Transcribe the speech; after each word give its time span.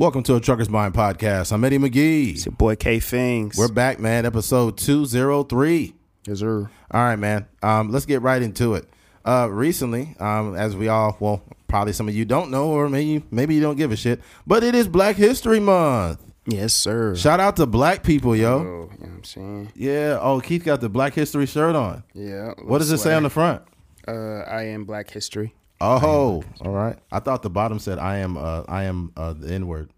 Welcome 0.00 0.22
to 0.22 0.36
a 0.36 0.40
Trucker's 0.40 0.70
Mind 0.70 0.94
podcast. 0.94 1.52
I'm 1.52 1.62
Eddie 1.62 1.76
McGee. 1.76 2.30
It's 2.30 2.46
your 2.46 2.54
boy 2.54 2.74
K 2.74 3.00
Fings. 3.00 3.58
We're 3.58 3.68
back, 3.68 4.00
man. 4.00 4.24
Episode 4.24 4.78
203. 4.78 5.94
Yes, 6.26 6.38
sir. 6.38 6.70
All 6.90 7.02
right, 7.02 7.16
man. 7.16 7.46
Um, 7.62 7.92
let's 7.92 8.06
get 8.06 8.22
right 8.22 8.40
into 8.40 8.72
it. 8.76 8.88
Uh, 9.26 9.48
recently, 9.50 10.16
um, 10.18 10.56
as 10.56 10.74
we 10.74 10.88
all, 10.88 11.18
well, 11.20 11.42
probably 11.68 11.92
some 11.92 12.08
of 12.08 12.14
you 12.14 12.24
don't 12.24 12.50
know, 12.50 12.68
or 12.68 12.88
maybe 12.88 13.22
maybe 13.30 13.54
you 13.54 13.60
don't 13.60 13.76
give 13.76 13.92
a 13.92 13.96
shit, 13.96 14.22
but 14.46 14.64
it 14.64 14.74
is 14.74 14.88
Black 14.88 15.16
History 15.16 15.60
Month. 15.60 16.24
Yes, 16.46 16.72
sir. 16.72 17.14
Shout 17.14 17.38
out 17.38 17.56
to 17.56 17.66
black 17.66 18.02
people, 18.02 18.34
yo. 18.34 18.54
Oh, 18.54 18.62
you 18.62 18.64
know 18.64 18.86
what 18.86 19.06
I'm 19.06 19.24
saying? 19.24 19.72
Yeah. 19.74 20.18
Oh, 20.18 20.40
Keith 20.40 20.64
got 20.64 20.80
the 20.80 20.88
Black 20.88 21.12
History 21.12 21.44
shirt 21.44 21.76
on. 21.76 22.04
Yeah. 22.14 22.54
What 22.62 22.78
does 22.78 22.90
it 22.90 22.96
say 22.96 23.12
on 23.12 23.22
the 23.22 23.28
front? 23.28 23.60
Uh, 24.08 24.12
I 24.48 24.62
am 24.62 24.86
Black 24.86 25.10
History. 25.10 25.52
Oh, 25.80 26.42
all 26.60 26.72
right. 26.72 26.98
I 27.10 27.20
thought 27.20 27.42
the 27.42 27.50
bottom 27.50 27.78
said 27.78 27.98
I 27.98 28.18
am 28.18 28.36
uh 28.36 28.64
I 28.68 28.84
am 28.84 29.12
uh 29.16 29.32
the 29.32 29.52
N 29.52 29.66
word. 29.66 29.90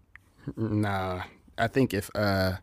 Nah, 0.55 1.23
I 1.57 1.67
think 1.67 1.93
if 1.93 2.09
uh 2.15 2.53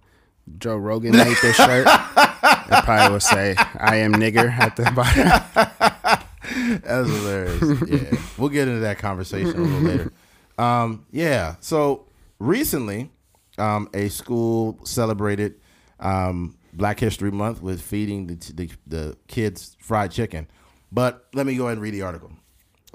Joe 0.59 0.77
Rogan 0.77 1.13
made 1.13 1.37
this 1.43 1.57
shirt, 1.57 1.87
it 1.87 2.85
probably 2.85 3.13
would 3.13 3.23
say 3.23 3.55
I 3.79 3.97
am 3.97 4.13
nigger 4.15 4.51
at 4.51 4.77
the 4.77 4.91
bottom. 4.95 6.27
That's 6.83 7.09
hilarious. 7.09 7.89
yeah. 7.89 8.19
We'll 8.39 8.49
get 8.49 8.67
into 8.69 8.81
that 8.81 8.99
conversation 8.99 9.55
a 9.55 9.63
little 9.63 9.81
later. 9.81 10.13
Um, 10.59 11.07
yeah. 11.13 11.57
So 11.61 12.07
recently, 12.39 13.11
um, 13.59 13.89
a 13.95 14.09
school 14.09 14.81
celebrated 14.85 15.55
um, 16.01 16.57
Black 16.73 16.99
History 16.99 17.31
Month 17.31 17.63
with 17.63 17.81
feeding 17.81 18.27
the, 18.27 18.35
the, 18.55 18.71
the 18.87 19.17
kids 19.29 19.77
fried 19.81 20.11
chicken. 20.11 20.49
But 20.91 21.27
let 21.35 21.47
me 21.47 21.55
go 21.57 21.65
ahead 21.67 21.75
and 21.75 21.83
read 21.83 21.95
the 21.95 22.03
article. 22.03 22.33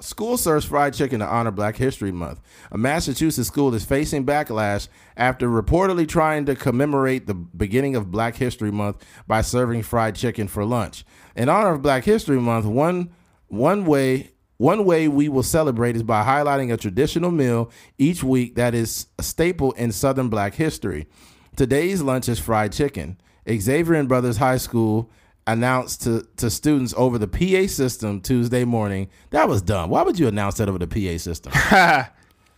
School 0.00 0.36
serves 0.36 0.66
fried 0.66 0.92
chicken 0.92 1.20
to 1.20 1.26
honor 1.26 1.50
Black 1.50 1.76
History 1.76 2.12
Month. 2.12 2.40
A 2.70 2.76
Massachusetts 2.76 3.48
school 3.48 3.74
is 3.74 3.84
facing 3.84 4.26
backlash 4.26 4.88
after 5.16 5.48
reportedly 5.48 6.06
trying 6.06 6.44
to 6.46 6.54
commemorate 6.54 7.26
the 7.26 7.34
beginning 7.34 7.96
of 7.96 8.10
Black 8.10 8.36
History 8.36 8.70
Month 8.70 9.04
by 9.26 9.40
serving 9.40 9.82
fried 9.82 10.14
chicken 10.14 10.48
for 10.48 10.64
lunch. 10.64 11.04
In 11.34 11.48
honor 11.48 11.72
of 11.72 11.82
Black 11.82 12.04
History 12.04 12.38
Month, 12.38 12.66
one 12.66 13.10
one 13.48 13.86
way 13.86 14.32
one 14.58 14.84
way 14.84 15.08
we 15.08 15.28
will 15.28 15.42
celebrate 15.42 15.96
is 15.96 16.02
by 16.02 16.24
highlighting 16.24 16.72
a 16.72 16.76
traditional 16.76 17.30
meal 17.30 17.70
each 17.98 18.22
week 18.22 18.54
that 18.56 18.74
is 18.74 19.06
a 19.18 19.22
staple 19.22 19.72
in 19.72 19.92
Southern 19.92 20.28
Black 20.28 20.54
history. 20.54 21.06
Today's 21.56 22.02
lunch 22.02 22.28
is 22.28 22.38
fried 22.38 22.72
chicken. 22.72 23.18
Xaverian 23.46 24.08
Brothers 24.08 24.38
High 24.38 24.56
School 24.56 25.10
announced 25.46 26.02
to, 26.02 26.26
to 26.38 26.50
students 26.50 26.92
over 26.96 27.18
the 27.18 27.28
PA 27.28 27.68
system 27.68 28.20
Tuesday 28.20 28.64
morning. 28.64 29.08
That 29.30 29.48
was 29.48 29.62
dumb. 29.62 29.90
Why 29.90 30.02
would 30.02 30.18
you 30.18 30.26
announce 30.28 30.56
that 30.56 30.68
over 30.68 30.78
the 30.78 30.86
PA 30.86 31.18
system? 31.18 31.52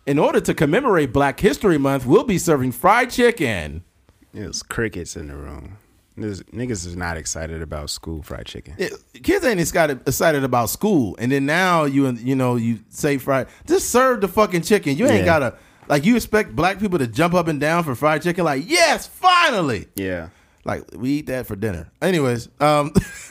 In 0.06 0.18
order 0.18 0.40
to 0.40 0.54
commemorate 0.54 1.12
Black 1.12 1.38
History 1.38 1.76
Month, 1.76 2.06
we'll 2.06 2.24
be 2.24 2.38
serving 2.38 2.72
fried 2.72 3.10
chicken. 3.10 3.84
Was 4.32 4.62
crickets 4.62 5.16
in 5.16 5.28
the 5.28 5.36
room. 5.36 5.76
This, 6.16 6.40
niggas 6.44 6.86
is 6.86 6.96
not 6.96 7.16
excited 7.16 7.60
about 7.62 7.90
school 7.90 8.22
fried 8.22 8.46
chicken. 8.46 8.74
It- 8.78 8.92
kids 9.22 9.44
ain't 9.44 9.60
excited, 9.60 10.00
excited 10.08 10.44
about 10.44 10.70
school, 10.70 11.14
and 11.18 11.30
then 11.30 11.44
now 11.46 11.84
you 11.84 12.08
you 12.10 12.34
know 12.34 12.56
you 12.56 12.80
say 12.88 13.18
fried. 13.18 13.48
Just 13.66 13.90
serve 13.90 14.20
the 14.22 14.28
fucking 14.28 14.62
chicken. 14.62 14.96
You 14.96 15.06
ain't 15.06 15.20
Yeah. 15.20 15.24
gotta 15.24 15.54
like 15.88 16.04
you 16.04 16.16
expect 16.16 16.56
black 16.56 16.78
people 16.80 16.98
to 16.98 17.06
jump 17.06 17.34
up 17.34 17.46
and 17.48 17.60
down 17.60 17.84
for 17.84 17.94
fried 17.94 18.22
chicken. 18.22 18.44
Like 18.44 18.64
yes, 18.68 19.06
finally. 19.06 19.88
Yeah. 19.94 20.28
Like 20.68 20.84
we 20.94 21.12
eat 21.12 21.26
that 21.28 21.46
for 21.46 21.56
dinner. 21.56 21.90
Anyways, 22.02 22.50
um, 22.60 22.92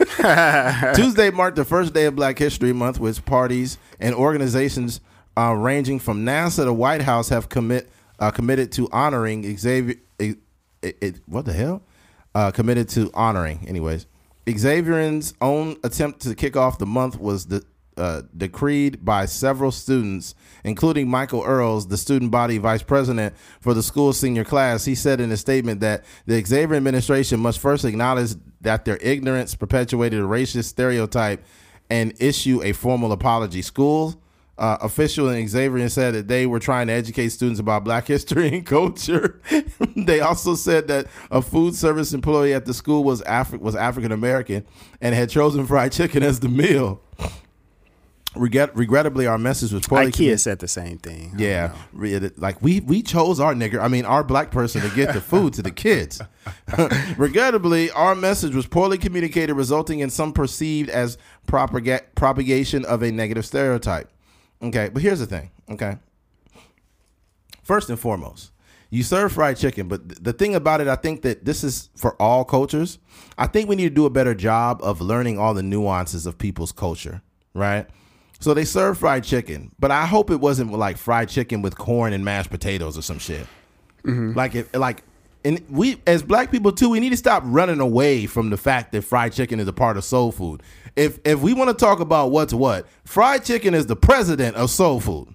Tuesday 0.95 1.29
marked 1.29 1.56
the 1.56 1.66
first 1.66 1.94
day 1.94 2.06
of 2.06 2.16
Black 2.16 2.39
History 2.39 2.73
Month, 2.73 3.00
which 3.00 3.23
parties 3.25 3.78
and 4.00 4.16
organizations 4.16 5.01
uh, 5.38 5.53
ranging 5.53 6.00
from 6.00 6.25
NASA 6.25 6.66
to 6.66 6.73
White 6.73 7.03
House 7.03 7.29
have 7.29 7.47
commit 7.47 7.91
uh, 8.17 8.31
committed 8.31 8.72
to 8.72 8.89
honoring 8.91 9.56
Xavier. 9.56 9.97
It, 10.17 10.39
it, 10.81 11.19
what 11.28 11.45
the 11.45 11.53
hell? 11.53 11.84
Uh, 12.34 12.50
committed 12.50 12.89
to 12.89 13.11
honoring. 13.13 13.66
Anyways, 13.67 14.07
Xavier's 14.50 15.35
own 15.40 15.78
attempt 15.84 16.22
to 16.22 16.34
kick 16.34 16.57
off 16.57 16.79
the 16.79 16.88
month 16.88 17.19
was 17.19 17.47
uh, 17.97 18.23
decreed 18.35 19.06
by 19.06 19.28
several 19.28 19.72
students, 19.72 20.34
including 20.67 21.09
Michael 21.09 21.44
Earls, 21.44 21.88
the 21.88 21.97
student 21.97 22.31
body 22.31 22.57
vice 22.57 22.83
president 22.83 23.35
for 23.61 23.73
the 23.73 23.83
school's 23.83 24.19
senior 24.19 24.44
class. 24.44 24.85
He 24.85 24.95
said 24.95 25.19
in 25.19 25.31
a 25.31 25.38
statement 25.38 25.79
that 25.81 26.03
the 26.25 26.44
Xavier 26.44 26.75
administration 26.75 27.39
must 27.39 27.59
first 27.59 27.85
acknowledge 27.85 28.31
that 28.61 28.85
their 28.85 28.97
ignorance 28.97 29.55
perpetuated 29.55 30.19
a 30.19 30.23
racist 30.23 30.66
stereotype 30.66 31.44
and 31.89 32.13
issue 32.19 32.61
a 32.63 32.73
formal 32.73 33.11
apology. 33.11 33.61
Schools 33.61 34.17
uh, 34.57 34.78
official 34.81 35.29
in 35.29 35.47
Xavier 35.47 35.88
said 35.89 36.16
that 36.16 36.28
they 36.28 36.45
were 36.45 36.59
trying 36.59 36.88
to 36.88 36.94
educate 36.94 37.29
students 37.29 37.59
about 37.59 37.84
Black 37.84 38.07
history 38.07 38.47
and 38.49 38.66
culture. 38.66 39.41
they 39.95 40.19
also 40.19 40.55
said 40.55 40.88
that 40.88 41.07
a 41.29 41.41
food 41.41 41.75
service 41.75 42.13
employee 42.13 42.53
at 42.53 42.66
the 42.66 42.73
school 42.73 43.03
was 43.03 43.22
Afri- 43.23 43.59
was 43.59 43.75
African 43.75 44.11
American 44.11 44.66
and 44.99 45.13
had 45.13 45.29
chosen 45.29 45.66
fried 45.66 45.91
chicken 45.91 46.23
as 46.23 46.39
the 46.39 46.49
meal. 46.49 47.01
Regret- 48.35 48.75
regrettably, 48.75 49.25
our 49.25 49.38
message 49.38 49.71
was 49.71 49.88
poorly. 49.88 50.11
IKEA 50.11 50.39
said 50.39 50.59
the 50.59 50.67
same 50.67 50.97
thing. 50.99 51.31
I 51.38 51.41
Yeah, 51.41 51.75
re- 51.93 52.19
like 52.38 52.61
we 52.61 52.81
we 52.81 53.01
chose 53.01 53.39
our 53.39 53.53
nigger. 53.55 53.79
I 53.79 53.88
mean, 53.88 54.05
our 54.05 54.23
black 54.23 54.51
person 54.51 54.81
to 54.81 54.89
get 54.95 55.13
the 55.13 55.21
food 55.21 55.53
to 55.53 55.61
the 55.63 55.71
kids. 55.71 56.21
Regrettably, 57.17 57.89
our 57.91 58.16
message 58.16 58.53
was 58.53 58.67
poorly 58.67 58.97
communicated, 58.97 59.53
resulting 59.53 59.99
in 59.99 60.09
some 60.09 60.33
perceived 60.33 60.89
as 60.89 61.17
propaga- 61.47 62.03
propagation 62.16 62.85
of 62.85 63.01
a 63.01 63.11
negative 63.11 63.45
stereotype. 63.45 64.11
Okay, 64.61 64.89
but 64.93 65.01
here's 65.01 65.19
the 65.19 65.25
thing. 65.25 65.49
Okay, 65.71 65.97
first 67.63 67.89
and 67.89 67.99
foremost, 67.99 68.51
you 68.89 69.03
serve 69.03 69.31
fried 69.33 69.57
chicken, 69.57 69.87
but 69.87 70.07
th- 70.09 70.19
the 70.21 70.33
thing 70.33 70.53
about 70.55 70.81
it, 70.81 70.87
I 70.87 70.95
think 70.95 71.21
that 71.23 71.45
this 71.45 71.63
is 71.63 71.89
for 71.95 72.19
all 72.21 72.43
cultures. 72.45 72.99
I 73.37 73.47
think 73.47 73.69
we 73.69 73.75
need 73.75 73.89
to 73.89 73.95
do 73.95 74.05
a 74.05 74.09
better 74.09 74.33
job 74.35 74.79
of 74.83 75.01
learning 75.01 75.39
all 75.39 75.53
the 75.53 75.63
nuances 75.63 76.25
of 76.25 76.37
people's 76.37 76.71
culture, 76.71 77.21
right? 77.53 77.87
So 78.39 78.53
they 78.53 78.65
serve 78.65 78.97
fried 78.99 79.23
chicken, 79.23 79.71
but 79.79 79.91
I 79.91 80.05
hope 80.05 80.29
it 80.29 80.39
wasn't 80.39 80.71
like 80.71 80.97
fried 80.97 81.29
chicken 81.29 81.61
with 81.61 81.77
corn 81.77 82.13
and 82.13 82.23
mashed 82.23 82.49
potatoes 82.49 82.97
or 82.97 83.01
some 83.01 83.19
shit. 83.19 83.47
Mm-hmm. 84.03 84.33
Like 84.33 84.55
it, 84.55 84.73
like, 84.75 85.03
and 85.43 85.63
we 85.69 86.01
as 86.05 86.21
black 86.21 86.51
people 86.51 86.71
too, 86.71 86.89
we 86.89 86.99
need 86.99 87.09
to 87.09 87.17
stop 87.17 87.41
running 87.45 87.79
away 87.79 88.25
from 88.25 88.49
the 88.49 88.57
fact 88.57 88.91
that 88.91 89.03
fried 89.03 89.33
chicken 89.33 89.59
is 89.59 89.67
a 89.67 89.73
part 89.73 89.97
of 89.97 90.03
soul 90.03 90.31
food. 90.31 90.61
If 90.95 91.19
if 91.25 91.39
we 91.39 91.53
want 91.53 91.69
to 91.69 91.73
talk 91.73 91.99
about 91.99 92.31
what's 92.31 92.53
what, 92.53 92.85
fried 93.05 93.43
chicken 93.43 93.73
is 93.73 93.87
the 93.87 93.95
president 93.95 94.55
of 94.55 94.69
soul 94.69 94.99
food. 94.99 95.33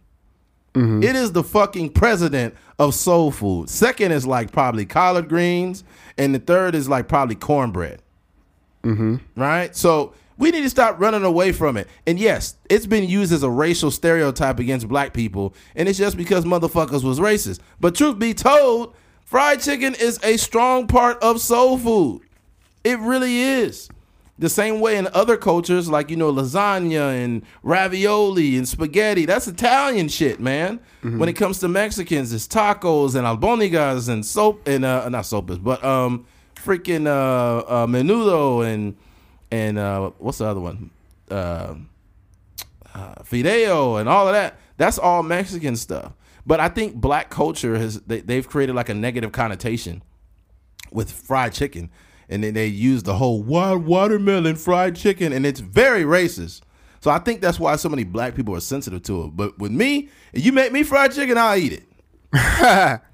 Mm-hmm. 0.74 1.02
It 1.02 1.16
is 1.16 1.32
the 1.32 1.42
fucking 1.42 1.90
president 1.90 2.54
of 2.78 2.94
soul 2.94 3.30
food. 3.30 3.68
Second 3.68 4.12
is 4.12 4.26
like 4.26 4.52
probably 4.52 4.86
collard 4.86 5.28
greens, 5.28 5.84
and 6.16 6.34
the 6.34 6.38
third 6.38 6.74
is 6.74 6.88
like 6.88 7.08
probably 7.08 7.34
cornbread. 7.34 8.00
Mm-hmm. 8.84 9.16
Right? 9.36 9.74
So 9.76 10.14
we 10.42 10.50
need 10.50 10.62
to 10.62 10.70
stop 10.70 10.98
running 10.98 11.22
away 11.22 11.52
from 11.52 11.76
it. 11.76 11.86
And 12.04 12.18
yes, 12.18 12.56
it's 12.68 12.84
been 12.84 13.08
used 13.08 13.32
as 13.32 13.44
a 13.44 13.48
racial 13.48 13.92
stereotype 13.92 14.58
against 14.58 14.88
black 14.88 15.14
people, 15.14 15.54
and 15.76 15.88
it's 15.88 15.96
just 15.96 16.16
because 16.16 16.44
motherfuckers 16.44 17.04
was 17.04 17.20
racist. 17.20 17.60
But 17.78 17.94
truth 17.94 18.18
be 18.18 18.34
told, 18.34 18.92
fried 19.24 19.60
chicken 19.60 19.94
is 19.94 20.18
a 20.24 20.36
strong 20.36 20.88
part 20.88 21.16
of 21.22 21.40
soul 21.40 21.78
food. 21.78 22.22
It 22.82 22.98
really 22.98 23.40
is. 23.40 23.88
The 24.36 24.48
same 24.48 24.80
way 24.80 24.96
in 24.96 25.06
other 25.14 25.36
cultures, 25.36 25.88
like 25.88 26.10
you 26.10 26.16
know, 26.16 26.32
lasagna 26.32 27.22
and 27.24 27.42
ravioli 27.62 28.56
and 28.56 28.66
spaghetti, 28.66 29.26
that's 29.26 29.46
Italian 29.46 30.08
shit, 30.08 30.40
man. 30.40 30.80
When 31.02 31.28
it 31.28 31.34
comes 31.34 31.60
to 31.60 31.68
Mexicans, 31.68 32.32
it's 32.32 32.48
tacos 32.48 33.14
and 33.14 33.24
albonigas 33.28 34.08
and 34.08 34.26
soap 34.26 34.66
and 34.66 34.84
uh, 34.84 35.08
not 35.08 35.22
sopas, 35.22 35.62
but 35.62 35.84
um, 35.84 36.26
freaking 36.56 37.06
uh, 37.06 37.58
uh, 37.58 37.86
menudo 37.86 38.66
and 38.66 38.96
and 39.52 39.78
uh, 39.78 40.10
what's 40.18 40.38
the 40.38 40.46
other 40.46 40.60
one? 40.60 40.90
Uh, 41.30 41.74
uh, 42.94 43.14
fideo 43.22 44.00
and 44.00 44.08
all 44.08 44.26
of 44.26 44.32
that. 44.32 44.58
That's 44.78 44.98
all 44.98 45.22
Mexican 45.22 45.76
stuff. 45.76 46.14
But 46.44 46.58
I 46.58 46.68
think 46.68 46.94
black 46.94 47.30
culture 47.30 47.76
has 47.76 48.00
they, 48.00 48.20
they've 48.20 48.48
created 48.48 48.74
like 48.74 48.88
a 48.88 48.94
negative 48.94 49.30
connotation 49.30 50.02
with 50.90 51.12
fried 51.12 51.52
chicken, 51.52 51.90
and 52.28 52.42
then 52.42 52.54
they 52.54 52.66
use 52.66 53.02
the 53.02 53.14
whole 53.14 53.42
watermelon 53.42 54.56
fried 54.56 54.96
chicken, 54.96 55.32
and 55.32 55.44
it's 55.46 55.60
very 55.60 56.02
racist. 56.02 56.62
So 57.00 57.10
I 57.10 57.18
think 57.18 57.42
that's 57.42 57.60
why 57.60 57.76
so 57.76 57.88
many 57.90 58.04
black 58.04 58.34
people 58.34 58.56
are 58.56 58.60
sensitive 58.60 59.02
to 59.04 59.24
it. 59.24 59.36
But 59.36 59.58
with 59.58 59.70
me, 59.70 60.08
if 60.32 60.44
you 60.44 60.52
make 60.52 60.72
me 60.72 60.82
fried 60.82 61.12
chicken, 61.12 61.36
I'll 61.36 61.58
eat 61.58 61.72
it. 61.74 63.00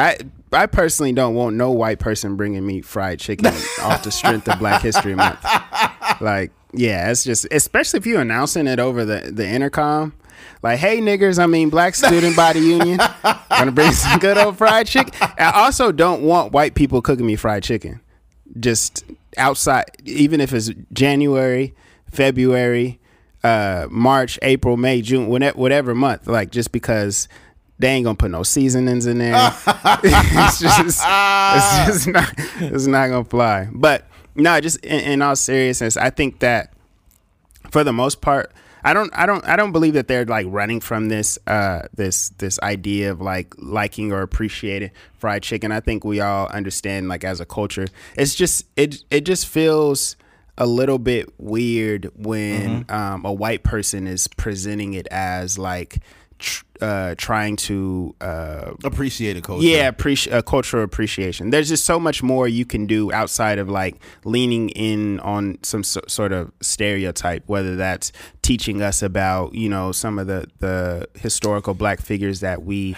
I 0.00 0.18
I 0.52 0.66
personally 0.66 1.12
don't 1.12 1.34
want 1.34 1.56
no 1.56 1.70
white 1.70 1.98
person 1.98 2.36
bringing 2.36 2.66
me 2.66 2.80
fried 2.80 3.20
chicken 3.20 3.54
off 3.82 4.02
the 4.02 4.10
strength 4.10 4.48
of 4.48 4.58
Black 4.58 4.82
History 4.82 5.14
Month. 5.14 5.44
Like, 6.20 6.52
yeah, 6.72 7.10
it's 7.10 7.24
just 7.24 7.46
especially 7.50 7.98
if 7.98 8.06
you're 8.06 8.20
announcing 8.20 8.66
it 8.66 8.78
over 8.78 9.04
the 9.04 9.30
the 9.32 9.46
intercom. 9.46 10.14
Like, 10.62 10.78
hey 10.78 10.98
niggers, 10.98 11.38
I 11.38 11.46
mean 11.46 11.70
Black 11.70 11.94
Student 11.94 12.36
Body 12.36 12.60
Union, 12.60 12.98
gonna 13.50 13.72
bring 13.72 13.92
some 13.92 14.18
good 14.18 14.36
old 14.36 14.58
fried 14.58 14.86
chicken. 14.86 15.12
I 15.38 15.52
also 15.54 15.92
don't 15.92 16.22
want 16.22 16.52
white 16.52 16.74
people 16.74 17.00
cooking 17.00 17.26
me 17.26 17.36
fried 17.36 17.62
chicken. 17.62 18.00
Just 18.58 19.04
outside, 19.36 19.84
even 20.04 20.40
if 20.40 20.52
it's 20.52 20.70
January, 20.92 21.74
February, 22.10 23.00
uh, 23.44 23.86
March, 23.90 24.38
April, 24.42 24.76
May, 24.76 25.02
June, 25.02 25.28
whatever, 25.28 25.58
whatever 25.58 25.94
month. 25.94 26.26
Like, 26.26 26.50
just 26.50 26.72
because 26.72 27.28
They 27.80 27.88
ain't 27.88 28.04
gonna 28.04 28.14
put 28.14 28.30
no 28.30 28.42
seasonings 28.42 29.06
in 29.06 29.16
there. 29.18 29.32
it's 29.66 30.60
just, 30.60 30.80
it's 30.80 31.86
just 31.86 32.08
not, 32.08 32.34
it's 32.60 32.86
not 32.86 33.08
gonna 33.08 33.24
fly. 33.24 33.68
But 33.72 34.06
no, 34.34 34.60
just 34.60 34.84
in, 34.84 35.00
in 35.00 35.22
all 35.22 35.34
seriousness, 35.34 35.96
I 35.96 36.10
think 36.10 36.40
that 36.40 36.74
for 37.70 37.82
the 37.82 37.94
most 37.94 38.20
part, 38.20 38.52
I 38.84 38.92
don't, 38.92 39.10
I 39.14 39.24
don't, 39.24 39.42
I 39.46 39.56
don't 39.56 39.72
believe 39.72 39.94
that 39.94 40.08
they're 40.08 40.26
like 40.26 40.46
running 40.50 40.80
from 40.80 41.08
this, 41.08 41.38
uh, 41.46 41.88
this, 41.94 42.28
this 42.36 42.60
idea 42.60 43.12
of 43.12 43.22
like 43.22 43.54
liking 43.56 44.12
or 44.12 44.20
appreciating 44.20 44.90
fried 45.16 45.42
chicken. 45.42 45.72
I 45.72 45.80
think 45.80 46.04
we 46.04 46.20
all 46.20 46.48
understand, 46.48 47.08
like 47.08 47.24
as 47.24 47.40
a 47.40 47.46
culture, 47.46 47.86
it's 48.14 48.34
just, 48.34 48.66
it, 48.76 49.04
it 49.10 49.24
just 49.24 49.46
feels 49.46 50.16
a 50.58 50.66
little 50.66 50.98
bit 50.98 51.32
weird 51.38 52.10
when 52.14 52.84
um, 52.90 53.24
a 53.24 53.32
white 53.32 53.62
person 53.62 54.06
is 54.06 54.28
presenting 54.28 54.92
it 54.92 55.06
as 55.10 55.58
like 55.58 56.02
tr- 56.40 56.64
uh, 56.80 57.14
trying 57.18 57.56
to 57.56 58.14
uh, 58.20 58.72
Appreciate 58.84 59.36
a 59.36 59.40
culture. 59.42 59.66
yeah, 59.66 59.90
appreci- 59.90 60.32
uh, 60.32 60.40
cultural 60.42 60.82
appreciation. 60.82 61.50
There's 61.50 61.68
just 61.68 61.84
so 61.84 62.00
much 62.00 62.22
more 62.22 62.48
you 62.48 62.64
can 62.64 62.86
do 62.86 63.12
outside 63.12 63.58
of 63.58 63.68
like 63.68 63.96
leaning 64.24 64.70
in 64.70 65.20
on 65.20 65.58
some 65.62 65.84
so- 65.84 66.00
sort 66.08 66.32
of 66.32 66.50
stereotype, 66.60 67.44
whether 67.46 67.76
that's 67.76 68.12
teaching 68.50 68.82
us 68.82 69.00
about 69.00 69.54
you 69.54 69.68
know 69.68 69.92
some 69.92 70.18
of 70.18 70.26
the 70.26 70.44
the 70.58 71.08
historical 71.14 71.72
black 71.72 72.00
figures 72.00 72.40
that 72.40 72.64
we 72.64 72.96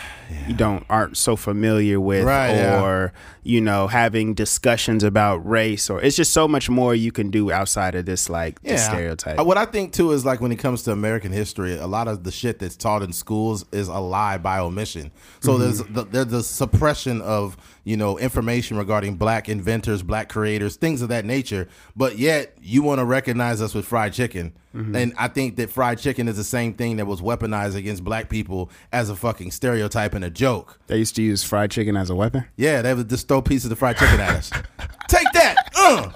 don't 0.56 0.82
aren't 0.88 1.14
so 1.14 1.36
familiar 1.36 2.00
with, 2.00 2.24
Right, 2.24 2.54
yeah. 2.54 2.82
or 2.82 3.12
you 3.42 3.60
know 3.60 3.86
having 3.86 4.32
discussions 4.32 5.04
about 5.04 5.46
race, 5.46 5.90
or 5.90 6.00
it's 6.00 6.16
just 6.16 6.32
so 6.32 6.48
much 6.48 6.70
more 6.70 6.94
you 6.94 7.12
can 7.12 7.30
do 7.30 7.52
outside 7.52 7.94
of 7.94 8.06
this 8.06 8.30
like 8.30 8.62
the 8.62 8.78
stereotype. 8.78 9.38
Uh, 9.38 9.44
What 9.44 9.58
I 9.58 9.66
think 9.66 9.92
too 9.92 10.12
is 10.12 10.24
like 10.24 10.40
when 10.40 10.52
it 10.52 10.58
comes 10.58 10.84
to 10.84 10.92
American 10.92 11.32
history, 11.32 11.76
a 11.76 11.86
lot 11.86 12.08
of 12.08 12.24
the 12.24 12.32
shit 12.32 12.58
that's 12.58 12.76
taught 12.76 13.02
in 13.02 13.12
schools 13.12 13.66
is 13.72 13.88
a 13.88 14.00
lie 14.00 14.38
by 14.38 14.58
omission. 14.58 15.10
So 15.40 15.58
there's 15.58 15.80
the, 15.82 16.04
there's 16.04 16.28
the 16.28 16.42
suppression 16.42 17.20
of 17.20 17.58
you 17.84 17.98
know 17.98 18.18
information 18.18 18.78
regarding 18.78 19.16
black 19.16 19.50
inventors, 19.50 20.02
black 20.02 20.30
creators, 20.30 20.76
things 20.76 21.02
of 21.02 21.10
that 21.10 21.26
nature. 21.26 21.68
But 21.94 22.16
yet 22.16 22.56
you 22.62 22.80
want 22.82 23.00
to 23.00 23.04
recognize 23.04 23.60
us 23.60 23.74
with 23.74 23.84
fried 23.84 24.14
chicken. 24.14 24.54
And 24.74 25.12
I 25.18 25.28
think 25.28 25.41
that 25.50 25.70
fried 25.70 25.98
chicken 25.98 26.28
is 26.28 26.36
the 26.36 26.44
same 26.44 26.74
thing 26.74 26.96
that 26.96 27.06
was 27.06 27.20
weaponized 27.20 27.76
against 27.76 28.04
black 28.04 28.28
people 28.28 28.70
as 28.92 29.10
a 29.10 29.16
fucking 29.16 29.50
stereotype 29.50 30.14
and 30.14 30.24
a 30.24 30.30
joke. 30.30 30.78
they 30.86 30.98
used 30.98 31.16
to 31.16 31.22
use 31.22 31.44
fried 31.44 31.70
chicken 31.70 31.96
as 31.96 32.10
a 32.10 32.14
weapon. 32.14 32.44
Yeah, 32.56 32.82
they 32.82 32.94
would 32.94 33.08
just 33.08 33.28
throw 33.28 33.42
pieces 33.42 33.70
of 33.70 33.78
fried 33.78 33.98
chicken 33.98 34.20
at 34.20 34.30
us. 34.30 34.50
Take 35.08 35.30
that. 35.34 35.56
Uh. 35.76 36.10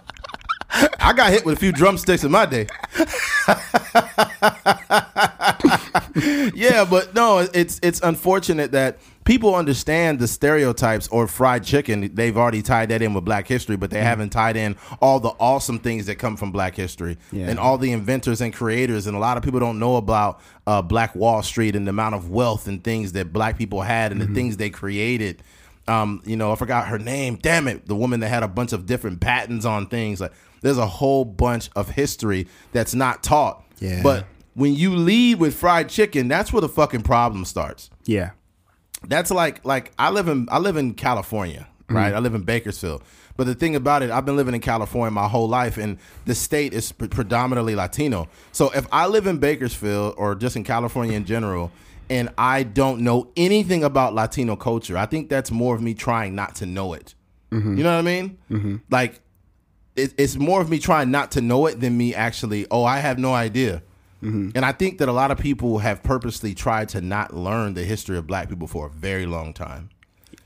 I 1.01 1.13
got 1.13 1.31
hit 1.31 1.45
with 1.45 1.57
a 1.57 1.61
few 1.61 1.73
drumsticks 1.73 2.25
in 2.25 2.31
my 2.31 2.45
day. 2.45 2.67
yeah, 6.55 6.85
but 6.85 7.15
no, 7.15 7.47
it's 7.55 7.79
it's 7.83 8.01
unfortunate 8.03 8.73
that 8.73 8.99
people 9.27 9.55
understand 9.55 10.19
the 10.19 10.27
stereotypes 10.27 11.07
or 11.09 11.27
fried 11.27 11.63
chicken. 11.65 12.11
They've 12.15 12.37
already 12.37 12.63
tied 12.63 12.89
that 12.89 13.03
in 13.03 13.13
with 13.13 13.27
Black 13.27 13.47
history, 13.47 13.77
but 13.77 13.91
they 13.91 14.01
haven't 14.01 14.31
tied 14.31 14.57
in 14.57 14.77
all 15.03 15.21
the 15.21 15.35
awesome 15.39 15.79
things 15.79 16.07
that 16.07 16.15
come 16.15 16.37
from 16.39 16.51
Black 16.53 16.75
history 16.75 17.19
Yeah. 17.31 17.49
and 17.51 17.59
all 17.59 17.77
the 17.77 17.93
inventors 17.93 18.41
and 18.41 18.55
creators. 18.55 19.07
And 19.07 19.15
a 19.15 19.21
lot 19.21 19.37
of 19.37 19.43
people 19.43 19.61
don't 19.61 19.79
know 19.79 19.97
about 19.97 20.41
uh, 20.67 20.81
Black 20.81 21.15
Wall 21.15 21.43
Street 21.43 21.77
and 21.77 21.87
the 21.87 21.91
amount 21.91 22.15
of 22.15 22.31
wealth 22.31 22.67
and 22.69 22.83
things 22.83 23.13
that 23.13 23.33
Black 23.35 23.59
people 23.59 23.83
had 23.83 24.13
and 24.13 24.21
the 24.21 24.27
things 24.29 24.57
they 24.57 24.71
created. 24.71 25.43
Um, 25.89 26.23
you 26.25 26.37
know, 26.37 26.51
I 26.53 26.57
forgot 26.57 26.89
her 26.89 26.99
name. 26.99 27.37
Damn 27.37 27.69
it, 27.69 27.87
the 27.87 27.95
woman 27.95 28.21
that 28.21 28.29
had 28.29 28.43
a 28.43 28.49
bunch 28.49 28.73
of 28.73 28.87
different 28.87 29.21
patents 29.21 29.65
on 29.67 29.87
things. 29.89 30.21
Like, 30.21 30.33
there's 30.63 30.79
a 30.79 30.87
whole 30.87 31.25
bunch 31.25 31.69
of 31.77 31.91
history 31.91 32.49
that's 32.73 32.95
not 32.95 33.23
taught. 33.23 33.63
Yeah. 33.79 34.03
But 34.03 34.27
when 34.55 34.75
you 34.75 34.97
lead 34.97 35.39
with 35.39 35.55
fried 35.55 35.89
chicken, 35.89 36.29
that's 36.29 36.53
where 36.53 36.61
the 36.63 36.69
fucking 36.69 37.03
problem 37.03 37.45
starts. 37.45 37.91
Yeah. 38.05 38.31
That's 39.07 39.31
like 39.31 39.65
like 39.65 39.93
I 39.99 40.11
live 40.11 40.29
in 40.29 40.49
I 40.51 40.59
live 40.59 40.77
in 40.77 40.95
California, 40.95 41.67
right? 41.89 42.09
Mm-hmm. 42.09 42.17
I 42.17 42.21
live 42.21 42.35
in 42.35 42.43
Bakersfield. 42.43 43.03
But 43.37 43.47
the 43.47 43.55
thing 43.55 43.77
about 43.77 44.03
it, 44.03 44.11
I've 44.11 44.25
been 44.25 44.37
living 44.37 44.55
in 44.55 44.61
California 44.61 45.11
my 45.11 45.29
whole 45.29 45.49
life, 45.49 45.77
and 45.77 45.99
the 46.25 46.35
state 46.35 46.73
is 46.73 46.91
pre- 46.93 47.09
predominantly 47.09 47.75
Latino. 47.75 48.29
So 48.53 48.71
if 48.71 48.87
I 48.91 49.07
live 49.07 49.27
in 49.27 49.39
Bakersfield 49.39 50.15
or 50.17 50.35
just 50.35 50.57
in 50.57 50.65
California 50.65 51.15
in 51.15 51.27
general, 51.27 51.71
and 52.09 52.31
I 52.39 52.63
don't 52.63 53.01
know 53.01 53.31
anything 53.37 53.85
about 53.85 54.15
Latino 54.15 54.57
culture, 54.57 54.97
I 54.97 55.05
think 55.05 55.29
that's 55.29 55.51
more 55.51 55.75
of 55.75 55.83
me 55.83 55.93
trying 55.93 56.35
not 56.35 56.55
to 56.57 56.67
know 56.67 56.95
it. 56.95 57.15
Mm-hmm. 57.51 57.77
You 57.77 57.85
know 57.85 57.93
what 57.93 57.99
I 57.99 58.03
mean? 58.03 58.39
Mm-hmm. 58.51 58.77
Like 58.91 59.21
it, 59.97 60.15
it's 60.17 60.37
more 60.37 60.61
of 60.61 60.71
me 60.71 60.79
trying 60.79 61.11
not 61.11 61.33
to 61.33 61.41
know 61.41 61.67
it 61.67 61.81
than 61.81 61.97
me 61.97 62.15
actually. 62.15 62.67
Oh, 62.71 62.85
I 62.85 62.99
have 62.99 63.19
no 63.19 63.35
idea. 63.35 63.83
And 64.23 64.59
I 64.65 64.73
think 64.73 64.99
that 64.99 65.09
a 65.09 65.13
lot 65.13 65.31
of 65.31 65.39
people 65.39 65.79
have 65.79 66.03
purposely 66.03 66.55
tried 66.55 66.89
to 66.91 67.01
not 67.01 67.35
learn 67.35 67.75
the 67.75 67.85
history 67.85 68.19
of 68.19 68.27
Black 68.27 68.49
people 68.49 68.67
for 68.67 68.87
a 68.87 68.91
very 68.91 69.25
long 69.27 69.53
time. 69.55 69.91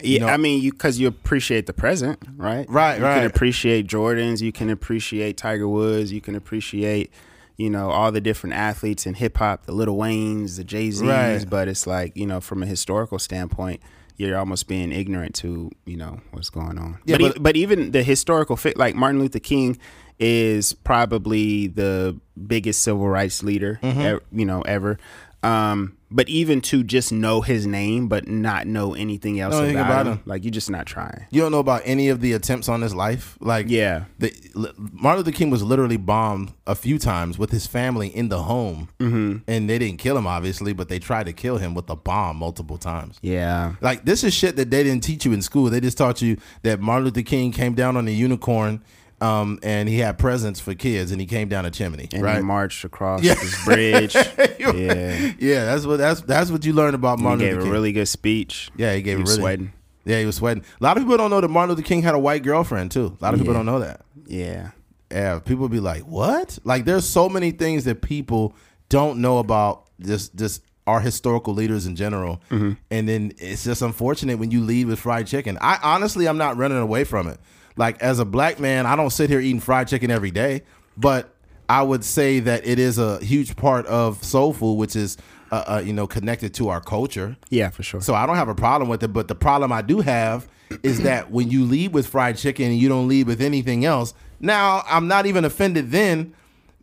Yeah, 0.02 0.20
know- 0.20 0.28
I 0.28 0.36
mean, 0.36 0.62
you 0.62 0.72
because 0.72 0.98
you 0.98 1.06
appreciate 1.08 1.66
the 1.66 1.72
present, 1.72 2.18
right? 2.36 2.68
Right, 2.68 2.98
you 2.98 3.04
right. 3.04 3.16
can 3.18 3.26
appreciate 3.26 3.86
Jordans. 3.86 4.40
You 4.40 4.52
can 4.52 4.70
appreciate 4.70 5.36
Tiger 5.36 5.68
Woods. 5.68 6.12
You 6.12 6.20
can 6.20 6.34
appreciate, 6.34 7.10
you 7.56 7.68
know, 7.70 7.90
all 7.90 8.10
the 8.12 8.20
different 8.20 8.54
athletes 8.56 9.06
in 9.06 9.14
hip 9.14 9.36
hop, 9.38 9.66
the 9.66 9.72
Little 9.72 9.96
Waynes, 9.96 10.56
the 10.56 10.64
Jay 10.64 10.90
Z's. 10.90 11.02
Right. 11.02 11.44
But 11.48 11.68
it's 11.68 11.86
like, 11.86 12.16
you 12.16 12.26
know, 12.26 12.40
from 12.40 12.62
a 12.62 12.66
historical 12.66 13.18
standpoint, 13.18 13.80
you're 14.16 14.36
almost 14.38 14.68
being 14.68 14.90
ignorant 14.92 15.34
to, 15.36 15.70
you 15.86 15.96
know, 15.96 16.20
what's 16.32 16.50
going 16.50 16.78
on. 16.78 16.98
Yeah, 17.04 17.16
but, 17.16 17.20
e- 17.22 17.28
but- 17.34 17.42
but 17.42 17.56
even 17.56 17.90
the 17.92 18.02
historical 18.02 18.56
fit, 18.56 18.76
like 18.78 18.94
Martin 18.94 19.20
Luther 19.20 19.38
King, 19.38 19.78
is 20.20 20.72
probably 20.74 21.66
the 21.66 22.16
biggest 22.46 22.82
civil 22.82 23.08
rights 23.08 23.42
leader, 23.42 23.80
Mm-hmm. 23.82 24.00
ev- 24.00 24.20
you 24.32 24.44
know, 24.46 24.62
ever. 24.62 24.98
Um, 25.42 25.96
but 26.10 26.28
even 26.28 26.60
to 26.62 26.82
just 26.82 27.12
know 27.12 27.40
his 27.40 27.66
name, 27.66 28.08
but 28.08 28.28
not 28.28 28.66
know 28.66 28.94
anything 28.94 29.40
else 29.40 29.54
about, 29.54 29.70
about 29.70 30.06
him, 30.06 30.12
him. 30.14 30.22
like 30.26 30.44
you're 30.44 30.50
just 30.50 30.68
not 30.68 30.84
trying. 30.84 31.24
You 31.30 31.40
don't 31.40 31.50
know 31.52 31.60
about 31.60 31.80
any 31.86 32.08
of 32.10 32.20
the 32.20 32.34
attempts 32.34 32.68
on 32.68 32.82
his 32.82 32.94
life? 32.94 33.38
Like, 33.40 33.66
Yeah. 33.70 34.04
the, 34.18 34.34
Martin 34.76 35.24
Luther 35.24 35.34
King 35.34 35.48
was 35.48 35.62
literally 35.62 35.96
bombed 35.96 36.52
a 36.66 36.74
few 36.74 36.98
times 36.98 37.38
with 37.38 37.52
his 37.52 37.66
family 37.66 38.08
in 38.08 38.28
the 38.28 38.42
home. 38.42 38.88
Mm-hmm. 38.98 39.36
And 39.46 39.70
they 39.70 39.78
didn't 39.78 39.98
kill 39.98 40.18
him, 40.18 40.26
obviously, 40.26 40.74
but 40.74 40.90
they 40.90 40.98
tried 40.98 41.24
to 41.24 41.32
kill 41.32 41.56
him 41.56 41.74
with 41.74 41.88
a 41.88 41.96
bomb 41.96 42.36
multiple 42.36 42.76
times. 42.76 43.18
Yeah. 43.22 43.76
Like 43.80 44.04
this 44.04 44.22
is 44.24 44.34
shit 44.34 44.56
that 44.56 44.70
they 44.70 44.82
didn't 44.82 45.04
teach 45.04 45.24
you 45.24 45.32
in 45.32 45.40
school. 45.40 45.70
They 45.70 45.80
just 45.80 45.96
taught 45.96 46.20
you 46.20 46.36
that 46.64 46.80
Martin 46.80 47.04
Luther 47.06 47.22
King 47.22 47.50
came 47.52 47.72
down 47.74 47.96
on 47.96 48.06
a 48.08 48.10
unicorn, 48.10 48.82
um, 49.20 49.58
and 49.62 49.88
he 49.88 49.98
had 49.98 50.18
presents 50.18 50.60
for 50.60 50.74
kids, 50.74 51.10
and 51.12 51.20
he 51.20 51.26
came 51.26 51.48
down 51.48 51.66
a 51.66 51.70
chimney, 51.70 52.08
And 52.12 52.22
right? 52.22 52.36
he 52.36 52.42
marched 52.42 52.84
across 52.84 53.22
Yeah. 53.22 53.34
this 53.34 53.64
bridge. 53.64 54.14
yeah. 54.58 55.32
yeah, 55.38 55.64
that's 55.66 55.84
what 55.86 55.98
that's 55.98 56.20
that's 56.22 56.50
what 56.50 56.64
you 56.64 56.72
learn 56.72 56.94
about 56.94 57.18
He 57.18 57.24
Martin 57.24 57.40
gave 57.46 57.56
Luther 57.58 57.68
a 57.68 57.72
really 57.72 57.92
good 57.92 58.08
speech. 58.08 58.70
yeah, 58.76 58.94
he 58.94 59.02
gave 59.02 59.16
he 59.18 59.22
a 59.22 59.24
was 59.24 59.30
really 59.32 59.40
sweating. 59.42 59.72
Yeah, 60.04 60.18
he 60.20 60.26
was 60.26 60.36
sweating. 60.36 60.64
A 60.80 60.84
lot 60.84 60.96
of 60.96 61.02
people 61.02 61.16
don't 61.18 61.30
know 61.30 61.40
that 61.40 61.48
Martin 61.48 61.74
Luther 61.76 61.86
King 61.86 62.02
had 62.02 62.14
a 62.14 62.18
white 62.18 62.42
girlfriend 62.42 62.90
too. 62.90 63.16
A 63.20 63.22
lot 63.24 63.34
of 63.34 63.40
people 63.40 63.52
don't 63.54 63.66
know 63.66 63.80
that. 63.80 64.00
Yeah. 64.26 64.70
Yeah, 65.12 65.40
people 65.40 65.68
be 65.68 65.80
like, 65.80 66.02
"What?" 66.04 66.58
Like, 66.64 66.84
there's 66.84 67.04
so 67.04 67.28
many 67.28 67.50
things 67.50 67.84
that 67.84 68.00
people 68.00 68.54
don't 68.88 69.18
know 69.20 69.38
about 69.38 69.88
this 69.98 70.28
this 70.28 70.60
our 70.86 71.00
historical 71.00 71.52
leaders 71.52 71.84
in 71.86 71.96
general, 71.96 72.40
Mm-hmm. 72.50 72.72
and 72.92 73.08
then 73.08 73.32
it's 73.38 73.64
just 73.64 73.82
unfortunate 73.82 74.38
when 74.38 74.50
you 74.52 74.60
leave 74.60 74.88
with 74.88 74.98
fried 75.00 75.26
chicken. 75.26 75.58
I 75.60 75.78
honestly, 75.82 76.26
I'm 76.28 76.38
not 76.38 76.56
running 76.56 76.78
away 76.78 77.02
from 77.04 77.26
it. 77.26 77.38
Like 77.80 78.02
as 78.02 78.18
a 78.18 78.26
black 78.26 78.60
man, 78.60 78.84
I 78.84 78.94
don't 78.94 79.08
sit 79.08 79.30
here 79.30 79.40
eating 79.40 79.58
fried 79.58 79.88
chicken 79.88 80.10
every 80.10 80.30
day, 80.30 80.64
but 80.98 81.34
I 81.66 81.82
would 81.82 82.04
say 82.04 82.38
that 82.40 82.66
it 82.66 82.78
is 82.78 82.98
a 82.98 83.18
huge 83.24 83.56
part 83.56 83.86
of 83.86 84.22
soul 84.22 84.52
food, 84.52 84.74
which 84.74 84.94
is 84.94 85.16
uh, 85.50 85.64
uh, 85.66 85.82
you 85.82 85.94
know 85.94 86.06
connected 86.06 86.52
to 86.56 86.68
our 86.68 86.82
culture. 86.82 87.38
Yeah, 87.48 87.70
for 87.70 87.82
sure. 87.82 88.02
So 88.02 88.14
I 88.14 88.26
don't 88.26 88.36
have 88.36 88.50
a 88.50 88.54
problem 88.54 88.90
with 88.90 89.02
it, 89.02 89.14
but 89.14 89.28
the 89.28 89.34
problem 89.34 89.72
I 89.72 89.80
do 89.80 90.02
have 90.02 90.46
is 90.82 91.02
that 91.04 91.30
when 91.30 91.50
you 91.50 91.64
lead 91.64 91.94
with 91.94 92.06
fried 92.06 92.36
chicken 92.36 92.66
and 92.66 92.76
you 92.76 92.90
don't 92.90 93.08
lead 93.08 93.26
with 93.26 93.40
anything 93.40 93.86
else, 93.86 94.12
now 94.40 94.82
I'm 94.86 95.08
not 95.08 95.24
even 95.24 95.46
offended 95.46 95.90
then, 95.90 96.34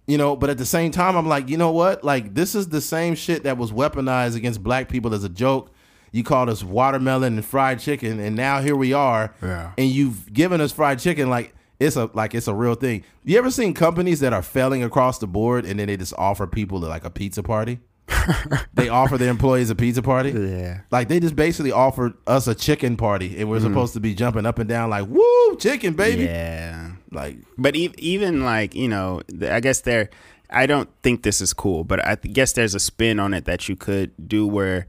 you 0.08 0.18
know, 0.18 0.36
but 0.36 0.50
at 0.50 0.58
the 0.58 0.66
same 0.66 0.89
time 0.89 1.16
I'm 1.16 1.27
like, 1.27 1.48
you 1.48 1.58
know 1.58 1.72
what? 1.74 2.04
Like 2.04 2.34
this 2.34 2.56
is 2.56 2.70
the 2.70 2.82
same 2.82 3.13
shit 3.13 3.44
that 3.44 3.60
was 3.60 3.72
weaponized 3.72 4.36
against 4.36 4.63
black 4.63 4.89
people 4.89 5.13
as 5.13 5.24
a 5.24 5.30
joke. 5.30 5.72
You 6.12 6.24
called 6.24 6.50
us 6.50 6.64
watermelon 6.64 7.36
and 7.36 7.46
fried 7.46 7.80
chicken 7.80 8.20
and 8.20 8.36
now 8.36 8.62
here 8.62 8.76
we 8.76 8.94
are. 8.94 9.34
Yeah. 9.42 9.72
And 9.78 9.90
you've 9.90 10.32
given 10.34 10.62
us 10.62 10.72
fried 10.72 11.00
chicken 11.00 11.30
like 11.30 11.54
it's 11.80 11.96
a 11.96 12.10
like 12.14 12.34
it's 12.34 12.48
a 12.48 12.54
real 12.54 12.76
thing. 12.76 13.04
You 13.24 13.38
ever 13.38 13.52
seen 13.52 13.74
companies 13.74 14.20
that 14.22 14.34
are 14.34 14.42
failing 14.42 14.84
across 14.84 15.20
the 15.20 15.28
board 15.28 15.66
and 15.66 15.80
then 15.80 15.88
they 15.88 15.98
just 15.98 16.14
offer 16.18 16.48
people 16.48 16.80
like 16.80 17.06
a 17.06 17.10
pizza 17.10 17.44
party? 17.44 17.80
they 18.74 18.90
offer 18.90 19.18
their 19.18 19.30
employees 19.30 19.70
a 19.70 19.76
pizza 19.76 20.02
party. 20.02 20.32
yeah. 20.32 20.82
Like 20.92 21.08
they 21.08 21.20
just 21.20 21.36
basically 21.36 21.72
offered 21.72 22.14
us 22.26 22.48
a 22.48 22.56
chicken 22.56 22.98
party, 22.98 23.38
and 23.38 23.50
we're 23.50 23.58
mm-hmm. 23.58 23.68
supposed 23.68 23.94
to 23.94 24.00
be 24.00 24.16
jumping 24.16 24.46
up 24.46 24.60
and 24.60 24.70
down 24.70 24.90
like 24.90 25.08
"Woo, 25.08 25.58
chicken, 25.58 25.94
baby!" 25.94 26.24
Yeah. 26.24 26.92
Like, 27.12 27.38
But 27.58 27.76
e- 27.76 27.94
even 27.98 28.44
like, 28.44 28.76
you 28.76 28.88
know, 28.88 29.22
I 29.42 29.60
guess 29.60 29.82
there, 29.82 30.10
I 30.50 30.66
don't 30.66 30.90
think 31.04 31.24
this 31.24 31.42
is 31.42 31.54
cool, 31.54 31.84
but 31.84 32.06
I 32.06 32.16
guess 32.16 32.54
there's 32.54 32.76
a 32.76 32.80
spin 32.80 33.20
on 33.20 33.34
it 33.34 33.46
that 33.46 33.70
you 33.70 33.76
could 33.76 34.12
do 34.28 34.46
where 34.46 34.88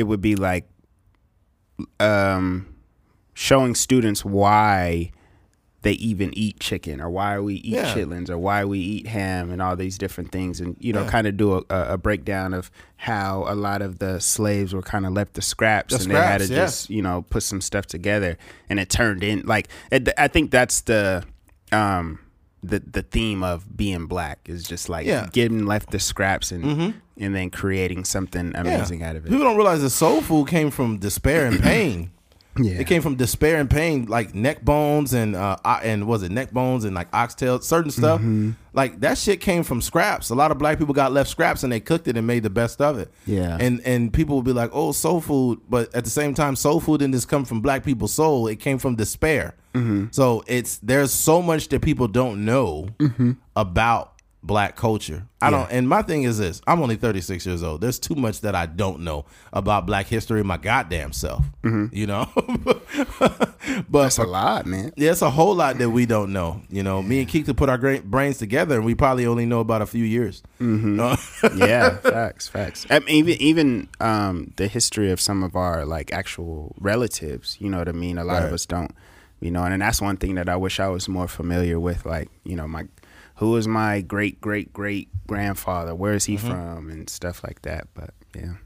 it 0.00 0.04
would 0.04 0.20
be 0.20 0.34
like, 0.36 0.66
um, 1.98 2.74
showing 3.34 3.74
students 3.74 4.24
why 4.24 5.10
they 5.82 5.92
even 5.92 6.30
eat 6.36 6.60
chicken 6.60 7.00
or 7.00 7.08
why 7.08 7.38
we 7.38 7.54
eat 7.54 7.64
Yeah. 7.64 7.94
chitlins 7.94 8.28
or 8.28 8.36
why 8.36 8.66
we 8.66 8.78
eat 8.78 9.06
ham 9.06 9.50
and 9.50 9.62
all 9.62 9.76
these 9.76 9.96
different 9.96 10.30
things 10.30 10.60
and 10.60 10.76
you 10.78 10.92
know 10.92 11.04
Yeah. 11.04 11.08
kind 11.10 11.26
of 11.26 11.38
do 11.38 11.54
a, 11.54 11.64
a 11.70 11.96
breakdown 11.96 12.52
of 12.52 12.70
how 12.96 13.46
a 13.48 13.54
lot 13.54 13.80
of 13.80 13.98
the 13.98 14.20
slaves 14.20 14.74
were 14.74 14.82
kind 14.82 15.06
of 15.06 15.14
left 15.14 15.32
the 15.34 15.40
scraps 15.42 15.96
The 15.96 16.02
and 16.02 16.10
they 16.10 16.16
had 16.16 16.42
to 16.42 16.48
yeah. 16.48 16.56
just 16.66 16.90
you 16.90 17.00
know 17.00 17.24
put 17.30 17.42
some 17.44 17.62
stuff 17.62 17.86
together 17.86 18.36
and 18.68 18.78
it 18.78 18.90
turned 18.90 19.24
in 19.24 19.46
like 19.46 19.68
it, 19.90 20.06
i 20.18 20.28
think 20.28 20.50
that's 20.50 20.82
the 20.82 21.24
um 21.72 22.18
the 22.62 22.80
the 22.80 23.00
theme 23.00 23.42
of 23.42 23.74
being 23.74 24.04
black 24.04 24.40
is 24.50 24.64
just 24.64 24.90
like 24.90 25.06
Yeah. 25.06 25.20
Mm-hmm. 25.22 25.30
getting 25.30 25.64
left 25.64 25.92
the 25.92 25.98
scraps 25.98 26.52
and 26.52 26.92
and 27.20 27.34
then 27.34 27.50
creating 27.50 28.04
something 28.04 28.52
amazing 28.56 29.02
out 29.02 29.16
of 29.16 29.24
it 29.26 29.28
People 29.28 29.44
don't 29.44 29.56
realize 29.56 29.82
that 29.82 29.90
soul 29.90 30.20
food 30.20 30.48
came 30.48 30.70
from 30.70 30.98
despair 30.98 31.46
and 31.46 31.60
pain. 31.72 32.10
yeah 32.58 32.80
It 32.80 32.86
came 32.86 33.00
from 33.02 33.14
despair 33.14 33.60
and 33.60 33.70
pain, 33.70 34.06
like 34.06 34.34
neck 34.34 34.62
bones 34.64 35.12
and 35.14 35.36
uh 35.36 35.56
and 35.84 36.06
was 36.06 36.22
it 36.22 36.32
neck 36.32 36.50
bones 36.50 36.84
and 36.84 36.94
like 36.94 37.08
oxtail, 37.12 37.60
certain 37.60 37.90
stuff. 37.92 38.20
Mm-hmm. 38.20 38.50
Like 38.72 39.00
that 39.00 39.18
shit 39.18 39.40
came 39.40 39.62
from 39.64 39.80
scraps. 39.80 40.30
A 40.30 40.34
lot 40.34 40.50
of 40.50 40.58
black 40.58 40.78
people 40.78 40.94
got 40.94 41.12
left 41.12 41.28
scraps 41.30 41.62
and 41.64 41.72
they 41.72 41.80
cooked 41.80 42.06
it 42.08 42.16
and 42.16 42.26
made 42.26 42.42
the 42.42 42.50
best 42.50 42.80
of 42.80 42.98
it. 42.98 43.08
Yeah. 43.26 43.56
And 43.60 43.80
and 43.84 44.12
people 44.12 44.36
would 44.36 44.44
be 44.44 44.52
like, 44.52 44.70
"Oh, 44.72 44.92
soul 44.92 45.20
food," 45.20 45.60
but 45.68 45.94
at 45.94 46.04
the 46.04 46.10
same 46.10 46.34
time, 46.34 46.54
soul 46.56 46.80
food 46.80 46.98
didn't 47.00 47.14
just 47.14 47.28
come 47.28 47.44
from 47.44 47.60
black 47.60 47.82
people's 47.84 48.12
soul. 48.14 48.46
It 48.48 48.56
came 48.60 48.78
from 48.78 48.94
despair. 48.96 49.54
Mm-hmm. 49.74 50.06
So 50.12 50.42
it's 50.46 50.78
there's 50.78 51.12
so 51.12 51.40
much 51.42 51.68
that 51.68 51.82
people 51.82 52.08
don't 52.08 52.44
know 52.44 52.88
about 53.56 54.09
black 54.42 54.76
culture. 54.76 55.26
I 55.42 55.50
don't. 55.50 55.70
And 55.70 55.88
my 55.88 56.02
thing 56.02 56.22
is 56.24 56.38
this: 56.38 56.60
I'm 56.66 56.80
only 56.82 56.96
36 56.96 57.46
years 57.46 57.62
old. 57.62 57.80
There's 57.80 57.98
too 57.98 58.14
much 58.14 58.40
that 58.42 58.54
I 58.54 58.66
don't 58.66 59.00
know 59.00 59.24
about 59.52 59.86
black 59.86 60.06
history. 60.06 60.42
My 60.42 60.56
goddamn 60.56 61.12
self. 61.12 61.44
You 61.64 62.06
know. 62.06 62.28
but 63.88 64.02
that's 64.02 64.18
a 64.18 64.24
lot 64.24 64.66
man 64.66 64.92
yeah, 64.96 65.12
it's 65.12 65.22
a 65.22 65.30
whole 65.30 65.54
lot 65.54 65.78
that 65.78 65.90
we 65.90 66.06
don't 66.06 66.32
know. 66.32 66.60
You 66.70 66.82
know, 66.82 67.02
me 67.02 67.20
and 67.20 67.28
Keith 67.28 67.46
to 67.46 67.54
put 67.54 67.68
our 67.68 67.78
gra- 67.78 68.00
brains 68.02 68.38
together, 68.38 68.76
and 68.76 68.84
we 68.84 68.94
probably 68.94 69.26
only 69.26 69.46
know 69.46 69.60
about 69.60 69.82
a 69.82 69.86
few 69.86 70.04
years. 70.04 70.42
yeah, 70.60 71.96
facts, 71.98 72.48
facts. 72.48 72.86
I 72.90 72.98
mean, 73.00 73.08
even 73.28 73.34
even 73.40 73.88
um, 74.00 74.52
the 74.56 74.68
history 74.68 75.10
of 75.10 75.20
some 75.20 75.42
of 75.42 75.56
our 75.56 75.84
like 75.84 76.12
actual 76.12 76.74
relatives. 76.80 77.56
You 77.60 77.70
know 77.70 77.78
what 77.78 77.88
I 77.88 77.92
mean? 77.92 78.18
A 78.18 78.24
lot 78.24 78.40
Right. 78.40 78.44
of 78.46 78.52
us 78.52 78.66
don't. 78.66 78.94
You 79.40 79.50
know, 79.50 79.64
and, 79.64 79.72
and 79.72 79.80
that's 79.82 80.02
one 80.02 80.18
thing 80.18 80.34
that 80.34 80.48
I 80.50 80.56
wish 80.56 80.80
I 80.80 80.88
was 80.88 81.08
more 81.08 81.26
familiar 81.26 81.80
with. 81.80 82.04
Like, 82.04 82.28
you 82.44 82.56
know, 82.56 82.68
my 82.68 82.86
who 83.40 83.56
is 83.56 83.66
my 83.66 84.02
great 84.02 84.38
great 84.40 84.70
great 84.72 85.08
grandfather? 85.26 85.94
Where 85.94 86.12
is 86.12 86.26
he 86.26 86.36
from? 86.36 86.90
And 86.90 87.08
stuff 87.08 87.42
like 87.42 87.62
that. 87.62 87.88
But 87.94 88.10
yeah, 88.36 88.56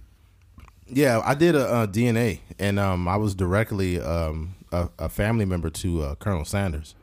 Yeah, 0.88 1.22
I 1.24 1.34
did 1.34 1.54
a, 1.54 1.64
uh 1.66 1.86
DNA, 1.86 2.40
and 2.58 2.80
um, 2.80 3.06
I 3.06 3.16
was 3.16 3.36
directly 3.36 4.00
um, 4.00 4.56
a, 4.72 4.88
a 4.98 5.08
family 5.08 5.44
member 5.44 5.70
to 5.70 6.02
uh, 6.02 6.14
Colonel 6.16 6.44
Sanders. 6.44 6.96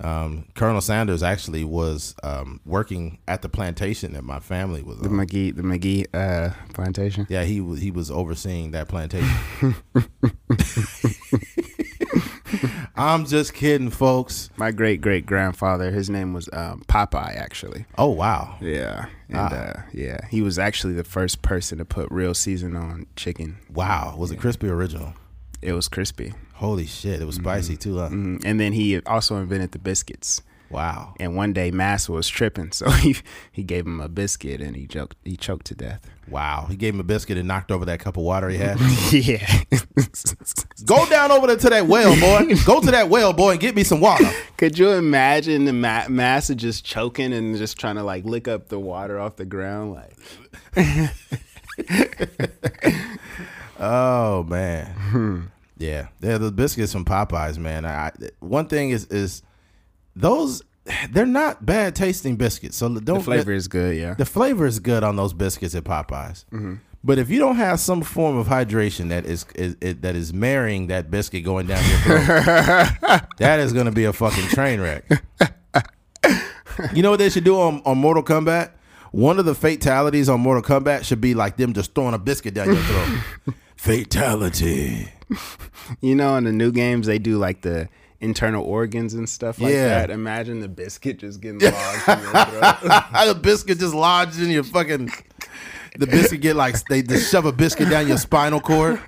Um, 0.00 0.48
Colonel 0.54 0.80
Sanders 0.80 1.22
actually 1.22 1.62
was 1.64 2.16
um, 2.24 2.60
working 2.66 3.18
at 3.28 3.40
the 3.40 3.48
plantation 3.48 4.12
that 4.12 4.24
my 4.24 4.40
family 4.40 4.82
was 4.82 4.98
the 4.98 5.08
on. 5.08 5.14
McGee 5.14 5.54
the 5.54 5.62
McGee 5.62 6.06
uh, 6.12 6.50
plantation. 6.74 7.24
Yeah, 7.30 7.44
he 7.44 7.60
was 7.60 7.80
he 7.80 7.92
was 7.92 8.10
overseeing 8.10 8.72
that 8.72 8.88
plantation. 8.88 9.30
I'm 12.96 13.26
just 13.26 13.54
kidding, 13.54 13.90
folks. 13.90 14.50
My 14.56 14.70
great 14.70 15.00
great 15.00 15.26
grandfather, 15.26 15.90
his 15.90 16.08
name 16.08 16.32
was 16.32 16.48
um, 16.52 16.82
Popeye, 16.88 17.36
actually. 17.36 17.84
Oh 17.98 18.08
wow, 18.10 18.56
Yeah, 18.60 19.06
and 19.28 19.36
Ah. 19.38 19.54
uh, 19.54 19.82
yeah, 19.92 20.18
he 20.30 20.42
was 20.42 20.58
actually 20.58 20.94
the 20.94 21.04
first 21.04 21.42
person 21.42 21.78
to 21.78 21.84
put 21.84 22.10
real 22.10 22.34
season 22.34 22.76
on 22.76 23.06
chicken. 23.16 23.58
wow. 23.72 24.14
Was 24.16 24.30
it 24.30 24.38
crispy 24.38 24.68
original? 24.68 25.14
It 25.62 25.72
was 25.72 25.88
crispy. 25.88 26.32
Holy 26.54 26.86
shit, 26.86 27.20
it 27.20 27.24
was 27.26 27.36
spicy 27.36 27.76
too, 27.76 27.98
huh? 27.98 28.08
Mhm. 28.08 28.42
And 28.44 28.58
then 28.60 28.72
he 28.72 29.00
also 29.02 29.36
invented 29.36 29.72
the 29.72 29.78
biscuits. 29.78 30.42
Wow. 30.70 31.14
And 31.20 31.36
one 31.36 31.52
day 31.52 31.70
Massa 31.70 32.12
was 32.12 32.28
tripping, 32.28 32.72
so 32.72 32.90
he 32.90 33.16
he 33.52 33.62
gave 33.62 33.86
him 33.86 34.00
a 34.00 34.08
biscuit 34.08 34.60
and 34.60 34.74
he 34.76 34.86
choked 34.86 35.16
he 35.24 35.36
choked 35.36 35.66
to 35.66 35.74
death. 35.74 36.00
Wow. 36.28 36.66
He 36.68 36.76
gave 36.76 36.94
him 36.94 37.00
a 37.00 37.04
biscuit 37.04 37.38
and 37.38 37.46
knocked 37.46 37.70
over 37.70 37.84
that 37.84 38.00
cup 38.00 38.16
of 38.16 38.24
water 38.24 38.48
he 38.48 38.58
had. 38.58 38.78
yeah. 39.12 39.62
Go 40.84 41.08
down 41.08 41.30
over 41.30 41.46
there 41.46 41.56
to 41.56 41.70
that 41.70 41.86
well, 41.86 42.18
boy. 42.18 42.54
Go 42.64 42.80
to 42.80 42.90
that 42.90 43.08
well, 43.08 43.32
boy, 43.32 43.52
and 43.52 43.60
get 43.60 43.74
me 43.74 43.84
some 43.84 44.00
water. 44.00 44.28
Could 44.56 44.78
you 44.78 44.90
imagine 44.90 45.64
the 45.64 45.72
Ma- 45.72 46.08
Massa 46.08 46.54
just 46.54 46.84
choking 46.84 47.32
and 47.32 47.56
just 47.56 47.78
trying 47.78 47.96
to 47.96 48.02
like 48.02 48.24
lick 48.24 48.48
up 48.48 48.68
the 48.68 48.78
water 48.78 49.18
off 49.18 49.36
the 49.36 49.44
ground 49.44 49.92
like 49.94 50.16
Oh 53.78 54.44
man. 54.44 54.86
Hmm. 54.86 55.42
Yeah. 55.78 56.08
They're 56.20 56.38
the 56.38 56.50
biscuits 56.52 56.92
from 56.92 57.04
Popeyes, 57.04 57.58
man. 57.58 57.84
I, 57.84 58.12
one 58.40 58.66
thing 58.66 58.90
is 58.90 59.06
is 59.06 59.42
those 60.14 60.62
they're 61.10 61.26
not 61.26 61.64
bad 61.64 61.94
tasting 61.94 62.36
biscuits. 62.36 62.76
So 62.76 62.88
don't 62.88 63.18
the 63.18 63.24
flavor 63.24 63.52
is 63.52 63.68
good, 63.68 63.96
yeah. 63.96 64.14
the 64.14 64.24
flavor 64.24 64.66
is 64.66 64.78
good 64.78 65.02
on 65.02 65.16
those 65.16 65.32
biscuits 65.32 65.74
at 65.74 65.84
Popeyes. 65.84 66.44
Mm-hmm. 66.46 66.74
But 67.04 67.18
if 67.18 67.30
you 67.30 67.38
don't 67.38 67.56
have 67.56 67.78
some 67.78 68.02
form 68.02 68.36
of 68.36 68.48
hydration 68.48 69.10
that 69.10 69.26
is, 69.26 69.46
is, 69.54 69.76
is 69.80 69.96
that 70.00 70.16
is 70.16 70.32
marrying 70.32 70.88
that 70.88 71.08
biscuit 71.08 71.44
going 71.44 71.68
down 71.68 71.88
your 71.88 71.98
throat, 71.98 73.22
that 73.38 73.60
is 73.60 73.72
going 73.72 73.86
to 73.86 73.92
be 73.92 74.04
a 74.04 74.12
fucking 74.12 74.48
train 74.48 74.80
wreck. 74.80 75.04
you 76.92 77.02
know 77.02 77.10
what 77.10 77.18
they 77.18 77.30
should 77.30 77.44
do 77.44 77.60
on, 77.60 77.80
on 77.84 77.98
Mortal 77.98 78.24
Kombat? 78.24 78.72
One 79.12 79.38
of 79.38 79.44
the 79.44 79.54
fatalities 79.54 80.28
on 80.28 80.40
Mortal 80.40 80.64
Kombat 80.64 81.04
should 81.04 81.20
be 81.20 81.34
like 81.34 81.56
them 81.56 81.74
just 81.74 81.94
throwing 81.94 82.14
a 82.14 82.18
biscuit 82.18 82.54
down 82.54 82.66
your 82.66 82.76
throat. 82.76 83.54
Fatality. 83.76 85.12
You 86.00 86.16
know, 86.16 86.36
in 86.36 86.44
the 86.44 86.52
new 86.52 86.72
games 86.72 87.06
they 87.06 87.20
do 87.20 87.38
like 87.38 87.62
the 87.62 87.88
internal 88.20 88.64
organs 88.64 89.14
and 89.14 89.28
stuff 89.28 89.60
like 89.60 89.72
Yeah. 89.72 89.88
that. 89.88 90.10
Imagine 90.10 90.60
the 90.60 90.68
biscuit 90.68 91.18
just 91.18 91.40
getting 91.40 91.60
lodged 91.60 92.08
in 92.08 92.18
your 92.20 92.32
throat. 92.32 92.82
the 93.34 93.38
biscuit 93.40 93.78
just 93.78 93.94
lodged 93.94 94.40
in 94.40 94.50
your 94.50 94.64
fucking. 94.64 95.10
The 95.98 96.06
biscuit 96.06 96.40
get 96.42 96.56
like 96.56 96.76
they 96.90 97.00
just 97.02 97.30
shove 97.32 97.46
a 97.46 97.52
biscuit 97.52 97.88
down 97.88 98.06
your 98.08 98.18
spinal 98.18 98.60
cord. 98.60 99.00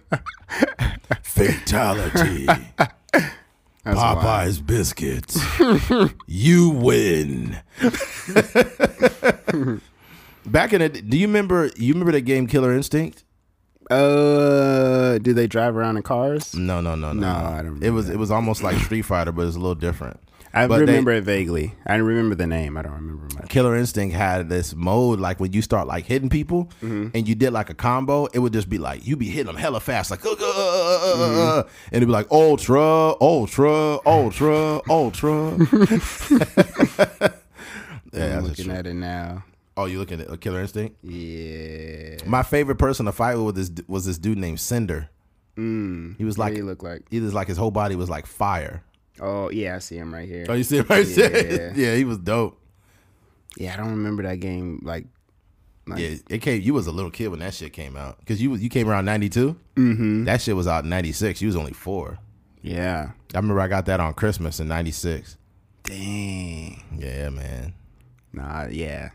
Fatality. 1.23 2.47
That's 2.47 3.97
wild. 3.97 4.19
Popeye's 4.19 4.61
biscuits. 4.61 5.39
you 6.27 6.71
win. 6.71 7.59
Back 10.47 10.73
in 10.73 10.81
it, 10.83 11.11
do 11.11 11.19
you 11.19 11.27
remember? 11.27 11.71
You 11.77 11.93
remember 11.93 12.13
the 12.13 12.21
game 12.23 12.47
Killer 12.47 12.75
Instinct? 12.75 13.25
Uh, 13.91 15.19
do 15.19 15.33
they 15.33 15.47
drive 15.47 15.77
around 15.77 15.97
in 15.97 16.03
cars? 16.03 16.55
No, 16.55 16.81
no, 16.81 16.95
no, 16.95 17.13
no. 17.13 17.21
No, 17.21 17.29
I 17.29 17.63
don't 17.63 17.83
It 17.83 17.91
was 17.91 18.09
it 18.09 18.17
was 18.19 18.31
almost 18.31 18.63
like 18.63 18.77
Street 18.79 19.03
Fighter, 19.03 19.33
but 19.33 19.47
it's 19.47 19.57
a 19.57 19.61
little 19.61 19.75
different. 19.75 20.21
I 20.55 20.67
But 20.67 20.77
they- 20.77 20.81
remember 20.87 21.13
it 21.13 21.25
vaguely. 21.25 21.75
I 21.87 21.97
remember 21.97 22.35
the 22.35 22.47
name. 22.47 22.77
I 22.79 22.83
don't 22.83 22.93
remember 22.95 23.27
much. 23.35 23.49
Killer 23.51 23.77
Instinct 23.77 24.15
had 24.17 24.49
this 24.49 24.75
mode 24.75 25.21
like 25.21 25.39
when 25.41 25.53
you 25.53 25.61
start 25.61 25.87
like 25.87 26.07
hitting 26.07 26.31
people 26.31 26.71
and 26.81 27.29
you 27.29 27.35
did 27.35 27.53
like 27.53 27.69
a 27.71 27.75
combo, 27.75 28.27
it 28.27 28.39
would 28.39 28.53
just 28.55 28.69
be 28.71 28.79
like 28.79 29.07
you 29.07 29.15
be 29.17 29.29
hitting 29.29 29.47
them 29.47 29.57
hella 29.57 29.79
fast, 29.81 30.11
like 30.11 30.25
uh, 30.25 30.31
uh, 30.31 30.35
uh, 30.39 31.63
and 31.93 31.97
it'd 31.97 32.09
be 32.09 32.13
like 32.13 32.31
ultra, 32.31 33.13
ultra, 33.21 33.99
ultra, 34.07 34.81
ultra. 34.89 35.57
yeah, 38.13 38.39
I'm 38.39 38.45
looking 38.45 38.71
at 38.71 38.87
it 38.87 38.95
now. 38.95 39.45
Oh, 39.79 39.85
you 39.85 40.01
looking 40.01 40.21
at 40.21 40.41
Killer 40.41 40.61
Instinct? 40.61 40.97
Yeah. 41.05 42.17
My 42.27 42.43
favorite 42.43 42.77
person 42.81 43.07
to 43.07 43.13
fight 43.13 43.37
with 43.37 43.57
was 43.57 43.71
this, 43.71 43.87
was 43.87 44.05
this 44.07 44.19
dude 44.19 44.37
named 44.37 44.59
Cinder. 44.59 45.09
Mm. 45.57 46.17
He 46.19 46.25
was 46.25 46.37
like, 46.37 46.53
do 46.55 46.59
you 46.59 46.67
look 46.67 46.83
like? 46.83 47.03
he 47.11 47.21
was 47.21 47.33
like 47.33 47.47
his 47.47 47.57
whole 47.57 47.71
body 47.71 47.95
was 47.95 48.11
like 48.11 48.27
fire. 48.27 48.83
Oh 49.21 49.51
yeah, 49.51 49.77
I 49.77 49.79
see 49.79 49.97
him 49.97 50.13
right 50.13 50.29
here. 50.29 50.47
Oh, 50.49 50.55
you 50.55 50.65
see 50.65 50.79
him 50.79 50.87
right 50.91 51.07
there? 51.07 51.53
Yeah. 51.53 51.73
yeah, 51.91 51.95
he 51.95 52.05
was 52.05 52.19
dope. 52.19 52.61
Yeah, 53.57 53.75
I 53.75 53.77
don't 53.77 53.91
remember 53.91 54.25
that 54.25 54.41
game. 54.41 54.81
Like, 54.83 55.07
like 55.87 56.01
Yeah, 56.01 56.17
it 56.29 56.39
came. 56.39 56.61
You 56.61 56.75
was 56.75 56.89
a 56.89 56.93
little 56.93 57.13
kid 57.13 57.29
when 57.29 57.39
that 57.39 57.55
shit 57.55 57.73
came 57.73 57.97
out 57.97 58.19
because 58.19 58.43
you 58.43 58.57
you 58.57 58.69
came 58.69 58.89
around 58.89 59.05
ninety 59.05 59.29
Mm-hmm. 59.29 60.25
That 60.25 60.41
shit 60.41 60.57
was 60.57 60.67
out 60.67 60.83
in 60.83 60.91
ninety 60.91 61.13
six. 61.13 61.41
You 61.41 61.47
was 61.47 61.57
only 61.57 61.73
four. 61.73 62.19
yeah. 62.63 63.13
I 63.33 63.39
remember 63.39 63.61
I 63.61 63.69
got 63.69 63.87
that 63.87 64.01
on 64.01 64.15
Christmas 64.15 64.59
in 64.59 64.67
ninety 64.67 64.91
six. 64.91 65.37
Dang. 65.85 66.83
Yeah, 66.99 67.31
man. 67.31 67.75
Nah, 68.33 68.67
yeah. 68.67 69.11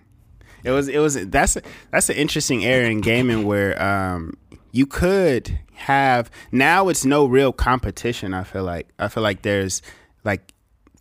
It 0.63 0.71
was 0.71 0.87
it 0.87 0.99
was 0.99 1.27
that's 1.27 1.57
that's 1.91 2.09
an 2.09 2.15
interesting 2.15 2.63
era 2.63 2.87
in 2.87 3.01
gaming 3.01 3.45
where 3.45 3.81
um 3.81 4.37
you 4.71 4.85
could 4.85 5.59
have 5.73 6.31
now 6.51 6.89
it's 6.89 7.05
no 7.05 7.25
real 7.25 7.51
competition, 7.53 8.33
I 8.33 8.43
feel 8.43 8.63
like. 8.63 8.89
I 8.99 9.07
feel 9.07 9.23
like 9.23 9.41
there's 9.41 9.81
like 10.23 10.53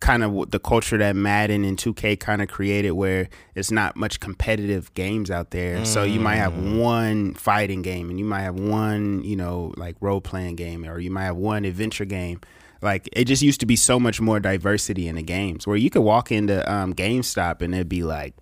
kind 0.03 0.21
of 0.21 0.51
the 0.51 0.59
culture 0.59 0.97
that 0.97 1.15
Madden 1.15 1.63
and 1.63 1.77
2K 1.77 2.19
kind 2.19 2.41
of 2.41 2.49
created 2.49 2.91
where 2.91 3.29
it's 3.55 3.71
not 3.71 3.95
much 3.95 4.19
competitive 4.19 4.93
games 4.95 5.31
out 5.31 5.51
there. 5.51 5.85
So 5.85 6.03
you 6.03 6.19
might 6.19 6.35
have 6.35 6.53
one 6.77 7.33
fighting 7.35 7.81
game 7.81 8.09
and 8.09 8.19
you 8.19 8.25
might 8.25 8.41
have 8.41 8.59
one, 8.59 9.23
you 9.23 9.37
know, 9.37 9.73
like 9.77 9.95
role 10.01 10.19
playing 10.19 10.57
game 10.57 10.85
or 10.85 10.99
you 10.99 11.09
might 11.09 11.23
have 11.23 11.37
one 11.37 11.63
adventure 11.63 12.03
game. 12.03 12.41
Like 12.81 13.07
it 13.13 13.25
just 13.25 13.41
used 13.41 13.61
to 13.61 13.65
be 13.65 13.77
so 13.77 13.97
much 13.97 14.19
more 14.19 14.41
diversity 14.41 15.07
in 15.07 15.15
the 15.15 15.23
games 15.23 15.65
where 15.65 15.77
you 15.77 15.89
could 15.89 16.01
walk 16.01 16.33
into 16.33 16.69
um, 16.69 16.93
GameStop 16.93 17.61
and 17.61 17.73
it'd 17.73 17.87
be 17.87 18.03
like 18.03 18.33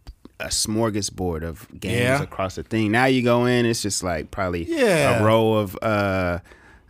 a 0.42 0.48
smorgasbord 0.50 1.44
of 1.44 1.68
games 1.80 2.00
Yeah. 2.00 2.22
across 2.24 2.56
the 2.56 2.64
thing. 2.64 2.92
Now 2.92 3.06
you 3.06 3.22
go 3.24 3.46
in, 3.46 3.66
it's 3.66 3.82
just 3.82 4.04
like 4.04 4.32
probably 4.32 4.66
Yeah. 4.68 5.20
a 5.20 5.24
row 5.24 5.54
of 5.54 5.78
uh 5.82 6.40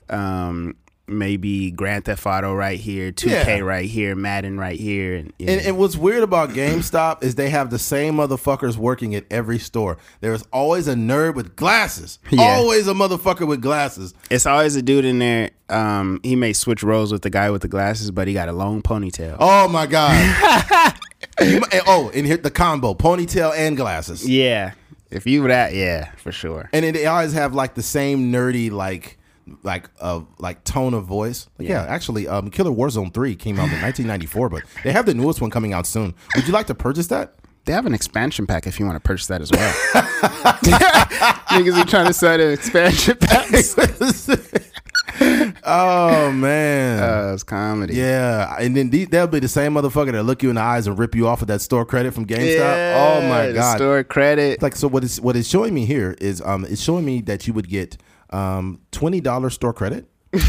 um 0.10 0.76
maybe 1.08 1.72
Grand 1.72 2.06
Theft 2.06 2.26
Auto 2.26 2.54
right 2.54 2.80
here, 2.80 3.12
2K 3.12 3.58
Yeah. 3.58 3.60
right 3.60 3.90
here, 3.90 4.16
Madden 4.16 4.58
right 4.58 4.80
here, 4.80 5.16
and, 5.16 5.34
yeah. 5.40 5.52
And, 5.52 5.62
and 5.68 5.78
what's 5.78 5.98
weird 5.98 6.24
about 6.24 6.52
GameStop 6.52 7.22
is 7.22 7.36
they 7.36 7.50
have 7.50 7.70
the 7.70 7.80
same 7.80 8.16
motherfuckers 8.16 8.78
working 8.78 9.14
at 9.16 9.26
every 9.30 9.60
store. 9.60 9.98
There's 10.22 10.44
always 10.54 10.88
a 10.88 10.94
nerd 10.94 11.36
with 11.36 11.56
glasses. 11.58 12.20
Yeah. 12.30 12.44
Always 12.44 12.88
a 12.88 12.94
motherfucker 12.94 13.46
with 13.46 13.62
glasses. 13.62 14.14
it's 14.30 14.46
always 14.46 14.78
a 14.78 14.82
dude 14.82 15.04
in 15.04 15.20
there. 15.20 15.50
Um, 15.68 16.22
he 16.24 16.38
may 16.38 16.54
switch 16.54 16.82
roles 16.82 17.12
with 17.12 17.24
the 17.24 17.30
guy 17.30 17.50
with 17.50 17.62
the 17.62 17.68
glasses, 17.68 18.10
but 18.12 18.28
he 18.30 18.34
got 18.34 18.48
a 18.48 18.54
long 18.54 18.82
ponytail. 18.82 19.36
Oh 19.40 19.68
my 19.68 19.88
god. 19.88 20.94
And- 21.38 21.64
oh, 21.88 22.12
and 22.14 22.26
here 22.26 22.38
the 22.38 22.52
combo: 22.52 22.94
ponytail 22.94 23.54
and 23.56 23.76
glasses. 23.78 24.28
Yeah, 24.28 24.74
if 25.10 25.26
you 25.26 25.42
were 25.42 25.48
that, 25.50 25.74
yeah, 25.74 26.12
for 26.18 26.32
sure. 26.32 26.70
And 26.74 26.84
then 26.86 26.94
they 26.94 27.06
always 27.06 27.34
have 27.34 27.54
like 27.54 27.74
the 27.76 27.84
same 27.84 28.32
nerdy 28.32 28.72
like 28.72 29.18
like 29.64 29.90
uh 30.00 30.22
like 30.38 30.64
tone 30.64 30.94
of 30.94 31.06
voice. 31.06 31.48
Like, 31.58 31.68
yeah. 31.68 31.84
Yeah. 31.84 31.92
actually, 31.94 32.28
um, 32.28 32.50
Killer 32.52 32.72
Warzone 32.72 33.14
Three 33.14 33.36
came 33.36 33.56
out 33.60 33.66
in 33.72 33.82
1994, 33.82 34.50
but 34.50 34.64
they 34.84 34.92
have 34.92 35.06
the 35.06 35.14
newest 35.14 35.42
one 35.42 35.50
coming 35.50 35.74
out 35.74 35.86
soon. 35.88 36.14
Would 36.36 36.48
you 36.48 36.54
like 36.54 36.68
to 36.68 36.76
purchase 36.76 37.08
that? 37.08 37.36
They 37.66 37.74
have 37.74 37.86
an 37.86 37.94
expansion 37.94 38.48
pack 38.48 38.66
if 38.66 38.80
you 38.80 38.86
want 38.88 38.96
to 38.96 39.00
purchase 39.08 39.28
that 39.28 39.40
as 39.42 39.52
well. 39.52 39.72
Niggas 41.52 41.80
are 41.80 41.86
trying 41.86 42.08
to 42.08 42.14
sell 42.14 42.38
the 42.38 42.50
expansion 42.50 43.18
packs. 43.18 43.76
Oh 45.64 46.32
man. 46.32 46.82
Uh, 47.12 47.34
it's 47.34 47.44
comedy. 47.44 47.96
Yeah, 47.96 48.56
and 48.60 48.76
then 48.76 48.90
they'll 48.90 49.28
be 49.28 49.40
the 49.40 49.48
same 49.48 49.74
motherfucker 49.74 50.12
that 50.12 50.24
look 50.24 50.44
you 50.44 50.50
in 50.50 50.56
the 50.56 50.62
eyes 50.62 50.88
and 50.88 50.98
rip 50.98 51.16
you 51.16 51.28
off 51.28 51.42
of 51.42 51.48
that 51.48 51.62
store 51.62 51.86
credit 51.86 52.14
from 52.14 52.26
GameStop. 52.26 52.96
oh 52.96 53.28
my 53.28 53.52
god! 53.52 53.78
Store 53.78 54.04
credit. 54.04 54.62
Like 54.62 54.76
so, 54.76 54.88
what 54.88 55.04
is 55.04 55.20
what 55.20 55.36
it's 55.36 55.48
showing 55.48 55.74
me 55.74 55.86
here 55.86 56.16
is 56.22 56.42
um, 56.42 56.66
it's 56.66 56.82
showing 56.82 57.06
me 57.06 57.22
that 57.22 57.48
you 57.48 57.54
would 57.54 57.68
get 57.70 57.98
um 58.30 58.80
twenty 58.92 59.20
dollars 59.20 59.54
store 59.56 59.74
credit, 59.74 60.06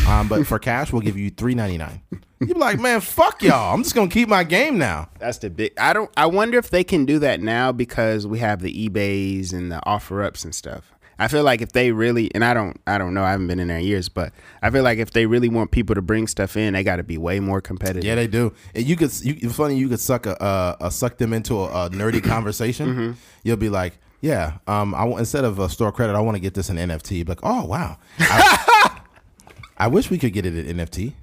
um, 0.06 0.28
but 0.28 0.46
for 0.46 0.58
cash 0.58 0.92
we'll 0.92 1.02
give 1.02 1.16
you 1.16 1.30
three 1.30 1.54
ninety 1.54 1.78
nine. 1.78 2.02
You'd 2.40 2.54
be 2.54 2.60
like, 2.60 2.80
man, 2.80 3.00
fuck 3.00 3.40
y'all. 3.42 3.72
I'm 3.72 3.82
just 3.84 3.94
gonna 3.94 4.10
keep 4.10 4.28
my 4.28 4.42
game 4.44 4.76
now. 4.76 5.08
That's 5.20 5.38
the 5.38 5.48
big. 5.48 5.72
I 5.78 5.92
don't. 5.92 6.10
I 6.16 6.26
wonder 6.26 6.58
if 6.58 6.70
they 6.70 6.84
can 6.84 7.04
do 7.06 7.20
that 7.20 7.40
now 7.40 7.70
because 7.72 8.26
we 8.26 8.40
have 8.40 8.60
the 8.62 8.88
eBay's 8.88 9.52
and 9.52 9.70
the 9.70 9.80
offer 9.86 10.22
ups 10.22 10.44
and 10.44 10.54
stuff. 10.54 10.91
I 11.18 11.28
feel 11.28 11.44
like 11.44 11.60
if 11.60 11.72
they 11.72 11.92
really, 11.92 12.34
and 12.34 12.44
I 12.44 12.54
don't, 12.54 12.80
I 12.86 12.98
don't 12.98 13.14
know. 13.14 13.22
I 13.22 13.30
haven't 13.30 13.46
been 13.46 13.60
in 13.60 13.68
there 13.68 13.78
in 13.78 13.84
years, 13.84 14.08
but 14.08 14.32
I 14.62 14.70
feel 14.70 14.82
like 14.82 14.98
if 14.98 15.12
they 15.12 15.26
really 15.26 15.48
want 15.48 15.70
people 15.70 15.94
to 15.94 16.02
bring 16.02 16.26
stuff 16.26 16.56
in, 16.56 16.74
they 16.74 16.82
got 16.82 16.96
to 16.96 17.02
be 17.02 17.18
way 17.18 17.40
more 17.40 17.60
competitive. 17.60 18.04
Yeah, 18.04 18.14
they 18.14 18.26
do. 18.26 18.52
And 18.74 18.84
you 18.84 18.96
could. 18.96 19.12
You, 19.22 19.36
it's 19.40 19.54
funny. 19.54 19.76
You 19.76 19.88
could 19.88 20.00
suck 20.00 20.26
a, 20.26 20.40
uh, 20.42 20.76
a 20.80 20.90
suck 20.90 21.18
them 21.18 21.32
into 21.32 21.60
a, 21.60 21.86
a 21.86 21.90
nerdy 21.90 22.22
conversation. 22.24 23.16
You'll 23.42 23.56
be 23.56 23.68
like, 23.68 23.98
yeah. 24.20 24.58
Um, 24.66 24.94
I 24.94 25.04
want 25.04 25.20
instead 25.20 25.44
of 25.44 25.58
a 25.58 25.68
store 25.68 25.92
credit, 25.92 26.14
I 26.16 26.20
want 26.20 26.36
to 26.36 26.40
get 26.40 26.54
this 26.54 26.70
in 26.70 26.76
NFT. 26.76 27.28
Like, 27.28 27.40
oh 27.42 27.64
wow. 27.64 27.98
I, 28.18 29.00
I 29.76 29.88
wish 29.88 30.10
we 30.10 30.18
could 30.18 30.32
get 30.32 30.46
it 30.46 30.56
in 30.56 30.76
NFT. 30.76 31.14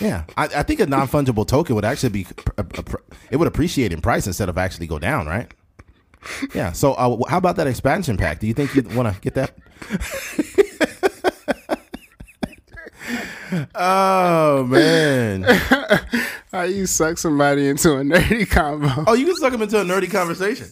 Yeah, 0.00 0.24
I, 0.36 0.44
I 0.44 0.62
think 0.62 0.80
a 0.80 0.86
non 0.86 1.06
fungible 1.08 1.46
token 1.46 1.74
would 1.74 1.84
actually 1.84 2.10
be 2.10 2.26
it 3.30 3.36
would 3.36 3.48
appreciate 3.48 3.92
in 3.92 4.00
price 4.00 4.26
instead 4.26 4.48
of 4.48 4.56
actually 4.56 4.86
go 4.86 4.98
down, 4.98 5.26
right? 5.26 5.52
Yeah. 6.54 6.72
So, 6.72 6.92
uh, 6.94 7.28
how 7.28 7.38
about 7.38 7.56
that 7.56 7.66
expansion 7.66 8.16
pack? 8.16 8.40
Do 8.40 8.46
you 8.46 8.54
think 8.54 8.74
you 8.74 8.82
want 8.94 9.14
to 9.14 9.20
get 9.20 9.34
that? 9.34 9.52
oh 13.74 14.64
man. 14.64 15.42
How 16.52 16.62
you 16.62 16.86
suck 16.86 17.16
somebody 17.18 17.68
into 17.68 17.92
a 17.92 18.00
nerdy 18.02 18.48
combo? 18.48 19.04
Oh, 19.06 19.14
you 19.14 19.26
can 19.26 19.36
suck 19.36 19.52
them 19.52 19.62
into 19.62 19.80
a 19.80 19.84
nerdy 19.84 20.10
conversation. 20.10 20.66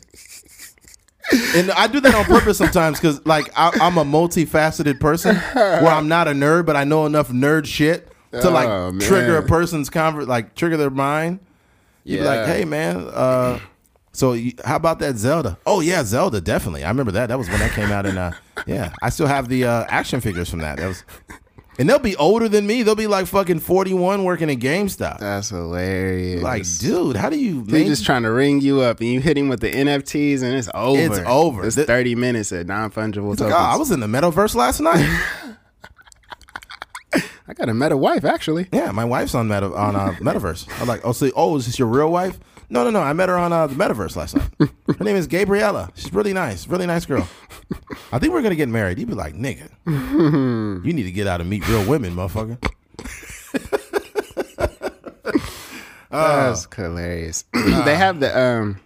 And 1.55 1.71
I 1.73 1.87
do 1.87 2.01
that 2.01 2.15
on 2.15 2.25
purpose 2.25 2.57
sometimes 2.59 2.99
because, 2.99 3.25
like, 3.27 3.51
I, 3.57 3.71
I'm 3.81 3.99
a 3.99 4.05
multifaceted 4.05 4.99
person 4.99 5.37
where 5.37 5.89
I'm 5.89 6.09
not 6.09 6.27
a 6.27 6.33
nerd, 6.33 6.67
but 6.67 6.75
I 6.75 6.85
know 6.85 7.07
enough 7.07 7.29
nerd 7.29 7.67
shit 7.67 8.09
to 8.33 8.51
like 8.51 8.69
Oh, 8.69 8.99
trigger 8.99 9.37
a 9.37 9.43
person's 9.43 9.89
conver- 9.91 10.27
like 10.27 10.55
trigger 10.55 10.77
their 10.77 10.91
mind. 10.91 11.41
You'd 12.05 12.19
be 12.19 12.25
like, 12.25 12.47
hey 12.47 12.65
man, 12.65 12.97
uh, 13.13 13.61
so 14.19 14.33
you, 14.33 14.53
how 14.65 14.75
about 14.75 14.99
that 14.99 15.17
Zelda? 15.17 15.57
Oh 15.65 15.79
yeah, 15.81 16.03
Zelda, 16.03 16.41
definitely. 16.41 16.83
I 16.83 16.89
remember 16.89 17.13
that. 17.13 17.27
That 17.27 17.39
was 17.39 17.49
when 17.49 17.61
that 17.61 17.71
came 17.71 17.93
out, 17.93 18.05
and 18.05 18.19
uh, 18.19 18.33
yeah, 18.67 18.93
I 19.01 19.11
still 19.11 19.29
have 19.29 19.49
the 19.49 19.65
uh, 19.65 19.85
action 19.89 20.21
figures 20.21 20.51
from 20.51 20.59
that. 20.59 20.79
That 20.79 20.89
was, 20.89 21.05
and 21.79 21.89
they'll 21.89 22.01
be 22.01 22.17
older 22.17 22.49
than 22.49 22.67
me. 22.67 22.83
They'll 22.83 22.97
be 22.97 23.07
like 23.07 23.29
fucking 23.29 23.61
41 23.61 24.25
working 24.25 24.51
at 24.51 24.59
GameStop. 24.59 25.21
That's 25.21 25.51
hilarious. 25.51 26.43
Like, 26.43 26.65
dude, 26.81 27.15
how 27.15 27.31
do 27.31 27.39
you? 27.39 27.63
They 27.63 27.79
main- 27.79 27.87
just 27.87 28.05
trying 28.05 28.25
to 28.25 28.33
ring 28.33 28.61
you 28.61 28.81
up, 28.81 28.99
and 28.99 29.09
you 29.09 29.21
hit 29.21 29.39
him 29.39 29.49
with 29.49 29.61
the 29.61 29.71
NFTs, 29.71 30.43
and 30.43 30.57
it's 30.57 30.69
over. 30.75 31.01
It's 31.01 31.19
over. 31.21 31.65
It's 31.65 31.77
Th- 31.77 31.87
thirty 31.87 32.17
minutes 32.17 32.51
of 32.51 32.67
non 32.67 32.91
fungible 32.91 33.37
tokens. 33.39 33.41
Like, 33.43 33.53
oh, 33.53 33.57
I 33.57 33.77
was 33.77 33.93
in 33.93 34.01
the 34.01 34.09
metaverse 34.09 34.57
last 34.57 34.81
night. 34.81 35.07
I 37.51 37.55
got 37.55 37.69
a 37.71 37.75
meta 37.75 37.97
wife 37.97 38.25
actually. 38.27 38.69
yeah, 38.73 38.91
my 38.91 39.05
wife's 39.07 39.35
on 39.35 39.49
meta 39.49 39.73
on 39.73 39.97
uh, 39.97 40.13
metaverse. 40.21 40.69
I'm 40.83 40.87
like, 40.89 41.01
oh, 41.05 41.13
so 41.13 41.31
oh, 41.35 41.57
is 41.57 41.65
this 41.67 41.79
your 41.79 41.89
real 41.89 42.11
wife? 42.13 42.39
No, 42.71 42.85
no, 42.85 42.91
no. 42.91 43.01
I 43.01 43.13
met 43.15 43.29
her 43.29 43.39
on 43.39 43.53
uh, 43.53 43.67
the 43.67 43.75
metaverse 43.75 44.15
last 44.17 44.37
night. 44.37 44.51
Her 44.99 45.05
name 45.05 45.17
is 45.17 45.27
Gabriella. 45.27 45.91
She's 45.95 46.13
really 46.13 46.33
nice, 46.35 46.67
really 46.67 46.87
nice 46.87 47.07
girl. 47.07 47.27
I 48.13 48.19
think 48.19 48.33
we're 48.33 48.43
gonna 48.43 48.57
get 48.57 48.69
married. 48.69 48.99
You'd 48.99 49.09
be 49.09 49.15
like, 49.15 49.35
nigga, 49.35 49.71
you 50.85 50.93
need 50.93 51.05
to 51.05 51.13
get 51.13 51.27
out 51.27 51.41
and 51.41 51.49
meet 51.49 51.67
real 51.69 51.87
women, 51.89 52.15
motherfucker. 52.15 52.59
That's 56.11 56.67
hilarious. 56.75 57.45
they 57.53 57.97
have 57.97 58.21
the 58.21 58.39
um. 58.39 58.81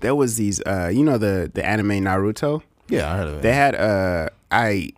There 0.00 0.14
was 0.14 0.36
these 0.36 0.60
uh, 0.62 0.90
you 0.92 1.04
know 1.04 1.18
the 1.18 1.50
the 1.52 1.64
anime 1.64 2.04
Naruto. 2.04 2.62
Yeah, 2.88 3.12
I 3.12 3.16
heard 3.16 3.28
of 3.28 3.34
it. 3.36 3.42
They 3.42 3.52
had 3.52 3.74
uh, 3.74 4.28
I 4.50 4.90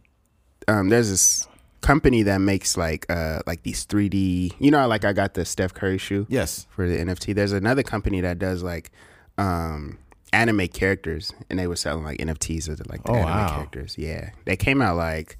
um, 0.67 0.89
there's 0.89 1.11
this 1.11 1.48
company 1.89 2.23
that 2.23 2.39
makes 2.39 2.77
like 2.77 3.07
uh 3.09 3.41
like 3.47 3.63
these 3.63 3.87
3D. 3.87 4.53
You 4.59 4.71
know, 4.71 4.87
like 4.87 5.05
I 5.07 5.13
got 5.15 5.33
the 5.35 5.45
Steph 5.45 5.73
Curry 5.73 5.97
shoe. 5.99 6.27
yes. 6.29 6.67
for 6.71 6.87
the 6.87 6.97
NFT. 6.99 7.35
There's 7.35 7.53
another 7.53 7.83
company 7.83 8.21
that 8.21 8.39
does 8.39 8.63
like 8.63 8.91
um 9.39 9.99
anime 10.33 10.69
characters 10.69 11.33
and 11.49 11.59
they 11.59 11.67
were 11.67 11.77
selling 11.77 12.05
like 12.05 12.19
NFTs 12.19 12.69
of 12.69 12.77
the, 12.79 12.87
like 12.93 13.03
the 13.05 13.13
Oh, 13.13 13.15
anime 13.17 13.29
wow. 13.29 13.55
characters. 13.57 13.97
Yeah. 13.97 14.31
They 14.45 14.57
came 14.57 14.83
out 14.83 14.97
like 14.97 15.39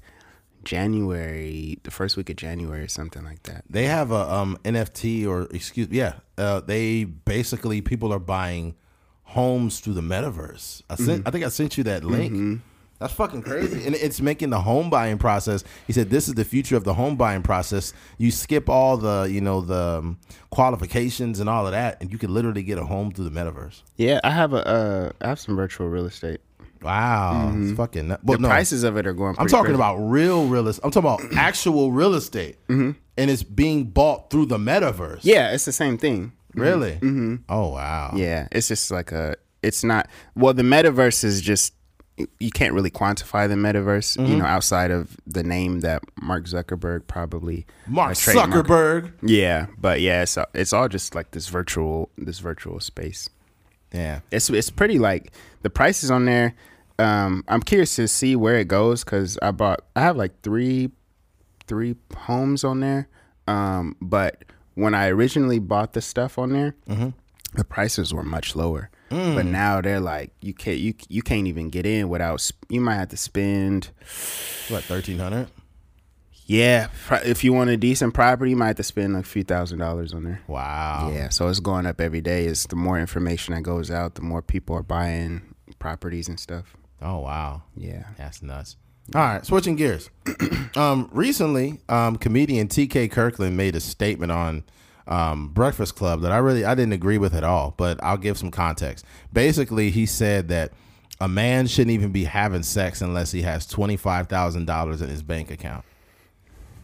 January, 0.63 1.77
the 1.83 1.91
first 1.91 2.17
week 2.17 2.29
of 2.29 2.35
January 2.35 2.83
or 2.83 2.87
something 2.87 3.23
like 3.23 3.43
that. 3.43 3.63
They 3.69 3.85
have 3.85 4.11
a 4.11 4.33
um, 4.33 4.57
NFT 4.63 5.27
or 5.27 5.43
excuse 5.51 5.87
me. 5.89 5.97
yeah. 5.97 6.13
Uh, 6.37 6.61
they 6.61 7.03
basically 7.03 7.81
people 7.81 8.11
are 8.13 8.19
buying 8.37 8.75
homes 9.23 9.79
through 9.81 9.93
the 9.93 10.01
metaverse. 10.13 10.81
I 10.89 10.95
sent 10.95 11.27
I 11.27 11.31
think 11.31 11.45
I 11.45 11.49
sent 11.49 11.77
you 11.77 11.83
that 11.85 12.03
link. 12.03 12.61
That's 12.99 13.13
fucking 13.13 13.43
crazy. 13.43 13.85
And 13.85 13.95
it's 13.95 14.19
making 14.19 14.49
the 14.49 14.59
home 14.59 14.89
buying 14.89 15.17
process. 15.17 15.63
He 15.87 15.93
said 15.93 16.09
this 16.09 16.27
is 16.27 16.33
the 16.33 16.43
future 16.43 16.75
of 16.75 16.83
the 16.83 16.93
home 16.93 17.15
buying 17.15 17.41
process. 17.41 17.93
You 18.17 18.29
skip 18.29 18.69
all 18.69 18.97
the, 18.97 19.29
you 19.31 19.39
know, 19.39 19.61
the 19.61 19.99
um, 19.99 20.19
qualifications 20.49 21.39
and 21.39 21.49
all 21.49 21.65
of 21.65 21.71
that 21.71 21.97
and 22.01 22.11
you 22.11 22.17
can 22.17 22.33
literally 22.33 22.61
get 22.63 22.77
a 22.77 22.83
home 22.83 23.11
through 23.11 23.29
the 23.29 23.31
metaverse. 23.31 23.81
Yeah, 23.95 24.19
I 24.23 24.31
have 24.31 24.53
a 24.53 24.67
uh 24.67 25.11
I 25.21 25.29
have 25.29 25.39
some 25.39 25.55
virtual 25.55 25.87
real 25.87 26.05
estate. 26.05 26.41
Wow. 26.81 27.53
It's 27.55 27.75
fucking 27.77 28.07
nut- 28.09 28.21
The 28.25 28.37
no, 28.37 28.47
prices 28.47 28.83
of 28.83 28.97
it 28.97 29.07
are 29.07 29.13
going 29.13 29.35
I'm 29.39 29.47
talking 29.47 29.65
crazy. 29.65 29.75
about 29.75 29.95
real 29.97 30.47
real 30.47 30.67
estate. 30.67 30.83
I'm 30.85 30.91
talking 30.91 31.09
about 31.25 31.33
actual 31.37 31.91
real 31.91 32.13
estate. 32.15 32.57
And 32.67 32.95
it's 33.15 33.43
being 33.43 33.85
bought 33.85 34.29
through 34.29 34.47
the 34.47 34.57
metaverse. 34.57 35.19
Yeah, 35.23 35.51
it's 35.53 35.65
the 35.65 35.71
same 35.73 35.97
thing. 35.97 36.31
Really? 36.53 36.93
Mm-hmm. 36.93 37.35
Oh 37.47 37.69
wow. 37.69 38.11
Yeah, 38.15 38.47
it's 38.51 38.67
just 38.67 38.91
like 38.91 39.11
a. 39.11 39.35
It's 39.61 39.83
not. 39.83 40.07
Well, 40.35 40.53
the 40.53 40.63
metaverse 40.63 41.23
is 41.23 41.41
just. 41.41 41.73
You 42.39 42.51
can't 42.51 42.73
really 42.73 42.91
quantify 42.91 43.47
the 43.47 43.55
metaverse, 43.55 44.27
you 44.27 44.37
know, 44.37 44.45
outside 44.45 44.91
of 44.91 45.17
the 45.25 45.43
name 45.43 45.81
that 45.81 46.03
Mark 46.21 46.45
Zuckerberg 46.45 47.07
probably 47.07 47.65
Mark 47.87 48.11
uh. 48.11 48.13
Zuckerberg. 48.13 49.13
Yeah, 49.21 49.67
but 49.77 50.01
yeah, 50.01 50.23
it's 50.23 50.37
it's 50.53 50.73
all 50.73 50.87
just 50.87 51.15
like 51.15 51.31
this 51.31 51.47
virtual 51.47 52.09
this 52.17 52.39
virtual 52.39 52.79
space. 52.79 53.29
Yeah. 53.93 54.19
It's 54.31 54.49
it's 54.49 54.69
pretty 54.69 54.99
like 54.99 55.31
the 55.61 55.69
prices 55.69 56.11
on 56.11 56.25
there. 56.25 56.55
Um, 56.97 57.43
I'm 57.47 57.61
curious 57.61 57.95
to 57.95 58.07
see 58.07 58.35
where 58.35 58.57
it 58.57 58.67
goes 58.67 59.03
because 59.03 59.37
I 59.41 59.51
bought 59.51 59.81
I 59.95 60.01
have 60.01 60.17
like 60.17 60.41
three 60.41 60.91
three 61.67 61.95
homes 62.15 62.63
on 62.63 62.81
there. 62.81 63.07
Um, 63.47 63.95
but 64.01 64.43
when 64.75 64.93
I 64.93 65.07
originally 65.07 65.59
bought 65.59 65.93
the 65.93 66.01
stuff 66.01 66.37
on 66.37 66.51
there, 66.51 66.75
the 67.55 67.63
prices 67.63 68.13
were 68.13 68.23
much 68.23 68.55
lower. 68.55 68.89
But 69.09 69.45
now 69.45 69.81
they're 69.81 69.99
like 69.99 70.31
you 70.41 70.53
can't 70.53 70.77
you 70.77 70.93
you 71.07 71.21
can't 71.21 71.47
even 71.47 71.69
get 71.69 71.85
in 71.85 72.09
without 72.09 72.49
you 72.69 72.79
might 72.81 72.95
have 72.95 73.09
to 73.09 73.17
spend 73.17 73.89
What, 74.69 74.83
thirteen 74.83 75.19
hundred? 75.19 75.49
yeah 76.45 76.87
if 77.25 77.43
you 77.43 77.53
want 77.53 77.69
a 77.69 77.77
decent 77.77 78.13
property 78.13 78.49
you 78.51 78.57
might 78.57 78.67
have 78.67 78.75
to 78.77 78.83
spend 78.83 79.13
like 79.13 79.23
a 79.23 79.27
few 79.27 79.43
thousand 79.43 79.79
dollars 79.79 80.13
on 80.13 80.23
there. 80.23 80.41
Wow. 80.47 81.11
Yeah, 81.13 81.29
so 81.29 81.47
it's 81.47 81.59
going 81.59 81.85
up 81.85 82.01
every 82.01 82.21
day. 82.21 82.45
It's 82.45 82.65
the 82.67 82.75
more 82.75 82.99
information 82.99 83.53
that 83.53 83.61
goes 83.61 83.91
out, 83.91 84.15
the 84.15 84.21
more 84.21 84.41
people 84.41 84.75
are 84.75 84.83
buying 84.83 85.53
properties 85.79 86.27
and 86.27 86.39
stuff. 86.39 86.75
Oh 87.01 87.19
wow. 87.19 87.63
Yeah. 87.77 88.03
That's 88.17 88.41
nuts. 88.41 88.77
All 89.15 89.21
right, 89.21 89.43
switching 89.43 89.75
gears. 89.75 90.09
um, 90.75 91.09
recently, 91.11 91.79
um, 91.89 92.15
comedian 92.17 92.67
T.K. 92.67 93.07
Kirkland 93.07 93.57
made 93.57 93.75
a 93.75 93.79
statement 93.79 94.31
on 94.31 94.63
um, 95.09 95.49
Breakfast 95.49 95.95
Club 95.95 96.21
that 96.21 96.31
I 96.31 96.37
really 96.37 96.63
I 96.63 96.75
didn't 96.75 96.93
agree 96.93 97.17
with 97.17 97.35
at 97.35 97.43
all, 97.43 97.73
but 97.77 98.01
I'll 98.01 98.17
give 98.17 98.37
some 98.37 98.51
context. 98.51 99.03
Basically, 99.33 99.89
he 99.89 100.05
said 100.05 100.47
that 100.49 100.71
a 101.19 101.27
man 101.27 101.67
shouldn't 101.67 101.91
even 101.91 102.11
be 102.11 102.23
having 102.23 102.63
sex 102.63 103.01
unless 103.01 103.31
he 103.31 103.41
has 103.41 103.65
twenty 103.65 103.97
five 103.97 104.27
thousand 104.27 104.65
dollars 104.65 105.01
in 105.01 105.09
his 105.09 105.23
bank 105.23 105.51
account. 105.51 105.83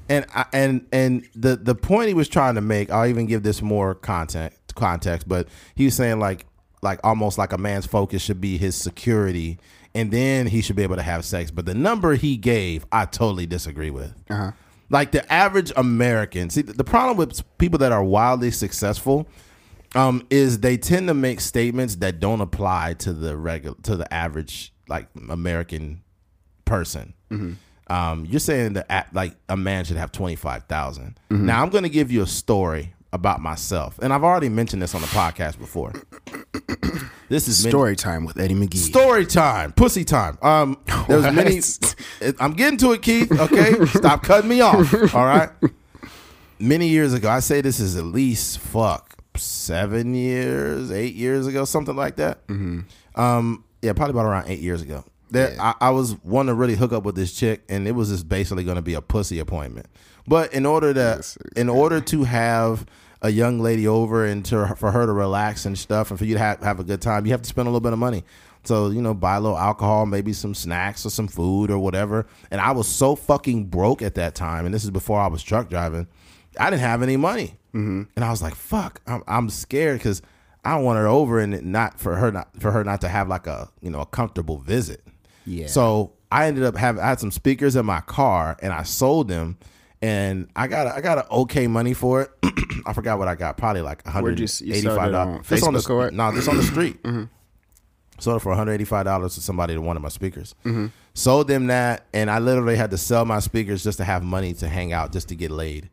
And 0.09 0.25
I, 0.35 0.45
and 0.51 0.87
and 0.91 1.27
the 1.35 1.55
the 1.55 1.75
point 1.75 2.09
he 2.09 2.13
was 2.13 2.27
trying 2.27 2.55
to 2.55 2.61
make, 2.61 2.89
I'll 2.89 3.07
even 3.07 3.27
give 3.27 3.43
this 3.43 3.61
more 3.61 3.95
context 3.95 4.59
context, 4.75 5.29
but 5.29 5.47
he 5.75 5.85
was 5.85 5.95
saying 5.95 6.19
like 6.19 6.45
like 6.81 6.99
almost 7.03 7.37
like 7.37 7.53
a 7.53 7.57
man's 7.57 7.85
focus 7.85 8.21
should 8.21 8.41
be 8.41 8.57
his 8.57 8.75
security 8.75 9.57
and 9.95 10.11
then 10.11 10.45
he 10.45 10.61
should 10.61 10.75
be 10.75 10.83
able 10.83 10.97
to 10.97 11.01
have 11.01 11.23
sex. 11.25 11.49
But 11.49 11.65
the 11.65 11.73
number 11.73 12.15
he 12.15 12.35
gave, 12.35 12.85
I 12.91 13.05
totally 13.05 13.45
disagree 13.45 13.89
with. 13.89 14.13
Uh-huh. 14.29 14.51
Like 14.89 15.11
the 15.11 15.31
average 15.31 15.71
American, 15.75 16.49
see 16.49 16.61
the, 16.61 16.83
problem 16.83 17.17
with 17.17 17.43
people 17.57 17.79
that 17.79 17.91
are 17.91 18.03
wildly 18.03 18.51
successful 18.51 19.27
um, 19.95 20.27
is 20.29 20.59
they 20.59 20.77
tend 20.77 21.07
to 21.07 21.13
make 21.13 21.39
statements 21.41 21.95
that 21.97 22.19
don't 22.19 22.41
apply 22.41 22.93
to 22.99 23.13
the 23.13 23.35
regular 23.35 23.75
to 23.83 23.95
the 23.95 24.13
average 24.13 24.73
like 24.87 25.07
American 25.29 26.03
person. 26.65 27.13
Um, 27.87 28.25
you're 28.25 28.39
saying 28.39 28.73
that 28.73 29.09
like 29.13 29.35
a 29.49 29.57
man 29.57 29.85
should 29.85 29.97
have 29.97 30.11
twenty 30.11 30.35
Now 31.45 31.63
I'm 31.63 31.69
going 31.69 31.83
to 31.83 31.89
give 31.89 32.11
you 32.11 32.21
a 32.21 32.27
story 32.27 32.93
about 33.15 33.41
myself, 33.41 33.97
and 34.03 34.13
I've 34.13 34.23
already 34.23 34.49
mentioned 34.49 34.81
this 34.81 34.93
on 34.93 35.01
the 35.01 35.07
podcast 35.07 35.57
before. 35.57 35.93
this 37.29 37.47
is 37.47 37.63
many- 37.63 37.71
Story 37.71 37.95
time 37.95 38.25
with 38.25 38.39
Eddie 38.39 38.53
McGee. 38.53 38.77
Story 38.77 39.25
time, 39.25 39.71
pussy 39.71 40.03
time. 40.03 40.37
Um, 40.41 40.77
there 41.07 41.17
was 41.19 41.33
many. 41.33 41.59
I'm 42.39 42.53
getting 42.53 42.77
to 42.79 42.91
it, 42.91 43.01
Keith. 43.01 43.31
Okay, 43.31 43.85
stop 43.87 44.21
cutting 44.23 44.49
me 44.49 44.61
off. 44.61 45.15
All 45.15 45.25
right. 45.25 45.49
Many 46.59 46.87
years 46.87 47.13
ago, 47.13 47.29
I 47.29 47.39
say 47.39 47.61
this 47.61 47.79
is 47.79 47.97
at 47.97 48.05
least 48.05 48.59
fuck 48.59 49.15
seven 49.35 50.13
years, 50.13 50.91
eight 50.91 51.15
years 51.15 51.47
ago, 51.47 51.65
something 51.65 51.95
like 51.95 52.15
that. 52.17 52.39
Um, 53.15 53.63
yeah, 53.81 53.93
probably 53.93 54.11
about 54.11 54.25
around 54.25 54.47
eight 54.47 54.59
years 54.59 54.81
ago. 54.81 55.03
There, 55.31 55.55
I, 55.59 55.73
I 55.81 55.89
was 55.89 56.15
wanting 56.23 56.49
to 56.49 56.53
really 56.53 56.75
hook 56.75 56.93
up 56.93 57.03
with 57.03 57.15
this 57.15 57.33
chick, 57.33 57.63
and 57.67 57.87
it 57.87 57.91
was 57.91 58.09
just 58.09 58.29
basically 58.29 58.63
going 58.63 58.75
to 58.77 58.81
be 58.81 58.93
a 58.93 59.01
pussy 59.01 59.39
appointment. 59.39 59.87
But 60.27 60.53
in 60.53 60.65
order 60.65 60.93
to, 60.93 61.23
in 61.55 61.67
order 61.67 61.99
to 62.01 62.23
have 62.23 62.85
a 63.25 63.29
young 63.29 63.59
lady 63.59 63.87
over 63.87 64.23
and 64.25 64.45
to 64.45 64.75
for 64.75 64.91
her 64.91 65.05
to 65.05 65.11
relax 65.11 65.65
and 65.65 65.77
stuff, 65.77 66.11
and 66.11 66.19
for 66.19 66.25
you 66.25 66.35
to 66.35 66.39
have, 66.39 66.61
have 66.61 66.79
a 66.79 66.83
good 66.83 67.01
time, 67.01 67.25
you 67.25 67.31
have 67.31 67.41
to 67.41 67.49
spend 67.49 67.67
a 67.67 67.71
little 67.71 67.81
bit 67.81 67.93
of 67.93 67.99
money. 67.99 68.23
So 68.63 68.89
you 68.89 69.01
know, 69.01 69.13
buy 69.13 69.35
a 69.35 69.41
little 69.41 69.57
alcohol, 69.57 70.05
maybe 70.05 70.31
some 70.31 70.53
snacks 70.53 71.05
or 71.05 71.09
some 71.09 71.27
food 71.27 71.71
or 71.71 71.79
whatever. 71.79 72.27
And 72.51 72.61
I 72.61 72.71
was 72.71 72.87
so 72.87 73.15
fucking 73.15 73.65
broke 73.65 74.01
at 74.01 74.15
that 74.15 74.35
time, 74.35 74.65
and 74.65 74.73
this 74.73 74.83
is 74.83 74.91
before 74.91 75.19
I 75.19 75.27
was 75.27 75.43
truck 75.43 75.69
driving. 75.69 76.07
I 76.59 76.69
didn't 76.69 76.83
have 76.83 77.01
any 77.01 77.17
money, 77.17 77.55
mm-hmm. 77.69 78.03
and 78.15 78.25
I 78.25 78.29
was 78.29 78.41
like, 78.41 78.55
"Fuck!" 78.55 79.01
I'm, 79.07 79.23
I'm 79.27 79.49
scared 79.49 79.99
because 79.99 80.21
I 80.63 80.75
don't 80.75 80.83
want 80.83 80.97
her 80.97 81.07
over, 81.07 81.39
and 81.39 81.63
not 81.65 81.99
for 81.99 82.15
her 82.15 82.31
not 82.31 82.49
for 82.61 82.71
her 82.71 82.83
not 82.83 83.01
to 83.01 83.07
have 83.07 83.27
like 83.27 83.47
a 83.47 83.69
you 83.81 83.89
know 83.89 84.01
a 84.01 84.05
comfortable 84.05 84.59
visit. 84.59 85.03
Yeah. 85.45 85.67
So 85.67 86.13
I 86.31 86.47
ended 86.47 86.63
up 86.63 86.75
having 86.75 87.01
I 87.01 87.09
had 87.09 87.19
some 87.19 87.31
speakers 87.31 87.75
in 87.75 87.85
my 87.85 88.01
car, 88.01 88.57
and 88.61 88.71
I 88.71 88.83
sold 88.83 89.29
them, 89.29 89.57
and 90.01 90.47
I 90.55 90.67
got 90.67 90.87
I 90.87 91.01
got 91.01 91.17
a 91.19 91.29
okay 91.31 91.67
money 91.67 91.93
for 91.93 92.21
it. 92.21 92.31
I 92.85 92.93
forgot 92.93 93.17
what 93.19 93.27
I 93.27 93.35
got, 93.35 93.57
probably 93.57 93.81
like 93.81 94.03
one 94.05 94.13
hundred 94.13 94.23
Where'd 94.25 94.39
you 94.39 94.43
s- 94.45 94.61
you 94.61 94.73
eighty 94.73 94.81
sold 94.83 94.97
five 94.97 95.09
it 95.09 95.15
on 95.15 95.27
dollars. 95.27 95.47
This 95.47 95.63
on 95.63 95.73
the 95.73 95.93
or 95.93 96.11
no, 96.11 96.31
this 96.31 96.47
on 96.47 96.57
the 96.57 96.63
street. 96.71 96.97
Sold 98.19 98.37
it 98.37 98.39
for 98.43 98.49
one 98.49 98.57
hundred 98.57 98.73
eighty 98.73 98.85
five 98.85 99.05
dollars 99.05 99.35
to 99.35 99.41
somebody 99.41 99.73
to 99.73 99.81
one 99.81 99.95
of 99.97 100.01
my 100.03 100.09
speakers. 100.09 100.55
Mm-hmm. 100.63 100.87
Sold 101.13 101.47
them 101.47 101.67
that, 101.67 102.05
and 102.13 102.29
I 102.29 102.39
literally 102.39 102.75
had 102.75 102.91
to 102.91 102.97
sell 102.97 103.25
my 103.25 103.39
speakers 103.39 103.83
just 103.83 103.97
to 103.99 104.03
have 104.03 104.23
money 104.23 104.53
to 104.55 104.67
hang 104.67 104.93
out, 104.93 105.11
just 105.11 105.29
to 105.29 105.35
get 105.35 105.49
laid. 105.51 105.89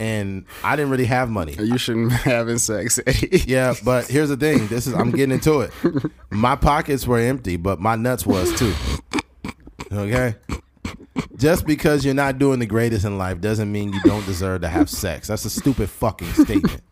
And 0.00 0.44
I 0.62 0.76
didn't 0.76 0.92
really 0.92 1.06
have 1.06 1.28
money. 1.28 1.54
You 1.58 1.76
shouldn't 1.76 2.10
be 2.10 2.14
having 2.30 2.58
sex, 2.58 3.00
Eddie. 3.04 3.42
Yeah, 3.46 3.74
but 3.84 4.06
here's 4.06 4.28
the 4.28 4.36
thing. 4.36 4.68
This 4.68 4.86
is 4.86 4.94
I'm 4.94 5.10
getting 5.10 5.32
into 5.34 5.60
it. 5.60 5.72
My 6.30 6.54
pockets 6.54 7.06
were 7.06 7.18
empty, 7.18 7.56
but 7.56 7.80
my 7.80 7.96
nuts 7.96 8.24
was 8.24 8.56
too. 8.58 8.72
Okay? 9.90 10.36
Just 11.36 11.66
because 11.66 12.04
you're 12.04 12.14
not 12.14 12.38
doing 12.38 12.58
the 12.58 12.66
greatest 12.66 13.04
in 13.04 13.18
life 13.18 13.40
doesn't 13.40 13.70
mean 13.70 13.92
you 13.92 14.00
don't 14.02 14.26
deserve 14.26 14.62
to 14.62 14.68
have 14.68 14.90
sex. 14.90 15.28
That's 15.28 15.44
a 15.44 15.50
stupid 15.50 15.88
fucking 15.88 16.32
statement. 16.32 16.82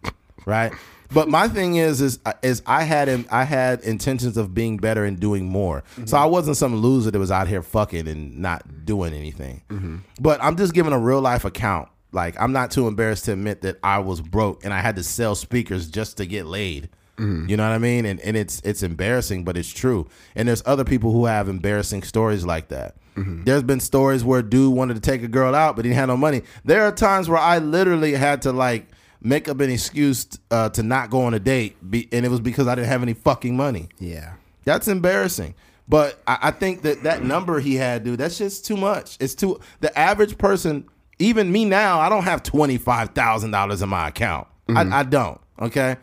Right? 0.45 0.73
But 1.13 1.29
my 1.29 1.49
thing 1.49 1.77
is 1.77 2.01
is 2.01 2.19
is 2.43 2.63
I 2.67 2.83
had 2.83 3.27
I 3.31 3.45
had 3.45 3.81
intentions 3.81 4.37
of 4.37 4.55
being 4.55 4.77
better 4.77 5.05
and 5.05 5.19
doing 5.19 5.47
more. 5.47 5.85
So 5.95 6.03
mm-hmm. 6.03 6.15
I 6.15 6.27
wasn't 6.27 6.57
some 6.57 6.77
loser 6.77 7.11
that 7.11 7.19
was 7.19 7.31
out 7.31 7.49
here 7.49 7.63
fucking 7.63 8.09
and 8.09 8.39
not 8.39 8.85
doing 8.85 9.13
anything. 9.13 9.63
Mm-hmm. 9.69 9.97
But 10.21 10.43
I'm 10.43 10.57
just 10.57 10.75
giving 10.75 10.93
a 10.93 10.99
real 10.99 11.21
life 11.21 11.45
account. 11.45 11.89
Like 12.13 12.41
I'm 12.41 12.53
not 12.53 12.71
too 12.71 12.89
embarrassed 12.89 13.27
to 13.27 13.33
admit 13.33 13.63
that 13.63 13.79
I 13.83 13.99
was 13.99 14.21
broke 14.21 14.65
and 14.65 14.73
I 14.73 14.81
had 14.81 14.97
to 14.97 15.03
sell 15.03 15.35
speakers 15.35 15.89
just 15.89 16.17
to 16.17 16.27
get 16.27 16.47
laid. 16.47 16.89
Mm-hmm. 17.19 17.49
You 17.49 17.57
know 17.57 17.69
what 17.69 17.75
I 17.75 17.79
mean? 17.79 18.05
And 18.05 18.21
and 18.21 18.37
it's 18.37 18.61
it's 18.61 18.83
embarrassing, 18.83 19.45
but 19.45 19.57
it's 19.57 19.73
true. 19.73 20.09
And 20.35 20.49
there's 20.49 20.63
other 20.67 20.85
people 20.85 21.13
who 21.13 21.27
have 21.27 21.49
embarrassing 21.49 22.03
stories 22.03 22.45
like 22.45 22.69
that. 22.69 22.97
There's 23.45 23.63
been 23.63 23.81
stories 23.81 24.23
where 24.25 24.43
dude 24.43 24.75
wanted 24.75 24.95
to 24.95 25.01
take 25.01 25.23
a 25.23 25.29
girl 25.29 25.55
out, 25.55 25.75
but 25.77 25.85
he 25.85 25.91
didn't 25.93 26.09
no 26.09 26.17
money. 26.17 26.43
There 26.65 26.83
are 26.83 26.93
times 26.93 27.29
where 27.29 27.39
I 27.39 27.59
literally 27.59 28.13
had 28.13 28.43
to 28.43 28.53
like 28.53 28.89
make 29.23 29.49
up 29.49 29.61
an 29.61 29.71
excuse 29.71 30.27
uh, 30.51 30.69
to 30.71 30.83
not 30.83 31.09
go 31.11 31.23
on 31.23 31.33
a 31.35 31.39
date, 31.41 31.77
be, 31.91 32.09
and 32.13 32.27
it 32.27 32.29
was 32.31 32.41
because 32.41 32.67
I 32.69 32.75
didn't 32.75 32.89
have 32.89 33.03
any 33.03 33.15
fucking 33.15 33.57
money. 33.57 33.89
Yeah. 33.99 34.35
That's 34.65 34.87
embarrassing. 34.89 35.55
But 35.89 36.21
I, 36.27 36.39
I 36.43 36.51
think 36.51 36.83
that 36.83 37.05
that 37.05 37.23
number 37.23 37.59
he 37.61 37.77
had, 37.77 38.05
dude, 38.05 38.19
that's 38.19 38.37
just 38.39 38.67
too 38.67 38.77
much. 38.77 39.17
It's 39.21 39.35
too. 39.35 39.61
The 39.81 39.97
average 39.99 40.37
person, 40.37 40.87
even 41.19 41.51
me 41.53 41.65
now, 41.65 42.01
I 42.01 42.09
don't 42.09 42.25
have 42.25 42.43
twenty 42.43 42.77
five 42.77 43.11
thousand 43.11 43.53
dollars 43.53 43.81
in 43.83 43.89
my 43.89 44.09
account. 44.09 44.49
I, 44.69 44.83
I 45.01 45.03
don't. 45.05 45.41
Okay. 45.61 45.97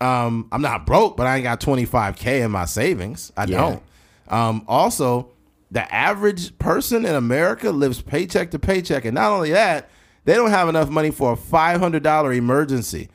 Um, 0.00 0.48
I'm 0.52 0.62
not 0.62 0.84
broke, 0.86 1.16
but 1.16 1.26
I 1.26 1.36
ain't 1.36 1.42
got 1.44 1.60
twenty 1.60 1.86
five 1.86 2.16
k 2.16 2.42
in 2.42 2.50
my 2.50 2.66
savings. 2.66 3.32
I 3.36 3.44
Yeah. 3.46 3.56
don't. 3.58 3.82
Um, 4.28 4.64
also, 4.68 5.30
the 5.70 5.92
average 5.94 6.58
person 6.58 7.04
in 7.04 7.14
America 7.14 7.70
lives 7.70 8.02
paycheck 8.02 8.50
to 8.52 8.58
paycheck, 8.58 9.04
and 9.04 9.14
not 9.14 9.30
only 9.30 9.52
that, 9.52 9.90
they 10.24 10.34
don't 10.34 10.50
have 10.50 10.68
enough 10.68 10.90
money 10.90 11.10
for 11.10 11.32
a 11.32 11.36
five 11.36 11.80
hundred 11.80 12.02
dollar 12.02 12.32
emergency. 12.32 13.08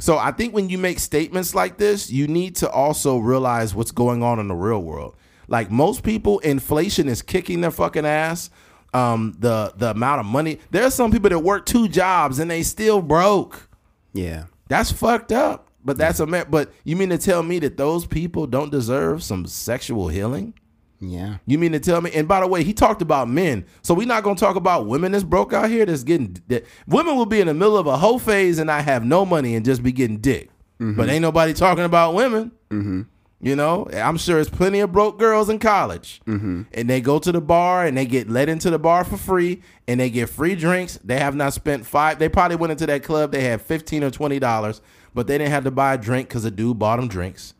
So 0.00 0.16
I 0.16 0.30
think 0.30 0.54
when 0.54 0.68
you 0.68 0.78
make 0.78 1.00
statements 1.00 1.54
like 1.54 1.76
this, 1.76 2.10
you 2.10 2.28
need 2.28 2.56
to 2.56 2.70
also 2.70 3.18
realize 3.18 3.74
what's 3.74 3.90
going 3.90 4.22
on 4.22 4.38
in 4.38 4.48
the 4.48 4.54
real 4.54 4.80
world. 4.80 5.16
Like 5.48 5.70
most 5.70 6.02
people, 6.02 6.38
inflation 6.40 7.08
is 7.08 7.22
kicking 7.22 7.60
their 7.62 7.70
fucking 7.70 8.06
ass. 8.06 8.50
Um, 8.94 9.36
the 9.38 9.72
the 9.76 9.90
amount 9.90 10.20
of 10.20 10.26
money. 10.26 10.60
There 10.70 10.84
are 10.84 10.90
some 10.90 11.10
people 11.10 11.28
that 11.30 11.40
work 11.40 11.66
two 11.66 11.88
jobs 11.88 12.38
and 12.38 12.50
they 12.50 12.62
still 12.62 13.02
broke. 13.02 13.68
Yeah. 14.14 14.44
That's 14.68 14.90
fucked 14.90 15.32
up. 15.32 15.68
But 15.84 15.98
that's 15.98 16.20
a 16.20 16.26
but 16.26 16.72
you 16.84 16.96
mean 16.96 17.10
to 17.10 17.18
tell 17.18 17.42
me 17.42 17.58
that 17.60 17.76
those 17.76 18.06
people 18.06 18.46
don't 18.46 18.70
deserve 18.70 19.22
some 19.22 19.46
sexual 19.46 20.08
healing? 20.08 20.54
Yeah. 21.00 21.38
You 21.46 21.58
mean 21.58 21.72
to 21.72 21.80
tell 21.80 22.00
me? 22.00 22.10
And 22.12 22.26
by 22.26 22.40
the 22.40 22.46
way, 22.46 22.64
he 22.64 22.72
talked 22.72 23.02
about 23.02 23.28
men, 23.28 23.64
so 23.82 23.94
we're 23.94 24.06
not 24.06 24.24
gonna 24.24 24.36
talk 24.36 24.56
about 24.56 24.86
women 24.86 25.12
that's 25.12 25.24
broke 25.24 25.52
out 25.52 25.70
here. 25.70 25.86
That's 25.86 26.02
getting 26.02 26.36
that 26.48 26.66
women 26.86 27.16
will 27.16 27.26
be 27.26 27.40
in 27.40 27.46
the 27.46 27.54
middle 27.54 27.76
of 27.76 27.86
a 27.86 27.96
whole 27.96 28.18
phase 28.18 28.58
and 28.58 28.70
I 28.70 28.80
have 28.80 29.04
no 29.04 29.24
money 29.24 29.54
and 29.54 29.64
just 29.64 29.82
be 29.82 29.92
getting 29.92 30.18
dick. 30.18 30.50
But 30.80 31.08
ain't 31.08 31.22
nobody 31.22 31.54
talking 31.54 31.84
about 31.84 32.14
women. 32.14 32.52
Mm-hmm. 32.70 33.02
You 33.40 33.54
know, 33.54 33.88
I'm 33.92 34.16
sure 34.16 34.36
there's 34.36 34.50
plenty 34.50 34.80
of 34.80 34.90
broke 34.90 35.18
girls 35.18 35.48
in 35.48 35.60
college, 35.60 36.20
mm-hmm. 36.26 36.62
and 36.72 36.90
they 36.90 37.00
go 37.00 37.20
to 37.20 37.30
the 37.30 37.40
bar 37.40 37.86
and 37.86 37.96
they 37.96 38.04
get 38.04 38.28
let 38.28 38.48
into 38.48 38.68
the 38.68 38.80
bar 38.80 39.04
for 39.04 39.16
free, 39.16 39.62
and 39.86 40.00
they 40.00 40.10
get 40.10 40.28
free 40.28 40.56
drinks. 40.56 40.98
They 41.04 41.18
have 41.18 41.36
not 41.36 41.52
spent 41.52 41.86
five. 41.86 42.18
They 42.18 42.28
probably 42.28 42.56
went 42.56 42.72
into 42.72 42.86
that 42.86 43.04
club. 43.04 43.30
They 43.30 43.42
had 43.42 43.62
fifteen 43.62 44.02
or 44.02 44.10
twenty 44.10 44.40
dollars, 44.40 44.80
but 45.14 45.28
they 45.28 45.38
didn't 45.38 45.52
have 45.52 45.64
to 45.64 45.70
buy 45.70 45.94
a 45.94 45.98
drink 45.98 46.28
because 46.28 46.44
a 46.44 46.50
dude 46.50 46.80
bought 46.80 46.96
them 46.96 47.06
drinks. 47.06 47.54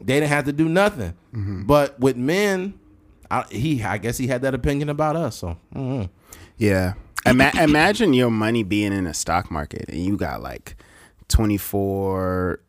They 0.00 0.14
didn't 0.14 0.28
have 0.28 0.44
to 0.46 0.52
do 0.52 0.68
nothing. 0.68 1.14
But 1.66 1.98
with 2.00 2.16
men, 2.16 2.74
I, 3.30 3.44
he 3.50 3.82
I 3.82 3.98
guess 3.98 4.18
he 4.18 4.26
had 4.26 4.42
that 4.42 4.54
opinion 4.54 4.88
about 4.88 5.16
us. 5.16 5.36
So 5.36 5.56
mhm. 5.74 6.08
Yeah. 6.56 6.94
Ima- 7.26 7.52
imagine 7.60 8.12
your 8.12 8.30
money 8.30 8.62
being 8.62 8.92
in 8.92 9.06
a 9.06 9.14
stock 9.14 9.50
market 9.50 9.86
and 9.88 10.04
you 10.04 10.16
got 10.16 10.42
like 10.42 10.76
twenty 11.28 11.56
four 11.56 12.60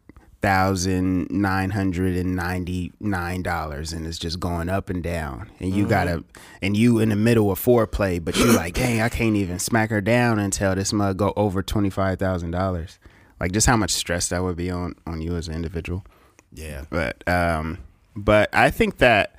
thousand 0.41 1.27
nine 1.31 1.71
hundred 1.71 2.15
and 2.15 2.35
ninety 2.35 2.91
nine 2.99 3.41
dollars 3.41 3.91
and 3.91 4.05
it's 4.05 4.19
just 4.19 4.39
going 4.39 4.69
up 4.69 4.89
and 4.91 5.01
down 5.01 5.49
and 5.59 5.73
you 5.73 5.87
gotta 5.87 6.23
and 6.61 6.77
you 6.77 6.99
in 6.99 7.09
the 7.09 7.15
middle 7.15 7.51
of 7.51 7.59
foreplay 7.59 8.23
but 8.23 8.37
you're 8.37 8.53
like 8.53 8.75
dang 8.75 9.01
I 9.01 9.09
can't 9.09 9.35
even 9.35 9.57
smack 9.57 9.89
her 9.89 10.01
down 10.01 10.37
until 10.37 10.75
this 10.75 10.93
mug 10.93 11.17
go 11.17 11.33
over 11.35 11.63
twenty 11.63 11.89
five 11.89 12.19
thousand 12.19 12.51
dollars 12.51 12.99
like 13.39 13.53
just 13.53 13.65
how 13.65 13.75
much 13.75 13.91
stress 13.91 14.29
that 14.29 14.43
would 14.43 14.55
be 14.55 14.69
on 14.69 14.93
on 15.07 15.19
you 15.19 15.35
as 15.35 15.47
an 15.47 15.55
individual 15.55 16.05
yeah, 16.55 16.85
but 16.89 17.27
um, 17.27 17.79
but 18.15 18.49
I 18.53 18.71
think 18.71 18.97
that 18.97 19.35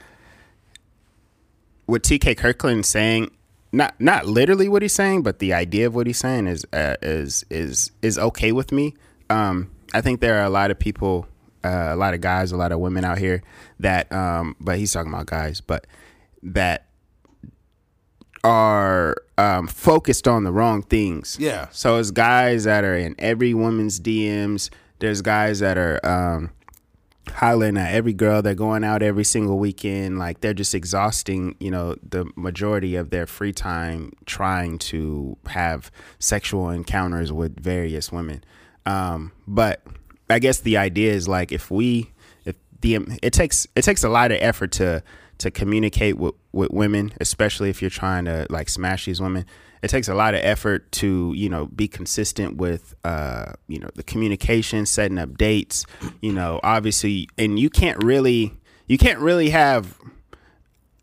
what 1.87 2.03
TK 2.03 2.37
Kirkland's 2.37 2.89
saying, 2.89 3.31
not 3.73 3.99
not 4.01 4.27
literally 4.27 4.69
what 4.69 4.83
he's 4.83 4.93
saying, 4.93 5.23
but 5.23 5.39
the 5.39 5.53
idea 5.53 5.87
of 5.87 5.95
what 5.95 6.07
he's 6.07 6.19
saying 6.19 6.47
is 6.47 6.65
uh, 6.73 6.97
is 7.03 7.45
is 7.51 7.91
is 8.03 8.19
okay 8.19 8.53
with 8.53 8.71
me. 8.71 8.95
Um, 9.31 9.71
I 9.95 10.01
think 10.01 10.21
there 10.21 10.39
are 10.41 10.45
a 10.45 10.51
lot 10.51 10.71
of 10.71 10.79
people, 10.79 11.27
uh, 11.65 11.89
a 11.91 11.97
lot 11.97 12.15
of 12.15 12.21
guys, 12.21 12.53
a 12.53 12.57
lot 12.57 12.71
of 12.71 12.81
women 12.81 13.05
out 13.05 13.19
here 13.19 13.43
that, 13.81 14.13
um, 14.13 14.55
but 14.61 14.79
he's 14.79 14.93
talking 14.93 15.13
about 15.13 15.27
guys, 15.27 15.61
but 15.61 15.87
that 16.43 16.87
are 18.45 19.17
um, 19.39 19.67
focused 19.67 20.29
on 20.29 20.45
the 20.45 20.53
wrong 20.53 20.83
things. 20.83 21.37
Yeah. 21.41 21.69
So 21.73 21.97
it's 21.99 22.11
guys 22.11 22.65
that 22.65 22.85
are 22.85 22.97
in 22.97 23.15
every 23.19 23.55
woman's 23.55 23.99
DMs. 23.99 24.71
There's 24.99 25.23
guys 25.23 25.59
that 25.61 25.77
are 25.77 25.99
um, 26.07 26.51
hollering 27.31 27.77
at 27.77 27.93
every 27.93 28.13
girl. 28.13 28.43
They're 28.43 28.55
going 28.55 28.85
out 28.85 29.03
every 29.03 29.25
single 29.25 29.59
weekend. 29.59 30.19
Like 30.19 30.41
they're 30.41 30.55
just 30.55 30.75
exhausting, 30.75 31.57
you 31.61 31.71
know, 31.71 31.97
the 32.03 32.31
majority 32.37 32.97
of 32.97 33.11
their 33.11 33.27
free 33.27 33.53
time 33.53 34.13
trying 34.25 34.79
to 34.79 35.37
have 35.49 35.91
sexual 36.19 36.71
encounters 36.71 37.33
with 37.33 37.59
various 37.59 38.11
women. 38.13 38.45
Um, 38.85 39.33
but 39.47 39.83
I 40.31 40.39
guess 40.39 40.61
the 40.61 40.77
idea 40.77 41.13
is 41.13 41.29
like 41.29 41.53
if 41.53 41.71
we, 41.71 42.13
if 42.45 42.57
the 42.81 42.99
it 43.23 43.33
takes 43.33 43.67
it 43.75 43.83
takes 43.83 44.05
a 44.05 44.09
lot 44.09 44.31
of 44.31 44.39
effort 44.41 44.73
to 44.73 45.03
to 45.39 45.51
communicate 45.51 46.17
with 46.17 46.35
with 46.53 46.71
women, 46.71 47.13
especially 47.21 47.71
if 47.71 47.83
you're 47.83 47.91
trying 47.91 48.25
to 48.27 48.47
like 48.51 48.69
smash 48.69 49.07
these 49.07 49.21
women 49.21 49.45
it 49.83 49.89
takes 49.89 50.09
a 50.09 50.15
lot 50.15 50.35
of 50.35 50.41
effort 50.43 50.91
to 50.93 51.33
you 51.37 51.49
know 51.49 51.67
be 51.67 51.89
consistent 51.89 52.57
with 52.57 52.95
uh, 53.05 53.53
you 53.69 53.79
know 53.79 53.89
the 53.95 54.03
communication, 54.03 54.87
setting 54.87 55.19
up 55.19 55.37
dates. 55.37 55.87
You 56.21 56.33
know, 56.33 56.61
obviously, 56.63 57.29
and 57.39 57.59
you 57.59 57.71
can't 57.71 58.03
really 58.03 58.53
you 58.87 58.99
can't 58.99 59.19
really 59.19 59.51
have. 59.51 59.99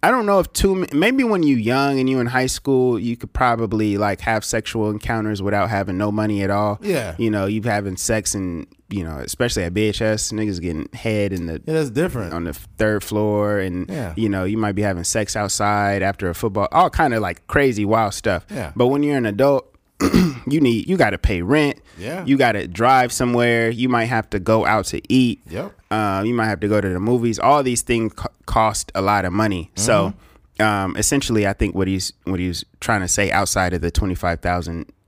I 0.02 0.12
don't 0.12 0.26
know 0.26 0.40
if 0.40 0.52
too 0.52 0.86
maybe 0.92 1.24
when 1.24 1.44
you're 1.44 1.58
young 1.58 1.98
and 1.98 2.10
you're 2.10 2.20
in 2.20 2.28
high 2.28 2.48
school 2.48 3.00
you 3.00 3.16
could 3.16 3.32
probably 3.32 3.98
like 3.98 4.20
have 4.20 4.44
sexual 4.44 4.90
encounters 4.90 5.42
without 5.42 5.70
having 5.70 5.98
no 5.98 6.12
money 6.12 6.44
at 6.44 6.50
all. 6.50 6.78
Yeah. 6.82 7.16
You 7.18 7.32
know, 7.32 7.46
you 7.46 7.62
having 7.62 7.96
sex 7.96 8.36
and 8.36 8.68
you 8.94 9.04
know, 9.04 9.18
especially 9.18 9.64
at 9.64 9.74
BHS, 9.74 10.32
niggas 10.32 10.62
getting 10.62 10.88
head 10.94 11.34
in 11.34 11.48
the 11.48 11.54
Yeah, 11.66 11.74
that's 11.74 11.90
different. 11.90 12.34
on 12.34 12.44
the 12.44 12.54
third 12.54 13.04
floor 13.04 13.60
and 13.60 13.90
Yeah. 13.90 14.14
you 14.16 14.30
know 14.30 14.44
you 14.44 14.58
might 14.58 14.74
be 14.76 14.82
having 14.84 15.04
sex 15.04 15.36
outside 15.36 16.02
after 16.04 16.30
a 16.30 16.36
football 16.36 16.68
all 16.72 16.90
kind 16.90 17.14
of 17.14 17.22
like 17.22 17.46
crazy 17.48 17.86
wild 17.86 18.14
stuff 18.14 18.46
Yeah. 18.50 18.72
but 18.76 18.88
when 18.88 19.02
you're 19.04 19.18
an 19.18 19.26
adult 19.26 19.70
you 20.48 20.60
need 20.60 20.88
you 20.90 20.98
got 20.98 21.12
to 21.12 21.18
pay 21.18 21.42
rent 21.42 21.80
Yeah. 21.98 22.24
you 22.26 22.38
got 22.38 22.52
to 22.54 22.68
drive 22.68 23.12
somewhere 23.12 23.70
you 23.70 23.90
might 23.90 24.06
have 24.06 24.30
to 24.32 24.40
go 24.40 24.66
out 24.66 24.86
to 24.88 25.02
eat 25.12 25.42
Yep. 25.50 25.72
uh, 25.92 26.24
you 26.26 26.34
might 26.34 26.48
have 26.48 26.60
to 26.62 26.68
go 26.68 26.82
to 26.82 26.90
the 26.90 27.00
movies 27.00 27.40
all 27.40 27.64
these 27.64 27.82
things 27.84 28.14
co- 28.14 28.30
cost 28.46 28.92
a 28.96 29.02
lot 29.02 29.26
of 29.26 29.34
money 29.34 29.72
so 29.76 30.14
Mm-hmm. 30.60 30.64
um, 30.66 30.98
essentially 30.98 31.48
i 31.48 31.54
think 31.54 31.74
what 31.76 31.88
he's 31.88 32.14
what 32.26 32.40
he's 32.40 32.64
trying 32.80 33.02
to 33.02 33.08
say 33.08 33.32
outside 33.32 33.74
of 33.74 33.82
the 33.82 33.90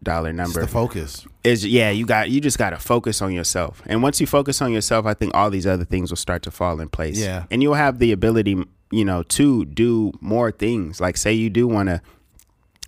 $25000 0.05 0.35
number 0.35 0.61
The 0.61 0.67
focus. 0.67 1.25
is 1.43 1.65
yeah 1.65 1.89
you 1.89 2.05
got 2.05 2.29
you 2.29 2.39
just 2.41 2.57
got 2.57 2.69
to 2.71 2.77
focus 2.77 3.21
on 3.21 3.33
yourself 3.33 3.81
and 3.85 4.01
once 4.03 4.21
you 4.21 4.27
focus 4.27 4.61
on 4.61 4.71
yourself 4.71 5.05
i 5.05 5.13
think 5.13 5.33
all 5.33 5.49
these 5.49 5.67
other 5.67 5.85
things 5.85 6.11
will 6.11 6.17
start 6.17 6.43
to 6.43 6.51
fall 6.51 6.79
in 6.79 6.89
place 6.89 7.17
Yeah. 7.19 7.45
and 7.51 7.61
you'll 7.61 7.73
have 7.75 7.99
the 7.99 8.11
ability 8.11 8.63
you 8.91 9.05
know 9.05 9.23
to 9.23 9.65
do 9.65 10.11
more 10.21 10.51
things 10.51 11.01
like 11.01 11.17
say 11.17 11.33
you 11.33 11.49
do 11.49 11.67
want 11.67 11.89
to 11.89 12.01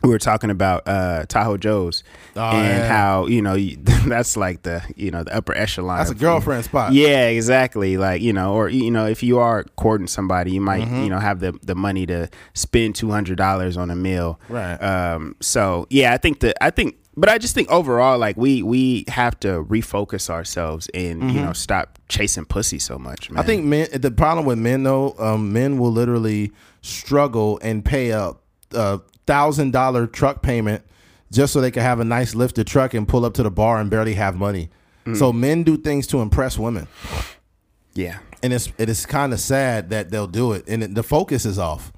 we 0.03 0.09
were 0.09 0.19
talking 0.19 0.51
about 0.51 0.87
uh 0.87 1.25
Tahoe 1.27 1.57
Joe's 1.57 2.03
Oh, 2.35 2.41
and 2.51 2.67
yeah. 2.67 2.87
how 2.87 3.25
you 3.25 3.41
know 3.41 3.55
you, 3.55 3.77
that's 4.05 4.37
like 4.37 4.61
the 4.61 4.83
you 4.95 5.09
know 5.09 5.23
the 5.23 5.35
upper 5.35 5.57
echelon 5.57 5.97
That's 5.97 6.11
a 6.11 6.15
girlfriend 6.15 6.65
spot. 6.65 6.93
yeah, 6.93 7.25
exactly. 7.29 7.97
Like 7.97 8.21
you 8.21 8.31
know, 8.31 8.53
or 8.53 8.69
you 8.69 8.91
know, 8.91 9.07
if 9.07 9.23
you 9.23 9.39
are 9.39 9.63
courting 9.75 10.05
somebody, 10.05 10.51
you 10.51 10.61
might 10.61 10.83
Mm-hmm. 10.83 11.01
you 11.05 11.09
know 11.09 11.17
have 11.17 11.39
the 11.39 11.57
the 11.63 11.73
money 11.73 12.05
to 12.05 12.29
spend 12.53 12.93
two 12.93 13.09
hundred 13.09 13.37
dollars 13.39 13.75
on 13.75 13.89
a 13.89 13.95
meal. 13.95 14.39
Right. 14.49 14.75
Um. 14.75 15.35
So 15.41 15.87
yeah, 15.89 16.13
I 16.13 16.17
think 16.17 16.41
that 16.41 16.63
I 16.63 16.69
think, 16.69 16.95
but 17.17 17.29
I 17.29 17.39
just 17.39 17.55
think 17.55 17.69
overall, 17.71 18.19
like 18.19 18.37
we 18.37 18.61
we 18.61 19.03
have 19.07 19.39
to 19.39 19.63
refocus 19.63 20.29
ourselves 20.29 20.87
and 20.93 21.31
you 21.31 21.41
know 21.41 21.51
stop 21.51 21.97
chasing 22.09 22.45
pussy 22.45 22.77
so 22.77 22.99
much. 22.99 23.31
Man. 23.31 23.37
Mm-hmm. 23.37 23.39
I 23.39 23.43
think 23.43 23.65
men. 23.65 23.87
The 23.91 24.11
problem 24.11 24.45
with 24.45 24.59
men 24.59 24.83
though, 24.83 25.15
um, 25.17 25.51
men 25.51 25.79
will 25.79 25.91
literally 25.91 26.51
struggle 26.81 27.59
and 27.63 27.83
pay 27.83 28.11
a 28.11 28.33
a 28.71 29.01
thousand 29.25 29.71
dollar 29.71 30.05
truck 30.05 30.43
payment 30.43 30.83
just 31.31 31.53
so 31.53 31.59
they 31.59 31.71
can 31.71 31.81
have 31.81 31.99
a 31.99 32.05
nice 32.05 32.35
lifted 32.35 32.67
truck 32.67 32.93
and 32.93 33.07
pull 33.07 33.25
up 33.25 33.33
to 33.33 33.43
the 33.43 33.51
bar 33.51 33.79
and 33.81 33.89
barely 33.89 34.13
have 34.13 34.35
money. 34.35 34.69
So 35.15 35.31
men 35.31 35.63
do 35.63 35.77
things 35.77 36.05
to 36.07 36.19
impress 36.19 36.57
women, 36.59 36.85
yeah, 37.93 38.19
and 38.43 38.51
it's 38.51 38.73
it 38.77 38.89
is 38.89 39.05
kind 39.05 39.31
of 39.31 39.39
sad 39.39 39.89
that 39.91 40.11
they'll 40.11 40.27
do 40.27 40.51
it, 40.51 40.65
and 40.67 40.83
it, 40.83 40.95
the 40.95 41.03
focus 41.03 41.45
is 41.45 41.57
off. 41.57 41.93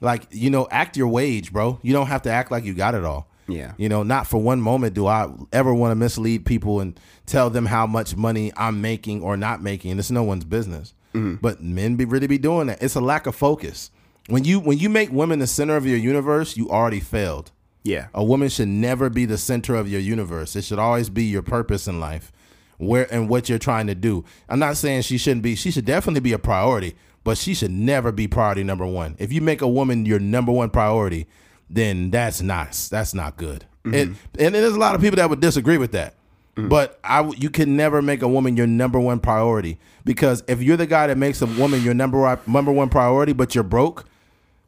Like 0.00 0.26
you 0.32 0.50
know, 0.50 0.66
act 0.72 0.96
your 0.96 1.06
wage, 1.06 1.52
bro. 1.52 1.78
You 1.82 1.92
don't 1.92 2.08
have 2.08 2.22
to 2.22 2.30
act 2.30 2.50
like 2.50 2.64
you 2.64 2.74
got 2.74 2.96
it 2.96 3.04
all. 3.04 3.28
Yeah. 3.48 3.72
You 3.78 3.88
know, 3.88 4.02
not 4.02 4.26
for 4.26 4.40
one 4.40 4.60
moment 4.60 4.94
do 4.94 5.06
I 5.06 5.28
ever 5.52 5.72
want 5.74 5.90
to 5.92 5.94
mislead 5.96 6.44
people 6.44 6.80
and 6.80 6.98
tell 7.26 7.48
them 7.50 7.66
how 7.66 7.86
much 7.86 8.14
money 8.16 8.52
I'm 8.56 8.80
making 8.80 9.22
or 9.22 9.36
not 9.36 9.62
making. 9.62 9.98
It's 9.98 10.10
no 10.10 10.22
one's 10.22 10.44
business. 10.44 10.94
Mm-hmm. 11.14 11.36
But 11.40 11.62
men 11.62 11.96
be 11.96 12.04
really 12.04 12.26
be 12.26 12.36
doing 12.38 12.66
that. 12.66 12.82
It's 12.82 12.94
a 12.94 13.00
lack 13.00 13.26
of 13.26 13.34
focus. 13.34 13.90
When 14.28 14.44
you 14.44 14.60
when 14.60 14.78
you 14.78 14.90
make 14.90 15.10
women 15.10 15.38
the 15.38 15.46
center 15.46 15.76
of 15.76 15.86
your 15.86 15.96
universe, 15.96 16.56
you 16.56 16.68
already 16.68 17.00
failed. 17.00 17.50
yeah, 17.82 18.08
A 18.12 18.22
woman 18.22 18.50
should 18.50 18.68
never 18.68 19.08
be 19.08 19.24
the 19.24 19.38
center 19.38 19.74
of 19.74 19.88
your 19.88 20.00
universe. 20.02 20.54
It 20.54 20.64
should 20.64 20.78
always 20.78 21.08
be 21.08 21.24
your 21.24 21.40
purpose 21.40 21.88
in 21.88 21.98
life, 21.98 22.30
where 22.76 23.12
and 23.12 23.30
what 23.30 23.48
you're 23.48 23.58
trying 23.58 23.86
to 23.86 23.94
do. 23.94 24.26
I'm 24.50 24.58
not 24.58 24.76
saying 24.76 25.02
she 25.02 25.16
shouldn't 25.16 25.42
be. 25.42 25.54
She 25.54 25.70
should 25.70 25.86
definitely 25.86 26.20
be 26.20 26.34
a 26.34 26.38
priority, 26.38 26.94
but 27.24 27.38
she 27.38 27.54
should 27.54 27.70
never 27.70 28.12
be 28.12 28.28
priority 28.28 28.62
number 28.62 28.84
one. 28.84 29.16
If 29.18 29.32
you 29.32 29.40
make 29.40 29.62
a 29.62 29.68
woman 29.68 30.04
your 30.04 30.18
number 30.18 30.52
one 30.52 30.68
priority, 30.68 31.26
then 31.70 32.10
that's 32.10 32.40
not 32.42 32.72
that's 32.90 33.14
not 33.14 33.36
good. 33.36 33.64
Mm-hmm. 33.84 33.94
It, 33.94 34.40
and 34.46 34.54
there's 34.54 34.74
a 34.74 34.78
lot 34.78 34.94
of 34.94 35.00
people 35.00 35.16
that 35.16 35.30
would 35.30 35.40
disagree 35.40 35.78
with 35.78 35.92
that. 35.92 36.14
Mm-hmm. 36.56 36.68
But 36.68 36.98
I, 37.04 37.22
you 37.36 37.50
can 37.50 37.76
never 37.76 38.02
make 38.02 38.22
a 38.22 38.28
woman 38.28 38.56
your 38.56 38.66
number 38.66 38.98
one 38.98 39.20
priority 39.20 39.78
because 40.04 40.42
if 40.48 40.60
you're 40.60 40.76
the 40.76 40.86
guy 40.86 41.06
that 41.06 41.16
makes 41.16 41.40
a 41.40 41.46
woman 41.46 41.82
your 41.82 41.94
number 41.94 42.18
one, 42.18 42.38
number 42.46 42.72
one 42.72 42.88
priority, 42.88 43.32
but 43.32 43.54
you're 43.54 43.62
broke, 43.64 44.06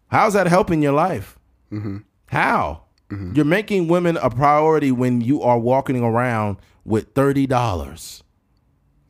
how's 0.09 0.35
that 0.35 0.47
helping 0.47 0.83
your 0.83 0.93
life? 0.93 1.37
Mm-hmm. 1.73 1.99
How? 2.27 2.83
You're 3.35 3.45
making 3.45 3.89
women 3.89 4.17
a 4.19 4.31
priority 4.31 4.93
when 4.93 5.21
you 5.21 5.43
are 5.43 5.59
walking 5.59 6.01
around 6.01 6.59
with 6.85 7.13
thirty 7.13 7.45
dollars. 7.47 8.23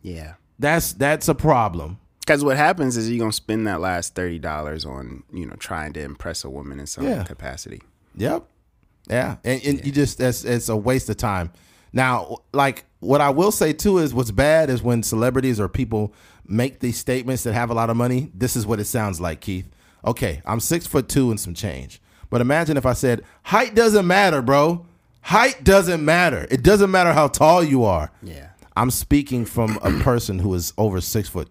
yeah. 0.01 0.35
That's 0.59 0.95
that's 0.95 1.29
a 1.29 1.35
problem. 1.35 2.00
Because 2.31 2.45
what 2.45 2.57
happens 2.57 2.97
is 2.97 3.11
you're 3.11 3.19
gonna 3.19 3.33
spend 3.33 3.67
that 3.67 3.81
last 3.81 4.15
thirty 4.15 4.39
dollars 4.39 4.85
on 4.85 5.25
you 5.33 5.47
know 5.47 5.57
trying 5.59 5.93
to 5.95 6.01
impress 6.01 6.45
a 6.45 6.49
woman 6.49 6.79
in 6.79 6.87
some 6.87 7.03
Yeah. 7.05 7.25
capacity. 7.25 7.83
Yep. 8.15 8.45
Yeah, 9.09 9.39
and, 9.43 9.61
and 9.65 9.85
you 9.85 9.91
just 9.91 10.19
that's 10.19 10.45
it's 10.45 10.69
a 10.69 10.77
waste 10.77 11.11
of 11.11 11.17
time. 11.17 11.51
Now, 11.93 12.37
like 12.53 12.85
what 13.01 13.21
I 13.21 13.31
will 13.31 13.51
say 13.51 13.73
too 13.73 13.99
is 13.99 14.15
what's 14.15 14.31
bad 14.31 14.71
is 14.71 14.81
when 14.81 15.03
celebrities 15.03 15.59
or 15.59 15.69
people 15.69 16.15
make 16.47 16.79
these 16.79 16.97
statements 16.97 17.43
that 17.43 17.53
have 17.53 17.69
a 17.69 17.75
lot 17.75 17.91
of 17.91 17.97
money. 17.97 18.31
This 18.33 18.55
is 18.55 18.65
what 18.65 18.79
it 18.79 18.85
sounds 18.85 19.21
like, 19.21 19.41
Keith. 19.41 19.69
Okay, 20.07 20.41
I'm 20.47 20.61
six 20.61 20.87
foot 20.87 21.09
two 21.09 21.31
and 21.33 21.41
some 21.41 21.55
change, 21.55 22.01
but 22.31 22.41
imagine 22.41 22.77
if 22.77 22.87
I 22.87 22.93
said 22.93 23.25
height 23.43 23.75
doesn't 23.75 24.07
matter, 24.07 24.41
bro. 24.41 24.87
Height 25.23 25.65
doesn't 25.65 26.05
matter. 26.05 26.47
It 26.49 26.63
doesn't 26.63 26.93
matter 26.93 27.13
how 27.13 27.27
tall 27.27 27.65
you 27.65 27.83
are. 27.83 28.13
Yeah. 28.23 28.51
I'm 28.77 28.93
speaking 28.93 29.45
from 29.47 29.81
a 29.83 29.91
person 30.05 30.39
who 30.39 30.55
is 30.55 30.73
over 30.79 31.01
six 31.01 31.29
foot 31.29 31.51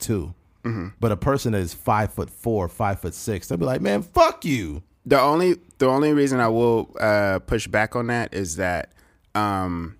2 0.63 0.93
but 0.99 1.11
a 1.11 1.17
person 1.17 1.53
that 1.53 1.61
is 1.61 1.73
five 1.73 2.13
foot 2.13 2.29
four, 2.29 2.67
five 2.67 2.99
foot 2.99 3.13
six, 3.13 3.47
they'll 3.47 3.57
be 3.57 3.65
like, 3.65 3.81
man, 3.81 4.01
fuck 4.01 4.45
you. 4.45 4.83
The 5.05 5.19
only 5.19 5.55
the 5.77 5.87
only 5.87 6.13
reason 6.13 6.39
I 6.39 6.49
will 6.49 6.95
uh, 6.99 7.39
push 7.39 7.67
back 7.67 7.95
on 7.95 8.07
that 8.07 8.33
is 8.33 8.57
that 8.57 8.91
um, 9.33 9.97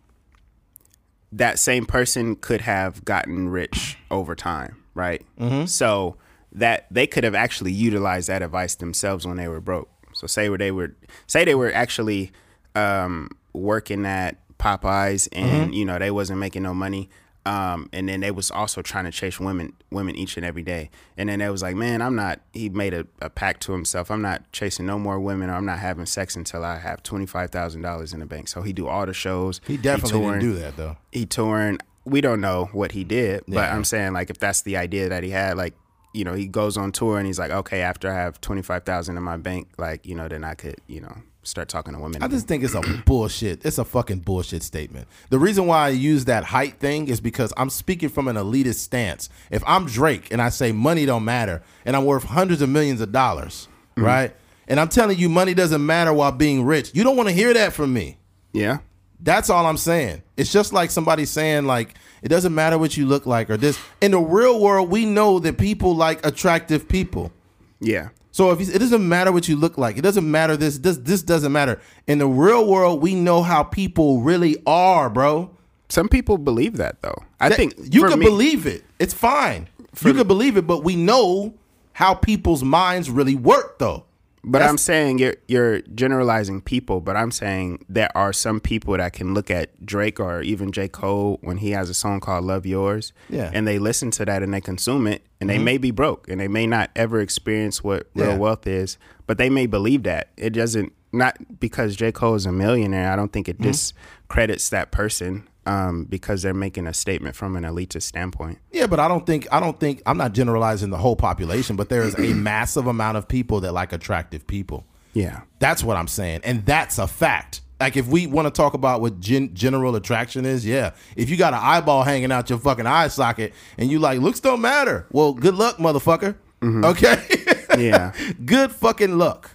that 1.32 1.60
same 1.60 1.86
person 1.86 2.36
could 2.36 2.62
have 2.62 3.06
gotten 3.06 3.50
rich 3.50 3.98
over 4.12 4.36
time, 4.36 4.84
right? 4.93 5.26
Mm-hmm. 5.39 5.65
So 5.65 6.17
that 6.52 6.88
they 6.91 7.08
could 7.08 7.24
have 7.24 7.36
actually 7.36 7.72
utilized 7.72 8.30
that 8.30 8.41
advice 8.41 8.76
themselves 8.76 9.26
when 9.26 9.38
they 9.38 9.48
were 9.48 9.62
broke. 9.62 9.89
So 10.13 10.28
say 10.28 10.50
where 10.50 10.58
they 10.58 10.72
were 10.72 10.95
say 11.28 11.45
they 11.45 11.56
were 11.56 11.72
actually 11.74 12.32
um, 12.76 13.30
working 13.54 14.06
at 14.06 14.38
Popeyes 14.58 15.30
and 15.32 15.74
you 15.74 15.86
know 15.86 15.98
they 15.98 16.12
wasn't 16.12 16.39
making 16.39 16.63
no 16.63 16.74
money. 16.74 17.10
Um, 17.45 17.89
and 17.93 18.08
then 18.10 18.19
they 18.19 18.32
was 18.32 18.52
also 18.52 18.82
trying 18.82 19.06
to 19.06 19.12
chase 19.12 19.39
women 19.39 19.73
women 19.89 20.15
each 20.15 20.38
and 20.38 20.45
every 20.45 20.62
day. 20.62 20.89
And 21.17 21.30
then 21.30 21.39
they 21.39 21.49
was 21.49 21.62
like, 21.62 21.75
man, 21.75 22.02
I'm 22.02 22.15
not 22.15 22.41
he 22.54 22.69
made 22.69 22.93
a, 22.93 23.08
a 23.21 23.30
pact 23.30 23.62
to 23.63 23.71
himself. 23.71 24.12
I'm 24.12 24.21
not 24.21 24.52
chasing 24.52 24.86
no 24.86 24.99
more 24.99 25.19
women 25.19 25.49
or 25.49 25.54
I'm 25.54 25.65
not 25.65 25.80
having 25.80 26.06
sex 26.06 26.36
until 26.36 26.63
I 26.63 26.78
have 26.78 27.02
twenty 27.02 27.25
five 27.25 27.49
thousand 27.49 27.82
dollars 27.82 28.13
in 28.13 28.19
the 28.19 28.25
bank. 28.25 28.49
So 28.49 28.62
he 28.62 28.73
do 28.73 28.88
all 28.88 29.06
the 29.06 29.13
shows. 29.13 29.62
He 29.65 29.78
definitely 29.78 30.19
touring 30.19 30.39
didn't 30.41 30.54
do 30.54 30.60
that 30.60 30.78
though. 30.78 30.97
he 31.12 31.25
touring. 31.25 31.80
We 32.06 32.21
don't 32.21 32.41
know 32.41 32.69
what 32.71 32.91
he 32.91 33.04
did, 33.04 33.43
but 33.47 33.69
I'm 33.69 33.84
saying 33.84 34.13
like 34.13 34.30
if 34.30 34.38
that's 34.39 34.62
the 34.63 34.78
idea 34.78 35.10
that 35.10 35.23
he 35.23 35.30
had, 35.30 35.58
like 35.58 35.73
you 36.13 36.23
know, 36.23 36.34
he 36.34 36.47
goes 36.47 36.75
on 36.75 36.91
tour 36.91 37.17
and 37.19 37.28
he's 37.28 37.38
like, 37.38 37.52
okay, 37.52 37.82
after 37.82 38.12
I 38.12 38.15
have 38.15 38.41
twenty 38.41 38.62
five 38.62 38.84
thousand 38.84 39.15
in 39.17 39.23
my 39.23 39.38
bank, 39.38 39.69
like 39.78 40.06
you 40.06 40.15
know, 40.15 40.28
then 40.28 40.43
I 40.43 40.56
could 40.56 40.75
you 40.88 41.02
know 41.02 41.15
start 41.50 41.68
talking 41.70 41.94
to 41.94 42.00
women. 42.00 42.22
I 42.24 42.28
just 42.28 42.48
think 42.48 42.64
it's 42.64 42.76
a 42.76 42.82
bullshit. 43.06 43.66
It's 43.66 43.78
a 43.78 43.86
fucking 43.86 44.20
bullshit 44.20 44.64
statement. 44.64 45.08
The 45.30 45.40
reason 45.40 45.68
why 45.68 45.88
I 45.88 45.90
use 45.90 46.26
that 46.26 46.46
height 46.46 46.80
thing 46.80 47.08
is 47.08 47.20
because 47.20 47.52
I'm 47.58 47.70
speaking 47.70 48.10
from 48.10 48.28
an 48.28 48.36
elitist 48.36 48.76
stance. 48.76 49.30
If 49.52 49.64
I'm 49.66 49.86
Drake 49.86 50.32
and 50.32 50.42
I 50.42 50.50
say 50.50 50.72
money 50.72 51.06
don't 51.06 51.26
matter 51.26 51.62
and 51.86 51.96
I'm 51.96 52.06
worth 52.06 52.24
hundreds 52.24 52.62
of 52.62 52.70
millions 52.70 53.02
of 53.02 53.12
dollars, 53.12 53.68
mm-hmm. 53.92 54.06
right? 54.06 54.36
And 54.68 54.80
I'm 54.80 54.90
telling 54.90 55.18
you 55.18 55.30
money 55.30 55.54
doesn't 55.54 55.84
matter 55.84 56.14
while 56.14 56.32
being 56.32 56.64
rich, 56.64 56.92
you 56.94 57.04
don't 57.04 57.18
want 57.18 57.28
to 57.28 57.34
hear 57.34 57.54
that 57.54 57.74
from 57.74 57.92
me. 57.92 58.18
yeah, 58.54 58.78
That's 59.20 59.50
all 59.50 59.66
I'm 59.66 59.78
saying. 59.78 60.22
It's 60.38 60.54
just 60.54 60.72
like 60.72 60.92
somebody 60.92 61.26
saying 61.26 61.66
like 61.66 61.96
it 62.22 62.30
doesn't 62.30 62.54
matter 62.54 62.78
what 62.78 62.96
you 62.96 63.06
look 63.06 63.26
like 63.26 63.50
or 63.50 63.58
this. 63.58 63.80
In 64.02 64.12
the 64.12 64.20
real 64.20 64.60
world, 64.60 64.90
we 64.90 65.06
know 65.06 65.40
that 65.40 65.58
people 65.58 65.96
like 65.96 66.26
attractive 66.26 66.88
people. 66.88 67.32
yeah, 67.80 68.10
So 68.32 68.52
if 68.52 68.60
you, 68.62 68.74
it 68.74 68.80
doesn't 68.80 69.08
matter 69.08 69.32
what 69.32 69.48
you 69.48 69.56
look 69.56 69.78
like, 69.78 69.98
it 69.98 70.02
doesn't 70.02 70.30
matter 70.30 70.56
this 70.56 70.78
this 70.80 70.98
this 70.98 71.22
doesn't 71.24 71.52
matter. 71.52 71.80
In 72.08 72.20
the 72.20 72.28
real 72.28 72.68
world, 72.68 73.02
we 73.02 73.15
know 73.15 73.42
how 73.44 73.63
people 73.63 74.22
really 74.22 74.58
are, 74.68 75.10
bro. 75.10 75.50
some 75.89 76.08
people 76.08 76.38
believe 76.38 76.78
that 76.78 77.02
though. 77.02 77.24
I 77.39 77.50
That- 77.50 77.56
think 77.58 77.74
you 77.92 78.04
can 78.08 78.20
me- 78.20 78.26
believe 78.26 78.65
it. 78.68 78.84
It's 79.00 79.13
fine. 79.13 79.68
you 80.06 80.13
could 80.13 80.28
believe 80.28 80.56
it, 80.58 80.68
but 80.68 80.84
we 80.84 80.96
know 80.96 81.56
how 81.94 82.13
people's 82.13 82.63
minds 82.63 83.10
really 83.10 83.36
work, 83.36 83.80
though. 83.80 84.04
But 84.43 84.60
That's- 84.60 84.69
I'm 84.71 84.78
saying 84.78 85.19
you're 85.19 85.36
you're 85.47 85.82
generalizing 85.82 86.62
people, 86.62 87.02
but 87.02 87.15
I'm 87.17 87.30
saying 87.32 87.84
there 87.89 88.10
are 88.15 88.32
some 88.32 88.60
people 88.62 88.95
that 88.97 89.12
can 89.13 89.34
look 89.34 89.52
at 89.52 89.86
Drake 89.86 90.19
or 90.19 90.41
even 90.41 90.71
J. 90.71 90.88
Cole 90.88 91.39
when 91.41 91.58
he 91.58 91.71
has 91.71 91.89
a 91.89 91.93
song 91.93 92.19
called 92.21 92.45
Love 92.45 92.65
Yours. 92.65 93.12
Yeah. 93.30 93.47
Mm-hmm. 93.47 93.56
And 93.56 93.67
they 93.67 93.80
listen 93.80 94.12
to 94.12 94.25
that 94.25 94.41
and 94.41 94.54
they 94.54 94.62
consume 94.62 95.08
it 95.08 95.25
and 95.41 95.49
they 95.49 95.58
may 95.58 95.78
be 95.78 95.91
broke 95.91 96.30
and 96.30 96.39
they 96.39 96.47
may 96.47 96.65
not 96.67 96.89
ever 96.95 97.19
experience 97.19 97.84
what 97.84 98.08
Yeah. 98.13 98.28
real 98.28 98.38
wealth 98.38 98.65
is, 98.65 98.97
but 99.28 99.38
they 99.38 99.49
may 99.49 99.65
believe 99.65 100.04
that. 100.04 100.30
It 100.38 100.52
doesn't 100.52 100.93
not 101.12 101.60
because 101.60 101.95
J. 101.97 102.12
Cole 102.12 102.36
is 102.36 102.45
a 102.45 102.52
millionaire, 102.52 103.12
I 103.12 103.15
don't 103.17 103.34
think 103.34 103.49
it 103.49 103.58
Mm-hmm. 103.58 103.71
discredits 103.71 104.69
that 104.69 104.91
person 104.91 105.47
um, 105.69 106.05
because 106.05 106.41
they're 106.41 106.53
making 106.53 106.88
a 106.88 106.93
statement 106.93 107.36
from 107.36 107.55
an 107.55 107.63
elitist 107.63 108.01
standpoint. 108.03 108.58
Yeah, 108.71 108.88
but 108.88 108.99
I 108.99 109.08
don't 109.08 109.25
think 109.25 109.47
I 109.51 109.60
don't 109.60 109.79
think 109.79 110.01
I'm 110.08 110.17
not 110.17 110.34
generalizing 110.34 110.89
the 110.89 110.97
whole 110.97 111.15
population, 111.15 111.75
but 111.75 111.89
there 111.89 112.01
is 112.01 112.17
a 112.17 112.34
massive 112.34 112.88
amount 112.88 113.17
of 113.17 113.27
people 113.27 113.62
that 113.62 113.71
like 113.71 113.93
attractive 113.93 114.47
people. 114.47 114.86
Yeah. 115.13 115.41
That's 115.60 115.84
what 115.84 115.95
I'm 115.95 116.08
saying, 116.08 116.41
and 116.43 116.65
that's 116.65 116.97
a 116.97 117.08
fact. 117.08 117.62
Like 117.79 117.95
if 117.95 118.08
we 118.08 118.25
want 118.27 118.47
to 118.47 118.51
talk 118.51 118.73
about 118.73 118.99
what 118.99 119.19
gen- 119.19 119.53
general 119.53 119.95
attraction 119.95 120.43
is, 120.43 120.65
yeah. 120.65 120.91
If 121.15 121.29
you 121.29 121.38
got 121.38 121.53
an 121.53 121.60
eyeball 121.62 122.03
hanging 122.03 122.32
out 122.32 122.49
your 122.49 122.60
fucking 122.60 122.88
eye 122.88 123.08
socket 123.08 123.53
and 123.77 123.89
you 123.89 123.99
like 123.99 124.19
looks 124.19 124.39
don't 124.39 124.62
matter, 124.62 125.05
well, 125.12 125.34
good 125.34 125.55
luck, 125.55 125.77
motherfucker. 125.77 126.36
Okay. 126.62 127.15
Yeah. 127.80 128.13
good 128.46 128.72
fucking 128.72 129.18
luck. 129.18 129.52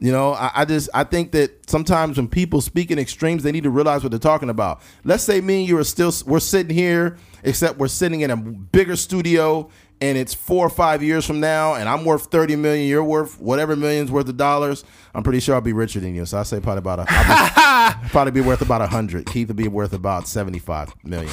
You 0.00 0.12
know, 0.12 0.32
I, 0.32 0.50
I 0.54 0.64
just 0.64 0.88
I 0.94 1.04
think 1.04 1.32
that 1.32 1.68
sometimes 1.68 2.16
when 2.16 2.26
people 2.26 2.62
speak 2.62 2.90
in 2.90 2.98
extremes, 2.98 3.42
they 3.42 3.52
need 3.52 3.64
to 3.64 3.70
realize 3.70 4.02
what 4.02 4.10
they're 4.10 4.18
talking 4.18 4.48
about. 4.48 4.80
Let's 5.04 5.22
say 5.22 5.42
me 5.42 5.60
and 5.60 5.68
you 5.68 5.76
are 5.76 5.84
still 5.84 6.10
we're 6.26 6.40
sitting 6.40 6.74
here, 6.74 7.18
except 7.42 7.78
we're 7.78 7.88
sitting 7.88 8.22
in 8.22 8.30
a 8.30 8.36
bigger 8.36 8.96
studio, 8.96 9.68
and 10.00 10.16
it's 10.16 10.32
four 10.32 10.64
or 10.64 10.70
five 10.70 11.02
years 11.02 11.26
from 11.26 11.40
now, 11.40 11.74
and 11.74 11.86
I'm 11.86 12.06
worth 12.06 12.30
thirty 12.30 12.56
million, 12.56 12.88
you're 12.88 13.04
worth 13.04 13.38
whatever 13.38 13.76
millions 13.76 14.10
worth 14.10 14.28
of 14.30 14.38
dollars. 14.38 14.84
I'm 15.14 15.22
pretty 15.22 15.40
sure 15.40 15.54
I'll 15.54 15.60
be 15.60 15.74
richer 15.74 16.00
than 16.00 16.14
you, 16.14 16.24
so 16.24 16.38
I 16.38 16.44
say 16.44 16.60
probably 16.60 16.78
about 16.78 17.00
a 17.00 17.06
I'll 17.08 18.02
be, 18.02 18.08
probably 18.08 18.30
be 18.32 18.40
worth 18.40 18.62
about 18.62 18.80
a 18.80 18.86
hundred. 18.86 19.26
Keith 19.26 19.48
will 19.48 19.54
be 19.54 19.68
worth 19.68 19.92
about 19.92 20.26
seventy 20.26 20.60
five 20.60 20.94
million. 21.04 21.32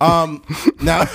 Um, 0.00 0.42
now. 0.80 1.04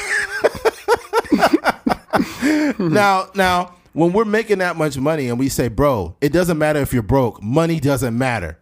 now, 2.77 3.29
now, 3.35 3.73
when 3.93 4.13
we're 4.13 4.25
making 4.25 4.59
that 4.59 4.75
much 4.75 4.97
money 4.97 5.27
and 5.27 5.37
we 5.37 5.49
say, 5.49 5.67
bro, 5.67 6.15
it 6.21 6.31
doesn't 6.31 6.57
matter 6.57 6.79
if 6.79 6.93
you're 6.93 7.03
broke. 7.03 7.41
Money 7.41 7.79
doesn't 7.79 8.17
matter. 8.17 8.57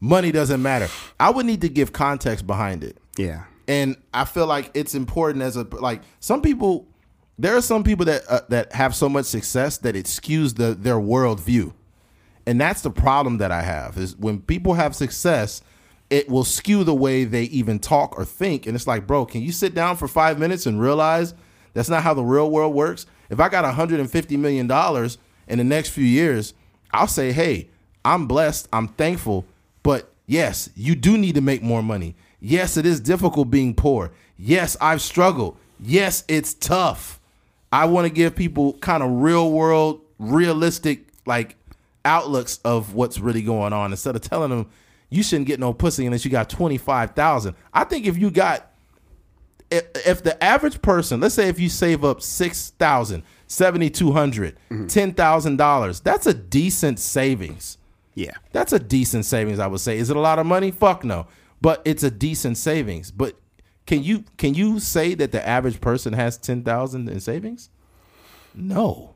Money 0.00 0.32
doesn't 0.32 0.62
matter. 0.62 0.88
I 1.18 1.30
would 1.30 1.46
need 1.46 1.60
to 1.60 1.68
give 1.68 1.92
context 1.92 2.46
behind 2.46 2.82
it. 2.82 2.96
Yeah. 3.18 3.44
And 3.68 3.96
I 4.14 4.24
feel 4.24 4.46
like 4.46 4.70
it's 4.74 4.94
important 4.94 5.42
as 5.42 5.56
a 5.56 5.62
like 5.62 6.02
some 6.18 6.42
people. 6.42 6.86
There 7.38 7.56
are 7.56 7.62
some 7.62 7.84
people 7.84 8.04
that 8.06 8.22
uh, 8.28 8.40
that 8.48 8.72
have 8.72 8.94
so 8.94 9.08
much 9.08 9.26
success 9.26 9.78
that 9.78 9.94
it 9.94 10.06
skews 10.06 10.56
the 10.56 10.74
their 10.74 10.96
worldview, 10.96 11.72
and 12.46 12.60
that's 12.60 12.82
the 12.82 12.90
problem 12.90 13.38
that 13.38 13.52
I 13.52 13.62
have 13.62 13.96
is 13.96 14.16
when 14.16 14.40
people 14.40 14.74
have 14.74 14.96
success, 14.96 15.62
it 16.08 16.28
will 16.28 16.44
skew 16.44 16.82
the 16.82 16.94
way 16.94 17.24
they 17.24 17.44
even 17.44 17.78
talk 17.78 18.18
or 18.18 18.24
think. 18.24 18.66
And 18.66 18.74
it's 18.74 18.86
like, 18.86 19.06
bro, 19.06 19.24
can 19.24 19.42
you 19.42 19.52
sit 19.52 19.74
down 19.74 19.96
for 19.96 20.08
five 20.08 20.38
minutes 20.38 20.66
and 20.66 20.80
realize 20.80 21.34
that's 21.72 21.88
not 21.88 22.02
how 22.02 22.14
the 22.14 22.24
real 22.24 22.50
world 22.50 22.74
works? 22.74 23.06
If 23.30 23.40
I 23.40 23.48
got 23.48 23.64
150 23.64 24.36
million 24.36 24.66
dollars 24.66 25.18
in 25.48 25.58
the 25.58 25.64
next 25.64 25.90
few 25.90 26.04
years, 26.04 26.52
I'll 26.92 27.06
say, 27.06 27.32
hey, 27.32 27.68
I'm 28.04 28.26
blessed, 28.26 28.68
I'm 28.72 28.88
thankful, 28.88 29.46
but 29.82 30.12
yes, 30.26 30.68
you 30.74 30.94
do 30.94 31.16
need 31.16 31.36
to 31.36 31.40
make 31.40 31.62
more 31.62 31.82
money. 31.82 32.16
Yes, 32.40 32.76
it 32.76 32.86
is 32.86 33.00
difficult 33.00 33.50
being 33.50 33.74
poor. 33.74 34.10
Yes, 34.36 34.76
I've 34.80 35.02
struggled. 35.02 35.56
Yes, 35.78 36.24
it's 36.28 36.54
tough. 36.54 37.20
I 37.72 37.84
want 37.84 38.06
to 38.06 38.12
give 38.12 38.34
people 38.34 38.74
kind 38.78 39.02
of 39.02 39.10
real 39.10 39.52
world, 39.52 40.00
realistic 40.18 41.06
like 41.26 41.56
outlooks 42.04 42.58
of 42.64 42.94
what's 42.94 43.20
really 43.20 43.42
going 43.42 43.72
on 43.72 43.92
instead 43.92 44.16
of 44.16 44.22
telling 44.22 44.50
them 44.50 44.66
you 45.10 45.22
shouldn't 45.22 45.46
get 45.46 45.60
no 45.60 45.72
pussy 45.72 46.06
unless 46.06 46.24
you 46.24 46.30
got 46.30 46.48
25,000. 46.48 47.54
I 47.72 47.84
think 47.84 48.06
if 48.06 48.16
you 48.16 48.30
got 48.30 48.69
if, 49.70 49.84
if 50.06 50.22
the 50.22 50.42
average 50.42 50.82
person, 50.82 51.20
let's 51.20 51.34
say 51.34 51.48
if 51.48 51.60
you 51.60 51.68
save 51.68 52.04
up 52.04 52.22
6,000, 52.22 53.22
7,200, 53.46 54.58
mm-hmm. 54.70 54.86
$10,000, 54.86 56.02
that's 56.02 56.26
a 56.26 56.34
decent 56.34 56.98
savings. 56.98 57.78
Yeah. 58.14 58.32
That's 58.52 58.72
a 58.72 58.78
decent 58.78 59.24
savings, 59.24 59.58
I 59.58 59.66
would 59.66 59.80
say. 59.80 59.98
Is 59.98 60.10
it 60.10 60.16
a 60.16 60.20
lot 60.20 60.38
of 60.38 60.46
money? 60.46 60.70
Fuck 60.70 61.04
no. 61.04 61.26
But 61.60 61.82
it's 61.84 62.02
a 62.02 62.10
decent 62.10 62.58
savings. 62.58 63.10
But 63.10 63.36
can 63.86 64.02
you 64.02 64.24
can 64.36 64.54
you 64.54 64.78
say 64.78 65.14
that 65.14 65.32
the 65.32 65.46
average 65.46 65.80
person 65.80 66.12
has 66.12 66.36
10,000 66.38 67.08
in 67.08 67.20
savings? 67.20 67.70
No. 68.54 69.14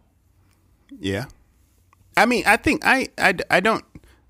Yeah. 1.00 1.26
I 2.16 2.26
mean, 2.26 2.44
I 2.46 2.56
think 2.56 2.84
I, 2.84 3.08
I, 3.18 3.34
I 3.50 3.60
don't 3.60 3.84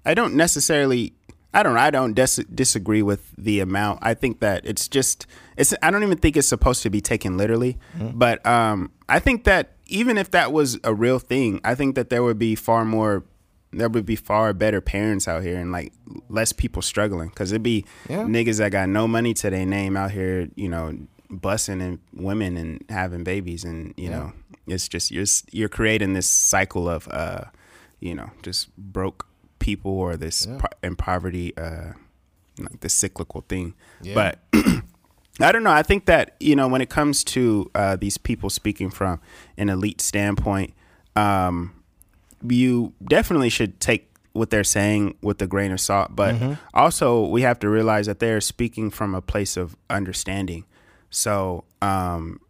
I 0.04 0.14
don't 0.14 0.34
necessarily 0.34 1.14
I 1.54 1.62
don't 1.62 1.74
know. 1.74 1.80
I 1.80 1.90
don't 1.90 2.14
dis- 2.14 2.44
disagree 2.54 3.02
with 3.02 3.32
the 3.38 3.60
amount. 3.60 4.00
I 4.02 4.14
think 4.14 4.40
that 4.40 4.66
it's 4.66 4.88
just 4.88 5.26
it's 5.56 5.72
I 5.82 5.90
don't 5.90 6.02
even 6.02 6.18
think 6.18 6.36
it's 6.36 6.48
supposed 6.48 6.82
to 6.82 6.90
be 6.90 7.00
taken 7.00 7.36
literally. 7.36 7.78
But 8.12 8.44
um 8.46 8.90
I 9.08 9.18
think 9.20 9.44
that 9.44 9.72
even 9.86 10.18
if 10.18 10.30
that 10.32 10.52
was 10.52 10.78
a 10.84 10.92
real 10.94 11.18
thing, 11.18 11.60
I 11.64 11.74
think 11.74 11.94
that 11.94 12.08
there 12.10 12.22
would 12.22 12.38
be 12.38 12.54
far 12.54 12.84
more 12.84 13.24
there 13.72 13.88
would 13.88 14.06
be 14.06 14.16
far 14.16 14.52
better 14.52 14.80
parents 14.80 15.26
out 15.26 15.42
here 15.42 15.58
and 15.58 15.72
like 15.72 15.92
less 16.28 16.52
people 16.52 16.80
struggling 16.82 17.30
cuz 17.30 17.50
it'd 17.52 17.62
be 17.62 17.84
Yeah. 18.08 18.22
niggas 18.24 18.58
that 18.58 18.70
got 18.72 18.88
no 18.88 19.08
money 19.08 19.34
to 19.34 19.50
their 19.50 19.66
name 19.66 19.96
out 19.96 20.10
here, 20.12 20.48
you 20.56 20.68
know, 20.68 20.92
bussing 21.30 21.80
and 21.82 21.98
women 22.12 22.56
and 22.56 22.84
having 22.88 23.24
babies 23.24 23.64
and, 23.64 23.92
you 23.96 24.08
know, 24.10 24.32
it's 24.66 24.88
just 24.88 25.10
you're 25.10 25.26
you're 25.50 25.68
creating 25.68 26.12
this 26.14 26.26
cycle 26.26 26.88
of 26.88 27.08
uh 27.10 27.44
you 28.00 28.14
know, 28.14 28.30
just 28.42 28.74
broke 28.76 29.26
people 29.64 29.92
or 29.92 30.16
this 30.16 30.46
po- 30.58 30.76
in 30.82 30.94
poverty, 30.94 31.56
uh, 31.56 31.92
like 32.58 32.80
the 32.80 32.88
cyclical 32.88 33.40
thing. 33.48 33.74
But 34.14 34.38
I 35.40 35.50
don't 35.52 35.64
know. 35.64 35.72
I 35.72 35.82
think 35.82 36.04
that 36.06 36.36
you 36.38 36.54
know 36.54 36.68
when 36.68 36.80
it 36.82 36.90
comes 36.90 37.24
to 37.24 37.70
uh, 37.74 37.96
these 37.96 38.18
people 38.18 38.50
speaking 38.50 38.90
from 38.90 39.20
an 39.56 39.68
elite 39.70 40.00
standpoint, 40.00 40.74
um, 41.16 41.72
you 42.46 42.92
definitely 43.08 43.48
should 43.48 43.80
take 43.80 44.10
what 44.34 44.50
they're 44.50 44.64
saying 44.64 45.14
with 45.22 45.40
a 45.42 45.46
grain 45.46 45.72
of 45.72 45.80
salt. 45.80 46.14
But 46.14 46.34
also, 46.74 47.26
we 47.26 47.42
have 47.42 47.58
to 47.60 47.68
realize 47.68 48.06
that 48.06 48.18
they're 48.18 48.40
speaking 48.40 48.90
from 48.90 49.14
a 49.14 49.20
place 49.22 49.56
of 49.56 49.76
understanding. 49.88 50.64
So, 51.10 51.64
um, 51.80 52.40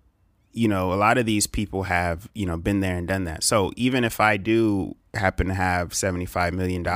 you 0.55 0.69
know, 0.69 0.93
a 0.93 0.95
lot 0.95 1.19
of 1.19 1.27
these 1.27 1.47
people 1.47 1.83
have, 1.83 2.29
you 2.35 2.47
know, 2.47 2.57
been 2.57 2.81
there 2.81 2.97
and 2.97 3.09
done 3.09 3.25
that. 3.25 3.43
So 3.43 3.73
even 3.77 4.05
if 4.05 4.21
I 4.21 4.37
do 4.37 4.95
happen 5.13 5.49
to 5.49 5.55
have 5.55 5.91
$75 5.91 6.53
million 6.53 6.87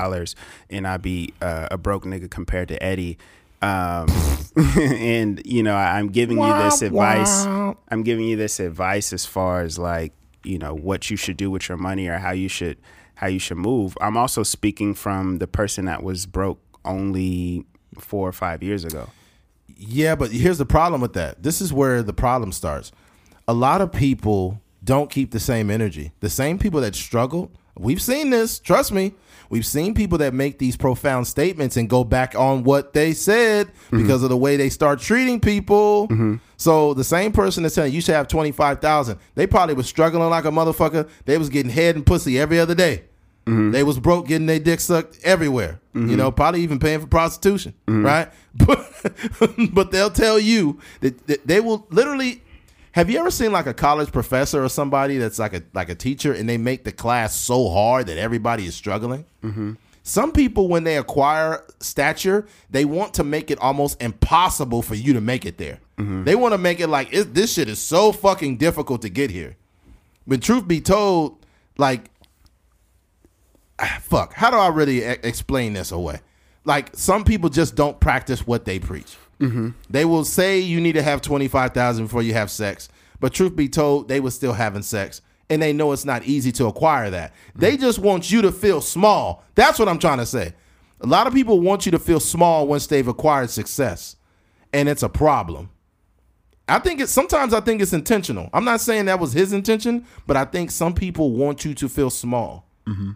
and 0.70 0.86
I 0.86 0.96
be 0.96 1.34
uh, 1.42 1.68
a 1.70 1.76
broke 1.76 2.04
nigga 2.04 2.30
compared 2.30 2.68
to 2.68 2.82
Eddie, 2.82 3.18
um, 3.60 4.08
and, 4.78 5.44
you 5.44 5.64
know, 5.64 5.74
I'm 5.74 6.08
giving 6.08 6.38
you 6.38 6.52
this 6.58 6.82
advice, 6.82 7.44
I'm 7.46 8.04
giving 8.04 8.26
you 8.26 8.36
this 8.36 8.60
advice 8.60 9.12
as 9.12 9.26
far 9.26 9.62
as 9.62 9.76
like, 9.76 10.12
you 10.44 10.58
know, 10.58 10.74
what 10.74 11.10
you 11.10 11.16
should 11.16 11.36
do 11.36 11.50
with 11.50 11.68
your 11.68 11.78
money 11.78 12.06
or 12.06 12.18
how 12.18 12.30
you 12.30 12.48
should, 12.48 12.78
how 13.16 13.26
you 13.26 13.40
should 13.40 13.56
move. 13.56 13.98
I'm 14.00 14.16
also 14.16 14.44
speaking 14.44 14.94
from 14.94 15.38
the 15.38 15.48
person 15.48 15.86
that 15.86 16.04
was 16.04 16.26
broke 16.26 16.60
only 16.84 17.66
four 17.98 18.28
or 18.28 18.32
five 18.32 18.62
years 18.62 18.84
ago. 18.84 19.08
Yeah, 19.76 20.14
but 20.14 20.30
here's 20.30 20.58
the 20.58 20.66
problem 20.66 21.00
with 21.00 21.14
that. 21.14 21.42
This 21.42 21.60
is 21.60 21.72
where 21.72 22.04
the 22.04 22.12
problem 22.12 22.52
starts. 22.52 22.92
A 23.48 23.54
lot 23.54 23.80
of 23.80 23.90
people 23.90 24.61
don't 24.84 25.11
keep 25.11 25.32
the 25.32 25.40
same 25.40 25.70
energy. 25.70 26.12
The 26.20 26.30
same 26.30 26.58
people 26.58 26.80
that 26.82 26.94
struggle, 26.94 27.50
we've 27.76 28.00
seen 28.00 28.30
this, 28.30 28.58
trust 28.58 28.92
me. 28.92 29.14
We've 29.50 29.64
seen 29.64 29.94
people 29.94 30.18
that 30.18 30.34
make 30.34 30.58
these 30.58 30.76
profound 30.76 31.26
statements 31.26 31.78
and 31.78 31.88
go 31.88 32.04
back 32.04 32.34
on 32.34 32.62
what 32.62 32.92
they 32.92 33.14
said 33.14 33.68
mm-hmm. 33.68 34.02
because 34.02 34.22
of 34.22 34.28
the 34.28 34.37
way 34.37 34.56
they 34.56 34.68
start 34.68 35.00
treating 35.00 35.40
people. 35.40 36.06
Mm-hmm. 36.08 36.37
So 36.58 36.92
the 36.92 37.04
same 37.04 37.32
person 37.32 37.62
that's 37.62 37.74
saying 37.74 37.94
you 37.94 38.02
should 38.02 38.14
have 38.14 38.28
25,000, 38.28 39.18
they 39.34 39.46
probably 39.46 39.74
was 39.74 39.88
struggling 39.88 40.28
like 40.28 40.44
a 40.44 40.50
motherfucker. 40.50 41.08
They 41.24 41.38
was 41.38 41.49
getting 41.49 41.72
head 41.72 41.96
and 41.96 42.05
pussy 42.05 42.38
every 42.38 42.61
other 42.61 42.74
day. 42.74 43.05
Mm-hmm. 43.46 43.70
They 43.70 43.82
was 43.82 43.99
broke 43.99 44.28
getting 44.28 44.46
their 44.46 44.59
dick 44.59 44.80
sucked 44.80 45.18
everywhere. 45.24 45.80
You 45.94 46.16
know, 46.16 46.30
probably 46.30 46.61
even 46.61 46.78
paying 46.78 47.01
for 47.01 47.09
prostitution, 47.09 47.74
right? 47.88 48.28
But 48.55 49.55
but 49.72 49.90
they'll 49.90 50.11
tell 50.11 50.38
you 50.38 50.80
that, 51.01 51.26
that 51.26 51.46
they 51.46 51.61
will 51.61 51.86
literally. 51.90 52.42
Have 52.99 53.09
you 53.09 53.20
ever 53.20 53.30
seen 53.30 53.53
like 53.53 53.66
a 53.66 53.74
college 53.74 54.11
professor 54.11 54.64
or 54.64 54.68
somebody 54.68 55.18
that's 55.18 55.38
like 55.38 55.55
a 55.55 55.62
like 55.72 55.88
a 55.88 55.94
teacher 55.94 56.32
and 56.32 56.49
they 56.49 56.59
make 56.59 56.82
the 56.82 56.90
class 56.90 57.36
so 57.36 57.68
hard 57.68 58.09
that 58.09 58.18
everybody 58.18 58.66
is 58.66 58.74
struggling? 58.74 59.24
Some 60.03 60.32
people, 60.32 60.66
when 60.66 60.82
they 60.82 60.96
acquire 60.96 61.62
stature, 61.78 62.49
they 62.68 62.84
want 62.84 63.14
to 63.14 63.22
make 63.22 63.53
it 63.53 63.59
almost 63.61 64.03
impossible 64.03 64.82
for 64.82 64.96
you 64.96 65.12
to 65.12 65.20
make 65.20 65.46
it 65.46 65.59
there. 65.59 65.78
They 66.24 66.34
want 66.34 66.55
to 66.55 66.59
make 66.59 66.80
it 66.80 66.88
like 66.88 67.12
it, 67.12 67.34
this 67.34 67.53
shit 67.53 67.68
is 67.68 67.78
so 67.78 68.11
fucking 68.11 68.57
difficult 68.57 69.03
to 69.03 69.09
get 69.09 69.30
here. 69.30 69.55
But 70.26 70.42
truth 70.42 70.66
be 70.66 70.80
told, 70.80 71.38
like 71.76 72.11
ah, 73.78 74.01
fuck, 74.03 74.32
how 74.32 74.51
do 74.51 74.57
I 74.57 74.70
really 74.70 75.05
e- 75.05 75.18
explain 75.22 75.74
this 75.74 75.92
away? 75.92 76.18
Like 76.64 76.96
some 76.96 77.22
people 77.22 77.49
just 77.49 77.76
don't 77.76 78.01
practice 78.01 78.44
what 78.44 78.64
they 78.64 78.80
preach. 78.80 79.16
Mm-hmm. 79.41 79.70
They 79.89 80.05
will 80.05 80.24
say 80.24 80.59
you 80.59 80.80
need 80.80 80.95
to 80.95 81.03
have 81.03 81.20
twenty 81.22 81.49
five 81.49 81.72
thousand 81.72 82.07
before 82.07 82.22
you 82.22 82.34
have 82.34 82.51
sex, 82.51 82.89
But 83.20 83.32
truth 83.32 83.57
be 83.57 83.68
told, 83.68 84.09
they 84.09 84.20
were 84.20 84.30
still 84.30 84.53
having 84.53 84.82
sex. 84.82 85.20
And 85.51 85.62
they 85.62 85.72
know 85.72 85.93
it's 85.93 86.05
not 86.05 86.24
easy 86.24 86.53
to 86.53 86.66
acquire 86.66 87.09
that. 87.11 87.32
Mm-hmm. 87.32 87.61
They 87.61 87.76
just 87.76 87.99
want 87.99 88.30
you 88.30 88.43
to 88.43 88.53
feel 88.53 88.80
small. 88.80 89.45
That's 89.55 89.78
what 89.78 89.89
I'm 89.89 89.99
trying 89.99 90.18
to 90.18 90.26
say. 90.26 90.55
A 91.01 91.07
lot 91.07 91.26
of 91.26 91.32
people 91.32 91.61
want 91.61 91.86
you 91.86 91.93
to 91.93 91.99
feel 91.99 92.20
small 92.20 92.66
once 92.66 92.86
they've 92.86 93.07
acquired 93.09 93.51
success. 93.51 94.16
And 94.72 94.89
it's 94.89 95.03
a 95.03 95.09
problem. 95.09 95.70
I 96.68 96.78
think 96.80 97.01
it's 97.01 97.12
sometimes 97.12 97.55
I 97.55 97.61
think 97.61 97.80
it's 97.80 97.95
intentional. 97.95 98.51
I'm 98.53 98.64
not 98.64 98.82
saying 98.82 99.07
that 99.07 99.20
was 99.20 99.32
his 99.32 99.55
intention, 99.55 100.05
but 100.26 100.36
I 100.36 100.45
think 100.45 100.70
some 100.70 100.93
people 100.93 101.32
want 101.32 101.64
you 101.64 101.72
to 101.74 101.89
feel 101.89 102.11
small. 102.11 102.68
Mm-hmm. 102.86 103.12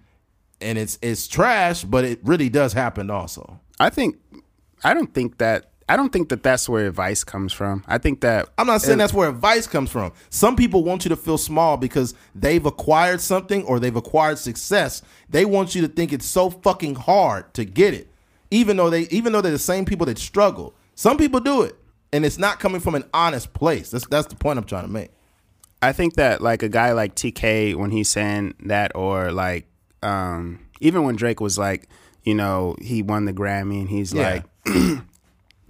And 0.62 0.78
it's 0.78 0.98
it's 1.02 1.28
trash, 1.28 1.84
but 1.84 2.04
it 2.04 2.20
really 2.22 2.48
does 2.48 2.72
happen 2.72 3.10
also. 3.10 3.60
I 3.78 3.90
think 3.90 4.16
I 4.82 4.94
don't 4.94 5.12
think 5.12 5.36
that 5.36 5.71
I 5.92 5.96
don't 5.96 6.10
think 6.10 6.30
that 6.30 6.42
that's 6.42 6.70
where 6.70 6.86
advice 6.86 7.22
comes 7.22 7.52
from. 7.52 7.84
I 7.86 7.98
think 7.98 8.22
that 8.22 8.48
I'm 8.56 8.66
not 8.66 8.80
saying 8.80 8.96
that's 8.96 9.12
where 9.12 9.28
advice 9.28 9.66
comes 9.66 9.90
from. 9.90 10.10
Some 10.30 10.56
people 10.56 10.84
want 10.84 11.04
you 11.04 11.10
to 11.10 11.16
feel 11.16 11.36
small 11.36 11.76
because 11.76 12.14
they've 12.34 12.64
acquired 12.64 13.20
something 13.20 13.62
or 13.64 13.78
they've 13.78 13.94
acquired 13.94 14.38
success. 14.38 15.02
They 15.28 15.44
want 15.44 15.74
you 15.74 15.82
to 15.82 15.88
think 15.88 16.14
it's 16.14 16.24
so 16.24 16.48
fucking 16.48 16.94
hard 16.94 17.52
to 17.52 17.66
get 17.66 17.92
it, 17.92 18.08
even 18.50 18.78
though 18.78 18.88
they 18.88 19.02
even 19.10 19.34
though 19.34 19.42
they're 19.42 19.52
the 19.52 19.58
same 19.58 19.84
people 19.84 20.06
that 20.06 20.16
struggle. 20.16 20.72
Some 20.94 21.18
people 21.18 21.40
do 21.40 21.60
it, 21.60 21.76
and 22.10 22.24
it's 22.24 22.38
not 22.38 22.58
coming 22.58 22.80
from 22.80 22.94
an 22.94 23.04
honest 23.12 23.52
place. 23.52 23.90
That's 23.90 24.06
that's 24.06 24.28
the 24.28 24.36
point 24.36 24.58
I'm 24.58 24.64
trying 24.64 24.84
to 24.86 24.90
make. 24.90 25.10
I 25.82 25.92
think 25.92 26.14
that 26.14 26.40
like 26.40 26.62
a 26.62 26.70
guy 26.70 26.92
like 26.92 27.16
TK 27.16 27.74
when 27.74 27.90
he's 27.90 28.08
saying 28.08 28.54
that 28.60 28.92
or 28.94 29.30
like 29.30 29.66
um 30.02 30.60
even 30.80 31.02
when 31.02 31.16
Drake 31.16 31.40
was 31.40 31.58
like, 31.58 31.86
you 32.22 32.34
know, 32.34 32.76
he 32.80 33.02
won 33.02 33.26
the 33.26 33.34
Grammy 33.34 33.80
and 33.80 33.90
he's 33.90 34.14
Yeah. 34.14 34.42
like 34.66 35.02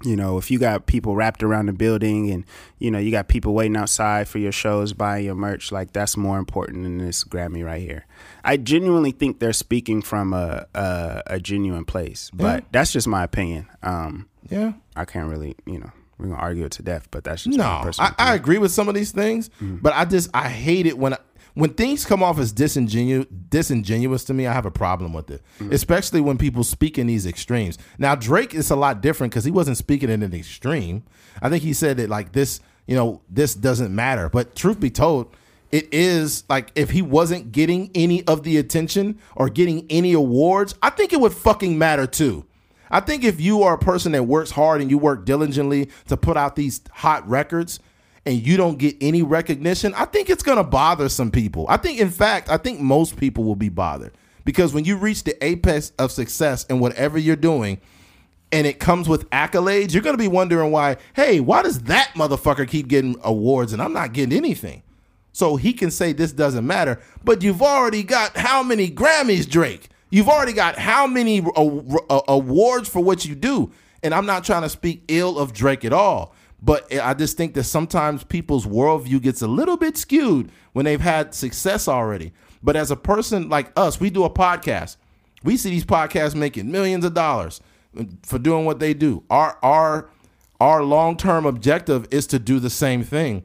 you 0.05 0.17
know, 0.17 0.39
if 0.39 0.51
you 0.51 0.59
got 0.59 0.87
people 0.87 1.15
wrapped 1.15 1.43
around 1.43 1.67
the 1.67 1.73
building 1.73 2.31
and 2.31 2.45
you 2.79 2.91
know, 2.91 2.99
you 2.99 3.11
got 3.11 3.29
people 3.29 3.55
waiting 3.55 3.77
outside 3.77 4.29
for 4.29 4.39
your 4.39 4.53
shows 4.53 4.93
buying 4.93 5.25
your 5.25 5.35
merch, 5.35 5.71
like 5.73 5.93
that's 5.93 6.17
more 6.17 6.39
important 6.39 6.83
than 6.83 6.99
this 6.99 7.25
Grammy 7.25 7.65
right 7.65 7.81
here. 7.81 8.07
I 8.45 8.57
genuinely 8.57 9.13
think 9.13 9.39
they're 9.39 9.53
speaking 9.53 10.03
from 10.03 10.33
a 10.33 10.67
a, 10.75 11.23
a 11.27 11.41
genuine 11.41 11.85
place, 11.85 12.31
but 12.35 12.45
Yeah. 12.45 12.61
that's 12.73 12.93
just 12.93 13.07
my 13.09 13.23
opinion. 13.25 13.67
Um 13.83 14.29
Yeah. 14.49 14.73
I 14.97 15.05
can't 15.05 15.29
really, 15.31 15.57
you 15.67 15.79
know, 15.79 15.91
we're 16.19 16.27
gonna 16.27 16.41
argue 16.41 16.65
it 16.65 16.73
to 16.73 16.83
death, 16.83 17.09
but 17.11 17.25
that's 17.25 17.45
just 17.45 17.57
my 17.59 17.65
No, 17.85 17.91
I, 17.99 18.15
I 18.19 18.35
agree 18.35 18.59
with 18.59 18.73
some 18.73 18.89
of 18.89 18.95
these 18.95 19.13
things, 19.13 19.49
Mm-hmm. 19.61 19.77
but 19.83 19.93
I 19.95 20.05
just 20.05 20.31
I 20.35 20.49
hate 20.49 20.87
it 20.87 20.99
when 20.99 21.15
when 21.55 21.71
things 21.75 22.05
come 22.05 22.23
off 22.23 22.39
as 22.39 22.53
disingenuous 22.53 23.27
disingenuous 23.49 24.25
to 24.25 24.35
me. 24.35 24.47
I 24.47 24.53
have 24.53 24.67
a 24.67 24.71
problem 24.71 25.13
with 25.13 25.31
it, 25.31 25.43
Mm-hmm. 25.59 25.73
especially 25.73 26.21
when 26.21 26.39
people 26.39 26.65
speak 26.65 26.99
in 26.99 27.07
these 27.07 27.27
extremes. 27.27 27.79
Now 27.99 28.15
Drake 28.15 28.55
is 28.55 28.71
a 28.71 28.77
lot 28.77 29.01
different 29.01 29.33
because 29.33 29.45
he 29.45 29.51
wasn't 29.51 29.77
speaking 29.77 30.11
in 30.11 30.23
an 30.23 30.35
extreme. 30.35 31.03
I 31.41 31.49
think 31.49 31.63
he 31.63 31.73
said 31.73 31.97
that 31.99 32.09
like 32.09 32.33
this, 32.33 32.61
you 32.87 32.97
know, 32.97 33.21
this 33.29 33.55
doesn't 33.55 33.95
matter. 33.95 34.29
But 34.29 34.55
truth 34.57 34.81
be 34.81 34.91
told, 34.91 35.35
it 35.71 35.89
is 35.93 36.45
like 36.49 36.71
if 36.75 36.91
he 36.91 37.01
wasn't 37.03 37.53
getting 37.53 37.91
any 37.95 38.27
of 38.27 38.43
the 38.43 38.57
attention 38.59 39.19
or 39.37 39.49
getting 39.49 39.87
any 39.91 40.13
awards, 40.13 40.75
I 40.83 40.91
think 40.91 41.13
it 41.13 41.21
would 41.21 41.33
fucking 41.33 41.79
matter 41.79 42.07
too. 42.07 42.45
I 42.91 43.01
think 43.01 43.25
if 43.25 43.41
you 43.41 43.63
are 43.63 43.75
a 43.75 43.79
person 43.79 44.13
that 44.13 44.25
works 44.25 44.51
hard 44.51 44.83
and 44.83 44.91
you 44.91 44.99
work 44.99 45.25
diligently 45.25 45.89
to 46.09 46.17
put 46.19 46.37
out 46.37 46.57
these 46.57 46.83
hot 46.91 47.27
records 47.27 47.81
and 48.25 48.47
you 48.47 48.57
don't 48.57 48.79
get 48.79 48.97
any 49.01 49.23
recognition, 49.23 49.95
I 49.95 50.05
think 50.05 50.31
it's 50.31 50.43
going 50.43 50.59
to 50.59 50.65
bother 50.65 51.09
some 51.09 51.31
people. 51.31 51.67
I 51.69 51.77
think, 51.77 51.99
in 51.99 52.11
fact, 52.11 52.49
I 52.49 52.57
think 52.57 52.81
most 52.81 53.17
people 53.17 53.45
will 53.45 53.57
be 53.57 53.69
bothered 53.69 54.13
because 54.45 54.73
when 54.73 54.85
you 54.85 54.97
reach 54.97 55.25
the 55.25 55.43
apex 55.45 55.93
of 55.99 56.13
success 56.13 56.65
in 56.65 56.81
whatever 56.81 57.19
you're 57.19 57.37
doing, 57.37 57.81
and 58.53 58.67
it 58.67 58.79
comes 58.79 59.09
with 59.09 59.29
accolades, 59.31 59.95
you're 59.95 60.03
going 60.03 60.17
to 60.17 60.23
be 60.23 60.29
wondering 60.29 60.71
why, 60.71 60.99
hey, 61.15 61.41
why 61.41 61.63
does 61.63 61.85
that 61.85 62.13
motherfucker 62.15 62.69
keep 62.69 62.87
getting 62.87 63.17
awards 63.25 63.73
and 63.73 63.81
I'm 63.81 63.95
not 63.95 64.13
getting 64.13 64.37
anything? 64.37 64.83
So 65.33 65.57
he 65.57 65.73
can 65.73 65.91
say 65.91 66.13
this 66.13 66.33
doesn't 66.33 66.67
matter, 66.67 67.01
but 67.25 67.43
you've 67.43 67.63
already 67.63 68.03
got 68.03 68.37
how 68.37 68.63
many 68.63 68.91
Grammys, 68.91 69.49
Drake? 69.49 69.89
You've 70.11 70.29
already 70.29 70.53
got 70.53 70.79
how 70.79 71.07
many 71.07 71.43
awards 71.57 72.91
for 72.91 73.01
what 73.01 73.25
you 73.25 73.35
do? 73.35 73.73
And 74.03 74.13
I'm 74.13 74.27
not 74.27 74.45
trying 74.45 74.63
to 74.63 74.69
speak 74.69 75.05
ill 75.09 75.39
of 75.39 75.55
Drake 75.55 75.87
at 75.87 75.95
all, 75.95 76.35
but 76.63 76.93
I 76.95 77.15
just 77.15 77.37
think 77.37 77.55
that 77.55 77.65
sometimes 77.65 78.25
people's 78.25 78.67
worldview 78.67 79.21
gets 79.21 79.43
a 79.43 79.49
little 79.49 79.77
bit 79.77 79.97
skewed 79.97 80.51
when 80.73 80.85
they've 80.85 81.01
had 81.01 81.35
success 81.35 81.89
already. 81.89 82.33
But 82.63 82.77
as 82.77 82.91
a 82.91 82.97
person 82.97 83.49
like 83.49 83.73
us, 83.77 84.01
we 84.01 84.09
do 84.11 84.25
a 84.25 84.31
podcast. 84.31 84.97
We 85.43 85.57
see 85.57 85.71
these 85.71 85.85
podcasts 85.85 86.37
making 86.37 86.71
millions 86.71 87.05
of 87.05 87.15
dollars 87.15 87.61
for 88.23 88.39
doing 88.39 88.65
what 88.65 88.79
they 88.79 88.95
do. 88.95 89.25
Our 89.29 89.59
our 89.63 90.09
our 90.61 90.85
long 90.85 91.17
term 91.17 91.45
objective 91.45 92.07
is 92.13 92.29
to 92.29 92.39
do 92.39 92.61
the 92.61 92.71
same 92.71 93.03
thing 93.03 93.45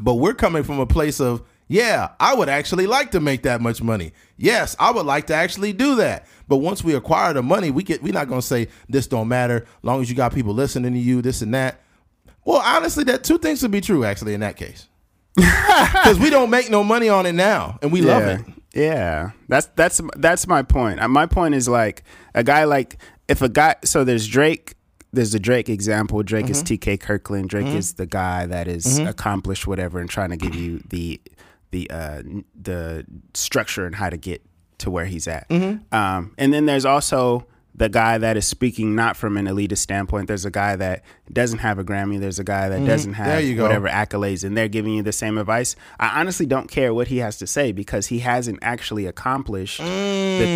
but 0.00 0.14
we're 0.14 0.34
coming 0.34 0.62
from 0.62 0.78
a 0.80 0.86
place 0.86 1.20
of 1.20 1.42
yeah 1.68 2.10
i 2.20 2.34
would 2.34 2.48
actually 2.48 2.86
like 2.86 3.10
to 3.10 3.20
make 3.20 3.42
that 3.42 3.60
much 3.60 3.82
money 3.82 4.12
yes 4.36 4.76
i 4.78 4.90
would 4.90 5.06
like 5.06 5.26
to 5.26 5.34
actually 5.34 5.72
do 5.72 5.96
that 5.96 6.26
but 6.48 6.56
once 6.58 6.84
we 6.84 6.94
acquire 6.94 7.32
the 7.32 7.42
money 7.42 7.70
we 7.70 7.82
get 7.82 8.02
we're 8.02 8.12
not 8.12 8.28
going 8.28 8.40
to 8.40 8.46
say 8.46 8.68
this 8.88 9.06
don't 9.06 9.28
matter 9.28 9.64
long 9.82 10.00
as 10.00 10.10
you 10.10 10.16
got 10.16 10.34
people 10.34 10.54
listening 10.54 10.92
to 10.92 10.98
you 10.98 11.22
this 11.22 11.42
and 11.42 11.54
that 11.54 11.80
well 12.46 12.62
honestly 12.64 13.04
that 13.04 13.22
two 13.22 13.36
things 13.38 13.60
would 13.60 13.70
be 13.70 13.82
true 13.82 14.04
actually 14.04 14.32
in 14.32 14.40
that 14.40 14.56
case 14.56 14.88
because 15.36 16.18
we 16.18 16.30
don't 16.30 16.48
make 16.48 16.70
no 16.70 16.82
money 16.82 17.10
on 17.10 17.26
it 17.26 17.32
now 17.34 17.78
and 17.82 17.92
we 17.92 18.00
love 18.00 18.22
it 18.22 18.40
Yeah, 18.74 19.30
that's 19.48 19.66
that's 19.74 20.00
that's 20.16 20.46
my 20.46 20.62
point. 20.62 21.00
Uh, 21.00 21.08
My 21.08 21.24
point 21.26 21.54
is 21.54 21.66
like 21.68 22.02
a 22.34 22.42
guy 22.44 22.64
like 22.64 22.98
if 23.28 23.40
a 23.42 23.48
guy. 23.48 23.74
So 23.84 24.04
there's 24.04 24.26
Drake. 24.28 24.74
There's 25.14 25.32
the 25.32 25.40
Drake 25.40 25.70
example. 25.70 26.22
Drake 26.22 26.50
is 26.50 26.58
Mm-hmm. 26.58 26.66
T.K. 26.66 26.96
Kirkland. 26.98 27.48
Drake 27.48 27.68
is 27.74 27.94
the 27.94 28.04
guy 28.04 28.44
that 28.46 28.68
is 28.68 28.98
accomplished 28.98 29.66
whatever 29.66 29.98
and 29.98 30.10
trying 30.10 30.28
to 30.30 30.36
give 30.36 30.54
you 30.54 30.82
the 30.90 31.18
the 31.70 31.90
uh, 31.90 32.22
the 32.54 33.06
structure 33.32 33.86
and 33.86 33.94
how 33.94 34.10
to 34.10 34.18
get 34.18 34.42
to 34.78 34.90
where 34.90 35.06
he's 35.06 35.26
at. 35.26 35.48
Mm-hmm. 35.48 35.94
Um, 35.94 36.34
and 36.36 36.52
then 36.52 36.66
there's 36.66 36.84
also 36.84 37.46
the 37.78 37.90
guy 37.90 38.16
that 38.16 38.38
is 38.38 38.46
speaking 38.46 38.94
not 38.94 39.16
from 39.18 39.36
an 39.36 39.44
elitist 39.46 39.78
standpoint. 39.78 40.28
There's 40.28 40.46
a 40.46 40.50
guy 40.50 40.76
that 40.76 41.04
doesn't 41.30 41.58
have 41.58 41.78
a 41.78 41.84
Grammy. 41.84 42.18
There's 42.18 42.38
a 42.38 42.44
guy 42.44 42.70
that 42.70 42.86
doesn't 42.86 43.12
Mm-hmm. 43.12 43.24
There 43.24 43.42
have 43.42 43.58
whatever 43.58 43.88
accolades, 43.88 44.44
and 44.44 44.56
they're 44.56 44.68
giving 44.68 44.94
you 44.94 45.02
the 45.02 45.12
same 45.12 45.36
advice. 45.36 45.76
I 46.00 46.18
honestly 46.20 46.46
don't 46.46 46.70
care 46.70 46.94
what 46.94 47.08
he 47.08 47.18
has 47.18 47.36
to 47.38 47.46
say 47.46 47.72
because 47.72 48.06
he 48.06 48.20
hasn't 48.20 48.60
actually 48.62 49.04
accomplished 49.06 49.78
the 49.78 49.84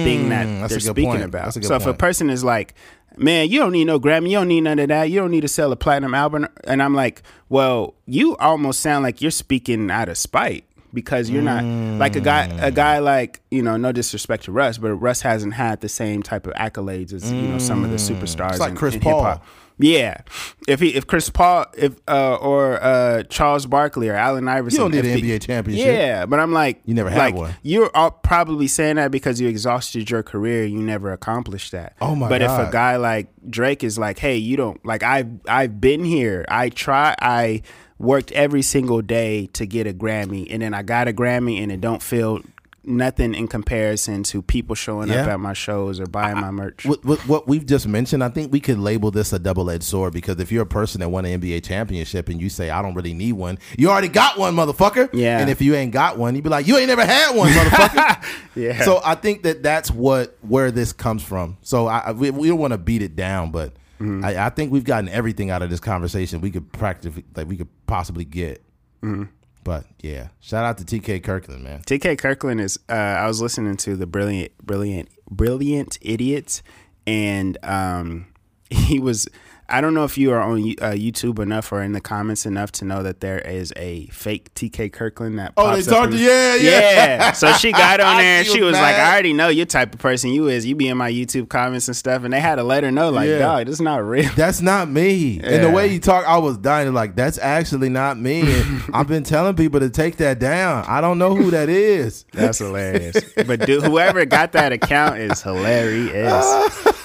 thing 0.05 0.31
that 0.31 0.47
Mm, 0.47 0.69
they're 0.69 0.81
speaking 0.81 1.05
point. 1.11 1.23
about. 1.23 1.45
That's 1.45 1.57
a 1.57 1.61
good 1.61 1.69
so 1.69 1.75
if 1.77 1.87
a 1.87 1.93
person 1.95 2.31
is 2.31 2.43
like, 2.43 2.75
"Man, 3.17 3.49
you 3.51 3.59
don't 3.61 3.73
need 3.73 3.85
no 3.85 4.01
Grammy. 4.01 4.31
You 4.31 4.39
don't 4.39 4.49
need 4.49 4.63
none 4.63 4.79
of 4.79 4.89
that. 4.89 5.11
You 5.11 5.21
don't 5.21 5.31
need 5.31 5.43
to 5.43 5.49
sell 5.49 5.71
a 5.73 5.77
platinum 5.77 6.15
album," 6.15 6.49
and 6.65 6.83
I'm 6.83 6.95
like, 6.95 7.23
"Well, 7.51 7.95
you 8.07 8.37
almost 8.39 8.81
sound 8.81 9.03
like 9.03 9.21
you're 9.21 9.31
speaking 9.31 9.91
out 9.91 10.09
of 10.09 10.17
spite." 10.17 10.65
Because 10.93 11.31
you're 11.31 11.43
not 11.43 11.65
like 11.65 12.17
a 12.17 12.21
guy, 12.21 12.45
a 12.61 12.71
guy 12.71 12.99
like 12.99 13.41
you 13.51 13.63
know, 13.63 13.77
no 13.77 13.93
disrespect 13.93 14.45
to 14.45 14.53
Russ, 14.53 14.79
but 14.79 14.95
Russ 14.95 15.21
hasn't 15.23 15.55
had 15.55 15.81
the 15.81 15.89
same 15.89 16.23
type 16.23 16.47
of 16.47 16.55
accolades 16.55 17.13
as 17.13 17.31
you 17.33 17.43
know 17.43 17.59
some 17.59 17.85
of 17.85 17.91
the 17.91 17.97
superstars. 17.97 18.49
Mm. 18.49 18.51
It's 18.51 18.61
like 18.61 18.71
in- 18.71 18.77
Chris 18.77 18.95
in 18.95 19.01
Paul. 19.01 19.19
hip-hop. 19.25 19.45
Yeah, 19.83 20.21
if 20.69 20.79
he, 20.81 20.89
if 20.95 21.07
Chris 21.07 21.31
Paul, 21.31 21.65
if 21.75 21.97
uh, 22.07 22.35
or 22.35 22.83
uh, 22.83 23.23
Charles 23.31 23.65
Barkley 23.65 24.11
or 24.11 24.15
Allen 24.15 24.47
Iverson, 24.47 24.77
you 24.77 24.85
don't 24.85 24.91
need 24.91 25.11
an 25.11 25.19
the- 25.23 25.31
NBA 25.39 25.41
championship 25.41 25.87
yeah, 25.87 26.27
but 26.27 26.39
I'm 26.39 26.53
like, 26.53 26.83
You 26.85 26.93
never 26.93 27.09
had 27.09 27.17
like, 27.19 27.35
one. 27.35 27.55
You're 27.63 27.91
all 27.97 28.11
probably 28.11 28.67
saying 28.67 28.97
that 28.97 29.11
because 29.11 29.41
you 29.41 29.49
exhausted 29.49 30.11
your 30.11 30.23
career. 30.23 30.67
You 30.67 30.83
never 30.83 31.13
accomplished 31.13 31.73
that. 31.73 31.97
Oh 32.03 32.15
my 32.15 32.29
But 32.29 32.43
if 32.43 32.51
a 32.51 32.69
guy 32.71 32.97
like 32.97 33.29
Drake 33.49 33.83
is 33.83 33.99
like, 33.99 34.19
hey, 34.19 34.37
you 34.37 34.59
don't 34.59 34.85
like 34.85 35.03
I've 35.03 35.31
I've 35.49 35.81
been 35.81 36.05
here. 36.05 36.45
I 36.49 36.69
try. 36.69 37.15
I 37.19 37.63
worked 38.01 38.33
every 38.33 38.63
single 38.63 39.03
day 39.03 39.47
to 39.53 39.67
get 39.67 39.87
a 39.87 39.93
Grammy, 39.93 40.47
and 40.51 40.63
then 40.63 40.75
I 40.75 40.83
got 40.83 41.07
a 41.07 41.13
Grammy, 41.13 41.63
and 41.63 41.71
it 41.71 41.81
don't 41.81 42.03
feel 42.03 42.41
nothing 42.83 43.35
in 43.35 43.47
comparison 43.47 44.23
to 44.23 44.41
people 44.41 44.75
showing 44.75 45.11
up 45.11 45.29
at 45.29 45.39
my 45.39 45.53
shows 45.53 46.01
or 46.01 46.07
buying 46.07 46.41
my 46.41 46.51
merch. 46.51 46.87
With, 46.87 47.05
with 47.05 47.29
what 47.29 47.47
we've 47.47 47.65
just 47.67 47.87
mentioned, 47.87 48.25
I 48.25 48.31
think 48.31 48.51
we 48.51 48.59
could 48.59 48.79
label 48.79 49.11
this 49.11 49.35
a 49.35 49.39
double 49.39 49.71
edged 49.71 49.85
sword 49.85 50.15
because 50.15 50.41
if 50.41 50.51
you're 50.51 50.63
a 50.63 50.67
person 50.67 51.01
that 51.03 51.11
won 51.11 51.27
an 51.27 51.39
NBA 51.43 51.63
championship 51.63 52.31
and 52.31 52.41
you 52.41 52.49
say, 52.49 52.71
I 52.71 52.81
don't 52.81 52.95
really 52.95 53.13
need 53.13 53.35
one, 53.35 53.59
you 53.77 53.91
already 53.91 54.09
got 54.09 54.39
one, 54.39 54.57
motherfucker. 54.57 55.11
Yeah. 55.13 55.39
And 55.41 55.51
if 55.51 55.61
you 55.61 55.75
ain't 55.75 55.93
got 55.93 56.17
one, 56.17 56.35
you'd 56.35 56.43
be 56.43 56.49
like, 56.51 56.67
you 56.67 56.79
ain't 56.79 56.89
never 56.89 57.05
had 57.05 57.37
one, 57.37 57.51
motherfucker. 57.53 58.25
Yeah. 58.57 58.83
So 58.83 59.01
I 59.05 59.15
think 59.15 59.45
that 59.45 59.63
that's 59.63 59.91
what 59.93 60.37
where 60.41 60.71
this 60.73 60.93
comes 60.93 61.23
from. 61.23 61.57
So 61.63 61.87
I, 61.87 61.99
I- 61.99 62.13
we, 62.13 62.31
we 62.31 62.49
don't 62.49 62.59
want 62.59 62.73
to 62.73 62.79
beat 62.79 63.01
it 63.03 63.15
down, 63.15 63.53
but 63.53 63.73
Mm-hmm. 64.01 64.25
I, 64.25 64.47
I 64.47 64.49
think 64.51 64.73
we've 64.73 64.85
gotten 64.85 65.09
everything 65.09 65.51
out 65.51 65.63
of 65.63 65.69
this 65.69 65.81
conversation 65.81 66.41
we 66.41 66.51
could 66.51 66.73
practically, 66.73 67.25
like 67.37 67.47
we 67.47 67.57
could 67.57 67.69
possibly 67.87 68.25
get. 68.25 68.63
Mm-hmm. 69.03 69.25
But 69.63 69.85
yeah, 70.01 70.29
shout 70.41 70.65
out 70.65 70.79
to 70.79 70.85
TK 70.85 71.23
Kirkland, 71.23 71.63
man. 71.63 71.83
TK 71.83 72.17
Kirkland 72.19 72.61
is. 72.63 72.79
Uh, 72.89 72.95
I 72.95 73.27
was 73.27 73.43
listening 73.43 73.77
to 73.79 73.97
the 73.97 74.07
brilliant, 74.07 74.57
brilliant, 74.59 75.11
brilliant 75.31 75.99
idiots, 76.01 76.63
and 77.07 77.59
um, 77.63 78.27
he 78.71 78.99
was. 78.99 79.29
I 79.71 79.81
don't 79.81 79.95
know 79.95 80.05
if 80.05 80.19
you 80.19 80.33
are 80.33 80.41
on 80.41 80.59
uh, 80.59 80.93
YouTube 80.93 81.39
enough 81.39 81.71
or 81.73 81.83
in 81.83 81.93
the 81.93 82.01
comments 82.01 82.47
enough 82.47 82.73
to 82.73 82.85
know 82.85 83.03
that 83.03 83.21
there 83.21 83.39
is 83.39 83.73
a 83.77 84.07
fake 84.07 84.53
TK 84.55 84.93
Kirkland 84.93 85.39
that. 85.39 85.53
Oh, 85.57 85.75
they 85.75 85.83
talked. 85.83 86.13
Yeah, 86.15 86.55
yeah. 86.57 86.81
yeah. 86.81 87.33
So 87.33 87.53
she 87.53 87.73
got 87.73 88.01
on 88.01 88.19
there 88.19 88.39
and 88.39 88.47
She 88.47 88.61
was 88.61 88.73
was 88.73 88.81
like. 88.81 88.97
I 88.97 89.13
already 89.13 89.33
know 89.33 89.49
your 89.49 89.67
type 89.67 89.95
of 89.95 90.01
person 90.01 90.31
you 90.31 90.49
is. 90.49 90.67
You 90.67 90.75
be 90.75 90.89
in 90.89 90.97
my 90.97 91.11
YouTube 91.11 91.49
comments 91.49 91.89
and 91.89 91.97
stuff. 91.97 92.25
And 92.25 92.33
they 92.33 92.41
had 92.41 92.57
to 92.57 92.63
let 92.63 92.85
her 92.85 92.91
know, 92.91 93.11
like, 93.11 93.29
Yeah. 93.29 93.39
dog, 93.39 93.67
this 93.67 93.75
is 93.75 93.81
not 93.81 94.05
real. 94.05 94.31
That's 94.37 94.61
not 94.61 94.89
me. 94.89 95.41
And 95.43 95.65
the 95.65 95.71
way 95.71 95.89
you 95.89 95.99
talk, 96.01 96.27
I 96.27 96.39
was 96.39 96.59
dying. 96.59 96.93
Like 96.93 97.17
that's 97.17 97.39
actually 97.39 97.89
not 97.89 98.19
me. 98.19 98.43
I've 98.93 99.09
been 99.09 99.25
telling 99.25 99.57
people 99.57 99.81
to 99.81 99.91
take 99.91 100.17
that 100.19 100.39
down. 100.39 100.85
I 100.87 101.01
don't 101.01 101.19
know 101.19 101.35
who 101.35 101.51
that 101.51 101.69
is. 101.69 102.25
That's 102.33 102.59
hilarious. 102.59 103.17
But 103.47 103.67
dude, 103.67 103.83
whoever 103.83 104.25
got 104.25 104.53
that 104.53 104.73
account 104.73 105.19
is 105.19 105.43
hilarious. 105.43 106.87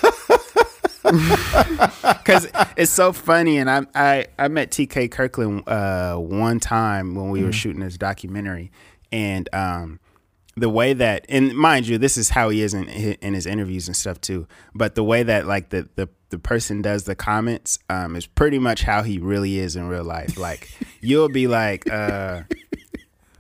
Because 2.26 2.50
it's 2.76 2.92
so 2.92 3.14
funny, 3.14 3.58
and 3.58 3.70
I 3.70 3.86
I 3.94 4.26
I 4.40 4.48
met 4.48 4.72
TK 4.72 5.12
Kirkland 5.12 5.68
uh, 5.68 6.16
one 6.16 6.60
time 6.60 7.14
when 7.14 7.30
we 7.30 7.44
were 7.44 7.52
shooting 7.52 7.82
this 7.82 7.98
documentary, 7.98 8.72
and 9.12 9.48
um, 9.54 10.00
the 10.58 10.70
way 10.70 10.94
that 10.94 11.26
and 11.30 11.56
mind 11.56 11.88
you, 11.88 11.98
this 12.00 12.18
is 12.18 12.30
how 12.30 12.50
he 12.50 12.62
is 12.62 12.74
in 12.74 12.90
in 12.90 13.34
his 13.36 13.46
interviews 13.46 13.88
and 13.88 13.96
stuff 13.96 14.20
too. 14.20 14.48
But 14.74 14.96
the 14.96 15.04
way 15.04 15.22
that 15.24 15.46
like 15.46 15.70
the 15.70 15.88
the 15.96 16.10
the 16.30 16.40
person 16.40 16.82
does 16.82 17.04
the 17.04 17.16
comments 17.16 17.78
um, 17.90 18.16
is 18.16 18.26
pretty 18.26 18.58
much 18.58 18.82
how 18.82 19.04
he 19.04 19.20
really 19.20 19.60
is 19.60 19.76
in 19.76 19.88
real 19.88 20.04
life. 20.04 20.38
Like 20.38 20.70
you'll 21.02 21.30
be 21.30 21.48
like. 21.48 21.90
Uh, 21.90 22.44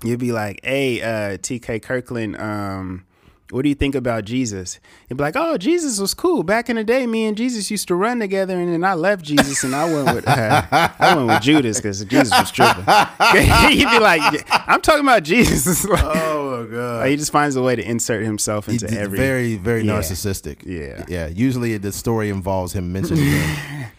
you'll 0.03 0.19
be 0.19 0.31
like, 0.31 0.59
"Hey, 0.63 1.01
uh, 1.01 1.37
TK 1.37 1.81
Kirkland, 1.81 2.37
um, 2.37 3.05
what 3.51 3.61
do 3.63 3.69
you 3.69 3.75
think 3.75 3.95
about 3.95 4.25
Jesus?" 4.25 4.79
You'd 5.09 5.17
be 5.17 5.23
like, 5.23 5.35
"Oh, 5.35 5.57
Jesus 5.57 5.99
was 5.99 6.13
cool 6.13 6.43
back 6.43 6.69
in 6.69 6.75
the 6.75 6.83
day. 6.83 7.05
Me 7.07 7.25
and 7.25 7.37
Jesus 7.37 7.69
used 7.71 7.87
to 7.89 7.95
run 7.95 8.19
together, 8.19 8.57
and 8.59 8.71
then 8.73 8.83
I 8.83 8.93
left 8.95 9.23
Jesus 9.25 9.63
and 9.63 9.75
I 9.75 9.85
went 9.85 10.15
with 10.15 10.27
uh, 10.27 10.61
I 10.99 11.15
went 11.15 11.27
with 11.27 11.41
Judas 11.41 11.77
because 11.77 12.03
Jesus 12.05 12.31
was 12.37 12.51
tripping." 12.51 12.83
He'd 13.71 13.89
be 13.89 13.99
like, 13.99 14.45
"I'm 14.67 14.81
talking 14.81 15.03
about 15.03 15.23
Jesus." 15.23 15.85
Like, 15.95 16.03
Oh 16.03 16.63
my 16.65 16.75
god. 16.75 17.07
he 17.09 17.15
just 17.15 17.31
finds 17.31 17.55
a 17.55 17.61
way 17.61 17.75
to 17.75 17.83
insert 17.87 18.23
himself 18.23 18.67
into 18.69 18.87
He's 18.87 18.95
every. 18.97 19.17
very, 19.17 19.55
very 19.55 19.83
Yeah. 19.83 19.93
narcissistic. 19.99 20.65
Yeah. 20.65 21.03
yeah. 21.07 21.27
Usually 21.27 21.77
the 21.77 21.91
story 21.91 22.29
involves 22.29 22.73
him 22.73 22.91
mentioning 22.93 23.25
him. 23.25 23.55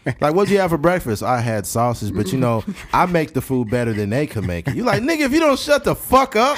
like, 0.20 0.34
what'd 0.34 0.50
you 0.50 0.58
have 0.58 0.70
for 0.70 0.78
breakfast? 0.78 1.22
I 1.22 1.40
had 1.40 1.66
sausage, 1.66 2.14
but 2.14 2.32
you 2.32 2.38
know, 2.38 2.64
I 2.92 3.06
make 3.06 3.34
the 3.34 3.40
food 3.40 3.70
better 3.70 3.92
than 3.92 4.10
they 4.10 4.26
can 4.26 4.46
make 4.46 4.68
it. 4.68 4.74
You 4.74 4.84
like, 4.84 5.02
nigga, 5.02 5.20
if 5.20 5.32
you 5.32 5.40
don't 5.40 5.58
shut 5.58 5.84
the 5.84 5.94
fuck 5.94 6.34
up, 6.36 6.56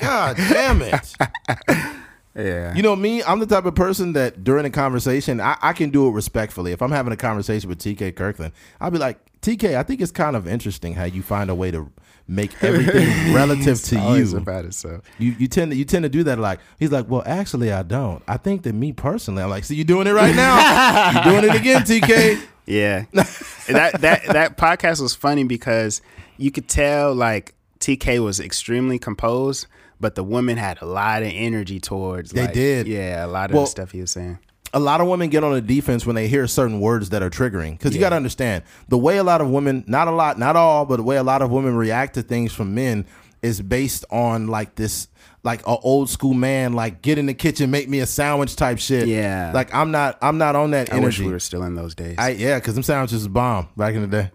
god 0.00 0.36
damn 0.36 0.82
it. 0.82 1.14
yeah. 2.34 2.74
You 2.74 2.82
know 2.82 2.94
me, 2.96 3.22
I'm 3.22 3.38
the 3.40 3.46
type 3.46 3.64
of 3.64 3.74
person 3.74 4.12
that 4.12 4.44
during 4.44 4.64
a 4.64 4.70
conversation, 4.70 5.40
I, 5.40 5.56
I 5.60 5.72
can 5.72 5.90
do 5.90 6.06
it 6.08 6.12
respectfully. 6.12 6.72
If 6.72 6.82
I'm 6.82 6.92
having 6.92 7.12
a 7.12 7.16
conversation 7.16 7.68
with 7.68 7.78
TK 7.78 8.14
Kirkland, 8.16 8.52
I'll 8.80 8.90
be 8.90 8.98
like, 8.98 9.18
TK, 9.40 9.76
I 9.76 9.82
think 9.82 10.00
it's 10.00 10.12
kind 10.12 10.36
of 10.36 10.46
interesting 10.48 10.94
how 10.94 11.04
you 11.04 11.22
find 11.22 11.50
a 11.50 11.54
way 11.54 11.70
to 11.70 11.90
make 12.26 12.62
everything 12.62 13.32
relative 13.34 13.82
to 13.82 13.96
you. 14.16 14.36
about 14.36 14.64
it. 14.66 14.74
So 14.74 15.00
You 15.18 15.34
you 15.38 15.48
tend 15.48 15.70
to 15.72 15.76
you 15.76 15.84
tend 15.86 16.02
to 16.02 16.08
do 16.10 16.24
that 16.24 16.38
like 16.38 16.60
he's 16.78 16.92
like 16.92 17.08
well 17.08 17.22
actually 17.24 17.72
I 17.72 17.82
don't 17.82 18.22
I 18.28 18.36
think 18.36 18.64
that 18.64 18.74
me 18.74 18.92
personally 18.92 19.42
I'm 19.42 19.48
like 19.48 19.64
see 19.64 19.76
you 19.76 19.84
doing 19.84 20.06
it 20.06 20.12
right 20.12 20.36
now 20.36 21.22
you're 21.24 21.40
doing 21.40 21.50
it 21.50 21.56
again 21.58 21.82
TK 21.82 22.38
Yeah. 22.66 23.06
that 23.12 23.94
that 24.02 24.24
that 24.26 24.58
podcast 24.58 25.00
was 25.00 25.14
funny 25.14 25.44
because 25.44 26.02
you 26.36 26.50
could 26.50 26.68
tell 26.68 27.14
like 27.14 27.54
TK 27.80 28.22
was 28.22 28.40
extremely 28.40 28.98
composed, 28.98 29.66
but 30.00 30.14
the 30.14 30.24
women 30.24 30.56
had 30.56 30.80
a 30.82 30.86
lot 30.86 31.22
of 31.22 31.30
energy 31.32 31.80
towards 31.80 32.30
They 32.32 32.42
like, 32.42 32.52
did. 32.54 32.86
Yeah, 32.86 33.24
a 33.24 33.28
lot 33.28 33.50
of 33.50 33.54
Well- 33.54 33.64
the 33.64 33.70
stuff 33.70 33.90
he 33.92 34.00
was 34.00 34.10
saying. 34.12 34.38
a 34.74 34.78
lot 34.78 35.00
of 35.00 35.08
women 35.08 35.30
get 35.30 35.42
on 35.42 35.52
the 35.54 35.60
defense 35.62 36.04
when 36.04 36.14
they 36.14 36.28
hear 36.28 36.46
certain 36.46 36.78
words 36.80 37.08
that 37.10 37.22
are 37.22 37.30
triggering 37.30 37.72
because 37.72 37.94
you 37.94 38.00
got 38.00 38.10
to 38.10 38.16
understand 38.16 38.62
the 38.88 38.98
way 38.98 39.16
a 39.16 39.24
lot 39.24 39.40
of 39.40 39.48
women 39.48 39.82
not 39.86 40.08
a 40.08 40.10
lot 40.10 40.38
not 40.38 40.56
all 40.56 40.84
but 40.84 40.96
the 40.98 41.02
way 41.02 41.16
a 41.16 41.22
lot 41.22 41.40
of 41.40 41.50
women 41.50 41.74
react 41.74 42.12
to 42.14 42.22
things 42.22 42.52
from 42.52 42.74
men 42.74 43.06
is 43.40 43.62
based 43.62 44.04
on 44.10 44.46
like 44.46 44.74
this 44.74 45.08
like 45.42 45.62
a 45.62 45.70
old 45.78 46.10
school 46.10 46.34
man 46.34 46.74
like 46.74 47.00
get 47.00 47.16
in 47.16 47.24
the 47.24 47.32
kitchen 47.32 47.70
make 47.70 47.88
me 47.88 48.00
a 48.00 48.06
sandwich 48.06 48.56
type 48.56 48.78
shit 48.78 49.08
Yeah. 49.08 49.52
like 49.54 49.74
I'm 49.74 49.90
not 49.90 50.18
I'm 50.20 50.36
not 50.36 50.54
on 50.54 50.72
that 50.72 50.92
I 50.92 50.96
wish 50.96 51.02
energy 51.18 51.24
we 51.24 51.32
were 51.32 51.38
still 51.40 51.62
in 51.62 51.74
those 51.74 51.94
days. 51.94 52.16
I 52.18 52.30
yeah, 52.30 52.58
because 52.58 52.74
them 52.74 52.82
sandwiches 52.82 53.20
was 53.20 53.28
bomb 53.28 53.68
back 53.74 53.94
in 53.94 54.02
the 54.02 54.06
day. 54.06 54.30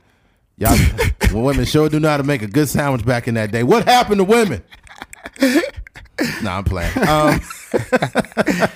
Y'all, 0.58 0.76
women 1.34 1.66
sure 1.66 1.90
do 1.90 2.00
know 2.00 2.10
how 2.10 2.18
to 2.18 2.24
make 2.24 2.42
a 2.42 2.48
good 2.48 2.70
sandwich 2.70 3.04
back 3.06 3.28
in 3.28 3.34
that 3.36 3.52
day. 3.52 3.62
What 3.64 3.86
happened 3.88 4.18
to 4.20 4.24
women? 4.24 4.64
No, 6.42 6.52
I'm 6.52 6.64
playing. 6.64 6.92
Um, 7.08 7.40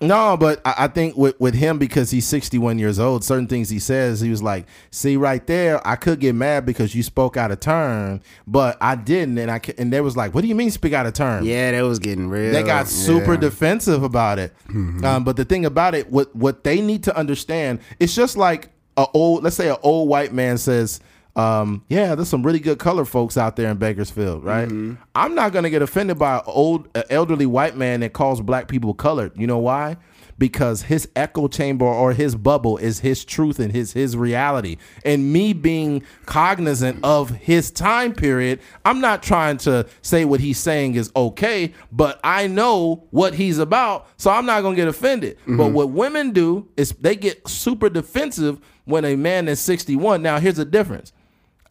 no, 0.00 0.36
but 0.36 0.60
I, 0.64 0.74
I 0.78 0.88
think 0.88 1.16
with, 1.16 1.38
with 1.40 1.54
him 1.54 1.78
because 1.78 2.10
he's 2.10 2.26
61 2.26 2.78
years 2.78 2.98
old, 2.98 3.24
certain 3.24 3.46
things 3.46 3.68
he 3.70 3.78
says, 3.78 4.20
he 4.20 4.30
was 4.30 4.42
like, 4.42 4.66
"See, 4.90 5.16
right 5.16 5.44
there, 5.46 5.86
I 5.86 5.96
could 5.96 6.20
get 6.20 6.34
mad 6.34 6.66
because 6.66 6.94
you 6.94 7.02
spoke 7.02 7.36
out 7.36 7.50
of 7.50 7.60
turn, 7.60 8.22
but 8.46 8.76
I 8.80 8.94
didn't." 8.94 9.38
And 9.38 9.50
I 9.50 9.60
and 9.78 9.92
they 9.92 10.00
was 10.00 10.16
like, 10.16 10.34
"What 10.34 10.42
do 10.42 10.48
you 10.48 10.54
mean 10.54 10.70
speak 10.70 10.92
out 10.92 11.06
of 11.06 11.14
turn?" 11.14 11.44
yeah, 11.44 11.70
that 11.72 11.82
was 11.82 11.98
getting 11.98 12.28
real. 12.28 12.52
They 12.52 12.62
got 12.62 12.86
super 12.88 13.34
Yeah. 13.34 13.40
defensive 13.40 14.02
about 14.02 14.38
it. 14.38 14.54
Um, 14.68 15.24
but 15.24 15.36
the 15.36 15.44
thing 15.44 15.64
about 15.64 15.94
it, 15.94 16.10
what 16.10 16.34
what 16.36 16.64
they 16.64 16.80
need 16.80 17.02
to 17.04 17.16
understand, 17.16 17.80
it's 17.98 18.14
just 18.14 18.36
like 18.36 18.70
a 18.96 19.06
old, 19.14 19.42
let's 19.44 19.56
say, 19.56 19.70
an 19.70 19.76
old 19.82 20.08
white 20.08 20.32
man 20.32 20.58
says, 20.58 21.00
um, 21.36 21.84
"Yeah, 21.88 22.14
there's 22.14 22.28
some 22.28 22.42
really 22.42 22.58
good 22.60 22.78
color 22.78 23.04
folks 23.04 23.36
out 23.36 23.56
there 23.56 23.70
in 23.70 23.76
Bakersfield, 23.76 24.44
right?" 24.44 24.68
I'm 25.14 25.34
not 25.34 25.52
gonna 25.52 25.70
get 25.70 25.82
offended 25.82 26.18
by 26.18 26.36
an 26.36 26.42
old, 26.46 26.88
uh, 26.94 27.02
elderly 27.10 27.46
white 27.46 27.76
man 27.76 28.00
that 28.00 28.12
calls 28.12 28.40
black 28.40 28.68
people 28.68 28.94
colored. 28.94 29.32
You 29.36 29.46
know 29.46 29.58
why? 29.58 29.96
Because 30.38 30.82
his 30.82 31.06
echo 31.14 31.48
chamber 31.48 31.84
or 31.84 32.14
his 32.14 32.34
bubble 32.34 32.78
is 32.78 33.00
his 33.00 33.24
truth 33.26 33.58
and 33.58 33.70
his 33.72 33.92
his 33.92 34.16
reality. 34.16 34.78
And 35.04 35.32
me 35.32 35.52
being 35.52 36.02
cognizant 36.24 36.98
of 37.04 37.28
his 37.30 37.70
time 37.70 38.14
period, 38.14 38.60
I'm 38.86 39.00
not 39.02 39.22
trying 39.22 39.58
to 39.58 39.86
say 40.00 40.24
what 40.24 40.40
he's 40.40 40.58
saying 40.58 40.94
is 40.94 41.12
okay, 41.14 41.74
but 41.92 42.18
I 42.24 42.46
know 42.46 43.04
what 43.10 43.34
he's 43.34 43.58
about, 43.58 44.06
so 44.16 44.30
I'm 44.30 44.46
not 44.46 44.62
gonna 44.62 44.76
get 44.76 44.88
offended. 44.88 45.36
But 45.46 45.72
what 45.72 45.90
women 45.90 46.30
do 46.32 46.68
is 46.78 46.92
they 46.92 47.16
get 47.16 47.46
super 47.46 47.90
defensive 47.90 48.60
when 48.86 49.04
a 49.04 49.16
man 49.16 49.46
is 49.46 49.60
61. 49.60 50.22
Now 50.22 50.38
here's 50.40 50.56
the 50.56 50.64
difference. 50.64 51.12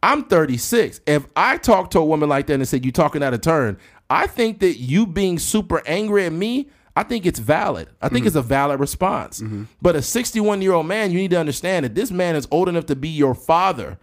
I'm 0.01 0.23
36. 0.23 1.01
If 1.05 1.25
I 1.35 1.57
talk 1.57 1.89
to 1.91 1.99
a 1.99 2.05
woman 2.05 2.29
like 2.29 2.47
that 2.47 2.53
and 2.53 2.67
say 2.67 2.79
you 2.81 2.91
talking 2.91 3.21
out 3.23 3.33
of 3.33 3.41
turn, 3.41 3.77
I 4.09 4.27
think 4.27 4.59
that 4.59 4.77
you 4.77 5.05
being 5.05 5.37
super 5.39 5.81
angry 5.85 6.25
at 6.25 6.31
me, 6.31 6.69
I 6.95 7.03
think 7.03 7.25
it's 7.25 7.39
valid. 7.39 7.89
I 8.01 8.09
think 8.09 8.25
it's 8.25 8.35
a 8.35 8.41
valid 8.41 8.79
response. 8.79 9.41
But 9.81 9.95
a 9.95 10.01
61 10.01 10.61
year 10.61 10.73
old 10.73 10.87
man, 10.87 11.11
you 11.11 11.17
need 11.17 11.31
to 11.31 11.39
understand 11.39 11.85
that 11.85 11.95
this 11.95 12.11
man 12.11 12.35
is 12.35 12.47
old 12.51 12.67
enough 12.69 12.85
to 12.87 12.95
be 12.95 13.09
your 13.09 13.35
father. 13.35 13.97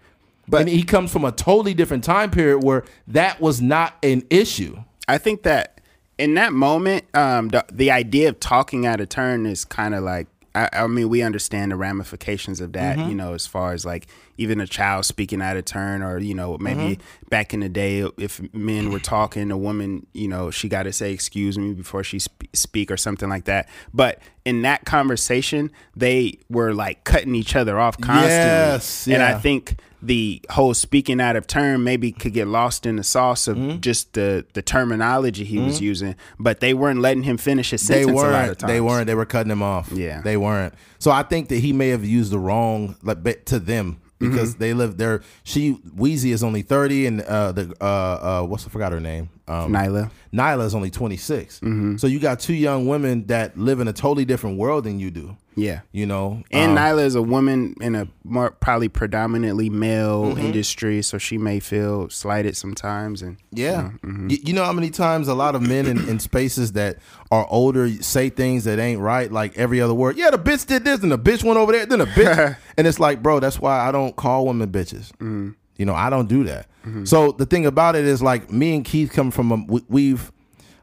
But 0.49 0.63
and 0.63 0.69
he 0.71 0.83
comes 0.85 1.11
from 1.11 1.25
a 1.25 1.33
totally 1.33 1.75
different 1.75 2.05
time 2.05 2.31
period 2.31 2.63
where 2.63 2.85
that 3.09 3.41
was 3.41 3.61
not 3.61 3.95
an 4.03 4.23
issue. 4.31 4.79
I 5.09 5.19
think 5.19 5.43
that 5.43 5.81
in 6.19 6.35
that 6.35 6.53
moment, 6.53 7.05
um, 7.15 7.49
the, 7.49 7.65
the 7.73 7.91
idea 7.91 8.29
of 8.29 8.39
talking 8.39 8.87
out 8.87 9.01
of 9.01 9.09
turn 9.09 9.45
is 9.45 9.65
kind 9.65 9.95
of 9.95 10.05
like, 10.05 10.29
I, 10.55 10.69
I 10.73 10.87
mean, 10.87 11.09
we 11.09 11.23
understand 11.23 11.73
the 11.73 11.77
ramifications 11.77 12.61
of 12.61 12.73
that, 12.75 12.97
Mm-hmm. 12.97 13.09
you 13.11 13.15
know, 13.17 13.35
as 13.35 13.47
far 13.47 13.73
as 13.73 13.85
like 13.85 14.07
even 14.39 14.61
a 14.61 14.67
child 14.67 15.05
speaking 15.05 15.41
out 15.43 15.57
of 15.57 15.65
turn, 15.65 16.03
or, 16.03 16.19
you 16.19 16.35
know, 16.35 16.57
maybe 16.59 16.77
Mm-hmm. 16.97 17.29
back 17.31 17.55
in 17.55 17.61
the 17.61 17.69
day, 17.69 18.09
if 18.19 18.41
men 18.55 18.91
were 18.91 18.99
talking, 19.01 19.51
a 19.51 19.57
woman, 19.57 20.07
you 20.13 20.29
know, 20.29 20.51
she 20.51 20.69
got 20.69 20.83
to 20.85 20.93
say, 20.93 21.13
excuse 21.13 21.59
me 21.59 21.73
before 21.73 22.05
she 22.05 22.19
sp- 22.21 22.51
speak 22.53 22.91
or 22.91 22.97
something 22.97 23.29
like 23.29 23.45
that. 23.47 23.69
But 23.95 24.21
in 24.45 24.63
that 24.63 24.85
conversation, 24.85 25.71
they 25.97 26.39
were 26.49 26.73
like 26.75 27.05
cutting 27.05 27.35
each 27.35 27.57
other 27.57 27.79
off 27.81 27.99
constantly. 28.01 28.37
Yes, 28.37 29.09
And 29.09 29.23
I 29.23 29.39
think 29.39 29.79
the 30.03 30.41
whole 30.51 30.75
speaking 30.75 31.21
out 31.21 31.35
of 31.37 31.47
turn 31.47 31.83
maybe 31.83 32.13
could 32.13 32.33
get 32.35 32.47
lost 32.47 32.85
in 32.87 32.97
the 32.97 33.03
sauce 33.03 33.49
of 33.49 33.57
Mm-hmm. 33.57 33.81
just 33.81 34.13
the 34.13 34.45
the 34.53 34.61
terminology 34.63 35.43
he 35.45 35.59
was 35.59 35.81
using, 35.81 36.15
but 36.39 36.61
they 36.61 36.75
weren't 36.75 37.01
letting 37.01 37.23
him 37.23 37.39
finish 37.39 37.71
his 37.71 37.81
They 37.89 38.03
sentence 38.05 38.11
of 38.21 38.27
weren't. 38.27 38.59
They 38.61 38.81
weren't. 38.81 39.07
They 39.07 39.15
were 39.15 39.25
cutting 39.25 39.51
him 39.51 39.63
off. 39.63 39.91
Yeah. 39.91 40.21
they 40.21 40.37
weren't. 40.37 40.75
So 40.99 41.11
I 41.11 41.23
think 41.23 41.49
that 41.49 41.57
he 41.61 41.73
may 41.73 41.89
have 41.89 42.05
used 42.05 42.31
the 42.31 42.39
wrong 42.39 42.97
like 43.03 43.23
bit 43.23 43.47
to 43.47 43.59
them 43.59 44.01
because 44.19 44.51
Mm-hmm. 44.53 44.61
they 44.61 44.75
live 44.75 44.97
there. 44.97 45.23
She 45.45 45.73
Wheezy 45.95 46.33
is 46.33 46.43
only 46.43 46.63
thirty, 46.63 47.07
and 47.07 47.21
uh, 47.23 47.53
the 47.53 47.75
uh, 47.81 47.85
uh, 47.85 48.47
what's 48.47 48.67
I 48.67 48.71
forgot 48.71 48.93
her 48.93 49.01
name. 49.01 49.29
Um, 49.49 49.73
Nyla. 49.73 50.11
Nyla 50.35 50.65
is 50.67 50.75
only 50.75 50.91
26. 50.91 51.61
Mm-hmm. 51.61 51.97
So 51.99 52.07
you 52.09 52.19
got 52.19 52.41
two 52.41 52.55
young 52.55 52.87
women 52.89 53.27
that 53.29 53.57
live 53.57 53.79
in 53.81 53.87
a 53.89 53.93
totally 53.93 54.25
different 54.25 54.59
world 54.59 54.85
than 54.85 54.99
you 54.99 55.11
do. 55.13 55.37
Yeah. 55.55 55.81
You 55.93 56.05
know, 56.05 56.43
And 56.51 56.73
Um, 56.73 56.77
Nyla 56.77 57.05
is 57.07 57.15
a 57.15 57.23
woman 57.23 57.77
in 57.81 57.95
a 57.95 58.09
more 58.25 58.51
probably 58.51 58.89
predominantly 58.89 59.71
male 59.71 60.25
Mm-hmm. 60.25 60.39
industry, 60.39 61.01
so 61.01 61.17
she 61.17 61.39
may 61.39 61.61
feel 61.61 62.11
slighted 62.11 62.57
sometimes. 62.57 63.23
And 63.23 63.37
Yeah. 63.53 63.91
mm-hmm. 64.05 64.29
Y- 64.29 64.39
You 64.45 64.53
know 64.53 64.65
how 64.65 64.73
many 64.73 64.91
times 64.91 65.29
a 65.29 65.35
lot 65.35 65.55
of 65.55 65.63
men 65.63 65.87
in, 65.87 66.07
in 66.09 66.19
spaces 66.19 66.73
that 66.73 66.99
are 67.31 67.47
older 67.49 67.89
say 68.03 68.29
things 68.29 68.65
that 68.65 68.79
ain't 68.79 69.01
right, 69.01 69.31
like 69.33 69.57
every 69.57 69.81
other 69.81 69.95
word. 69.95 70.19
Yeah, 70.19 70.31
the 70.31 70.39
bitch 70.39 70.67
did 70.67 70.85
this, 70.85 71.01
and 71.03 71.11
the 71.13 71.19
bitch 71.19 71.43
went 71.45 71.57
over 71.59 71.73
there, 71.73 71.87
then 71.87 72.01
the 72.01 72.07
bitch. 72.07 72.57
and 72.77 72.87
it's 72.87 72.99
like, 73.01 73.23
bro, 73.23 73.41
that's 73.41 73.59
why 73.61 73.79
I 73.89 73.93
don't 73.93 74.15
call 74.17 74.45
women 74.47 74.69
bitches. 74.71 75.13
Mm-hmm. 75.13 75.51
You 75.77 75.87
know, 75.87 75.95
I 75.95 76.11
don't 76.11 76.29
do 76.29 76.45
that. 76.45 76.69
So 77.05 77.33
the 77.33 77.47
thing 77.47 77.67
about 77.67 77.97
it 77.97 78.05
is, 78.05 78.23
like, 78.23 78.51
me 78.51 78.77
and 78.77 78.85
Keith 78.85 79.11
come 79.13 79.33
from 79.33 79.51
a, 79.51 79.57
we, 79.67 79.83
we've, 79.89 80.31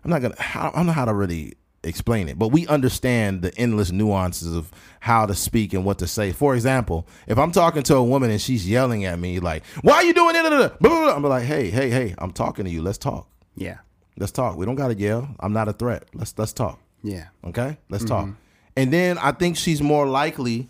I'm 0.03 0.11
not 0.11 0.21
gonna, 0.21 0.35
I 0.37 0.69
don't 0.75 0.85
know 0.85 0.91
how 0.91 1.05
to 1.05 1.13
really 1.13 1.53
explain 1.81 2.27
it, 2.27 2.37
but 2.37 2.49
we 2.49 2.67
understand 2.67 3.41
the 3.41 3.57
endless 3.57 3.91
nuances 3.91 4.53
of 4.53 4.69
how 4.99 5.25
to 5.25 5.33
speak 5.33 5.73
and 5.73 5.85
what 5.85 5.99
to 5.99 6.07
say. 6.07 6.33
For 6.33 6.55
example, 6.55 7.07
if 7.27 7.37
I'm 7.37 7.51
talking 7.51 7.83
to 7.83 7.95
a 7.95 8.03
woman 8.03 8.31
and 8.31 8.41
she's 8.41 8.67
yelling 8.67 9.05
at 9.05 9.17
me 9.17 9.39
like, 9.39 9.65
"Why 9.81 9.93
are 9.95 10.03
you 10.03 10.13
doing 10.13 10.35
it?" 10.35 10.45
I'm 10.81 11.23
like, 11.23 11.43
"Hey, 11.43 11.69
hey, 11.69 11.89
hey, 11.89 12.15
I'm 12.17 12.31
talking 12.31 12.65
to 12.65 12.71
you. 12.71 12.81
Let's 12.81 12.97
talk. 12.97 13.29
Yeah. 13.55 13.77
Let's 14.17 14.31
talk. 14.31 14.57
We 14.57 14.65
don't 14.65 14.75
gotta 14.75 14.95
yell. 14.95 15.33
I'm 15.39 15.53
not 15.53 15.67
a 15.67 15.73
threat. 15.73 16.05
Let's 16.13 16.33
let's 16.37 16.53
talk. 16.53 16.79
Yeah. 17.01 17.27
Okay, 17.45 17.77
let's 17.89 18.03
mm-hmm. 18.03 18.29
talk." 18.29 18.35
And 18.75 18.91
then 18.91 19.17
I 19.17 19.31
think 19.31 19.57
she's 19.57 19.81
more 19.81 20.05
likely 20.07 20.69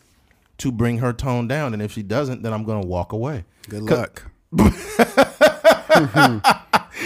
to 0.60 0.72
bring 0.72 1.00
her 1.00 1.14
tone 1.14 1.48
down, 1.48 1.74
and 1.74 1.82
if 1.82 1.92
she 1.92 2.04
doesn't, 2.04 2.44
then 2.44 2.54
I'm 2.54 2.64
gonna 2.64 2.86
walk 2.86 3.12
away. 3.12 3.46
Good 3.70 3.84
luck. 3.84 4.32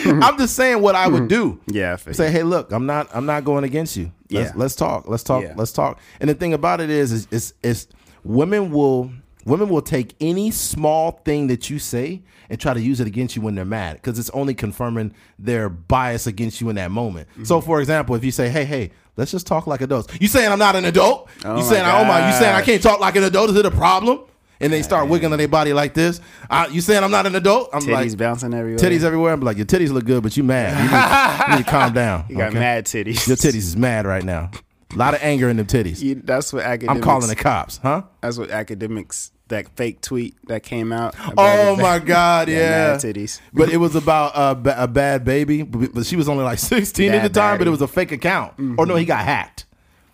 I'm 0.06 0.38
just 0.38 0.56
saying 0.56 0.82
what 0.82 0.96
I 0.96 1.08
would 1.08 1.28
do. 1.28 1.60
Yeah. 1.68 1.96
Say, 1.96 2.32
hey, 2.32 2.44
look, 2.44 2.72
I'm 2.72 2.86
not, 2.86 3.10
I'm 3.14 3.26
not 3.26 3.44
going 3.44 3.64
against 3.64 3.96
you. 3.98 4.12
Let's, 4.30 4.50
Yeah. 4.50 4.54
let's 4.56 4.76
talk. 4.76 5.08
Let's 5.08 5.24
talk. 5.24 5.44
Yeah. 5.44 5.54
Let's 5.56 5.72
talk. 5.72 6.00
And 6.20 6.30
the 6.30 6.34
thing 6.34 6.54
about 6.54 6.82
it 6.82 6.90
is, 6.90 7.12
is, 7.12 7.28
is, 7.32 7.54
is 7.64 7.88
women 8.24 8.72
will, 8.72 9.12
women 9.46 9.70
will 9.70 9.82
take 9.82 10.16
any 10.20 10.52
small 10.52 11.12
thing 11.26 11.48
that 11.48 11.70
you 11.70 11.80
say 11.80 12.24
and 12.50 12.60
try 12.60 12.74
to 12.74 12.82
use 12.82 13.00
it 13.00 13.08
against 13.08 13.36
you 13.36 13.42
when 13.42 13.56
they're 13.56 13.66
mad 13.66 13.96
because 13.96 14.20
it's 14.20 14.30
only 14.32 14.54
confirming 14.54 15.14
their 15.38 15.70
bias 15.70 16.28
against 16.28 16.62
you 16.62 16.70
in 16.70 16.76
that 16.76 16.92
moment. 16.92 17.30
Mm-hmm. 17.32 17.44
So, 17.46 17.62
for 17.62 17.80
example, 17.80 18.16
if 18.16 18.24
you 18.24 18.32
say, 18.32 18.50
hey, 18.50 18.66
hey, 18.66 18.92
let's 19.18 19.32
just 19.32 19.46
talk 19.48 19.68
like 19.68 19.82
adults. 19.82 20.08
You 20.22 20.28
saying 20.28 20.52
I'm 20.52 20.60
not 20.60 20.76
an 20.76 20.86
adult? 20.86 21.30
Oh 21.44 21.58
you 21.58 21.64
saying, 21.64 21.84
oh 21.86 22.06
my, 22.06 22.28
you 22.32 22.38
saying 22.40 22.56
I 22.56 22.62
can't 22.62 22.82
talk 22.82 23.00
like 23.00 23.16
an 23.16 23.24
adult? 23.24 23.50
Is 23.50 23.56
it 23.58 23.66
a 23.66 23.72
problem? 23.72 24.22
And 24.60 24.74
they 24.74 24.82
start 24.82 25.08
wiggling 25.08 25.38
their 25.38 25.48
body 25.48 25.72
like 25.72 25.94
this. 25.94 26.20
Uh, 26.50 26.68
you 26.72 26.82
saying 26.82 27.04
I'm 27.04 27.12
not 27.12 27.28
an 27.28 27.36
adult? 27.36 27.70
I'm 27.74 27.82
Titties 27.82 27.92
like, 28.10 28.18
bouncing 28.18 28.54
everywhere. 28.56 28.80
titties 28.80 29.04
everywhere. 29.04 29.34
I'm 29.34 29.42
like, 29.42 29.58
your 29.58 29.68
titties 29.68 29.92
look 29.92 30.06
good, 30.06 30.24
but 30.24 30.36
you 30.36 30.44
mad. 30.44 30.72
You 30.78 30.90
need, 30.90 31.52
you 31.52 31.58
need 31.58 31.66
to 31.66 31.70
calm 31.72 31.94
down. 32.04 32.26
You 32.28 32.38
got 32.38 32.50
okay? 32.50 32.60
mad 32.60 32.86
titties. 32.86 33.28
Your 33.28 33.38
titties 33.38 33.56
is 33.56 33.78
mad 33.78 34.08
right 34.08 34.24
now. 34.24 34.50
A 34.94 34.98
lot 34.98 35.14
of 35.14 35.20
anger 35.22 35.48
in 35.50 35.58
them 35.58 35.68
titties. 35.68 36.02
You, 36.02 36.16
that's 36.16 36.52
what 36.54 36.64
academics. 36.64 36.96
I'm 36.96 37.04
calling 37.04 37.28
the 37.28 37.36
cops, 37.36 37.78
huh? 37.78 38.04
That's 38.22 38.40
what 38.40 38.50
academics. 38.50 39.32
That 39.50 39.70
fake 39.78 40.02
tweet 40.02 40.36
that 40.48 40.64
came 40.64 40.92
out. 40.92 41.14
about 41.16 41.34
Oh 41.38 41.76
my 41.78 42.00
God, 42.00 42.50
Yeah, 42.50 42.58
yeah. 42.58 42.96
titties. 42.98 43.40
But 43.54 43.70
it 43.70 43.78
was 43.78 43.96
about 43.96 44.34
a, 44.36 44.54
ba- 44.56 44.88
bad 44.88 45.24
baby, 45.24 45.62
but 45.64 46.06
she 46.06 46.16
was 46.18 46.28
only 46.28 46.44
like 46.44 46.60
16 46.60 47.12
at 47.14 47.24
the 47.24 47.30
Bad 47.30 47.34
time, 47.34 47.58
but 47.58 47.68
it 47.68 47.72
was 47.72 47.82
a 47.82 47.88
fake 47.88 48.12
account. 48.12 48.54
Or 48.78 48.86
no, 48.86 48.96
he 48.96 49.06
got 49.06 49.24
hacked. 49.24 49.64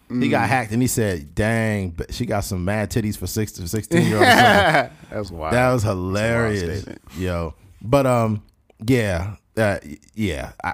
He 0.09 0.15
Mm. 0.15 0.29
got 0.31 0.47
hacked, 0.47 0.71
and 0.71 0.81
he 0.81 0.87
said, 0.87 1.33
"Dang, 1.33 1.89
but 1.89 2.13
she 2.13 2.27
got 2.27 2.41
some 2.41 2.63
mad 2.63 2.91
titties 2.91 3.17
for 3.17 3.25
six 3.25 3.51
to 3.53 3.67
16 3.67 4.05
year 4.05 4.17
olds." 4.17 4.27
That's 5.09 5.31
wild. 5.31 5.53
That 5.53 5.71
was 5.71 5.81
hilarious, 5.81 6.85
yo. 7.17 7.55
But 7.81 8.05
um, 8.05 8.43
yeah, 8.85 9.37
uh, 9.57 9.79
yeah. 10.13 10.51
I, 10.63 10.73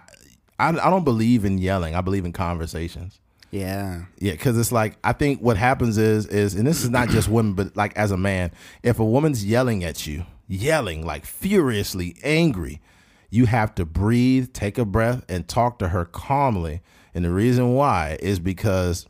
I 0.59 0.69
I 0.69 0.89
don't 0.89 1.05
believe 1.05 1.45
in 1.45 1.57
yelling. 1.59 1.95
I 1.95 2.01
believe 2.01 2.25
in 2.25 2.33
conversations. 2.33 3.19
Yeah. 3.51 4.03
Yeah, 4.19 4.33
because 4.33 4.57
it's 4.57 4.71
like 4.71 4.97
I 5.03 5.13
think 5.13 5.41
what 5.41 5.57
happens 5.57 5.97
is 5.97 6.25
is, 6.27 6.53
and 6.55 6.65
this 6.67 6.83
is 6.83 6.89
not 6.89 7.09
just 7.09 7.27
women, 7.29 7.53
but 7.53 7.75
like 7.75 7.95
as 7.97 8.11
a 8.11 8.17
man, 8.17 8.51
if 8.83 8.99
a 8.99 9.05
woman's 9.05 9.45
yelling 9.45 9.83
at 9.83 10.05
you, 10.07 10.25
yelling 10.47 11.05
like 11.05 11.25
furiously 11.25 12.15
angry, 12.23 12.81
you 13.29 13.45
have 13.47 13.73
to 13.75 13.85
breathe, 13.85 14.53
take 14.53 14.77
a 14.77 14.85
breath, 14.85 15.23
and 15.29 15.47
talk 15.47 15.79
to 15.79 15.89
her 15.89 16.05
calmly. 16.05 16.81
And 17.13 17.25
the 17.25 17.31
reason 17.31 17.73
why 17.73 18.17
is 18.21 18.39
because 18.39 19.05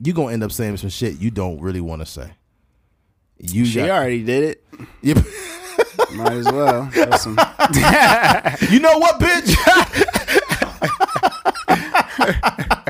you're 0.00 0.14
gonna 0.14 0.32
end 0.32 0.42
up 0.44 0.52
saying 0.52 0.76
some 0.78 0.90
shit 0.90 1.18
you 1.20 1.30
don't 1.30 1.60
really 1.60 1.80
want 1.80 2.00
to 2.02 2.06
say. 2.06 2.32
You 3.38 3.64
She 3.66 3.80
got- 3.80 3.90
already 3.90 4.22
did 4.24 4.44
it. 4.44 4.64
Yep. 5.02 5.18
Might 6.14 6.32
as 6.32 6.44
well. 6.52 6.90
Some- 7.18 7.38
You 8.70 8.78
know 8.80 8.98
what, 8.98 9.18
bitch? 9.20 9.56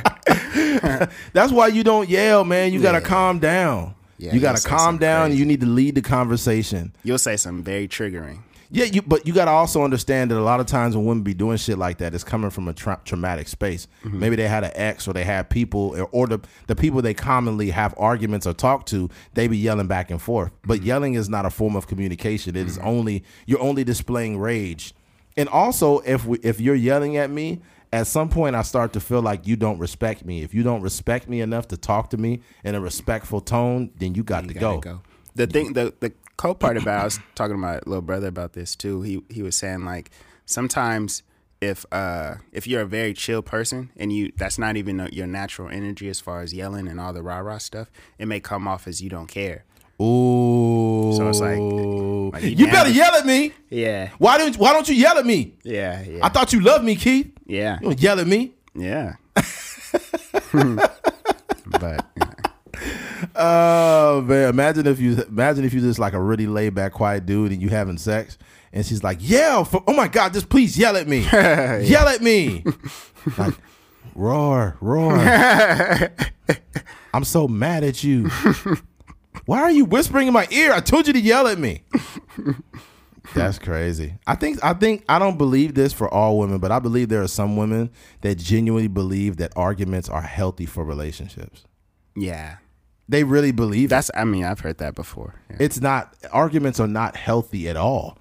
That's 1.33 1.53
why 1.53 1.69
you 1.69 1.85
don't 1.85 2.09
yell, 2.09 2.45
man. 2.45 2.73
You 2.73 2.81
gotta 2.83 3.01
calm 3.01 3.39
down. 3.39 3.95
Yeah, 4.19 4.33
you 4.33 4.41
gotta 4.41 4.67
calm 4.67 4.99
down. 4.99 5.29
crazy. 5.29 5.39
You 5.41 5.47
need 5.47 5.61
to 5.61 5.67
lead 5.67 5.95
the 5.97 6.03
conversation. 6.03 6.93
You'll 7.03 7.19
say 7.19 7.37
something 7.37 7.65
very 7.65 7.89
triggering. 7.89 8.39
Yeah, 8.71 8.87
you 8.87 9.03
but 9.03 9.25
you 9.27 9.33
got 9.33 9.45
to 9.45 9.53
also 9.53 9.85
understand 9.85 10.33
that 10.33 10.39
a 10.39 10.43
lot 10.43 10.59
of 10.59 10.67
times 10.67 10.97
when 10.97 11.05
women 11.05 11.23
be 11.23 11.35
doing 11.35 11.59
shit 11.59 11.79
like 11.79 11.99
that, 11.99 12.13
it's 12.13 12.25
coming 12.25 12.51
from 12.51 12.67
a 12.67 12.73
tra- 12.73 13.01
traumatic 13.05 13.47
space. 13.47 13.87
Mm-hmm. 14.05 14.19
Maybe 14.19 14.37
they 14.37 14.49
had 14.49 14.65
an 14.65 14.73
ex, 14.75 15.07
or 15.07 15.13
they 15.13 15.23
had 15.23 15.49
people, 15.49 15.95
or, 15.97 16.09
or 16.11 16.27
the 16.27 16.41
the 16.67 16.75
people 16.75 17.01
they 17.01 17.15
commonly 17.15 17.71
have 17.71 17.95
arguments 17.99 18.47
or 18.49 18.53
talk 18.55 18.87
to. 18.87 19.11
They 19.35 19.47
be 19.47 19.59
yelling 19.59 19.87
back 19.87 20.11
and 20.11 20.21
forth. 20.21 20.51
But 20.65 20.79
Mm-hmm. 20.79 20.87
yelling 20.87 21.15
is 21.15 21.29
not 21.29 21.47
a 21.47 21.51
form 21.51 21.77
of 21.77 21.87
communication. 21.87 22.57
It 22.57 22.67
is 22.67 22.79
only 22.79 23.23
you're 23.47 23.61
only 23.63 23.85
displaying 23.85 24.39
rage. 24.41 24.93
And 25.37 25.49
also, 25.49 25.99
if 26.01 26.25
we, 26.27 26.39
if 26.39 26.61
you're 26.61 26.75
yelling 26.75 27.17
at 27.17 27.31
me, 27.31 27.61
at 27.95 28.09
some 28.09 28.29
point 28.29 28.57
I 28.57 28.63
start 28.63 28.93
to 28.95 29.01
feel 29.01 29.23
like 29.23 29.47
you 29.47 29.55
don't 29.55 29.79
respect 29.79 30.25
me. 30.25 30.43
If 30.43 30.53
you 30.53 30.65
don't 30.65 30.83
respect 30.83 31.29
me 31.29 31.41
enough 31.41 31.69
to 31.69 31.77
talk 31.77 32.11
to 32.11 32.17
me 32.17 32.43
in 32.65 32.75
a 32.75 32.81
respectful 32.81 33.41
tone, 33.41 33.91
then 33.97 34.15
you 34.15 34.25
got 34.25 34.49
to 34.49 34.55
Gotta 34.55 34.81
go. 34.81 35.03
The 35.37 35.47
thing, 35.47 35.73
the 35.75 35.95
the 36.01 36.13
cool 36.37 36.57
part 36.57 36.77
about 36.77 37.01
I 37.01 37.05
was 37.05 37.21
talking 37.37 37.55
to 37.55 37.59
my 37.59 37.75
little 37.87 38.03
brother 38.03 38.27
about 38.27 38.55
this 38.55 38.75
too. 38.75 39.03
He 39.03 39.23
he 39.29 39.43
was 39.43 39.57
saying 39.57 39.85
like 39.85 40.11
sometimes 40.45 41.23
if 41.61 41.87
uh 41.93 42.35
if 42.53 42.67
you're 42.67 42.83
a 42.83 42.87
very 42.87 43.15
chill 43.15 43.43
person 43.43 43.91
and 43.97 44.13
you 44.13 44.33
that's 44.37 44.59
not 44.59 44.77
even 44.77 45.09
your 45.13 45.29
natural 45.29 45.69
energy 45.69 46.09
as 46.09 46.19
far 46.21 46.43
as 46.43 46.53
yelling 46.53 46.89
and 46.89 47.01
all 47.01 47.13
the 47.13 47.23
rah 47.23 47.39
rah 47.39 47.59
stuff, 47.59 47.93
it 48.19 48.27
may 48.27 48.41
come 48.41 48.67
off 48.67 48.89
as 48.89 49.01
you 49.01 49.09
don't 49.09 49.29
care. 49.29 49.65
Ooh. 50.03 51.13
So 51.17 51.29
it's 51.29 51.41
like- 51.41 51.59
like 52.43 52.59
you 52.59 52.67
better 52.67 52.91
yell 52.91 53.15
at 53.15 53.25
me. 53.27 53.53
Yeah, 53.71 54.11
Why 54.19 54.39
don't 54.39 54.57
Why 54.57 54.73
don't 54.73 54.89
you 54.89 54.95
yell 54.95 55.19
at 55.19 55.25
me? 55.27 55.55
yeah, 55.63 56.03
yeah, 56.03 56.19
I 56.25 56.29
thought 56.29 56.53
you 56.53 56.61
loved 56.61 56.85
me, 56.85 56.97
Keith. 56.97 57.31
yeah, 57.47 57.79
You 57.81 57.87
don't 57.89 58.01
yell 58.01 58.19
at 58.21 58.27
me. 58.27 58.55
yeah. 58.75 59.15
but 61.81 62.07
yeah. 62.17 62.31
Oh 63.37 64.23
man, 64.27 64.49
imagine 64.51 64.87
if 64.87 65.01
you 65.01 65.23
imagine 65.29 65.65
if 65.65 65.73
you 65.75 65.81
just 65.81 65.99
like 65.99 66.13
a 66.13 66.21
really 66.21 66.47
laid 66.47 66.75
back, 66.75 66.93
quiet 66.93 67.27
dude, 67.27 67.53
and 67.53 67.63
you 67.63 67.69
having 67.69 67.99
sex, 67.99 68.37
and 68.73 68.85
she's 68.85 69.03
like, 69.03 69.19
"Yell! 69.21 69.65
For, 69.65 69.83
oh 69.87 69.93
my 69.95 70.09
god, 70.09 70.33
just 70.33 70.49
please 70.49 70.77
yell 70.77 70.97
at 70.97 71.07
me, 71.09 71.21
yell 71.33 72.09
at 72.09 72.21
me, 72.21 72.65
like 73.39 73.55
roar, 74.15 74.77
roar." 74.81 75.17
I'm 77.15 77.25
so 77.25 77.47
mad 77.49 77.85
at 77.85 78.03
you. 78.05 78.29
Why 79.47 79.61
are 79.63 79.71
you 79.71 79.85
whispering 79.85 80.27
in 80.29 80.33
my 80.33 80.47
ear? 80.51 80.73
I 80.73 80.81
told 80.81 81.07
you 81.07 81.13
to 81.13 81.21
yell 81.21 81.47
at 81.47 81.59
me. 81.59 81.83
That's 83.35 83.59
crazy. 83.59 84.15
I 84.27 84.35
think 84.35 84.63
I 84.63 84.75
think 84.75 85.05
I 85.09 85.19
don't 85.19 85.39
believe 85.39 85.75
this 85.75 85.93
for 85.93 86.09
all 86.13 86.39
women, 86.39 86.59
but 86.59 86.71
I 86.71 86.79
believe 86.79 87.09
there 87.09 87.23
are 87.23 87.29
some 87.29 87.57
women 87.57 87.91
that 88.21 88.37
genuinely 88.37 88.87
believe 88.89 89.39
that 89.39 89.53
arguments 89.57 90.09
are 90.09 90.21
healthy 90.21 90.67
for 90.67 90.85
relationships. 90.85 91.65
yeah, 92.15 92.57
They 93.09 93.25
really 93.25 93.51
believe 93.51 93.89
that. 93.89 93.97
that's. 93.97 94.11
I 94.15 94.25
mean, 94.25 94.45
I've 94.45 94.61
heard 94.61 94.79
that 94.79 94.95
before. 94.95 95.35
Yeah. 95.51 95.57
It's 95.61 95.81
not 95.81 96.15
arguments 96.33 96.79
are 96.81 96.87
not 96.87 97.17
healthy 97.17 97.69
at 97.69 97.77
all. 97.77 98.19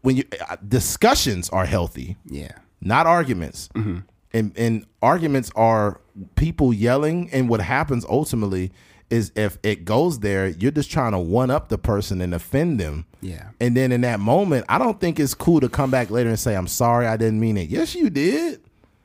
When 0.00 0.16
you 0.16 0.24
uh, 0.48 0.56
discussions 0.66 1.50
are 1.50 1.66
healthy, 1.66 2.16
yeah. 2.26 2.52
not 2.80 3.06
arguments. 3.06 3.68
And 3.74 4.52
and 4.56 4.86
arguments 5.02 5.50
are 5.54 6.00
people 6.34 6.72
yelling 6.72 7.28
and 7.30 7.48
what 7.48 7.60
happens 7.60 8.04
ultimately 8.08 8.72
is 9.10 9.32
if 9.36 9.58
it 9.62 9.84
goes 9.84 10.20
there, 10.20 10.48
you're 10.48 10.70
just 10.70 10.90
trying 10.90 11.12
to 11.12 11.18
one 11.18 11.50
up 11.50 11.68
the 11.68 11.78
person 11.78 12.20
and 12.20 12.34
offend 12.34 12.78
them. 12.78 13.06
Yeah. 13.20 13.48
And 13.60 13.76
then 13.76 13.90
in 13.92 14.02
that 14.02 14.20
moment, 14.20 14.66
I 14.68 14.78
don't 14.78 15.00
think 15.00 15.18
it's 15.18 15.34
cool 15.34 15.60
to 15.60 15.68
come 15.68 15.90
back 15.90 16.10
later 16.10 16.28
and 16.28 16.38
say, 16.38 16.54
I'm 16.54 16.68
sorry, 16.68 17.06
I 17.06 17.16
didn't 17.16 17.40
mean 17.40 17.56
it. 17.56 17.68
Yes, 17.70 17.94
you 17.94 18.10
did. 18.10 18.60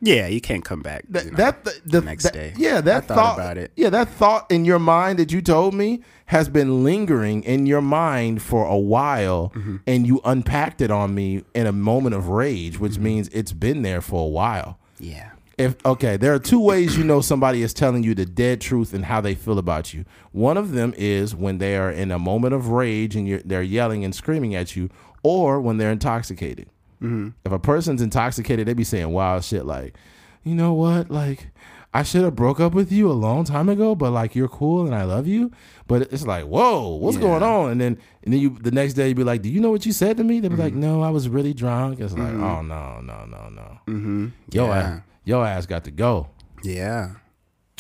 Yeah, 0.06 0.28
you 0.28 0.42
can't 0.42 0.66
come 0.66 0.82
back. 0.82 1.06
That 1.08 1.24
you 1.26 1.32
know. 1.32 1.38
that 1.38 1.64
the, 1.64 1.82
the 1.86 2.02
next 2.02 2.24
that- 2.26 2.34
day. 2.34 2.54
Yeah, 2.58 2.82
that 2.82 3.06
thought 3.06 3.16
thought 3.16 3.38
about 3.40 3.58
it. 3.58 3.72
Yeah, 3.78 3.90
that 3.92 4.10
thought 4.10 4.52
in 4.52 4.66
your 4.66 4.80
mind 4.80 5.18
that 5.20 5.32
you 5.32 5.42
told 5.42 5.74
me 5.74 6.02
has 6.26 6.50
been 6.50 6.84
lingering 6.84 7.42
in 7.44 7.66
your 7.66 7.82
mind 7.82 8.42
for 8.42 8.66
a 8.66 8.78
while, 8.78 9.52
Mm-hmm. 9.56 9.78
and 9.88 10.06
you 10.06 10.20
unpacked 10.26 10.82
it 10.82 10.92
on 10.92 11.16
me 11.16 11.44
in 11.54 11.66
a 11.68 11.72
moment 11.72 12.16
of 12.16 12.28
rage, 12.28 12.78
which 12.80 12.98
means 12.98 13.30
it's 13.30 13.54
been 13.54 13.82
there 13.84 14.02
for 14.02 14.26
a 14.26 14.30
while. 14.30 14.78
yeah. 15.00 15.30
If 15.58 15.76
okay, 15.86 16.18
there 16.18 16.34
are 16.34 16.40
two 16.40 16.60
ways 16.60 16.98
you 16.98 17.04
know 17.04 17.22
somebody 17.22 17.62
is 17.62 17.74
telling 17.74 18.04
you 18.04 18.16
the 18.16 18.26
dead 18.26 18.60
truth 18.60 18.94
and 18.94 19.06
how 19.06 19.22
they 19.22 19.36
feel 19.36 19.60
about 19.60 19.94
you. 19.94 20.04
One 20.32 20.58
of 20.58 20.72
them 20.72 20.94
is 20.98 21.36
when 21.36 21.60
they 21.60 21.78
are 21.78 21.92
in 21.92 22.10
a 22.12 22.18
moment 22.18 22.56
of 22.56 22.70
rage 22.70 23.16
and 23.16 23.28
you're, 23.28 23.40
they're 23.46 23.62
yelling 23.62 24.04
and 24.04 24.16
screaming 24.16 24.56
at 24.56 24.76
you, 24.76 24.90
or 25.22 25.62
when 25.62 25.78
they're 25.78 25.92
intoxicated. 25.92 26.70
Mm-hmm. 27.02 27.30
If 27.46 27.52
a 27.52 27.60
person's 27.60 28.02
intoxicated, 28.02 28.68
they'd 28.68 28.78
be 28.78 28.84
saying 28.84 29.10
wild 29.12 29.44
shit 29.44 29.66
like, 29.66 29.96
"You 30.44 30.56
know 30.56 30.74
what? 30.74 31.12
Like, 31.12 31.50
I 31.94 32.02
should 32.02 32.24
have 32.24 32.36
broke 32.36 32.60
up 32.60 32.74
with 32.74 32.92
you 32.92 33.12
a 33.12 33.14
long 33.14 33.44
time 33.44 33.70
ago, 33.70 33.94
but 33.94 34.10
like 34.12 34.36
you're 34.36 34.48
cool 34.48 34.86
and 34.88 34.96
I 34.96 35.04
love 35.04 35.28
you." 35.28 35.52
But 35.86 36.04
it's 36.14 36.26
like, 36.26 36.46
"Whoa, 36.46 36.96
what's 36.96 37.18
Yeah. 37.18 37.24
going 37.24 37.44
on?" 37.44 37.72
And 37.74 37.80
then 37.82 37.98
and 38.24 38.34
then 38.34 38.40
you 38.42 38.58
the 38.60 38.72
next 38.72 38.94
day 38.96 39.10
you'd 39.10 39.18
be 39.18 39.24
like, 39.24 39.44
"Do 39.44 39.50
you 39.50 39.60
know 39.60 39.70
what 39.70 39.86
you 39.86 39.92
said 39.92 40.18
to 40.18 40.24
me?" 40.24 40.40
They'd 40.40 40.48
be 40.50 40.56
like, 40.56 40.72
mm-hmm. 40.74 40.82
"No, 40.82 41.04
I 41.04 41.12
was 41.12 41.30
really 41.30 41.54
drunk." 41.54 42.00
It's 42.00 42.14
like, 42.14 42.24
mm-hmm. 42.24 42.44
"Oh 42.44 42.62
no, 42.64 43.02
no, 43.02 43.26
no, 43.26 43.50
no." 43.50 43.80
Mm-hmm. 43.88 44.28
Yo, 44.52 44.66
yeah. 44.68 44.78
ass, 44.78 45.02
yo 45.24 45.44
ass 45.44 45.66
got 45.66 45.84
to 45.86 45.92
go. 45.92 46.30
Yeah. 46.64 47.12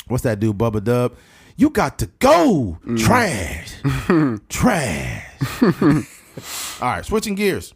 What's 0.08 0.24
that 0.24 0.40
dude, 0.40 0.58
Bubba 0.58 0.84
Dub? 0.84 1.16
You 1.56 1.70
got 1.70 2.00
to 2.00 2.08
go. 2.20 2.80
Trash. 2.98 3.76
Trash. 4.50 5.62
All 6.82 6.90
right, 6.90 7.06
switching 7.06 7.36
gears. 7.36 7.74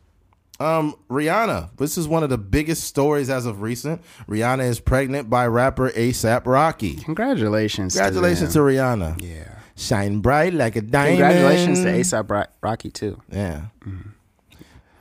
Um, 0.60 0.96
Rihanna. 1.10 1.78
This 1.78 1.98
is 1.98 2.08
one 2.08 2.24
of 2.24 2.30
the 2.30 2.38
biggest 2.38 2.84
stories 2.84 3.30
as 3.30 3.46
of 3.46 3.62
recent. 3.62 4.02
Rihanna 4.28 4.68
is 4.68 4.80
pregnant 4.80 5.30
by 5.30 5.46
rapper 5.46 5.92
ASAP 5.92 6.48
Rocky. 6.48 6.96
Congratulations. 6.96 7.94
Congratulations 7.94 8.54
to, 8.54 8.60
to 8.60 8.66
Rihanna. 8.66 9.22
Yeah. 9.22 9.60
Shine 9.76 10.20
bright 10.22 10.54
like 10.54 10.76
a 10.76 10.82
diamond. 10.82 11.20
Congratulations 11.20 11.82
to 11.82 11.86
ASAP 11.88 12.48
Rocky 12.62 12.90
too. 12.90 13.22
Yeah. 13.32 13.68
Mm-hmm. 13.86 14.10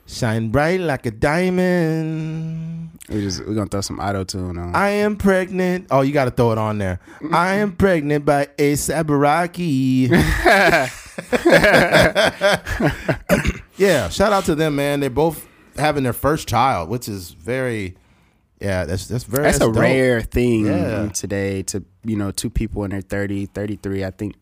Shine 0.09 0.51
bright 0.51 0.81
like 0.81 1.05
a 1.07 1.11
diamond. 1.11 2.91
We 3.09 3.23
just 3.23 3.45
we're 3.47 3.55
gonna 3.55 3.69
throw 3.69 3.81
some 3.81 3.99
auto 4.01 4.25
tune 4.25 4.57
on. 4.59 4.75
I 4.75 4.91
am 4.91 5.17
pregnant. 5.17 5.87
Oh, 5.91 6.01
you 6.03 6.13
got 6.13 6.25
to 6.27 6.31
throw 6.31 6.53
it 6.53 6.59
on 6.59 6.79
there. 6.79 7.01
I 7.33 7.55
am 7.55 7.73
pregnant 7.77 8.25
by 8.25 8.47
ASAP 8.57 9.07
Rocky. 9.09 10.09
yeah, 13.77 14.09
shout 14.09 14.33
out 14.33 14.45
to 14.47 14.55
them, 14.55 14.77
man. 14.77 15.01
They're 15.01 15.11
both 15.11 15.47
having 15.77 16.05
their 16.05 16.13
first 16.13 16.49
child, 16.49 16.89
which 16.89 17.09
is 17.09 17.31
very, 17.33 17.97
yeah, 18.61 18.85
that's 18.85 19.07
that's 19.09 19.25
very. 19.25 19.45
That's, 19.45 19.59
that's 19.59 19.71
a 19.71 19.73
dope. 19.73 19.83
rare 19.83 20.21
thing 20.21 20.67
Yeah. 20.67 21.09
today 21.09 21.63
to 21.65 21.85
you 22.05 22.17
know 22.17 22.31
two 22.31 22.51
people 22.51 22.85
in 22.85 22.91
their 22.91 23.01
30, 23.03 23.47
33, 23.47 24.05
I 24.05 24.11
think 24.11 24.35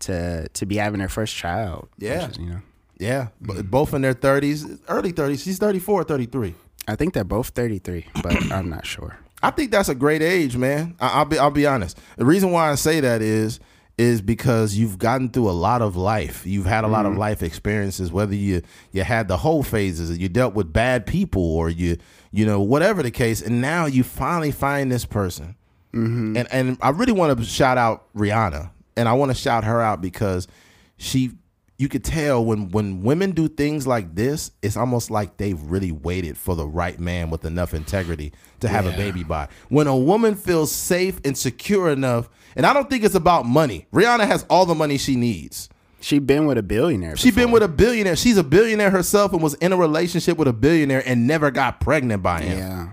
to 0.00 0.48
to 0.48 0.66
be 0.66 0.76
having 0.76 0.98
their 0.98 1.08
first 1.08 1.34
child. 1.34 1.88
which 1.96 2.08
Yeah. 2.08 2.28
is, 2.28 2.38
you 2.38 2.46
know. 2.46 2.60
Yeah, 2.98 3.28
but 3.40 3.56
mm-hmm. 3.56 3.68
both 3.68 3.94
in 3.94 4.02
their 4.02 4.12
thirties, 4.12 4.66
early 4.88 5.12
thirties. 5.12 5.42
She's 5.42 5.58
34, 5.58 6.04
33. 6.04 6.54
I 6.86 6.96
think 6.96 7.14
they're 7.14 7.24
both 7.24 7.48
33, 7.48 8.06
but 8.22 8.34
I'm 8.52 8.68
not 8.68 8.86
sure. 8.86 9.18
I 9.42 9.50
think 9.50 9.70
that's 9.70 9.88
a 9.88 9.94
great 9.94 10.22
age, 10.22 10.56
man. 10.56 10.96
I, 11.00 11.08
I'll 11.08 11.24
be 11.24 11.38
I'll 11.38 11.50
be 11.50 11.66
honest. 11.66 11.98
The 12.16 12.24
reason 12.24 12.50
why 12.50 12.70
I 12.70 12.76
say 12.76 13.00
that 13.00 13.20
is 13.20 13.60
is 13.96 14.20
because 14.20 14.74
you've 14.74 14.98
gotten 14.98 15.28
through 15.28 15.48
a 15.48 15.52
lot 15.52 15.80
of 15.80 15.96
life. 15.96 16.44
You've 16.44 16.66
had 16.66 16.82
a 16.82 16.88
lot 16.88 17.06
of 17.06 17.12
mm-hmm. 17.12 17.20
life 17.20 17.42
experiences. 17.42 18.10
Whether 18.10 18.34
you 18.34 18.62
you 18.92 19.04
had 19.04 19.28
the 19.28 19.36
whole 19.36 19.62
phases, 19.62 20.16
you 20.18 20.28
dealt 20.28 20.54
with 20.54 20.72
bad 20.72 21.06
people, 21.06 21.42
or 21.42 21.68
you 21.68 21.98
you 22.32 22.46
know 22.46 22.60
whatever 22.60 23.02
the 23.02 23.10
case, 23.10 23.42
and 23.42 23.60
now 23.60 23.86
you 23.86 24.02
finally 24.02 24.50
find 24.50 24.90
this 24.90 25.04
person. 25.04 25.56
Mm-hmm. 25.92 26.36
And 26.36 26.48
and 26.50 26.78
I 26.80 26.90
really 26.90 27.12
want 27.12 27.38
to 27.38 27.44
shout 27.44 27.78
out 27.78 28.12
Rihanna, 28.14 28.70
and 28.96 29.08
I 29.08 29.12
want 29.12 29.30
to 29.30 29.36
shout 29.36 29.64
her 29.64 29.80
out 29.80 30.00
because 30.00 30.48
she 30.96 31.32
you 31.76 31.88
could 31.88 32.04
tell 32.04 32.44
when 32.44 32.70
when 32.70 33.02
women 33.02 33.32
do 33.32 33.48
things 33.48 33.86
like 33.86 34.14
this, 34.14 34.52
it's 34.62 34.76
almost 34.76 35.10
like 35.10 35.36
they've 35.38 35.60
really 35.62 35.90
waited 35.90 36.38
for 36.38 36.54
the 36.54 36.66
right 36.66 36.98
man 37.00 37.30
with 37.30 37.44
enough 37.44 37.74
integrity 37.74 38.32
to 38.60 38.68
have 38.68 38.86
a 38.86 38.92
baby 38.92 39.24
by. 39.24 39.48
When 39.68 39.86
a 39.86 39.96
woman 39.96 40.36
feels 40.36 40.70
safe 40.70 41.20
and 41.24 41.36
secure 41.36 41.90
enough, 41.90 42.28
and 42.54 42.64
I 42.64 42.72
don't 42.72 42.88
think 42.88 43.02
it's 43.02 43.16
about 43.16 43.44
money. 43.46 43.86
Rihanna 43.92 44.26
has 44.26 44.46
all 44.48 44.66
the 44.66 44.74
money 44.74 44.98
she 44.98 45.16
needs. 45.16 45.68
She 46.00 46.18
been 46.18 46.46
with 46.46 46.58
a 46.58 46.62
billionaire. 46.62 47.16
She 47.16 47.30
been 47.30 47.50
with 47.50 47.62
a 47.62 47.68
billionaire. 47.68 48.14
She's 48.14 48.36
a 48.36 48.44
billionaire 48.44 48.90
herself 48.90 49.32
and 49.32 49.42
was 49.42 49.54
in 49.54 49.72
a 49.72 49.76
relationship 49.76 50.36
with 50.36 50.46
a 50.46 50.52
billionaire 50.52 51.02
and 51.04 51.26
never 51.26 51.50
got 51.50 51.80
pregnant 51.80 52.22
by 52.22 52.42
him. 52.42 52.58
Yeah. 52.58 52.88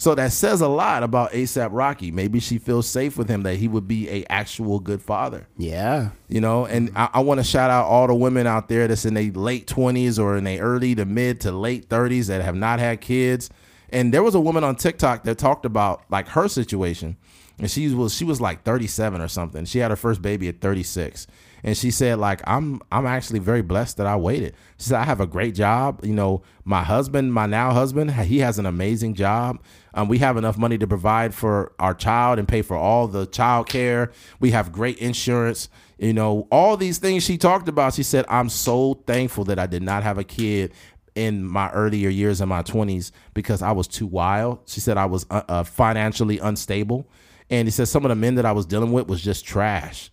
So 0.00 0.14
that 0.14 0.30
says 0.32 0.60
a 0.60 0.68
lot 0.68 1.02
about 1.02 1.32
ASAP 1.32 1.70
Rocky. 1.72 2.12
Maybe 2.12 2.38
she 2.38 2.58
feels 2.58 2.88
safe 2.88 3.18
with 3.18 3.28
him 3.28 3.42
that 3.42 3.56
he 3.56 3.66
would 3.66 3.88
be 3.88 4.08
a 4.08 4.24
actual 4.30 4.78
good 4.78 5.02
father. 5.02 5.48
Yeah. 5.56 6.10
You 6.28 6.40
know, 6.40 6.66
and 6.66 6.92
I, 6.94 7.08
I 7.14 7.20
want 7.20 7.40
to 7.40 7.44
shout 7.44 7.68
out 7.70 7.86
all 7.86 8.06
the 8.06 8.14
women 8.14 8.46
out 8.46 8.68
there 8.68 8.86
that's 8.86 9.04
in 9.04 9.14
their 9.14 9.32
late 9.32 9.66
twenties 9.66 10.16
or 10.16 10.36
in 10.36 10.44
their 10.44 10.62
early 10.62 10.94
to 10.94 11.04
mid 11.04 11.40
to 11.40 11.52
late 11.52 11.88
thirties 11.88 12.28
that 12.28 12.42
have 12.42 12.54
not 12.54 12.78
had 12.78 13.00
kids. 13.00 13.50
And 13.90 14.14
there 14.14 14.22
was 14.22 14.36
a 14.36 14.40
woman 14.40 14.62
on 14.62 14.76
TikTok 14.76 15.24
that 15.24 15.36
talked 15.36 15.64
about 15.64 16.04
like 16.10 16.28
her 16.28 16.46
situation, 16.46 17.16
and 17.58 17.68
she 17.68 17.92
was 17.92 18.14
she 18.14 18.24
was 18.24 18.40
like 18.40 18.62
thirty 18.62 18.86
seven 18.86 19.20
or 19.20 19.28
something. 19.28 19.64
She 19.64 19.80
had 19.80 19.90
her 19.90 19.96
first 19.96 20.22
baby 20.22 20.46
at 20.48 20.60
thirty 20.60 20.84
six, 20.84 21.26
and 21.62 21.76
she 21.76 21.90
said 21.90 22.18
like 22.18 22.40
I'm 22.46 22.80
I'm 22.90 23.06
actually 23.06 23.38
very 23.38 23.62
blessed 23.62 23.96
that 23.98 24.06
I 24.06 24.16
waited. 24.16 24.54
She 24.78 24.88
said 24.88 25.00
I 25.00 25.04
have 25.04 25.20
a 25.20 25.26
great 25.26 25.54
job. 25.54 26.04
You 26.04 26.12
know, 26.12 26.42
my 26.64 26.82
husband, 26.82 27.32
my 27.32 27.46
now 27.46 27.72
husband, 27.72 28.12
he 28.12 28.38
has 28.40 28.58
an 28.58 28.66
amazing 28.66 29.14
job. 29.14 29.60
Um, 29.94 30.08
we 30.08 30.18
have 30.18 30.36
enough 30.36 30.58
money 30.58 30.78
to 30.78 30.86
provide 30.86 31.34
for 31.34 31.72
our 31.78 31.94
child 31.94 32.38
and 32.38 32.46
pay 32.46 32.62
for 32.62 32.76
all 32.76 33.08
the 33.08 33.26
child 33.26 33.68
care. 33.68 34.12
We 34.38 34.50
have 34.52 34.72
great 34.72 34.98
insurance. 34.98 35.68
You 35.98 36.12
know, 36.12 36.46
all 36.52 36.76
these 36.76 36.98
things 36.98 37.24
she 37.24 37.36
talked 37.38 37.68
about. 37.68 37.94
She 37.94 38.04
said, 38.04 38.24
I'm 38.28 38.48
so 38.48 38.94
thankful 39.06 39.44
that 39.44 39.58
I 39.58 39.66
did 39.66 39.82
not 39.82 40.04
have 40.04 40.18
a 40.18 40.24
kid 40.24 40.72
in 41.16 41.44
my 41.44 41.68
earlier 41.72 42.08
years 42.08 42.40
in 42.40 42.48
my 42.48 42.62
20s 42.62 43.10
because 43.34 43.60
I 43.60 43.72
was 43.72 43.88
too 43.88 44.06
wild. 44.06 44.60
She 44.66 44.78
said 44.78 44.96
I 44.96 45.06
was 45.06 45.26
uh, 45.30 45.42
uh, 45.48 45.64
financially 45.64 46.38
unstable. 46.38 47.08
And 47.50 47.66
he 47.66 47.72
said 47.72 47.88
some 47.88 48.04
of 48.04 48.10
the 48.10 48.14
men 48.14 48.36
that 48.36 48.46
I 48.46 48.52
was 48.52 48.66
dealing 48.66 48.92
with 48.92 49.08
was 49.08 49.20
just 49.20 49.44
trash. 49.44 50.10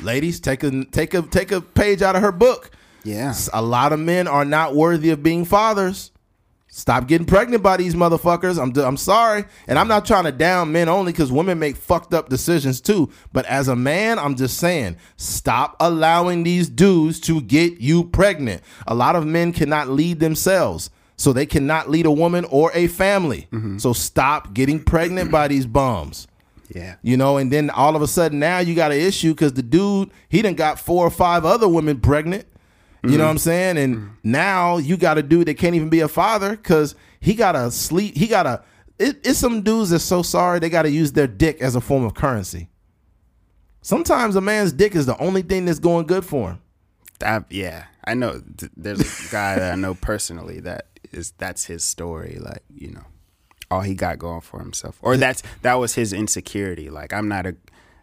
Ladies, 0.00 0.40
take 0.40 0.62
a 0.62 0.84
take 0.86 1.14
a 1.14 1.22
take 1.22 1.52
a 1.52 1.60
page 1.60 2.02
out 2.02 2.16
of 2.16 2.22
her 2.22 2.32
book. 2.32 2.70
Yeah. 3.04 3.34
A 3.52 3.62
lot 3.62 3.92
of 3.92 4.00
men 4.00 4.28
are 4.28 4.44
not 4.44 4.74
worthy 4.74 5.10
of 5.10 5.22
being 5.22 5.44
fathers. 5.44 6.12
Stop 6.74 7.06
getting 7.06 7.26
pregnant 7.26 7.62
by 7.62 7.76
these 7.76 7.94
motherfuckers. 7.94 8.58
I'm 8.58 8.74
I'm 8.82 8.96
sorry, 8.96 9.44
and 9.68 9.78
I'm 9.78 9.88
not 9.88 10.06
trying 10.06 10.24
to 10.24 10.32
down 10.32 10.72
men 10.72 10.88
only 10.88 11.12
because 11.12 11.30
women 11.30 11.58
make 11.58 11.76
fucked 11.76 12.14
up 12.14 12.30
decisions 12.30 12.80
too. 12.80 13.10
But 13.30 13.44
as 13.44 13.68
a 13.68 13.76
man, 13.76 14.18
I'm 14.18 14.36
just 14.36 14.56
saying, 14.56 14.96
stop 15.18 15.76
allowing 15.80 16.44
these 16.44 16.70
dudes 16.70 17.20
to 17.20 17.42
get 17.42 17.80
you 17.80 18.04
pregnant. 18.04 18.62
A 18.86 18.94
lot 18.94 19.16
of 19.16 19.26
men 19.26 19.52
cannot 19.52 19.90
lead 19.90 20.20
themselves, 20.20 20.88
so 21.16 21.34
they 21.34 21.44
cannot 21.44 21.90
lead 21.90 22.06
a 22.06 22.10
woman 22.10 22.46
or 22.46 22.72
a 22.72 22.86
family. 22.86 23.48
Mm-hmm. 23.52 23.76
So 23.76 23.92
stop 23.92 24.54
getting 24.54 24.82
pregnant 24.82 25.30
by 25.30 25.48
these 25.48 25.66
bums. 25.66 26.26
Yeah. 26.68 26.96
You 27.02 27.16
know, 27.16 27.36
and 27.36 27.52
then 27.52 27.70
all 27.70 27.96
of 27.96 28.02
a 28.02 28.06
sudden 28.06 28.38
now 28.38 28.58
you 28.58 28.74
got 28.74 28.92
an 28.92 28.98
issue 28.98 29.32
because 29.32 29.54
the 29.54 29.62
dude 29.62 30.10
he 30.28 30.42
done 30.42 30.54
got 30.54 30.78
four 30.78 31.06
or 31.06 31.10
five 31.10 31.44
other 31.44 31.68
women 31.68 32.00
pregnant. 32.00 32.46
You 33.04 33.10
know 33.10 33.14
mm-hmm. 33.14 33.22
what 33.24 33.30
I'm 33.30 33.38
saying? 33.38 33.78
And 33.78 33.96
mm-hmm. 33.96 34.14
now 34.22 34.76
you 34.76 34.96
got 34.96 35.18
a 35.18 35.22
dude 35.22 35.48
that 35.48 35.54
can't 35.54 35.74
even 35.74 35.88
be 35.88 36.00
a 36.00 36.08
father 36.08 36.50
because 36.50 36.94
he 37.18 37.34
got 37.34 37.52
to 37.52 37.70
sleep. 37.72 38.16
He 38.16 38.28
got 38.28 38.44
to. 38.44 38.62
It, 38.98 39.26
it's 39.26 39.40
some 39.40 39.62
dudes 39.62 39.90
that's 39.90 40.04
so 40.04 40.22
sorry 40.22 40.60
they 40.60 40.70
got 40.70 40.82
to 40.82 40.90
use 40.90 41.12
their 41.12 41.26
dick 41.26 41.60
as 41.60 41.74
a 41.74 41.80
form 41.80 42.04
of 42.04 42.14
currency. 42.14 42.68
Sometimes 43.80 44.36
a 44.36 44.40
man's 44.40 44.72
dick 44.72 44.94
is 44.94 45.06
the 45.06 45.18
only 45.18 45.42
thing 45.42 45.64
that's 45.64 45.80
going 45.80 46.06
good 46.06 46.24
for 46.24 46.50
him. 46.50 46.60
Yeah. 47.50 47.86
I 48.04 48.14
know 48.14 48.40
there's 48.76 49.00
a 49.00 49.32
guy 49.32 49.56
that 49.56 49.72
I 49.72 49.76
know 49.76 49.94
personally 49.94 50.60
that 50.60 50.86
is 51.12 51.32
that's 51.38 51.64
his 51.64 51.84
story. 51.84 52.38
Like 52.40 52.62
you 52.74 52.90
know, 52.90 53.04
all 53.72 53.80
he 53.80 53.94
got 53.94 54.18
going 54.18 54.40
for 54.40 54.60
himself, 54.60 54.98
or 55.02 55.16
that's 55.16 55.42
that 55.62 55.74
was 55.74 55.94
his 55.94 56.12
insecurity. 56.12 56.90
Like 56.90 57.12
I'm 57.12 57.28
not 57.28 57.46
a, 57.46 57.56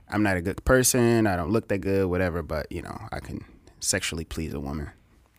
I'm 0.09 0.23
not 0.23 0.37
a 0.37 0.41
good 0.41 0.63
person. 0.65 1.27
I 1.27 1.35
don't 1.35 1.51
look 1.51 1.67
that 1.69 1.79
good. 1.79 2.07
Whatever. 2.07 2.41
But 2.41 2.71
you 2.71 2.81
know, 2.81 2.99
I 3.11 3.19
can 3.19 3.45
sexually 3.79 4.25
please 4.25 4.53
a 4.53 4.59
woman. 4.59 4.89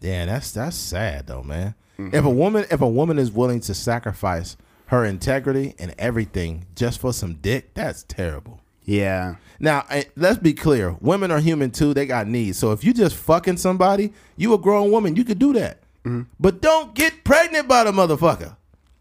Yeah, 0.01 0.27
that's 0.27 0.53
that's 0.53 0.77
sad 0.77 1.27
though, 1.27 1.43
man. 1.43 1.75
Mm-hmm. 1.99 2.15
If 2.15 2.25
a 2.25 2.31
woman 2.31 2.67
if 2.71 2.81
a 2.81 2.89
woman 2.89 3.19
is 3.19 3.31
willing 3.31 3.61
to 3.61 3.75
sacrifice 3.75 4.57
her 4.87 5.05
integrity 5.05 5.75
and 5.79 5.95
everything 5.99 6.67
just 6.75 7.01
for 7.01 7.13
some 7.13 7.35
dick, 7.35 7.75
that's 7.75 8.05
terrible. 8.05 8.61
Yeah. 8.85 9.37
Now, 9.61 9.87
let's 10.17 10.39
be 10.39 10.53
clear. 10.53 10.97
Women 11.01 11.31
are 11.31 11.39
human 11.39 11.71
too. 11.71 11.95
They 11.95 12.07
got 12.07 12.27
needs. 12.27 12.59
So 12.59 12.73
if 12.73 12.83
you 12.83 12.93
just 12.93 13.15
fucking 13.15 13.59
somebody, 13.59 14.13
you 14.37 14.53
a 14.53 14.59
grown 14.59 14.91
woman, 14.91 15.15
you 15.15 15.23
could 15.23 15.39
do 15.39 15.53
that. 15.53 15.83
Mm-hmm. 16.05 16.23
But 16.41 16.61
don't 16.61 16.95
get 16.95 17.23
pregnant 17.23 17.69
by 17.69 17.85
the 17.85 17.93
motherfucker. 17.93 18.57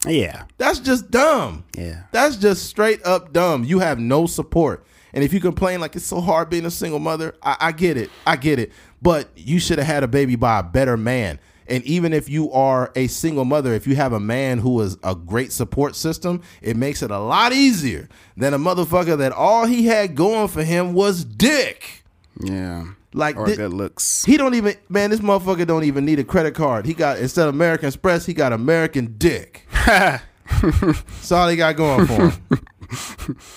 Yeah. 0.08 0.44
That's 0.58 0.80
just 0.80 1.12
dumb. 1.12 1.66
Yeah. 1.78 2.04
That's 2.12 2.38
just 2.38 2.66
straight 2.66 3.06
up 3.06 3.34
dumb. 3.34 3.64
You 3.64 3.80
have 3.80 4.00
no 4.00 4.26
support. 4.26 4.86
And 5.14 5.24
if 5.24 5.34
you 5.34 5.40
complain 5.40 5.82
like 5.82 5.96
it's 5.96 6.06
so 6.06 6.22
hard 6.22 6.50
being 6.50 6.66
a 6.66 6.72
single 6.72 7.00
mother, 7.00 7.36
I, 7.44 7.58
I 7.60 7.72
get 7.72 7.98
it. 7.98 8.10
I 8.28 8.36
get 8.36 8.60
it. 8.60 8.72
But 9.02 9.30
you 9.36 9.60
should 9.60 9.78
have 9.80 9.88
had 9.88 10.04
a 10.04 10.08
baby 10.08 10.36
by 10.36 10.60
a 10.60 10.64
better 10.64 10.96
man. 10.98 11.40
And 11.68 11.84
even 11.84 12.14
if 12.14 12.30
you 12.30 12.52
are 12.52 12.92
a 12.96 13.08
single 13.08 13.46
mother, 13.46 13.74
if 13.74 13.86
you 13.86 13.96
have 13.96 14.14
a 14.14 14.20
man 14.20 14.58
who 14.60 14.80
is 14.82 14.98
a 15.04 15.14
great 15.16 15.52
support 15.52 15.96
system, 15.96 16.42
it 16.62 16.76
makes 16.78 17.04
it 17.04 17.12
a 17.12 17.20
lot 17.20 17.54
easier 17.54 18.08
than 18.38 18.54
a 18.54 18.60
motherfucker 18.60 19.18
that 19.20 19.32
all 19.32 19.66
he 19.68 19.86
had 19.86 20.16
going 20.16 20.48
for 20.48 20.64
him 20.64 20.94
was 20.94 21.24
dick. 21.26 22.04
Yeah. 22.42 22.86
Like 23.14 23.38
Or 23.38 23.48
thi- 23.48 23.56
good 23.56 23.74
looks. 23.74 24.24
he 24.26 24.38
don't 24.38 24.54
even 24.54 24.76
man, 24.88 25.10
this 25.10 25.20
motherfucker 25.20 25.66
don't 25.66 25.84
even 25.84 26.06
need 26.06 26.20
a 26.20 26.24
credit 26.24 26.54
card. 26.54 26.86
He 26.86 26.94
got 26.94 27.18
instead 27.20 27.48
of 27.48 27.56
American 27.56 27.88
Express, 27.88 28.26
he 28.26 28.34
got 28.34 28.54
American 28.54 29.16
Dick. 29.18 29.66
That's 30.62 31.32
all 31.32 31.48
he 31.48 31.56
got 31.56 31.76
going 31.76 32.06
for 32.08 32.30
him. 32.30 33.38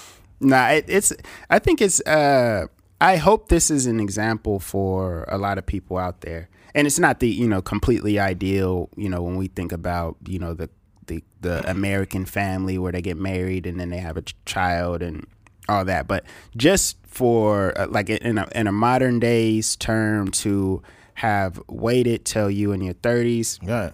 Nah, 0.44 0.70
it, 0.70 0.86
it's. 0.88 1.12
I 1.50 1.60
think 1.60 1.80
it's. 1.80 2.00
Uh, 2.00 2.66
I 3.00 3.14
hope 3.16 3.48
this 3.48 3.70
is 3.70 3.86
an 3.86 4.00
example 4.00 4.58
for 4.58 5.24
a 5.28 5.38
lot 5.38 5.56
of 5.56 5.66
people 5.66 5.98
out 5.98 6.22
there, 6.22 6.48
and 6.74 6.84
it's 6.84 6.98
not 6.98 7.20
the 7.20 7.28
you 7.28 7.46
know 7.46 7.62
completely 7.62 8.18
ideal. 8.18 8.88
You 8.96 9.08
know, 9.08 9.22
when 9.22 9.36
we 9.36 9.46
think 9.46 9.70
about 9.70 10.16
you 10.26 10.40
know 10.40 10.52
the 10.52 10.68
the 11.06 11.22
the 11.42 11.70
American 11.70 12.24
family 12.24 12.76
where 12.76 12.90
they 12.90 13.02
get 13.02 13.16
married 13.16 13.66
and 13.66 13.78
then 13.78 13.90
they 13.90 13.98
have 13.98 14.16
a 14.16 14.22
ch- 14.22 14.34
child 14.44 15.00
and 15.00 15.28
all 15.68 15.84
that, 15.84 16.08
but 16.08 16.24
just 16.56 16.96
for 17.06 17.72
uh, 17.78 17.86
like 17.88 18.10
in 18.10 18.36
a 18.36 18.48
in 18.52 18.66
a 18.66 18.72
modern 18.72 19.20
days 19.20 19.76
term 19.76 20.28
to 20.32 20.82
have 21.14 21.62
waited 21.68 22.24
till 22.24 22.50
you 22.50 22.72
in 22.72 22.80
your 22.80 22.94
thirties 22.94 23.60
Right. 23.62 23.92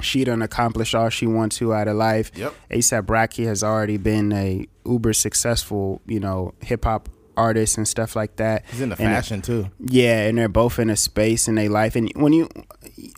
She 0.00 0.24
done 0.24 0.42
accomplished 0.42 0.94
all 0.94 1.08
she 1.10 1.26
wants 1.26 1.58
to 1.58 1.72
out 1.74 1.88
of 1.88 1.96
life. 1.96 2.30
Yep. 2.36 2.54
ASAP 2.70 3.08
Rocky 3.10 3.44
has 3.44 3.62
already 3.62 3.96
been 3.96 4.32
a 4.32 4.66
uber 4.84 5.12
successful, 5.12 6.00
you 6.06 6.20
know, 6.20 6.54
hip 6.62 6.84
hop 6.84 7.08
artist 7.36 7.78
and 7.78 7.88
stuff 7.88 8.14
like 8.16 8.36
that. 8.36 8.64
He's 8.70 8.80
in 8.82 8.90
the 8.90 8.96
And 9.00 9.10
it- 9.10 9.14
fashion 9.14 9.40
too. 9.42 9.68
yeah, 9.78 10.26
and 10.26 10.36
they're 10.36 10.48
both 10.48 10.78
in 10.78 10.90
a 10.90 10.96
space 10.96 11.48
in 11.48 11.54
their 11.54 11.70
life. 11.70 11.96
And 11.96 12.10
when 12.16 12.32
you, 12.32 12.48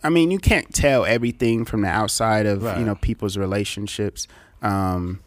I 0.05 0.11
mean, 0.11 0.31
you 0.31 0.39
can't 0.39 0.73
tell 0.73 1.05
everything 1.05 1.65
from 1.65 1.81
the 1.83 1.89
outside 1.89 2.47
of 2.47 2.63
Right. 2.63 2.79
you 2.79 2.85
know 2.85 2.95
people's 2.95 3.37
relationships. 3.37 4.29
Um, 4.63 5.21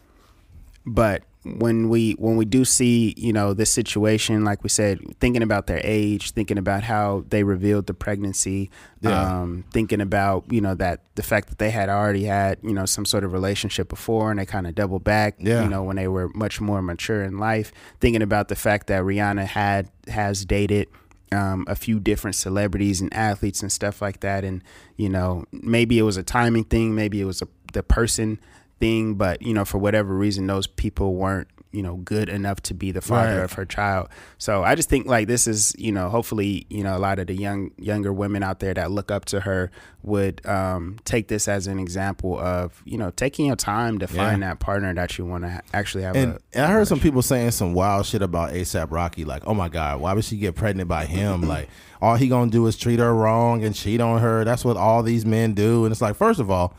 but 0.86 1.22
when 1.58 1.88
we 1.88 2.12
when 2.14 2.36
we 2.36 2.44
do 2.44 2.64
see 2.64 3.14
you 3.16 3.32
know 3.32 3.54
this 3.54 3.70
situation, 3.70 4.44
like 4.44 4.62
we 4.62 4.68
said, 4.68 4.98
thinking 5.20 5.42
about 5.42 5.66
their 5.66 5.80
age, 5.84 6.32
thinking 6.32 6.58
about 6.58 6.82
how 6.82 7.24
they 7.28 7.44
revealed 7.44 7.86
the 7.86 7.94
pregnancy, 7.94 8.70
Yeah. 9.00 9.40
um, 9.42 9.64
thinking 9.72 10.00
about 10.00 10.44
you 10.50 10.60
know 10.60 10.74
that 10.74 11.02
the 11.14 11.22
fact 11.22 11.48
that 11.48 11.58
they 11.58 11.70
had 11.70 11.88
already 11.88 12.24
had 12.24 12.58
you 12.62 12.72
know 12.72 12.84
some 12.86 13.04
sort 13.04 13.22
of 13.24 13.32
relationship 13.32 13.88
before, 13.88 14.30
and 14.30 14.40
they 14.40 14.46
kind 14.46 14.66
of 14.66 14.74
double 14.74 14.98
back, 14.98 15.36
Yeah. 15.38 15.62
you 15.62 15.68
know, 15.68 15.82
when 15.82 15.96
they 15.96 16.08
were 16.08 16.28
much 16.34 16.60
more 16.60 16.82
mature 16.82 17.22
in 17.22 17.38
life. 17.38 17.72
Thinking 18.00 18.22
about 18.22 18.48
the 18.48 18.56
fact 18.56 18.88
that 18.88 19.02
Rihanna 19.02 19.46
had 19.46 19.88
has 20.08 20.44
dated 20.44 20.88
um, 21.32 21.64
a 21.68 21.74
few 21.74 21.98
different 22.00 22.34
celebrities 22.36 23.00
and 23.00 23.12
athletes 23.14 23.62
and 23.62 23.70
stuff 23.70 24.02
like 24.02 24.20
that, 24.20 24.44
and 24.44 24.62
you 24.96 25.08
know 25.08 25.44
maybe 25.52 25.98
it 25.98 26.02
was 26.02 26.16
a 26.16 26.22
timing 26.24 26.64
thing, 26.64 26.94
maybe 26.94 27.20
it 27.20 27.24
was 27.24 27.40
a 27.42 27.48
the 27.72 27.82
person 27.82 28.40
thing, 28.78 29.14
but 29.14 29.42
you 29.42 29.54
know 29.54 29.64
for 29.64 29.78
whatever 29.78 30.14
reason 30.14 30.46
those 30.46 30.66
people 30.66 31.14
weren't 31.14 31.48
you 31.72 31.82
know 31.82 31.96
good 31.96 32.28
enough 32.30 32.60
to 32.62 32.72
be 32.72 32.90
the 32.90 33.00
father 33.02 33.36
Right. 33.36 33.44
of 33.44 33.52
her 33.54 33.64
child. 33.66 34.08
So 34.38 34.62
I 34.62 34.74
just 34.74 34.88
think 34.88 35.06
like 35.06 35.26
this 35.28 35.46
is 35.46 35.74
you 35.78 35.92
know 35.92 36.08
hopefully 36.08 36.66
you 36.70 36.82
know 36.82 36.96
a 36.96 37.00
lot 37.00 37.18
of 37.18 37.26
the 37.26 37.34
young 37.34 37.70
younger 37.76 38.12
women 38.12 38.42
out 38.42 38.60
there 38.60 38.72
that 38.74 38.90
look 38.90 39.10
up 39.10 39.24
to 39.26 39.40
her 39.40 39.70
would 40.02 40.46
um, 40.46 40.96
take 41.04 41.28
this 41.28 41.48
as 41.48 41.66
an 41.66 41.78
example 41.78 42.38
of 42.38 42.80
you 42.86 42.96
know 42.96 43.10
taking 43.10 43.46
your 43.46 43.56
time 43.56 43.98
to 43.98 44.06
find 44.06 44.42
that 44.42 44.58
partner 44.60 44.94
that 44.94 45.18
you 45.18 45.26
want 45.26 45.44
to 45.44 45.50
ha- 45.50 45.60
actually 45.74 46.04
have 46.04 46.16
And, 46.16 46.32
a 46.34 46.38
and 46.54 46.64
I 46.64 46.68
heard 46.70 46.86
some 46.88 47.00
people 47.00 47.20
saying 47.22 47.50
some 47.50 47.74
wild 47.74 48.06
shit 48.06 48.22
about 48.22 48.52
ASAP 48.52 48.90
Rocky, 48.90 49.24
like, 49.24 49.42
"Oh 49.46 49.54
my 49.54 49.68
God, 49.68 50.00
why 50.00 50.12
would 50.14 50.24
she 50.24 50.36
get 50.38 50.54
pregnant 50.54 50.88
by 50.88 51.04
him? 51.06 51.42
like, 51.42 51.68
all 52.00 52.14
he 52.16 52.28
gonna 52.28 52.50
do 52.50 52.66
is 52.66 52.76
treat 52.76 53.00
her 53.00 53.14
wrong 53.14 53.64
and 53.64 53.74
cheat 53.74 54.00
on 54.00 54.20
her. 54.20 54.44
That's 54.44 54.64
what 54.64 54.76
all 54.76 55.02
these 55.02 55.26
men 55.26 55.52
do." 55.54 55.84
And 55.84 55.92
it's 55.92 56.00
like, 56.00 56.14
first 56.16 56.40
of 56.40 56.50
all, 56.50 56.74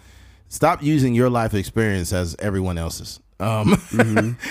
stop 0.49 0.83
using 0.83 1.13
your 1.13 1.29
life 1.29 1.53
experience 1.53 2.13
as 2.13 2.35
everyone 2.39 2.77
else's. 2.77 3.19
Um, 3.39 3.77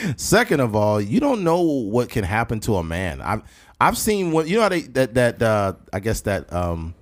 second 0.17 0.61
of 0.61 0.77
all, 0.77 1.01
you 1.01 1.21
don't 1.21 1.43
know 1.43 1.61
what 1.63 2.09
can 2.09 2.25
happen 2.25 2.61
to 2.61 2.77
a 2.77 2.83
man. 2.85 3.21
I've 3.21 3.43
I've 3.81 3.99
seen 3.99 4.33
what 4.33 4.49
you 4.49 4.57
know 4.57 4.63
how 4.63 4.69
they, 4.69 4.83
that 4.83 5.15
that 5.15 5.43
uh, 5.43 5.75
I 5.93 6.01
guess 6.01 6.21
that 6.23 6.53
um, 6.53 6.95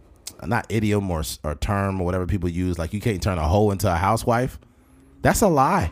not 0.42 0.66
idiom 0.70 1.10
or 1.10 1.22
or 1.42 1.54
term 1.56 2.00
or 2.00 2.04
whatever 2.04 2.26
people 2.26 2.48
use, 2.48 2.78
like 2.78 2.92
you 2.92 3.00
can't 3.00 3.22
turn 3.22 3.38
a 3.38 3.46
hoe 3.46 3.70
into 3.70 3.92
a 3.92 3.96
housewife. 3.96 4.58
That's 5.22 5.42
a 5.42 5.48
lie. 5.48 5.90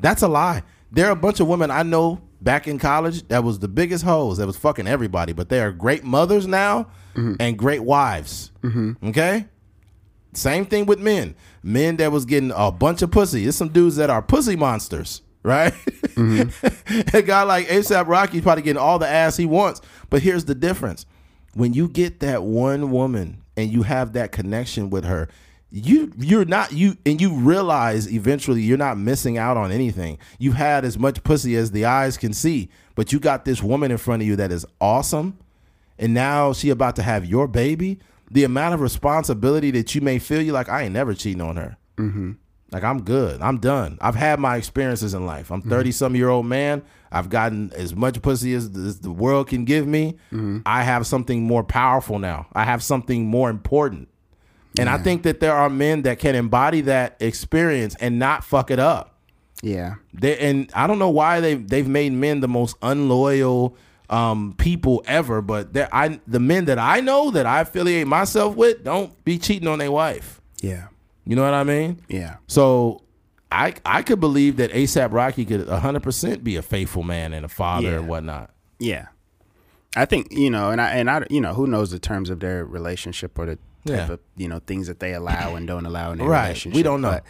That's 0.00 0.22
a 0.22 0.28
lie. 0.28 0.62
There 0.90 1.06
are 1.06 1.12
a 1.12 1.16
bunch 1.16 1.40
of 1.40 1.48
women 1.48 1.70
I 1.70 1.82
know 1.82 2.20
back 2.40 2.68
in 2.68 2.78
college 2.78 3.26
that 3.28 3.42
was 3.42 3.58
the 3.58 3.68
biggest 3.68 4.04
hoes 4.04 4.36
that 4.38 4.46
was 4.46 4.56
fucking 4.56 4.86
everybody, 4.86 5.32
but 5.32 5.48
they 5.48 5.60
are 5.60 5.72
great 5.72 6.04
mothers 6.04 6.46
now 6.46 6.88
and 7.40 7.58
great 7.58 7.82
wives. 7.82 8.52
Okay? 9.02 9.46
Same 10.34 10.66
thing 10.66 10.84
with 10.84 10.98
men. 11.00 11.34
Men 11.64 11.96
that 11.96 12.12
was 12.12 12.24
getting 12.24 12.52
a 12.54 12.70
bunch 12.70 13.02
of 13.02 13.10
pussy. 13.10 13.42
There's 13.42 13.56
some 13.56 13.70
dudes 13.70 13.96
that 13.96 14.10
are 14.10 14.20
pussy 14.20 14.54
monsters, 14.54 15.22
right? 15.42 15.72
Mm-hmm. 15.72 17.16
a 17.16 17.22
guy 17.22 17.42
like 17.42 17.66
ASAP 17.68 18.06
Rocky's 18.06 18.42
probably 18.42 18.62
getting 18.62 18.80
all 18.80 18.98
the 18.98 19.08
ass 19.08 19.36
he 19.36 19.46
wants. 19.46 19.80
But 20.10 20.22
here's 20.22 20.44
the 20.44 20.54
difference. 20.54 21.06
When 21.54 21.72
you 21.72 21.88
get 21.88 22.20
that 22.20 22.42
one 22.42 22.90
woman 22.90 23.42
and 23.56 23.70
you 23.70 23.82
have 23.82 24.12
that 24.12 24.30
connection 24.30 24.90
with 24.90 25.04
her, 25.04 25.28
you 25.70 26.12
you're 26.18 26.44
not 26.44 26.72
you 26.72 26.96
and 27.04 27.20
you 27.20 27.34
realize 27.34 28.12
eventually 28.12 28.60
you're 28.60 28.78
not 28.78 28.98
missing 28.98 29.38
out 29.38 29.56
on 29.56 29.72
anything. 29.72 30.18
You 30.38 30.52
had 30.52 30.84
as 30.84 30.98
much 30.98 31.24
pussy 31.24 31.56
as 31.56 31.70
the 31.70 31.86
eyes 31.86 32.16
can 32.16 32.32
see, 32.32 32.68
but 32.94 33.12
you 33.12 33.18
got 33.18 33.44
this 33.44 33.62
woman 33.62 33.90
in 33.90 33.96
front 33.96 34.22
of 34.22 34.28
you 34.28 34.36
that 34.36 34.52
is 34.52 34.66
awesome 34.80 35.38
and 35.98 36.14
now 36.14 36.52
she 36.52 36.70
about 36.70 36.96
to 36.96 37.02
have 37.02 37.24
your 37.24 37.46
baby, 37.46 37.98
the 38.30 38.44
amount 38.44 38.74
of 38.74 38.80
responsibility 38.80 39.70
that 39.72 39.94
you 39.94 40.00
may 40.00 40.18
feel, 40.18 40.40
you 40.40 40.52
like, 40.52 40.68
I 40.68 40.82
ain't 40.82 40.92
never 40.92 41.14
cheating 41.14 41.42
on 41.42 41.56
her. 41.56 41.76
Mm-hmm. 41.96 42.32
Like 42.72 42.82
I'm 42.82 43.02
good. 43.02 43.40
I'm 43.40 43.58
done. 43.58 43.98
I've 44.00 44.16
had 44.16 44.40
my 44.40 44.56
experiences 44.56 45.14
in 45.14 45.26
life. 45.26 45.52
I'm 45.52 45.62
30 45.62 45.92
some 45.92 46.16
year 46.16 46.28
old 46.28 46.46
man. 46.46 46.82
I've 47.12 47.28
gotten 47.28 47.72
as 47.74 47.94
much 47.94 48.20
pussy 48.20 48.52
as 48.54 48.72
the, 48.72 48.80
as 48.88 48.98
the 48.98 49.12
world 49.12 49.48
can 49.48 49.64
give 49.64 49.86
me. 49.86 50.16
I 50.66 50.82
have 50.82 51.06
something 51.06 51.44
more 51.44 51.62
powerful 51.62 52.18
now. 52.18 52.48
I 52.52 52.64
have 52.64 52.82
something 52.82 53.26
more 53.26 53.48
important. 53.48 54.08
And 54.76 54.88
I 54.88 54.98
think 54.98 55.22
that 55.22 55.38
there 55.38 55.54
are 55.54 55.70
men 55.70 56.02
that 56.02 56.18
can 56.18 56.34
embody 56.34 56.80
that 56.80 57.16
experience 57.20 57.94
and 58.00 58.18
not 58.18 58.42
fuck 58.42 58.72
it 58.72 58.80
up. 58.80 59.20
yeah 59.62 59.94
They 60.12 60.36
and 60.38 60.68
I 60.74 60.88
don't 60.88 60.98
know 60.98 61.10
why 61.10 61.38
they 61.38 61.54
they've 61.54 61.86
made 61.86 62.12
men 62.12 62.40
the 62.40 62.48
most 62.48 62.76
unloyal 62.82 63.76
um, 64.10 64.54
people 64.58 65.02
ever, 65.06 65.40
but 65.42 65.72
they're- 65.72 65.88
I 65.92 66.20
the 66.26 66.40
men 66.40 66.66
that 66.66 66.78
I 66.78 67.00
know 67.00 67.30
that 67.30 67.46
I 67.46 67.60
affiliate 67.62 68.06
myself 68.06 68.54
with 68.56 68.84
don't 68.84 69.12
be 69.24 69.38
cheating 69.38 69.68
on 69.68 69.78
their 69.78 69.90
wife. 69.92 70.40
yeah 70.60 70.88
You 71.24 71.36
know 71.36 71.42
what 71.42 71.54
I 71.54 71.64
mean? 71.64 72.00
yeah 72.08 72.36
So 72.46 73.00
I 73.50 73.74
I 73.86 74.02
could 74.02 74.20
believe 74.20 74.56
that 74.58 74.72
ASAP 74.72 75.12
Rocky 75.12 75.44
could 75.44 75.66
100 75.68 76.02
percent 76.02 76.44
be 76.44 76.56
a 76.56 76.62
faithful 76.62 77.02
man 77.02 77.32
and 77.32 77.44
a 77.44 77.48
father 77.48 77.88
Yeah. 77.90 77.96
and 77.98 78.08
whatnot. 78.08 78.50
Yeah, 78.78 79.06
I 79.96 80.04
think 80.04 80.32
you 80.32 80.50
know, 80.50 80.70
and 80.70 80.80
I 80.80 80.90
and 80.90 81.08
I, 81.08 81.24
you 81.30 81.40
know, 81.40 81.54
who 81.54 81.66
knows 81.66 81.90
the 81.90 81.98
terms 82.00 82.28
of 82.30 82.40
their 82.40 82.64
relationship 82.64 83.38
or 83.38 83.46
the 83.46 83.52
type 83.86 84.08
Yeah. 84.08 84.12
of 84.12 84.20
you 84.36 84.48
know 84.48 84.60
things 84.66 84.86
that 84.88 84.98
they 85.00 85.14
allow 85.14 85.54
and 85.54 85.66
don't 85.66 85.86
allow 85.86 86.10
in 86.12 86.18
their 86.18 86.28
Right. 86.28 86.42
relationship. 86.48 86.76
We 86.76 86.82
don't 86.82 87.00
know. 87.00 87.12
But, 87.12 87.24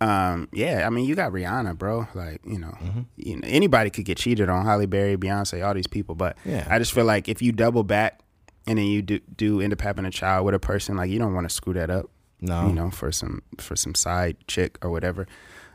um, 0.00 0.48
yeah, 0.52 0.86
I 0.86 0.90
mean, 0.90 1.04
you 1.04 1.14
got 1.14 1.32
Rihanna, 1.32 1.76
bro. 1.76 2.06
Like, 2.14 2.40
you 2.44 2.58
know, 2.58 2.74
Mm-hmm. 2.82 3.00
you 3.16 3.36
know, 3.36 3.42
anybody 3.48 3.90
could 3.90 4.04
get 4.04 4.16
cheated 4.18 4.48
on. 4.48 4.64
Halle 4.64 4.86
Berry, 4.86 5.16
Beyonce, 5.16 5.66
all 5.66 5.74
these 5.74 5.86
people. 5.86 6.14
But 6.14 6.36
Yeah. 6.44 6.66
I 6.70 6.78
just 6.78 6.92
feel 6.92 7.04
like 7.04 7.28
if 7.28 7.42
you 7.42 7.52
double 7.52 7.82
back 7.84 8.20
and 8.66 8.78
then 8.78 8.86
you 8.86 9.02
do 9.02 9.18
do 9.36 9.60
end 9.60 9.72
up 9.72 9.80
having 9.80 10.04
a 10.06 10.10
child 10.10 10.46
with 10.46 10.54
a 10.54 10.58
person, 10.58 10.96
like 10.96 11.10
you 11.10 11.18
don't 11.18 11.34
want 11.34 11.48
to 11.48 11.54
screw 11.54 11.74
that 11.74 11.90
up. 11.90 12.06
No. 12.42 12.66
you 12.68 12.72
know, 12.72 12.90
for 12.90 13.12
some 13.12 13.42
for 13.58 13.76
some 13.76 13.94
side 13.94 14.36
chick 14.48 14.78
or 14.82 14.90
whatever. 14.90 15.26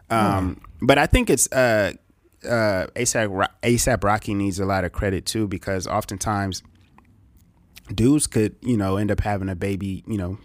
Um, 0.10 0.62
but 0.82 0.98
I 0.98 1.06
think 1.06 1.30
it's 1.30 1.52
uh, 1.52 1.94
uh, 2.44 2.88
ASAP 2.96 3.48
ASAP 3.62 4.04
Rocky 4.04 4.34
needs 4.34 4.60
a 4.60 4.66
lot 4.66 4.84
of 4.84 4.92
credit 4.92 5.28
too 5.28 5.48
because 5.48 5.86
oftentimes 5.86 6.64
dudes 7.94 8.26
could 8.26 8.56
you 8.62 8.78
know 8.78 8.98
end 8.98 9.12
up 9.12 9.20
having 9.20 9.50
a 9.50 9.56
baby 9.56 10.04
you 10.08 10.18
know 10.18 10.38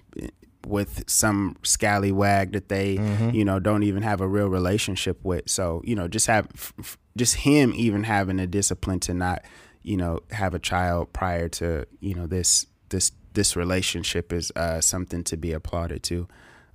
with 0.66 1.04
some 1.08 1.56
scallywag 1.62 2.52
that 2.52 2.68
they 2.68 2.98
you 3.32 3.44
know 3.44 3.58
don't 3.58 3.82
even 3.82 4.02
have 4.02 4.20
a 4.20 4.28
real 4.28 4.48
relationship 4.48 5.18
with. 5.22 5.48
So 5.48 5.82
you 5.84 5.94
know 5.94 6.08
just 6.08 6.26
have 6.26 6.72
just 7.16 7.36
him 7.36 7.72
even 7.74 8.04
having 8.04 8.36
the 8.36 8.46
discipline 8.46 9.00
to 9.00 9.14
not 9.14 9.44
you 9.82 9.96
know 9.96 10.20
have 10.30 10.54
a 10.54 10.58
child 10.58 11.12
prior 11.12 11.48
to 11.48 11.86
you 12.00 12.14
know 12.14 12.26
this 12.26 12.66
this 12.90 13.12
this 13.32 13.56
relationship 13.56 14.32
is 14.32 14.50
uh 14.56 14.80
something 14.80 15.24
to 15.24 15.36
be 15.36 15.52
applauded 15.52 16.02
to. 16.04 16.28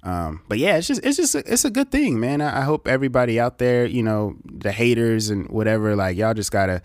Um 0.04 0.42
but 0.48 0.58
yeah 0.58 0.78
it's 0.78 0.88
just 0.88 1.04
it's 1.04 1.18
just 1.18 1.36
a, 1.36 1.44
it's 1.52 1.66
a 1.66 1.70
good 1.70 1.92
thing 1.92 2.20
man. 2.20 2.42
I, 2.42 2.62
I 2.62 2.64
hope 2.64 2.88
everybody 2.88 3.40
out 3.40 3.58
there 3.60 3.86
you 3.86 4.04
know 4.04 4.36
the 4.46 4.72
haters 4.72 5.30
and 5.30 5.48
whatever 5.50 5.96
like 5.96 6.18
y'all 6.18 6.34
just 6.34 6.52
gotta 6.52 6.82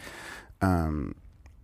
um 0.62 1.14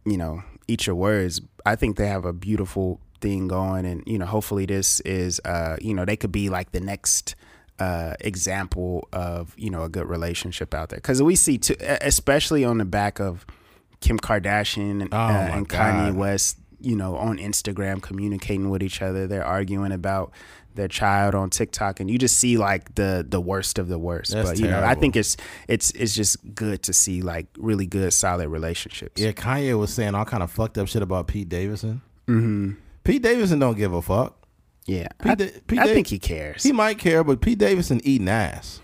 you 0.07 0.17
know, 0.17 0.43
eat 0.69 0.87
your 0.87 0.97
words. 0.97 1.41
I 1.67 1.75
think 1.77 1.97
they 1.97 2.07
have 2.07 2.25
a 2.25 2.33
beautiful 2.33 3.01
thing 3.21 3.49
going, 3.49 3.87
and 3.87 4.03
you 4.07 4.19
know, 4.19 4.27
hopefully 4.27 4.67
this 4.67 5.01
is, 5.01 5.41
uh, 5.45 5.77
you 5.81 5.95
know, 5.95 6.05
they 6.05 6.17
could 6.17 6.33
be 6.33 6.49
like 6.49 6.73
the 6.73 6.81
next 6.81 7.35
uh, 7.79 8.15
example 8.21 9.07
of 9.13 9.55
you 9.59 9.71
know 9.71 9.83
a 9.83 9.89
good 9.89 10.09
relationship 10.09 10.73
out 10.75 10.89
there 10.89 10.99
because 10.99 11.23
we 11.23 11.37
see, 11.37 11.59
too, 11.59 11.77
especially 11.81 12.65
on 12.65 12.79
the 12.79 12.85
back 12.85 13.21
of 13.21 13.45
Kim 14.01 14.19
Kardashian 14.19 15.03
and, 15.03 15.09
Oh, 15.13 15.17
uh, 15.17 15.51
and 15.53 15.69
Kanye 15.69 16.15
West, 16.15 16.59
you 16.81 16.97
know, 16.97 17.17
on 17.17 17.39
Instagram 17.39 18.01
communicating 18.03 18.71
with 18.71 18.83
each 18.83 19.03
other. 19.03 19.27
They're 19.27 19.45
arguing 19.45 19.93
about 19.93 20.33
their 20.75 20.89
child 20.89 21.35
on 21.35 21.49
TikTok, 21.51 22.01
and 22.01 22.11
you 22.11 22.19
just 22.19 22.39
see 22.39 22.59
like 22.59 22.95
the 22.95 23.25
the 23.27 23.41
worst 23.41 23.79
of 23.79 23.89
the 23.89 23.99
worst. 23.99 24.33
That's 24.33 24.51
but 24.51 24.59
you 24.59 24.69
know, 24.69 24.83
I 24.85 24.95
think 24.95 25.17
it's 25.17 25.37
it's 25.69 25.91
it's 25.93 26.15
just 26.15 26.55
good 26.55 26.83
to 26.85 26.93
see 26.93 27.23
like 27.23 27.47
really 27.57 27.87
good, 27.87 28.13
solid 28.13 28.49
relationships. 28.49 29.21
Yeah, 29.21 29.33
Kanye 29.33 29.79
was 29.79 29.93
saying 29.93 30.15
all 30.15 30.27
kind 30.27 30.43
of 30.43 30.51
fucked 30.51 30.79
up 30.79 30.87
shit 30.89 31.03
about 31.03 31.29
Pete 31.29 31.49
Davidson. 31.49 32.03
Mm-hmm. 32.29 32.73
Pete 33.07 33.23
Davidson 33.23 33.59
don't 33.59 33.77
give 33.77 33.93
a 33.93 34.03
fuck. 34.03 34.37
Yeah, 34.85 35.09
Pete 35.21 35.33
I, 35.33 35.35
Da- 35.35 35.51
Pete 35.67 35.79
I 35.81 35.87
Da- 35.87 35.95
think 35.95 36.07
he 36.09 36.19
cares. 36.19 36.63
He 36.63 36.73
might 36.73 36.99
care, 36.99 37.25
but 37.25 37.41
Pete 37.41 37.59
Davidson 37.59 38.01
eating 38.05 38.29
ass. 38.29 38.81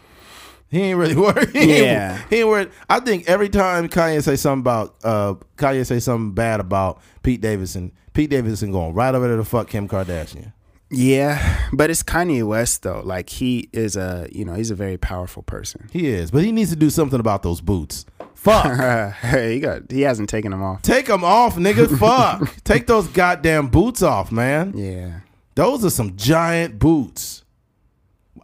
He 0.71 0.81
ain't 0.81 0.99
really 0.99 1.15
worried. 1.27 1.51
He 1.51 1.59
ain't- 1.61 1.85
Yeah. 1.85 2.23
he 2.31 2.37
ain't 2.41 2.49
worried. 2.49 2.71
I 2.89 3.01
think 3.01 3.29
every 3.29 3.49
time 3.49 3.89
Kanye 3.89 4.23
say 4.23 4.37
something 4.37 4.61
about 4.63 4.97
uh 5.05 5.35
Kanye 5.57 5.85
say 5.87 6.01
something 6.01 6.33
bad 6.33 6.61
about 6.61 7.01
Pete 7.23 7.41
Davidson, 7.41 7.93
Pete 8.15 8.31
Davidson 8.31 8.73
going 8.73 8.95
right 8.95 9.15
over 9.15 9.29
there 9.29 9.37
to 9.37 9.45
fuck 9.45 9.69
Kim 9.69 9.87
Kardashian. 9.89 10.53
yeah, 10.91 11.69
but 11.73 11.89
it's 11.91 12.03
Kanye 12.03 12.43
West 12.43 12.83
though. 12.83 13.03
Like 13.05 13.29
he 13.31 13.69
is 13.73 13.97
a 13.97 14.29
you 14.33 14.45
know 14.45 14.55
he's 14.55 14.71
a 14.71 14.75
very 14.75 14.97
powerful 14.99 15.43
person. 15.43 15.89
He 15.93 16.09
is, 16.09 16.31
but 16.31 16.43
he 16.43 16.53
needs 16.53 16.71
to 16.71 16.77
do 16.77 16.91
something 16.91 17.21
about 17.21 17.43
those 17.43 17.61
boots. 17.61 18.05
Fuck. 18.43 19.15
hey, 19.21 19.55
he 19.55 19.61
got 19.61 19.91
he 19.91 20.01
hasn't 20.03 20.29
taken 20.29 20.51
them 20.51 20.63
off. 20.63 20.83
Take 20.83 21.07
them 21.07 21.23
off, 21.25 21.55
nigga. 21.57 21.97
Fuck. 22.41 22.57
Take 22.65 22.87
those 22.89 23.07
goddamn 23.09 23.69
boots 23.69 24.03
off, 24.03 24.33
man. 24.33 24.73
Yeah, 24.77 25.21
Those 25.55 25.85
are 25.85 25.91
some 25.91 26.17
giant 26.17 26.79
boots. 26.79 27.45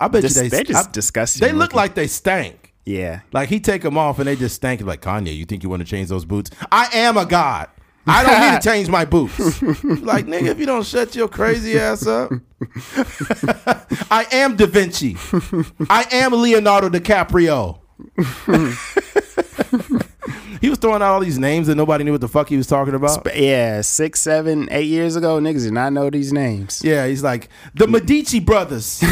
I 0.01 0.07
bet 0.09 0.23
Just- 0.23 0.37
you 0.37 0.43
they 0.43 0.49
they're 0.49 0.63
just 0.65 0.89
I- 0.89 0.93
disgusting 0.93 1.47
They 1.47 1.53
look 1.53 1.75
like 1.75 1.95
they 1.95 2.07
stank. 2.07 2.73
yeah. 2.85 3.21
Like 3.33 3.49
he 3.49 3.59
take 3.59 3.83
them 3.83 3.99
off 3.99 4.21
and 4.21 4.29
they 4.29 4.37
just 4.37 4.55
stank. 4.55 4.81
Like 4.83 5.03
Kanye, 5.03 5.37
you 5.37 5.45
think 5.45 5.65
you 5.65 5.69
want 5.69 5.81
to 5.81 5.87
change 5.89 6.09
those 6.09 6.25
boots? 6.25 6.51
I 6.71 6.89
am 6.93 7.17
a 7.17 7.27
god. 7.27 7.69
I 8.07 8.23
don't 8.23 8.41
need 8.53 8.63
to 8.63 8.69
change 8.71 8.89
my 8.89 9.05
boots. 9.05 9.39
like 10.01 10.27
nigga, 10.27 10.47
if 10.47 10.59
you 10.61 10.65
don't 10.67 10.87
shut 10.87 11.15
your 11.17 11.27
crazy 11.29 11.77
ass 11.79 12.07
up, 12.07 12.31
I 14.11 14.27
am 14.31 14.55
Da 14.57 14.67
Vinci. 14.67 15.17
I 15.91 16.07
am 16.13 16.33
Leonardo 16.33 16.89
DiCaprio. 16.89 17.81
He 20.61 20.69
was 20.71 20.79
throwing 20.79 21.03
out 21.03 21.13
all 21.15 21.21
these 21.21 21.39
names 21.39 21.67
that 21.67 21.75
nobody 21.75 22.05
knew 22.05 22.13
what 22.13 22.21
the 22.21 22.29
fuck 22.29 22.49
he 22.49 22.57
was 22.57 22.67
talking 22.67 22.95
about. 22.95 23.27
Yeah, 23.35 23.81
six, 23.83 24.21
seven, 24.21 24.69
eight 24.71 24.87
years 24.87 25.17
ago, 25.17 25.39
niggas 25.41 25.65
did 25.65 25.73
not 25.73 25.93
know 25.93 26.11
these 26.11 26.33
names. 26.33 26.83
Yeah, 26.85 27.07
he's 27.07 27.23
like 27.23 27.49
the 27.75 27.87
Medici 27.87 28.41
brothers. 28.41 29.01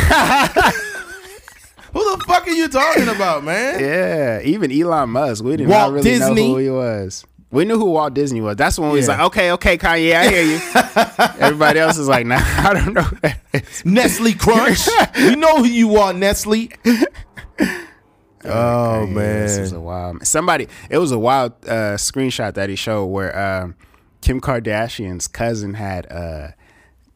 Who 1.92 2.16
the 2.16 2.24
fuck 2.26 2.46
are 2.46 2.50
you 2.50 2.68
talking 2.68 3.08
about, 3.08 3.42
man? 3.42 3.80
Yeah, 3.80 4.40
even 4.42 4.70
Elon 4.70 5.10
Musk, 5.10 5.42
we 5.42 5.56
did 5.56 5.66
Walt 5.66 5.94
not 5.94 6.04
really 6.04 6.18
know 6.18 6.34
who 6.34 6.56
he 6.58 6.68
was. 6.68 7.24
We 7.50 7.64
knew 7.64 7.78
who 7.78 7.86
Walt 7.92 8.12
Disney 8.12 8.40
was. 8.42 8.56
That's 8.56 8.78
when 8.78 8.90
we 8.90 8.98
was 8.98 9.08
like, 9.08 9.20
okay, 9.20 9.52
okay, 9.52 9.78
Kanye, 9.78 10.14
I 10.14 10.28
hear 10.28 10.42
you. 10.42 10.60
Everybody 11.40 11.78
else 11.78 11.96
is 11.96 12.08
like, 12.08 12.26
nah, 12.26 12.36
I 12.42 12.74
don't 12.74 12.92
know. 12.92 13.02
who 13.02 13.16
that 13.20 13.40
is. 13.54 13.84
Nestle 13.86 14.34
Crunch. 14.34 14.86
we 15.16 15.36
know 15.36 15.58
who 15.58 15.64
you 15.64 15.96
are, 15.96 16.12
Nestle. 16.12 16.68
Oh 18.48 19.06
Yeah, 19.06 19.14
this 19.14 19.58
was 19.58 19.72
man. 19.72 19.80
a 19.80 19.84
wild. 19.84 20.26
Somebody, 20.26 20.68
it 20.90 20.98
was 20.98 21.12
a 21.12 21.18
wild 21.18 21.52
uh, 21.66 21.96
screenshot 21.96 22.54
that 22.54 22.68
he 22.68 22.76
showed 22.76 23.06
where 23.06 23.36
um, 23.38 23.74
Kim 24.20 24.40
Kardashian's 24.40 25.28
cousin 25.28 25.74
had 25.74 26.10
uh, 26.10 26.48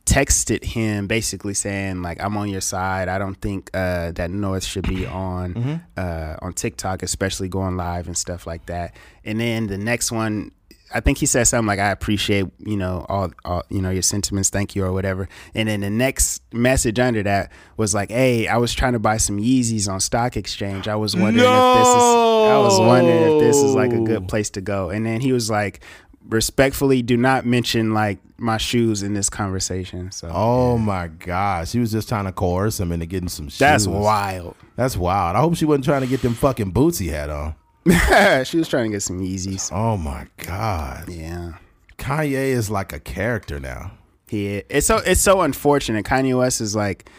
texted 0.07 0.65
him, 0.65 1.07
basically 1.07 1.55
saying 1.55 2.03
like, 2.03 2.23
"I'm 2.23 2.37
on 2.37 2.49
your 2.49 2.61
side. 2.61 3.09
I 3.09 3.19
don't 3.19 3.37
think 3.41 3.71
uh, 3.75 4.13
that 4.13 4.31
North 4.31 4.65
should 4.65 4.89
be 4.89 5.07
on 5.07 5.55
Mm-hmm. 5.55 5.75
uh, 5.97 6.37
on 6.43 6.53
TikTok, 6.53 7.03
especially 7.03 7.49
going 7.49 7.77
live 7.77 8.07
and 8.07 8.17
stuff 8.17 8.47
like 8.47 8.67
that." 8.67 8.95
And 9.25 9.41
then 9.41 9.67
the 9.69 9.79
next 9.79 10.11
one. 10.13 10.53
I 10.93 11.01
think 11.01 11.19
he 11.19 11.27
said 11.27 11.45
something 11.45 11.67
like, 11.67 11.79
"I 11.79 11.91
appreciate 11.91 12.47
you 12.59 12.77
know 12.77 13.07
all, 13.09 13.31
all 13.45 13.63
you 13.69 13.81
know 13.81 13.91
your 13.91 14.03
sentiments, 14.03 14.51
thank 14.51 14.75
you 14.75 14.85
or 14.85 14.93
whatever." 14.93 15.29
And 15.55 15.69
then 15.69 15.81
the 15.81 15.91
next 15.91 16.43
message 16.53 16.99
under 16.99 17.23
that 17.23 17.53
was 17.77 17.95
like, 17.95 18.11
"Hey, 18.11 18.49
I 18.49 18.57
was 18.57 18.75
trying 18.75 18.95
to 18.95 18.99
buy 18.99 19.17
some 19.19 19.39
Yeezys 19.39 19.89
on 19.89 20.01
Stock 20.01 20.37
Exchange. 20.37 20.89
I 20.89 20.97
was 20.97 21.15
wondering 21.15 21.47
if 21.49 21.79
this 21.79 21.89
is 21.89 22.03
I 22.51 22.59
was 22.59 22.79
wondering 22.81 23.35
if 23.35 23.41
this 23.41 23.57
is 23.57 23.75
like 23.75 23.93
a 23.93 24.01
good 24.01 24.29
place 24.29 24.51
to 24.51 24.61
go." 24.61 24.91
And 24.91 25.07
then 25.07 25.21
he 25.21 25.33
was 25.33 25.49
like, 25.51 25.81
"Respectfully, 26.29 27.03
do 27.03 27.17
not 27.17 27.47
mention 27.47 27.95
like 27.95 28.19
my 28.39 28.57
shoes 28.57 29.03
in 29.03 29.15
this 29.15 29.29
conversation." 29.31 30.11
So 30.13 30.31
Oh 30.33 30.79
my 30.79 31.09
gosh. 31.09 31.71
She 31.71 31.79
was 31.79 31.93
just 31.93 32.09
trying 32.09 32.25
to 32.27 32.33
coerce 32.33 32.81
him 32.81 32.93
into 32.93 33.07
getting 33.07 33.29
some 33.29 33.49
shoes. 33.49 33.59
that's 33.59 33.87
wild. 33.87 34.57
That's 34.77 34.97
wild. 34.97 35.37
I 35.37 35.41
hope 35.41 35.57
she 35.57 35.65
wasn't 35.65 35.85
trying 35.85 36.01
to 36.03 36.07
get 36.07 36.23
them 36.23 36.35
fucking 36.35 36.71
boots 36.71 36.99
he 36.99 37.09
had 37.09 37.31
on. 37.31 37.55
she 38.45 38.59
was 38.59 38.69
trying 38.69 38.85
to 38.85 38.91
get 38.97 39.03
some 39.03 39.21
Yeezys. 39.21 39.71
Oh 39.73 39.97
my 39.97 40.27
god. 40.39 41.09
Yeah. 41.09 41.53
Kanye 41.99 42.33
is 42.53 42.71
like 42.71 42.93
a 42.93 43.01
character 43.01 43.59
now. 43.61 43.93
He 44.29 44.63
it's 44.69 44.87
so 44.87 44.99
it's 44.99 45.21
so 45.21 45.41
unfortunate. 45.41 46.05
Kanye 46.05 46.37
West 46.39 46.61
is 46.61 46.77
like 46.77 47.11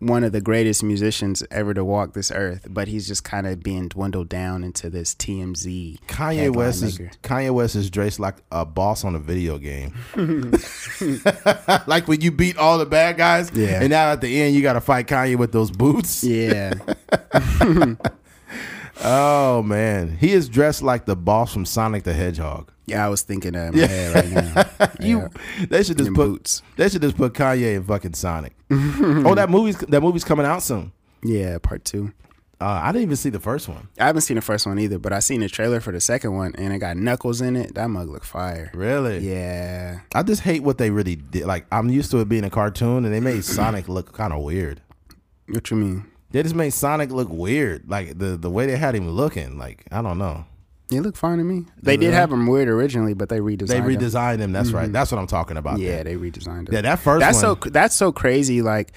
one 0.00 0.22
of 0.24 0.32
the 0.32 0.40
greatest 0.40 0.82
musicians 0.82 1.42
ever 1.50 1.72
to 1.72 1.84
walk 1.84 2.12
this 2.14 2.30
earth, 2.30 2.66
but 2.68 2.88
he's 2.88 3.06
just 3.06 3.24
kind 3.24 3.46
of 3.46 3.62
being 3.62 3.88
dwindled 3.88 4.28
down 4.28 4.62
into 4.64 4.90
this 4.90 5.14
TMZ. 5.14 5.98
Kanye 6.08 6.54
West 6.54 6.82
is 6.82 6.98
maker. 6.98 7.12
Kanye 7.22 7.50
West 7.52 7.74
is 7.74 7.90
dressed 7.90 8.20
like 8.20 8.36
a 8.52 8.64
boss 8.66 9.04
on 9.04 9.14
a 9.14 9.18
video 9.18 9.56
game. 9.58 9.94
like 11.86 12.06
when 12.08 12.20
you 12.20 12.30
beat 12.32 12.56
all 12.58 12.76
the 12.78 12.86
bad 12.86 13.16
guys, 13.16 13.50
Yeah. 13.54 13.80
and 13.80 13.90
now 13.90 14.12
at 14.12 14.20
the 14.20 14.42
end 14.42 14.54
you 14.54 14.62
got 14.62 14.74
to 14.74 14.80
fight 14.80 15.06
Kanye 15.06 15.36
with 15.36 15.52
those 15.52 15.70
boots. 15.70 16.22
Yeah. 16.24 16.74
Oh 19.02 19.62
man, 19.62 20.16
he 20.16 20.32
is 20.32 20.48
dressed 20.48 20.82
like 20.82 21.04
the 21.06 21.16
boss 21.16 21.52
from 21.52 21.64
Sonic 21.66 22.04
the 22.04 22.12
Hedgehog. 22.14 22.70
yeah, 22.86 23.04
I 23.04 23.08
was 23.08 23.22
thinking 23.22 23.52
that 23.52 23.74
in 23.74 23.80
my 23.80 23.86
head 23.86 24.14
right 24.14 24.30
now. 24.78 24.88
You, 25.00 25.18
Yeah. 25.20 25.66
they 25.68 25.82
should 25.82 25.96
just 25.98 26.06
Them 26.08 26.14
put 26.14 26.26
boots. 26.28 26.62
they 26.76 26.88
should 26.88 27.02
just 27.02 27.16
put 27.16 27.32
Kanye 27.34 27.76
in 27.76 27.84
fucking 27.84 28.14
Sonic. 28.14 28.54
oh, 28.70 29.34
that 29.34 29.50
movie's 29.50 29.76
that 29.78 30.00
movie's 30.00 30.24
coming 30.24 30.46
out 30.46 30.62
soon. 30.62 30.92
Yeah, 31.22 31.58
part 31.58 31.84
two. 31.84 32.12
Uh, 32.60 32.80
I 32.84 32.92
didn't 32.92 33.02
even 33.02 33.16
see 33.16 33.30
the 33.30 33.40
first 33.40 33.68
one. 33.68 33.88
I 33.98 34.06
haven't 34.06 34.22
seen 34.22 34.36
the 34.36 34.40
first 34.40 34.64
one 34.66 34.78
either, 34.78 34.98
but 34.98 35.12
I 35.12 35.18
seen 35.18 35.40
the 35.40 35.48
trailer 35.48 35.80
for 35.80 35.90
the 35.92 36.00
second 36.00 36.34
one, 36.34 36.54
and 36.56 36.72
it 36.72 36.78
got 36.78 36.96
Knuckles 36.96 37.40
in 37.40 37.56
it. 37.56 37.74
That 37.74 37.90
mug 37.90 38.08
look 38.08 38.24
fire. 38.24 38.70
Really? 38.74 39.18
Yeah, 39.18 40.00
I 40.14 40.22
just 40.22 40.42
hate 40.42 40.62
what 40.62 40.78
they 40.78 40.90
really 40.90 41.16
did. 41.16 41.46
Like 41.46 41.66
I'm 41.72 41.90
used 41.90 42.10
to 42.12 42.18
it 42.20 42.28
being 42.28 42.44
a 42.44 42.50
cartoon, 42.50 43.04
and 43.04 43.12
they 43.12 43.20
made 43.20 43.44
Sonic 43.44 43.88
look 43.88 44.12
kind 44.12 44.32
of 44.32 44.42
weird. 44.42 44.80
what 45.48 45.68
you 45.70 45.76
mean? 45.76 46.06
They 46.34 46.42
just 46.42 46.56
made 46.56 46.70
Sonic 46.70 47.12
look 47.12 47.28
weird. 47.28 47.88
Like 47.88 48.18
the 48.18 48.36
the 48.36 48.50
way 48.50 48.66
they 48.66 48.76
had 48.76 48.96
him 48.96 49.08
looking. 49.08 49.56
Like 49.56 49.84
I 49.92 50.02
don't 50.02 50.18
know. 50.18 50.44
He 50.90 50.98
looked 50.98 51.16
fine 51.16 51.38
to 51.38 51.44
me. 51.44 51.64
They 51.80 51.96
did 51.96 52.12
have 52.12 52.32
him 52.32 52.48
weird 52.48 52.66
originally, 52.68 53.14
but 53.14 53.28
they 53.28 53.38
redesigned. 53.38 53.68
They 53.68 53.80
redesigned 53.80 54.40
him. 54.40 54.50
That's 54.52 54.72
right. 54.72 54.92
That's 54.92 55.12
what 55.12 55.18
I'm 55.18 55.28
talking 55.28 55.56
about. 55.56 55.78
Yeah, 55.78 56.02
then. 56.02 56.06
they 56.06 56.16
redesigned 56.16 56.68
it. 56.68 56.74
yeah. 56.74 56.80
That 56.80 56.98
first 56.98 57.20
that's 57.20 57.40
one. 57.40 57.62
so 57.62 57.70
that's 57.70 57.94
so 57.94 58.10
crazy. 58.10 58.62
Like 58.62 58.92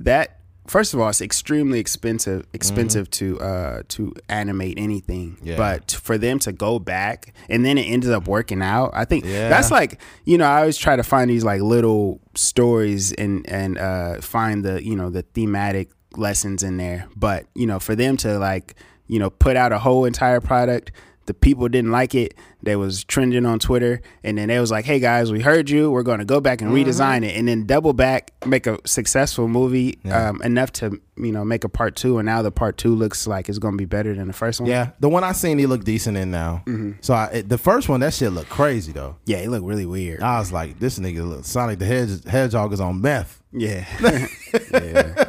that. 0.00 0.38
First 0.66 0.94
of 0.94 1.00
all, 1.00 1.08
it's 1.08 1.20
extremely 1.20 1.78
expensive 1.80 2.46
expensive 2.52 3.08
to 3.10 3.38
uh 3.40 3.82
to 3.88 4.12
animate 4.28 4.76
anything. 4.78 5.36
Yeah. 5.42 5.56
But 5.56 5.92
for 5.92 6.18
them 6.18 6.40
to 6.40 6.52
go 6.52 6.78
back 6.80 7.32
and 7.48 7.64
then 7.64 7.78
it 7.78 7.82
ended 7.82 8.10
up 8.10 8.26
working 8.28 8.60
out, 8.62 8.90
I 8.92 9.04
think 9.04 9.24
Yeah. 9.24 9.48
that's 9.48 9.70
like 9.70 10.00
you 10.24 10.36
know 10.38 10.46
I 10.46 10.60
always 10.60 10.76
try 10.78 10.96
to 10.96 11.02
find 11.02 11.30
these 11.30 11.44
like 11.44 11.60
little 11.62 12.20
stories 12.34 13.12
and 13.12 13.48
and 13.48 13.78
uh 13.78 14.20
find 14.20 14.64
the 14.64 14.84
you 14.84 14.94
know 14.96 15.10
the 15.10 15.22
thematic 15.22 15.90
lessons 16.18 16.62
in 16.62 16.76
there. 16.76 17.08
But 17.16 17.46
you 17.54 17.66
know 17.66 17.78
for 17.78 17.94
them 17.96 18.16
to 18.18 18.38
like 18.38 18.74
you 19.06 19.18
know 19.18 19.30
put 19.30 19.56
out 19.56 19.72
a 19.72 19.78
whole 19.78 20.04
entire 20.04 20.40
product 20.40 20.92
the 21.26 21.34
people 21.34 21.68
didn't 21.68 21.92
like 21.92 22.16
it. 22.16 22.34
They 22.64 22.74
was 22.74 23.04
trending 23.04 23.46
on 23.46 23.60
Twitter, 23.60 24.02
and 24.24 24.36
then 24.36 24.48
they 24.48 24.58
was 24.58 24.72
like, 24.72 24.84
"Hey 24.84 24.98
guys, 24.98 25.30
we 25.30 25.40
heard 25.40 25.70
you. 25.70 25.88
We're 25.88 26.02
going 26.02 26.18
to 26.18 26.24
go 26.24 26.40
back 26.40 26.60
and 26.60 26.72
Mm-hmm. 26.72 26.90
redesign 26.90 27.24
it, 27.24 27.36
and 27.36 27.46
then 27.46 27.64
double 27.64 27.92
back, 27.92 28.32
make 28.44 28.66
a 28.66 28.76
successful 28.84 29.46
movie 29.46 30.00
Yeah. 30.02 30.30
um, 30.30 30.42
enough 30.42 30.72
to 30.72 31.00
you 31.16 31.30
know 31.30 31.44
make 31.44 31.62
a 31.62 31.68
part 31.68 31.94
two. 31.94 32.18
And 32.18 32.26
now 32.26 32.42
the 32.42 32.50
part 32.50 32.76
two 32.76 32.92
looks 32.96 33.28
like 33.28 33.48
it's 33.48 33.60
going 33.60 33.74
to 33.74 33.78
be 33.78 33.84
better 33.84 34.12
than 34.16 34.26
the 34.26 34.32
first 34.32 34.60
one. 34.60 34.68
Yeah, 34.68 34.90
the 34.98 35.08
one 35.08 35.22
I 35.22 35.30
seen 35.30 35.58
he 35.60 35.66
looked 35.66 35.84
decent 35.84 36.16
in 36.16 36.32
now. 36.32 36.64
So 37.02 37.14
I, 37.14 37.26
it, 37.26 37.48
the 37.48 37.56
first 37.58 37.88
one, 37.88 38.00
that 38.00 38.14
shit 38.14 38.32
looked 38.32 38.50
crazy 38.50 38.90
though. 38.90 39.14
yeah, 39.24 39.36
it 39.38 39.48
looked 39.48 39.64
really 39.64 39.86
weird. 39.86 40.22
I 40.24 40.40
was 40.40 40.50
like, 40.52 40.80
this 40.80 40.98
nigga, 40.98 41.24
look, 41.24 41.44
Sonic 41.44 41.78
the 41.78 41.86
Hedge, 41.86 42.24
Hedgehog 42.24 42.72
is 42.72 42.80
on 42.80 43.00
meth. 43.00 43.40
yeah, 43.52 43.86
yeah. 44.72 45.24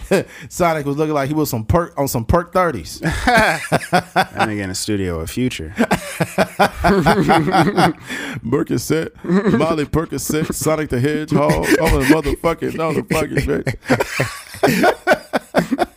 Sonic 0.48 0.86
was 0.86 0.96
looking 0.96 1.14
like 1.14 1.28
he 1.28 1.34
was 1.34 1.50
some 1.50 1.64
perk 1.64 1.98
on 1.98 2.08
some 2.08 2.24
perk 2.24 2.52
thirties. 2.52 3.00
in 3.02 3.08
the 4.68 4.74
studio 4.74 5.20
of 5.20 5.30
Future. 5.30 5.74
Percocet, 8.42 9.12
Molly 9.58 9.84
Percocet, 9.84 10.52
Sonic 10.54 10.90
the 10.90 11.00
Hedgehog, 11.00 11.52
all 11.52 11.98
the 11.98 12.04
motherfucking, 12.06 12.78
all 12.78 12.92
the 12.92 13.02
fucking 13.04 13.40
shit. 15.78 15.88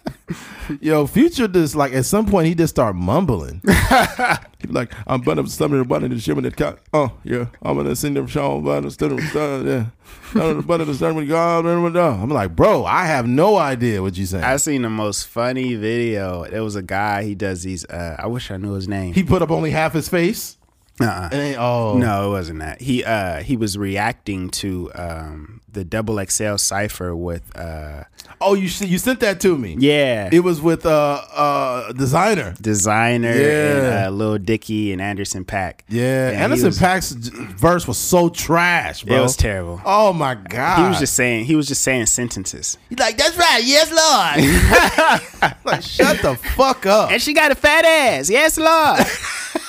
Yo, 0.82 1.06
Future 1.08 1.48
just 1.48 1.76
like 1.76 1.94
at 1.94 2.06
some 2.06 2.26
point 2.26 2.48
he 2.48 2.56
just 2.56 2.76
start 2.76 2.96
mumbling. 2.96 3.62
he 4.60 4.68
be 4.68 4.74
like, 4.74 4.92
I'm 5.08 5.22
button 5.22 5.48
stomach 5.48 5.80
and 5.80 5.88
button 5.88 6.12
the 6.12 6.20
shit 6.20 6.36
with 6.36 6.46
the 6.46 6.52
cat. 6.52 6.80
Oh 6.94 7.12
yeah, 7.24 7.48
I'm 7.62 7.78
gonna 7.78 7.96
send 7.96 8.16
them 8.16 8.28
Sean 8.28 8.64
button 8.64 8.90
stomach 8.92 9.22
yeah. 9.34 9.88
Button 10.34 10.88
the 10.88 10.94
stomach 10.96 11.28
God. 11.28 11.66
I'm 11.66 12.30
like, 12.30 12.56
bro, 12.56 12.86
I 12.86 13.06
have 13.06 13.28
no 13.28 13.58
idea 13.58 14.02
what 14.02 14.18
you 14.18 14.26
saying. 14.26 14.44
I 14.44 14.58
seen 14.58 14.82
the 14.82 14.90
most 14.90 15.28
funny 15.28 15.76
video. 15.76 16.46
There 16.46 16.64
was 16.64 16.76
a 16.76 16.84
guy. 16.84 17.24
He 17.24 17.36
does 17.36 17.64
these. 17.64 17.86
Uh, 17.86 18.16
I 18.20 18.28
wish 18.28 18.52
I 18.52 18.58
knew 18.58 18.74
his 18.74 18.88
name. 18.88 19.14
he 19.14 19.24
put 19.24 19.42
up 19.42 19.52
only 19.52 19.72
half 19.72 19.94
his 19.94 20.10
face. 20.10 20.58
Uh-uh. 21.02 21.30
Ain't, 21.32 21.58
oh 21.60 21.98
No, 21.98 22.28
it 22.28 22.32
wasn't 22.32 22.60
that. 22.60 22.82
He 22.82 23.04
uh 23.04 23.42
he 23.44 23.58
was 23.58 23.78
reacting 23.78 24.50
to 24.52 24.92
um 24.96 25.62
the 25.72 25.84
double 25.84 26.24
XL 26.26 26.56
cipher 26.56 27.14
with 27.16 27.44
uh 27.58 28.04
Oh, 28.40 28.54
you 28.54 28.68
see, 28.70 28.86
you 28.86 28.98
sent 28.98 29.20
that 29.22 29.40
to 29.42 29.58
me. 29.58 29.76
yeah 29.80 30.30
It 30.32 30.40
was 30.42 30.62
with 30.62 30.86
uh 30.86 31.22
uh 31.34 31.92
Desiigner. 31.92 32.58
Desiigner 32.60 33.24
Yeah. 33.36 33.76
and 34.06 34.08
uh, 34.08 34.10
Lil 34.12 34.38
Dicky 34.38 34.94
and 34.94 35.02
Anderson 35.02 35.44
.Paak. 35.44 35.82
Yeah, 35.90 36.30
And 36.30 36.38
Anderson 36.44 36.68
was- 36.68 36.80
Paak's 36.80 37.12
verse 37.12 37.86
was 37.88 37.98
so 37.98 38.30
trash, 38.30 39.04
bro. 39.04 39.18
It 39.18 39.22
was 39.22 39.36
terrible. 39.36 39.82
Oh 39.86 40.14
my 40.14 40.36
god. 40.36 40.80
He 40.82 40.88
was 40.88 41.00
just 41.00 41.14
saying 41.16 41.44
he 41.46 41.58
was 41.58 41.68
just 41.68 41.82
saying 41.82 42.06
sentences. 42.06 42.78
He's 42.90 43.00
like, 43.00 43.18
that's 43.18 43.36
right, 43.38 43.62
yes, 43.64 43.92
Lord. 43.92 45.52
like, 45.66 45.82
shut 45.84 46.22
the 46.22 46.36
fuck 46.56 46.86
up. 46.86 47.12
And 47.12 47.22
she 47.22 47.34
got 47.34 47.52
a 47.52 47.56
fat 47.56 47.84
ass. 47.84 48.30
Yes, 48.30 48.58
Lord. 48.58 49.00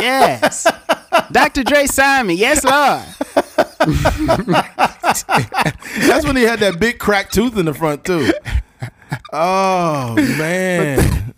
yes. 0.00 0.66
Dr. 1.32 1.62
Dre 1.64 1.86
signed 1.86 2.28
me. 2.28 2.34
Yes, 2.34 2.64
Lord. 2.64 3.02
That's 6.08 6.24
when 6.26 6.36
he 6.36 6.42
had 6.42 6.60
that 6.60 6.78
big 6.80 6.98
cracked 6.98 7.34
tooth 7.34 7.56
in 7.58 7.66
the 7.66 7.74
front 7.74 8.04
too. 8.04 8.32
Oh 9.32 10.14
man, 10.38 11.34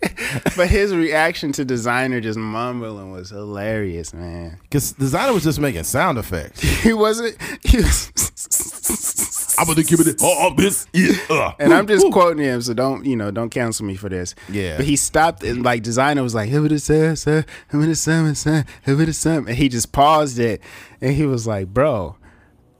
But 0.55 0.67
his 0.69 0.93
reaction 0.95 1.51
to 1.53 1.65
Desiigner 1.65 2.21
just 2.21 2.37
mumbling 2.39 3.11
was 3.11 3.29
hilarious, 3.29 4.13
man. 4.13 4.57
because 4.63 4.93
Desiigner 4.93 5.33
was 5.33 5.43
just 5.43 5.59
making 5.59 5.83
sound 5.83 6.17
effects. 6.17 6.61
He 6.83 6.93
wasn't. 6.93 7.37
He 7.63 7.77
was, 7.77 8.11
I'm 9.57 9.67
gonna 9.67 9.83
give 9.83 9.99
it. 9.99 10.15
Oh, 10.21 10.53
this. 10.55 10.87
Yeah. 10.93 11.13
uh, 11.29 11.51
and 11.59 11.73
I'm 11.73 11.87
just 11.87 12.09
quoting 12.11 12.43
him, 12.43 12.61
so 12.61 12.73
don't 12.73 13.05
you 13.05 13.15
know? 13.15 13.31
Don't 13.31 13.49
cancel 13.49 13.85
me 13.85 13.95
for 13.95 14.09
this. 14.09 14.35
Yeah. 14.49 14.77
But 14.77 14.85
he 14.85 14.95
stopped 14.95 15.43
and 15.43 15.63
like 15.63 15.83
Desiigner 15.83 16.23
was 16.23 16.35
like, 16.35 16.49
"Who 16.49 16.65
it 16.65 16.79
sir? 16.79 17.15
Who 17.69 17.81
it 17.81 17.95
say. 17.95 18.63
Who 18.83 19.01
it 19.01 19.13
say?" 19.13 19.35
And 19.37 19.49
he 19.49 19.69
just 19.69 19.91
paused 19.91 20.39
it, 20.39 20.61
and 21.01 21.13
he 21.13 21.25
was 21.25 21.47
like, 21.47 21.67
"Bro." 21.67 22.15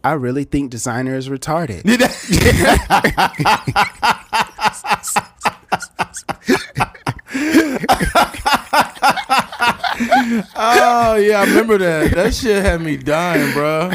I 0.04 0.14
really 0.14 0.46
think 0.46 0.72
Desiigner 0.72 1.18
is 1.18 1.28
retarded. 1.28 1.82
oh 10.56 11.16
yeah, 11.16 11.42
I 11.42 11.46
remember 11.48 11.78
that. 11.80 12.12
That 12.14 12.34
shit 12.34 12.64
had 12.64 12.82
me 12.82 12.98
dying, 12.98 13.54
bro. 13.54 13.92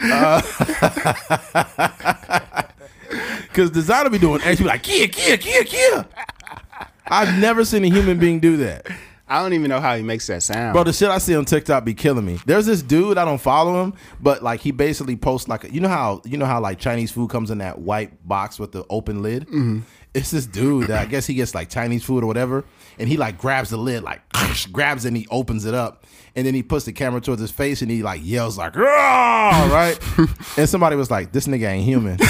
Because 3.52 3.70
Desiigner 3.72 4.12
be 4.12 4.18
doing 4.18 4.40
X, 4.42 4.60
be 4.60 4.66
like, 4.66 4.82
Kia, 4.82 5.08
Kia, 5.08 5.36
Kia, 5.36 5.64
Kia. 5.64 6.06
I've 7.08 7.38
never 7.40 7.64
seen 7.64 7.84
a 7.84 7.90
human 7.90 8.18
being 8.18 8.38
do 8.38 8.56
that. 8.58 8.86
I 9.26 9.42
don't 9.42 9.52
even 9.52 9.68
know 9.68 9.80
how 9.80 9.96
he 9.96 10.02
makes 10.02 10.26
that 10.26 10.42
sound. 10.42 10.72
Bro, 10.72 10.84
the 10.84 10.92
shit 10.92 11.08
I 11.08 11.18
see 11.18 11.36
on 11.36 11.44
TikTok 11.44 11.84
be 11.84 11.94
killing 11.94 12.24
me. 12.24 12.38
There's 12.46 12.66
this 12.66 12.82
dude 12.82 13.16
I 13.16 13.24
don't 13.24 13.40
follow 13.40 13.82
him, 13.82 13.94
but 14.20 14.42
like 14.42 14.60
he 14.60 14.72
basically 14.72 15.16
posts 15.16 15.48
like 15.48 15.64
a, 15.64 15.72
you 15.72 15.80
know 15.80 15.88
how 15.88 16.20
you 16.24 16.36
know 16.36 16.46
how 16.46 16.60
like 16.60 16.80
Chinese 16.80 17.12
food 17.12 17.30
comes 17.30 17.50
in 17.52 17.58
that 17.58 17.78
white 17.78 18.26
box 18.26 18.58
with 18.58 18.72
the 18.72 18.84
open 18.90 19.22
lid. 19.22 19.46
Mm-hmm. 19.46 19.80
It's 20.14 20.32
this 20.32 20.46
dude 20.46 20.88
that 20.88 21.00
I 21.00 21.06
guess 21.06 21.26
he 21.26 21.34
gets 21.34 21.54
like 21.54 21.70
Chinese 21.70 22.02
food 22.02 22.24
or 22.24 22.26
whatever, 22.26 22.64
and 22.98 23.08
he 23.08 23.16
like 23.16 23.38
grabs 23.38 23.70
the 23.70 23.76
lid, 23.76 24.02
like 24.02 24.20
grabs 24.72 25.04
it 25.04 25.08
and 25.08 25.16
he 25.16 25.28
opens 25.30 25.64
it 25.64 25.74
up, 25.74 26.04
and 26.34 26.46
then 26.46 26.54
he 26.54 26.62
puts 26.62 26.84
the 26.84 26.92
camera 26.92 27.20
towards 27.20 27.40
his 27.40 27.50
face 27.50 27.82
and 27.82 27.90
he 27.90 28.02
like 28.02 28.20
yells 28.24 28.58
like 28.58 28.76
right, 28.76 29.98
and 30.56 30.68
somebody 30.68 30.96
was 30.96 31.10
like, 31.10 31.32
"This 31.32 31.46
nigga 31.46 31.68
ain't 31.68 31.84
human." 31.84 32.18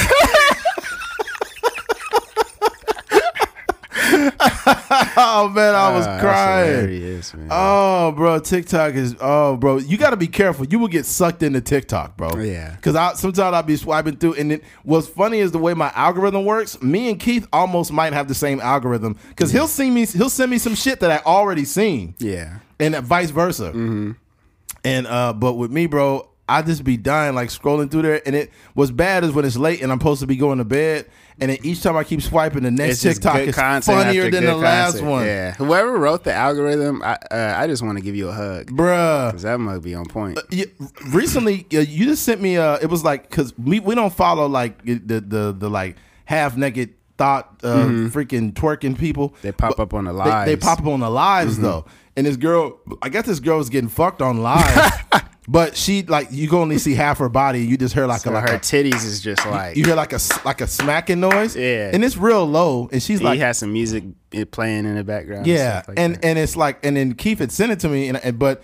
oh 4.90 5.50
man, 5.54 5.74
I 5.74 5.94
was 5.94 6.04
that's 6.04 6.20
crying. 6.20 7.22
Oh, 7.50 8.12
bro, 8.12 8.40
TikTok 8.40 8.94
is. 8.94 9.14
Oh, 9.20 9.56
bro, 9.56 9.78
you 9.78 9.96
got 9.96 10.10
to 10.10 10.16
be 10.16 10.26
careful. 10.26 10.66
You 10.66 10.78
will 10.80 10.88
get 10.88 11.06
sucked 11.06 11.42
into 11.44 11.60
TikTok, 11.60 12.16
bro. 12.16 12.36
Yeah. 12.38 12.74
Because 12.74 12.96
I 12.96 13.14
sometimes 13.14 13.54
I'll 13.54 13.62
be 13.62 13.76
swiping 13.76 14.16
through, 14.16 14.34
and 14.34 14.52
it, 14.52 14.64
what's 14.82 15.06
funny 15.06 15.38
is 15.38 15.52
the 15.52 15.58
way 15.58 15.74
my 15.74 15.92
algorithm 15.94 16.44
works. 16.44 16.82
Me 16.82 17.08
and 17.08 17.20
Keith 17.20 17.46
almost 17.52 17.92
might 17.92 18.12
have 18.12 18.26
the 18.26 18.34
same 18.34 18.60
algorithm 18.60 19.16
because 19.28 19.52
he'll 19.52 19.68
see 19.68 19.90
me, 19.90 20.06
he'll 20.06 20.30
send 20.30 20.50
me 20.50 20.58
some 20.58 20.74
shit 20.74 21.00
that 21.00 21.10
I 21.10 21.18
already 21.24 21.64
seen, 21.64 22.16
yeah. 22.18 22.58
and 22.80 22.96
vice 22.96 23.30
versa. 23.30 23.70
And 24.82 25.06
uh, 25.06 25.32
but 25.34 25.54
with 25.54 25.70
me, 25.70 25.86
bro, 25.86 26.29
I 26.58 26.62
just 26.62 26.84
be 26.84 26.96
dying 26.96 27.34
like 27.34 27.48
scrolling 27.48 27.90
through 27.90 28.02
there, 28.02 28.22
and 28.26 28.34
it 28.36 28.50
what's 28.74 28.90
bad 28.90 29.24
is 29.24 29.32
when 29.32 29.44
it's 29.44 29.56
late 29.56 29.80
and 29.82 29.90
I'm 29.92 29.98
supposed 29.98 30.20
to 30.20 30.26
be 30.26 30.36
going 30.36 30.58
to 30.58 30.64
bed, 30.64 31.06
and 31.40 31.50
then 31.50 31.58
each 31.62 31.82
time 31.82 31.96
I 31.96 32.04
keep 32.04 32.20
swiping, 32.22 32.62
the 32.64 32.70
next 32.70 33.04
It's 33.04 33.18
TikTok 33.18 33.36
is 33.40 33.54
funnier 33.86 34.30
than 34.30 34.44
the 34.44 34.56
last 34.56 35.00
one, 35.02 35.24
Yeah. 35.24 35.54
Whoever 35.54 35.96
wrote 35.98 36.24
the 36.24 36.32
algorithm, 36.34 37.02
I 37.02 37.14
uh, 37.30 37.54
I 37.58 37.66
just 37.66 37.82
want 37.82 37.98
to 37.98 38.04
give 38.04 38.16
you 38.16 38.28
a 38.28 38.32
hug. 38.32 38.66
bruh. 38.70 39.30
Cause 39.32 39.42
that 39.42 39.58
mug 39.60 39.82
be 39.82 39.94
on 39.94 40.06
point. 40.06 40.38
Yeah, 40.50 40.64
recently 41.08 41.66
uh, 41.74 41.80
you 41.80 42.06
just 42.06 42.24
sent 42.24 42.40
me 42.40 42.56
uh 42.56 42.78
it 42.82 42.86
was 42.86 43.04
like 43.04 43.28
because 43.30 43.56
we, 43.58 43.80
we 43.80 43.94
don't 43.94 44.12
follow 44.12 44.46
like 44.46 44.84
the 44.84 45.20
the 45.20 45.54
the 45.56 45.70
like 45.70 45.96
half 46.24 46.56
naked 46.56 46.94
thought 47.18 47.60
uh 47.62 47.86
freaking 48.10 48.52
twerking 48.52 48.98
people 48.98 49.30
Mm-hmm. 49.30 49.42
They 49.42 49.52
pop 49.52 49.78
up 49.78 49.92
on 49.94 50.04
the 50.04 50.12
They- 50.12 50.18
lives. 50.18 50.30
Mm-hmm. 50.32 50.46
they, 50.46 50.56
pop 50.56 50.78
up 50.80 50.86
on 50.86 51.00
the 51.00 51.10
lives 51.10 51.58
though 51.58 51.84
and 52.16 52.26
this 52.26 52.36
girl 52.36 52.80
i 53.02 53.08
guess 53.10 53.26
this 53.26 53.40
girl 53.40 53.58
was 53.58 53.68
getting 53.68 53.90
fucked 53.90 54.22
on 54.22 54.42
live 54.42 55.04
but 55.52 55.76
she 55.76 56.02
like 56.04 56.28
you 56.30 56.48
can 56.48 56.58
only 56.58 56.78
see 56.78 56.94
half 56.94 57.18
her 57.18 57.28
body 57.28 57.64
you 57.64 57.76
just 57.76 57.92
hear 57.94 58.06
like 58.06 58.20
So 58.20 58.30
a 58.30 58.32
like 58.34 58.48
her 58.48 58.54
a, 58.56 58.58
titties 58.60 59.04
is 59.04 59.20
just 59.20 59.44
like 59.46 59.76
you 59.76 59.84
hear 59.84 59.96
like 59.96 60.12
a 60.12 60.18
like 60.44 60.60
a 60.60 60.66
smacking 60.66 61.18
noise 61.18 61.56
Yeah. 61.56 61.90
and 61.92 62.04
it's 62.04 62.16
real 62.16 62.46
low 62.46 62.88
and 62.92 63.02
she's 63.02 63.18
he 63.18 63.24
like 63.24 63.40
has 63.40 63.58
some 63.58 63.72
music 63.72 64.04
eh, 64.32 64.44
playing 64.50 64.84
in 64.84 64.94
the 64.94 65.02
background. 65.04 65.46
yeah, 65.46 65.82
stuff 65.82 65.88
like 65.88 65.98
and 65.98 66.24
and 66.24 66.38
it's 66.38 66.56
like, 66.56 66.84
and 66.84 66.96
then 66.96 67.14
Keith 67.14 67.40
had 67.40 67.50
sent 67.50 67.72
it 67.72 67.80
to 67.80 67.88
me, 67.88 68.08
and, 68.08 68.18
and 68.18 68.38
but 68.38 68.62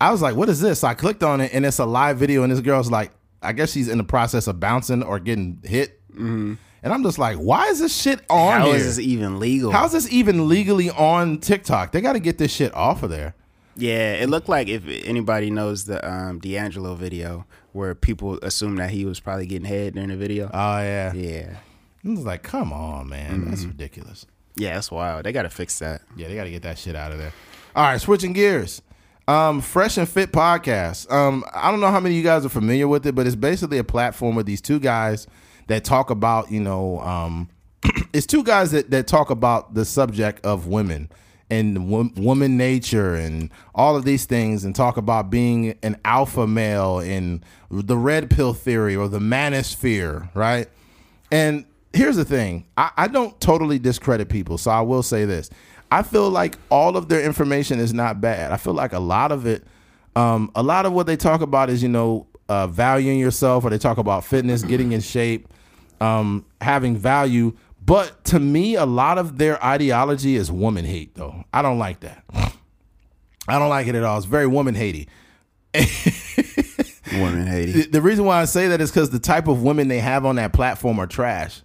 I 0.00 0.12
was 0.12 0.22
like, 0.22 0.36
"What 0.36 0.48
is 0.48 0.60
this?" 0.60 0.80
So 0.80 0.86
I 0.88 0.94
clicked 0.94 1.24
on 1.24 1.40
it, 1.40 1.52
and 1.52 1.66
it's 1.66 1.80
a 1.80 1.84
live 1.86 2.18
video, 2.18 2.44
and 2.44 2.52
this 2.52 2.60
girl's 2.60 2.88
like, 2.90 3.10
I 3.42 3.52
guess 3.52 3.72
she's 3.72 3.88
in 3.88 3.98
the 3.98 4.04
process 4.04 4.46
of 4.46 4.60
bouncing 4.60 5.02
or 5.02 5.18
getting 5.18 5.58
hit, 5.64 6.00
and 6.16 6.56
I'm 6.84 7.02
just 7.02 7.18
like, 7.18 7.36
"Why 7.38 7.66
is 7.66 7.80
this 7.80 7.96
shit 7.96 8.20
on 8.30 8.60
how 8.60 8.66
here? 8.66 8.76
is 8.76 8.84
this 8.96 9.04
even 9.04 9.40
legal? 9.40 9.72
How's 9.72 9.90
this 9.92 10.08
even 10.12 10.48
legally 10.48 10.88
on 10.90 11.38
TikTok? 11.38 11.90
They 11.90 12.00
got 12.00 12.12
to 12.12 12.20
get 12.20 12.38
this 12.38 12.52
shit 12.52 12.72
off 12.74 13.02
of 13.02 13.10
there." 13.10 13.34
Yeah, 13.78 14.14
it 14.14 14.28
looked 14.28 14.48
like 14.48 14.68
if 14.68 14.82
anybody 14.86 15.50
knows 15.50 15.84
the 15.84 16.06
um, 16.08 16.40
D'Angelo 16.40 16.94
video 16.94 17.46
where 17.72 17.94
people 17.94 18.38
assume 18.42 18.76
that 18.76 18.90
he 18.90 19.04
was 19.04 19.20
probably 19.20 19.46
getting 19.46 19.68
head 19.68 19.94
during 19.94 20.08
the 20.10 20.16
video. 20.16 20.50
Oh 20.52 20.78
yeah, 20.80 21.12
yeah, 21.14 21.56
I 22.04 22.08
was 22.08 22.24
like, 22.24 22.42
"Come 22.42 22.72
on, 22.72 23.08
man, 23.08 23.48
that's 23.48 23.64
ridiculous." 23.64 24.26
yeah, 24.58 24.74
that's 24.74 24.90
wild. 24.90 25.24
They 25.24 25.32
got 25.32 25.42
to 25.42 25.50
fix 25.50 25.78
that. 25.78 26.02
Yeah, 26.16 26.28
they 26.28 26.34
got 26.34 26.44
to 26.44 26.50
get 26.50 26.62
that 26.62 26.78
shit 26.78 26.96
out 26.96 27.12
of 27.12 27.18
there. 27.18 27.32
All 27.76 27.84
right, 27.84 28.00
switching 28.00 28.32
gears. 28.32 28.82
Um, 29.28 29.60
Fresh 29.60 29.98
and 29.98 30.08
Fit 30.08 30.32
podcast. 30.32 31.10
Um, 31.12 31.44
I 31.52 31.70
don't 31.70 31.80
know 31.80 31.90
how 31.90 32.00
many 32.00 32.14
of 32.14 32.16
you 32.16 32.24
guys 32.24 32.44
are 32.44 32.50
familiar 32.50 32.88
with 32.88 33.06
it, 33.06 33.14
but 33.14 33.26
it's 33.26 33.36
basically 33.36 33.78
a 33.78 33.84
platform 33.84 34.34
with 34.34 34.46
these 34.46 34.60
two 34.60 34.80
guys 34.80 35.26
that 35.68 35.84
talk 35.84 36.10
about, 36.10 36.50
you 36.50 36.60
know, 36.60 36.98
um, 37.00 37.48
it's 38.12 38.26
two 38.26 38.42
guys 38.42 38.72
that 38.72 38.90
that 38.90 39.06
talk 39.06 39.30
about 39.30 39.74
the 39.74 39.84
subject 39.84 40.44
of 40.44 40.66
women 40.66 41.10
and 41.50 41.88
wo- 41.88 42.10
woman 42.16 42.56
nature 42.56 43.14
and 43.14 43.50
all 43.74 43.96
of 43.96 44.04
these 44.04 44.26
things, 44.26 44.64
and 44.64 44.74
talk 44.74 44.96
about 44.96 45.30
being 45.30 45.78
an 45.82 45.96
alpha 46.04 46.46
male 46.46 46.98
and 46.98 47.44
the 47.70 47.96
red 47.96 48.30
pill 48.30 48.52
theory 48.52 48.94
or 48.94 49.08
the 49.08 49.18
manosphere, 49.18 50.28
right? 50.34 50.68
And 51.30 51.64
here's 51.92 52.16
the 52.16 52.24
thing 52.24 52.66
I, 52.76 52.90
I 52.96 53.08
don't 53.08 53.38
totally 53.40 53.78
discredit 53.78 54.28
people, 54.28 54.58
so 54.58 54.70
I 54.70 54.80
will 54.82 55.02
say 55.02 55.24
this. 55.24 55.50
I 55.90 56.02
feel 56.02 56.28
like 56.28 56.56
all 56.70 56.96
of 56.96 57.08
their 57.08 57.22
information 57.22 57.78
is 57.78 57.94
not 57.94 58.20
bad. 58.20 58.52
I 58.52 58.58
feel 58.58 58.74
like 58.74 58.92
a 58.92 58.98
lot 58.98 59.32
of 59.32 59.46
it, 59.46 59.64
um, 60.16 60.50
a 60.54 60.62
lot 60.62 60.84
of 60.84 60.92
what 60.92 61.06
they 61.06 61.16
talk 61.16 61.40
about 61.40 61.70
is, 61.70 61.82
you 61.82 61.88
know, 61.88 62.26
uh, 62.48 62.66
valuing 62.66 63.18
yourself, 63.18 63.64
or 63.64 63.70
they 63.70 63.78
talk 63.78 63.98
about 63.98 64.24
fitness, 64.24 64.62
getting 64.62 64.92
in 64.92 65.00
shape, 65.00 65.48
um, 66.00 66.44
having 66.60 66.96
value. 66.96 67.54
But 67.88 68.22
to 68.26 68.38
me, 68.38 68.74
a 68.74 68.84
lot 68.84 69.16
of 69.16 69.38
their 69.38 69.62
ideology 69.64 70.36
is 70.36 70.52
woman 70.52 70.84
hate, 70.84 71.14
though. 71.14 71.44
I 71.52 71.62
don't 71.62 71.78
like 71.78 72.00
that. 72.00 72.22
I 73.48 73.58
don't 73.58 73.70
like 73.70 73.86
it 73.86 73.94
at 73.94 74.04
all. 74.04 74.18
It's 74.18 74.26
very 74.26 74.46
woman 74.46 74.74
hatey. 74.74 75.08
Woman 77.12 77.46
Haiti. 77.46 77.72
The, 77.72 77.88
the 77.88 78.02
reason 78.02 78.24
why 78.24 78.40
I 78.40 78.44
say 78.44 78.68
that 78.68 78.80
is 78.80 78.90
because 78.90 79.10
the 79.10 79.18
type 79.18 79.48
of 79.48 79.62
women 79.62 79.88
they 79.88 80.00
have 80.00 80.24
on 80.26 80.36
that 80.36 80.52
platform 80.52 80.98
are 80.98 81.06
trash. 81.06 81.62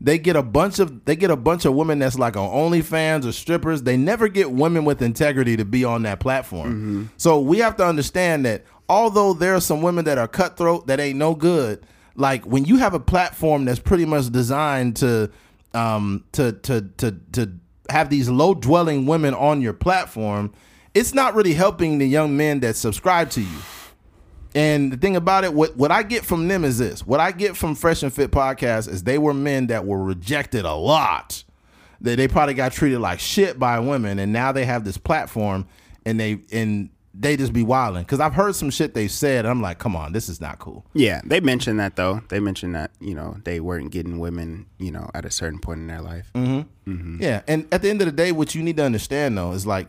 They 0.00 0.18
get 0.18 0.34
a 0.36 0.42
bunch 0.42 0.80
of 0.80 1.04
they 1.04 1.14
get 1.14 1.30
a 1.30 1.36
bunch 1.36 1.64
of 1.64 1.74
women 1.74 2.00
that's 2.00 2.18
like 2.18 2.36
on 2.36 2.50
OnlyFans 2.50 3.24
or 3.24 3.32
strippers. 3.32 3.84
They 3.84 3.96
never 3.96 4.26
get 4.28 4.50
women 4.50 4.84
with 4.84 5.00
integrity 5.00 5.56
to 5.56 5.64
be 5.64 5.84
on 5.84 6.02
that 6.02 6.18
platform. 6.18 6.72
Mm-hmm. 6.72 7.04
So 7.16 7.40
we 7.40 7.58
have 7.58 7.76
to 7.76 7.86
understand 7.86 8.44
that 8.44 8.64
although 8.88 9.32
there 9.32 9.54
are 9.54 9.60
some 9.60 9.80
women 9.80 10.04
that 10.06 10.18
are 10.18 10.26
cutthroat 10.26 10.88
that 10.88 10.98
ain't 10.98 11.18
no 11.18 11.34
good, 11.34 11.86
like 12.16 12.44
when 12.44 12.64
you 12.64 12.78
have 12.78 12.94
a 12.94 13.00
platform 13.00 13.64
that's 13.64 13.78
pretty 13.78 14.04
much 14.04 14.30
designed 14.30 14.96
to 14.96 15.30
um 15.74 16.24
to 16.32 16.52
to 16.52 16.82
to 16.98 17.12
to 17.32 17.52
have 17.90 18.10
these 18.10 18.28
low 18.28 18.54
dwelling 18.54 19.06
women 19.06 19.34
on 19.34 19.60
your 19.60 19.72
platform, 19.72 20.52
it's 20.94 21.14
not 21.14 21.34
really 21.34 21.54
helping 21.54 21.98
the 21.98 22.06
young 22.06 22.36
men 22.36 22.60
that 22.60 22.76
subscribe 22.76 23.30
to 23.30 23.40
you. 23.40 23.58
And 24.54 24.92
the 24.92 24.96
thing 24.96 25.16
about 25.16 25.44
it, 25.44 25.54
what 25.54 25.76
what 25.76 25.90
I 25.90 26.02
get 26.02 26.24
from 26.24 26.48
them 26.48 26.64
is 26.64 26.78
this: 26.78 27.06
what 27.06 27.20
I 27.20 27.32
get 27.32 27.56
from 27.56 27.74
Fresh 27.74 28.02
and 28.02 28.12
Fit 28.12 28.30
podcast 28.30 28.88
is 28.88 29.02
they 29.04 29.18
were 29.18 29.34
men 29.34 29.68
that 29.68 29.86
were 29.86 30.02
rejected 30.02 30.64
a 30.64 30.74
lot. 30.74 31.44
That 32.02 32.16
they 32.16 32.28
probably 32.28 32.54
got 32.54 32.72
treated 32.72 32.98
like 32.98 33.20
shit 33.20 33.58
by 33.58 33.78
women, 33.78 34.18
and 34.18 34.32
now 34.32 34.52
they 34.52 34.64
have 34.64 34.84
this 34.84 34.98
platform, 34.98 35.66
and 36.04 36.20
they 36.20 36.40
and 36.50 36.90
they 37.14 37.36
just 37.36 37.52
be 37.52 37.62
wilding. 37.62 38.02
Because 38.02 38.20
I've 38.20 38.34
heard 38.34 38.54
some 38.54 38.70
shit 38.70 38.94
they 38.94 39.08
said, 39.08 39.44
and 39.44 39.48
I'm 39.48 39.62
like, 39.62 39.78
come 39.78 39.94
on, 39.94 40.12
this 40.12 40.28
is 40.28 40.40
not 40.40 40.58
cool. 40.58 40.84
Yeah, 40.94 41.20
they 41.24 41.40
mentioned 41.40 41.78
that 41.80 41.96
though. 41.96 42.22
They 42.28 42.40
mentioned 42.40 42.74
that 42.74 42.90
you 43.00 43.14
know 43.14 43.36
they 43.44 43.60
weren't 43.60 43.90
getting 43.90 44.18
women, 44.18 44.66
you 44.78 44.90
know, 44.90 45.10
at 45.14 45.24
a 45.24 45.30
certain 45.30 45.58
point 45.58 45.80
in 45.80 45.86
their 45.86 46.02
life. 46.02 46.30
Mm-hmm. 46.34 46.90
Mm-hmm. 46.90 47.22
Yeah, 47.22 47.42
and 47.46 47.66
at 47.72 47.82
the 47.82 47.90
end 47.90 48.00
of 48.02 48.06
the 48.06 48.12
day, 48.12 48.32
what 48.32 48.54
you 48.54 48.62
need 48.62 48.76
to 48.78 48.84
understand 48.84 49.36
though 49.36 49.52
is 49.52 49.66
like, 49.66 49.88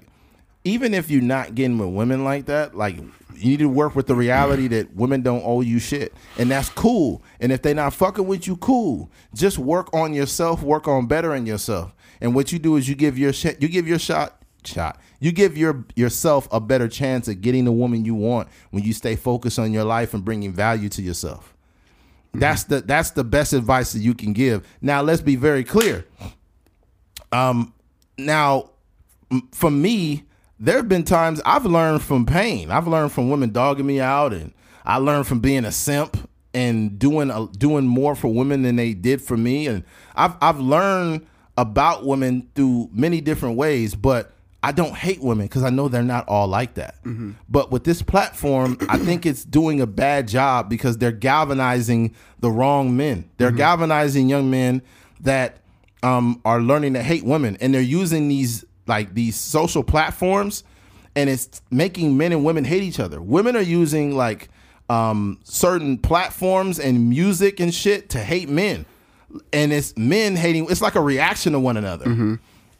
even 0.63 0.93
if 0.93 1.09
you're 1.09 1.21
not 1.21 1.55
getting 1.55 1.77
with 1.77 1.89
women 1.89 2.23
like 2.23 2.45
that, 2.45 2.75
like 2.75 2.97
you 2.97 3.49
need 3.49 3.59
to 3.59 3.69
work 3.69 3.95
with 3.95 4.07
the 4.07 4.15
reality 4.15 4.67
that 4.67 4.95
women 4.95 5.21
don't 5.21 5.43
owe 5.45 5.61
you 5.61 5.79
shit, 5.79 6.13
and 6.37 6.51
that's 6.51 6.69
cool. 6.69 7.21
And 7.39 7.51
if 7.51 7.61
they're 7.61 7.73
not 7.73 7.93
fucking 7.93 8.27
with 8.27 8.47
you, 8.47 8.57
cool. 8.57 9.09
Just 9.33 9.57
work 9.57 9.93
on 9.93 10.13
yourself, 10.13 10.61
work 10.61 10.87
on 10.87 11.07
bettering 11.07 11.45
yourself. 11.45 11.93
And 12.21 12.35
what 12.35 12.51
you 12.51 12.59
do 12.59 12.77
is 12.77 12.87
you 12.87 12.95
give 12.95 13.17
your 13.17 13.33
shit, 13.33 13.61
you 13.61 13.67
give 13.67 13.87
your 13.87 13.99
shot, 13.99 14.42
shot. 14.67 14.99
You 15.19 15.31
give 15.31 15.57
your 15.57 15.85
yourself 15.95 16.47
a 16.51 16.59
better 16.59 16.87
chance 16.87 17.27
at 17.27 17.41
getting 17.41 17.65
the 17.65 17.71
woman 17.71 18.05
you 18.05 18.15
want 18.15 18.49
when 18.71 18.83
you 18.83 18.93
stay 18.93 19.15
focused 19.15 19.59
on 19.59 19.71
your 19.71 19.83
life 19.83 20.13
and 20.13 20.23
bringing 20.23 20.53
value 20.53 20.89
to 20.89 21.01
yourself. 21.01 21.53
That's 22.33 22.63
the 22.63 22.81
that's 22.81 23.11
the 23.11 23.23
best 23.23 23.53
advice 23.53 23.93
that 23.93 23.99
you 23.99 24.13
can 24.13 24.33
give. 24.33 24.67
Now 24.81 25.01
let's 25.01 25.21
be 25.21 25.35
very 25.35 25.63
clear. 25.63 26.05
Um, 27.31 27.73
now 28.17 28.71
for 29.51 29.71
me, 29.71 30.23
there 30.59 30.77
have 30.77 30.89
been 30.89 31.03
times 31.03 31.41
I've 31.45 31.65
learned 31.65 32.01
from 32.01 32.25
pain. 32.25 32.71
I've 32.71 32.87
learned 32.87 33.11
from 33.11 33.29
women 33.29 33.49
dogging 33.51 33.85
me 33.85 33.99
out, 33.99 34.33
and 34.33 34.53
I 34.85 34.97
learned 34.97 35.27
from 35.27 35.39
being 35.39 35.65
a 35.65 35.71
simp 35.71 36.29
and 36.53 36.97
doing 36.99 37.29
a, 37.29 37.47
doing 37.47 37.87
more 37.87 38.15
for 38.15 38.27
women 38.27 38.61
than 38.63 38.75
they 38.75 38.93
did 38.93 39.21
for 39.21 39.37
me. 39.37 39.67
And 39.67 39.83
I've 40.15 40.35
I've 40.41 40.59
learned 40.59 41.27
about 41.57 42.05
women 42.05 42.49
through 42.55 42.89
many 42.91 43.21
different 43.21 43.57
ways, 43.57 43.95
but 43.95 44.33
I 44.63 44.71
don't 44.71 44.95
hate 44.95 45.21
women 45.21 45.45
because 45.45 45.63
I 45.63 45.69
know 45.69 45.89
they're 45.89 46.01
not 46.03 46.27
all 46.29 46.47
like 46.47 46.75
that. 46.75 46.95
But 47.49 47.69
with 47.69 47.83
this 47.83 48.01
platform, 48.01 48.77
I 48.87 48.97
think 48.97 49.25
it's 49.25 49.43
doing 49.43 49.81
a 49.81 49.85
bad 49.87 50.27
job 50.27 50.69
because 50.69 50.97
they're 50.97 51.11
galvanizing 51.11 52.15
the 52.39 52.49
wrong 52.49 52.95
men. 52.95 53.29
They're 53.37 53.51
galvanizing 53.51 54.29
young 54.29 54.49
men 54.49 54.81
that 55.19 55.57
um, 56.01 56.41
are 56.45 56.61
learning 56.61 56.93
to 56.93 57.03
hate 57.03 57.23
women, 57.25 57.57
and 57.61 57.73
they're 57.73 57.81
using 57.81 58.27
these 58.29 58.63
like 58.87 59.13
these 59.13 59.35
social 59.35 59.83
platforms, 59.83 60.63
and 61.15 61.29
it's 61.29 61.61
making 61.69 62.17
men 62.17 62.31
and 62.31 62.43
women 62.45 62.63
hate 62.63 62.83
each 62.83 62.99
other. 62.99 63.21
Women 63.21 63.55
are 63.55 63.61
using 63.61 64.15
like 64.15 64.49
um, 64.89 65.39
certain 65.43 65.97
platforms 65.97 66.79
and 66.79 67.09
music 67.09 67.59
and 67.59 67.73
shit 67.73 68.09
to 68.11 68.19
hate 68.19 68.49
men, 68.49 68.85
and 69.51 69.71
it's 69.73 69.93
men 69.97 70.35
hating. 70.35 70.67
It's 70.69 70.81
like 70.81 70.95
a 70.95 71.01
reaction 71.01 71.53
to 71.53 71.59
one 71.59 71.75
another. 71.77 72.05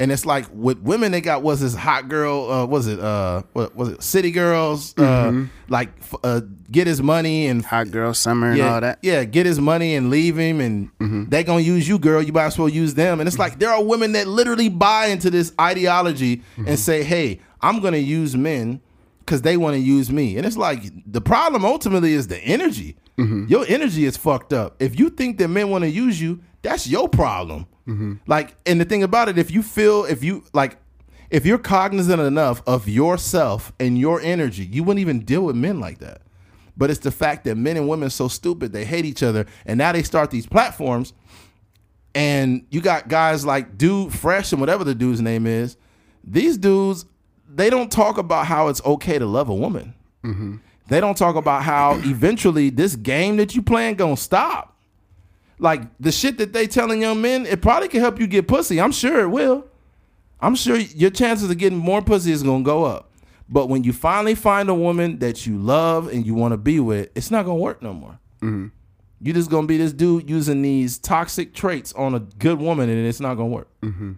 And 0.03 0.11
it's 0.11 0.25
like 0.25 0.45
with 0.51 0.79
women, 0.79 1.11
they 1.13 1.21
got 1.21 1.43
was 1.43 1.61
this 1.61 1.73
hot 1.75 2.09
girl, 2.09 2.51
uh, 2.51 2.65
was 2.65 2.87
it 2.87 2.99
uh, 2.99 3.43
what 3.53 3.73
was 3.75 3.89
it, 3.89 4.03
city 4.03 4.31
girls, 4.31 4.93
uh, 4.97 5.45
like 5.69 5.89
f- 6.01 6.15
uh, 6.23 6.41
get 6.69 6.87
his 6.87 7.01
money 7.01 7.47
and 7.47 7.63
Hot 7.63 7.89
girl 7.89 8.13
summer 8.13 8.49
and 8.49 8.57
all 8.75 8.81
that. 8.81 8.99
yeah, 9.01 9.23
get 9.23 9.45
his 9.45 9.59
money 9.61 9.95
and 9.95 10.09
leave 10.09 10.37
him, 10.37 10.59
and 10.59 10.89
they 11.31 11.43
gonna 11.43 11.61
use 11.61 11.87
you, 11.87 11.97
girl. 11.99 12.21
You 12.21 12.33
might 12.33 12.47
as 12.47 12.57
well 12.59 12.67
use 12.69 12.93
them. 12.95 13.19
And 13.21 13.27
it's 13.27 13.39
like 13.39 13.59
there 13.59 13.69
are 13.71 13.83
women 13.83 14.11
that 14.11 14.27
literally 14.27 14.67
buy 14.69 15.05
into 15.07 15.29
this 15.29 15.53
ideology 15.61 16.41
and 16.57 16.77
say, 16.77 17.03
"Hey, 17.03 17.39
I'm 17.61 17.79
gonna 17.79 17.97
use 17.97 18.35
men 18.35 18.81
because 19.19 19.41
they 19.41 19.55
want 19.57 19.75
to 19.75 19.79
use 19.79 20.11
me." 20.11 20.35
And 20.37 20.45
it's 20.45 20.57
like 20.57 20.81
the 21.11 21.21
problem 21.21 21.63
ultimately 21.63 22.13
is 22.13 22.27
the 22.27 22.39
energy. 22.39 22.97
Your 23.47 23.63
energy 23.69 24.05
is 24.05 24.17
fucked 24.17 24.51
up. 24.53 24.75
If 24.81 24.99
you 24.99 25.09
think 25.09 25.37
that 25.37 25.47
men 25.47 25.69
want 25.69 25.83
to 25.83 25.89
use 25.89 26.19
you, 26.19 26.39
that's 26.63 26.87
your 26.87 27.07
problem. 27.07 27.67
Mm-hmm. 27.87 28.13
Like, 28.27 28.55
and 28.65 28.79
the 28.79 28.85
thing 28.85 29.03
about 29.03 29.29
it, 29.29 29.37
if 29.37 29.51
you 29.51 29.61
feel, 29.63 30.05
if 30.05 30.23
you 30.23 30.43
like, 30.53 30.77
if 31.29 31.45
you're 31.45 31.57
cognizant 31.57 32.21
enough 32.21 32.61
of 32.67 32.87
yourself 32.87 33.73
and 33.79 33.97
your 33.97 34.21
energy, 34.21 34.65
you 34.65 34.83
wouldn't 34.83 35.01
even 35.01 35.25
deal 35.25 35.43
with 35.43 35.55
men 35.55 35.79
like 35.79 35.99
that. 35.99 36.21
But 36.77 36.89
it's 36.89 36.99
the 36.99 37.11
fact 37.11 37.43
that 37.43 37.55
men 37.55 37.77
and 37.77 37.87
women 37.87 38.07
are 38.07 38.11
so 38.11 38.27
stupid, 38.27 38.71
they 38.71 38.85
hate 38.85 39.05
each 39.05 39.21
other, 39.21 39.45
and 39.65 39.77
now 39.77 39.91
they 39.91 40.03
start 40.03 40.31
these 40.31 40.47
platforms, 40.47 41.13
and 42.15 42.65
you 42.69 42.81
got 42.81 43.07
guys 43.07 43.45
like 43.45 43.77
Dude 43.77 44.13
Fresh 44.13 44.51
and 44.51 44.61
whatever 44.61 44.83
the 44.83 44.95
dude's 44.95 45.21
name 45.21 45.45
is. 45.45 45.77
These 46.23 46.57
dudes, 46.57 47.05
they 47.47 47.69
don't 47.69 47.91
talk 47.91 48.17
about 48.17 48.45
how 48.45 48.69
it's 48.69 48.83
okay 48.85 49.19
to 49.19 49.25
love 49.25 49.49
a 49.49 49.55
woman. 49.55 49.93
Mm-hmm. 50.23 50.57
They 50.87 50.99
don't 50.99 51.17
talk 51.17 51.35
about 51.35 51.63
how 51.63 51.95
eventually 52.03 52.69
this 52.69 52.95
game 52.95 53.37
that 53.37 53.55
you 53.55 53.61
playing 53.61 53.95
gonna 53.95 54.17
stop. 54.17 54.72
Like 55.59 55.81
the 55.99 56.11
shit 56.11 56.37
that 56.39 56.53
they 56.53 56.67
telling 56.67 57.01
young 57.01 57.21
men, 57.21 57.45
it 57.45 57.61
probably 57.61 57.87
can 57.87 58.01
help 58.01 58.19
you 58.19 58.27
get 58.27 58.47
pussy. 58.47 58.81
I'm 58.81 58.91
sure 58.91 59.21
it 59.21 59.29
will. 59.29 59.65
I'm 60.41 60.55
sure 60.55 60.77
your 60.77 61.09
chances 61.09 61.49
of 61.49 61.57
getting 61.57 61.77
more 61.77 62.01
pussy 62.01 62.31
is 62.31 62.43
gonna 62.43 62.63
go 62.63 62.83
up. 62.83 63.11
But 63.47 63.67
when 63.67 63.83
you 63.83 63.93
finally 63.93 64.35
find 64.35 64.69
a 64.69 64.73
woman 64.73 65.19
that 65.19 65.45
you 65.45 65.57
love 65.57 66.07
and 66.07 66.25
you 66.25 66.33
want 66.33 66.53
to 66.53 66.57
be 66.57 66.79
with, 66.79 67.09
it's 67.15 67.31
not 67.31 67.45
gonna 67.45 67.59
work 67.59 67.81
no 67.81 67.93
more. 67.93 68.19
Mm-hmm. 68.41 68.67
You're 69.21 69.35
just 69.35 69.49
gonna 69.49 69.67
be 69.67 69.77
this 69.77 69.93
dude 69.93 70.29
using 70.29 70.61
these 70.61 70.97
toxic 70.97 71.53
traits 71.53 71.93
on 71.93 72.13
a 72.13 72.19
good 72.19 72.59
woman, 72.59 72.89
and 72.89 73.05
it's 73.05 73.21
not 73.21 73.35
gonna 73.35 73.49
work. 73.49 73.69
Mm-hmm. 73.81 74.13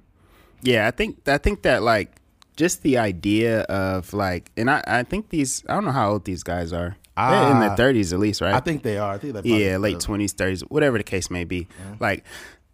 Yeah, 0.61 0.87
I 0.87 0.91
think 0.91 1.27
I 1.27 1.37
think 1.37 1.61
that 1.61 1.83
like 1.83 2.15
just 2.55 2.81
the 2.81 2.97
idea 2.97 3.61
of 3.61 4.13
like, 4.13 4.51
and 4.57 4.69
I 4.69 4.83
I 4.87 5.03
think 5.03 5.29
these 5.29 5.63
I 5.69 5.75
don't 5.75 5.85
know 5.85 5.91
how 5.91 6.11
old 6.13 6.25
these 6.25 6.41
guys 6.41 6.73
are. 6.73 6.97
They're 7.17 7.51
in 7.51 7.59
their 7.59 7.71
Ah. 7.71 7.75
thirties 7.75 8.11
at 8.13 8.19
least, 8.19 8.41
right? 8.41 8.53
I 8.53 8.59
think 8.59 8.83
they 8.83 8.97
are. 8.97 9.13
I 9.13 9.17
think 9.17 9.33
they 9.35 9.49
yeah, 9.49 9.77
late 9.77 9.99
twenties, 9.99 10.33
thirties, 10.33 10.61
whatever 10.61 10.97
the 10.97 11.03
case 11.03 11.29
may 11.31 11.43
be. 11.45 11.67
Like 11.99 12.23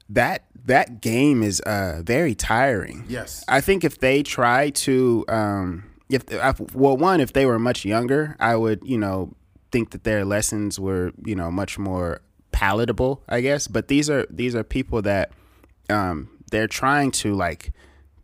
that 0.10 0.46
that 0.66 1.02
game 1.02 1.44
is 1.44 1.60
uh 1.62 2.02
very 2.04 2.36
tiring. 2.36 3.06
Yes. 3.08 3.44
I 3.48 3.62
think 3.62 3.84
if 3.84 4.00
they 4.00 4.24
try 4.24 4.70
to 4.72 5.26
um 5.28 5.84
if 6.10 6.24
I, 6.34 6.54
well 6.74 6.98
one 6.98 7.22
if 7.22 7.34
they 7.34 7.46
were 7.46 7.60
much 7.60 7.86
younger, 7.86 8.36
I 8.40 8.56
would, 8.56 8.82
you 8.84 8.98
know, 8.98 9.34
think 9.72 9.92
that 9.92 10.04
their 10.04 10.26
lessons 10.26 10.80
were, 10.80 11.12
you 11.26 11.36
know, 11.36 11.50
much 11.52 11.78
more 11.80 12.22
palatable, 12.52 13.24
I 13.30 13.42
guess, 13.42 13.68
but 13.68 13.88
these 13.88 14.10
are 14.10 14.26
these 14.30 14.56
are 14.56 14.64
people 14.64 15.02
that 15.04 15.32
um 15.90 16.30
they're 16.52 16.68
trying 16.68 17.12
to 17.12 17.34
like 17.34 17.72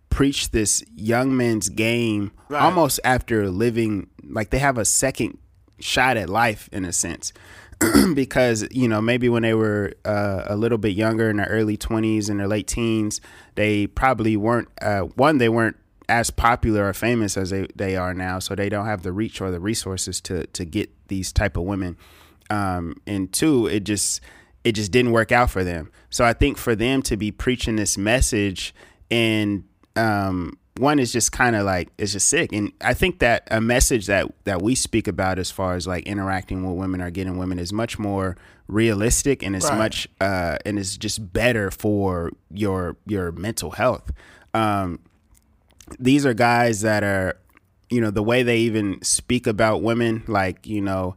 preach 0.10 0.52
this 0.52 0.84
young 0.96 1.36
men's 1.38 1.70
game 1.70 2.32
Right. 2.50 2.62
almost 2.62 3.00
after 3.04 3.50
living 3.50 4.08
like 4.24 4.50
they 4.50 4.60
have 4.60 4.78
a 4.78 4.86
second 4.86 5.38
shot 5.80 6.18
at 6.18 6.30
life 6.30 6.70
in 6.72 6.86
a 6.86 6.94
sense. 6.94 7.34
Because 8.16 8.68
you 8.72 8.88
know 8.88 9.02
maybe 9.02 9.30
when 9.30 9.44
they 9.44 9.54
were 9.54 9.94
uh, 10.04 10.44
a 10.48 10.56
little 10.56 10.80
bit 10.80 10.96
younger 10.96 11.30
in 11.30 11.38
their 11.38 11.46
early 11.46 11.78
20s 11.78 12.28
and 12.28 12.40
their 12.40 12.48
late 12.48 12.66
teens 12.66 13.22
they 13.54 13.86
probably 13.86 14.36
weren't 14.36 14.68
uh, 14.82 15.02
one 15.02 15.38
they 15.38 15.50
weren't 15.50 15.76
as 16.10 16.32
popular 16.32 16.88
or 16.88 16.94
famous 16.94 17.38
as 17.38 17.52
they, 17.52 17.68
they 17.76 17.96
are 17.96 18.16
now 18.16 18.40
so 18.40 18.56
they 18.56 18.70
don't 18.70 18.88
have 18.88 19.04
the 19.04 19.12
reach 19.12 19.42
or 19.42 19.52
the 19.52 19.60
resources 19.60 20.20
to 20.22 20.48
to 20.48 20.66
get 20.66 20.90
these 21.08 21.32
type 21.32 21.56
of 21.56 21.64
women. 21.64 21.98
Um, 22.50 22.96
and 23.06 23.32
two 23.32 23.68
it 23.68 23.82
just 23.82 24.22
it 24.64 24.72
just 24.72 24.92
didn't 24.92 25.12
work 25.12 25.32
out 25.32 25.52
for 25.52 25.64
them. 25.64 25.92
So 26.10 26.26
i 26.26 26.34
think 26.34 26.58
for 26.58 26.76
them 26.76 27.04
to 27.04 27.16
be 27.16 27.32
preaching 27.32 27.76
this 27.76 27.96
message 27.96 28.74
and 29.12 29.66
um, 29.96 30.58
one 30.80 31.00
is 31.00 31.12
just 31.12 31.32
kind 31.32 31.56
of 31.56 31.66
like 31.66 31.90
it's 31.98 32.14
just 32.14 32.28
sick 32.28 32.52
and 32.54 32.72
i 32.82 32.94
think 32.94 33.20
that 33.20 33.48
a 33.52 33.60
message 33.62 34.06
that 34.08 34.32
that 34.44 34.62
we 34.62 34.76
speak 34.76 35.08
about 35.08 35.40
as 35.40 35.50
far 35.52 35.76
as 35.76 35.88
like 35.88 36.06
interacting 36.06 36.66
with 36.68 36.78
women 36.78 37.02
or 37.02 37.10
getting 37.10 37.38
women 37.38 37.60
is 37.60 37.72
much 37.74 37.98
more 38.00 38.36
realistic 38.68 39.44
and 39.44 39.56
it's 39.56 39.70
Right. 39.70 39.78
much 39.78 40.08
uh 40.22 40.58
and 40.66 40.78
it's 40.78 40.98
just 40.98 41.34
better 41.34 41.72
for 41.72 42.32
your 42.52 42.96
your 43.06 43.32
mental 43.32 43.72
health 43.72 44.12
um 44.54 45.00
these 46.00 46.26
are 46.26 46.34
guys 46.34 46.82
that 46.82 47.04
are 47.04 47.38
you 47.90 48.02
know 48.02 48.12
the 48.12 48.24
way 48.24 48.44
they 48.44 48.58
even 48.58 49.02
speak 49.02 49.48
about 49.48 49.82
women 49.82 50.24
like 50.28 50.68
you 50.68 50.82
know 50.82 51.16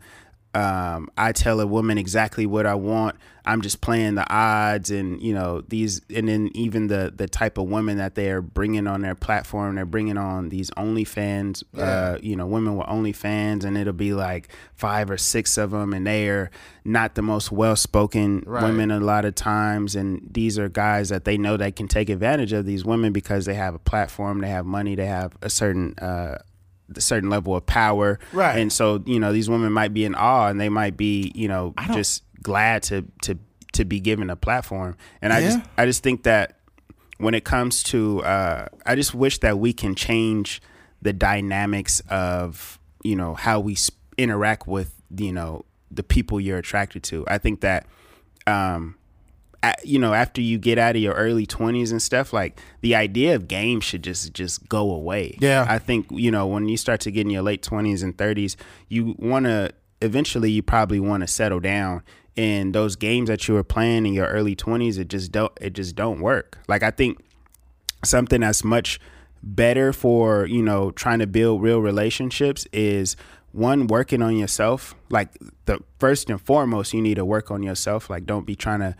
um, 0.53 1.09
I 1.16 1.31
tell 1.31 1.61
a 1.61 1.66
woman 1.66 1.97
exactly 1.97 2.45
what 2.45 2.66
I 2.66 2.74
want. 2.74 3.15
I'm 3.51 3.60
just 3.62 3.81
playing 3.81 4.14
the 4.14 4.24
odds, 4.32 4.90
and 4.90 5.20
you 5.22 5.35
know 5.35 5.62
these, 5.68 6.01
and 6.14 6.28
then 6.28 6.51
even 6.55 6.86
the 6.86 7.12
the 7.14 7.27
type 7.28 7.59
of 7.59 7.68
women 7.68 7.98
that 7.98 8.14
they 8.14 8.31
are 8.31 8.40
bringing 8.40 8.86
on 8.86 9.01
their 9.02 9.14
platform. 9.14 9.74
They're 9.74 9.85
bringing 9.85 10.16
on 10.18 10.48
these 10.51 10.70
OnlyFans, 10.72 11.62
uh, 11.77 12.18
you 12.22 12.36
know, 12.36 12.47
women 12.47 12.77
with 12.77 12.86
OnlyFans, 12.86 13.64
and 13.64 13.77
it'll 13.77 13.93
be 13.93 14.12
like 14.14 14.48
five 14.74 15.10
or 15.10 15.18
six 15.18 15.59
of 15.59 15.72
them, 15.72 15.93
and 15.93 16.06
they 16.06 16.28
are 16.28 16.51
not 16.85 17.14
the 17.14 17.22
most 17.22 17.51
well 17.52 17.77
spoken 17.77 18.43
Right. 18.47 18.62
women 18.64 18.90
a 18.90 19.01
lot 19.01 19.24
of 19.24 19.35
times, 19.35 19.97
and 19.97 20.27
these 20.31 20.59
are 20.59 20.68
guys 20.68 21.09
that 21.09 21.24
they 21.24 21.36
know 21.36 21.56
they 21.56 21.72
can 21.72 21.89
take 21.89 22.09
advantage 22.09 22.52
of 22.52 22.64
these 22.66 22.85
women 22.85 23.12
because 23.12 23.44
they 23.47 23.55
have 23.55 23.74
a 23.74 23.78
platform, 23.78 24.40
they 24.40 24.48
have 24.48 24.64
money, 24.66 24.94
they 24.94 25.06
have 25.06 25.32
a 25.43 25.51
certain. 25.51 25.94
Uh, 25.98 26.39
a 26.97 27.01
certain 27.01 27.31
level 27.31 27.55
of 27.55 27.64
power 27.66 28.18
Right. 28.32 28.59
and 28.59 28.72
so 28.72 29.01
you 29.06 29.20
know 29.20 29.32
these 29.32 29.48
women 29.48 29.72
might 29.72 29.94
be 29.94 30.05
in 30.05 30.16
awe 30.16 30.48
and 30.48 30.60
they 30.60 30.68
might 30.68 30.97
be 30.97 31.31
you 31.36 31.47
know 31.47 31.72
just 31.94 32.24
glad 32.43 32.83
to 32.85 33.05
to 33.23 33.39
to 33.73 33.85
be 33.85 34.01
given 34.01 34.31
a 34.31 34.37
platform. 34.37 34.97
And 35.23 35.33
i 35.33 35.41
just 35.41 35.61
i 35.79 35.87
just 35.87 36.03
think 36.03 36.25
that 36.25 36.59
when 37.19 37.35
it 37.35 37.45
comes 37.45 37.83
to 37.85 38.23
uh 38.25 38.67
i 38.87 38.95
just 38.95 39.15
wish 39.15 39.39
that 39.39 39.59
we 39.59 39.73
can 39.73 39.95
change 39.95 40.61
the 41.03 41.12
dynamics 41.12 42.01
of 42.11 42.79
you 43.03 43.17
know 43.17 43.35
how 43.35 43.61
we 43.61 43.75
sp- 43.77 43.97
interact 44.19 44.67
with 44.67 44.95
you 45.17 45.33
know 45.33 45.65
the 45.91 46.03
people 46.03 46.41
you're 46.41 46.59
attracted 46.59 47.03
to. 47.05 47.25
I 47.27 47.39
think 47.39 47.61
that 47.62 47.87
um 48.47 48.97
a 49.62 49.75
you 49.85 49.99
know 49.99 50.15
after 50.15 50.41
you 50.41 50.59
get 50.59 50.79
out 50.79 50.97
of 50.97 51.03
your 51.03 51.15
early 51.15 51.47
20s 51.47 51.91
and 51.91 52.01
stuff 52.01 52.33
like 52.33 52.61
the 52.81 52.95
idea 52.95 53.35
of 53.35 53.49
games 53.49 53.85
should 53.85 54.03
just 54.03 54.33
just 54.33 54.69
go 54.69 54.91
away. 54.91 55.37
Yeah. 55.41 55.67
i 55.69 55.79
think 55.79 56.07
you 56.11 56.31
know 56.31 56.47
when 56.47 56.69
you 56.69 56.77
start 56.77 57.01
to 57.03 57.11
get 57.11 57.23
in 57.23 57.31
your 57.31 57.43
late 57.43 57.62
20s 57.62 58.03
and 58.03 58.17
30s 58.17 58.57
you 58.89 59.15
want 59.19 59.45
to 59.47 59.73
eventually 60.01 60.51
you 60.51 60.62
probably 60.62 61.01
want 61.01 61.23
to 61.23 61.27
settle 61.27 61.61
down 61.61 62.03
and 62.36 62.74
those 62.74 62.97
games 62.97 63.28
that 63.28 63.47
you 63.48 63.55
were 63.55 63.65
playing 63.65 64.07
in 64.07 64.12
your 64.12 64.27
early 64.27 64.57
20s 64.57 64.98
it 64.98 65.09
just 65.09 65.32
don't 65.32 65.52
it 65.61 65.73
just 65.73 65.97
don't 65.97 66.20
work. 66.20 66.59
Like 66.69 66.82
i 66.82 66.90
think 66.90 67.19
something 68.05 68.40
that's 68.40 68.65
much 68.65 68.98
better 69.43 69.93
for 69.93 70.47
you 70.47 70.62
know 70.62 70.90
trying 70.90 71.19
to 71.19 71.27
build 71.27 71.62
real 71.62 71.81
relationships 71.81 72.66
is 72.73 73.16
one 73.52 73.86
working 73.86 74.23
on 74.23 74.36
yourself. 74.36 74.94
Like 75.09 75.31
the 75.65 75.81
first 75.98 76.31
and 76.31 76.40
foremost 76.40 76.94
you 76.94 77.02
need 77.02 77.16
to 77.16 77.24
work 77.24 77.51
on 77.51 77.62
yourself. 77.62 78.09
Like 78.11 78.27
don't 78.27 78.47
be 78.47 78.55
trying 78.55 78.81
to 78.81 78.94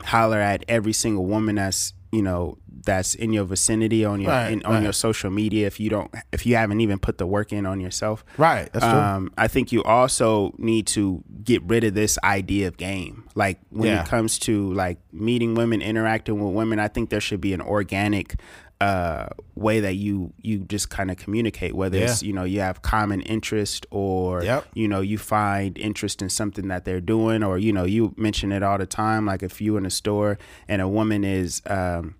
holler 0.00 0.38
at 0.38 0.64
every 0.68 0.92
single 0.92 1.24
woman 1.24 1.56
that's 1.56 1.94
you 2.12 2.22
know 2.22 2.58
that's 2.84 3.14
in 3.14 3.32
your 3.32 3.44
vicinity 3.44 4.04
on 4.04 4.20
your 4.20 4.30
Right, 4.30 4.52
in, 4.52 4.62
on 4.64 4.74
right. 4.74 4.82
your 4.82 4.92
social 4.92 5.30
media 5.30 5.66
if 5.66 5.80
you 5.80 5.90
don't 5.90 6.10
if 6.32 6.44
you 6.46 6.56
haven't 6.56 6.80
even 6.80 6.98
put 6.98 7.18
the 7.18 7.26
work 7.26 7.52
in 7.52 7.66
on 7.66 7.80
yourself 7.80 8.24
Right. 8.38 8.70
That's 8.72 8.84
true. 8.84 8.94
um, 8.98 9.32
I 9.38 9.48
think 9.48 9.72
you 9.72 9.82
also 9.82 10.54
need 10.58 10.86
to 10.88 11.22
get 11.42 11.62
rid 11.64 11.84
of 11.84 11.94
this 11.94 12.18
idea 12.24 12.68
of 12.68 12.76
game. 12.76 13.24
Like 13.34 13.58
when 13.70 13.88
Yeah. 13.90 14.02
it 14.02 14.08
comes 14.08 14.38
to 14.40 14.72
like 14.74 14.98
meeting 15.12 15.54
women, 15.54 15.82
interacting 15.82 16.42
with 16.44 16.54
women, 16.54 16.78
I 16.78 16.88
think 16.88 17.10
there 17.10 17.20
should 17.20 17.40
be 17.40 17.52
an 17.52 17.60
organic 17.60 18.34
uh, 18.80 19.26
way 19.54 19.80
that 19.80 19.94
you 19.94 20.32
you 20.42 20.58
just 20.58 20.90
kind 20.90 21.10
of 21.10 21.16
communicate. 21.16 21.74
Whether 21.74 21.98
it's 21.98 22.22
you 22.22 22.32
know 22.32 22.44
you 22.44 22.60
have 22.60 22.82
common 22.82 23.20
interest 23.22 23.86
or 23.90 24.42
Yep. 24.42 24.64
you 24.74 24.88
know 24.88 25.00
you 25.00 25.16
find 25.16 25.78
interest 25.78 26.20
in 26.20 26.28
something 26.28 26.68
that 26.68 26.84
they're 26.84 27.00
doing, 27.00 27.42
or 27.44 27.56
you 27.56 27.72
know 27.72 27.84
you 27.84 28.12
mention 28.16 28.50
it 28.52 28.62
all 28.62 28.76
the 28.76 28.84
time. 28.86 29.26
Like 29.26 29.42
if 29.42 29.60
you 29.60 29.76
in 29.76 29.86
a 29.86 29.90
store 29.90 30.38
and 30.68 30.82
a 30.82 30.88
woman 30.88 31.24
is 31.24 31.62
um, 31.66 32.16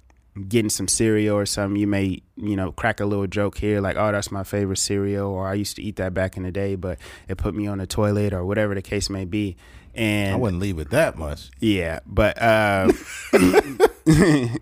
getting 0.49 0.71
some 0.71 0.89
cereal 0.89 1.37
or 1.37 1.47
something, 1.47 1.81
you 1.81 1.87
may, 1.87 2.23
you 2.37 2.57
know, 2.57 2.73
crack 2.73 3.01
a 3.01 3.07
little 3.07 3.27
joke 3.27 3.59
here 3.59 3.81
like, 3.81 3.97
oh, 3.97 4.13
that's 4.13 4.31
my 4.31 4.43
favorite 4.45 4.79
cereal, 4.79 5.31
or 5.31 5.47
I 5.47 5.55
used 5.55 5.77
to 5.77 5.83
eat 5.83 5.97
that 5.97 6.13
back 6.15 6.37
in 6.37 6.43
the 6.43 6.51
day, 6.51 6.75
but 6.75 6.99
it 7.29 7.39
put 7.39 7.55
me 7.55 7.67
on 7.67 7.79
the 7.79 7.87
toilet, 7.87 8.33
or 8.33 8.45
whatever 8.45 8.75
the 8.75 8.83
case 8.83 9.09
may 9.09 9.25
be. 9.25 9.57
And 9.95 10.35
I 10.35 10.37
wouldn't 10.37 10.61
leave 10.61 10.79
it 10.81 10.91
that 10.91 11.17
much. 11.17 11.51
yeah, 11.61 12.01
but 12.05 12.41
uh, 12.43 12.91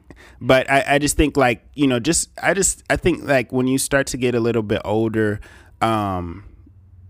but 0.41 0.71
I, 0.71 0.85
I 0.87 0.99
just 0.99 1.17
think 1.17 1.39
like 1.39 1.65
you 1.75 1.87
know 1.87 1.99
just 1.99 2.29
I 2.43 2.53
just 2.53 2.83
I 2.91 2.97
think 2.97 3.25
like 3.25 3.51
when 3.51 3.67
you 3.67 3.79
start 3.79 4.09
to 4.09 4.19
get 4.19 4.35
a 4.35 4.41
little 4.41 4.63
bit 4.63 4.83
older, 4.85 5.41
um, 5.81 6.45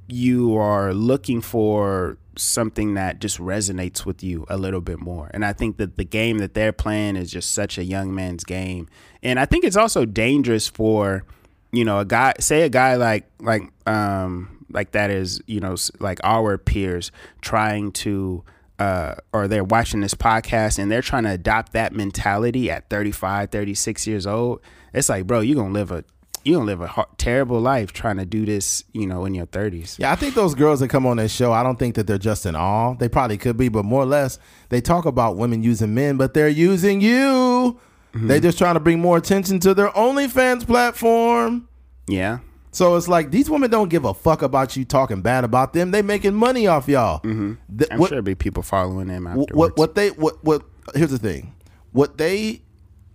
you 0.08 0.56
are 0.56 0.92
looking 0.92 1.40
for 1.40 2.18
something 2.36 2.94
that 2.94 3.20
just 3.20 3.38
resonates 3.38 4.04
with 4.06 4.22
you 4.22 4.46
a 4.48 4.56
little 4.56 4.80
bit 4.80 5.00
more. 5.00 5.30
And 5.34 5.44
I 5.44 5.52
think 5.52 5.76
that 5.76 5.96
the 5.96 6.04
game 6.04 6.38
that 6.38 6.54
they're 6.54 6.72
playing 6.72 7.16
is 7.16 7.30
just 7.30 7.52
such 7.52 7.78
a 7.78 7.84
young 7.84 8.14
man's 8.14 8.44
game. 8.44 8.88
And 9.22 9.38
I 9.38 9.46
think 9.46 9.64
it's 9.64 9.76
also 9.76 10.04
dangerous 10.04 10.68
for, 10.68 11.24
you 11.72 11.84
know, 11.84 11.98
a 11.98 12.04
guy 12.04 12.34
say 12.40 12.62
a 12.62 12.68
guy 12.68 12.96
like 12.96 13.30
like 13.40 13.62
um 13.86 14.64
like 14.70 14.92
that 14.92 15.10
is, 15.10 15.40
you 15.46 15.60
know, 15.60 15.76
like 16.00 16.18
our 16.24 16.56
peers 16.56 17.12
trying 17.40 17.92
to 17.92 18.44
uh, 18.78 19.14
or 19.32 19.46
they're 19.46 19.62
watching 19.62 20.00
this 20.00 20.14
podcast 20.14 20.78
and 20.78 20.90
they're 20.90 21.02
trying 21.02 21.22
to 21.22 21.30
adopt 21.30 21.72
that 21.72 21.92
mentality 21.92 22.68
at 22.68 22.88
35, 22.90 23.50
36 23.50 24.06
years 24.08 24.26
old. 24.26 24.60
It's 24.92 25.08
like, 25.08 25.26
bro, 25.26 25.40
you're 25.40 25.54
going 25.54 25.72
to 25.72 25.78
live 25.78 25.92
a 25.92 26.04
you're 26.44 26.56
going 26.56 26.66
live 26.66 26.80
a 26.80 26.86
hard, 26.86 27.08
terrible 27.18 27.60
life 27.60 27.92
trying 27.92 28.16
to 28.16 28.24
do 28.24 28.44
this, 28.44 28.84
you 28.92 29.06
know, 29.06 29.24
in 29.24 29.34
your 29.34 29.46
30s. 29.46 29.98
Yeah, 29.98 30.12
I 30.12 30.16
think 30.16 30.34
those 30.34 30.54
girls 30.54 30.80
that 30.80 30.88
come 30.88 31.06
on 31.06 31.18
this 31.18 31.32
show, 31.32 31.52
I 31.52 31.62
don't 31.62 31.78
think 31.78 31.94
that 31.94 32.06
they're 32.06 32.18
just 32.18 32.46
in 32.46 32.56
awe. 32.56 32.94
They 32.94 33.08
probably 33.08 33.38
could 33.38 33.56
be, 33.56 33.68
but 33.68 33.84
more 33.84 34.02
or 34.02 34.06
less, 34.06 34.38
they 34.68 34.80
talk 34.80 35.04
about 35.04 35.36
women 35.36 35.62
using 35.62 35.94
men, 35.94 36.16
but 36.16 36.34
they're 36.34 36.48
using 36.48 37.00
you. 37.00 37.78
Mm-hmm. 38.14 38.26
They're 38.26 38.40
just 38.40 38.58
trying 38.58 38.74
to 38.74 38.80
bring 38.80 39.00
more 39.00 39.16
attention 39.16 39.60
to 39.60 39.74
their 39.74 39.88
OnlyFans 39.90 40.66
platform. 40.66 41.68
Yeah. 42.06 42.40
So 42.72 42.96
it's 42.96 43.06
like 43.08 43.30
these 43.30 43.50
women 43.50 43.70
don't 43.70 43.90
give 43.90 44.04
a 44.04 44.14
fuck 44.14 44.42
about 44.42 44.76
you 44.76 44.84
talking 44.84 45.20
bad 45.20 45.44
about 45.44 45.74
them. 45.74 45.90
They 45.90 46.02
making 46.02 46.34
money 46.34 46.66
off 46.66 46.88
y'all. 46.88 47.20
Mm-hmm. 47.20 47.54
The- 47.68 47.92
I'm 47.92 47.98
what, 47.98 48.08
sure 48.08 48.16
there'll 48.16 48.24
be 48.24 48.34
people 48.34 48.62
following 48.62 49.08
them 49.08 49.26
afterwards. 49.26 49.52
what 49.52 49.76
what 49.76 49.94
they 49.94 50.08
what 50.10 50.42
what 50.42 50.62
here's 50.94 51.10
the 51.10 51.18
thing. 51.18 51.54
What 51.92 52.16
they 52.16 52.62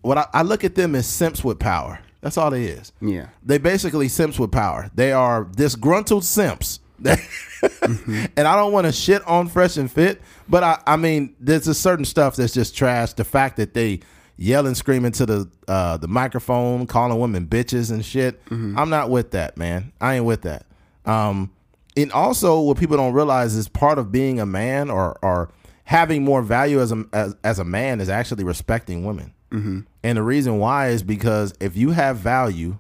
what 0.02 0.20
I, 0.20 0.28
I 0.32 0.42
look 0.44 0.64
at 0.64 0.76
them 0.76 0.96
as 0.96 1.08
simps 1.08 1.44
with 1.44 1.60
power. 1.60 2.00
That's 2.22 2.38
all 2.38 2.52
they 2.52 2.66
is. 2.66 2.92
Yeah. 3.02 3.28
They 3.44 3.58
basically 3.58 4.08
simps 4.08 4.40
with 4.40 4.52
power. 4.52 4.90
They 4.96 5.12
are 5.12 5.44
disgruntled 5.44 6.26
simps. 6.26 6.80
and 7.04 8.48
I 8.48 8.56
don't 8.56 8.72
want 8.72 8.88
to 8.88 8.92
shit 8.92 9.26
on 9.28 9.48
Fresh 9.50 9.78
and 9.78 9.92
Fit, 9.92 10.20
but 10.50 10.64
I, 10.64 10.82
I 10.88 10.96
mean, 10.96 11.36
there's 11.40 11.68
a 11.68 11.76
certain 11.76 12.06
stuff 12.06 12.36
that's 12.36 12.54
just 12.54 12.76
trash. 12.76 13.14
The 13.14 13.24
fact 13.24 13.58
that 13.58 13.76
they 13.76 14.00
yell 14.38 14.66
and 14.66 14.76
scream 14.76 15.06
into 15.06 15.26
the 15.26 15.50
uh, 15.68 15.98
the 15.98 16.08
microphone, 16.08 16.88
calling 16.88 17.20
women 17.20 17.46
bitches 17.46 17.92
and 17.92 18.04
shit. 18.04 18.42
I'm 18.78 18.90
not 18.90 19.12
with 19.12 19.32
that, 19.32 19.58
man. 19.58 19.92
I 20.02 20.16
ain't 20.16 20.26
with 20.26 20.42
that. 20.42 20.66
Um, 21.06 21.52
and 21.96 22.12
also, 22.12 22.62
what 22.62 22.78
people 22.78 22.98
don't 22.98 23.14
realize 23.14 23.56
is 23.56 23.68
part 23.68 24.00
of 24.00 24.12
being 24.12 24.40
a 24.40 24.46
man 24.46 24.90
or 24.90 25.18
or 25.22 25.52
having 25.84 26.24
more 26.24 26.42
value 26.42 26.80
as 26.80 26.92
a 26.92 27.06
as, 27.14 27.36
as 27.44 27.60
a 27.60 27.64
man 27.64 28.02
is 28.02 28.10
actually 28.10 28.44
respecting 28.44 29.06
women. 29.06 29.34
Mm-hmm. 29.52 29.82
And 30.04 30.18
the 30.18 30.24
reason 30.24 30.60
why 30.60 30.90
is 30.90 31.04
because 31.04 31.54
if 31.60 31.78
you 31.78 31.92
have 31.92 32.18
value, 32.18 32.78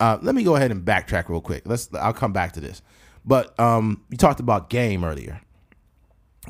uh, 0.00 0.18
let 0.22 0.34
me 0.34 0.44
go 0.44 0.56
ahead 0.56 0.70
and 0.70 0.84
backtrack 0.84 1.28
real 1.28 1.40
quick. 1.40 1.62
Let's. 1.66 1.88
I'll 1.94 2.12
come 2.12 2.32
back 2.32 2.52
to 2.52 2.60
this. 2.60 2.82
But 3.24 3.58
um, 3.58 4.02
you 4.10 4.16
talked 4.16 4.40
about 4.40 4.70
game 4.70 5.04
earlier. 5.04 5.40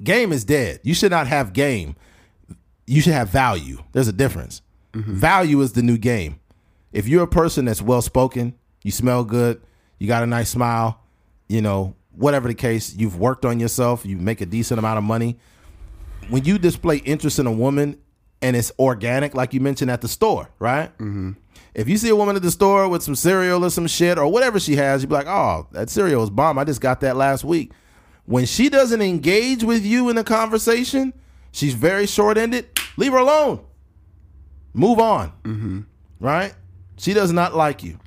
Game 0.02 0.32
is 0.32 0.44
dead. 0.44 0.80
You 0.82 0.94
should 0.94 1.12
not 1.12 1.26
have 1.28 1.52
game. 1.52 1.94
You 2.86 3.00
should 3.00 3.12
have 3.12 3.28
value. 3.28 3.78
There's 3.92 4.08
a 4.08 4.12
difference. 4.12 4.60
Value 4.94 5.60
is 5.60 5.72
the 5.72 5.82
new 5.82 5.98
game. 5.98 6.38
If 6.92 7.08
you're 7.08 7.24
a 7.24 7.28
person 7.28 7.64
that's 7.64 7.82
well 7.82 8.02
spoken, 8.02 8.54
you 8.84 8.92
smell 8.92 9.24
good, 9.24 9.60
you 9.98 10.06
got 10.06 10.22
a 10.22 10.26
nice 10.26 10.50
smile, 10.50 11.00
you 11.48 11.60
know, 11.60 11.96
whatever 12.12 12.46
the 12.46 12.54
case, 12.54 12.94
you've 12.94 13.18
worked 13.18 13.44
on 13.44 13.58
yourself, 13.58 14.06
you 14.06 14.16
make 14.16 14.40
a 14.40 14.46
decent 14.46 14.78
amount 14.78 14.98
of 14.98 15.04
money. 15.04 15.36
When 16.28 16.44
you 16.44 16.58
display 16.58 16.98
interest 16.98 17.38
in 17.38 17.46
a 17.46 17.52
woman 17.52 17.98
and 18.44 18.54
it's 18.54 18.70
organic, 18.78 19.34
like 19.34 19.54
you 19.54 19.60
mentioned 19.60 19.90
at 19.90 20.02
the 20.02 20.06
store, 20.06 20.50
right? 20.58 20.92
Mm-hmm. 20.98 21.32
If 21.74 21.88
you 21.88 21.96
see 21.96 22.10
a 22.10 22.14
woman 22.14 22.36
at 22.36 22.42
the 22.42 22.50
store 22.50 22.86
with 22.90 23.02
some 23.02 23.14
cereal 23.14 23.64
or 23.64 23.70
some 23.70 23.86
shit 23.86 24.18
or 24.18 24.30
whatever 24.30 24.60
she 24.60 24.76
has, 24.76 25.00
you'd 25.00 25.08
be 25.08 25.14
like, 25.14 25.26
oh, 25.26 25.66
that 25.72 25.88
cereal 25.88 26.22
is 26.22 26.28
bomb. 26.28 26.58
I 26.58 26.64
just 26.64 26.82
got 26.82 27.00
that 27.00 27.16
last 27.16 27.42
week. 27.42 27.72
When 28.26 28.44
she 28.44 28.68
doesn't 28.68 29.00
engage 29.00 29.64
with 29.64 29.82
you 29.86 30.10
in 30.10 30.18
a 30.18 30.24
conversation, 30.24 31.14
she's 31.52 31.72
very 31.72 32.06
short 32.06 32.36
ended, 32.36 32.68
leave 32.98 33.12
her 33.12 33.18
alone. 33.18 33.64
Move 34.74 34.98
on. 34.98 35.32
Mm-hmm. 35.44 35.80
Right? 36.20 36.54
She 36.98 37.14
does 37.14 37.32
not 37.32 37.56
like 37.56 37.82
you. 37.82 37.98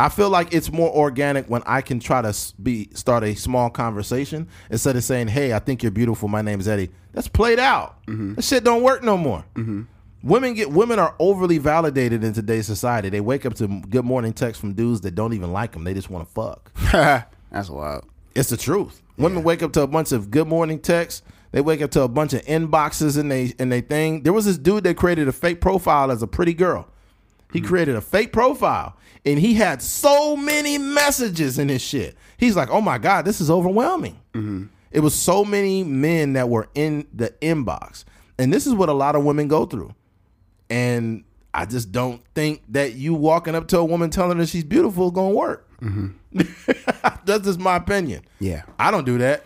I 0.00 0.08
feel 0.08 0.30
like 0.30 0.54
it's 0.54 0.70
more 0.70 0.90
organic 0.90 1.46
when 1.48 1.62
I 1.66 1.80
can 1.80 1.98
try 1.98 2.22
to 2.22 2.34
be 2.62 2.88
start 2.94 3.24
a 3.24 3.34
small 3.34 3.68
conversation 3.68 4.48
instead 4.70 4.96
of 4.96 5.02
saying, 5.02 5.28
"Hey, 5.28 5.52
I 5.52 5.58
think 5.58 5.82
you're 5.82 5.92
beautiful. 5.92 6.28
My 6.28 6.42
name's 6.42 6.68
Eddie." 6.68 6.90
That's 7.12 7.28
played 7.28 7.58
out. 7.58 8.04
Mm-hmm. 8.06 8.34
That 8.34 8.42
shit 8.42 8.64
don't 8.64 8.82
work 8.82 9.02
no 9.02 9.16
more. 9.16 9.44
Mm-hmm. 9.54 9.82
Women 10.22 10.54
get 10.54 10.70
women 10.70 10.98
are 10.98 11.14
overly 11.18 11.58
validated 11.58 12.22
in 12.22 12.32
today's 12.32 12.66
society. 12.66 13.08
They 13.08 13.20
wake 13.20 13.44
up 13.44 13.54
to 13.54 13.66
good 13.66 14.04
morning 14.04 14.32
texts 14.32 14.60
from 14.60 14.74
dudes 14.74 15.00
that 15.00 15.14
don't 15.14 15.32
even 15.32 15.52
like 15.52 15.72
them. 15.72 15.84
They 15.84 15.94
just 15.94 16.10
want 16.10 16.28
to 16.28 16.32
fuck. 16.32 16.72
That's 17.50 17.70
wild. 17.70 18.04
It's 18.34 18.50
the 18.50 18.56
truth. 18.56 19.02
Women 19.16 19.42
wake 19.42 19.64
up 19.64 19.72
to 19.72 19.82
a 19.82 19.86
bunch 19.88 20.12
of 20.12 20.30
good 20.30 20.46
morning 20.46 20.78
texts. 20.78 21.22
They 21.50 21.60
wake 21.60 21.82
up 21.82 21.90
to 21.92 22.02
a 22.02 22.08
bunch 22.08 22.34
of 22.34 22.42
inboxes 22.44 23.18
in 23.18 23.28
they 23.28 23.54
in 23.58 23.68
they 23.68 23.80
thing. 23.80 24.22
There 24.22 24.32
was 24.32 24.44
this 24.44 24.58
dude 24.58 24.84
that 24.84 24.96
created 24.96 25.26
a 25.26 25.32
fake 25.32 25.60
profile 25.60 26.12
as 26.12 26.22
a 26.22 26.26
pretty 26.26 26.54
girl. 26.54 26.88
He 27.52 27.60
created 27.60 27.96
a 27.96 28.00
fake 28.00 28.32
profile 28.32 28.96
and 29.24 29.38
he 29.38 29.54
had 29.54 29.80
so 29.82 30.36
many 30.36 30.78
messages 30.78 31.58
in 31.58 31.68
his 31.68 31.82
shit. 31.82 32.16
He's 32.36 32.56
like, 32.56 32.70
"Oh 32.70 32.80
my 32.80 32.98
god, 32.98 33.24
this 33.24 33.40
is 33.40 33.50
overwhelming." 33.50 34.18
It 34.90 35.00
was 35.00 35.14
so 35.14 35.44
many 35.44 35.82
men 35.84 36.34
that 36.34 36.48
were 36.48 36.68
in 36.74 37.06
the 37.12 37.30
inbox, 37.42 38.04
and 38.38 38.52
this 38.52 38.66
is 38.66 38.74
what 38.74 38.88
a 38.88 38.92
lot 38.92 39.16
of 39.16 39.24
women 39.24 39.48
go 39.48 39.66
through. 39.66 39.94
And 40.70 41.24
I 41.52 41.64
just 41.64 41.90
don't 41.92 42.22
think 42.34 42.62
that 42.68 42.94
you 42.94 43.14
walking 43.14 43.54
up 43.54 43.68
to 43.68 43.78
a 43.78 43.84
woman 43.84 44.10
telling 44.10 44.38
her 44.38 44.46
she's 44.46 44.64
beautiful 44.64 45.06
is 45.06 45.12
gonna 45.12 45.34
work. 45.34 45.68
That's 47.24 47.44
just 47.44 47.58
my 47.58 47.76
opinion. 47.76 48.22
Yeah. 48.40 48.62
I 48.78 48.90
don't 48.90 49.04
do 49.04 49.18
that. 49.18 49.44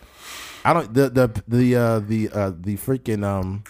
I 0.65 0.73
don't 0.73 0.93
the 0.93 1.09
the 1.09 1.43
the 1.47 1.75
uh 1.75 1.99
the 1.99 2.29
uh 2.29 2.51
the 2.57 2.77
freaking 2.77 3.23
um 3.23 3.63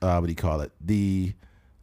uh 0.00 0.18
what 0.18 0.26
do 0.26 0.32
you 0.32 0.36
call 0.36 0.60
it? 0.62 0.72
The 0.80 1.32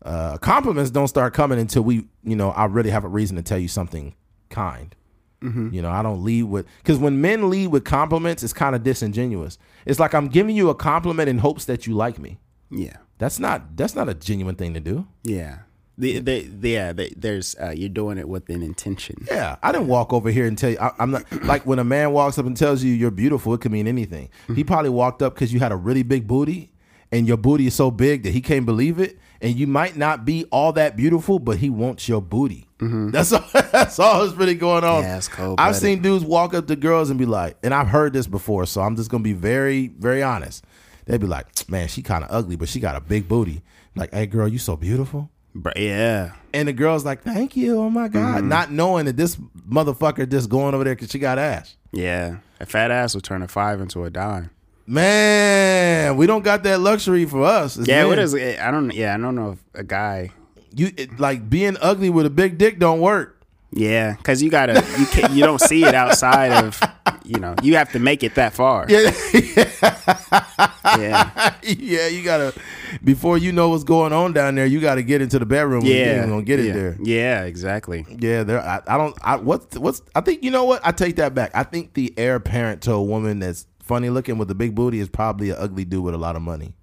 uh 0.04 0.38
compliments 0.38 0.92
don't 0.92 1.08
start 1.08 1.34
coming 1.34 1.60
until 1.60 1.84
we 1.84 2.08
you 2.24 2.36
know 2.36 2.52
I 2.52 2.66
really 2.66 2.90
have 2.90 3.04
a 3.04 3.10
reason 3.10 3.36
to 3.38 3.44
tell 3.44 3.60
you 3.60 3.68
something 3.68 4.16
kind. 4.50 4.96
You 5.42 5.82
know, 5.82 5.90
I 5.90 6.02
don't 6.04 6.22
lead 6.24 6.44
with 6.44 6.66
because 6.80 6.98
when 6.98 7.22
men 7.22 7.50
lead 7.50 7.68
with 7.68 7.86
compliments, 7.86 8.44
it's 8.44 8.52
kind 8.52 8.76
of 8.76 8.84
disingenuous. 8.84 9.58
It's 9.86 9.98
like 9.98 10.14
I'm 10.14 10.28
giving 10.28 10.54
you 10.54 10.70
a 10.70 10.76
compliment 10.76 11.30
in 11.30 11.38
hopes 11.38 11.64
that 11.66 11.88
you 11.88 11.94
like 11.94 12.20
me. 12.20 12.40
Yeah. 12.70 12.98
That's 13.20 13.40
not 13.40 13.78
that's 13.78 13.96
not 13.96 14.10
a 14.10 14.14
genuine 14.14 14.56
thing 14.56 14.74
to 14.74 14.82
do. 14.82 15.08
Yeah. 15.24 15.60
The, 15.98 16.20
the, 16.20 16.42
the, 16.48 16.70
yeah, 16.70 16.94
the, 16.94 17.14
there's 17.18 17.56
uh, 17.62 17.72
you're 17.76 17.90
doing 17.90 18.18
it 18.18 18.30
with 18.30 18.50
an 18.50 18.64
intention. 18.64 19.26
Yeah, 19.30 19.58
I 19.62 19.74
didn't 19.74 19.88
walk 19.88 20.14
over 20.14 20.32
here 20.32 20.46
and 20.46 20.58
tell 20.58 20.70
you. 20.70 20.78
I, 20.80 20.94
I'm 20.98 21.12
not 21.12 21.30
like 21.44 21.66
when 21.66 21.78
a 21.78 21.84
man 21.84 22.12
walks 22.14 22.38
up 22.38 22.46
and 22.46 22.56
tells 22.56 22.82
you 22.84 22.94
you're 22.94 23.12
beautiful. 23.12 23.54
It 23.54 23.60
could 23.60 23.74
mean 23.74 23.86
anything. 23.86 24.30
He 24.56 24.64
probably 24.64 24.92
walked 24.92 25.22
up 25.22 25.36
because 25.36 25.52
you 25.54 25.60
had 25.60 25.74
a 25.74 25.76
really 25.76 26.04
big 26.04 26.26
booty, 26.26 26.72
and 27.12 27.28
your 27.28 27.36
booty 27.36 27.68
is 27.68 27.74
so 27.74 27.92
big 27.92 28.24
that 28.24 28.32
he 28.32 28.40
can't 28.40 28.66
believe 28.66 28.98
it. 28.98 29.20
And 29.42 29.56
you 29.56 29.68
might 29.68 29.96
not 29.96 30.26
be 30.26 30.46
all 30.52 30.74
that 30.74 30.98
beautiful, 30.98 31.40
but 31.40 31.58
he 31.58 31.70
wants 31.70 32.10
your 32.10 32.22
booty. 32.22 32.68
Mm-hmm. 32.80 33.12
That's 33.12 33.32
all. 33.32 33.44
That's 33.72 34.00
all 34.00 34.26
that's 34.26 34.38
really 34.38 34.56
going 34.56 34.84
on. 34.84 35.04
Yeah, 35.04 35.18
it's 35.18 35.30
I've 35.58 35.76
seen 35.76 36.02
dudes 36.02 36.24
walk 36.24 36.54
up 36.54 36.68
to 36.68 36.76
girls 36.76 37.10
and 37.10 37.20
be 37.20 37.26
like, 37.26 37.58
and 37.62 37.74
I've 37.74 37.88
heard 37.88 38.14
this 38.14 38.26
before, 38.26 38.66
so 38.66 38.82
I'm 38.82 38.96
just 38.96 39.10
gonna 39.10 39.24
be 39.24 39.34
very, 39.34 39.88
very 39.88 40.24
honest. 40.24 40.64
They'd 41.06 41.20
be 41.20 41.28
like, 41.28 41.70
"Man, 41.70 41.88
she 41.88 42.02
kind 42.02 42.24
of 42.24 42.32
ugly, 42.32 42.56
but 42.56 42.70
she 42.70 42.80
got 42.80 42.96
a 42.96 43.02
big 43.02 43.28
booty." 43.28 43.62
Like, 43.96 44.14
"Hey, 44.14 44.28
girl, 44.28 44.48
you 44.48 44.60
so 44.60 44.76
beautiful." 44.76 45.30
Yeah. 45.76 46.32
And 46.54 46.68
the 46.68 46.74
girl's 46.74 47.04
like, 47.04 47.24
"Thank 47.24 47.58
you, 47.58 47.80
oh 47.80 47.90
my 47.90 48.08
god," 48.08 48.40
mm-hmm. 48.40 48.50
not 48.50 48.72
knowing 48.72 49.06
that 49.06 49.18
this 49.18 49.36
motherfucker 49.36 50.30
just 50.30 50.50
going 50.50 50.74
over 50.74 50.84
there 50.84 50.96
because 50.96 51.12
she 51.12 51.20
got 51.20 51.38
ass. 51.38 51.76
Yeah. 51.92 52.38
A 52.60 52.66
fat 52.66 52.92
ass 52.92 53.14
will 53.14 53.22
turn 53.22 53.42
a 53.42 53.48
five 53.48 53.82
into 53.82 54.04
a 54.04 54.10
dime. 54.10 54.52
Man, 54.90 56.18
we 56.18 56.26
don't 56.26 56.44
got 56.44 56.64
that 56.64 56.80
luxury 56.80 57.26
for 57.26 57.44
us. 57.44 57.78
Yeah. 57.78 58.00
men. 58.02 58.08
What 58.08 58.18
is 58.20 58.34
it? 58.34 58.60
I 58.60 58.72
don't. 58.72 58.92
Yeah. 58.92 59.14
I 59.14 59.18
don't 59.18 59.36
know 59.36 59.52
if 59.52 59.60
a 59.76 59.84
guy. 59.84 60.32
you 60.76 60.92
it, 60.98 61.20
like 61.20 61.48
being 61.48 61.78
ugly 61.80 62.10
with 62.10 62.26
a 62.26 62.32
big 62.32 62.58
dick? 62.58 62.80
Don't 62.80 63.00
work. 63.00 63.36
Yeah, 63.72 64.16
because 64.16 64.42
you 64.42 64.50
gotta. 64.50 64.84
You 64.98 65.06
can 65.06 65.36
You 65.38 65.44
don't 65.44 65.62
see 65.62 65.84
it 65.86 65.94
outside 65.94 66.52
of. 66.64 66.82
You 67.24 67.38
know. 67.40 67.54
You 67.62 67.76
have 67.76 67.92
to 67.92 68.00
make 68.00 68.24
it 68.24 68.34
that 68.34 68.54
far. 68.54 68.88
Yeah, 68.90 69.12
Yeah. 70.98 71.54
yeah. 71.62 72.08
You 72.08 72.24
gotta 72.24 72.60
before 73.04 73.38
you 73.38 73.52
know 73.52 73.70
what's 73.70 73.84
going 73.84 74.12
on 74.12 74.34
down 74.34 74.56
there. 74.56 74.66
You 74.66 74.82
got 74.82 74.96
to 74.96 75.04
get 75.04 75.22
into 75.22 75.38
the 75.38 75.46
bedroom. 75.46 75.82
when 75.84 75.92
you 75.92 75.98
Yeah. 76.00 76.26
gonna 76.26 76.42
get 76.42 76.60
yeah. 76.60 76.66
it 76.66 76.74
there. 76.74 76.98
Yeah. 77.04 77.44
Exactly. 77.44 78.08
Yeah, 78.10 78.42
there. 78.44 78.60
I, 78.62 78.82
I 78.88 78.98
don't. 78.98 79.16
I 79.22 79.36
what's 79.36 79.78
what's. 79.78 80.02
I 80.16 80.22
think 80.22 80.44
you 80.44 80.50
know 80.50 80.64
what. 80.64 80.82
I 80.84 80.92
take 80.92 81.18
that 81.18 81.36
back. 81.36 81.52
I 81.54 81.62
think 81.62 81.94
the 81.94 82.12
heir 82.18 82.40
parent 82.40 82.82
to 82.84 82.94
a 82.94 83.04
woman 83.04 83.38
that's 83.38 83.68
funny 83.90 84.10
looking 84.10 84.38
with 84.38 84.50
a 84.52 84.56
big 84.56 84.74
booty 84.76 85.00
is 85.00 85.10
probably 85.10 85.50
an 85.50 85.58
ugly 85.60 85.84
dude 85.84 86.04
with 86.06 86.14
a 86.14 86.18
lot 86.18 86.36
of 86.38 86.42
money. 86.42 86.76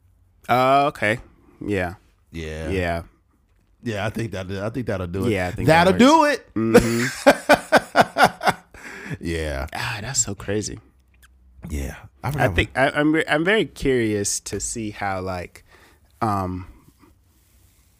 Uh. 0.49 0.87
Okay. 0.89 1.19
Yeah. 1.65 1.95
Yeah. 2.33 2.69
Yeah. 2.69 3.03
Yeah, 3.83 4.05
I 4.05 4.11
think 4.11 4.33
that 4.33 4.51
I 4.51 4.69
think 4.71 4.87
that'll 4.89 5.07
do 5.07 5.27
it. 5.27 5.31
Yeah, 5.31 5.47
I 5.47 5.51
think 5.53 5.69
that 5.69 5.85
that'll 5.85 6.19
works. 6.21 6.43
do 6.55 6.73
it. 6.75 8.57
yeah, 9.21 9.67
Ah, 9.73 9.99
that's 10.01 10.21
so 10.21 10.35
crazy. 10.35 10.81
yeah. 11.71 11.95
I 12.25 12.33
forgot 12.33 12.55
think 12.57 12.71
I, 12.77 12.91
I'm 12.91 13.13
re- 13.15 13.25
I'm 13.29 13.45
very 13.45 13.65
curious 13.65 14.41
to 14.41 14.59
see 14.59 14.91
how 14.91 15.21
like 15.21 15.65
um 16.21 16.67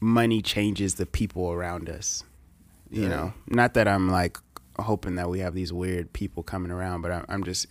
money 0.01 0.43
changes 0.43 0.97
the 0.97 1.07
people 1.07 1.53
around 1.53 1.89
us. 1.89 2.25
You 2.91 3.03
Yeah. 3.03 3.09
know, 3.09 3.33
not 3.47 3.75
that 3.75 3.87
I'm 3.87 4.09
like 4.11 4.39
hoping 4.81 5.15
that 5.17 5.31
we 5.31 5.39
have 5.41 5.55
these 5.55 5.73
weird 5.73 6.13
people 6.13 6.43
coming 6.43 6.71
around, 6.73 7.03
but 7.03 7.13
I'm, 7.13 7.25
I'm 7.29 7.45
just 7.45 7.67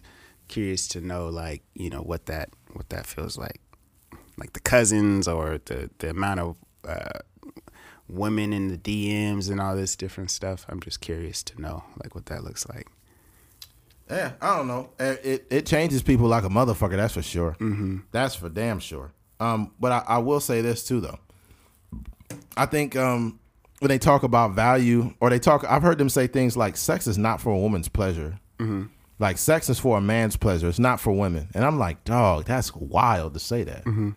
curious 0.47 0.87
to 0.89 1.01
know 1.01 1.27
like 1.27 1.63
you 1.73 1.89
know 1.89 2.01
what 2.01 2.25
that 2.27 2.49
what 2.73 2.89
that 2.89 3.05
feels 3.05 3.37
like, 3.37 3.59
like 4.37 4.53
the 4.53 4.59
cousins 4.59 5.27
or 5.27 5.59
the 5.65 5.89
the 5.99 6.09
amount 6.09 6.39
of 6.39 6.57
uh, 6.87 7.19
women 8.07 8.53
in 8.53 8.67
the 8.67 8.77
DMs 8.77 9.49
and 9.49 9.59
all 9.59 9.75
this 9.75 9.95
different 9.95 10.31
stuff. 10.31 10.65
I'm 10.69 10.79
just 10.79 11.01
curious 11.01 11.43
to 11.43 11.61
know 11.61 11.83
like 12.03 12.15
what 12.15 12.27
that 12.27 12.43
looks 12.43 12.67
like. 12.67 12.87
Yeah, 14.09 14.33
I 14.41 14.57
don't 14.57 14.67
know. 14.67 14.89
It 14.99 15.21
it, 15.23 15.47
it 15.49 15.65
changes 15.65 16.01
people 16.03 16.27
like 16.27 16.43
a 16.43 16.49
motherfucker. 16.49 16.95
That's 16.95 17.13
for 17.13 17.23
sure. 17.23 17.55
Mm-hmm. 17.59 17.97
That's 18.11 18.35
for 18.35 18.49
damn 18.49 18.79
sure. 18.79 19.13
Um, 19.39 19.71
but 19.79 19.91
I, 19.91 20.03
I 20.07 20.17
will 20.19 20.39
say 20.39 20.61
this 20.61 20.85
too, 20.87 21.01
though. 21.01 21.19
I 22.55 22.65
think 22.65 22.95
um, 22.95 23.39
when 23.79 23.89
they 23.89 23.97
talk 23.97 24.23
about 24.23 24.53
value, 24.53 25.13
or 25.19 25.29
they 25.29 25.39
talk, 25.39 25.65
I've 25.67 25.81
heard 25.81 25.97
them 25.97 26.09
say 26.09 26.27
things 26.27 26.55
like, 26.55 26.77
"Sex 26.77 27.07
is 27.07 27.17
not 27.17 27.41
for 27.41 27.51
a 27.51 27.57
woman's 27.57 27.89
pleasure." 27.89 28.39
Like 29.17 29.37
sex 29.37 29.69
is 29.69 29.79
for 29.79 29.97
a 29.97 30.01
man's 30.01 30.35
pleasure. 30.35 30.67
It's 30.67 30.79
not 30.79 30.99
for 30.99 31.13
women. 31.13 31.47
And 31.53 31.63
I'm 31.63 31.79
like, 31.79 32.03
dog, 32.03 32.45
that's 32.45 32.75
wild 32.75 33.33
to 33.33 33.39
say 33.39 33.63
that. 33.63 33.85
Mm-hmm. 33.85 34.11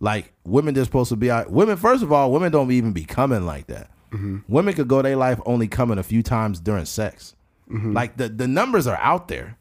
Like 0.00 0.32
women 0.44 0.74
just 0.74 0.88
supposed 0.88 1.08
to 1.08 1.16
be 1.16 1.30
out. 1.30 1.50
Women, 1.50 1.76
first 1.76 2.02
of 2.02 2.12
all, 2.12 2.30
women 2.30 2.52
don't 2.52 2.70
even 2.70 2.92
be 2.92 3.04
coming 3.04 3.46
like 3.46 3.66
that. 3.66 3.90
Mm-hmm. 4.12 4.38
Women 4.46 4.74
could 4.74 4.86
go 4.86 5.02
their 5.02 5.16
life 5.16 5.40
only 5.44 5.66
coming 5.66 5.98
a 5.98 6.02
few 6.02 6.22
times 6.22 6.60
during 6.60 6.84
sex. 6.84 7.34
Mm-hmm. 7.70 7.92
Like 7.92 8.16
the 8.16 8.28
the 8.28 8.46
numbers 8.46 8.86
are 8.86 8.98
out 8.98 9.28
there. 9.28 9.56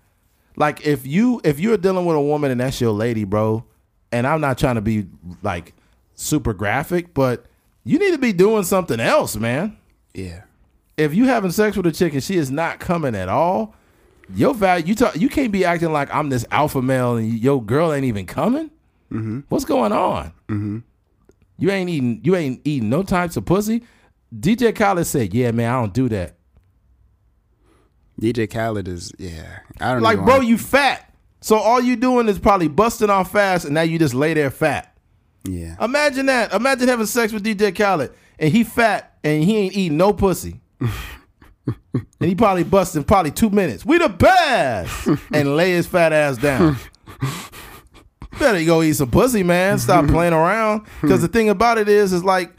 Like 0.56 0.86
if 0.86 1.08
you 1.08 1.42
if 1.44 1.60
you're 1.60 1.78
dealing 1.78 2.06
with 2.06 2.16
a 2.16 2.22
woman 2.22 2.52
and 2.52 2.62
that's 2.62 2.80
your 2.80 2.92
lady, 2.92 3.24
bro, 3.24 3.64
and 4.12 4.28
I'm 4.28 4.42
not 4.42 4.58
trying 4.58 4.76
to 4.76 4.82
be 4.82 5.08
like 5.42 5.74
super 6.14 6.54
graphic, 6.54 7.14
but 7.14 7.46
you 7.84 7.98
need 7.98 8.12
to 8.12 8.18
be 8.18 8.34
doing 8.34 8.64
something 8.64 9.00
else, 9.00 9.36
man. 9.36 9.78
Yeah. 10.14 10.44
If 10.98 11.16
you 11.16 11.26
having 11.26 11.52
sex 11.52 11.76
with 11.76 11.88
a 11.88 11.92
chick 11.92 12.14
and 12.14 12.24
she 12.24 12.38
is 12.38 12.52
not 12.52 12.80
coming 12.80 13.16
at 13.16 13.30
all, 13.30 13.74
your 14.36 14.54
value 14.54 14.86
you 14.88 14.96
talk 14.96 15.16
you 15.16 15.30
can't 15.30 15.52
be 15.52 15.64
acting 15.66 15.92
like 15.94 16.14
I'm 16.14 16.30
this 16.30 16.46
alpha 16.52 16.82
male 16.82 17.18
and 17.18 17.40
your 17.40 17.64
girl 17.64 17.94
ain't 17.94 18.06
even 18.06 18.26
coming. 18.26 18.72
Mm-hmm. 19.12 19.42
What's 19.50 19.66
going 19.66 19.92
on? 19.92 20.28
Mm-hmm. 20.50 20.80
You 21.58 21.70
ain't 21.72 21.90
eating 21.90 22.20
you 22.24 22.36
ain't 22.36 22.62
eating 22.66 22.90
no 22.90 23.04
types 23.04 23.38
of 23.38 23.46
pussy. 23.46 23.84
DJ 24.38 24.76
Khaled 24.76 25.06
said, 25.06 25.34
"Yeah, 25.34 25.52
man, 25.52 25.70
I 25.72 25.80
don't 25.80 25.94
do 25.94 26.10
that." 26.10 26.36
DJ 28.20 28.50
Khaled 28.52 28.88
is 28.88 29.12
yeah. 29.18 29.60
I 29.80 29.94
don't 29.94 30.02
Like, 30.02 30.18
bro, 30.18 30.38
wanna- 30.38 30.46
you 30.46 30.58
fat. 30.58 31.10
So 31.42 31.58
all 31.58 31.82
you 31.82 31.96
doing 31.96 32.30
is 32.30 32.40
probably 32.40 32.70
busting 32.70 33.10
off 33.10 33.32
fast, 33.32 33.66
and 33.66 33.74
now 33.74 33.82
you 33.82 34.00
just 34.00 34.14
lay 34.14 34.34
there 34.34 34.50
fat. 34.50 34.96
yeah. 35.48 35.76
Imagine 35.84 36.28
that. 36.28 36.54
Imagine 36.54 36.88
having 36.88 37.06
sex 37.06 37.34
with 37.34 37.44
DJ 37.44 37.76
Khaled, 37.76 38.12
and 38.40 38.52
he 38.52 38.64
fat, 38.64 39.18
and 39.24 39.44
he 39.44 39.58
ain't 39.58 39.74
eating 39.76 39.98
no 39.98 40.14
pussy. 40.14 40.62
and 41.66 42.06
he 42.20 42.36
probably 42.36 42.64
busts 42.64 42.94
busting 42.94 43.04
probably 43.06 43.32
two 43.32 43.50
minutes. 43.50 43.86
We 43.86 43.98
the 43.98 44.10
best, 44.10 45.08
and 45.34 45.56
lay 45.56 45.72
his 45.72 45.88
fat 45.88 46.14
ass 46.14 46.38
down. 46.38 46.78
Better 48.40 48.64
go 48.66 48.82
eat 48.82 48.94
some 48.94 49.12
pussy, 49.12 49.44
man. 49.44 49.78
Stop 49.78 50.08
playing 50.10 50.34
around. 50.34 50.86
Because 51.02 51.22
the 51.22 51.28
thing 51.28 51.50
about 51.50 51.78
it 51.78 51.88
is, 51.88 52.14
is 52.14 52.24
like, 52.24 52.52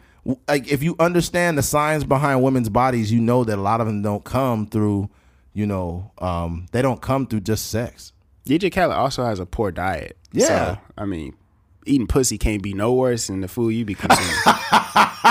like 0.49 0.71
if 0.71 0.83
you 0.83 0.95
understand 0.99 1.59
the 1.59 1.63
science 1.63 2.05
behind 2.05 2.43
women's 2.43 2.69
bodies, 2.69 3.13
you 3.13 3.21
know 3.21 3.45
that 3.45 3.59
a 3.59 3.63
lot 3.63 3.81
of 3.81 3.87
them 3.87 4.03
don't 4.03 4.25
come 4.25 4.67
through, 4.67 5.11
you 5.53 5.67
know, 5.67 6.13
um, 6.19 6.67
they 6.73 6.81
don't 6.81 7.03
come 7.03 7.27
through 7.27 7.41
just 7.41 7.71
sex. 7.71 8.13
DJ 8.47 8.73
Khaled 8.73 8.97
also 8.97 9.25
has 9.25 9.41
a 9.41 9.47
poor 9.47 9.71
diet. 9.73 10.17
Yeah. 10.33 10.47
So, 10.47 10.79
I 10.99 11.07
mean, 11.07 11.35
eating 11.87 12.07
pussy 12.07 12.39
can't 12.39 12.63
be 12.63 12.73
no 12.73 12.93
worse 12.93 13.27
than 13.27 13.41
the 13.41 13.49
food 13.49 13.71
you 13.71 13.85
be 13.85 13.95
consuming. 13.95 14.35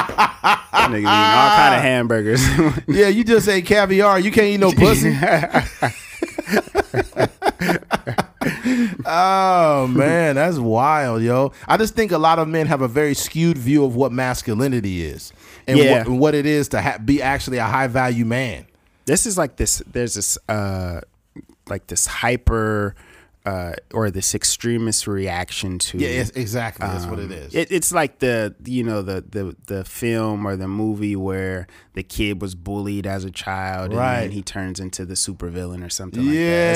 Nigga 0.90 0.98
eating 0.98 1.06
all 1.08 1.50
kind 1.58 1.76
of 1.76 1.82
hamburgers. 1.82 2.42
Yeah, 2.88 3.08
you 3.08 3.24
just 3.24 3.48
ate 3.48 3.66
caviar. 3.66 4.20
You 4.20 4.32
can't 4.32 4.48
eat 4.48 4.60
no 4.60 4.72
pussy. 4.72 5.16
oh 9.06 9.88
man, 9.88 10.36
that's 10.36 10.58
wild, 10.58 11.22
yo. 11.22 11.52
I 11.68 11.78
just 11.78 11.96
think 11.96 12.12
a 12.12 12.18
lot 12.18 12.40
of 12.40 12.48
men 12.48 12.68
have 12.68 12.82
a 12.82 12.88
very 12.88 13.14
skewed 13.14 13.58
view 13.58 13.86
of 13.86 13.96
what 13.96 14.12
masculinity 14.12 15.04
is 15.04 15.32
and, 15.68 15.78
Yeah. 15.80 16.00
what, 16.00 16.08
and 16.08 16.20
what 16.20 16.36
it 16.36 16.46
is 16.46 16.70
to 16.70 16.82
ha- 16.82 16.98
be 17.04 17.22
actually 17.22 17.58
a 17.58 17.66
high 17.66 17.88
value 17.88 18.26
man. 18.26 18.66
this 19.06 19.26
is 19.26 19.38
like 19.38 19.56
this. 19.58 19.82
There's 19.92 20.14
this 20.16 20.38
uh, 20.50 21.02
like 21.70 21.88
this 21.88 22.06
hyper 22.06 22.96
uh, 23.45 23.74
or 23.94 24.10
this 24.10 24.34
extremist 24.34 25.06
reaction 25.06 25.78
to 25.78 25.98
Yeah, 25.98 26.07
it's, 26.10 26.30
exactly. 26.32 26.88
That's 26.88 27.06
what 27.06 27.20
it 27.20 27.32
Um. 27.32 27.49
It, 27.53 27.72
it's 27.72 27.91
like 27.91 28.20
the 28.20 28.56
you 28.64 28.84
know 28.84 29.02
the, 29.02 29.22
the 29.30 29.56
the 29.68 29.84
film 29.84 30.45
or 30.48 30.56
the 30.56 30.68
movie 30.68 31.15
where 31.15 31.68
the 31.94 32.03
kid 32.03 32.41
was 32.41 32.56
bullied 32.56 33.06
as 33.06 33.26
a 33.26 33.32
child 33.32 33.91
and 33.91 33.99
Right. 33.99 34.22
then 34.22 34.32
he 34.32 34.41
turns 34.41 34.80
into 34.80 35.06
the 35.06 35.14
supervillain 35.15 35.86
or 35.86 35.90
something 35.90 36.22
like 36.22 36.30
that. 36.34 36.40
yeah, 36.40 36.74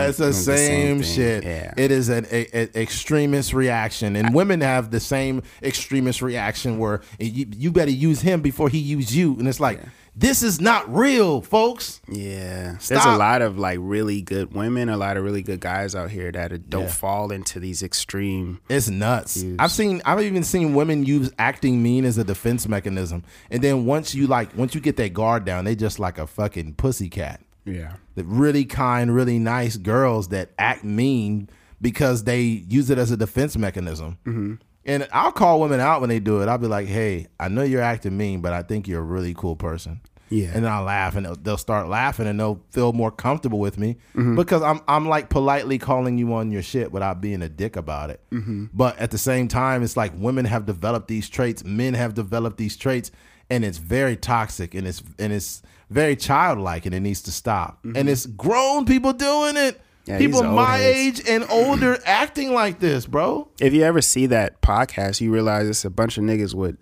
that. 0.00 0.08
it's 0.08 0.18
the 0.18 0.32
same, 0.32 1.02
thing. 1.02 1.12
shit. 1.14 1.44
Yeah. 1.44 1.74
It 1.76 1.90
is 1.90 2.08
an 2.08 2.26
a, 2.32 2.46
a- 2.56 2.80
extremist 2.80 3.52
reaction, 3.52 4.16
and 4.16 4.34
women 4.34 4.60
have 4.62 4.90
the 4.90 5.00
same 5.00 5.42
extremist 5.62 6.22
reaction 6.22 6.78
where 6.78 7.02
you, 7.18 7.46
you 7.56 7.70
better 7.70 7.90
use 7.90 8.22
him 8.22 8.40
before 8.40 8.68
he 8.70 8.78
use 8.78 9.14
you, 9.14 9.36
and 9.38 9.46
it's 9.46 9.60
like 9.60 9.80
this 10.18 10.42
is 10.42 10.60
not 10.60 10.92
real, 10.92 11.40
folks. 11.40 12.00
Yeah, 12.08 12.76
there's 12.88 13.04
a 13.04 13.16
lot 13.16 13.40
of 13.40 13.56
like 13.58 13.78
really 13.80 14.20
good 14.20 14.52
women, 14.52 14.88
a 14.88 14.96
lot 14.96 15.16
of 15.16 15.22
really 15.24 15.42
good 15.42 15.60
guys 15.60 15.94
out 15.94 16.10
here 16.10 16.32
that 16.32 16.68
don't 16.68 16.82
Yeah. 16.82 16.88
fall 16.88 17.30
into 17.30 17.60
these 17.60 17.82
extreme. 17.84 18.58
It's 18.68 18.88
nuts. 18.88 19.42
Use. 19.42 19.56
I've 19.60 19.70
seen 19.70 20.02
I've 20.04 20.20
even 20.22 20.42
seen 20.42 20.74
women 20.74 21.04
use 21.04 21.30
acting 21.38 21.82
mean 21.82 22.04
as 22.04 22.18
a 22.18 22.24
defense 22.24 22.66
mechanism. 22.66 23.22
And 23.50 23.62
then 23.62 23.86
once 23.86 24.14
you 24.14 24.26
like 24.26 24.56
once 24.56 24.74
you 24.74 24.80
get 24.80 24.96
that 24.96 25.14
guard 25.14 25.44
down, 25.44 25.64
they 25.64 25.76
just 25.76 25.98
like 26.00 26.18
a 26.18 26.26
fucking 26.26 26.74
pussycat. 26.74 27.40
Yeah, 27.64 27.92
The 28.14 28.24
really 28.24 28.64
kind, 28.64 29.14
really 29.14 29.38
nice 29.38 29.76
girls 29.76 30.28
that 30.28 30.50
act 30.58 30.84
mean 30.84 31.50
because 31.82 32.24
they 32.24 32.40
use 32.40 32.88
it 32.88 32.96
as 32.98 33.10
a 33.10 33.16
defense 33.16 33.56
mechanism. 33.58 34.16
Mm-hmm. 34.26 34.54
And 34.84 35.06
I'll 35.12 35.32
call 35.32 35.60
women 35.60 35.80
out 35.80 36.00
when 36.00 36.08
they 36.08 36.20
do 36.20 36.40
it. 36.40 36.48
I'll 36.48 36.58
be 36.58 36.66
like, 36.66 36.86
"Hey, 36.88 37.26
I 37.38 37.48
know 37.48 37.62
you're 37.62 37.82
acting 37.82 38.16
mean, 38.16 38.40
but 38.40 38.52
I 38.52 38.62
think 38.62 38.88
you're 38.88 39.00
a 39.00 39.04
really 39.04 39.34
cool 39.34 39.56
person." 39.56 40.00
Yeah. 40.30 40.50
And 40.54 40.64
then 40.64 40.70
I'll 40.70 40.84
laugh, 40.84 41.16
and 41.16 41.24
they'll, 41.24 41.36
they'll 41.36 41.56
start 41.56 41.88
laughing, 41.88 42.26
and 42.26 42.38
they'll 42.38 42.60
feel 42.70 42.92
more 42.92 43.10
comfortable 43.10 43.58
with 43.58 43.78
me 43.78 43.96
Mm-hmm. 44.14 44.36
because 44.36 44.62
I'm 44.62 44.80
I'm 44.86 45.08
like 45.08 45.30
politely 45.30 45.78
calling 45.78 46.18
you 46.18 46.32
on 46.34 46.50
your 46.50 46.62
shit 46.62 46.92
without 46.92 47.20
being 47.20 47.40
a 47.42 47.48
dick 47.48 47.76
about 47.76 48.10
it. 48.10 48.20
Mm-hmm. 48.30 48.66
But 48.74 48.98
at 48.98 49.10
the 49.10 49.18
same 49.18 49.48
time, 49.48 49.82
it's 49.82 49.96
like 49.96 50.12
women 50.16 50.44
have 50.44 50.66
developed 50.66 51.08
these 51.08 51.28
traits, 51.28 51.64
men 51.64 51.94
have 51.94 52.12
developed 52.14 52.58
these 52.58 52.76
traits, 52.76 53.10
and 53.50 53.64
it's 53.64 53.78
very 53.78 54.16
toxic, 54.16 54.74
and 54.74 54.86
it's 54.86 55.02
and 55.18 55.32
it's 55.32 55.62
very 55.90 56.14
childlike, 56.16 56.84
and 56.84 56.94
it 56.94 57.00
needs 57.00 57.22
to 57.22 57.32
stop. 57.32 57.78
And 57.82 58.08
it's 58.08 58.26
grown 58.26 58.84
people 58.84 59.14
doing 59.14 59.56
it. 59.56 59.80
Mm-hmm. 60.08 60.12
Yeah, 60.12 60.18
people 60.26 60.42
my 60.44 60.76
heads. 60.78 61.20
age 61.20 61.28
and 61.28 61.46
older 61.50 61.98
acting 62.06 62.52
like 62.52 62.78
this, 62.80 63.06
bro. 63.06 63.48
if 63.60 63.72
you 63.72 63.82
ever 63.82 64.00
see 64.00 64.26
that 64.26 64.60
podcast, 64.62 65.20
you 65.20 65.32
realize 65.32 65.68
it's 65.68 65.84
a 65.84 65.90
bunch 65.90 66.18
of 66.18 66.24
niggas 66.24 66.54
with 66.54 66.76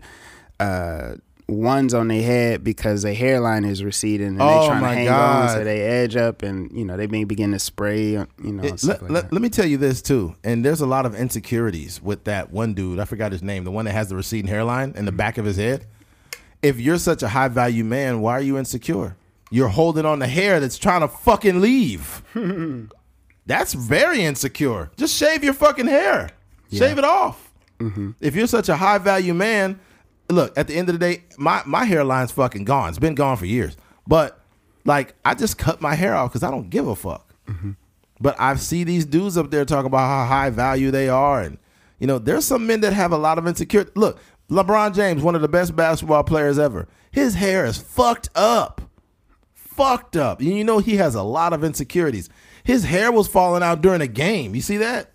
uh, 0.60 1.14
ones 1.48 1.94
on 1.94 2.08
their 2.08 2.22
head 2.22 2.64
because 2.64 3.02
their 3.02 3.14
hairline 3.14 3.64
is 3.64 3.84
receding 3.84 4.26
and 4.28 4.42
Oh, 4.42 4.60
they 4.62 4.66
trying 4.66 4.80
to 4.82 4.88
hang 4.88 5.04
God. 5.06 5.50
on 5.50 5.58
to 5.58 5.64
their 5.64 6.02
edge 6.02 6.16
up, 6.16 6.42
and 6.42 6.70
you 6.72 6.84
know 6.84 6.96
they 6.96 7.06
may 7.06 7.24
begin 7.24 7.52
to 7.52 7.58
spray, 7.58 8.10
you 8.12 8.26
know. 8.42 8.62
It- 8.64 8.82
let, 8.84 9.02
like 9.02 9.10
let- 9.10 9.22
that. 9.24 9.32
let 9.32 9.42
me 9.42 9.48
tell 9.48 9.66
you 9.66 9.76
this 9.76 10.02
too, 10.02 10.34
and 10.44 10.64
there's 10.64 10.80
a 10.80 10.86
lot 10.86 11.06
of 11.06 11.14
insecurities 11.14 12.02
with 12.02 12.24
that 12.24 12.50
one 12.50 12.74
dude. 12.74 12.98
I 12.98 13.04
forgot 13.04 13.32
his 13.32 13.42
name, 13.42 13.64
the 13.64 13.70
one 13.70 13.84
that 13.84 13.92
has 13.92 14.08
the 14.08 14.16
receding 14.16 14.48
hairline 14.48 14.92
in 14.96 15.04
the 15.04 15.12
back 15.12 15.38
of 15.38 15.44
his 15.44 15.56
head. 15.56 15.86
If 16.62 16.80
you're 16.80 16.98
such 16.98 17.22
a 17.22 17.28
high 17.28 17.48
value 17.48 17.84
man, 17.84 18.20
why 18.20 18.32
are 18.32 18.40
you 18.40 18.58
insecure? 18.58 19.16
You're 19.50 19.68
holding 19.68 20.04
on 20.04 20.18
the 20.18 20.26
hair 20.26 20.58
that's 20.58 20.78
trying 20.78 21.02
to 21.02 21.08
fucking 21.08 21.60
leave. 21.60 22.22
that's 23.46 23.72
very 23.72 24.22
insecure. 24.22 24.90
Just 24.96 25.16
shave 25.16 25.42
your 25.42 25.54
fucking 25.54 25.86
hair. 25.86 26.30
Shave 26.72 26.98
it 26.98 27.04
off. 27.04 27.52
Mm-hmm. 27.78 28.12
If 28.20 28.34
you're 28.34 28.46
such 28.46 28.68
a 28.68 28.76
high 28.76 28.98
value 28.98 29.34
man, 29.34 29.78
look, 30.28 30.56
at 30.58 30.66
the 30.66 30.74
end 30.74 30.88
of 30.88 30.98
the 30.98 30.98
day, 30.98 31.24
my, 31.38 31.62
my 31.64 31.84
hairline's 31.84 32.32
fucking 32.32 32.64
gone. 32.64 32.88
It's 32.88 32.98
been 32.98 33.14
gone 33.14 33.36
for 33.36 33.46
years. 33.46 33.76
But 34.06 34.40
like 34.86 35.14
I 35.24 35.34
just 35.34 35.58
cut 35.58 35.80
my 35.80 35.94
hair 35.94 36.14
off 36.14 36.30
because 36.30 36.42
I 36.42 36.50
don't 36.50 36.70
give 36.70 36.86
a 36.86 36.96
fuck. 36.96 37.34
Mm-hmm. 37.46 37.72
But 38.20 38.36
I 38.38 38.54
see 38.56 38.84
these 38.84 39.04
dudes 39.04 39.36
up 39.36 39.50
there 39.50 39.64
talking 39.64 39.86
about 39.86 40.08
how 40.08 40.24
high 40.24 40.50
value 40.50 40.90
they 40.90 41.08
are, 41.08 41.42
and 41.42 41.58
you 41.98 42.06
know, 42.06 42.18
there's 42.18 42.46
some 42.46 42.66
men 42.66 42.80
that 42.80 42.92
have 42.94 43.12
a 43.12 43.18
lot 43.18 43.36
of 43.36 43.46
insecurity. 43.46 43.90
Look, 43.94 44.18
LeBron 44.50 44.94
James, 44.94 45.22
one 45.22 45.34
of 45.34 45.42
the 45.42 45.48
best 45.48 45.76
basketball 45.76 46.24
players 46.24 46.58
ever. 46.58 46.88
His 47.10 47.34
hair 47.34 47.66
is 47.66 47.76
fucked 47.76 48.30
up, 48.34 48.80
fucked 49.52 50.16
up. 50.16 50.40
And 50.40 50.48
you 50.48 50.64
know 50.64 50.78
he 50.78 50.96
has 50.96 51.14
a 51.14 51.22
lot 51.22 51.52
of 51.52 51.64
insecurities. 51.64 52.30
His 52.66 52.84
hair 52.84 53.12
was 53.12 53.28
falling 53.28 53.62
out 53.62 53.80
during 53.80 54.00
a 54.00 54.08
game. 54.08 54.54
You 54.54 54.60
see 54.60 54.76
that? 54.78 55.12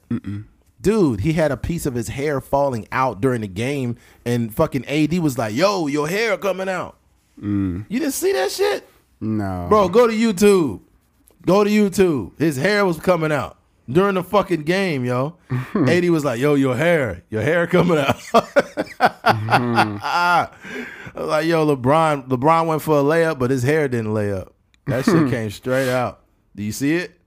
dude, 0.81 1.19
he 1.19 1.33
had 1.33 1.51
a 1.51 1.57
piece 1.57 1.85
of 1.85 1.93
his 1.93 2.07
hair 2.07 2.41
falling 2.41 2.87
out 2.91 3.21
during 3.21 3.41
the 3.41 3.47
game, 3.47 3.97
and 4.25 4.53
fucking 4.53 4.85
AD 4.85 5.19
was 5.19 5.37
like, 5.37 5.53
"Yo, 5.53 5.87
your 5.87 6.07
hair 6.07 6.37
coming 6.37 6.69
out." 6.69 6.97
Mm. 7.41 7.85
You 7.89 7.99
didn't 7.99 8.13
see 8.13 8.33
that 8.33 8.51
shit, 8.51 8.87
No, 9.19 9.67
bro? 9.69 9.89
Go 9.89 10.07
to 10.07 10.13
YouTube. 10.13 10.81
Go 11.45 11.63
to 11.63 11.69
YouTube. 11.69 12.37
His 12.39 12.57
hair 12.57 12.85
was 12.85 12.99
coming 12.99 13.31
out 13.31 13.57
during 13.89 14.15
the 14.15 14.23
fucking 14.23 14.63
game, 14.63 15.05
yo. 15.05 15.37
AD 15.75 16.09
was 16.09 16.23
like, 16.25 16.39
"Yo, 16.39 16.55
your 16.55 16.75
hair, 16.75 17.23
your 17.29 17.41
hair 17.41 17.67
coming 17.67 17.97
out." 17.97 18.15
I 18.33 19.29
mm-hmm. 19.33 21.19
was 21.19 21.27
like, 21.29 21.45
"Yo, 21.45 21.75
LeBron, 21.75 22.27
LeBron 22.27 22.67
went 22.67 22.81
for 22.81 22.99
a 22.99 23.03
layup, 23.03 23.39
but 23.39 23.51
his 23.51 23.63
hair 23.63 23.87
didn't 23.87 24.13
lay 24.13 24.31
up. 24.31 24.53
That 24.87 25.05
shit 25.05 25.29
came 25.29 25.49
straight 25.51 25.89
out. 25.89 26.21
Do 26.55 26.63
you 26.63 26.71
see 26.71 26.95
it? 26.95 27.20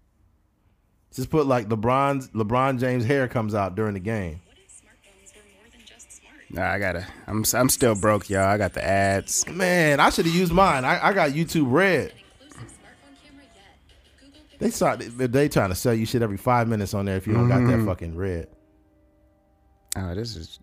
Just 1.15 1.31
put 1.31 1.47
like 1.47 1.69
LeBron's 1.69 2.29
LeBron 2.31 2.81
James' 2.81 3.05
hair 3.05 3.29
comes 3.29 3.55
out 3.55 3.77
during 3.77 3.95
the 3.95 4.01
game. 4.01 4.41
What 4.47 4.57
if 4.59 4.73
smartphones 4.73 5.37
were 5.37 5.43
more 5.55 5.71
than 5.71 5.81
just 5.87 6.11
smart? 6.13 6.35
Nah, 6.51 6.71
I 6.71 6.79
gotta. 6.81 7.07
I'm 7.29 7.45
I'm 7.55 7.69
still 7.69 7.95
broke, 7.95 8.29
y'all. 8.29 8.49
I 8.49 8.59
got 8.59 8.73
the 8.73 8.85
ads. 8.85 9.49
Man, 9.49 10.01
I 10.01 10.11
should 10.11 10.27
have 10.27 10.35
used 10.35 10.53
mine. 10.53 10.85
I, 10.85 11.09
I 11.09 11.13
got 11.13 11.31
YouTube 11.31 11.71
Red. 11.71 12.13
Inclusive 12.43 12.69
smartphone 12.69 13.25
camera 13.25 13.45
yet. 13.55 14.21
Google 14.21 14.41
They 14.59 14.71
start 14.71 15.01
they 15.33 15.49
trying 15.49 15.69
to 15.69 15.77
sell 15.77 15.95
you 15.95 16.05
shit 16.05 16.21
every 16.23 16.37
five 16.37 16.67
minutes 16.67 16.95
on 16.95 17.05
there 17.05 17.17
if 17.17 17.29
you 17.29 17.33
don't 17.33 17.49
got 17.49 17.61
that 17.61 17.67
mm-hmm. 17.67 17.87
fucking 17.87 18.17
red. 18.17 18.49
Oh, 19.97 20.15
this 20.17 20.35
is 20.35 20.59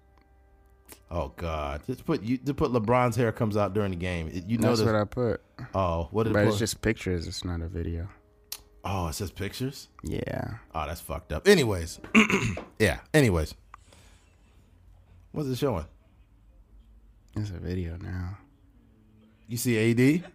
Oh 1.10 1.34
God, 1.36 1.82
just 1.88 2.06
put 2.06 2.24
you 2.24 2.38
just 2.38 2.58
put 2.58 2.72
LeBron's 2.72 3.16
hair 3.16 3.32
comes 3.32 3.56
out 3.56 3.74
during 3.74 3.92
the 3.92 3.98
game. 3.98 4.30
You 4.48 4.58
know 4.58 4.70
that's 4.70 4.80
this. 4.80 4.86
what 4.86 4.96
I 4.96 5.06
put. 5.06 5.42
oh, 5.74 6.10
what 6.12 6.24
did 6.24 6.32
it 6.32 6.34
But 6.34 6.44
put? 6.44 6.50
it's 6.50 6.60
just 6.60 6.82
pictures. 6.82 7.28
It's 7.28 7.46
not 7.46 7.62
a 7.62 7.68
video. 7.68 8.10
Oh, 8.84 9.08
it 9.08 9.14
says 9.14 9.32
pictures. 9.32 9.88
Yeah. 10.04 10.56
Oh, 10.74 10.86
that's 10.86 11.02
fucked 11.02 11.34
up. 11.34 11.48
Anyways, 11.48 12.00
yeah. 12.80 13.00
Anyways, 13.14 13.54
what's 15.32 15.50
it 15.50 15.58
showing? 15.58 15.86
It's 17.36 17.50
a 17.50 17.54
video 17.54 17.98
now. 17.98 18.38
You 19.48 19.58
see 19.58 19.92
AD? 19.92 20.32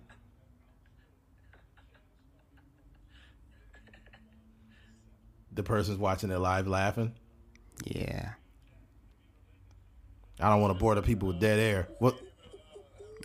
The 5.53 5.63
person's 5.63 5.99
watching 5.99 6.31
it 6.31 6.39
live 6.39 6.67
laughing. 6.67 7.15
Yeah. 7.85 8.33
I 10.39 10.51
don't 10.51 10.61
want 10.61 10.75
to 10.75 10.79
bore 10.79 10.95
the 10.95 11.03
people 11.03 11.29
with 11.29 11.41
dead 11.41 11.59
air. 11.59 11.89
What? 11.99 12.19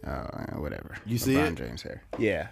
Oh, 0.07 0.59
whatever. 0.59 0.95
You 1.05 1.17
see 1.17 1.33
LeBron 1.33 1.51
it? 1.51 1.55
James 1.55 1.81
hair. 1.81 2.03
Yeah. 2.17 2.47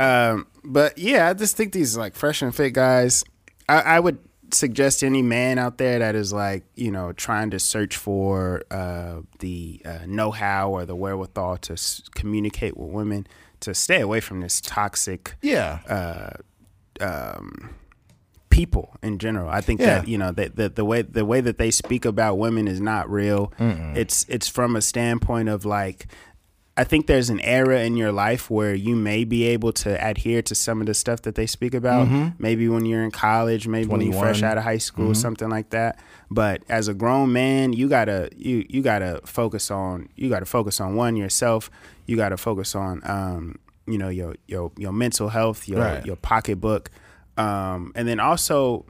Um, 0.00 0.46
but 0.64 0.98
yeah, 0.98 1.28
I 1.28 1.34
just 1.34 1.56
think 1.56 1.72
these 1.72 1.96
like 1.96 2.14
fresh 2.16 2.42
and 2.42 2.54
fit 2.54 2.72
guys. 2.72 3.22
I, 3.68 3.80
I 3.82 4.00
would 4.00 4.18
suggest 4.52 5.04
any 5.04 5.22
man 5.22 5.58
out 5.58 5.78
there 5.78 6.00
that 6.00 6.14
is 6.16 6.32
like 6.32 6.64
you 6.74 6.90
know 6.90 7.12
trying 7.12 7.50
to 7.50 7.58
search 7.60 7.96
for 7.96 8.62
uh, 8.70 9.20
the 9.38 9.80
uh, 9.84 9.98
know-how 10.06 10.70
or 10.72 10.84
the 10.84 10.96
wherewithal 10.96 11.58
to 11.58 11.74
s- 11.74 12.02
communicate 12.14 12.76
with 12.76 12.90
women 12.90 13.26
to 13.60 13.74
stay 13.74 14.00
away 14.00 14.20
from 14.20 14.40
this 14.40 14.60
toxic 14.60 15.34
Yeah. 15.42 15.80
people 18.48 18.96
in 19.02 19.18
general. 19.18 19.48
I 19.48 19.60
think 19.60 19.80
Yeah. 19.80 20.00
that 20.00 20.08
you 20.08 20.18
know 20.18 20.32
that 20.32 20.56
the, 20.56 20.68
the 20.68 20.84
way 20.84 21.02
the 21.02 21.24
way 21.24 21.40
that 21.40 21.58
they 21.58 21.70
speak 21.70 22.04
about 22.04 22.36
women 22.38 22.66
is 22.66 22.80
not 22.80 23.08
real. 23.10 23.52
It's 23.58 24.26
it's 24.28 24.48
from 24.48 24.74
a 24.76 24.82
standpoint 24.82 25.48
of 25.48 25.64
like 25.64 26.06
I 26.76 26.84
think 26.84 27.06
there's 27.08 27.28
an 27.30 27.40
era 27.40 27.80
in 27.80 27.96
your 27.96 28.12
life 28.12 28.48
where 28.50 28.74
you 28.74 28.96
may 28.96 29.24
be 29.24 29.44
able 29.44 29.72
to 29.72 30.02
adhere 30.02 30.40
to 30.42 30.54
some 30.54 30.80
of 30.80 30.86
the 30.86 30.94
stuff 30.94 31.22
that 31.22 31.34
they 31.34 31.46
speak 31.46 31.74
about. 31.74 32.08
Maybe 32.38 32.68
when 32.68 32.86
you're 32.86 33.02
in 33.04 33.10
college, 33.10 33.66
maybe 33.68 33.88
when 33.88 34.00
you're 34.06 34.20
fresh 34.20 34.42
out 34.42 34.56
of 34.56 34.64
high 34.64 34.78
school, 34.78 35.14
something 35.14 35.50
like 35.50 35.70
that. 35.70 35.98
But 36.30 36.62
as 36.68 36.88
a 36.88 36.94
grown 36.94 37.32
man, 37.32 37.72
you 37.74 37.88
gotta 37.88 38.30
you 38.36 38.64
you 38.68 38.82
gotta 38.82 39.20
focus 39.26 39.70
on 39.70 40.08
you 40.16 40.30
gotta 40.30 40.46
focus 40.46 40.80
on 40.80 40.94
one 40.94 41.16
yourself. 41.16 41.70
You 42.06 42.16
gotta 42.16 42.36
focus 42.36 42.74
on 42.74 43.02
um 43.04 43.56
you 43.86 43.98
know 43.98 44.08
your 44.08 44.36
your 44.46 44.70
your 44.78 44.92
mental 44.92 45.28
health, 45.28 45.68
your 45.68 45.80
Right. 45.80 46.06
your 46.06 46.16
pocketbook, 46.16 46.90
um, 47.36 47.92
and 47.94 48.06
then 48.08 48.20
also 48.20 48.86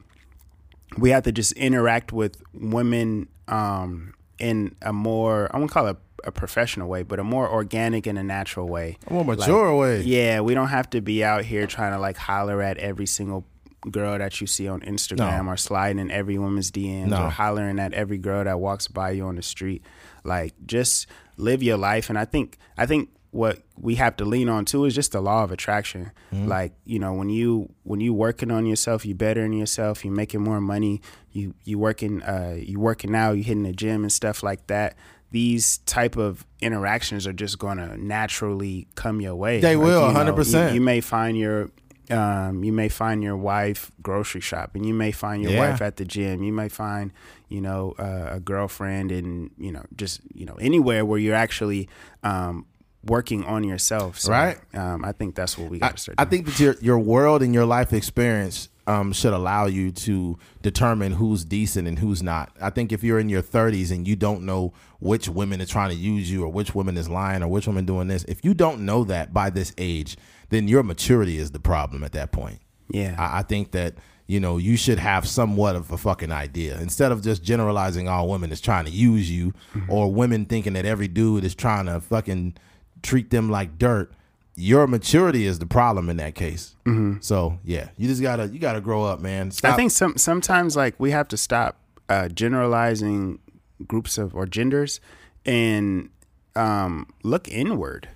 we 0.99 1.11
have 1.11 1.23
to 1.25 1.33
just 1.33 1.53
interact 1.53 2.13
with 2.13 2.37
women 2.53 3.29
um, 3.49 4.13
in 4.39 4.75
a 4.83 4.93
more 4.93 5.49
I 5.55 5.59
won't 5.59 5.71
call 5.71 5.87
it 5.89 5.97
a 6.25 6.33
professional 6.33 6.89
way, 6.89 7.03
but 7.03 7.19
a 7.19 7.25
more 7.25 7.49
organic 7.51 8.07
and 8.07 8.19
a 8.19 8.23
natural 8.23 8.69
way. 8.69 8.99
A 9.07 9.13
more 9.13 9.25
mature 9.25 9.75
way. 9.77 10.03
Yeah, 10.03 10.41
we 10.41 10.55
don't 10.55 10.69
have 10.69 10.89
to 10.91 11.01
be 11.01 11.23
out 11.25 11.45
here 11.45 11.67
trying 11.67 11.93
to 11.93 11.99
like 11.99 12.17
holler 12.17 12.63
at 12.63 12.77
every 12.79 13.07
single 13.07 13.45
girl 13.91 14.19
that 14.19 14.41
you 14.41 14.47
see 14.47 14.69
on 14.69 14.81
Instagram 14.81 15.47
No. 15.47 15.53
or 15.53 15.57
sliding 15.57 15.99
in 15.99 16.11
every 16.11 16.37
woman's 16.39 16.71
DMs 16.71 17.09
No. 17.09 17.25
or 17.25 17.31
hollering 17.31 17.79
at 17.79 17.95
every 17.95 18.19
girl 18.19 18.45
that 18.45 18.61
walks 18.61 18.89
by 18.89 19.13
you 19.13 19.25
on 19.25 19.37
the 19.37 19.43
street. 19.43 19.83
Like 20.23 20.53
just 20.67 21.07
live 21.39 21.63
your 21.63 21.79
life 21.79 22.11
and 22.11 22.19
I 22.19 22.27
think 22.27 22.59
I 22.77 22.85
think 22.85 23.09
what 23.33 23.61
we 23.79 23.95
have 23.95 24.17
to 24.17 24.25
lean 24.25 24.49
on 24.49 24.65
too 24.65 24.85
is 24.85 24.95
just 24.95 25.13
the 25.13 25.21
law 25.21 25.45
of 25.45 25.53
attraction. 25.53 26.11
Mm-hmm. 26.33 26.49
Like, 26.49 26.73
you 26.85 26.99
know, 26.99 27.15
when 27.15 27.31
you 27.31 27.73
when 27.85 28.01
you 28.01 28.13
working 28.13 28.51
on 28.51 28.67
yourself, 28.67 29.07
you 29.07 29.15
bettering 29.15 29.53
yourself, 29.55 30.05
you 30.05 30.11
making 30.11 30.43
more 30.43 30.61
money, 30.61 31.01
you 31.31 31.55
you 31.65 31.79
working 31.79 32.23
uh 32.23 32.57
you 32.59 32.79
working 32.81 33.15
out, 33.15 33.33
you 33.39 33.45
hitting 33.45 33.63
the 33.63 33.73
gym 33.73 34.03
and 34.03 34.13
stuff 34.13 34.43
like 34.43 34.67
that. 34.67 34.97
These 35.31 35.79
type 35.79 36.17
of 36.17 36.45
interactions 36.61 37.27
are 37.27 37.33
just 37.33 37.59
gonna 37.59 37.97
naturally 37.97 38.89
come 38.95 39.21
your 39.21 39.35
way. 39.35 39.61
They 39.61 39.77
will, 39.77 40.03
100%. 40.03 40.69
You, 40.71 40.75
you 40.75 40.81
may 40.81 41.01
find 41.01 41.37
your 41.39 41.71
um, 42.11 42.65
you 42.65 42.73
may 42.73 42.89
find 42.89 43.23
your 43.23 43.37
wife 43.37 43.93
grocery 44.03 44.41
shopping. 44.41 44.83
You 44.83 44.95
may 44.95 45.13
find 45.13 45.43
your 45.43 45.53
Yeah. 45.53 45.71
wife 45.71 45.81
at 45.81 45.97
the 45.97 46.05
gym. 46.05 46.43
You 46.43 46.53
may 46.53 46.69
find, 46.69 47.13
you 47.49 47.61
know, 47.61 47.95
uh, 48.01 48.31
a 48.33 48.41
girlfriend 48.41 49.13
and 49.13 49.51
you 49.59 49.71
know, 49.71 49.85
just 49.95 50.21
you 50.35 50.45
know, 50.45 50.55
anywhere 50.55 51.05
where 51.05 51.21
you're 51.21 51.37
actually 51.37 51.89
um, 52.25 52.67
working 53.05 53.45
on 53.45 53.63
yourself. 53.63 54.19
So, 54.19 54.33
Right. 54.33 54.59
Um, 54.75 55.05
I 55.05 55.13
think 55.13 55.37
that's 55.37 55.57
what 55.57 55.71
we 55.71 55.77
I, 55.77 55.81
got 55.81 55.97
to 55.97 56.03
start. 56.03 56.15
I 56.19 56.25
doing. 56.25 56.31
think 56.45 56.47
that 56.57 56.61
your 56.65 56.75
your 56.81 56.99
world 56.99 57.43
and 57.43 57.55
your 57.55 57.65
life 57.65 57.93
experience 57.93 58.69
um, 58.91 59.13
should 59.13 59.33
allow 59.33 59.67
you 59.67 59.93
to 59.93 60.37
determine 60.63 61.13
who's 61.13 61.45
decent 61.45 61.87
and 61.87 62.01
who's 62.01 62.25
not. 62.25 62.51
I 62.61 62.71
think 62.71 62.91
if 62.91 63.05
you're 63.05 63.21
in 63.21 63.29
your 63.29 63.43
30s 63.43 63.93
and 63.93 64.07
you 64.07 64.17
don't 64.17 64.43
know 64.43 64.73
which 64.99 65.29
women 65.29 65.63
are 65.63 65.67
trying 65.67 65.91
to 65.91 65.97
use 65.97 66.29
you 66.31 66.43
or 66.43 66.49
which 66.49 66.75
woman 66.75 66.97
is 66.97 67.09
lying 67.09 67.43
or 67.45 67.49
which 67.49 67.69
woman 67.69 67.85
doing 67.85 68.09
this, 68.09 68.25
if 68.25 68.45
you 68.45 68.53
don't 68.53 68.85
know 68.85 69.05
that 69.05 69.33
by 69.33 69.49
this 69.49 69.73
age, 69.79 70.17
then 70.49 70.67
your 70.67 70.83
maturity 70.83 71.39
is 71.39 71.53
the 71.53 71.61
problem 71.61 72.03
at 72.03 72.11
that 72.13 72.33
point. 72.33 72.59
Yeah. 72.89 73.15
I, 73.17 73.39
I 73.39 73.43
think 73.43 73.71
that 73.71 73.95
you 74.27 74.41
know 74.41 74.59
you 74.59 74.77
should 74.77 74.99
have 74.99 75.27
somewhat 75.27 75.77
of 75.77 75.93
a 75.93 75.99
fucking 75.99 76.33
idea 76.33 76.81
instead 76.81 77.13
of 77.13 77.23
just 77.23 77.45
generalizing 77.45 78.09
all 78.09 78.29
women 78.29 78.51
as 78.51 78.61
trying 78.61 78.87
to 78.87 78.91
use 78.91 79.31
you 79.31 79.53
or 79.89 80.13
women 80.13 80.47
thinking 80.47 80.73
that 80.73 80.85
every 80.85 81.09
dude 81.09 81.45
is 81.45 81.55
trying 81.55 81.87
to 81.87 82.01
fucking 82.01 82.57
treat 83.03 83.31
them 83.31 83.51
like 83.51 83.79
dirt. 83.79 84.13
Your 84.61 84.87
maturity 84.87 85.47
is 85.47 85.59
the 85.59 85.67
problem 85.67 86.11
in 86.11 86.19
that 86.19 86.35
case. 86.35 86.77
So 87.21 87.59
yeah, 87.65 87.91
you 87.97 88.09
just 88.09 88.21
gotta 88.21 88.49
you 88.49 88.59
gotta 88.59 88.81
grow 88.81 89.05
up, 89.05 89.21
man. 89.21 89.51
Stop. 89.53 89.73
I 89.73 89.77
think 89.77 89.91
some 89.91 90.17
sometimes 90.19 90.77
like 90.77 90.95
we 90.99 91.13
have 91.13 91.29
to 91.29 91.37
stop 91.37 91.79
uh, 92.09 92.29
generalizing 92.29 93.39
groups 93.87 94.19
of 94.19 94.35
or 94.35 94.47
genders 94.47 95.01
and 95.47 96.11
um, 96.57 97.07
look 97.23 97.49
inward 97.49 98.09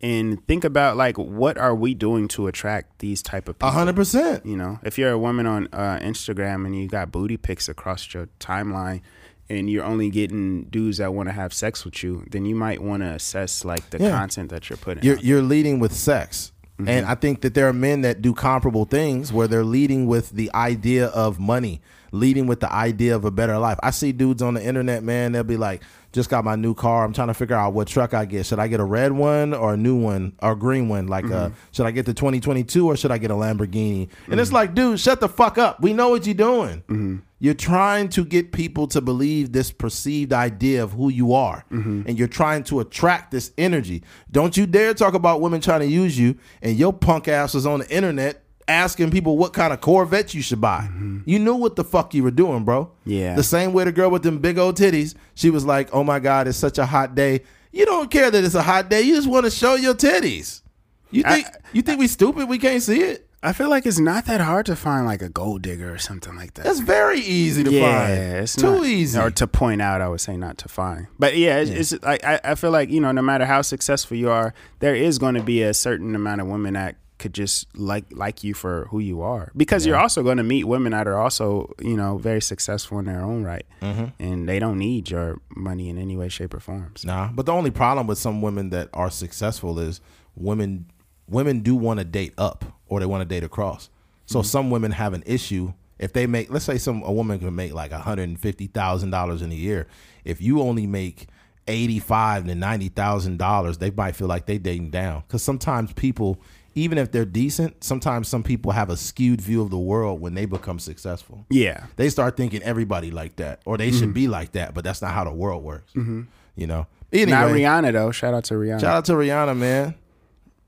and 0.00 0.46
think 0.46 0.64
about 0.64 0.96
like 0.96 1.18
what 1.18 1.58
are 1.58 1.74
we 1.74 1.92
doing 1.92 2.28
to 2.28 2.46
attract 2.46 3.00
these 3.00 3.20
type 3.22 3.48
of 3.48 3.58
people. 3.58 3.68
a 3.68 3.72
hundred 3.72 3.96
percent. 3.96 4.46
You 4.46 4.56
know, 4.56 4.78
if 4.82 4.96
you're 4.96 5.10
a 5.10 5.18
woman 5.18 5.46
on 5.46 5.68
uh, 5.72 5.98
Instagram 6.00 6.64
and 6.66 6.74
you 6.74 6.88
got 6.88 7.12
booty 7.12 7.36
pics 7.36 7.68
across 7.68 8.14
your 8.14 8.28
timeline, 8.38 9.02
and 9.50 9.68
you're 9.68 9.84
only 9.84 10.08
getting 10.08 10.64
dudes 10.64 10.98
that 10.98 11.12
want 11.12 11.28
to 11.28 11.32
have 11.32 11.52
sex 11.52 11.84
with 11.84 12.02
you, 12.02 12.24
then 12.30 12.46
you 12.46 12.54
might 12.54 12.80
want 12.82 13.02
to 13.02 13.08
assess 13.10 13.64
like 13.64 13.90
the 13.90 13.98
Yeah. 13.98 14.10
content 14.10 14.48
that 14.50 14.70
you're 14.70 14.76
putting. 14.78 15.02
You're 15.04 15.16
out. 15.16 15.24
you're 15.24 15.42
leading 15.42 15.80
with 15.80 15.92
sex. 15.92 16.52
Mm-hmm. 16.78 16.88
And 16.88 17.06
I 17.06 17.14
think 17.14 17.42
that 17.42 17.52
there 17.54 17.68
are 17.68 17.72
men 17.74 18.00
that 18.02 18.22
do 18.22 18.32
comparable 18.32 18.86
things 18.86 19.32
where 19.32 19.46
they're 19.46 19.64
leading 19.64 20.06
with 20.06 20.30
the 20.30 20.50
idea 20.54 21.08
of 21.08 21.38
money, 21.38 21.82
leading 22.10 22.46
with 22.46 22.60
the 22.60 22.72
idea 22.72 23.14
of 23.14 23.26
a 23.26 23.30
better 23.30 23.58
life. 23.58 23.78
I 23.82 23.90
see 23.90 24.12
dudes 24.12 24.40
on 24.40 24.54
the 24.54 24.64
internet, 24.64 25.02
man, 25.02 25.32
they'll 25.32 25.44
be 25.44 25.58
like, 25.58 25.82
just 26.12 26.28
got 26.30 26.44
my 26.44 26.56
new 26.56 26.74
car. 26.74 27.04
I'm 27.04 27.12
trying 27.12 27.28
to 27.28 27.34
figure 27.34 27.54
out 27.56 27.72
what 27.72 27.86
truck 27.86 28.14
I 28.14 28.24
get. 28.24 28.46
Should 28.46 28.58
I 28.58 28.66
get 28.68 28.80
a 28.80 28.84
red 28.84 29.12
one 29.12 29.54
or 29.54 29.74
a 29.74 29.76
new 29.76 29.94
one 29.96 30.32
or 30.42 30.52
a 30.52 30.56
green 30.56 30.88
one? 30.88 31.06
Like, 31.06 31.24
uh, 31.26 31.28
Mm-hmm. 31.50 31.54
should 31.72 31.86
I 31.86 31.90
get 31.92 32.06
the 32.06 32.14
2022 32.14 32.86
or 32.86 32.96
should 32.96 33.10
I 33.12 33.18
get 33.18 33.30
a 33.30 33.34
Lamborghini? 33.34 34.08
And 34.28 34.40
it's 34.40 34.52
like, 34.52 34.74
dude, 34.74 34.98
shut 34.98 35.20
the 35.20 35.28
fuck 35.28 35.56
up. 35.58 35.80
We 35.80 35.92
know 35.92 36.08
what 36.08 36.26
you're 36.26 36.34
doing. 36.34 36.78
Mm-hmm. 36.88 37.16
You're 37.38 37.54
trying 37.54 38.08
to 38.10 38.24
get 38.24 38.52
people 38.52 38.86
to 38.88 39.00
believe 39.00 39.52
this 39.52 39.70
perceived 39.70 40.32
idea 40.32 40.82
of 40.82 40.92
who 40.92 41.08
you 41.08 41.32
are. 41.32 41.64
Mm-hmm. 41.72 42.02
And 42.06 42.18
you're 42.18 42.28
trying 42.28 42.64
to 42.64 42.80
attract 42.80 43.30
this 43.30 43.52
energy. 43.56 44.02
Don't 44.30 44.56
you 44.56 44.66
dare 44.66 44.92
talk 44.94 45.14
about 45.14 45.40
women 45.40 45.60
trying 45.60 45.80
to 45.80 45.86
use 45.86 46.18
you 46.18 46.36
and 46.60 46.76
your 46.76 46.92
punk 46.92 47.28
ass 47.28 47.54
was 47.54 47.64
on 47.66 47.80
the 47.80 47.88
internet 47.88 48.42
asking 48.68 49.10
people 49.10 49.36
what 49.36 49.52
kind 49.52 49.72
of 49.72 49.80
Corvette 49.80 50.32
you 50.34 50.42
should 50.42 50.60
buy. 50.60 50.88
You 51.24 51.38
knew 51.38 51.54
what 51.54 51.76
the 51.76 51.84
fuck 51.84 52.14
you 52.14 52.22
were 52.22 52.30
doing, 52.30 52.64
bro. 52.64 52.84
Mm-hmm. 52.86 53.10
Yeah. 53.10 53.34
The 53.36 53.42
same 53.42 53.72
way 53.72 53.84
the 53.84 53.92
girl 53.92 54.10
with 54.10 54.22
them 54.22 54.38
big 54.38 54.58
old 54.58 54.76
titties, 54.76 55.14
she 55.34 55.50
was 55.50 55.64
like, 55.64 55.88
oh 55.92 56.04
my 56.04 56.18
God, 56.20 56.46
it's 56.48 56.58
such 56.58 56.78
a 56.78 56.86
hot 56.86 57.14
day. 57.14 57.42
You 57.72 57.84
don't 57.86 58.10
care 58.10 58.30
that 58.30 58.44
it's 58.44 58.54
a 58.54 58.62
hot 58.62 58.88
day. 58.88 59.02
You 59.02 59.14
just 59.16 59.28
want 59.28 59.44
to 59.44 59.50
show 59.50 59.74
your 59.74 59.94
titties. 59.94 60.62
You 61.10 61.22
think 61.24 61.46
you 61.72 61.82
think 61.82 61.98
we 61.98 62.06
stupid? 62.06 62.48
We 62.48 62.58
can't 62.58 62.82
see 62.82 63.02
it. 63.02 63.26
I 63.42 63.52
feel 63.54 63.70
like 63.70 63.86
it's 63.86 63.98
not 63.98 64.26
that 64.26 64.40
hard 64.42 64.66
to 64.66 64.76
find 64.76 65.06
like 65.06 65.22
a 65.22 65.28
gold 65.30 65.62
digger 65.62 65.92
or 65.94 65.98
something 65.98 66.36
like 66.36 66.54
that. 66.54 66.64
That's 66.66 66.80
very 66.80 67.20
easy 67.20 67.64
to 67.64 67.70
find. 67.70 67.80
yeah, 67.80 68.40
it's 68.42 68.54
too 68.54 68.76
not- 68.76 68.86
easy. 68.86 69.18
Or 69.18 69.30
to 69.30 69.46
point 69.46 69.80
out, 69.82 70.00
I 70.02 70.08
would 70.08 70.20
say 70.20 70.36
not 70.36 70.58
to 70.58 70.68
find. 70.68 71.06
But 71.18 71.36
yeah, 71.36 71.58
it's, 71.58 71.92
it's 71.92 72.02
like 72.04 72.22
I, 72.22 72.38
I 72.44 72.54
feel 72.54 72.70
like 72.70 72.90
you 72.90 73.00
know, 73.00 73.12
no 73.12 73.22
matter 73.22 73.46
how 73.46 73.62
successful 73.62 74.16
you 74.16 74.30
are, 74.30 74.52
there 74.80 74.94
is 74.94 75.18
going 75.18 75.34
to 75.36 75.42
be 75.42 75.62
a 75.62 75.72
certain 75.74 76.14
amount 76.14 76.42
of 76.42 76.46
women 76.48 76.74
that 76.74 76.96
could 77.20 77.34
just 77.42 77.66
like 77.76 78.04
like 78.24 78.42
you 78.46 78.52
for 78.54 78.86
who 78.90 78.98
you 78.98 79.22
are 79.22 79.52
because 79.56 79.86
you're 79.86 80.02
also 80.04 80.22
going 80.28 80.38
to 80.38 80.42
meet 80.54 80.64
women 80.64 80.90
that 80.92 81.06
are 81.06 81.18
also 81.24 81.70
you 81.80 81.96
know 81.96 82.18
very 82.18 82.42
successful 82.52 82.98
in 82.98 83.04
their 83.04 83.22
own 83.30 83.44
right 83.52 83.66
Mm-hmm. 83.82 84.06
and 84.26 84.48
they 84.48 84.58
don't 84.58 84.78
need 84.78 85.08
your 85.14 85.28
money 85.68 85.88
in 85.90 85.96
any 85.98 86.16
way 86.16 86.28
shape 86.28 86.52
or 86.54 86.60
form 86.60 86.92
So- 86.96 87.06
Nah, 87.08 87.28
but 87.36 87.44
the 87.46 87.52
only 87.52 87.70
problem 87.82 88.06
with 88.06 88.18
some 88.18 88.42
women 88.42 88.70
that 88.70 88.88
are 88.92 89.10
successful 89.10 89.78
is 89.88 90.00
women 90.34 90.86
women 91.28 91.60
do 91.60 91.74
want 91.76 91.98
to 92.00 92.04
date 92.04 92.34
up 92.38 92.64
or 92.88 92.98
they 93.00 93.06
want 93.06 93.20
to 93.22 93.28
date 93.34 93.44
across. 93.44 93.88
So 94.26 94.42
some 94.42 94.70
women 94.70 94.90
have 94.92 95.12
an 95.14 95.22
issue 95.26 95.72
if 95.98 96.12
they 96.12 96.26
make 96.26 96.50
let's 96.50 96.64
say 96.64 96.78
some 96.78 97.02
a 97.02 97.12
woman 97.12 97.38
can 97.38 97.54
make 97.54 97.72
like 97.74 97.92
$150,000 97.92 99.42
in 99.42 99.52
a 99.52 99.54
year. 99.54 99.86
If 100.24 100.40
you 100.40 100.60
only 100.60 100.86
make 100.86 101.26
85 101.66 102.46
to 102.46 102.54
$90,000, 102.54 103.78
they 103.78 103.90
might 103.90 104.16
feel 104.16 104.26
like 104.28 104.46
they 104.46 104.58
dating 104.58 104.90
down 104.90 105.22
cuz 105.28 105.42
sometimes 105.42 105.92
people 105.92 106.38
even 106.74 106.98
if 106.98 107.10
they're 107.10 107.24
decent, 107.24 107.82
sometimes 107.82 108.28
some 108.28 108.42
people 108.42 108.72
have 108.72 108.90
a 108.90 108.96
skewed 108.96 109.40
view 109.40 109.62
of 109.62 109.70
the 109.70 109.78
world 109.78 110.20
when 110.20 110.34
they 110.34 110.44
become 110.44 110.78
successful 110.78 111.44
yeah 111.50 111.86
they 111.96 112.08
start 112.08 112.36
thinking 112.36 112.62
everybody 112.62 113.10
like 113.10 113.36
that 113.36 113.60
or 113.64 113.76
they 113.76 113.90
should 113.90 114.04
mm-hmm. 114.04 114.12
be 114.12 114.28
like 114.28 114.52
that, 114.52 114.74
but 114.74 114.84
that's 114.84 115.02
not 115.02 115.12
how 115.12 115.24
the 115.24 115.32
world 115.32 115.62
works. 115.62 115.92
Mm-hmm. 115.92 116.22
You 116.56 116.66
know. 116.66 116.86
Anyway, 117.12 117.30
not 117.30 117.48
Rihanna 117.48 117.92
though 117.92 118.12
shout 118.12 118.34
out 118.34 118.44
to 118.44 118.54
Rihanna 118.54 118.80
shout 118.80 118.96
out 118.96 119.04
to 119.06 119.12
Rihanna, 119.12 119.56
man. 119.56 119.94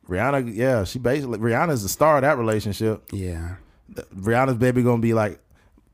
Rihanna, 0.09 0.55
yeah, 0.55 0.85
she 0.85 0.99
basically 0.99 1.39
Rihanna's 1.39 1.83
the 1.83 1.89
star 1.89 2.16
of 2.16 2.23
that 2.23 2.37
relationship. 2.37 3.03
yeah 3.12 3.57
Rihanna's 3.95 4.57
baby 4.57 4.83
gonna 4.83 5.03
be 5.03 5.15
like, 5.15 5.39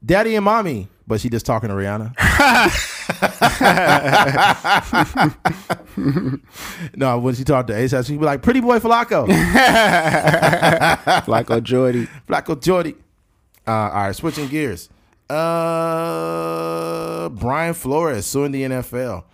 daddy 0.04 0.36
and 0.36 0.44
mommy, 0.44 0.88
but 1.08 1.20
she 1.20 1.30
just 1.30 1.46
talking 1.46 1.70
to 1.70 1.74
Rihanna. 1.74 2.14
no, 6.96 7.18
when 7.18 7.34
she 7.34 7.44
talked 7.44 7.68
to 7.68 7.74
ASAP, 7.74 8.06
she'd 8.06 8.20
be 8.20 8.26
like, 8.26 8.42
pretty 8.42 8.60
boy 8.60 8.78
Flacko. 8.78 9.26
Flacko 11.24 11.62
Jordy 11.62 12.06
Flacko 12.28 12.60
Jordy. 12.60 12.94
Uh, 13.66 13.70
all 13.70 13.88
right, 13.88 14.14
switching 14.14 14.48
gears. 14.48 14.90
Uh, 15.28 17.28
Brian 17.30 17.74
Flores 17.74 18.26
suing 18.26 18.52
the 18.52 18.62
NFL. 18.62 19.24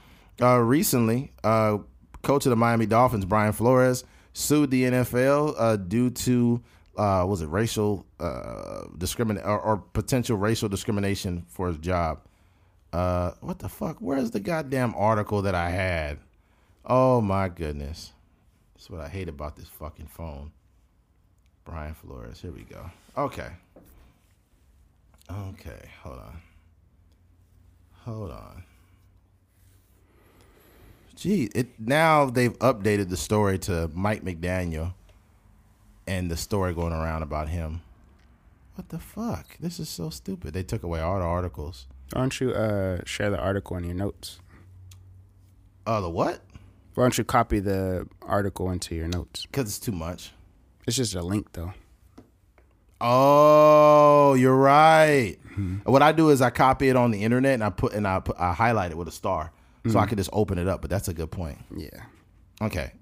Uh, 0.40 0.58
recently, 0.58 1.32
uh, 1.42 1.78
coach 2.22 2.46
of 2.46 2.50
the 2.50 2.56
Miami 2.56 2.86
Dolphins, 2.86 3.24
Brian 3.24 3.52
Flores, 3.52 4.04
sued 4.32 4.70
the 4.70 4.84
NFL 4.84 5.56
uh, 5.58 5.74
due 5.76 6.10
to 6.10 6.62
uh, 6.96 7.24
was 7.26 7.42
it 7.42 7.48
racial 7.48 8.06
uh, 8.20 8.84
discrimination 8.96 9.48
or, 9.48 9.60
or 9.60 9.76
potential 9.78 10.36
racial 10.36 10.68
discrimination 10.68 11.44
for 11.48 11.68
his 11.68 11.78
job. 11.78 12.20
Uh, 12.92 13.32
what 13.40 13.58
the 13.58 13.68
fuck? 13.68 13.96
Where's 13.98 14.30
the 14.30 14.40
goddamn 14.40 14.94
article 14.96 15.42
that 15.42 15.54
I 15.54 15.70
had? 15.70 16.18
Oh 16.84 17.20
my 17.20 17.48
goodness. 17.48 18.12
That's 18.74 18.88
what 18.88 19.00
I 19.00 19.08
hate 19.08 19.28
about 19.28 19.56
this 19.56 19.68
fucking 19.68 20.06
phone. 20.06 20.52
Brian 21.64 21.94
Flores. 21.94 22.40
Here 22.40 22.52
we 22.52 22.62
go. 22.62 22.90
Okay. 23.16 23.48
Okay. 25.30 25.88
Hold 26.02 26.18
on. 26.18 26.42
Hold 28.04 28.30
on. 28.30 28.64
Gee, 31.16 31.48
it 31.54 31.68
now 31.78 32.26
they've 32.26 32.58
updated 32.58 33.08
the 33.08 33.16
story 33.16 33.58
to 33.60 33.90
Mike 33.94 34.24
McDaniel 34.24 34.94
and 36.06 36.30
the 36.30 36.36
story 36.36 36.74
going 36.74 36.92
around 36.92 37.22
about 37.22 37.48
him. 37.48 37.80
What 38.74 38.88
the 38.88 38.98
fuck? 38.98 39.56
This 39.60 39.78
is 39.78 39.88
so 39.88 40.10
stupid. 40.10 40.52
They 40.54 40.62
took 40.64 40.82
away 40.82 41.00
all 41.00 41.18
the 41.18 41.24
articles. 41.24 41.86
why 42.12 42.20
don't 42.22 42.40
you 42.40 42.50
uh 42.52 43.00
share 43.06 43.30
the 43.30 43.38
article 43.38 43.76
in 43.76 43.84
your 43.84 43.94
notes 43.94 44.38
Oh, 45.86 46.00
the 46.00 46.10
what? 46.10 46.40
why 46.94 47.04
don't 47.04 47.18
you 47.18 47.24
copy 47.24 47.58
the 47.60 48.06
article 48.22 48.70
into 48.70 48.94
your 48.94 49.08
notes 49.08 49.46
Because 49.46 49.68
it's 49.68 49.78
too 49.78 49.92
much. 49.92 50.32
it's 50.86 50.96
just 50.96 51.14
a 51.14 51.22
link 51.22 51.52
though 51.52 51.72
Oh, 53.00 54.34
you're 54.34 54.56
right. 54.56 55.36
What 55.84 56.02
I 56.02 56.12
do 56.12 56.30
is 56.30 56.40
I 56.40 56.50
copy 56.50 56.88
it 56.88 56.96
on 56.96 57.10
the 57.10 57.22
internet 57.22 57.54
and 57.54 57.62
I 57.64 57.68
put 57.70 57.92
and 57.92 58.06
I 58.08 58.18
put 58.20 58.36
I 58.38 58.52
highlight 58.54 58.92
it 58.92 58.96
with 58.96 59.08
a 59.08 59.12
star, 59.12 59.52
so 59.90 59.98
I 59.98 60.06
can 60.06 60.16
just 60.16 60.30
open 60.32 60.58
it 60.58 60.66
up. 60.68 60.80
But 60.80 60.88
that's 60.90 61.08
a 61.08 61.12
good 61.14 61.30
point. 61.30 61.58
yeah 61.76 62.04
Okay. 62.62 62.92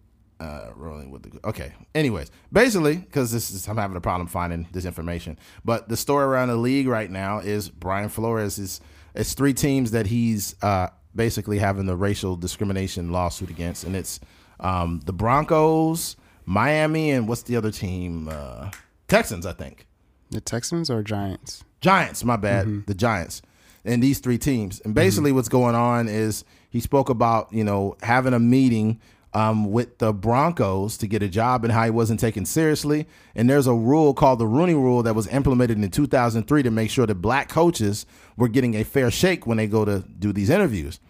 Uh, 0.42 0.72
rolling 0.74 1.10
with 1.12 1.22
the 1.22 1.48
okay. 1.48 1.72
Anyways, 1.94 2.32
basically, 2.52 2.96
because 2.96 3.30
this 3.30 3.52
is 3.52 3.68
I'm 3.68 3.76
having 3.76 3.96
a 3.96 4.00
problem 4.00 4.26
finding 4.26 4.66
this 4.72 4.84
information. 4.84 5.38
But 5.64 5.88
the 5.88 5.96
story 5.96 6.24
around 6.24 6.48
the 6.48 6.56
league 6.56 6.88
right 6.88 7.08
now 7.08 7.38
is 7.38 7.68
Brian 7.68 8.08
Flores 8.08 8.58
is 8.58 8.80
it's 9.14 9.34
three 9.34 9.54
teams 9.54 9.92
that 9.92 10.06
he's 10.06 10.56
uh, 10.60 10.88
basically 11.14 11.58
having 11.58 11.86
the 11.86 11.94
racial 11.94 12.34
discrimination 12.34 13.12
lawsuit 13.12 13.50
against, 13.50 13.84
and 13.84 13.94
it's 13.94 14.18
um, 14.58 15.00
the 15.06 15.12
Broncos, 15.12 16.16
Miami, 16.44 17.12
and 17.12 17.28
what's 17.28 17.42
the 17.42 17.54
other 17.56 17.70
team? 17.70 18.28
Uh, 18.28 18.70
Texans, 19.06 19.46
I 19.46 19.52
think. 19.52 19.86
the 20.30 20.40
Texans 20.40 20.90
or 20.90 21.02
Giants 21.04 21.62
Giants, 21.80 22.24
my 22.24 22.36
bad, 22.36 22.86
the 22.86 22.94
Giants, 22.94 23.42
and 23.84 24.02
these 24.02 24.18
three 24.18 24.38
teams. 24.38 24.80
And 24.84 24.92
basically, 24.94 25.30
what's 25.30 25.48
going 25.48 25.74
on 25.76 26.08
is 26.08 26.44
he 26.70 26.80
spoke 26.80 27.10
about 27.10 27.52
you 27.52 27.62
know 27.64 27.96
having 28.02 28.34
a 28.34 28.38
meeting 28.40 29.00
um, 29.34 29.70
with 29.72 29.98
the 29.98 30.12
Broncos 30.12 30.96
to 30.98 31.06
get 31.06 31.22
a 31.22 31.28
job 31.28 31.64
and 31.64 31.72
how 31.72 31.84
he 31.84 31.90
wasn't 31.90 32.20
taken 32.20 32.44
seriously. 32.44 33.06
And 33.34 33.48
there's 33.48 33.66
a 33.66 33.74
rule 33.74 34.12
called 34.14 34.38
the 34.38 34.46
Rooney 34.46 34.74
Rule 34.74 35.02
that 35.04 35.14
was 35.14 35.26
implemented 35.28 35.78
in 35.82 35.90
2003 35.90 36.62
to 36.62 36.70
make 36.70 36.90
sure 36.90 37.06
that 37.06 37.14
black 37.16 37.48
coaches 37.48 38.04
were 38.36 38.48
getting 38.48 38.74
a 38.76 38.84
fair 38.84 39.10
shake 39.10 39.46
when 39.46 39.56
they 39.56 39.66
go 39.66 39.84
to 39.84 40.00
do 40.18 40.32
these 40.32 40.50
interviews. 40.50 41.00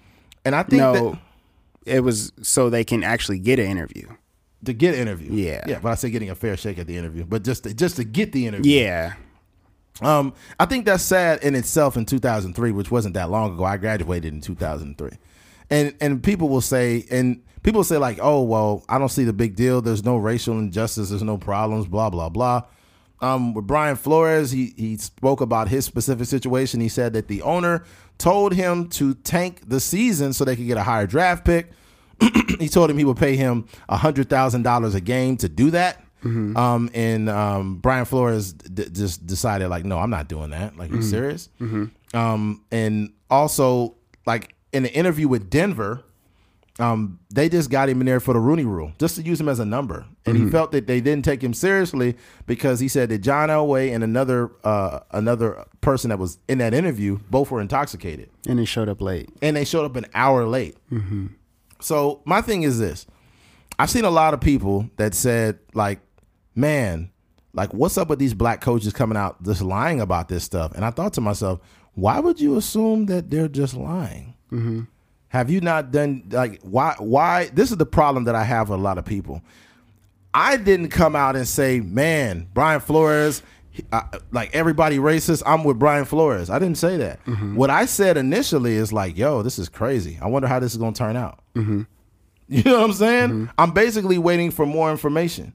And 0.45 0.55
I 0.55 0.63
think 0.63 0.81
no 0.83 1.11
that 1.13 1.19
it 1.97 2.01
was 2.01 2.33
so 2.43 2.71
they 2.71 2.85
can 2.85 3.03
actually 3.03 3.39
get 3.41 3.59
an 3.59 3.67
interview 3.67 4.09
to 4.65 4.73
get 4.73 4.95
an 4.95 5.01
interview, 5.01 5.33
Yeah. 5.33 5.65
yeah, 5.67 5.81
but 5.81 5.91
I 5.91 5.95
say 5.97 6.09
getting 6.11 6.31
a 6.31 6.37
fair 6.37 6.57
shake 6.57 6.79
at 6.79 6.87
the 6.87 6.97
interview, 6.97 7.25
but 7.25 7.43
just 7.43 7.65
to, 7.65 7.75
just 7.75 7.97
to 7.97 8.05
get 8.05 8.31
the 8.31 8.47
interview, 8.47 8.73
yeah 8.81 9.15
Um, 10.01 10.33
I 10.61 10.67
think 10.67 10.85
that's 10.87 11.03
sad 11.03 11.43
in 11.43 11.57
itself 11.57 11.97
in 11.97 12.07
2003, 12.07 12.71
which 12.71 12.91
wasn't 12.91 13.15
that 13.15 13.31
long 13.31 13.55
ago. 13.55 13.65
I 13.65 13.77
graduated 13.77 14.33
in 14.33 14.41
2003. 14.41 15.11
And 15.71 15.95
and 16.01 16.23
people 16.23 16.49
will 16.49 16.61
say 16.61 17.05
and 17.11 17.43
people 17.63 17.85
say 17.85 17.97
like, 17.99 18.19
"Oh, 18.21 18.43
well, 18.43 18.85
I 18.89 18.99
don't 18.99 19.09
see 19.11 19.25
the 19.25 19.33
big 19.33 19.57
deal. 19.57 19.81
There's 19.83 20.05
no 20.05 20.17
racial 20.17 20.59
injustice, 20.59 21.11
there's 21.11 21.23
no 21.23 21.39
problems, 21.39 21.87
blah 21.87 22.11
blah 22.11 22.29
blah." 22.29 22.63
Um, 23.21 23.55
with 23.55 23.67
Brian 23.67 23.97
Flores, 23.97 24.51
he 24.51 24.75
he 24.77 24.97
spoke 24.97 25.41
about 25.41 25.69
his 25.69 25.85
specific 25.85 26.27
situation. 26.27 26.81
He 26.81 26.89
said 26.89 27.13
that 27.13 27.29
the 27.29 27.43
owner 27.43 27.85
told 28.19 28.53
him 28.55 28.89
to 28.91 29.15
tank 29.15 29.63
the 29.69 29.81
season 29.81 30.33
so 30.33 30.45
they 30.45 30.57
could 30.57 30.67
get 30.67 30.77
a 30.77 30.83
higher 30.83 31.07
draft 31.07 31.45
pick. 31.45 31.71
he 32.59 32.69
told 32.69 32.91
him 32.91 32.99
he 32.99 33.05
would 33.05 33.17
pay 33.17 33.37
him 33.37 33.67
hundred 33.89 34.29
thousand 34.29 34.63
dollars 34.63 34.95
a 34.95 35.01
game 35.01 35.37
to 35.39 35.49
do 35.49 35.71
that. 35.71 36.05
Um, 36.57 36.89
and 36.95 37.29
um, 37.29 37.77
Brian 37.79 38.05
Flores 38.05 38.53
d- 38.53 38.89
just 38.93 39.27
decided 39.27 39.69
like, 39.69 39.85
no, 39.85 39.99
I'm 39.99 40.11
not 40.11 40.29
doing 40.29 40.51
that. 40.51 40.77
Like, 40.77 40.93
you 40.93 41.03
serious? 41.03 41.49
Um, 42.15 42.65
and 42.71 43.13
also 43.29 43.97
like 44.25 44.55
in 44.73 44.85
the 44.85 44.93
interview 44.93 45.27
with 45.27 45.51
Denver, 45.51 46.05
um, 46.79 47.19
they 47.33 47.49
just 47.49 47.71
got 47.71 47.89
him 47.89 48.01
in 48.01 48.07
there 48.07 48.19
for 48.21 48.33
the 48.33 48.41
Rooney 48.41 48.65
Rule, 48.65 48.93
just 48.99 49.17
to 49.17 49.23
use 49.23 49.39
him 49.41 49.49
as 49.49 49.59
a 49.59 49.65
number. 49.65 50.07
And 50.25 50.37
he 50.37 50.49
felt 50.51 50.73
that 50.73 50.87
they 50.87 51.01
didn't 51.01 51.25
take 51.25 51.43
him 51.43 51.53
seriously 51.53 52.17
because 52.47 52.81
he 52.81 52.89
said 52.89 53.11
that 53.11 53.19
John 53.19 53.51
Elway 53.51 53.95
and 53.95 54.03
another 54.03 54.51
uh, 54.65 55.01
another 55.11 55.65
person 55.83 56.09
that 56.11 56.19
was 56.19 56.39
in 56.49 56.59
that 56.59 56.73
interview 56.73 57.19
both 57.31 57.51
were 57.51 57.61
intoxicated 57.61 58.31
and 58.49 58.59
he 58.59 58.65
showed 58.65 58.89
up 58.89 59.01
late 59.03 59.29
and 59.43 59.55
they 59.57 59.65
showed 59.65 59.85
up 59.85 59.97
an 59.97 60.07
hour 60.15 60.47
late. 60.47 60.77
So 61.81 62.23
my 62.25 62.41
thing 62.41 62.63
is 62.63 62.79
this: 62.79 63.07
I've 63.79 63.91
seen 63.91 64.05
a 64.05 64.11
lot 64.11 64.33
of 64.35 64.41
people 64.41 64.89
that 64.97 65.15
said 65.15 65.59
like, 65.75 66.01
"Man, 66.55 67.11
like 67.53 67.75
what's 67.75 67.99
up 67.99 68.09
with 68.09 68.19
these 68.19 68.35
black 68.35 68.61
coaches 68.61 68.93
coming 68.93 69.17
out 69.19 69.43
just 69.43 69.61
lying 69.63 70.01
about 70.01 70.29
this 70.29 70.45
stuff?" 70.45 70.73
And 70.75 70.85
I 70.85 70.91
thought 70.91 71.13
to 71.15 71.21
myself, 71.21 71.61
why 71.95 72.19
would 72.21 72.41
you 72.41 72.57
assume 72.57 73.07
that 73.07 73.29
they're 73.31 73.49
just 73.49 73.75
lying? 73.75 74.35
Have 75.33 75.51
you 75.51 75.63
not 75.63 75.91
done 75.91 76.25
like 76.31 76.61
why? 76.61 76.95
Why? 76.99 77.47
This 77.47 77.71
is 77.71 77.79
the 77.79 77.87
problem 77.87 78.25
that 78.25 78.35
I 78.35 78.45
have 78.45 78.69
with 78.69 78.79
a 78.79 78.83
lot 78.83 78.99
of 78.99 79.07
people. 79.07 79.41
I 80.35 80.59
didn't 80.59 80.91
come 80.91 81.17
out 81.17 81.37
and 81.37 81.49
say, 81.49 81.81
"Man, 81.81 82.49
Brian 82.53 82.81
Flores." 82.81 83.43
uh, 83.91 84.03
like 84.31 84.55
everybody 84.55 84.99
racist, 84.99 85.43
I'm 85.47 85.65
with 85.65 85.79
Brian 85.79 86.05
Flores. 86.05 86.51
I 86.51 86.59
didn't 86.59 86.77
say 86.77 86.99
that. 86.99 87.19
What 87.55 87.71
I 87.71 87.87
said 87.87 88.19
initially 88.19 88.75
is 88.75 88.93
like, 88.93 89.17
"Yo, 89.17 89.41
this 89.41 89.59
is 89.59 89.71
crazy. 89.71 90.19
I 90.21 90.27
wonder 90.27 90.49
how 90.49 90.59
this 90.61 90.73
is 90.73 90.77
going 90.79 90.93
to 90.93 90.99
turn 90.99 91.17
out." 91.17 91.41
You 92.49 92.63
know 92.65 92.81
what 92.81 92.91
I'm 92.91 92.93
saying? 92.93 93.51
I'm 93.57 93.71
basically 93.71 94.19
waiting 94.19 94.51
for 94.51 94.67
more 94.67 94.91
information, 94.91 95.55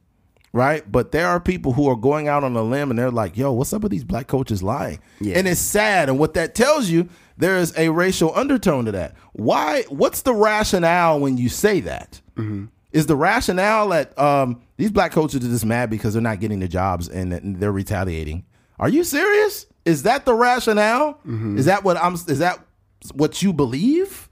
right? 0.53 0.89
But 0.91 1.11
there 1.11 1.27
are 1.27 1.39
people 1.39 1.73
who 1.73 1.87
are 1.89 1.95
going 1.95 2.27
out 2.27 2.43
on 2.43 2.55
a 2.55 2.63
limb 2.63 2.89
and 2.89 2.97
they're 2.97 3.11
like, 3.11 3.37
"Yo, 3.37 3.51
what's 3.51 3.71
up 3.73 3.83
with 3.83 3.91
these 3.91 4.03
black 4.05 4.25
coaches 4.25 4.63
lying?" 4.63 4.99
Yeah. 5.21 5.37
And 5.37 5.47
it's 5.47 5.59
sad. 5.59 6.09
And 6.09 6.17
what 6.17 6.33
that 6.33 6.55
tells 6.55 6.89
you, 6.89 7.07
there 7.37 7.57
is 7.57 7.73
a 7.77 7.89
racial 7.89 8.35
undertone 8.35 8.85
to 8.85 8.91
that. 8.93 9.15
Why? 9.33 9.83
What's 9.89 10.21
the 10.23 10.33
rationale 10.33 11.19
when 11.19 11.37
you 11.37 11.49
say 11.49 11.79
that? 11.81 12.21
Is 12.91 13.05
the 13.05 13.15
rationale 13.15 13.89
that 13.89 14.17
um, 14.17 14.61
these 14.77 14.91
black 14.91 15.11
coaches 15.11 15.43
are 15.45 15.49
just 15.49 15.65
mad 15.65 15.89
because 15.89 16.13
they're 16.13 16.21
not 16.21 16.39
getting 16.39 16.59
the 16.59 16.67
jobs 16.67 17.07
and, 17.09 17.31
they're 17.59 17.71
retaliating? 17.71 18.45
Are 18.79 18.89
you 18.89 19.03
serious? 19.03 19.65
Is 19.85 20.03
that 20.03 20.25
the 20.25 20.33
rationale? 20.33 21.19
Is 21.57 21.65
that 21.65 21.83
what 21.83 21.97
I'm? 21.97 22.13
Is 22.13 22.39
that 22.39 22.59
what 23.13 23.41
you 23.41 23.53
believe? 23.53 24.29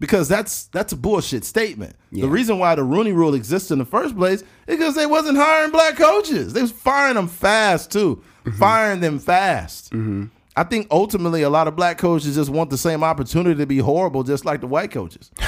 Because 0.00 0.28
that's 0.28 0.64
that's 0.66 0.92
a 0.92 0.96
bullshit 0.96 1.44
statement. 1.44 1.96
The 2.22 2.28
reason 2.28 2.58
why 2.58 2.74
the 2.74 2.82
Rooney 2.82 3.12
Rule 3.12 3.34
exists 3.34 3.70
in 3.70 3.78
the 3.78 3.84
first 3.84 4.16
place 4.16 4.40
is 4.66 4.76
because 4.76 4.94
they 4.94 5.06
wasn't 5.06 5.38
hiring 5.38 5.70
black 5.70 5.96
coaches. 5.96 6.52
They 6.52 6.62
was 6.62 6.72
firing 6.72 7.14
them 7.14 7.28
fast 7.28 7.90
too, 7.92 8.22
firing 8.58 9.00
them 9.00 9.18
fast. 9.18 9.92
I 10.56 10.62
think 10.62 10.86
ultimately 10.90 11.42
a 11.42 11.50
lot 11.50 11.66
of 11.66 11.74
black 11.74 11.98
coaches 11.98 12.36
just 12.36 12.48
want 12.48 12.70
the 12.70 12.78
same 12.78 13.02
opportunity 13.02 13.56
to 13.58 13.66
be 13.66 13.78
horrible, 13.78 14.22
just 14.22 14.44
like 14.44 14.60
the 14.60 14.68
white 14.68 14.92
coaches. 14.92 15.30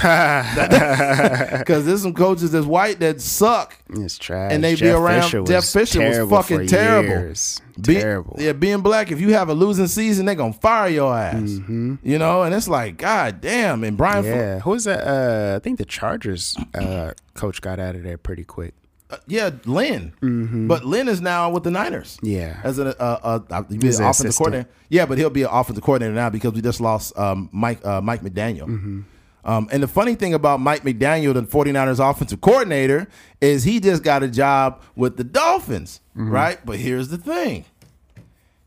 Because 0.66 1.86
there's 1.86 2.02
some 2.02 2.14
coaches 2.14 2.50
that's 2.52 2.66
white 2.66 2.98
that 3.00 3.20
suck. 3.20 3.76
It's 3.90 4.18
trash. 4.18 4.52
And 4.52 4.62
they 4.62 4.72
be 4.74 4.80
Jeff 4.80 4.96
around- 4.98 5.22
Fisher 5.22 5.42
Jeff 5.44 5.64
Fisher 5.64 6.26
was 6.26 6.30
fucking 6.48 6.66
terrible. 6.66 7.08
years. 7.08 7.60
Be- 7.80 7.94
terrible. 7.94 8.36
Yeah, 8.38 8.52
being 8.52 8.80
black, 8.80 9.10
if 9.12 9.20
you 9.20 9.32
have 9.34 9.48
a 9.48 9.54
losing 9.54 9.86
season, 9.86 10.26
they're 10.26 10.34
gonna 10.34 10.52
fire 10.52 10.88
your 10.88 11.16
ass. 11.16 11.34
Mm-hmm. 11.36 11.96
You 12.02 12.18
know, 12.18 12.42
and 12.42 12.54
it's 12.54 12.68
like, 12.68 12.96
God 12.96 13.40
damn. 13.40 13.84
And 13.84 13.96
Brian, 13.96 14.24
Yeah. 14.24 14.60
Who 14.60 14.70
was 14.70 14.84
that? 14.84 15.06
Uh, 15.06 15.56
I 15.56 15.58
think 15.60 15.78
the 15.78 15.84
Chargers 15.84 16.56
uh, 16.74 17.12
coach 17.34 17.60
got 17.60 17.78
out 17.78 17.94
of 17.96 18.02
there 18.02 18.18
pretty 18.18 18.44
quick. 18.44 18.74
Uh, 19.10 19.16
yeah, 19.26 19.50
Lynn. 19.64 20.66
But 20.68 20.84
Lynn 20.84 21.08
is 21.08 21.20
now 21.20 21.50
with 21.50 21.62
the 21.64 21.70
Niners. 21.70 22.16
Mm-hmm. 22.18 22.26
Yeah. 22.26 22.60
as 22.64 22.78
an 22.78 22.88
uh, 22.88 22.92
uh, 22.98 23.38
uh, 23.50 23.62
he'll 23.68 23.78
be 23.78 23.88
an 23.88 23.94
an 23.94 24.00
offensive 24.02 24.08
assistant. 24.08 24.34
coordinator. 24.36 24.68
Yeah, 24.88 25.06
but 25.06 25.18
he'll 25.18 25.30
be 25.30 25.42
an 25.42 25.50
offensive 25.52 25.84
coordinator 25.84 26.14
now 26.14 26.30
because 26.30 26.52
we 26.52 26.60
just 26.60 26.80
lost 26.80 27.16
um, 27.18 27.48
Mike 27.52 27.84
uh, 27.86 28.00
Mike 28.00 28.22
McDaniel. 28.22 28.66
Mm-hmm. 28.66 29.00
Um, 29.44 29.68
and 29.70 29.80
the 29.80 29.86
funny 29.86 30.16
thing 30.16 30.34
about 30.34 30.58
Mike 30.58 30.82
McDaniel, 30.82 31.32
the 31.32 31.42
49ers 31.42 32.00
offensive 32.10 32.40
coordinator, 32.40 33.06
is 33.40 33.62
he 33.62 33.78
just 33.78 34.02
got 34.02 34.24
a 34.24 34.28
job 34.28 34.82
with 34.96 35.16
the 35.16 35.24
Dolphins, 35.24 36.00
Mm-hmm. 36.16 36.30
right? 36.32 36.58
But 36.66 36.78
here's 36.78 37.08
the 37.08 37.18
thing. 37.18 37.64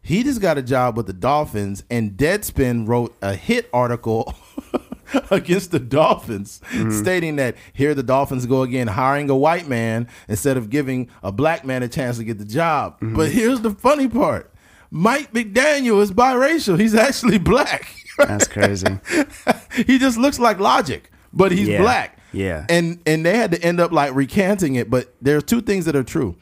He 0.02 0.24
just 0.24 0.40
got 0.40 0.58
a 0.58 0.62
job 0.62 0.96
with 0.96 1.08
the 1.08 1.14
Dolphins, 1.14 1.84
and 1.90 2.12
Deadspin 2.12 2.88
wrote 2.88 3.14
a 3.22 3.36
hit 3.36 3.70
article 3.74 4.34
against 5.32 5.72
the 5.72 5.80
Dolphins, 5.80 6.62
mm-hmm. 6.72 6.92
stating 6.92 7.36
that 7.38 7.56
here 7.74 7.94
the 7.94 8.04
Dolphins 8.04 8.46
go 8.46 8.64
again, 8.64 8.88
hiring 8.88 9.30
a 9.30 9.36
white 9.36 9.68
man 9.68 10.08
instead 10.28 10.58
of 10.58 10.70
giving 10.70 11.10
a 11.24 11.32
black 11.32 11.66
man 11.66 11.84
a 11.84 11.88
chance 11.88 12.18
to 12.18 12.24
get 12.24 12.38
the 12.38 12.46
job. 12.46 12.96
Mm-hmm. 12.96 13.16
But 13.16 13.32
here's 13.32 13.62
the 13.62 13.72
funny 13.72 14.08
part 14.08 14.54
Mike 14.92 15.32
McDaniel 15.34 16.02
is 16.02 16.12
biracial, 16.12 16.80
he's 16.80 16.96
actually 16.96 17.38
black. 17.40 17.94
That's 18.18 18.48
crazy. 18.48 19.00
he 19.86 19.98
just 19.98 20.18
looks 20.18 20.40
like 20.40 20.60
logic, 20.60 21.12
but 21.32 21.52
he's 21.52 21.68
Yeah. 21.68 21.82
black. 21.82 22.20
Yeah. 22.32 22.66
And 22.70 23.00
and 23.06 23.26
they 23.26 23.38
had 23.38 23.52
to 23.52 23.64
end 23.64 23.80
up 23.80 23.92
like 23.92 24.14
recanting 24.14 24.76
it, 24.76 24.90
but 24.90 25.14
there's 25.22 25.44
two 25.44 25.62
things 25.62 25.86
that 25.86 25.96
are 25.96 26.04
true. 26.04 26.36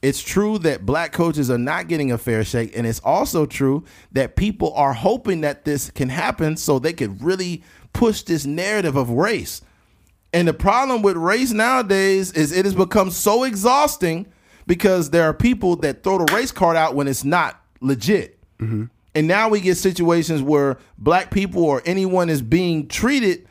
It's 0.00 0.22
true 0.22 0.58
that 0.60 0.86
black 0.86 1.12
coaches 1.12 1.50
are 1.50 1.58
not 1.58 1.88
getting 1.88 2.12
a 2.12 2.18
fair 2.18 2.44
shake, 2.44 2.76
and 2.76 2.86
it's 2.86 3.00
also 3.00 3.46
true 3.46 3.84
that 4.12 4.36
people 4.36 4.72
are 4.74 4.92
hoping 4.92 5.40
that 5.40 5.64
this 5.64 5.90
can 5.90 6.08
happen 6.08 6.56
so 6.56 6.78
they 6.78 6.92
could 6.92 7.20
really 7.20 7.64
push 7.92 8.22
this 8.22 8.46
narrative 8.46 8.96
of 8.96 9.10
race. 9.10 9.62
And 10.32 10.46
the 10.46 10.54
problem 10.54 11.02
with 11.02 11.16
race 11.16 11.52
nowadays 11.52 12.32
is 12.32 12.52
it 12.52 12.64
has 12.64 12.74
become 12.74 13.10
so 13.10 13.44
exhausting 13.44 14.26
because 14.66 15.10
there 15.10 15.24
are 15.24 15.34
people 15.34 15.76
that 15.76 16.02
throw 16.02 16.24
the 16.24 16.32
race 16.32 16.52
card 16.52 16.76
out 16.76 16.94
when 16.94 17.08
it's 17.08 17.24
not 17.24 17.62
legit. 17.80 18.38
Mm-hmm. 18.58 18.84
And 19.14 19.26
now 19.26 19.48
we 19.48 19.60
get 19.60 19.76
situations 19.76 20.42
where 20.42 20.78
black 20.98 21.30
people 21.30 21.64
or 21.64 21.82
anyone 21.86 22.28
is 22.28 22.42
being 22.42 22.86
treated 22.88 23.48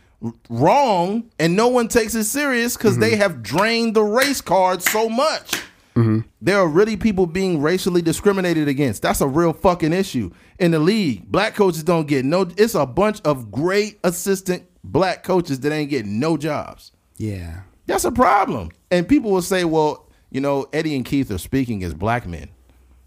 wrong 0.49 1.30
and 1.39 1.55
no 1.55 1.68
one 1.68 1.88
takes 1.88 2.15
it 2.15 2.23
serious 2.26 2.77
because 2.77 2.97
they 2.97 3.11
mm-hmm. 3.11 3.22
have 3.22 3.43
drained 3.43 3.95
the 3.95 4.03
race 4.03 4.41
card 4.41 4.81
so 4.81 5.09
much. 5.09 5.61
Mm-hmm. 5.97 6.19
There 6.41 6.59
are 6.59 6.67
really 6.67 6.95
people 6.95 7.25
being 7.25 7.61
racially 7.61 8.01
discriminated 8.01 8.67
against. 8.67 9.01
That's 9.01 9.21
a 9.21 9.27
real 9.27 9.51
fucking 9.51 9.93
issue 9.93 10.31
in 10.59 10.71
the 10.71 10.79
league. 10.79 11.25
Black 11.31 11.55
coaches 11.55 11.83
don't 11.83 12.07
get 12.07 12.23
no. 12.23 12.47
It's 12.57 12.75
a 12.75 12.85
bunch 12.85 13.19
of 13.25 13.51
great 13.51 13.99
assistant 14.03 14.63
black 14.83 15.23
coaches 15.23 15.59
that 15.61 15.71
ain't 15.71 15.89
getting 15.89 16.19
no 16.19 16.37
jobs. 16.37 16.91
Yeah. 17.17 17.61
That's 17.87 18.05
a 18.05 18.11
problem. 18.11 18.71
And 18.91 19.07
people 19.07 19.31
will 19.31 19.41
say, 19.41 19.63
well, 19.65 20.07
you 20.29 20.41
know, 20.41 20.67
Eddie 20.71 20.95
and 20.95 21.05
Keith 21.05 21.31
are 21.31 21.37
speaking 21.37 21.83
as 21.83 21.93
black 21.93 22.27
men. 22.27 22.49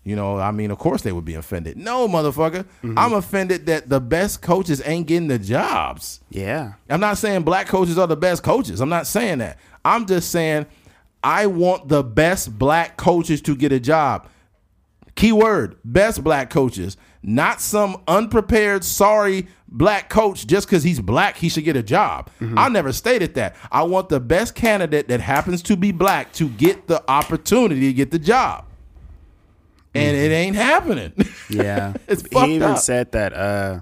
You 0.02 0.16
know, 0.16 0.38
I 0.38 0.50
mean, 0.50 0.70
of 0.70 0.78
course 0.78 1.02
they 1.02 1.12
would 1.12 1.26
be 1.26 1.34
offended. 1.34 1.76
No, 1.76 2.08
motherfucker. 2.08 2.64
Mm-hmm. 2.82 2.98
I'm 2.98 3.12
offended 3.12 3.66
that 3.66 3.90
the 3.90 4.00
best 4.00 4.40
coaches 4.40 4.82
ain't 4.84 5.06
getting 5.06 5.28
the 5.28 5.38
jobs. 5.38 6.20
Yeah. 6.30 6.72
I'm 6.88 7.00
not 7.00 7.18
saying 7.18 7.42
black 7.42 7.68
coaches 7.68 7.98
are 7.98 8.06
the 8.06 8.16
best 8.16 8.42
coaches. 8.42 8.80
I'm 8.80 8.88
not 8.88 9.06
saying 9.06 9.38
that. 9.38 9.58
I'm 9.84 10.06
just 10.06 10.30
saying 10.30 10.66
I 11.22 11.47
want 11.47 11.88
the 11.88 12.02
best 12.02 12.59
black 12.59 12.97
coaches 12.97 13.40
to 13.42 13.55
get 13.56 13.72
a 13.72 13.80
job. 13.80 14.26
Keyword 15.16 15.76
best 15.84 16.24
black 16.24 16.48
coaches, 16.51 16.97
not 17.22 17.60
some 17.60 18.02
unprepared, 18.09 18.84
sorry 18.84 19.48
black 19.68 20.09
coach 20.09 20.47
just 20.47 20.66
because 20.66 20.82
he's 20.82 20.98
black, 21.01 21.36
he 21.36 21.48
should 21.48 21.64
get 21.64 21.76
a 21.76 21.82
job. 21.82 22.30
I 22.56 22.68
never 22.68 22.92
stated 22.92 23.34
that. 23.34 23.55
I 23.70 23.82
want 23.82 24.09
the 24.09 24.18
best 24.20 24.55
candidate 24.55 25.09
that 25.09 25.20
happens 25.20 25.62
to 25.64 25.76
be 25.76 25.92
black 25.92 26.32
to 26.34 26.48
get 26.48 26.86
the 26.86 27.02
opportunity 27.10 27.80
to 27.82 27.92
get 27.92 28.10
the 28.10 28.18
job. 28.18 28.64
And 29.94 30.16
it 30.16 30.30
ain't 30.32 30.56
happening. 30.56 31.12
Yeah. 31.51 31.94
It's 32.06 32.22
fucked 32.22 32.47
he 32.47 32.55
even 32.55 32.70
up. 32.70 32.78
said 32.78 33.10
that 33.10 33.32
uh, 33.34 33.80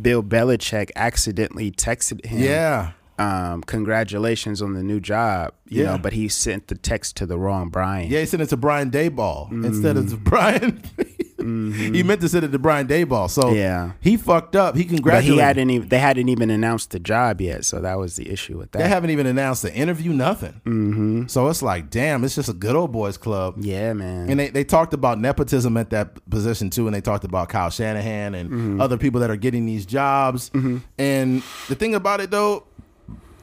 Bill 0.00 0.22
Belichick 0.22 0.90
accidentally 0.96 1.70
texted 1.70 2.24
him. 2.24 2.40
yeah. 2.40 2.92
Um, 3.22 3.62
congratulations 3.62 4.60
on 4.62 4.72
the 4.74 4.82
new 4.82 5.00
job. 5.00 5.52
You 5.68 5.84
Yeah. 5.84 5.92
know, 5.92 5.98
but 5.98 6.12
he 6.12 6.28
sent 6.28 6.68
the 6.68 6.74
text 6.74 7.16
to 7.16 7.26
the 7.26 7.38
wrong 7.38 7.68
Brian. 7.70 8.10
Yeah, 8.10 8.20
he 8.20 8.26
sent 8.26 8.42
it 8.42 8.48
to 8.50 8.56
Brian 8.56 8.90
Daboll 8.90 9.50
instead 9.64 9.96
of 9.96 10.10
to 10.10 10.16
Brian. 10.16 10.82
He 11.42 12.04
meant 12.04 12.20
to 12.20 12.28
send 12.28 12.44
it 12.44 12.52
to 12.52 12.58
Brian 12.60 12.86
Daboll. 12.86 13.28
So 13.28 13.50
Yeah. 13.52 13.92
he 14.00 14.16
fucked 14.16 14.54
up. 14.54 14.76
He 14.76 14.84
But 14.84 14.90
he 14.90 14.94
congratulated. 14.96 15.44
hadn't 15.44 15.70
even 15.70 15.88
they 15.88 15.98
hadn't 15.98 16.28
even 16.28 16.50
announced 16.50 16.90
the 16.92 17.00
job 17.00 17.40
yet, 17.40 17.64
so 17.64 17.80
that 17.80 17.98
was 17.98 18.14
the 18.14 18.30
issue 18.30 18.58
with 18.58 18.70
that. 18.70 18.78
They 18.78 18.88
haven't 18.88 19.10
even 19.10 19.26
announced 19.26 19.62
the 19.62 19.74
interview, 19.74 20.12
nothing. 20.12 20.60
Mm-hmm. 20.64 21.26
So 21.26 21.48
it's 21.48 21.60
like, 21.60 21.90
damn, 21.90 22.22
it's 22.22 22.36
just 22.36 22.48
a 22.48 22.52
good 22.52 22.76
old 22.76 22.92
boys 22.92 23.16
club. 23.16 23.56
yeah, 23.58 23.92
man. 23.92 24.30
And 24.30 24.38
they, 24.38 24.50
they 24.50 24.62
talked 24.62 24.94
about 24.94 25.18
nepotism 25.20 25.76
at 25.76 25.90
that 25.90 26.30
position 26.30 26.70
too, 26.70 26.86
and 26.86 26.94
they 26.94 27.00
talked 27.00 27.24
about 27.24 27.48
Kyle 27.48 27.70
Shanahan 27.70 28.36
and 28.36 28.80
other 28.80 28.96
people 28.96 29.18
that 29.20 29.30
are 29.30 29.36
getting 29.36 29.66
these 29.66 29.84
jobs. 29.84 30.48
And 30.96 31.42
the 31.68 31.74
thing 31.74 31.96
about 31.96 32.20
it 32.20 32.30
though, 32.30 32.68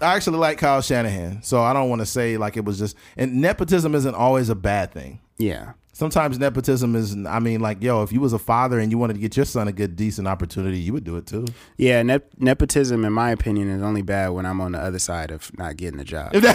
I 0.01 0.15
actually 0.15 0.37
like 0.37 0.57
Kyle 0.57 0.81
Shanahan, 0.81 1.41
so 1.43 1.61
I 1.61 1.73
don't 1.73 1.89
want 1.89 2.01
to 2.01 2.05
say 2.05 2.37
like 2.37 2.57
it 2.57 2.65
was 2.65 2.77
just. 2.79 2.95
And 3.17 3.41
nepotism 3.41 3.95
isn't 3.95 4.15
always 4.15 4.49
a 4.49 4.55
bad 4.55 4.91
thing. 4.91 5.19
yeah. 5.37 5.73
Sometimes 5.91 6.39
nepotism 6.39 6.95
is. 6.95 7.13
I 7.27 7.39
mean, 7.39 7.59
like 7.59 7.81
yo, 7.83 8.03
if 8.03 8.13
you 8.13 8.21
was 8.21 8.31
a 8.31 8.39
father 8.39 8.79
and 8.79 8.89
you 8.89 8.97
wanted 8.97 9.15
to 9.15 9.19
get 9.19 9.35
your 9.35 9.45
son 9.45 9.67
a 9.67 9.73
good, 9.73 9.97
decent 9.97 10.29
opportunity, 10.29 10.79
you 10.79 10.93
would 10.93 11.03
do 11.03 11.17
it 11.17 11.27
too. 11.27 11.43
Yeah, 11.75 12.01
nep- 12.03 12.29
nepotism, 12.37 13.03
in 13.03 13.11
my 13.11 13.31
opinion, 13.31 13.69
is 13.69 13.81
only 13.83 14.01
bad 14.01 14.29
when 14.29 14.45
I'm 14.45 14.61
on 14.61 14.71
the 14.71 14.79
other 14.79 14.99
side 14.99 15.29
of 15.29 15.51
not 15.57 15.75
getting 15.75 15.99
a 15.99 16.05
job. 16.05 16.29
If 16.33 16.45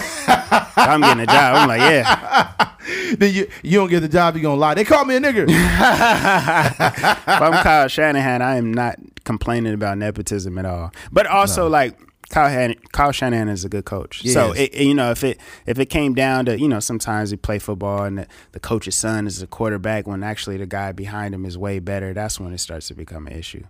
I'm 0.79 1.03
getting 1.03 1.25
a 1.25 1.27
job. 1.27 1.57
I'm 1.57 1.69
like, 1.69 1.81
yeah. 1.81 2.75
then 3.19 3.35
you 3.35 3.47
you 3.63 3.79
don't 3.81 3.91
get 3.91 4.01
the 4.01 4.09
job, 4.09 4.35
you 4.35 4.41
gonna 4.41 4.55
lie. 4.59 4.73
They 4.73 4.85
call 4.85 5.05
me 5.05 5.17
a 5.17 5.21
nigger. 5.21 5.45
If 6.25 7.29
I'm 7.29 7.63
Kyle 7.63 7.89
Shanahan, 7.89 8.41
I 8.41 8.57
am 8.57 8.73
not 8.73 8.99
complaining 9.25 9.75
about 9.75 9.99
nepotism 9.99 10.57
at 10.57 10.65
all. 10.65 10.91
But 11.13 11.27
also, 11.27 11.69
like 11.69 11.99
Kyle, 12.35 12.51
Han- 12.51 12.75
Kyle 12.93 13.13
Shanahan 13.13 13.49
is 13.49 13.65
a 13.65 13.69
good 13.69 13.85
coach. 13.85 14.23
So 14.29 14.53
Yes. 14.55 14.71
it, 14.73 14.75
you 14.83 14.95
know, 14.95 15.11
if 15.13 15.23
it 15.23 15.39
if 15.67 15.79
it 15.79 15.87
came 15.87 16.15
down 16.15 16.47
to 16.47 16.59
you 16.59 16.69
know, 16.69 16.81
sometimes 16.81 17.31
you 17.31 17.39
play 17.39 17.59
football 17.59 18.03
and 18.05 18.19
the, 18.19 18.27
the 18.53 18.61
coach's 18.61 18.97
son 18.97 19.27
is 19.27 19.41
a 19.41 19.47
quarterback 19.47 20.07
when 20.07 20.23
actually 20.25 20.57
the 20.57 20.67
guy 20.67 20.93
behind 20.93 21.35
him 21.35 21.45
is 21.45 21.57
way 21.57 21.79
better. 21.79 22.13
That's 22.13 22.41
when 22.41 22.53
it 22.53 22.59
starts 22.59 22.89
to 22.89 22.95
become 22.95 23.27
an 23.29 23.35
issue. 23.35 23.65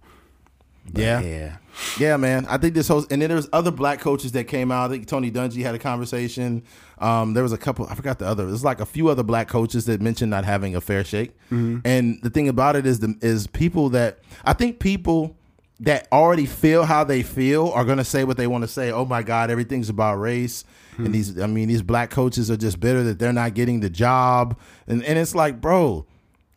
But, 0.92 1.00
Yeah. 1.02 1.20
yeah. 1.20 1.56
Yeah, 1.98 2.16
man. 2.18 2.46
I 2.48 2.58
think 2.58 2.74
this 2.74 2.88
whole 2.88 3.04
and 3.10 3.20
then 3.22 3.28
there's 3.30 3.48
other 3.52 3.70
black 3.70 4.00
coaches 4.00 4.32
that 4.32 4.44
came 4.44 4.70
out. 4.70 4.90
I 4.90 4.92
think 4.94 5.06
Tony 5.08 5.30
Dungy 5.30 5.62
had 5.62 5.74
a 5.74 5.78
conversation. 5.78 6.62
Um, 6.98 7.34
there 7.34 7.42
was 7.42 7.52
a 7.52 7.58
couple. 7.58 7.86
I 7.88 7.94
forgot 7.94 8.18
the 8.18 8.26
other. 8.26 8.46
There's 8.46 8.64
like 8.64 8.80
a 8.80 8.86
few 8.86 9.08
other 9.08 9.22
black 9.22 9.48
coaches 9.48 9.86
that 9.86 10.00
mentioned 10.00 10.30
not 10.30 10.44
having 10.44 10.76
a 10.76 10.80
fair 10.80 11.02
shake. 11.04 11.32
And 11.50 12.18
the 12.22 12.30
thing 12.30 12.48
about 12.48 12.76
it 12.76 12.86
is 12.86 13.00
the 13.00 13.16
is 13.20 13.46
people 13.46 13.88
that 13.90 14.18
I 14.44 14.52
think 14.52 14.78
people 14.78 15.36
that 15.80 16.06
already 16.12 16.46
feel 16.46 16.84
how 16.84 17.04
they 17.04 17.22
feel 17.22 17.70
are 17.70 17.84
gonna 17.84 18.04
say 18.04 18.24
what 18.24 18.36
they 18.36 18.46
want 18.46 18.62
to 18.62 18.68
say. 18.68 18.90
Oh 18.90 19.04
my 19.04 19.22
God, 19.22 19.50
everything's 19.50 19.88
about 19.88 20.16
race. 20.16 20.64
And 20.96 21.08
hmm. 21.08 21.12
these, 21.12 21.40
I 21.40 21.46
mean, 21.46 21.68
these 21.68 21.82
black 21.82 22.10
coaches 22.10 22.50
are 22.50 22.56
just 22.56 22.78
bitter 22.78 23.02
that 23.04 23.18
they're 23.18 23.32
not 23.32 23.54
getting 23.54 23.80
the 23.80 23.90
job. 23.90 24.58
And 24.86 25.02
and 25.04 25.18
it's 25.18 25.34
like, 25.34 25.60
bro, 25.60 26.06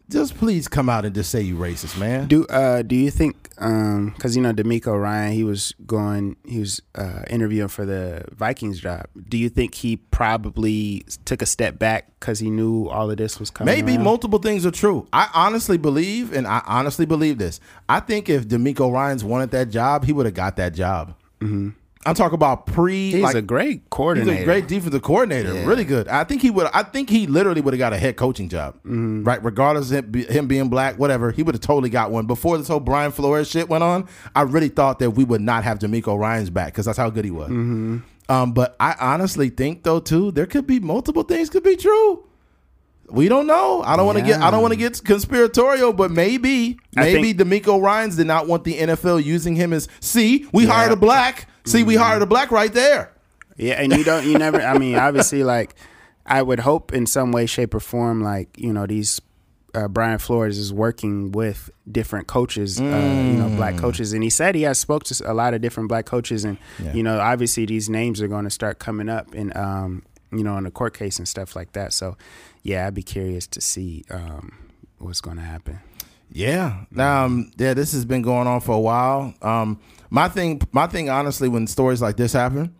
just 0.09 0.37
please 0.37 0.67
come 0.67 0.89
out 0.89 1.05
and 1.05 1.13
just 1.13 1.29
say 1.29 1.41
you 1.41 1.55
racist, 1.55 1.97
man. 1.99 2.27
Do 2.27 2.45
uh 2.47 2.81
do 2.81 2.95
you 2.95 3.11
think 3.11 3.49
um 3.59 4.11
because 4.11 4.35
you 4.35 4.41
know 4.41 4.53
DeMeco 4.53 4.99
Ryan 5.01 5.33
he 5.33 5.43
was 5.43 5.73
going 5.85 6.37
he 6.45 6.59
was 6.59 6.81
uh 6.95 7.23
interviewing 7.29 7.67
for 7.67 7.85
the 7.85 8.23
Vikings 8.31 8.79
job. 8.79 9.05
Do 9.27 9.37
you 9.37 9.49
think 9.49 9.75
he 9.75 9.97
probably 9.97 11.05
took 11.25 11.41
a 11.41 11.45
step 11.45 11.77
back 11.79 12.07
because 12.19 12.39
he 12.39 12.49
knew 12.49 12.87
all 12.87 13.09
of 13.11 13.17
this 13.17 13.39
was 13.39 13.49
coming? 13.49 13.73
Maybe 13.73 13.95
around? 13.95 14.03
multiple 14.03 14.39
things 14.39 14.65
are 14.65 14.71
true. 14.71 15.07
I 15.11 15.29
honestly 15.33 15.77
believe, 15.77 16.33
and 16.33 16.47
I 16.47 16.61
honestly 16.65 17.05
believe 17.05 17.37
this. 17.37 17.59
I 17.89 17.99
think 17.99 18.29
if 18.29 18.47
DeMeco 18.47 18.91
Ryans 18.91 19.23
wanted 19.23 19.51
that 19.51 19.69
job, 19.69 20.05
he 20.05 20.13
would 20.13 20.25
have 20.25 20.35
got 20.35 20.55
that 20.57 20.73
job. 20.73 21.15
I'm 22.07 22.15
talking 22.15 22.35
about 22.35 22.65
pre. 22.65 23.11
He's 23.11 23.21
like, 23.21 23.35
a 23.35 23.41
great 23.41 23.89
coordinator. 23.89 24.31
He's 24.33 24.41
a 24.41 24.45
great 24.45 24.67
defensive 24.67 25.01
coordinator, 25.01 25.53
Yeah. 25.53 25.65
really 25.65 25.83
good. 25.83 26.07
I 26.07 26.23
think 26.23 26.41
he 26.41 26.49
would. 26.49 26.67
I 26.73 26.83
think 26.83 27.09
he 27.09 27.27
literally 27.27 27.61
would 27.61 27.73
have 27.73 27.79
got 27.79 27.93
a 27.93 27.97
head 27.97 28.15
coaching 28.15 28.49
job, 28.49 28.75
Mm-hmm. 28.77 29.23
right? 29.23 29.43
Regardless 29.43 29.91
of 29.91 30.13
him 30.15 30.47
being 30.47 30.69
black, 30.69 30.97
whatever, 30.97 31.31
he 31.31 31.43
would 31.43 31.55
have 31.55 31.61
totally 31.61 31.89
got 31.89 32.11
one. 32.11 32.25
Before 32.25 32.57
this 32.57 32.67
whole 32.67 32.79
Brian 32.79 33.11
Flores 33.11 33.49
shit 33.49 33.67
went 33.69 33.83
on, 33.83 34.07
I 34.35 34.41
really 34.43 34.69
thought 34.69 34.99
that 34.99 35.11
we 35.11 35.23
would 35.23 35.41
not 35.41 35.63
have 35.63 35.79
DeMeco 35.79 36.17
Ryans 36.17 36.49
back 36.49 36.67
because 36.73 36.85
that's 36.85 36.97
how 36.97 37.09
good 37.09 37.25
he 37.25 37.31
was. 37.31 37.49
Mm-hmm. 37.49 37.97
Um, 38.29 38.51
but 38.53 38.75
I 38.79 38.95
honestly 38.99 39.49
think 39.49 39.83
though 39.83 39.99
too, 40.01 40.31
there 40.31 40.45
could 40.45 40.67
be 40.67 40.79
multiple 40.79 41.23
things 41.23 41.49
could 41.49 41.63
be 41.63 41.75
true. 41.77 42.23
We 43.09 43.29
don't 43.29 43.47
know. 43.47 43.81
I 43.83 43.95
don't 43.95 44.05
want 44.05 44.17
to 44.17 44.23
get. 44.23 44.41
I 44.41 44.51
don't 44.51 44.61
want 44.61 44.73
to 44.73 44.77
get 44.77 45.01
conspiratorial, 45.03 45.93
but 45.93 46.11
maybe, 46.11 46.77
maybe 46.95 47.33
think- 47.33 47.65
DeMeco 47.65 47.81
Ryans 47.81 48.17
did 48.17 48.27
not 48.27 48.47
want 48.47 48.63
the 48.65 48.77
NFL 48.77 49.23
using 49.23 49.55
him 49.55 49.71
as. 49.73 49.87
See, 50.01 50.45
we 50.51 50.65
hired 50.65 50.91
a 50.91 50.95
black. 50.97 51.47
See, 51.65 51.79
Mm-hmm. 51.79 51.87
we 51.87 51.95
hired 51.95 52.21
a 52.21 52.25
black 52.25 52.51
right 52.51 52.71
there. 52.73 53.13
Yeah, 53.57 53.73
and 53.81 53.91
you 53.95 54.03
don't, 54.03 54.25
you 54.25 54.37
never. 54.37 54.61
I 54.61 54.77
mean, 54.77 54.95
obviously, 54.95 55.43
like 55.43 55.75
I 56.25 56.41
would 56.41 56.59
hope 56.59 56.93
in 56.93 57.05
some 57.07 57.31
way, 57.31 57.45
shape, 57.45 57.73
or 57.73 57.79
form, 57.79 58.21
like 58.21 58.49
you 58.57 58.71
know, 58.73 58.85
these 58.85 59.21
uh, 59.73 59.87
Brian 59.87 60.17
Flores 60.19 60.57
is 60.57 60.73
working 60.73 61.31
with 61.31 61.69
different 61.89 62.27
coaches, 62.27 62.79
uh, 62.79 62.83
you 62.83 62.89
know, 63.37 63.49
black 63.55 63.75
Mm. 63.75 63.79
coaches, 63.79 64.11
and 64.13 64.21
he 64.23 64.29
said 64.29 64.53
he 64.55 64.63
has 64.63 64.79
spoke 64.79 65.03
to 65.05 65.31
a 65.31 65.33
lot 65.33 65.53
of 65.53 65.61
different 65.61 65.87
black 65.89 66.05
coaches, 66.05 66.43
and 66.43 66.57
Yeah. 66.83 66.93
you 66.93 67.03
know, 67.03 67.19
obviously 67.19 67.65
these 67.65 67.89
names 67.89 68.21
are 68.21 68.27
going 68.27 68.43
to 68.43 68.49
start 68.49 68.79
coming 68.79 69.07
up 69.09 69.33
in, 69.35 69.55
um, 69.55 70.03
you 70.31 70.43
know, 70.43 70.57
in 70.57 70.63
the 70.65 70.71
court 70.71 70.93
case 70.97 71.17
and 71.19 71.27
stuff 71.27 71.55
like 71.55 71.73
that. 71.73 71.93
So, 71.93 72.17
yeah, 72.63 72.87
I'd 72.87 72.93
be 72.93 73.03
curious 73.03 73.47
to 73.47 73.61
see 73.61 74.03
um, 74.09 74.57
what's 74.97 75.21
going 75.21 75.37
to 75.37 75.43
happen. 75.43 75.79
Yeah. 76.31 76.85
Um, 76.97 77.51
yeah, 77.57 77.73
this 77.73 77.93
has 77.93 78.05
been 78.05 78.21
going 78.21 78.47
on 78.47 78.61
for 78.61 78.73
a 78.73 78.79
while. 78.79 79.33
Um, 79.41 79.79
my 80.09 80.27
thing, 80.27 80.61
my 80.71 80.87
thing, 80.87 81.09
honestly, 81.09 81.49
when 81.49 81.67
stories 81.67 82.01
like 82.01 82.17
this 82.17 82.33
happen, 82.33 82.75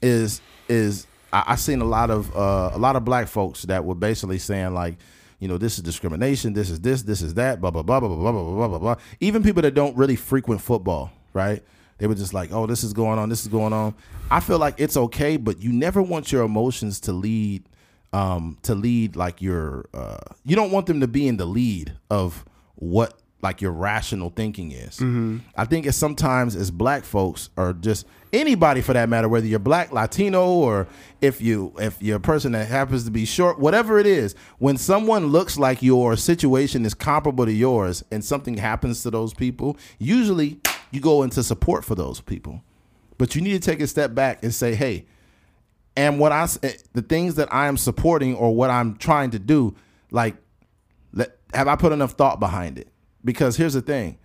is 0.00 0.40
is 0.68 1.06
I, 1.32 1.44
I 1.48 1.54
seen 1.56 1.80
a 1.80 1.84
lot 1.84 2.10
of 2.10 2.34
uh, 2.36 2.70
a 2.72 2.78
lot 2.78 2.96
of 2.96 3.04
black 3.04 3.28
folks 3.28 3.62
that 3.64 3.84
were 3.84 3.94
basically 3.94 4.38
saying 4.38 4.74
like, 4.74 4.96
you 5.38 5.48
know, 5.48 5.58
this 5.58 5.76
is 5.76 5.84
discrimination, 5.84 6.52
this 6.52 6.70
is 6.70 6.80
this, 6.80 7.02
this 7.02 7.20
is 7.20 7.34
that, 7.34 7.60
blah 7.60 7.70
blah 7.70 7.82
blah 7.82 8.00
blah 8.00 8.08
blah 8.08 8.16
blah 8.16 8.32
blah 8.32 8.54
blah 8.54 8.68
blah 8.68 8.78
blah. 8.78 8.94
Even 9.20 9.42
people 9.42 9.62
that 9.62 9.74
don't 9.74 9.96
really 9.96 10.16
frequent 10.16 10.60
football, 10.60 11.10
right? 11.32 11.62
They 11.98 12.06
were 12.06 12.14
just 12.14 12.32
like, 12.32 12.52
oh, 12.52 12.66
this 12.66 12.84
is 12.84 12.92
going 12.92 13.18
on, 13.18 13.28
this 13.28 13.42
is 13.42 13.48
going 13.48 13.72
on. 13.72 13.94
I 14.30 14.40
feel 14.40 14.58
like 14.58 14.76
it's 14.78 14.96
okay, 14.96 15.36
but 15.36 15.60
you 15.60 15.72
never 15.72 16.00
want 16.00 16.30
your 16.30 16.44
emotions 16.44 17.00
to 17.00 17.12
lead 17.12 17.64
um 18.12 18.56
to 18.62 18.74
lead 18.74 19.16
like 19.16 19.42
your 19.42 19.86
uh 19.92 20.16
you 20.44 20.56
don't 20.56 20.70
want 20.72 20.86
them 20.86 21.00
to 21.00 21.06
be 21.08 21.28
in 21.28 21.36
the 21.36 21.44
lead 21.44 21.92
of 22.10 22.44
what 22.76 23.18
like 23.40 23.60
your 23.60 23.70
rational 23.70 24.30
thinking 24.30 24.72
is. 24.72 24.98
I 25.56 25.64
think 25.64 25.86
it's 25.86 25.96
sometimes 25.96 26.56
as 26.56 26.72
black 26.72 27.04
folks 27.04 27.50
or 27.56 27.72
just 27.72 28.04
anybody 28.32 28.80
for 28.80 28.94
that 28.94 29.08
matter, 29.08 29.28
whether 29.28 29.46
you're 29.46 29.60
black, 29.60 29.92
Latino, 29.92 30.44
or 30.48 30.88
if 31.20 31.40
you 31.40 31.72
if 31.78 32.02
you're 32.02 32.16
a 32.16 32.20
person 32.20 32.50
that 32.52 32.66
happens 32.66 33.04
to 33.04 33.12
be 33.12 33.24
short, 33.24 33.60
whatever 33.60 33.98
it 34.00 34.06
is, 34.06 34.34
when 34.58 34.76
someone 34.76 35.28
looks 35.28 35.56
like 35.56 35.82
your 35.82 36.16
situation 36.16 36.84
is 36.84 36.94
comparable 36.94 37.46
to 37.46 37.52
yours 37.52 38.02
and 38.10 38.24
something 38.24 38.56
happens 38.56 39.04
to 39.04 39.10
those 39.10 39.32
people, 39.32 39.76
usually 40.00 40.58
you 40.90 41.00
go 41.00 41.22
into 41.22 41.42
support 41.44 41.84
for 41.84 41.94
those 41.94 42.20
people. 42.20 42.62
But 43.18 43.36
you 43.36 43.40
need 43.40 43.52
to 43.52 43.60
take 43.60 43.80
a 43.80 43.86
step 43.86 44.14
back 44.16 44.42
and 44.42 44.52
say, 44.52 44.74
hey, 44.74 45.06
and 45.98 46.18
what 46.20 46.32
I 46.32 46.46
eh, 46.62 46.72
the 46.94 47.02
things 47.02 47.34
that 47.34 47.52
I 47.52 47.66
am 47.66 47.76
supporting 47.76 48.34
or 48.36 48.54
what 48.54 48.70
I'm 48.70 48.96
trying 48.96 49.30
to 49.32 49.38
do, 49.38 49.74
like, 50.10 50.36
let, 51.12 51.36
have 51.52 51.68
I 51.68 51.76
put 51.76 51.92
enough 51.92 52.12
thought 52.12 52.38
behind 52.40 52.78
it? 52.78 52.88
Because 53.24 53.56
here's 53.56 53.74
the 53.74 53.82
thing, 53.82 54.16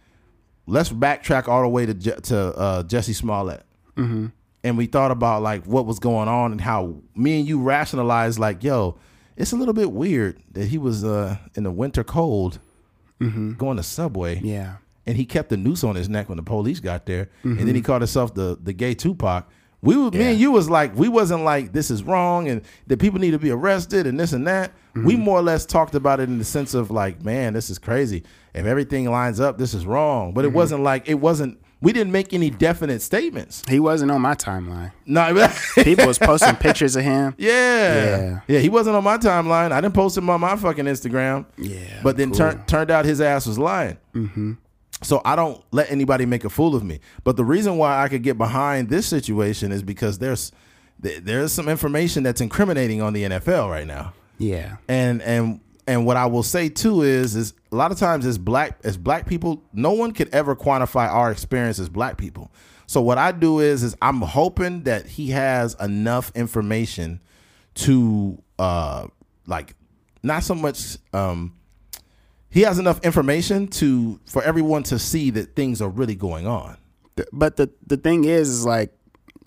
let's 0.68 0.90
backtrack 0.90 1.48
all 1.48 1.62
the 1.64 1.68
way 1.70 1.86
to 1.86 1.94
to 1.94 2.38
uh, 2.38 2.84
Jussie 2.84 3.16
Smollett, 3.16 3.64
Mm-hmm. 3.98 4.28
and 4.64 4.78
we 4.78 4.86
thought 4.86 5.12
about 5.12 5.42
like 5.44 5.66
what 5.66 5.86
was 5.86 6.00
going 6.00 6.28
on 6.28 6.52
and 6.52 6.62
how 6.62 6.96
me 7.16 7.40
and 7.40 7.48
you 7.48 7.62
rationalized 7.62 8.40
like, 8.40 8.64
yo, 8.64 8.98
it's 9.36 9.52
a 9.52 9.56
little 9.56 9.74
bit 9.74 9.92
weird 9.92 10.42
that 10.52 10.68
he 10.68 10.78
was 10.78 11.04
uh, 11.04 11.38
in 11.56 11.64
the 11.64 11.72
winter 11.72 12.04
cold 12.04 12.60
going 13.58 13.78
to 13.78 13.84
Subway, 13.84 14.36
Mm-hmm. 14.36 14.46
Yeah. 14.46 14.76
and 15.08 15.16
he 15.18 15.26
kept 15.26 15.50
the 15.50 15.58
noose 15.58 15.84
on 15.84 15.96
his 15.96 16.10
neck 16.10 16.28
when 16.30 16.36
the 16.38 16.44
police 16.44 16.80
got 16.80 17.06
there, 17.06 17.30
and 17.44 17.56
Mm-hmm. 17.58 17.66
then 17.66 17.76
he 17.76 17.82
called 17.82 18.02
himself 18.02 18.34
the 18.34 18.58
the 18.62 18.74
gay 18.74 18.94
Tupac. 18.94 19.50
We 19.84 19.98
were, 19.98 20.10
me 20.12 20.22
and 20.32 20.40
you 20.40 20.50
was 20.52 20.70
like, 20.70 20.96
we 20.96 21.10
wasn't 21.10 21.44
like 21.44 21.74
this 21.74 21.92
is 21.92 22.04
wrong 22.04 22.48
and 22.48 22.62
that 22.88 23.00
people 23.00 23.20
need 23.20 23.32
to 23.32 23.40
be 23.40 23.52
arrested 23.52 24.08
and 24.08 24.20
this 24.20 24.32
and 24.34 24.48
that. 24.48 24.72
Mm-hmm. 24.96 25.06
We 25.06 25.16
more 25.18 25.40
or 25.40 25.42
less 25.44 25.66
talked 25.66 25.94
about 25.94 26.20
it 26.20 26.30
in 26.30 26.38
the 26.40 26.46
sense 26.46 26.74
of 26.74 26.90
like, 26.90 27.22
man, 27.22 27.54
this 27.54 27.70
is 27.70 27.78
crazy. 27.80 28.24
If 28.54 28.66
everything 28.66 29.10
lines 29.12 29.40
up, 29.40 29.58
this 29.58 29.74
is 29.74 29.86
wrong. 29.86 30.34
But 30.34 30.46
it 30.46 30.48
Mm-hmm. 30.50 30.58
wasn't 30.58 30.84
like 30.84 31.10
it 31.10 31.16
wasn't. 31.16 31.60
We 31.82 31.92
didn't 31.92 32.14
make 32.14 32.34
any 32.34 32.50
definite 32.50 33.02
statements. 33.02 33.62
He 33.68 33.78
wasn't 33.78 34.10
on 34.12 34.22
my 34.22 34.36
timeline. 34.36 34.94
No, 35.06 35.50
People 35.84 36.08
was 36.08 36.18
posting 36.18 36.56
pictures 36.68 36.96
of 36.96 37.04
him. 37.04 37.36
yeah. 37.38 37.50
Yeah. 38.06 38.40
yeah, 38.48 38.60
He 38.60 38.70
wasn't 38.70 38.96
on 38.96 39.04
my 39.04 39.18
timeline. 39.18 39.74
I 39.74 39.82
didn't 39.82 39.94
post 39.94 40.18
him 40.18 40.30
on 40.30 40.40
my 40.40 40.56
fucking 40.56 40.86
Instagram. 40.86 41.46
Yeah, 41.58 42.00
but 42.02 42.16
then 42.16 42.30
cool. 42.30 42.38
turned 42.38 42.68
turned 42.70 42.90
out 42.90 43.04
his 43.04 43.20
ass 43.20 43.46
was 43.46 43.60
lying. 43.60 43.98
Mm-hmm. 44.16 44.54
So 45.04 45.22
I 45.24 45.36
don't 45.36 45.64
let 45.72 45.92
anybody 45.92 46.26
make 46.26 46.44
a 46.44 46.50
fool 46.50 46.76
of 46.76 46.84
me. 46.84 47.00
But 47.24 47.38
the 47.38 47.46
reason 47.46 47.78
why 47.78 48.02
I 48.02 48.08
could 48.08 48.24
get 48.24 48.38
behind 48.38 48.90
this 48.90 49.06
situation 49.06 49.72
is 49.72 49.84
because 49.84 50.20
there's 50.20 50.52
there's 51.00 51.52
some 51.52 51.68
information 51.68 52.24
that's 52.24 52.42
incriminating 52.42 53.02
on 53.02 53.14
the 53.14 53.24
NFL 53.24 53.70
right 53.70 53.86
now. 53.86 54.14
Yeah. 54.38 54.78
And 54.88 55.22
and 55.22 55.60
and 55.88 56.06
what 56.06 56.18
I 56.18 56.26
will 56.26 56.44
say 56.44 56.70
too 56.70 57.02
is 57.02 57.36
is 57.36 57.54
a 57.72 57.76
lot 57.76 57.92
of 57.92 57.98
times 57.98 58.26
as 58.26 58.38
black 58.38 58.80
as 58.84 58.98
black 58.98 59.28
people, 59.28 59.64
no 59.74 59.92
one 59.92 60.12
could 60.12 60.30
ever 60.34 60.56
quantify 60.56 61.08
our 61.10 61.32
experience 61.32 61.80
as 61.80 61.90
black 61.90 62.18
people. 62.18 62.52
So 62.88 63.02
what 63.02 63.18
I 63.18 63.32
do 63.32 63.60
is 63.60 63.84
is 63.84 63.96
I'm 64.02 64.22
hoping 64.22 64.84
that 64.84 65.06
he 65.06 65.32
has 65.32 65.76
enough 65.80 66.32
information 66.36 67.20
to 67.76 68.42
uh 68.60 69.08
like 69.48 69.76
not 70.22 70.44
so 70.44 70.56
much 70.56 70.98
um 71.14 71.54
he 72.54 72.62
has 72.62 72.78
enough 72.80 73.00
information 73.04 73.68
to 73.68 74.20
for 74.26 74.44
everyone 74.44 74.84
to 74.84 75.00
see 75.00 75.30
that 75.32 75.56
things 75.56 75.82
are 75.82 75.90
really 75.90 76.16
going 76.16 76.46
on. 76.48 76.78
But 77.32 77.58
the 77.58 77.72
the 77.86 77.98
thing 77.98 78.26
is, 78.26 78.50
is 78.50 78.66
like 78.66 78.94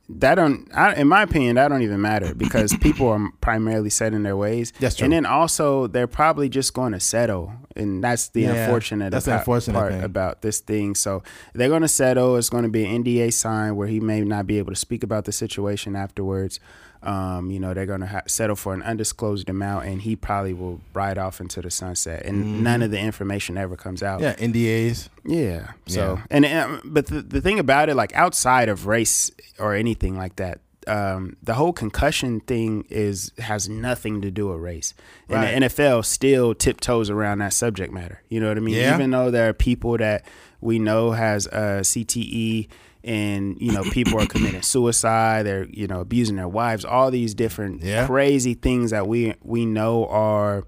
that 0.08 0.36
don't. 0.36 0.68
I, 0.74 0.94
in 0.94 1.08
my 1.08 1.22
opinion, 1.22 1.56
that 1.56 1.68
don't 1.68 1.82
even 1.82 2.00
matter 2.00 2.34
because 2.44 2.76
people 2.76 3.08
are 3.08 3.28
primarily 3.40 3.90
set 3.90 4.12
in 4.12 4.22
their 4.22 4.36
ways. 4.36 4.72
That's 4.78 4.96
true. 4.96 5.04
And 5.06 5.12
then 5.12 5.26
also, 5.26 5.86
they're 5.88 6.06
probably 6.06 6.48
just 6.48 6.74
going 6.74 6.92
to 6.92 7.00
settle, 7.00 7.52
and 7.74 8.02
that's 8.04 8.28
the 8.28 8.42
Yeah, 8.42 8.54
unfortunate. 8.66 9.10
that's 9.10 9.24
the 9.26 9.38
unfortunate 9.38 9.74
part 9.74 9.92
thing. 9.92 10.02
about 10.04 10.42
this 10.42 10.60
thing. 10.60 10.94
So 10.94 11.22
they're 11.54 11.68
going 11.68 11.82
to 11.82 11.88
settle. 11.88 12.36
It's 12.36 12.50
going 12.50 12.62
to 12.64 12.68
be 12.70 12.84
an 12.84 13.02
NDA 13.04 13.32
sign 13.32 13.74
where 13.76 13.88
he 13.88 13.98
may 14.00 14.20
not 14.22 14.46
be 14.46 14.58
able 14.58 14.72
to 14.72 14.78
speak 14.78 15.02
about 15.02 15.24
the 15.24 15.32
situation 15.32 15.96
afterwards. 15.96 16.60
Um, 17.06 17.50
you 17.52 17.60
know, 17.60 17.72
they're 17.72 17.86
going 17.86 18.00
to 18.00 18.06
ha- 18.08 18.22
settle 18.26 18.56
for 18.56 18.74
an 18.74 18.82
undisclosed 18.82 19.48
amount, 19.48 19.86
and 19.86 20.02
he 20.02 20.16
probably 20.16 20.52
will 20.52 20.80
ride 20.92 21.18
off 21.18 21.40
into 21.40 21.62
the 21.62 21.70
sunset, 21.70 22.24
and 22.26 22.64
none 22.64 22.82
of 22.82 22.90
the 22.90 22.98
information 22.98 23.56
ever 23.56 23.76
comes 23.76 24.02
out. 24.02 24.20
Yeah, 24.20 24.34
NDAs. 24.34 25.08
Yeah. 25.24 25.72
So 25.86 26.14
Yeah. 26.16 26.22
and 26.30 26.44
um, 26.46 26.80
but 26.84 27.06
the 27.06 27.22
the 27.22 27.40
thing 27.40 27.58
about 27.58 27.88
it, 27.88 27.94
like 27.94 28.12
outside 28.14 28.68
of 28.68 28.86
race 28.86 29.30
or 29.58 29.74
anything 29.74 30.16
like 30.18 30.36
that, 30.36 30.58
um, 30.88 31.36
the 31.42 31.54
whole 31.54 31.72
concussion 31.72 32.40
thing 32.40 32.84
is 32.90 33.30
has 33.38 33.68
nothing 33.68 34.20
to 34.22 34.30
do 34.32 34.48
with 34.48 34.58
race. 34.60 34.92
And 35.28 35.36
Right. 35.36 35.60
the 35.60 35.66
NFL 35.66 36.04
still 36.04 36.54
tiptoes 36.54 37.08
around 37.10 37.38
that 37.38 37.52
subject 37.52 37.92
matter. 37.92 38.22
You 38.28 38.40
know 38.40 38.48
what 38.48 38.56
I 38.56 38.60
mean? 38.60 38.74
Yeah. 38.74 38.94
Even 38.96 39.10
though 39.12 39.30
there 39.30 39.48
are 39.48 39.52
people 39.52 39.96
that 39.98 40.24
we 40.60 40.78
know 40.80 41.12
has 41.12 41.46
uh, 41.48 41.82
CTE 41.84 42.66
and 43.06 43.56
you 43.60 43.72
know 43.72 43.82
people 43.84 44.20
are 44.20 44.26
committing 44.26 44.60
suicide, 44.74 45.44
they're 45.46 45.64
you 45.70 45.86
know 45.86 46.00
abusing 46.00 46.36
their 46.36 46.48
wives, 46.48 46.84
all 46.84 47.10
these 47.10 47.32
different 47.34 47.82
Yeah. 47.82 48.06
crazy 48.06 48.52
things 48.54 48.90
that 48.90 49.06
we 49.06 49.34
we 49.42 49.64
know 49.64 50.06
are 50.08 50.64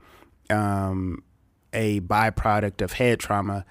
um, 0.48 1.22
a 1.74 2.00
byproduct 2.00 2.80
of 2.80 2.94
head 2.94 3.18
trauma 3.20 3.66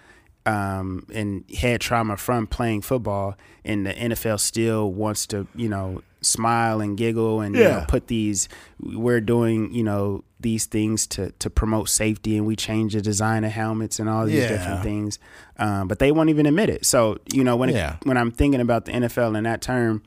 um, 0.45 1.05
and 1.13 1.43
head 1.57 1.81
trauma 1.81 2.15
from 2.17 2.45
playing 2.47 2.81
football, 2.81 3.35
and 3.65 3.85
the 3.85 3.93
NFL 3.93 4.39
still 4.39 4.91
wants 4.93 5.25
to, 5.27 5.45
you 5.55 5.67
know, 5.67 6.01
smile 6.21 6.79
and 6.79 6.97
giggle 6.97 7.41
and 7.41 7.55
you 7.55 7.63
know, 7.63 7.85
put 7.87 8.07
these. 8.07 8.47
We're 8.79 9.19
doing, 9.21 9.73
you 9.73 9.83
know, 9.83 10.23
these 10.39 10.65
things 10.65 11.07
to 11.07 11.31
to 11.39 11.49
promote 11.49 11.89
safety, 11.89 12.37
and 12.37 12.45
we 12.45 12.55
change 12.55 12.93
the 12.93 13.01
design 13.01 13.43
of 13.43 13.51
helmets 13.51 13.99
and 13.99 14.07
all 14.09 14.25
these 14.25 14.43
Yeah. 14.43 14.47
different 14.49 14.83
things. 14.83 15.19
Um, 15.57 15.87
but 15.87 15.99
they 15.99 16.11
won't 16.11 16.29
even 16.29 16.45
admit 16.45 16.69
it. 16.69 16.85
So 16.85 17.17
you 17.33 17.43
know, 17.43 17.55
when 17.55 17.69
Yeah. 17.69 17.95
it, 18.01 18.05
when 18.07 18.17
I'm 18.17 18.31
thinking 18.31 18.61
about 18.61 18.85
the 18.85 18.91
NFL 18.93 19.35
in 19.35 19.43
that 19.45 19.61
term, 19.61 20.03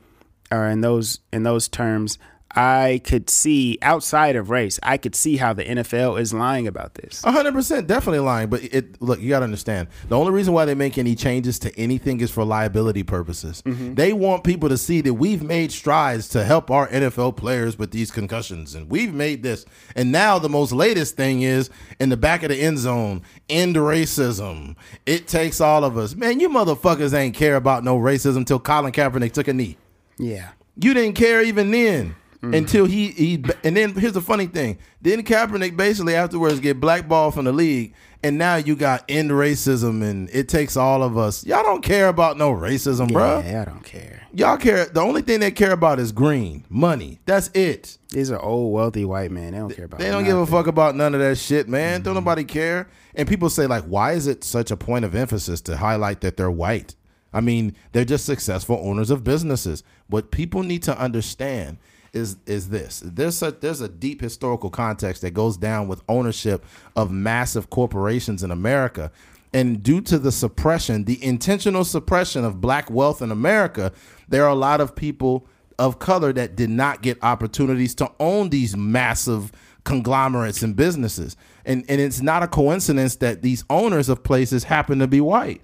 or 0.51 0.67
in 0.67 0.81
those 0.81 1.19
in 1.33 1.43
those 1.43 1.67
terms. 1.67 2.17
I 2.55 3.01
could 3.03 3.29
see 3.29 3.77
outside 3.81 4.35
of 4.35 4.49
race, 4.49 4.79
I 4.83 4.97
could 4.97 5.15
see 5.15 5.37
how 5.37 5.53
the 5.53 5.63
NFL 5.63 6.19
is 6.19 6.33
lying 6.33 6.67
about 6.67 6.95
this. 6.95 7.21
Hundred 7.21 7.53
percent, 7.53 7.87
definitely 7.87 8.19
lying. 8.19 8.49
But 8.49 8.63
it 8.63 9.01
look, 9.01 9.19
you 9.21 9.29
got 9.29 9.39
to 9.39 9.45
understand. 9.45 9.87
The 10.09 10.17
only 10.17 10.31
reason 10.31 10.53
why 10.53 10.65
they 10.65 10.75
make 10.75 10.97
any 10.97 11.15
changes 11.15 11.59
to 11.59 11.79
anything 11.79 12.19
is 12.19 12.29
for 12.29 12.43
liability 12.43 13.03
purposes. 13.03 13.61
Mm-hmm. 13.61 13.95
They 13.95 14.13
want 14.13 14.43
people 14.43 14.69
to 14.69 14.77
see 14.77 15.01
that 15.01 15.13
we've 15.13 15.43
made 15.43 15.71
strides 15.71 16.27
to 16.29 16.43
help 16.43 16.69
our 16.69 16.87
NFL 16.89 17.37
players 17.37 17.77
with 17.79 17.91
these 17.91 18.11
concussions, 18.11 18.75
and 18.75 18.89
we've 18.89 19.13
made 19.13 19.43
this. 19.43 19.65
And 19.95 20.11
now 20.11 20.37
the 20.39 20.49
most 20.49 20.71
latest 20.71 21.15
thing 21.15 21.43
is 21.43 21.69
in 21.99 22.09
the 22.09 22.17
back 22.17 22.43
of 22.43 22.49
the 22.49 22.57
end 22.57 22.79
zone, 22.79 23.21
end 23.49 23.75
racism. 23.75 24.75
It 25.05 25.27
takes 25.27 25.61
all 25.61 25.83
of 25.83 25.97
us, 25.97 26.15
man. 26.15 26.39
You 26.39 26.49
motherfuckers 26.49 27.13
ain't 27.13 27.35
care 27.35 27.55
about 27.55 27.83
no 27.83 27.97
racism 27.97 28.45
till 28.45 28.59
Colin 28.59 28.91
Kaepernick 28.91 29.31
took 29.31 29.47
a 29.47 29.53
knee. 29.53 29.77
Yeah. 30.17 30.49
You 30.75 30.93
didn't 30.93 31.15
care 31.15 31.41
even 31.41 31.71
then 31.71 32.15
Mm-hmm. 32.41 32.55
until 32.55 32.85
he 32.85 33.11
he. 33.11 33.43
And 33.63 33.77
then 33.77 33.93
here's 33.93 34.13
the 34.13 34.21
funny 34.21 34.47
thing: 34.47 34.79
didn't 35.01 35.25
Kaepernick 35.25 35.77
basically 35.77 36.15
afterwards 36.15 36.59
get 36.59 36.79
blackballed 36.79 37.35
from 37.35 37.45
the 37.45 37.51
league? 37.51 37.93
And 38.23 38.37
now 38.37 38.55
you 38.55 38.75
got 38.75 39.03
end 39.09 39.31
racism, 39.31 40.03
and 40.03 40.29
it 40.31 40.47
takes 40.47 40.77
all 40.77 41.01
of 41.01 41.17
us. 41.17 41.43
Y'all 41.43 41.63
don't 41.63 41.83
care 41.83 42.07
about 42.07 42.37
no 42.37 42.51
racism, 42.51 43.11
bro. 43.11 43.39
Yeah, 43.39 43.63
I 43.63 43.65
don't 43.65 43.83
care. 43.83 44.27
Y'all 44.33 44.57
care. 44.57 44.85
The 44.85 45.01
only 45.01 45.23
thing 45.23 45.39
they 45.39 45.51
care 45.51 45.71
about 45.71 45.99
is 45.99 46.11
green 46.11 46.65
money. 46.69 47.19
That's 47.25 47.49
it. 47.55 47.97
These 48.09 48.31
are 48.31 48.39
old, 48.39 48.73
wealthy 48.73 49.05
white 49.05 49.31
men. 49.31 49.53
They 49.53 49.59
don't 49.59 49.75
care 49.75 49.85
about. 49.85 49.99
They 49.99 50.09
don't 50.09 50.23
give 50.23 50.37
a 50.37 50.45
fuck 50.45 50.67
about 50.67 50.95
none 50.95 51.15
of 51.15 51.19
that 51.19 51.37
shit, 51.37 51.67
man. 51.67 52.01
Don't 52.01 52.13
mm-hmm. 52.15 52.23
nobody 52.23 52.43
care. 52.43 52.89
And 53.15 53.27
people 53.27 53.49
say 53.49 53.67
like, 53.67 53.83
why 53.85 54.13
is 54.13 54.27
it 54.27 54.43
such 54.43 54.71
a 54.71 54.77
point 54.77 55.03
of 55.03 55.15
emphasis 55.15 55.61
to 55.61 55.77
highlight 55.77 56.21
that 56.21 56.37
they're 56.37 56.51
white? 56.51 56.95
I 57.33 57.41
mean, 57.41 57.75
they're 57.91 58.05
just 58.05 58.25
successful 58.25 58.79
owners 58.83 59.09
of 59.09 59.23
businesses. 59.23 59.83
What 60.07 60.31
people 60.31 60.63
need 60.63 60.83
to 60.83 60.97
understand 60.97 61.77
is 62.13 62.37
is 62.45 62.69
this: 62.69 63.01
there's 63.05 63.41
a 63.41 63.51
there's 63.51 63.81
a 63.81 63.89
deep 63.89 64.21
historical 64.21 64.69
context 64.69 65.21
that 65.21 65.31
goes 65.31 65.57
down 65.57 65.87
with 65.87 66.01
ownership 66.09 66.65
of 66.95 67.11
massive 67.11 67.69
corporations 67.69 68.43
in 68.43 68.51
America. 68.51 69.11
And 69.53 69.83
due 69.83 69.99
to 70.01 70.17
the 70.17 70.31
suppression, 70.31 71.03
the 71.03 71.21
intentional 71.23 71.83
suppression 71.83 72.45
of 72.45 72.61
black 72.61 72.89
wealth 72.89 73.21
in 73.21 73.31
America, 73.31 73.91
there 74.29 74.45
are 74.45 74.49
a 74.49 74.55
lot 74.55 74.79
of 74.79 74.95
people 74.95 75.45
of 75.77 75.99
color 75.99 76.31
that 76.31 76.55
did 76.55 76.69
not 76.69 77.01
get 77.01 77.17
opportunities 77.23 77.93
to 77.95 78.11
own 78.19 78.49
these 78.49 78.77
massive 78.77 79.51
conglomerates 79.83 80.61
and 80.61 80.75
businesses. 80.75 81.35
And 81.65 81.83
and 81.89 81.99
it's 81.99 82.21
not 82.21 82.43
a 82.43 82.47
coincidence 82.47 83.15
that 83.17 83.41
these 83.41 83.63
owners 83.69 84.09
of 84.09 84.23
places 84.23 84.63
happen 84.63 84.99
to 84.99 85.07
be 85.07 85.21
white. 85.21 85.61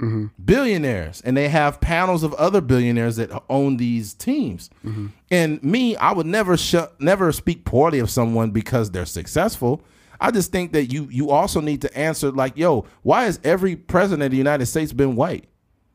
Mm-hmm. 0.00 0.26
Billionaires, 0.42 1.20
and 1.20 1.36
they 1.36 1.48
have 1.48 1.80
panels 1.80 2.22
of 2.22 2.32
other 2.34 2.60
billionaires 2.62 3.16
that 3.16 3.30
own 3.50 3.76
these 3.76 4.14
teams. 4.14 4.70
Mm-hmm. 4.84 5.08
And 5.30 5.62
me, 5.62 5.94
I 5.96 6.12
would 6.12 6.26
never 6.26 6.56
sh- 6.56 6.74
never 6.98 7.32
speak 7.32 7.64
poorly 7.64 7.98
of 7.98 8.10
someone 8.10 8.50
because 8.50 8.90
they're 8.90 9.04
successful. 9.04 9.82
I 10.20 10.30
just 10.30 10.52
think 10.52 10.72
that 10.72 10.86
you 10.86 11.08
you 11.10 11.30
also 11.30 11.60
need 11.60 11.82
to 11.82 11.98
answer 11.98 12.30
like, 12.30 12.56
yo, 12.56 12.86
why 13.02 13.24
has 13.24 13.40
every 13.44 13.76
president 13.76 14.22
of 14.22 14.30
the 14.30 14.36
United 14.38 14.66
States 14.66 14.92
been 14.92 15.16
white? 15.16 15.44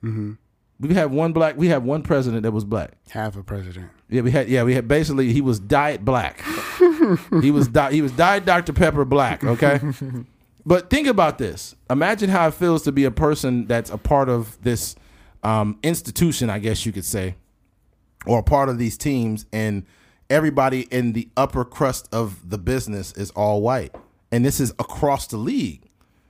Mm-hmm. 0.04 0.34
We 0.80 0.94
have 0.94 1.12
one 1.12 1.34
black. 1.34 1.58
We 1.58 1.70
have 1.70 1.84
one 1.84 2.04
president 2.04 2.44
that 2.44 2.52
was 2.52 2.66
black. 2.66 2.92
Half 3.10 3.38
a 3.38 3.44
president. 3.44 3.90
Yeah, 4.10 4.22
we 4.22 4.32
had. 4.32 4.50
Yeah, 4.50 4.64
we 4.64 4.76
had. 4.76 4.88
Basically, 4.88 5.32
he 5.32 5.42
was 5.42 5.60
diet 5.60 6.04
black. 6.06 6.44
he 7.42 7.50
was. 7.50 7.68
Di- 7.70 7.92
he 7.92 8.02
was 8.02 8.12
diet 8.12 8.46
Dr 8.46 8.74
Pepper 8.74 9.06
black. 9.06 9.44
Okay. 9.44 9.80
but 10.66 10.90
think 10.90 11.08
about 11.08 11.38
this. 11.38 11.76
Imagine 11.90 12.30
how 12.30 12.48
it 12.48 12.54
feels 12.54 12.84
to 12.84 12.92
be 12.92 13.06
a 13.06 13.12
person 13.12 13.66
that's 13.68 13.90
a 13.90 13.98
part 13.98 14.30
of 14.30 14.62
this 14.64 14.96
um, 15.44 15.78
institution. 15.84 16.50
I 16.50 16.60
guess 16.60 16.86
you 16.86 16.92
could 16.92 17.06
say, 17.06 17.36
or 18.26 18.40
a 18.40 18.44
part 18.44 18.70
of 18.70 18.78
these 18.78 18.98
teams, 18.98 19.46
and 19.54 19.86
everybody 20.30 20.82
in 20.92 21.14
the 21.14 21.30
upper 21.38 21.64
crust 21.64 22.10
of 22.12 22.50
the 22.50 22.58
business 22.58 23.12
is 23.14 23.32
all 23.32 23.62
white, 23.62 23.96
and 24.32 24.44
this 24.44 24.60
is 24.60 24.72
across 24.80 25.28
the 25.28 25.38
league. 25.38 25.82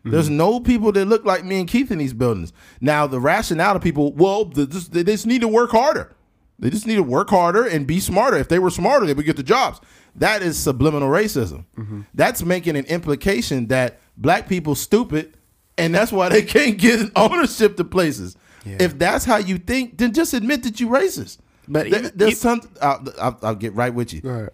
There's 0.08 0.30
no 0.30 0.60
people 0.60 0.92
that 0.92 1.06
look 1.06 1.26
like 1.26 1.44
me 1.44 1.60
and 1.60 1.68
Keith 1.68 1.90
in 1.90 1.98
these 1.98 2.14
buildings. 2.14 2.54
Now, 2.80 3.08
the 3.08 3.20
rationale 3.20 3.76
of 3.76 3.82
people, 3.82 4.14
well, 4.14 4.46
they 4.46 4.68
just, 4.68 4.94
they 4.94 5.04
just 5.04 5.26
need 5.26 5.42
to 5.42 5.48
work 5.48 5.72
harder. 5.72 6.16
They 6.60 6.70
just 6.70 6.86
need 6.86 6.98
to 6.98 7.04
work 7.04 7.32
harder 7.32 7.66
and 7.66 7.88
be 7.88 8.00
smarter. 8.00 8.38
If 8.38 8.48
they 8.48 8.60
were 8.60 8.70
smarter, 8.70 9.08
they 9.08 9.16
would 9.16 9.26
get 9.26 9.36
the 9.36 9.42
jobs. 9.42 9.82
That 10.16 10.44
is 10.44 10.60
subliminal 10.60 11.10
racism. 11.10 11.66
That's 12.14 12.44
making 12.44 12.76
an 12.78 12.86
implication 12.86 13.66
that 13.70 14.00
black 14.18 14.48
people 14.50 14.76
stupid, 14.76 15.38
and 15.78 15.94
that's 15.94 16.12
why 16.12 16.30
they 16.30 16.42
can't 16.56 16.78
get 16.78 17.10
ownership 17.16 17.78
to 17.78 17.84
places. 17.84 18.36
If 18.66 18.98
that's 18.98 19.26
how 19.26 19.38
you 19.38 19.60
think, 19.60 19.98
then 20.00 20.12
just 20.12 20.34
admit 20.34 20.64
that 20.64 20.80
you 20.80 20.88
racist. 20.88 21.38
But 21.68 21.90
There- 21.90 22.00
even- 22.00 22.12
there's 22.16 22.40
tons. 22.42 22.68
I'll, 22.82 23.04
I'll, 23.22 23.40
I'll 23.44 23.56
get 23.56 23.74
right 23.76 23.94
with 23.94 24.12
you 24.14 24.22
Right. 24.24 24.50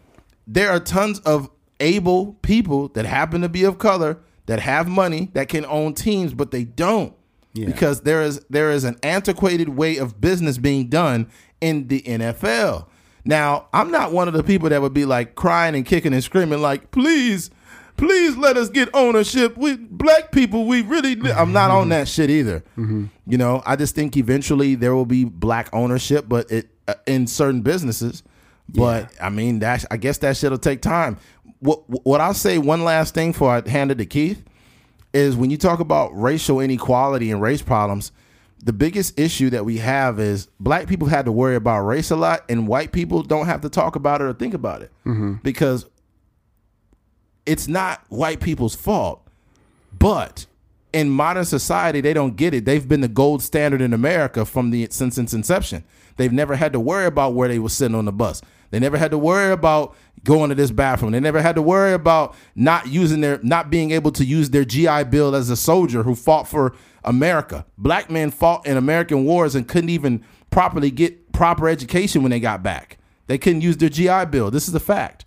there 0.48 0.70
are 0.70 0.80
tons 0.82 1.20
of 1.20 1.50
able 1.80 2.34
people 2.42 2.90
that 2.90 3.06
happen 3.06 3.42
to 3.42 3.50
be 3.50 3.64
of 3.64 3.78
color 3.78 4.18
that 4.48 4.60
have 4.60 4.88
money 4.88 5.30
that 5.34 5.48
can 5.48 5.66
own 5.66 5.94
teams, 5.94 6.34
but 6.34 6.52
they 6.52 6.64
don't 6.66 7.14
Yeah. 7.54 7.66
because 7.68 8.02
there 8.02 8.22
is 8.22 8.42
there 8.50 8.70
is 8.72 8.84
an 8.84 8.98
antiquated 9.04 9.70
way 9.70 9.96
of 9.98 10.20
business 10.22 10.58
being 10.58 10.88
done 10.90 11.28
in 11.62 11.88
the 11.88 12.02
NFL. 12.02 12.88
Now, 13.24 13.68
I'm 13.72 13.92
not 13.92 14.12
one 14.12 14.28
of 14.28 14.34
the 14.34 14.44
people 14.44 14.68
that 14.70 14.82
would 14.82 14.94
be 14.94 15.06
like 15.06 15.36
crying 15.36 15.76
and 15.76 15.86
kicking 15.86 16.14
and 16.14 16.24
screaming 16.24 16.62
like, 16.62 16.92
"Please, 16.92 17.50
please 17.98 18.36
let 18.38 18.58
us 18.58 18.70
get 18.70 18.90
ownership. 18.94 19.58
We 19.58 19.76
black 19.78 20.32
people, 20.32 20.66
we 20.66 20.82
really." 20.82 21.16
ne-" 21.16 21.32
I'm 21.32 21.52
not 21.54 21.72
on 21.72 21.90
that 21.90 22.08
shit 22.08 22.30
either. 22.30 22.64
You 22.78 23.38
know, 23.38 23.62
I 23.66 23.76
just 23.76 23.96
think 23.96 24.18
eventually 24.18 24.76
there 24.76 24.96
will 24.96 25.06
be 25.06 25.24
black 25.26 25.70
ownership, 25.74 26.26
but 26.28 26.52
it 26.52 26.70
uh, 26.88 26.96
in 27.08 27.28
certain 27.28 27.62
businesses. 27.62 28.24
But 28.70 29.12
I 29.22 29.30
mean, 29.30 29.60
that 29.60 29.86
I 29.92 29.98
guess 29.98 30.18
that 30.20 30.38
shit'll 30.38 30.58
take 30.58 30.82
time. 30.82 31.18
What 31.60 31.84
what 32.06 32.22
I'll 32.22 32.34
say 32.34 32.58
one 32.58 32.84
last 32.84 33.14
thing 33.14 33.32
before 33.34 33.52
I 33.52 33.70
hand 33.70 33.92
it 33.92 33.98
to 34.00 34.06
Keith 34.06 34.44
is 35.14 35.36
when 35.36 35.50
you 35.50 35.58
talk 35.58 35.80
about 35.80 36.10
racial 36.20 36.60
inequality 36.60 37.32
and 37.32 37.42
race 37.42 37.62
problems, 37.62 38.12
the 38.64 38.72
biggest 38.74 39.20
issue 39.20 39.50
that 39.50 39.66
we 39.66 39.78
have 39.78 40.20
is 40.20 40.48
black 40.60 40.88
people 40.88 41.08
had 41.08 41.26
to 41.26 41.32
worry 41.32 41.56
about 41.56 41.82
race 41.82 42.12
a 42.12 42.16
lot, 42.16 42.46
and 42.50 42.68
white 42.68 42.92
people 42.92 43.22
don't 43.24 43.46
have 43.48 43.62
to 43.62 43.70
talk 43.70 43.96
about 43.96 44.22
it 44.22 44.26
or 44.26 44.34
think 44.34 44.54
about 44.54 44.82
it 44.82 44.92
because 45.44 45.86
it's 47.46 47.68
not 47.68 48.04
white 48.10 48.40
people's 48.40 48.76
fault. 48.76 49.26
But 49.98 50.46
in 50.94 51.10
modern 51.10 51.46
society, 51.46 52.02
they 52.02 52.14
don't 52.14 52.36
get 52.36 52.54
it. 52.54 52.66
They've 52.66 52.88
been 52.88 53.02
the 53.02 53.08
gold 53.08 53.42
standard 53.42 53.82
in 53.82 53.94
America 53.94 54.46
from 54.46 54.72
the 54.72 54.88
since 54.92 55.18
its 55.18 55.34
inception. 55.34 55.84
They've 56.18 56.32
never 56.32 56.56
had 56.56 56.74
to 56.74 56.80
worry 56.80 57.06
about 57.06 57.34
where 57.34 57.48
they 57.48 57.60
were 57.60 57.70
sitting 57.70 57.96
on 57.96 58.06
the 58.06 58.12
bus. 58.12 58.42
They 58.72 58.80
never 58.80 58.98
had 58.98 59.12
to 59.12 59.18
worry 59.18 59.52
about 59.52 59.96
going 60.24 60.50
to 60.50 60.56
this 60.56 60.72
bathroom. 60.72 61.12
They 61.12 61.20
never 61.20 61.42
had 61.42 61.56
to 61.56 61.62
worry 61.62 61.94
about 61.94 62.36
not 62.56 62.88
using 62.88 63.22
their 63.22 63.40
not 63.44 63.70
being 63.70 63.92
able 63.92 64.12
to 64.12 64.26
use 64.26 64.50
their 64.50 64.66
GI 64.66 65.06
Bill 65.06 65.36
as 65.36 65.50
a 65.50 65.56
soldier 65.56 66.04
who 66.04 66.16
fought 66.16 66.48
for 66.48 66.76
America. 67.04 67.66
Black 67.78 68.10
men 68.10 68.32
fought 68.32 68.66
in 68.66 68.78
American 68.78 69.26
wars 69.26 69.56
and 69.56 69.68
couldn't 69.68 69.90
even 69.90 70.24
properly 70.50 70.92
get 70.92 71.32
proper 71.32 71.68
education 71.68 72.22
when 72.22 72.30
they 72.30 72.40
got 72.40 72.62
back. 72.62 72.98
They 73.28 73.38
couldn't 73.38 73.62
use 73.62 73.78
their 73.78 73.90
GI 73.90 74.26
Bill. 74.26 74.52
This 74.52 74.68
is 74.68 74.76
a 74.76 74.80
fact. 74.80 75.26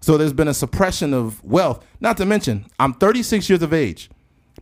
So 0.00 0.16
there's 0.16 0.32
been 0.32 0.48
a 0.48 0.54
suppression 0.54 1.12
of 1.12 1.42
wealth. 1.44 1.84
Not 2.00 2.16
to 2.18 2.26
mention, 2.26 2.66
I'm 2.78 2.94
36 2.94 3.48
years 3.48 3.62
of 3.62 3.72
age. 3.72 4.10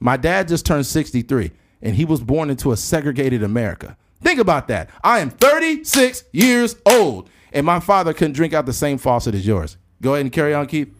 My 0.00 0.16
dad 0.16 0.48
just 0.48 0.66
turned 0.66 0.86
63, 0.86 1.50
and 1.82 1.94
he 1.94 2.04
was 2.04 2.20
born 2.20 2.50
into 2.50 2.72
a 2.72 2.76
segregated 2.76 3.42
America. 3.42 3.96
Think 4.22 4.40
about 4.40 4.68
that. 4.68 4.90
I 5.04 5.20
am 5.20 5.30
36 5.30 6.24
years 6.32 6.76
old, 6.86 7.30
and 7.52 7.64
my 7.66 7.80
father 7.80 8.12
couldn't 8.12 8.32
drink 8.32 8.54
out 8.54 8.66
the 8.66 8.72
same 8.72 8.98
faucet 8.98 9.34
as 9.34 9.46
yours. 9.46 9.76
Go 10.02 10.14
ahead 10.14 10.26
and 10.26 10.32
carry 10.32 10.54
on, 10.54 10.66
Keith. 10.66 10.92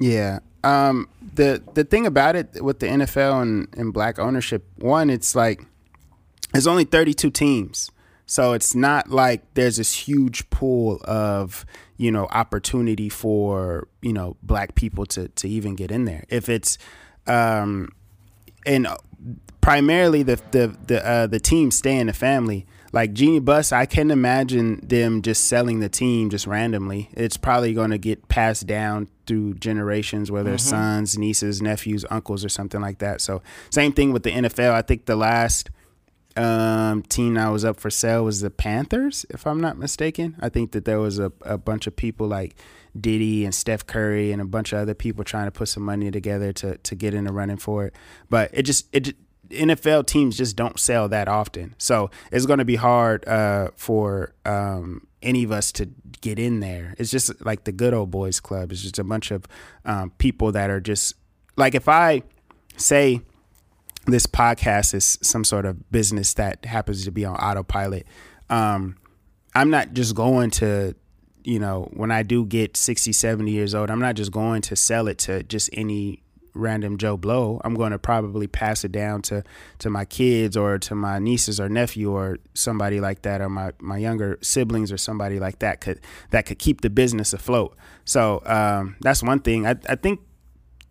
Yeah. 0.00 0.40
Um, 0.62 1.08
the 1.34 1.62
the 1.74 1.84
thing 1.84 2.06
about 2.06 2.36
it 2.36 2.62
with 2.62 2.80
the 2.80 2.86
NFL 2.86 3.42
and, 3.42 3.68
and 3.76 3.92
black 3.92 4.18
ownership, 4.18 4.64
one, 4.76 5.10
it's 5.10 5.34
like 5.34 5.64
there's 6.52 6.66
only 6.66 6.84
32 6.84 7.30
teams. 7.30 7.90
So 8.30 8.52
it's 8.52 8.76
not 8.76 9.10
like 9.10 9.42
there's 9.54 9.78
this 9.78 9.92
huge 9.92 10.48
pool 10.50 11.00
of, 11.02 11.66
you 11.96 12.12
know, 12.12 12.28
opportunity 12.30 13.08
for, 13.08 13.88
you 14.02 14.12
know, 14.12 14.36
black 14.40 14.76
people 14.76 15.04
to 15.06 15.26
to 15.26 15.48
even 15.48 15.74
get 15.74 15.90
in 15.90 16.04
there. 16.04 16.22
If 16.28 16.48
it's 16.48 16.78
um 17.26 17.88
and 18.64 18.86
primarily 19.60 20.22
the 20.22 20.40
the 20.52 20.76
the 20.86 21.04
uh, 21.04 21.26
the 21.26 21.40
team 21.40 21.72
stay 21.72 21.98
in 21.98 22.06
the 22.06 22.12
family. 22.12 22.66
Like 22.92 23.14
Jeanie 23.14 23.40
Buss, 23.40 23.72
I 23.72 23.86
can 23.86 24.12
imagine 24.12 24.80
them 24.80 25.22
just 25.22 25.48
selling 25.48 25.80
the 25.80 25.88
team 25.88 26.30
just 26.30 26.46
randomly. 26.46 27.08
It's 27.14 27.36
probably 27.36 27.74
going 27.74 27.90
to 27.90 27.98
get 27.98 28.28
passed 28.28 28.66
down 28.66 29.08
through 29.26 29.54
generations, 29.54 30.30
whether 30.30 30.54
it's 30.54 30.64
sons, 30.64 31.18
nieces, 31.18 31.62
nephews, 31.62 32.04
uncles, 32.10 32.44
or 32.44 32.48
something 32.48 32.80
like 32.80 32.98
that. 32.98 33.20
So 33.20 33.42
same 33.70 33.92
thing 33.92 34.12
with 34.12 34.22
the 34.22 34.30
NFL. 34.30 34.70
I 34.72 34.82
think 34.82 35.06
the 35.06 35.14
last 35.16 35.70
um, 36.36 37.02
team 37.02 37.34
that 37.34 37.48
was 37.48 37.64
up 37.64 37.80
for 37.80 37.90
sale 37.90 38.24
was 38.24 38.40
the 38.40 38.50
Panthers, 38.50 39.26
if 39.30 39.46
I'm 39.46 39.60
not 39.60 39.78
mistaken. 39.78 40.36
I 40.40 40.48
think 40.48 40.72
that 40.72 40.84
there 40.84 41.00
was 41.00 41.18
a, 41.18 41.32
a 41.42 41.58
bunch 41.58 41.86
of 41.86 41.96
people 41.96 42.26
like 42.26 42.56
Diddy 42.98 43.44
and 43.44 43.54
Steph 43.54 43.86
Curry 43.86 44.32
and 44.32 44.40
a 44.40 44.44
bunch 44.44 44.72
of 44.72 44.78
other 44.78 44.94
people 44.94 45.24
trying 45.24 45.46
to 45.46 45.50
put 45.50 45.68
some 45.68 45.82
money 45.82 46.10
together 46.10 46.52
to 46.54 46.76
to 46.78 46.94
get 46.94 47.14
in 47.14 47.24
the 47.24 47.32
running 47.32 47.56
for 47.56 47.86
it. 47.86 47.94
But 48.28 48.50
it 48.52 48.62
just 48.62 48.88
it 48.92 49.16
NFL 49.48 50.06
teams 50.06 50.36
just 50.36 50.54
don't 50.56 50.78
sell 50.78 51.08
that 51.08 51.28
often, 51.28 51.74
so 51.78 52.10
it's 52.30 52.46
going 52.46 52.60
to 52.60 52.64
be 52.64 52.76
hard 52.76 53.26
uh, 53.26 53.70
for 53.74 54.32
um, 54.44 55.06
any 55.22 55.42
of 55.42 55.50
us 55.50 55.72
to 55.72 55.88
get 56.20 56.38
in 56.38 56.60
there. 56.60 56.94
It's 56.98 57.10
just 57.10 57.44
like 57.44 57.64
the 57.64 57.72
good 57.72 57.92
old 57.92 58.10
boys 58.10 58.38
club. 58.38 58.70
It's 58.70 58.82
just 58.82 58.98
a 58.98 59.04
bunch 59.04 59.30
of 59.30 59.46
um, 59.84 60.10
people 60.18 60.52
that 60.52 60.70
are 60.70 60.80
just 60.80 61.14
like 61.56 61.74
if 61.74 61.88
I 61.88 62.22
say 62.76 63.22
this 64.10 64.26
podcast 64.26 64.94
is 64.94 65.18
some 65.22 65.44
sort 65.44 65.64
of 65.64 65.90
business 65.90 66.34
that 66.34 66.64
happens 66.64 67.04
to 67.04 67.10
be 67.10 67.24
on 67.24 67.36
autopilot. 67.36 68.06
Um, 68.48 68.96
I'm 69.54 69.70
not 69.70 69.92
just 69.92 70.14
going 70.14 70.50
to, 70.52 70.94
you 71.44 71.58
know, 71.58 71.88
when 71.92 72.10
I 72.10 72.22
do 72.22 72.44
get 72.44 72.76
60, 72.76 73.12
70 73.12 73.50
years 73.50 73.74
old, 73.74 73.90
I'm 73.90 74.00
not 74.00 74.14
just 74.14 74.32
going 74.32 74.62
to 74.62 74.76
sell 74.76 75.08
it 75.08 75.18
to 75.18 75.42
just 75.42 75.70
any 75.72 76.22
random 76.54 76.98
Joe 76.98 77.16
Blow. 77.16 77.60
I'm 77.64 77.74
going 77.74 77.92
to 77.92 77.98
probably 77.98 78.46
pass 78.46 78.84
it 78.84 78.92
down 78.92 79.22
to 79.22 79.44
to 79.78 79.90
my 79.90 80.04
kids 80.04 80.56
or 80.56 80.78
to 80.78 80.94
my 80.94 81.18
nieces 81.18 81.60
or 81.60 81.68
nephew 81.68 82.10
or 82.10 82.38
somebody 82.54 83.00
like 83.00 83.22
that 83.22 83.40
or 83.40 83.48
my 83.48 83.72
my 83.78 83.98
younger 83.98 84.38
siblings 84.40 84.92
or 84.92 84.98
somebody 84.98 85.38
like 85.38 85.60
that 85.60 85.80
could 85.80 86.00
that 86.30 86.46
could 86.46 86.58
keep 86.58 86.80
the 86.80 86.90
business 86.90 87.32
afloat. 87.32 87.76
So 88.04 88.42
um, 88.46 88.96
that's 89.00 89.22
one 89.22 89.40
thing. 89.40 89.66
I 89.66 89.76
I 89.88 89.96
think 89.96 90.20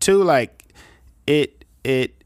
too 0.00 0.22
like 0.22 0.74
it 1.26 1.64
it 1.84 2.19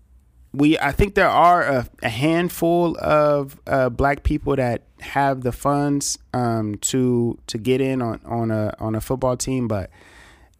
we 0.54 0.78
I 0.78 0.92
think 0.92 1.14
there 1.14 1.28
are 1.28 1.62
a, 1.62 1.88
a 2.02 2.08
handful 2.08 2.96
of 2.98 3.60
uh, 3.66 3.88
black 3.88 4.22
people 4.22 4.56
that 4.56 4.82
have 5.00 5.42
the 5.42 5.52
funds 5.52 6.18
um, 6.32 6.76
to 6.76 7.38
to 7.48 7.58
get 7.58 7.80
in 7.80 8.00
on 8.00 8.20
on 8.24 8.50
a 8.50 8.74
on 8.78 8.94
a 8.94 9.00
football 9.00 9.36
team, 9.36 9.68
but 9.68 9.90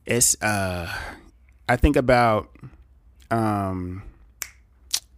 it's 0.06 0.40
uh 0.42 0.92
I 1.68 1.76
think 1.76 1.96
about 1.96 2.50
um 3.30 4.02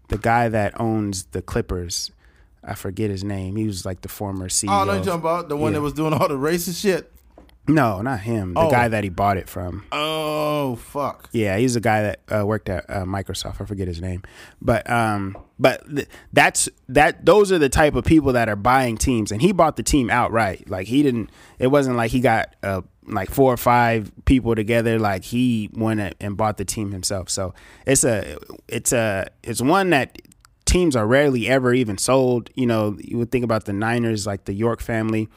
the 0.08 0.18
guy 0.18 0.48
that 0.48 0.78
owns 0.80 1.24
the 1.26 1.42
Clippers. 1.42 2.12
I 2.62 2.74
forget 2.74 3.10
his 3.10 3.22
name. 3.24 3.56
He 3.56 3.66
was 3.66 3.84
like 3.86 4.00
the 4.02 4.08
former 4.08 4.48
CEO. 4.48 4.70
Oh, 4.70 4.84
no, 4.84 4.94
you 4.94 4.98
talking 4.98 5.20
about 5.20 5.48
the 5.48 5.56
one 5.56 5.72
Yeah. 5.72 5.78
that 5.78 5.82
was 5.82 5.92
doing 5.92 6.12
all 6.12 6.26
the 6.28 6.36
racist 6.36 6.80
shit. 6.82 7.12
No, 7.68 8.00
not 8.02 8.20
him. 8.20 8.54
The 8.54 8.60
Oh. 8.60 8.70
guy 8.70 8.88
that 8.88 9.02
he 9.04 9.10
bought 9.10 9.36
it 9.36 9.48
from. 9.48 9.84
Oh 9.92 10.76
fuck. 10.76 11.28
Yeah, 11.32 11.56
he's 11.58 11.76
a 11.76 11.80
guy 11.80 12.02
that 12.02 12.20
uh, 12.40 12.46
worked 12.46 12.68
at 12.68 12.84
uh, 12.88 13.04
Microsoft. 13.04 13.60
I 13.60 13.64
forget 13.64 13.88
his 13.88 14.00
name, 14.00 14.22
but 14.62 14.88
um, 14.90 15.36
but 15.58 15.84
th- 15.94 16.08
that's 16.32 16.68
that. 16.88 17.24
Those 17.26 17.52
are 17.52 17.58
the 17.58 17.68
type 17.68 17.94
of 17.94 18.04
people 18.04 18.32
that 18.34 18.48
are 18.48 18.56
buying 18.56 18.96
teams, 18.96 19.32
and 19.32 19.40
he 19.42 19.52
bought 19.52 19.76
the 19.76 19.82
team 19.82 20.10
outright. 20.10 20.68
Like 20.70 20.86
he 20.86 21.02
didn't. 21.02 21.30
It 21.58 21.68
wasn't 21.68 21.96
like 21.96 22.10
he 22.10 22.20
got 22.20 22.54
uh, 22.62 22.82
like 23.06 23.30
four 23.30 23.52
or 23.52 23.56
five 23.56 24.10
people 24.24 24.54
together. 24.54 24.98
Like 24.98 25.24
he 25.24 25.70
went 25.74 26.00
a- 26.00 26.12
and 26.20 26.36
bought 26.36 26.56
the 26.56 26.64
team 26.64 26.92
himself. 26.92 27.28
So 27.30 27.54
it's 27.86 28.04
a 28.04 28.38
it's 28.68 28.92
a 28.92 29.28
it's 29.42 29.60
one 29.60 29.90
that 29.90 30.18
teams 30.64 30.96
are 30.96 31.06
rarely 31.06 31.48
ever 31.48 31.72
even 31.74 31.98
sold. 31.98 32.50
You 32.54 32.66
know, 32.66 32.96
you 33.00 33.18
would 33.18 33.30
think 33.30 33.44
about 33.44 33.64
the 33.66 33.72
Niners, 33.72 34.26
like 34.26 34.44
the 34.44 34.54
York 34.54 34.80
family. 34.80 35.28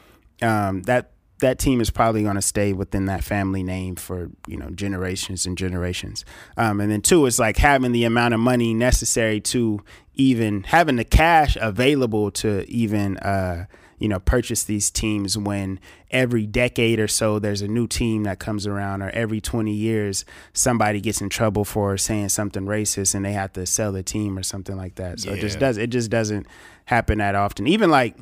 Um, 0.41 0.83
that 0.83 1.11
that 1.39 1.59
team 1.59 1.81
is 1.81 1.89
probably 1.89 2.23
going 2.23 2.35
to 2.35 2.41
stay 2.41 2.73
within 2.73 3.05
that 3.05 3.23
family 3.23 3.63
name 3.63 3.95
for 3.95 4.29
you 4.47 4.57
know 4.57 4.69
generations 4.69 5.45
and 5.45 5.57
generations. 5.57 6.25
Um, 6.57 6.79
and 6.81 6.91
then 6.91 7.01
two, 7.01 7.25
it's 7.25 7.39
like 7.39 7.57
having 7.57 7.91
the 7.91 8.03
amount 8.03 8.33
of 8.33 8.39
money 8.39 8.73
necessary 8.73 9.39
to 9.41 9.81
even 10.15 10.63
having 10.63 10.97
the 10.97 11.05
cash 11.05 11.57
available 11.59 12.29
to 12.31 12.69
even 12.69 13.17
uh, 13.19 13.65
you 13.99 14.07
know 14.07 14.19
purchase 14.19 14.63
these 14.63 14.91
teams 14.91 15.37
when 15.37 15.79
every 16.11 16.45
decade 16.45 16.99
or 16.99 17.07
so 17.07 17.39
there's 17.39 17.61
a 17.61 17.67
new 17.67 17.87
team 17.87 18.23
that 18.23 18.39
comes 18.39 18.65
around 18.67 19.01
or 19.01 19.09
every 19.11 19.39
20 19.39 19.71
years 19.71 20.25
somebody 20.53 20.99
gets 20.99 21.21
in 21.21 21.29
trouble 21.29 21.63
for 21.63 21.97
saying 21.97 22.29
something 22.29 22.65
racist 22.65 23.13
and 23.13 23.23
they 23.23 23.33
have 23.33 23.53
to 23.53 23.65
sell 23.65 23.91
the 23.91 24.03
team 24.03 24.37
or 24.37 24.43
something 24.43 24.75
like 24.75 24.95
that. 24.95 25.19
So 25.19 25.31
it 25.31 25.39
just 25.39 25.59
does 25.59 25.77
it 25.77 25.89
just 25.89 26.09
doesn't 26.09 26.47
happen 26.85 27.19
that 27.19 27.35
often. 27.35 27.67
Even 27.67 27.89
like 27.89 28.17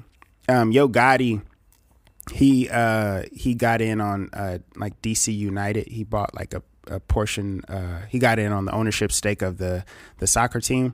um, 0.49 0.71
Yo 0.71 0.87
Gotti 0.87 1.41
he 2.31 2.69
uh 2.69 3.23
he 3.31 3.55
got 3.55 3.81
in 3.81 4.01
on 4.01 4.29
uh 4.33 4.59
like 4.75 5.01
DC 5.01 5.35
United. 5.35 5.87
He 5.87 6.03
bought 6.03 6.35
like 6.35 6.53
a, 6.53 6.61
a 6.87 6.99
portion 6.99 7.63
uh 7.67 8.01
he 8.09 8.19
got 8.19 8.39
in 8.39 8.51
on 8.51 8.65
the 8.65 8.71
ownership 8.71 9.11
stake 9.11 9.41
of 9.41 9.57
the 9.57 9.85
the 10.19 10.27
soccer 10.27 10.59
team. 10.59 10.93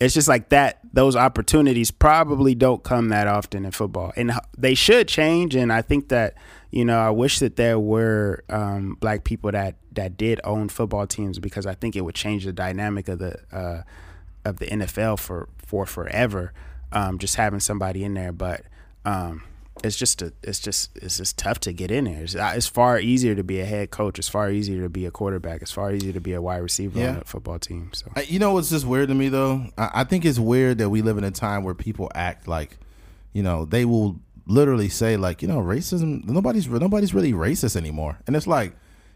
It's 0.00 0.14
just 0.14 0.28
like 0.28 0.48
that 0.48 0.80
those 0.92 1.14
opportunities 1.14 1.90
probably 1.90 2.54
don't 2.54 2.82
come 2.82 3.10
that 3.10 3.26
often 3.26 3.66
in 3.66 3.70
football. 3.70 4.12
And 4.16 4.32
they 4.56 4.74
should 4.74 5.08
change 5.08 5.54
and 5.54 5.72
I 5.72 5.82
think 5.82 6.08
that 6.08 6.34
you 6.70 6.84
know, 6.84 7.00
I 7.00 7.10
wish 7.10 7.40
that 7.40 7.56
there 7.56 7.78
were 7.78 8.44
um 8.48 8.96
black 9.00 9.24
people 9.24 9.52
that 9.52 9.76
that 9.92 10.16
did 10.16 10.40
own 10.44 10.68
football 10.68 11.06
teams 11.06 11.38
because 11.38 11.66
I 11.66 11.74
think 11.74 11.96
it 11.96 12.02
would 12.02 12.14
change 12.14 12.44
the 12.44 12.52
dynamic 12.52 13.08
of 13.08 13.18
the 13.18 13.36
uh 13.52 13.82
of 14.44 14.58
the 14.58 14.66
NFL 14.66 15.18
for 15.18 15.48
for 15.58 15.84
forever. 15.84 16.52
Um 16.92 17.18
just 17.18 17.36
having 17.36 17.60
somebody 17.60 18.04
in 18.04 18.14
there 18.14 18.32
but 18.32 18.62
um 19.04 19.42
it's 19.84 19.96
just 19.96 20.22
a, 20.22 20.32
it's 20.42 20.58
just 20.58 20.96
it's 20.96 21.16
just 21.16 21.36
tough 21.38 21.60
to 21.60 21.72
get 21.72 21.90
in 21.90 22.04
there. 22.04 22.22
It's, 22.22 22.34
it's 22.34 22.66
far 22.66 22.98
easier 23.00 23.34
to 23.34 23.42
be 23.42 23.60
a 23.60 23.64
head 23.64 23.90
coach. 23.90 24.18
It's 24.18 24.28
far 24.28 24.50
easier 24.50 24.82
to 24.82 24.88
be 24.88 25.06
a 25.06 25.10
quarterback. 25.10 25.62
It's 25.62 25.72
far 25.72 25.92
easier 25.92 26.12
to 26.12 26.20
be 26.20 26.32
a 26.32 26.42
wide 26.42 26.58
receiver 26.58 27.00
on 27.00 27.16
a 27.16 27.24
football 27.24 27.58
team. 27.58 27.90
So 27.92 28.10
You 28.26 28.38
know 28.38 28.52
what's 28.52 28.70
just 28.70 28.86
weird 28.86 29.08
to 29.08 29.14
me 29.14 29.28
though? 29.28 29.66
I, 29.76 29.90
I 29.94 30.04
think 30.04 30.24
it's 30.24 30.38
weird 30.38 30.78
that 30.78 30.90
we 30.90 31.02
live 31.02 31.18
in 31.18 31.24
a 31.24 31.30
time 31.30 31.64
where 31.64 31.74
people 31.74 32.10
act 32.14 32.46
like, 32.48 32.78
you 33.32 33.42
know, 33.42 33.64
they 33.64 33.84
will 33.84 34.20
literally 34.46 34.88
say 34.88 35.16
like, 35.16 35.42
you 35.42 35.48
know, 35.48 35.60
racism. 35.60 36.24
Nobody's 36.24 36.68
nobody's 36.68 37.14
really 37.14 37.32
racist 37.32 37.76
anymore, 37.76 38.18
and 38.26 38.36
it's 38.36 38.46
like, 38.46 38.74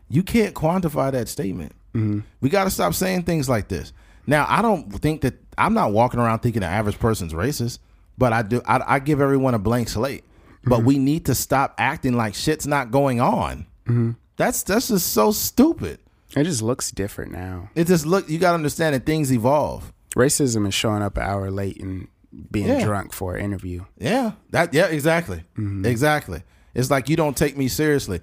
you 0.08 0.22
can't 0.22 0.54
quantify 0.54 1.10
that 1.12 1.28
statement. 1.28 1.72
Mm-hmm. 1.94 2.20
We 2.40 2.48
got 2.48 2.64
to 2.64 2.70
stop 2.70 2.94
saying 2.94 3.22
things 3.22 3.48
like 3.48 3.68
this. 3.68 3.92
Now, 4.26 4.46
I 4.48 4.62
don't 4.62 4.90
think 4.90 5.20
that 5.20 5.34
I'm 5.58 5.74
not 5.74 5.92
walking 5.92 6.18
around 6.18 6.40
thinking 6.40 6.60
the 6.60 6.66
average 6.66 6.98
person's 6.98 7.32
racist, 7.32 7.78
but 8.16 8.32
I 8.32 8.42
do. 8.42 8.62
I, 8.66 8.82
I 8.86 8.98
give 8.98 9.20
everyone 9.20 9.54
a 9.54 9.58
blank 9.58 9.88
slate. 9.88 10.24
But 10.66 10.78
mm-hmm. 10.78 10.86
we 10.86 10.98
need 10.98 11.26
to 11.26 11.34
stop 11.34 11.74
acting 11.78 12.14
like 12.14 12.34
shit's 12.34 12.66
not 12.66 12.90
going 12.90 13.20
on. 13.20 13.66
Mm-hmm. 13.86 14.12
That's 14.36 14.62
that's 14.62 14.88
just 14.88 15.12
so 15.12 15.30
stupid. 15.30 16.00
it 16.36 16.44
just 16.44 16.62
looks 16.62 16.90
different 16.90 17.32
now. 17.32 17.70
It 17.74 17.86
just 17.86 18.06
look. 18.06 18.28
You 18.28 18.38
got 18.38 18.50
to 18.50 18.54
understand 18.54 18.94
that 18.94 19.06
things 19.06 19.32
evolve. 19.32 19.92
Racism 20.16 20.66
is 20.66 20.74
showing 20.74 21.02
up 21.02 21.16
an 21.16 21.24
hour 21.24 21.50
late 21.50 21.80
and 21.80 22.08
being 22.50 22.66
Yeah. 22.66 22.84
drunk 22.84 23.12
for 23.12 23.36
an 23.36 23.44
interview. 23.44 23.84
Yeah, 23.98 24.32
that 24.50 24.72
yeah, 24.74 24.86
exactly, 24.86 25.38
mm-hmm. 25.56 25.84
exactly. 25.84 26.42
It's 26.74 26.90
like 26.90 27.08
you 27.08 27.16
don't 27.16 27.36
take 27.36 27.56
me 27.56 27.68
seriously. 27.68 28.20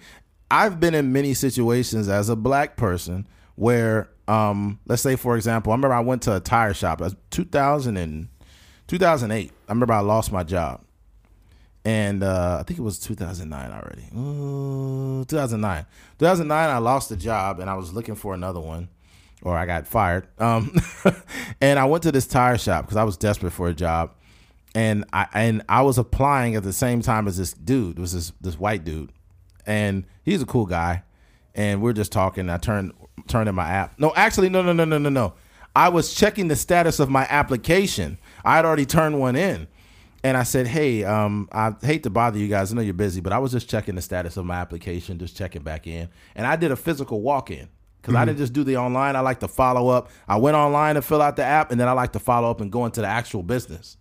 I've 0.49 0.79
been 0.79 0.93
in 0.93 1.13
many 1.13 1.33
situations 1.33 2.09
as 2.09 2.27
a 2.27 2.35
black 2.35 2.75
person 2.75 3.25
where, 3.55 4.09
um, 4.27 4.79
let's 4.85 5.01
say 5.01 5.15
for 5.15 5.37
example, 5.37 5.71
I 5.71 5.75
remember 5.75 5.93
I 5.95 6.01
went 6.01 6.23
to 6.23 6.35
a 6.35 6.39
tire 6.41 6.73
shop. 6.73 6.99
It 6.99 7.05
was 7.05 7.15
2000 7.29 7.95
and 7.95 8.27
2008. 8.87 9.51
I 9.51 9.71
remember 9.71 9.93
I 9.93 9.99
lost 9.99 10.31
my 10.33 10.43
job, 10.43 10.81
and 11.83 12.23
uh, 12.23 12.57
I 12.59 12.63
think 12.63 12.79
it 12.79 12.83
was 12.83 12.99
2009 12.99 13.71
already. 13.71 14.03
Ooh, 14.15 15.25
2009, 15.25 15.85
2009. 16.19 16.69
I 16.69 16.77
lost 16.77 17.09
the 17.09 17.15
job, 17.15 17.59
and 17.59 17.69
I 17.69 17.75
was 17.75 17.93
looking 17.93 18.15
for 18.15 18.33
another 18.33 18.59
one, 18.59 18.89
or 19.41 19.57
I 19.57 19.65
got 19.65 19.87
fired. 19.87 20.27
Um, 20.39 20.75
and 21.61 21.79
I 21.79 21.85
went 21.85 22.03
to 22.03 22.11
this 22.11 22.27
tire 22.27 22.57
shop 22.57 22.85
because 22.85 22.97
I 22.97 23.03
was 23.03 23.17
desperate 23.17 23.51
for 23.51 23.67
a 23.67 23.73
job 23.73 24.11
and 24.73 25.05
I 25.11 25.27
and 25.33 25.63
I 25.67 25.81
was 25.81 25.97
applying 25.97 26.55
at 26.55 26.63
the 26.63 26.73
same 26.73 27.01
time 27.01 27.27
as 27.27 27.37
this 27.37 27.53
dude. 27.53 27.97
It 27.97 28.01
was 28.01 28.13
this 28.13 28.31
this 28.41 28.57
white 28.59 28.83
dude, 28.83 29.11
and 29.65 30.05
he's 30.23 30.41
a 30.41 30.45
cool 30.45 30.65
guy. 30.65 31.03
And 31.53 31.81
we're 31.81 31.93
just 31.93 32.13
talking. 32.13 32.49
I 32.49 32.57
turned 32.57 32.93
turned 33.27 33.49
in 33.49 33.55
my 33.55 33.69
app. 33.69 33.99
No, 33.99 34.13
actually, 34.15 34.49
no, 34.49 34.61
no, 34.61 34.71
no, 34.71 34.85
no, 34.85 34.97
no, 34.97 35.09
no. 35.09 35.33
I 35.75 35.89
was 35.89 36.13
checking 36.13 36.47
the 36.47 36.55
status 36.55 36.99
of 36.99 37.09
my 37.09 37.27
application. 37.29 38.17
I 38.45 38.55
had 38.55 38.65
already 38.65 38.85
turned 38.85 39.19
one 39.19 39.35
in, 39.35 39.67
and 40.23 40.37
I 40.37 40.43
said, 40.43 40.67
"Hey, 40.67 41.03
um, 41.03 41.49
I 41.51 41.73
hate 41.81 42.03
to 42.03 42.09
bother 42.09 42.37
you 42.37 42.47
guys. 42.47 42.71
I 42.71 42.75
know 42.75 42.81
you're 42.81 42.93
busy, 42.93 43.21
but 43.21 43.33
I 43.33 43.39
was 43.39 43.51
just 43.51 43.69
checking 43.69 43.95
the 43.95 44.01
status 44.01 44.37
of 44.37 44.45
my 44.45 44.55
application, 44.55 45.17
just 45.19 45.35
checking 45.35 45.63
back 45.63 45.87
in. 45.87 46.09
And 46.35 46.45
I 46.47 46.55
did 46.55 46.71
a 46.71 46.75
physical 46.75 47.21
walk 47.21 47.51
in." 47.51 47.69
Because 48.01 48.15
I 48.15 48.25
didn't 48.25 48.39
just 48.39 48.53
do 48.53 48.63
the 48.63 48.77
online. 48.77 49.15
I 49.15 49.19
like 49.19 49.41
to 49.41 49.47
follow 49.47 49.89
up. 49.89 50.09
I 50.27 50.37
went 50.37 50.57
online 50.57 50.95
to 50.95 51.03
fill 51.03 51.21
out 51.21 51.35
the 51.35 51.43
app, 51.43 51.69
and 51.71 51.79
then 51.79 51.87
I 51.87 51.91
like 51.91 52.13
to 52.13 52.19
follow 52.19 52.49
up 52.49 52.59
and 52.59 52.71
go 52.71 52.85
into 52.85 52.99
the 52.99 53.05
actual 53.05 53.43
business. 53.43 53.95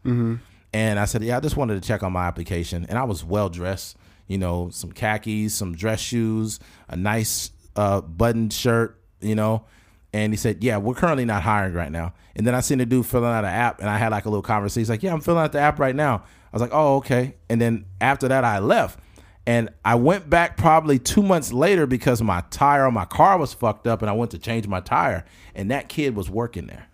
And 0.73 0.99
I 0.99 1.05
said, 1.05 1.23
yeah, 1.23 1.37
I 1.37 1.41
just 1.41 1.59
wanted 1.59 1.83
to 1.83 1.87
check 1.87 2.03
on 2.03 2.11
my 2.11 2.27
application. 2.27 2.87
And 2.89 2.97
I 2.97 3.05
was 3.05 3.23
well 3.23 3.51
dressed, 3.51 3.99
you 4.27 4.39
know, 4.39 4.71
some 4.71 4.91
khakis, 4.91 5.53
some 5.53 5.75
dress 5.75 6.01
shoes, 6.01 6.61
a 6.89 6.97
nice 6.97 7.51
uh, 7.77 8.01
buttoned 8.01 8.55
shirt, 8.55 8.99
you 9.21 9.35
know. 9.35 9.65
And 10.13 10.33
he 10.33 10.37
said, 10.37 10.65
yeah, 10.65 10.77
we're 10.77 10.95
currently 10.95 11.25
not 11.25 11.43
hiring 11.43 11.75
right 11.75 11.93
now. 11.93 12.15
And 12.35 12.47
then 12.47 12.55
I 12.55 12.61
seen 12.61 12.79
the 12.79 12.87
dude 12.87 13.07
filling 13.07 13.31
out 13.31 13.45
an 13.45 13.51
app, 13.51 13.81
and 13.81 13.89
I 13.89 13.97
had 13.97 14.11
like 14.11 14.25
a 14.25 14.29
little 14.29 14.43
conversation. 14.43 14.81
He's 14.81 14.91
like, 14.91 15.03
yeah, 15.03 15.13
I'm 15.13 15.21
filling 15.21 15.43
out 15.43 15.53
the 15.53 15.61
app 15.61 15.79
right 15.79 15.95
now. 15.95 16.17
I 16.17 16.57
was 16.57 16.63
like, 16.63 16.73
oh, 16.73 16.97
okay. 16.97 17.37
And 17.49 17.61
then 17.61 17.85
after 18.01 18.27
that, 18.29 18.45
I 18.45 18.59
left. 18.59 18.99
And 19.47 19.71
I 19.85 19.95
went 19.95 20.29
back 20.29 20.57
probably 20.57 20.99
two 20.99 21.23
months 21.23 21.53
later 21.53 21.87
because 21.87 22.23
my 22.23 22.43
tire 22.51 22.87
on 22.87 22.95
my 22.95 23.05
car 23.05 23.39
was 23.39 23.55
fucked 23.55 23.87
up, 23.87 24.03
and 24.03 24.11
I 24.11 24.13
went 24.13 24.33
to 24.33 24.39
change 24.39 24.67
my 24.67 24.81
tire. 24.81 25.25
And 25.55 25.71
that 25.71 25.89
kid 25.89 26.17
was 26.17 26.29
working 26.29 26.67
there. 26.67 26.89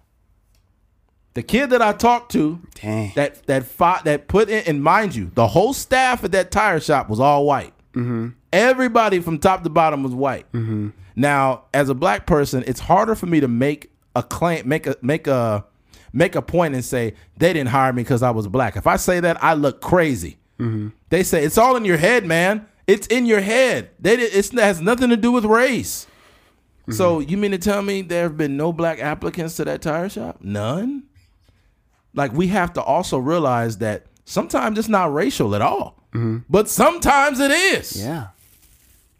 The 1.34 1.42
kid 1.42 1.68
that 1.70 1.82
I 1.82 1.92
talked 1.92 2.32
to, 2.32 2.60
Dang. 2.76 3.12
that 3.14 3.46
that 3.46 3.66
fought 3.66 4.04
that 4.06 4.26
put 4.26 4.48
in 4.48 4.64
and 4.66 4.82
mind 4.82 5.14
you, 5.14 5.30
the 5.34 5.46
whole 5.46 5.74
staff 5.74 6.24
at 6.24 6.32
that 6.32 6.50
tire 6.50 6.80
shop 6.80 7.10
was 7.10 7.20
all 7.20 7.44
white. 7.44 7.74
Mm-hmm. 7.92 8.28
Everybody 8.54 9.20
from 9.20 9.38
top 9.38 9.62
to 9.62 9.68
bottom 9.68 10.02
was 10.02 10.14
white. 10.14 10.50
Mm-hmm. 10.52 10.88
Now, 11.16 11.64
as 11.72 11.88
a 11.88 11.94
black 11.94 12.26
person, 12.26 12.62
it's 12.66 12.80
harder 12.80 13.14
for 13.14 13.26
me 13.26 13.40
to 13.40 13.48
make 13.48 13.90
a 14.14 14.22
claim, 14.22 14.68
make 14.68 14.86
a 14.86 14.96
make 15.00 15.26
a 15.26 15.64
make 16.12 16.34
a 16.34 16.42
point 16.42 16.74
and 16.74 16.84
say 16.84 17.14
they 17.38 17.52
didn't 17.52 17.70
hire 17.70 17.92
me 17.92 18.02
because 18.02 18.22
I 18.22 18.30
was 18.30 18.46
black. 18.46 18.76
If 18.76 18.86
I 18.86 18.96
say 18.96 19.20
that, 19.20 19.42
I 19.42 19.54
look 19.54 19.80
crazy. 19.80 20.38
Mm-hmm. 20.60 20.88
They 21.08 21.22
say 21.22 21.44
it's 21.44 21.58
all 21.58 21.76
in 21.76 21.84
your 21.84 21.96
head, 21.96 22.26
man. 22.26 22.66
It's 22.86 23.06
in 23.08 23.26
your 23.26 23.40
head. 23.40 23.90
They 23.98 24.14
it's, 24.14 24.52
it 24.52 24.58
has 24.58 24.80
nothing 24.80 25.10
to 25.10 25.16
do 25.16 25.32
with 25.32 25.44
race. 25.44 26.06
So 26.90 27.20
mm-hmm. 27.20 27.30
you 27.30 27.36
mean 27.36 27.50
to 27.50 27.58
tell 27.58 27.82
me 27.82 28.02
there 28.02 28.24
have 28.24 28.36
been 28.36 28.56
no 28.56 28.72
black 28.72 29.00
applicants 29.00 29.56
to 29.56 29.64
that 29.64 29.82
tire 29.82 30.08
shop? 30.08 30.38
None. 30.40 31.02
Like 32.14 32.32
we 32.32 32.46
have 32.48 32.72
to 32.74 32.82
also 32.82 33.18
realize 33.18 33.78
that 33.78 34.06
sometimes 34.24 34.78
it's 34.78 34.88
not 34.88 35.12
racial 35.12 35.54
at 35.54 35.62
all, 35.62 36.02
mm-hmm. 36.14 36.38
but 36.48 36.68
sometimes 36.68 37.40
it 37.40 37.50
is. 37.50 38.00
Yeah. 38.00 38.28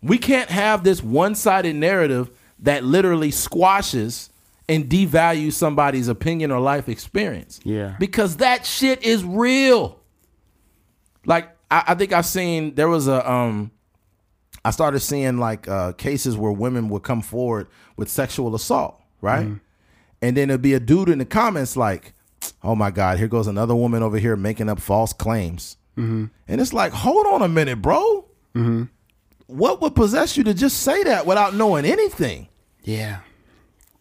We 0.02 0.18
can't 0.18 0.51
have 0.51 0.85
this 0.85 1.02
one-sided 1.02 1.74
narrative 1.74 2.31
that 2.60 2.85
literally 2.85 3.31
squashes 3.31 4.31
and 4.68 4.86
devalues 4.86 5.52
somebody's 5.52 6.09
opinion 6.09 6.51
or 6.51 6.60
life 6.60 6.89
experience. 6.89 7.60
Yeah. 7.64 7.97
Because 7.98 8.39
that 8.39 8.66
shit 8.66 9.02
is 9.05 9.24
real. 9.24 10.01
Like 11.24 11.51
I, 11.70 11.85
I 11.89 11.94
think 11.94 12.12
I've 12.12 12.27
seen 12.27 12.74
there 12.74 12.89
was 12.89 13.09
a 13.09 13.28
um 13.31 13.70
I 14.64 14.70
started 14.70 15.01
seeing 15.01 15.39
like 15.39 15.68
uh 15.68 15.93
cases 15.93 16.36
where 16.36 16.52
women 16.52 16.89
would 16.89 17.02
come 17.02 17.23
forward 17.23 17.68
with 17.97 18.09
sexual 18.09 18.55
assault, 18.55 19.01
right? 19.20 19.47
And 20.23 20.36
then 20.36 20.51
it'd 20.51 20.62
be 20.62 20.74
a 20.74 20.81
dude 20.81 21.09
in 21.09 21.18
the 21.18 21.24
comments 21.24 21.77
like, 21.77 22.14
"Oh 22.62 22.74
my 22.74 22.90
God, 22.90 23.18
here 23.18 23.28
goes 23.28 23.47
another 23.47 23.74
woman 23.74 24.02
over 24.02 24.18
here 24.18 24.35
making 24.36 24.68
up 24.68 24.81
false 24.81 25.12
claims." 25.12 25.77
And 26.48 26.60
it's 26.60 26.73
like, 26.73 26.93
hold 26.93 27.27
on 27.27 27.43
a 27.43 27.48
minute, 27.48 27.81
bro. 27.81 28.24
What 29.47 29.81
would 29.81 29.94
possess 29.94 30.36
you 30.36 30.44
to 30.44 30.55
just 30.55 30.78
say 30.78 31.05
that 31.05 31.27
without 31.27 31.55
knowing 31.55 31.85
anything? 31.85 32.48
Yeah. 32.82 33.20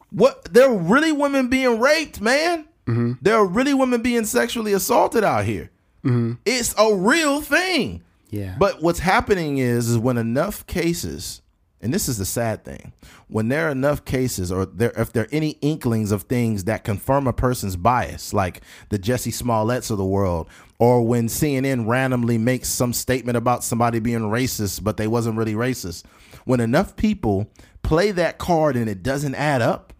What 0.09 0.45
there 0.53 0.69
are 0.69 0.77
really 0.77 1.11
women 1.11 1.49
being 1.49 1.79
raped, 1.79 2.21
man. 2.21 2.67
Mm-hmm. 2.87 3.13
There 3.21 3.35
are 3.35 3.45
really 3.45 3.73
women 3.73 4.01
being 4.01 4.25
sexually 4.25 4.73
assaulted 4.73 5.23
out 5.23 5.45
here. 5.45 5.71
Mm-hmm. 6.03 6.33
It's 6.45 6.73
a 6.77 6.95
real 6.95 7.41
thing. 7.41 8.03
Yeah. 8.29 8.55
But 8.57 8.81
what's 8.81 8.99
happening 8.99 9.57
is, 9.57 9.89
is 9.89 9.97
when 9.97 10.17
enough 10.17 10.65
cases, 10.67 11.41
and 11.85 11.93
this 11.93 12.09
is 12.09 12.17
the 12.17 12.25
sad 12.25 12.63
thing, 12.65 12.93
when 13.27 13.49
there 13.49 13.67
are 13.67 13.71
enough 13.71 14.05
cases, 14.05 14.51
or 14.51 14.65
there 14.65 14.91
if 14.97 15.13
there 15.13 15.25
are 15.25 15.29
any 15.31 15.51
inklings 15.61 16.11
of 16.11 16.23
things 16.23 16.63
that 16.63 16.83
confirm 16.83 17.27
a 17.27 17.31
person's 17.31 17.75
bias, 17.75 18.33
like 18.33 18.61
the 18.89 18.97
Jussie 18.97 19.31
Smollett's 19.31 19.91
of 19.91 19.99
the 19.99 20.03
world, 20.03 20.49
or 20.79 21.05
when 21.05 21.27
CNN 21.27 21.85
randomly 21.87 22.39
makes 22.39 22.69
some 22.69 22.91
statement 22.91 23.37
about 23.37 23.63
somebody 23.63 23.99
being 23.99 24.21
racist, 24.21 24.83
but 24.83 24.97
they 24.97 25.07
wasn't 25.07 25.37
really 25.37 25.53
racist. 25.53 26.05
When 26.45 26.59
enough 26.59 26.95
people 26.95 27.51
play 27.83 28.09
that 28.13 28.39
card 28.39 28.75
and 28.75 28.89
it 28.89 29.03
doesn't 29.03 29.35
add 29.35 29.61
up, 29.61 29.93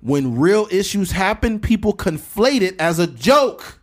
when 0.00 0.38
real 0.38 0.68
issues 0.70 1.10
happen, 1.10 1.58
people 1.58 1.92
conflate 1.92 2.60
it 2.60 2.80
as 2.80 3.00
a 3.00 3.08
joke. 3.08 3.80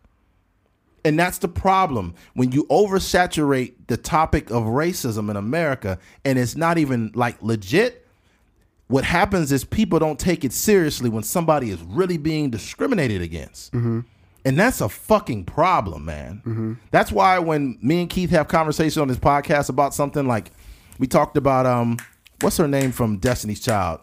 And 1.06 1.20
that's 1.20 1.38
the 1.40 1.48
problem. 1.50 2.16
When 2.34 2.52
you 2.52 2.66
oversaturate 2.66 3.74
the 3.88 3.98
topic 3.98 4.50
of 4.50 4.64
racism 4.64 5.30
in 5.30 5.36
America 5.36 6.00
and 6.24 6.40
it's 6.40 6.56
not 6.56 6.78
even 6.78 7.12
like 7.14 7.42
legit, 7.42 8.08
what 8.88 9.04
happens 9.04 9.52
is 9.52 9.64
people 9.66 10.00
don't 10.00 10.20
take 10.20 10.44
it 10.46 10.54
seriously 10.54 11.10
when 11.10 11.24
somebody 11.24 11.70
is 11.72 11.82
really 11.84 12.18
being 12.18 12.50
discriminated 12.50 13.22
against. 13.22 13.74
And 14.46 14.60
that's 14.60 14.82
a 14.82 14.90
fucking 14.90 15.46
problem, 15.46 16.06
man. 16.06 16.78
That's 16.92 17.12
why 17.12 17.40
when 17.40 17.78
me 17.82 18.02
and 18.02 18.10
Keith 18.10 18.30
have 18.32 18.48
conversations 18.50 18.98
on 18.98 19.08
this 19.08 19.18
podcast 19.18 19.70
about 19.70 19.94
something 19.94 20.28
like 20.28 20.52
we 21.00 21.08
talked 21.08 21.38
about 21.38 21.66
um 21.66 21.98
what's 22.42 22.58
her 22.58 22.68
name 22.68 22.92
from 22.92 23.18
Destiny's 23.18 23.62
Child? 23.62 24.02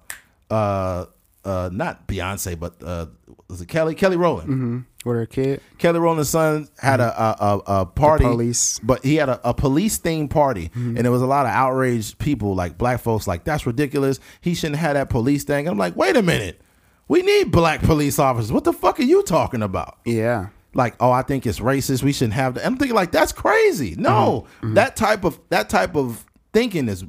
Uh 0.51 1.07
uh 1.45 1.69
not 1.73 2.07
Beyonce, 2.09 2.59
but 2.59 2.83
uh 2.83 3.07
was 3.51 3.61
it 3.61 3.67
Kelly? 3.69 3.95
Kelly 3.95 4.17
Rowland. 4.17 4.49
Mm-hmm. 4.49 4.79
With 5.09 5.17
her 5.17 5.27
kid. 5.27 5.61
Kelly 5.79 5.99
Rowland's 5.99 6.29
son 6.29 6.69
had 6.79 7.01
a 7.01 7.23
a, 7.23 7.37
a, 7.41 7.63
a 7.81 7.87
party, 7.87 8.25
police. 8.25 8.79
but 8.81 9.05
he 9.05 9.17
had 9.17 9.29
a, 9.29 9.49
a 9.49 9.55
police 9.55 9.99
themed 9.99 10.31
party, 10.31 10.69
mm-hmm. 10.69 10.97
and 10.97 10.99
there 10.99 11.11
was 11.11 11.23
a 11.23 11.27
lot 11.27 11.47
of 11.47 11.53
outraged 11.53 12.19
people, 12.19 12.55
like 12.55 12.77
black 12.79 13.01
folks, 13.01 13.27
like 13.27 13.45
that's 13.45 13.67
ridiculous. 13.67 14.21
He 14.41 14.55
shouldn't 14.55 14.79
have 14.79 14.95
that 14.95 15.09
police 15.11 15.45
thing. 15.45 15.69
I'm 15.69 15.79
like, 15.79 15.97
wait 15.97 16.17
a 16.17 16.23
minute, 16.23 16.61
we 17.09 17.23
need 17.23 17.51
black 17.51 17.83
police 17.83 18.19
officers. 18.19 18.53
What 18.53 18.65
the 18.65 18.73
fuck 18.73 19.01
are 19.01 19.05
you 19.05 19.23
talking 19.23 19.63
about? 19.63 19.99
Yeah. 20.05 20.49
Like, 20.75 20.95
oh, 21.01 21.11
I 21.11 21.23
think 21.23 21.47
it's 21.47 21.59
racist. 21.59 22.03
We 22.03 22.13
shouldn't 22.13 22.35
have 22.35 22.55
that. 22.55 22.67
I'm 22.67 22.77
thinking 22.77 22.95
like 22.95 23.11
that's 23.11 23.33
crazy. 23.33 23.93
Mm-hmm. 23.93 24.03
No, 24.03 24.47
that 24.63 24.97
type 24.97 25.25
of 25.25 25.41
that 25.49 25.69
type 25.69 25.97
of 25.97 26.25
thinking 26.53 26.89
is 26.89 27.05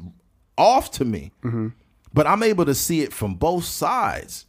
off 0.58 0.92
to 0.92 1.06
me. 1.06 1.32
But 2.14 2.28
I'm 2.28 2.44
able 2.44 2.66
to 2.66 2.76
see 2.76 3.02
it 3.02 3.14
from 3.14 3.36
both 3.36 3.66
sides 3.66 4.46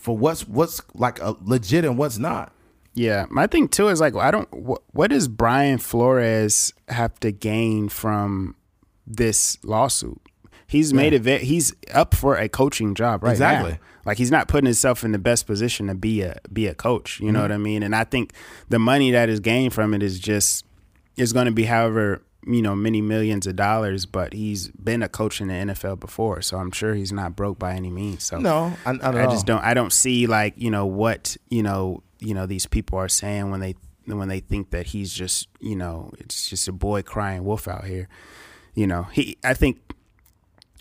for 0.00 0.16
what's 0.16 0.48
what's 0.48 0.80
like 0.94 1.20
a 1.20 1.36
legit 1.42 1.84
and 1.84 1.98
what's 1.98 2.18
not. 2.18 2.52
Yeah, 2.94 3.26
my 3.30 3.46
thing 3.46 3.68
too 3.68 3.88
is 3.88 4.00
like 4.00 4.14
I 4.16 4.30
don't. 4.30 4.52
What, 4.52 4.82
what 4.92 5.10
does 5.10 5.28
Brian 5.28 5.78
Flores 5.78 6.72
have 6.88 7.18
to 7.20 7.30
gain 7.30 7.88
from 7.88 8.56
this 9.06 9.58
lawsuit? 9.62 10.20
He's 10.66 10.94
made 10.94 11.14
a 11.14 11.38
He's 11.38 11.74
up 11.92 12.14
for 12.14 12.36
a 12.36 12.48
coaching 12.48 12.94
job 12.94 13.24
right 13.24 13.32
Exactly. 13.32 13.72
now. 13.72 13.78
Like 14.04 14.18
he's 14.18 14.30
not 14.30 14.48
putting 14.48 14.66
himself 14.66 15.04
in 15.04 15.12
the 15.12 15.18
best 15.18 15.46
position 15.46 15.88
to 15.88 15.94
be 15.94 16.22
a 16.22 16.38
be 16.52 16.66
a 16.66 16.74
coach. 16.74 17.20
You 17.20 17.30
know 17.30 17.40
mm-hmm. 17.40 17.42
what 17.42 17.52
I 17.52 17.58
mean? 17.58 17.82
And 17.82 17.94
I 17.94 18.04
think 18.04 18.32
the 18.68 18.78
money 18.78 19.10
that 19.10 19.28
is 19.28 19.40
gained 19.40 19.74
from 19.74 19.94
it 19.94 20.02
is 20.02 20.18
just 20.18 20.64
is 21.16 21.32
going 21.32 21.46
to 21.46 21.52
be 21.52 21.64
however 21.64 22.22
you 22.46 22.62
know 22.62 22.74
many 22.74 23.00
millions 23.00 23.46
of 23.46 23.56
dollars. 23.56 24.06
But 24.06 24.32
he's 24.32 24.68
been 24.68 25.02
a 25.02 25.08
coach 25.08 25.40
in 25.40 25.48
the 25.48 25.54
NFL 25.54 26.00
before, 26.00 26.42
so 26.42 26.58
I'm 26.58 26.70
sure 26.70 26.94
he's 26.94 27.12
not 27.12 27.36
broke 27.36 27.58
by 27.58 27.74
any 27.74 27.90
means. 27.90 28.24
So 28.24 28.38
No, 28.38 28.72
I, 28.84 28.90
I 29.02 29.26
just 29.26 29.46
don't 29.46 29.62
I 29.62 29.74
don't 29.74 29.92
see 29.92 30.26
like 30.26 30.54
you 30.56 30.70
know 30.70 30.86
what 30.86 31.36
you 31.48 31.62
know 31.62 32.02
you 32.18 32.34
know 32.34 32.46
these 32.46 32.66
people 32.66 32.98
are 32.98 33.08
saying 33.08 33.50
when 33.50 33.60
they 33.60 33.74
when 34.06 34.28
they 34.28 34.40
think 34.40 34.70
that 34.70 34.86
he's 34.86 35.12
just 35.12 35.48
you 35.60 35.76
know 35.76 36.12
it's 36.18 36.48
just 36.48 36.68
a 36.68 36.72
boy 36.72 37.02
crying 37.02 37.44
wolf 37.44 37.68
out 37.68 37.84
here. 37.84 38.08
You 38.74 38.86
know 38.86 39.04
he 39.04 39.36
I 39.44 39.54
think 39.54 39.78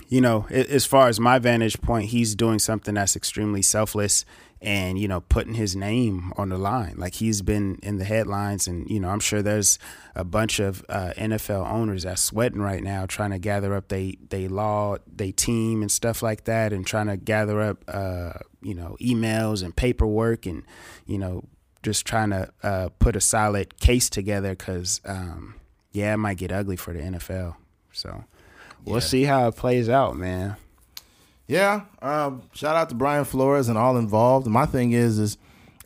you 0.07 0.21
know 0.21 0.47
as 0.49 0.85
far 0.85 1.07
as 1.07 1.19
my 1.19 1.39
vantage 1.39 1.81
point 1.81 2.09
he's 2.09 2.35
doing 2.35 2.59
something 2.59 2.95
that's 2.95 3.15
extremely 3.15 3.61
selfless 3.61 4.25
and 4.61 4.99
you 4.99 5.07
know 5.07 5.21
putting 5.21 5.53
his 5.53 5.75
name 5.75 6.33
on 6.37 6.49
the 6.49 6.57
line. 6.57 6.95
Like 6.97 7.15
he's 7.15 7.41
been 7.41 7.79
in 7.81 7.97
the 7.97 8.05
headlines 8.05 8.67
and 8.67 8.89
you 8.89 8.99
know 8.99 9.09
i'm 9.09 9.19
sure 9.19 9.41
there's 9.41 9.79
a 10.15 10.23
bunch 10.23 10.59
of 10.59 10.83
uh, 10.89 11.11
nfl 11.17 11.65
owners 11.69 12.03
that's 12.03 12.21
sweating 12.21 12.61
right 12.61 12.83
now 12.83 13.05
trying 13.05 13.31
to 13.31 13.39
gather 13.39 13.73
up 13.73 13.87
they 13.87 14.17
they 14.29 14.47
law 14.47 14.97
they 15.07 15.31
team 15.31 15.81
and 15.81 15.91
stuff 15.91 16.21
like 16.21 16.43
that 16.45 16.73
and 16.73 16.85
trying 16.85 17.07
to 17.07 17.17
gather 17.17 17.61
up 17.61 17.83
uh, 17.87 18.33
you 18.61 18.73
know 18.73 18.97
emails 19.01 19.63
and 19.63 19.75
paperwork 19.75 20.45
and 20.45 20.63
you 21.05 21.17
know 21.17 21.43
just 21.83 22.05
trying 22.05 22.29
to 22.31 22.49
uh, 22.63 22.89
put 22.99 23.15
a 23.15 23.21
solid 23.21 23.79
case 23.79 24.09
together 24.09 24.49
because 24.49 24.99
um, 25.05 25.55
yeah 25.91 26.13
it 26.13 26.17
might 26.17 26.37
get 26.37 26.51
ugly 26.51 26.75
for 26.75 26.93
the 26.93 26.99
nfl 26.99 27.55
so 27.91 28.23
we'll 28.85 29.01
see 29.01 29.23
how 29.23 29.47
it 29.47 29.55
plays 29.55 29.89
out 29.89 30.15
man 30.15 30.55
Yeah. 31.49 31.81
Um, 32.03 32.43
shout 32.53 32.75
out 32.75 32.89
to 32.89 32.95
Brian 32.95 33.25
Flores 33.25 33.69
and 33.69 33.77
all 33.77 33.97
involved. 33.97 34.45
My 34.45 34.67
thing 34.67 34.91
is, 34.91 35.17
is 35.17 35.37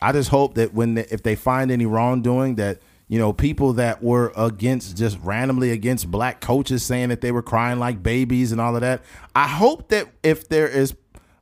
I 0.02 0.11
just 0.11 0.30
hope 0.30 0.56
that 0.56 0.73
when 0.73 0.95
they, 0.95 1.06
if 1.10 1.23
they 1.23 1.35
find 1.35 1.72
any 1.72 1.85
wrongdoing, 1.85 2.56
that 2.56 2.81
you 3.07 3.18
know 3.18 3.31
people 3.31 3.72
that 3.73 4.03
were 4.03 4.34
against 4.35 4.98
just 4.98 5.18
randomly 5.23 5.72
against 5.72 6.11
black 6.11 6.41
coaches 6.41 6.84
saying 6.84 7.10
that 7.10 7.22
they 7.22 7.31
were 7.31 7.41
crying 7.41 7.80
like 7.80 8.03
babies 8.03 8.52
and 8.52 8.60
all 8.60 8.76
of 8.76 8.81
that. 8.81 9.03
I 9.34 9.48
hope 9.48 9.88
that 9.88 10.10
if 10.22 10.49
there 10.49 10.68
is 10.68 10.95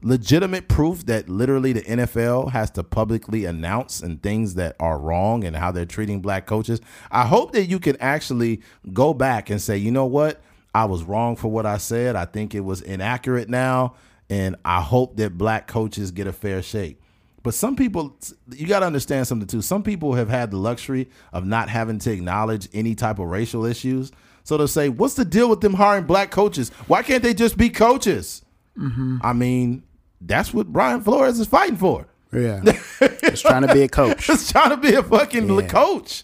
legitimate 0.03 0.67
proof 0.67 1.07
that 1.07 1.27
literally 1.27 1.73
the 1.73 1.81
NFL 1.81 2.51
has 2.51 2.69
to 2.71 2.83
publicly 2.83 3.45
announce 3.45 4.01
and 4.01 4.21
things 4.21 4.53
that 4.53 4.75
are 4.79 4.99
wrong 4.99 5.43
and 5.43 5.55
how 5.55 5.71
they're 5.71 5.85
treating 5.85 6.21
black 6.21 6.45
coaches, 6.45 6.79
I 7.09 7.25
hope 7.25 7.53
that 7.53 7.65
you 7.65 7.79
can 7.79 7.97
actually 7.99 8.61
go 8.93 9.15
back 9.15 9.49
and 9.49 9.59
say, 9.59 9.77
you 9.77 9.89
know 9.89 10.05
what, 10.05 10.41
I 10.73 10.85
was 10.85 11.03
wrong 11.03 11.35
for 11.35 11.49
what 11.49 11.65
I 11.65 11.77
said. 11.77 12.15
I 12.15 12.25
think 12.25 12.55
it 12.55 12.61
was 12.61 12.81
inaccurate 12.81 13.49
now, 13.49 13.95
and 14.31 14.55
I 14.63 14.79
hope 14.81 15.17
that 15.17 15.37
black 15.37 15.67
coaches 15.67 16.09
get 16.11 16.25
a 16.25 16.31
fair 16.31 16.61
shake. 16.61 16.99
But 17.43 17.53
some 17.53 17.75
people, 17.75 18.17
you 18.49 18.65
got 18.65 18.79
to 18.79 18.85
understand 18.85 19.27
something 19.27 19.47
too. 19.47 19.61
Some 19.61 19.83
people 19.83 20.13
have 20.13 20.29
had 20.29 20.51
the 20.51 20.57
luxury 20.57 21.09
of 21.33 21.45
not 21.45 21.69
having 21.69 21.99
to 21.99 22.11
acknowledge 22.11 22.69
any 22.73 22.95
type 22.95 23.19
of 23.19 23.27
racial 23.27 23.65
issues. 23.65 24.11
So 24.43 24.57
they'll 24.57 24.67
say, 24.67 24.89
"What's 24.89 25.15
the 25.15 25.25
deal 25.25 25.49
with 25.49 25.59
them 25.61 25.73
hiring 25.73 26.05
black 26.05 26.31
coaches? 26.31 26.69
Why 26.87 27.03
can't 27.03 27.21
they 27.21 27.33
just 27.33 27.57
be 27.57 27.69
coaches?" 27.69 28.41
Mm-hmm. 28.77 29.17
I 29.21 29.33
mean, 29.33 29.83
that's 30.21 30.53
what 30.53 30.67
Brian 30.71 31.01
Flores 31.01 31.39
is 31.39 31.47
fighting 31.47 31.75
for. 31.75 32.07
Yeah. 32.31 32.61
Just 33.21 33.41
trying 33.41 33.67
to 33.67 33.73
be 33.73 33.81
a 33.81 33.89
coach. 33.89 34.25
Just 34.25 34.51
trying 34.51 34.69
to 34.69 34.77
be 34.77 34.93
a 34.93 35.03
fucking 35.03 35.49
Yeah. 35.49 35.67
coach. 35.67 36.23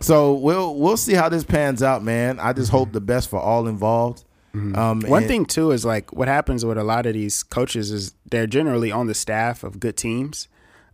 So 0.00 0.34
we'll 0.34 0.76
we'll 0.76 0.96
see 0.96 1.14
how 1.14 1.28
this 1.28 1.42
pans 1.42 1.82
out, 1.82 2.04
man. 2.04 2.38
I 2.38 2.52
just 2.52 2.68
mm-hmm. 2.68 2.76
hope 2.76 2.92
the 2.92 3.00
best 3.00 3.28
for 3.28 3.40
all 3.40 3.66
involved. 3.66 4.24
Um, 4.54 5.00
One 5.00 5.22
and- 5.22 5.28
thing 5.28 5.46
too 5.46 5.72
is 5.72 5.84
like 5.84 6.12
what 6.12 6.28
happens 6.28 6.64
with 6.64 6.78
a 6.78 6.84
lot 6.84 7.06
of 7.06 7.14
these 7.14 7.42
coaches 7.42 7.90
is 7.90 8.14
they're 8.30 8.46
generally 8.46 8.92
on 8.92 9.06
the 9.08 9.14
staff 9.14 9.64
of 9.64 9.80
good 9.80 9.96
teams. 9.96 10.48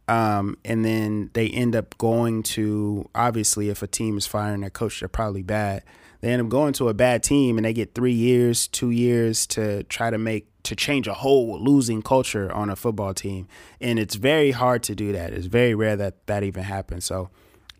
Um, 0.08 0.56
and 0.64 0.84
then 0.84 1.30
they 1.34 1.48
end 1.48 1.76
up 1.76 1.96
going 1.98 2.42
to 2.42 3.08
obviously 3.14 3.68
if 3.68 3.82
a 3.82 3.86
team 3.86 4.18
is 4.18 4.26
firing 4.26 4.62
their 4.62 4.70
coach, 4.70 5.00
they're 5.00 5.08
probably 5.08 5.42
bad. 5.42 5.84
They 6.20 6.32
end 6.32 6.42
up 6.42 6.48
going 6.48 6.72
to 6.74 6.88
a 6.88 6.94
bad 6.94 7.22
team 7.22 7.58
and 7.58 7.64
they 7.64 7.72
get 7.72 7.94
three 7.94 8.12
years, 8.12 8.66
two 8.66 8.90
years 8.90 9.46
to 9.48 9.84
try 9.84 10.10
to 10.10 10.18
make 10.18 10.46
to 10.64 10.74
change 10.74 11.06
a 11.06 11.14
whole 11.14 11.58
losing 11.62 12.02
culture 12.02 12.52
on 12.52 12.68
a 12.70 12.76
football 12.76 13.14
team. 13.14 13.46
And 13.80 13.98
it's 13.98 14.16
very 14.16 14.50
hard 14.50 14.82
to 14.84 14.94
do 14.94 15.12
that. 15.12 15.32
It's 15.32 15.46
very 15.46 15.74
rare 15.74 15.96
that 15.96 16.26
that 16.26 16.42
even 16.42 16.64
happens. 16.64 17.04
So 17.04 17.30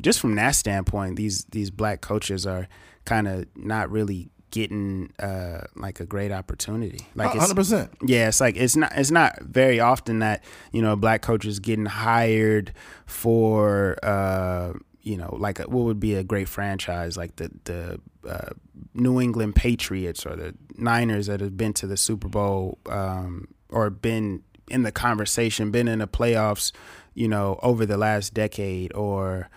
just 0.01 0.20
from 0.20 0.35
that 0.36 0.55
standpoint, 0.55 1.16
these 1.16 1.44
these 1.51 1.70
black 1.70 2.01
coaches 2.01 2.47
are 2.47 2.69
kind 3.05 3.27
of 3.28 3.47
not 3.57 3.90
really 3.90 4.31
getting 4.51 5.12
uh, 5.18 5.62
like 5.77 6.01
a 6.01 6.06
great 6.06 6.32
opportunity. 6.32 7.06
Like 7.14 7.35
it's- 7.35 7.52
100%. 7.52 7.89
yeah, 8.02 8.28
it's 8.28 8.40
like 8.40 8.56
it's 8.56 8.77
not 8.77 8.93
it's 8.97 9.10
not 9.10 9.40
very 9.43 9.81
often 9.81 10.18
that 10.20 10.43
you 10.72 10.82
know 10.82 10.93
a 10.93 10.97
black 10.97 11.22
coaches 11.22 11.59
getting 11.60 11.86
hired 11.86 12.72
for 13.06 13.97
uh, 14.02 14.72
you 15.02 15.16
know 15.16 15.35
like 15.39 15.59
a, 15.60 15.62
what 15.64 15.85
would 15.85 16.01
be 16.01 16.14
a 16.14 16.22
great 16.24 16.48
franchise 16.48 17.16
like 17.16 17.36
the 17.36 17.51
the 17.64 18.01
uh, 18.28 18.51
New 18.94 19.20
England 19.20 19.55
Patriots 19.55 20.27
or 20.27 20.36
the 20.36 20.55
Niners 20.77 21.27
that 21.27 21.40
have 21.40 21.56
been 21.56 21.72
to 21.74 21.86
the 21.86 21.97
Super 21.97 22.28
Bowl 22.28 22.78
um, 22.86 23.48
or 23.68 23.90
been 23.90 24.43
in 24.68 24.82
the 24.82 24.93
conversation, 24.93 25.70
been 25.70 25.89
in 25.89 25.98
the 25.98 26.06
playoffs, 26.06 26.70
you 27.14 27.27
know, 27.27 27.59
over 27.62 27.85
the 27.86 27.97
last 27.97 28.35
decade, 28.35 28.93
or 28.94 29.48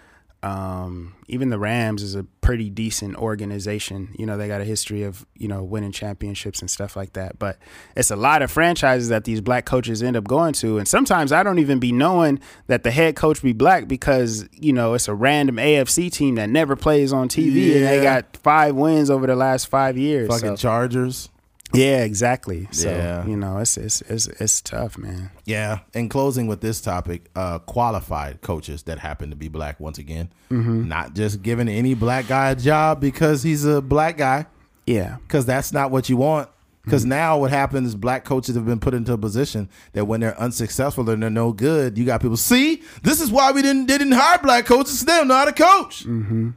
um, 0.44 1.16
even 1.28 1.50
the 1.50 1.58
Rams 1.58 2.04
is 2.04 2.16
a 2.16 2.24
pretty 2.42 2.70
decent 2.70 3.16
organization. 3.16 4.14
You 4.20 4.26
know, 4.26 4.38
they 4.38 4.48
got 4.48 4.60
a 4.62 4.66
history 4.66 5.04
of 5.04 5.26
you 5.38 5.48
know 5.48 5.64
winning 5.64 5.92
championships 5.92 6.60
and 6.60 6.70
stuff 6.70 6.96
like 6.96 7.14
that. 7.14 7.40
But 7.40 7.58
it's 7.96 8.12
a 8.12 8.16
lot 8.16 8.42
of 8.42 8.52
franchises 8.52 9.10
that 9.10 9.24
these 9.24 9.42
black 9.42 9.66
coaches 9.66 10.04
end 10.04 10.18
up 10.18 10.26
going 10.26 10.54
to, 10.56 10.78
and 10.78 10.88
sometimes 10.88 11.32
I 11.32 11.44
don't 11.44 11.60
even 11.60 11.80
be 11.80 11.92
knowing 11.92 12.40
that 12.68 12.84
the 12.84 12.92
head 12.92 13.16
coach 13.16 13.42
be 13.42 13.54
black 13.54 13.88
because 13.88 14.48
you 14.52 14.74
know 14.74 14.94
it's 14.94 15.08
a 15.08 15.14
random 15.16 15.56
AFC 15.56 16.12
team 16.12 16.36
that 16.36 16.50
never 16.50 16.76
plays 16.76 17.14
on 17.14 17.30
TV, 17.30 17.76
and 17.78 17.86
they 17.86 18.04
got 18.04 18.36
five 18.38 18.76
wins 18.76 19.10
over 19.10 19.26
the 19.26 19.36
last 19.36 19.68
five 19.68 19.98
years. 19.98 20.28
Fucking 20.28 20.58
so- 20.58 20.62
Chargers. 20.62 21.30
Yeah, 21.74 22.04
exactly. 22.04 22.68
So 22.72 22.90
Yeah. 22.90 23.26
you 23.26 23.36
know, 23.38 23.58
it's 23.58 23.78
it's 23.78 24.02
it's 24.02 24.28
it's 24.28 24.62
tough, 24.62 24.98
man. 24.98 25.32
Yeah. 25.46 25.80
In 25.94 26.10
closing 26.10 26.48
with 26.48 26.62
this 26.62 26.82
topic, 26.82 27.30
uh, 27.36 27.60
qualified 27.60 28.42
coaches 28.42 28.84
that 28.84 29.00
happen 29.00 29.30
to 29.32 29.36
be 29.36 29.48
black 29.48 29.80
once 29.80 29.98
again, 29.98 30.30
Mm-hmm. 30.52 30.88
not 30.88 31.14
just 31.16 31.42
giving 31.42 31.68
any 31.68 31.94
black 31.96 32.28
guy 32.28 32.52
a 32.52 32.56
job 32.56 33.02
because 33.02 33.44
he's 33.44 33.66
a 33.66 33.82
black 33.82 34.18
guy, 34.18 34.46
Yeah, 34.86 35.18
because 35.28 35.46
that's 35.46 35.74
not 35.74 35.90
what 35.92 36.10
you 36.10 36.18
want. 36.18 36.48
Mm-hmm. 36.50 36.90
Because 36.90 37.06
now 37.06 37.38
what 37.40 37.50
happens 37.50 37.88
is 37.88 37.96
black 37.96 38.26
coaches 38.26 38.56
have 38.56 38.66
been 38.66 38.80
put 38.80 38.94
into 38.94 39.14
a 39.14 39.18
position 39.18 39.70
that 39.94 40.04
when 40.06 40.20
they're 40.20 40.38
unsuccessful 40.38 41.10
and 41.10 41.24
they're 41.24 41.30
no 41.30 41.54
good, 41.54 41.98
you 41.98 42.04
got 42.06 42.22
people. 42.22 42.36
See, 42.36 42.84
this 43.04 43.22
is 43.22 43.32
why 43.32 43.52
we 43.54 43.62
didn't 43.62 43.86
they 43.88 43.98
didn't 43.98 44.14
hire 44.14 44.38
black 44.40 44.66
coaches. 44.66 45.04
They 45.06 45.14
don't 45.14 45.30
know 45.30 45.36
how 45.36 45.46
to 45.46 45.54
coach. 45.54 46.06
Mm-hmm. 46.06 46.50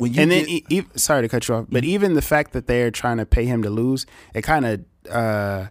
When 0.00 0.12
you 0.14 0.20
and 0.22 0.30
then 0.30 0.44
get- 0.46 0.50
e- 0.72 0.78
e- 0.78 0.86
sorry 0.96 1.22
to 1.22 1.28
cut 1.28 1.46
you 1.46 1.54
off, 1.54 1.66
but 1.70 1.84
even 1.84 2.14
the 2.14 2.22
fact 2.22 2.52
that 2.52 2.66
they're 2.66 2.90
trying 2.90 3.18
to 3.18 3.26
pay 3.26 3.44
him 3.44 3.62
to 3.62 3.70
lose, 3.70 4.06
it 4.34 4.42
kind 4.42 4.64
of 4.66 4.84
uh, 5.10 5.66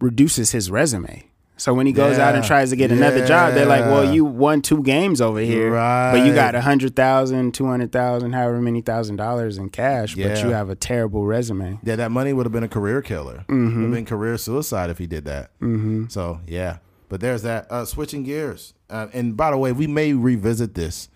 reduces 0.00 0.52
his 0.52 0.70
resume. 0.70 1.26
So 1.56 1.74
when 1.74 1.84
he 1.86 1.92
goes 1.92 2.18
out 2.18 2.34
and 2.34 2.42
tries 2.42 2.70
to 2.70 2.76
get 2.76 2.90
another 2.90 3.26
job, 3.26 3.52
they're 3.52 3.66
like, 3.66 3.84
"Well, 3.84 4.14
you 4.14 4.24
won 4.24 4.62
two 4.62 4.82
games 4.82 5.20
over 5.20 5.40
here, 5.40 5.70
but 5.72 6.14
you 6.20 6.32
Right. 6.32 6.34
got 6.34 6.54
a 6.54 6.62
hundred 6.62 6.96
thousand, 6.96 7.52
two 7.52 7.66
hundred 7.66 7.92
thousand, 7.92 8.32
however 8.32 8.62
many 8.62 8.80
thousand 8.80 9.16
dollars 9.16 9.58
in 9.58 9.68
cash, 9.68 10.14
but 10.14 10.42
you 10.42 10.50
have 10.50 10.70
a 10.70 10.74
terrible 10.74 11.26
resume." 11.26 11.78
Yeah, 11.84 11.96
that 11.96 12.10
money 12.12 12.32
would 12.32 12.46
have 12.46 12.52
been 12.52 12.62
a 12.64 12.68
career 12.68 13.02
killer. 13.02 13.44
Would 13.50 13.72
have 13.82 13.90
been 13.92 14.06
career 14.06 14.38
suicide 14.38 14.88
if 14.88 14.96
he 14.96 15.06
did 15.06 15.26
that. 15.26 15.50
Mm-hmm. 15.60 16.04
So 16.08 16.40
yeah, 16.46 16.78
but 17.10 17.20
there's 17.20 17.42
that. 17.42 17.66
Uh, 17.70 17.84
switching 17.84 18.22
gears, 18.22 18.72
uh, 18.88 19.08
and 19.12 19.36
by 19.36 19.50
the 19.50 19.58
way, 19.58 19.72
we 19.72 19.86
may 19.86 20.14
revisit 20.14 20.74
this 20.74 21.10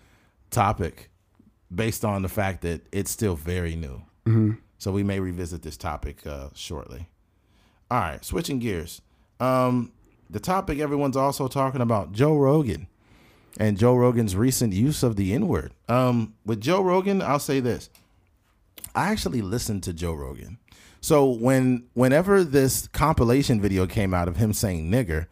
topic 0.51 1.09
based 1.73 2.05
on 2.05 2.21
the 2.21 2.29
fact 2.29 2.61
that 2.61 2.81
it's 2.91 3.11
still 3.11 3.35
very 3.35 3.75
new. 3.75 4.01
Mm-hmm. 4.25 4.51
So 4.77 4.91
we 4.91 5.03
may 5.03 5.19
revisit 5.19 5.61
this 5.61 5.77
topic 5.77 6.25
uh, 6.27 6.49
shortly. 6.53 7.07
All 7.89 7.99
right, 7.99 8.23
switching 8.23 8.59
gears. 8.59 9.01
Um, 9.39 9.91
the 10.29 10.39
topic 10.39 10.79
everyone's 10.79 11.17
also 11.17 11.47
talking 11.47 11.81
about 11.81 12.11
Joe 12.11 12.35
Rogan 12.35 12.87
and 13.57 13.77
Joe 13.77 13.95
Rogan's 13.95 14.35
recent 14.35 14.73
use 14.73 15.03
of 15.03 15.15
the 15.15 15.33
N 15.33 15.47
word. 15.47 15.73
Um, 15.87 16.33
with 16.45 16.61
Joe 16.61 16.81
Rogan, 16.81 17.21
I'll 17.21 17.39
say 17.39 17.59
this. 17.59 17.89
I 18.93 19.11
actually 19.11 19.41
listened 19.41 19.83
to 19.83 19.93
Joe 19.93 20.13
Rogan. 20.13 20.57
So 21.01 21.29
when 21.29 21.83
whenever 21.93 22.43
this 22.43 22.87
compilation 22.87 23.61
video 23.61 23.85
came 23.85 24.13
out 24.13 24.27
of 24.27 24.37
him 24.37 24.53
saying 24.53 24.89
nigger, 24.89 25.27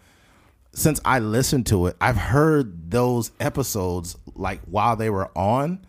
since 0.73 0.99
I 1.03 1.19
listened 1.19 1.65
to 1.67 1.87
it, 1.87 1.95
I've 1.99 2.17
heard 2.17 2.91
those 2.91 3.31
episodes 3.39 4.17
like 4.35 4.61
while 4.61 4.95
they 4.95 5.09
were 5.09 5.31
on 5.35 5.85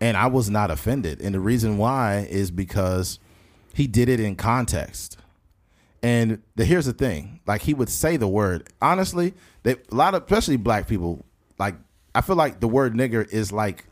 and 0.00 0.16
I 0.16 0.26
was 0.26 0.48
not 0.48 0.70
offended. 0.70 1.20
And 1.20 1.34
the 1.34 1.40
reason 1.40 1.76
why 1.76 2.26
is 2.30 2.50
because 2.50 3.18
he 3.74 3.86
did 3.86 4.08
it 4.08 4.18
in 4.18 4.36
context. 4.36 5.18
And 6.02 6.42
the, 6.56 6.64
here's 6.64 6.86
the 6.86 6.92
thing: 6.92 7.40
like 7.46 7.62
he 7.62 7.74
would 7.74 7.90
say 7.90 8.16
the 8.16 8.28
word. 8.28 8.68
Honestly, 8.80 9.34
they, 9.62 9.72
a 9.72 9.94
lot 9.94 10.14
of, 10.14 10.22
especially 10.22 10.56
black 10.56 10.88
people, 10.88 11.24
like 11.58 11.74
I 12.14 12.22
feel 12.22 12.36
like 12.36 12.60
the 12.60 12.68
word 12.68 12.94
nigger 12.94 13.28
is 13.30 13.52
like, 13.52 13.84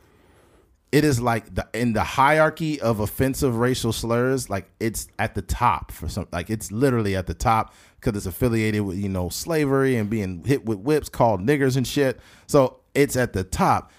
it 0.90 1.04
is 1.04 1.20
like 1.20 1.54
the 1.54 1.68
in 1.74 1.92
the 1.92 2.02
hierarchy 2.02 2.80
of 2.80 3.00
offensive 3.00 3.56
racial 3.56 3.92
slurs. 3.92 4.48
Like 4.48 4.70
it's 4.80 5.08
at 5.18 5.34
the 5.34 5.42
top 5.42 5.92
for 5.92 6.08
some. 6.08 6.26
Like 6.32 6.48
it's 6.48 6.72
literally 6.72 7.14
at 7.14 7.26
the 7.26 7.34
top 7.34 7.74
because 8.00 8.16
it's 8.16 8.26
affiliated 8.26 8.80
with 8.80 8.96
you 8.96 9.10
know 9.10 9.28
slavery 9.28 9.96
and 9.96 10.08
being 10.08 10.42
hit 10.44 10.64
with 10.64 10.78
whips 10.78 11.10
called 11.10 11.42
niggers 11.42 11.76
and 11.76 11.86
shit. 11.86 12.18
So 12.46 12.78
it's 12.94 13.16
at 13.16 13.34
the 13.34 13.44
top. 13.44 13.92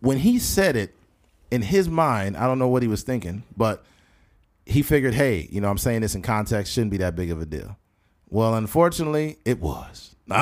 When 0.00 0.18
he 0.18 0.40
said 0.40 0.74
it, 0.74 0.96
in 1.52 1.62
his 1.62 1.88
mind, 1.88 2.36
I 2.36 2.46
don't 2.48 2.58
know 2.58 2.66
what 2.68 2.82
he 2.82 2.88
was 2.88 3.02
thinking, 3.02 3.44
but 3.56 3.84
he 4.66 4.82
figured, 4.82 5.14
hey, 5.14 5.46
you 5.50 5.60
know, 5.60 5.68
I'm 5.68 5.78
saying 5.78 6.00
this 6.00 6.14
in 6.14 6.22
context, 6.22 6.72
shouldn't 6.72 6.90
be 6.90 6.96
that 6.98 7.14
big 7.14 7.30
of 7.30 7.40
a 7.40 7.46
deal. 7.46 7.76
Well, 8.28 8.54
unfortunately, 8.54 9.36
it 9.44 9.60
was. 9.60 10.16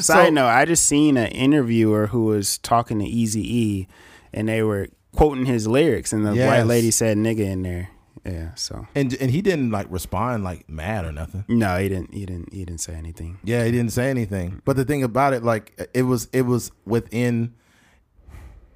Side 0.00 0.32
note: 0.34 0.48
I 0.48 0.64
just 0.66 0.84
seen 0.86 1.16
an 1.16 1.28
interviewer 1.28 2.08
who 2.08 2.24
was 2.26 2.58
talking 2.58 2.98
to 2.98 3.04
Easy 3.04 3.40
E, 3.56 3.88
and 4.32 4.48
they 4.48 4.62
were 4.62 4.88
quoting 5.14 5.46
his 5.46 5.66
lyrics, 5.66 6.12
and 6.12 6.26
the 6.26 6.34
Yes. 6.34 6.46
white 6.48 6.66
lady 6.66 6.90
said 6.90 7.16
"nigga" 7.16 7.40
in 7.40 7.62
there. 7.62 7.88
Yeah, 8.26 8.54
so 8.54 8.86
and 8.94 9.14
and 9.14 9.30
he 9.30 9.40
didn't 9.40 9.70
like 9.70 9.86
respond 9.88 10.44
like 10.44 10.68
mad 10.68 11.06
or 11.06 11.12
nothing. 11.12 11.44
no, 11.48 11.78
he 11.78 11.88
didn't. 11.88 12.12
He 12.12 12.26
didn't. 12.26 12.52
He 12.52 12.64
didn't 12.64 12.80
say 12.82 12.92
anything. 12.94 13.38
Yeah, 13.42 13.64
he 13.64 13.70
didn't 13.70 13.92
say 13.92 14.10
anything. 14.10 14.60
But 14.66 14.76
the 14.76 14.84
thing 14.84 15.02
about 15.02 15.32
it, 15.32 15.42
like 15.42 15.88
it 15.94 16.02
was, 16.02 16.28
it 16.32 16.42
was 16.42 16.70
within. 16.84 17.54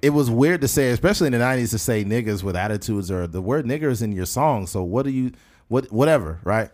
It 0.05 0.11
was 0.11 0.29
weird 0.29 0.61
to 0.61 0.67
say, 0.67 0.91
especially 0.91 1.27
in 1.27 1.33
the 1.33 1.39
'90s, 1.39 1.71
to 1.71 1.79
say 1.79 2.05
niggas 2.05 2.43
with 2.43 2.55
attitudes 2.55 3.09
or 3.09 3.25
the 3.27 3.41
word 3.41 3.65
nigger 3.65 3.89
is 3.89 4.01
in 4.01 4.11
your 4.11 4.25
song. 4.27 4.67
So 4.67 4.83
what 4.83 5.03
do 5.05 5.11
you, 5.11 5.31
what, 5.67 5.91
whatever, 5.91 6.39
right? 6.43 6.69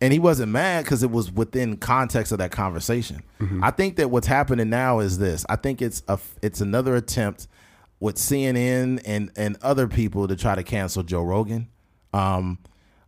And 0.00 0.12
he 0.12 0.18
wasn't 0.18 0.50
mad 0.52 0.84
because 0.84 1.02
it 1.02 1.10
was 1.10 1.30
within 1.30 1.76
context 1.76 2.30
of 2.32 2.38
that 2.38 2.50
conversation. 2.52 3.22
I 3.62 3.70
think 3.70 3.96
that 3.96 4.10
what's 4.10 4.26
happening 4.28 4.68
now 4.70 5.00
is 5.00 5.18
this. 5.18 5.44
I 5.48 5.56
think 5.56 5.80
it's 5.82 6.02
a, 6.08 6.18
it's 6.42 6.60
another 6.60 6.94
attempt 6.96 7.48
with 8.00 8.16
CNN 8.16 9.00
and 9.04 9.30
and 9.36 9.56
other 9.62 9.86
people 9.88 10.26
to 10.28 10.36
try 10.36 10.54
to 10.54 10.62
cancel 10.62 11.02
Joe 11.02 11.22
Rogan. 11.22 11.68
Um, 12.12 12.58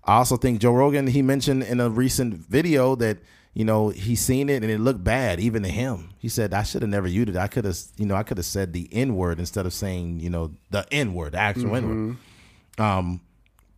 I 0.04 0.16
also 0.16 0.36
think 0.36 0.60
Joe 0.60 0.72
Rogan 0.72 1.06
he 1.08 1.22
mentioned 1.22 1.62
in 1.64 1.80
a 1.80 1.88
recent 1.90 2.34
video 2.34 2.94
that 2.96 3.18
you 3.54 3.64
know 3.64 3.88
he 3.88 4.16
seen 4.16 4.48
it 4.48 4.62
and 4.62 4.70
it 4.70 4.80
looked 4.80 5.02
bad 5.02 5.40
even 5.40 5.62
to 5.62 5.68
him. 5.68 6.10
He 6.18 6.28
said 6.28 6.52
I 6.52 6.64
should 6.64 6.82
have 6.82 6.90
never 6.90 7.08
used 7.08 7.30
it. 7.30 7.36
I 7.36 7.46
could 7.46 7.64
have 7.64 7.78
you 7.96 8.06
know 8.06 8.14
I 8.16 8.22
could 8.24 8.36
have 8.36 8.46
said 8.46 8.72
the 8.72 8.88
N 8.92 9.16
word 9.16 9.38
instead 9.38 9.64
of 9.64 9.72
saying 9.72 10.20
you 10.20 10.30
know 10.30 10.52
the 10.70 10.86
N 10.92 11.14
word, 11.14 11.32
the 11.32 11.38
actual 11.38 11.76
N 11.76 11.88
word. 11.88 12.84
Um, 12.84 13.20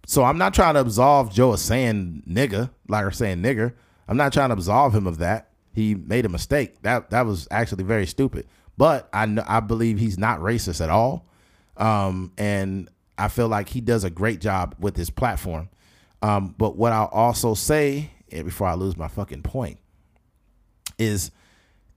so 0.06 0.24
I'm 0.24 0.38
not 0.38 0.54
trying 0.54 0.74
to 0.74 0.80
absolve 0.80 1.32
Joe 1.32 1.52
of 1.52 1.60
saying 1.60 2.22
nigga 2.28 2.70
like 2.88 3.04
or 3.04 3.10
saying 3.10 3.42
nigger. 3.42 3.74
I'm 4.08 4.16
not 4.16 4.32
trying 4.32 4.48
to 4.50 4.54
absolve 4.54 4.94
him 4.94 5.06
of 5.06 5.18
that. 5.18 5.50
He 5.74 5.94
made 5.94 6.24
a 6.24 6.28
mistake. 6.30 6.80
That 6.82 7.10
that 7.10 7.26
was 7.26 7.46
actually 7.50 7.84
very 7.84 8.06
stupid. 8.06 8.46
But 8.78 9.08
I 9.12 9.26
know, 9.26 9.44
I 9.46 9.60
believe 9.60 9.98
he's 9.98 10.18
not 10.18 10.40
racist 10.40 10.82
at 10.82 10.90
all. 10.90 11.26
Um, 11.76 12.32
and 12.38 12.88
I 13.18 13.28
feel 13.28 13.48
like 13.48 13.68
he 13.68 13.80
does 13.80 14.04
a 14.04 14.10
great 14.10 14.40
job 14.40 14.74
with 14.78 14.96
his 14.96 15.10
platform. 15.10 15.68
Um, 16.22 16.54
but 16.56 16.76
what 16.76 16.92
I'll 16.92 17.06
also 17.06 17.54
say 17.54 18.10
before 18.30 18.66
I 18.66 18.74
lose 18.74 18.96
my 18.96 19.08
fucking 19.08 19.42
point 19.42 19.78
is 20.98 21.30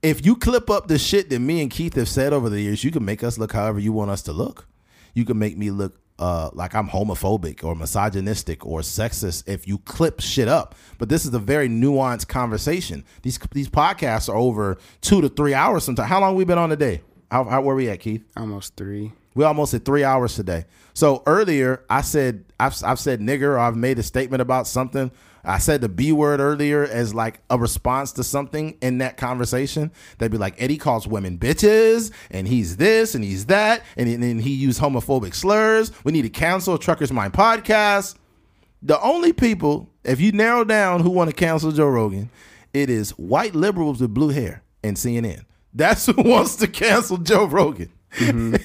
if 0.02 0.24
you 0.24 0.36
clip 0.36 0.70
up 0.70 0.88
the 0.88 0.98
shit 0.98 1.30
that 1.30 1.38
me 1.40 1.60
and 1.60 1.70
Keith 1.70 1.94
have 1.94 2.08
said 2.08 2.32
over 2.32 2.48
the 2.48 2.60
years, 2.60 2.84
you 2.84 2.90
can 2.90 3.04
make 3.04 3.22
us 3.22 3.38
look 3.38 3.52
however 3.52 3.78
you 3.78 3.92
want 3.92 4.10
us 4.10 4.22
to 4.22 4.32
look. 4.32 4.66
You 5.14 5.24
can 5.24 5.38
make 5.38 5.58
me 5.58 5.70
look 5.70 6.00
uh, 6.18 6.50
like 6.52 6.74
I'm 6.74 6.88
homophobic 6.88 7.64
or 7.64 7.74
misogynistic 7.74 8.64
or 8.64 8.80
sexist 8.80 9.48
if 9.48 9.66
you 9.66 9.78
clip 9.78 10.20
shit 10.20 10.48
up. 10.48 10.74
But 10.98 11.08
this 11.08 11.24
is 11.24 11.34
a 11.34 11.38
very 11.38 11.68
nuanced 11.68 12.28
conversation. 12.28 13.04
These 13.22 13.38
these 13.52 13.68
podcasts 13.68 14.28
are 14.28 14.36
over 14.36 14.78
two 15.00 15.20
to 15.22 15.28
three 15.28 15.54
hours 15.54 15.84
sometimes. 15.84 16.08
How 16.08 16.20
long 16.20 16.36
we 16.36 16.44
been 16.44 16.58
on 16.58 16.68
today? 16.68 17.02
How, 17.30 17.44
how 17.44 17.62
where 17.62 17.74
we 17.74 17.88
at, 17.88 18.00
Keith? 18.00 18.24
Almost 18.36 18.76
three. 18.76 19.12
We 19.34 19.44
almost 19.44 19.72
at 19.74 19.84
three 19.84 20.04
hours 20.04 20.34
today. 20.34 20.66
So 20.92 21.22
earlier, 21.26 21.84
I 21.88 22.02
said 22.02 22.44
I've 22.58 22.76
I've 22.84 22.98
said 22.98 23.20
nigger. 23.20 23.52
Or 23.52 23.58
I've 23.58 23.76
made 23.76 23.98
a 23.98 24.02
statement 24.02 24.42
about 24.42 24.66
something. 24.66 25.10
I 25.44 25.58
said 25.58 25.80
the 25.80 25.88
B 25.88 26.12
word 26.12 26.40
earlier 26.40 26.84
as 26.84 27.14
like 27.14 27.40
a 27.48 27.58
response 27.58 28.12
to 28.12 28.24
something 28.24 28.76
in 28.80 28.98
that 28.98 29.16
conversation. 29.16 29.90
They'd 30.18 30.30
be 30.30 30.38
like, 30.38 30.60
Eddie 30.60 30.76
calls 30.76 31.06
women 31.06 31.38
bitches, 31.38 32.12
and 32.30 32.46
he's 32.46 32.76
this 32.76 33.14
and 33.14 33.24
he's 33.24 33.46
that, 33.46 33.82
and 33.96 34.22
then 34.22 34.38
he 34.38 34.50
used 34.50 34.80
homophobic 34.80 35.34
slurs. 35.34 35.92
We 36.04 36.12
need 36.12 36.22
to 36.22 36.30
cancel 36.30 36.78
Truckers 36.78 37.12
Mind 37.12 37.32
podcast. 37.32 38.16
The 38.82 39.00
only 39.00 39.32
people, 39.32 39.90
if 40.04 40.20
you 40.20 40.32
narrow 40.32 40.64
down 40.64 41.00
who 41.00 41.10
want 41.10 41.30
to 41.30 41.36
cancel 41.36 41.72
Joe 41.72 41.88
Rogan, 41.88 42.30
it 42.72 42.88
is 42.88 43.10
white 43.12 43.54
liberals 43.54 44.00
with 44.00 44.14
blue 44.14 44.30
hair 44.30 44.62
and 44.82 44.96
CNN. 44.96 45.44
That's 45.74 46.06
who 46.06 46.14
wants 46.18 46.56
to 46.56 46.66
cancel 46.66 47.18
Joe 47.18 47.44
Rogan. 47.46 47.92
Mm-hmm. 48.16 48.56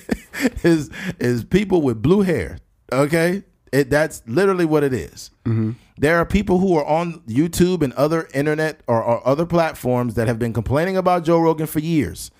is 0.67 0.89
is 1.19 1.43
people 1.43 1.81
with 1.81 2.01
blue 2.01 2.21
hair. 2.21 2.57
Okay, 2.91 3.43
it, 3.71 3.89
that's 3.89 4.23
literally 4.25 4.65
what 4.65 4.83
it 4.83 4.93
is. 4.93 5.31
Mm-hmm. 5.45 5.71
There 5.97 6.17
are 6.17 6.25
people 6.25 6.59
who 6.59 6.75
are 6.77 6.85
on 6.85 7.21
YouTube 7.21 7.81
and 7.81 7.93
other 7.93 8.27
internet 8.33 8.81
or, 8.87 9.01
or 9.01 9.25
other 9.25 9.45
platforms 9.45 10.15
that 10.15 10.27
have 10.27 10.37
been 10.37 10.51
complaining 10.51 10.97
about 10.97 11.23
Joe 11.23 11.39
Rogan 11.39 11.67
for 11.67 11.79
years. 11.79 12.31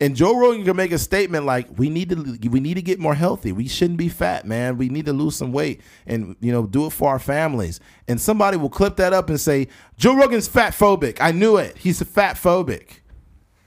And 0.00 0.16
Joe 0.16 0.36
Rogan 0.36 0.64
can 0.64 0.76
make 0.76 0.90
a 0.90 0.98
statement 0.98 1.46
like, 1.46 1.68
"We 1.78 1.88
need 1.88 2.08
to 2.10 2.48
we 2.48 2.58
need 2.60 2.74
to 2.74 2.82
get 2.82 2.98
more 2.98 3.14
healthy. 3.14 3.52
We 3.52 3.68
shouldn't 3.68 3.98
be 3.98 4.08
fat, 4.08 4.44
man. 4.44 4.76
We 4.76 4.88
need 4.88 5.06
to 5.06 5.12
lose 5.12 5.36
some 5.36 5.52
weight, 5.52 5.82
and 6.06 6.34
you 6.40 6.50
know, 6.50 6.66
do 6.66 6.86
it 6.86 6.90
for 6.90 7.10
our 7.10 7.20
families." 7.20 7.78
And 8.08 8.20
somebody 8.20 8.56
will 8.56 8.70
clip 8.70 8.96
that 8.96 9.12
up 9.12 9.28
and 9.28 9.38
say, 9.38 9.68
"Joe 9.96 10.16
Rogan's 10.16 10.48
fat 10.48 10.72
phobic." 10.72 11.18
I 11.20 11.30
knew 11.30 11.58
it. 11.58 11.76
He's 11.78 12.00
a 12.00 12.04
fat 12.04 12.36
phobic. 12.36 13.00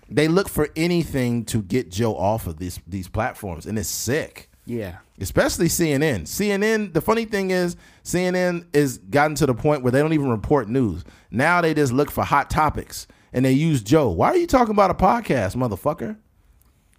They 0.09 0.27
look 0.27 0.49
for 0.49 0.67
anything 0.75 1.45
to 1.45 1.61
get 1.61 1.91
Joe 1.91 2.15
off 2.15 2.45
of 2.45 2.57
these 2.57 2.79
these 2.85 3.07
platforms, 3.07 3.65
and 3.65 3.79
it's 3.79 3.89
sick 3.89 4.46
Yeah. 4.67 4.97
especially 5.19 5.67
CNN. 5.67 6.23
CNN, 6.23 6.93
the 6.93 7.01
funny 7.01 7.25
thing 7.25 7.51
is, 7.51 7.75
CNN 8.03 8.67
is 8.73 8.97
gotten 8.97 9.35
to 9.35 9.45
the 9.45 9.53
point 9.53 9.81
where 9.81 9.91
they 9.91 9.99
don't 9.99 10.13
even 10.13 10.29
report 10.29 10.67
news. 10.67 11.03
Now 11.31 11.61
they 11.61 11.73
just 11.73 11.93
look 11.93 12.11
for 12.11 12.23
hot 12.23 12.49
topics 12.49 13.07
and 13.33 13.45
they 13.45 13.53
use 13.53 13.81
Joe. 13.81 14.09
Why 14.09 14.29
are 14.29 14.37
you 14.37 14.47
talking 14.47 14.73
about 14.73 14.91
a 14.91 14.93
podcast, 14.93 15.55
motherfucker? 15.55 16.17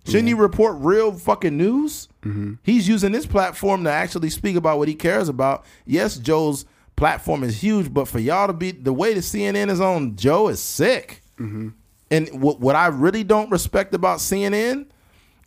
Shouldn't 0.07 0.29
you 0.29 0.37
report 0.37 0.77
real 0.79 1.13
fucking 1.13 1.57
news? 1.57 2.09
Mm-hmm. 2.23 2.55
He's 2.63 2.89
using 2.89 3.13
this 3.13 3.27
platform 3.27 3.85
to 3.85 3.91
actually 3.91 4.31
speak 4.31 4.57
about 4.57 4.79
what 4.79 4.89
he 4.89 4.95
cares 4.95 5.29
about. 5.29 5.67
Yes, 5.85 6.17
Joe's 6.17 6.65
platform 6.97 7.45
is 7.45 7.63
huge, 7.63 7.93
but 7.93 8.09
for 8.09 8.19
y'all 8.19 8.47
to 8.47 8.55
be 8.55 8.71
the 8.71 8.93
way 8.93 9.13
the 9.13 9.21
CNN 9.21 9.69
is 9.69 9.83
on 9.83 10.17
Joe 10.17 10.49
is 10.49 10.61
sick. 10.61 11.23
Mm-hmm. 11.39 11.69
And 12.11 12.41
what 12.41 12.59
what 12.59 12.75
I 12.75 12.87
really 12.87 13.23
don't 13.23 13.51
respect 13.51 13.95
about 13.95 14.19
CNN 14.19 14.87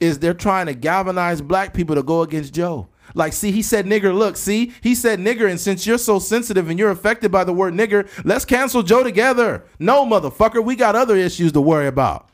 is 0.01 0.19
they're 0.19 0.33
trying 0.33 0.65
to 0.65 0.73
galvanize 0.73 1.41
black 1.41 1.73
people 1.73 1.95
to 1.95 2.03
go 2.03 2.23
against 2.23 2.53
Joe. 2.53 2.89
Like, 3.13 3.33
see, 3.33 3.51
he 3.51 3.61
said 3.61 3.85
nigger. 3.85 4.13
Look, 4.17 4.35
see, 4.35 4.73
he 4.81 4.95
said 4.95 5.19
nigger, 5.19 5.49
and 5.49 5.59
since 5.59 5.85
you're 5.85 5.97
so 5.97 6.17
sensitive 6.17 6.69
and 6.69 6.79
you're 6.79 6.91
affected 6.91 7.31
by 7.31 7.43
the 7.43 7.53
word 7.53 7.73
nigger, 7.73 8.09
let's 8.25 8.45
cancel 8.45 8.83
Joe 8.83 9.03
together. 9.03 9.63
No, 9.79 10.05
motherfucker, 10.05 10.63
we 10.63 10.75
got 10.75 10.95
other 10.95 11.15
issues 11.15 11.51
to 11.51 11.61
worry 11.61 11.87
about. 11.87 12.29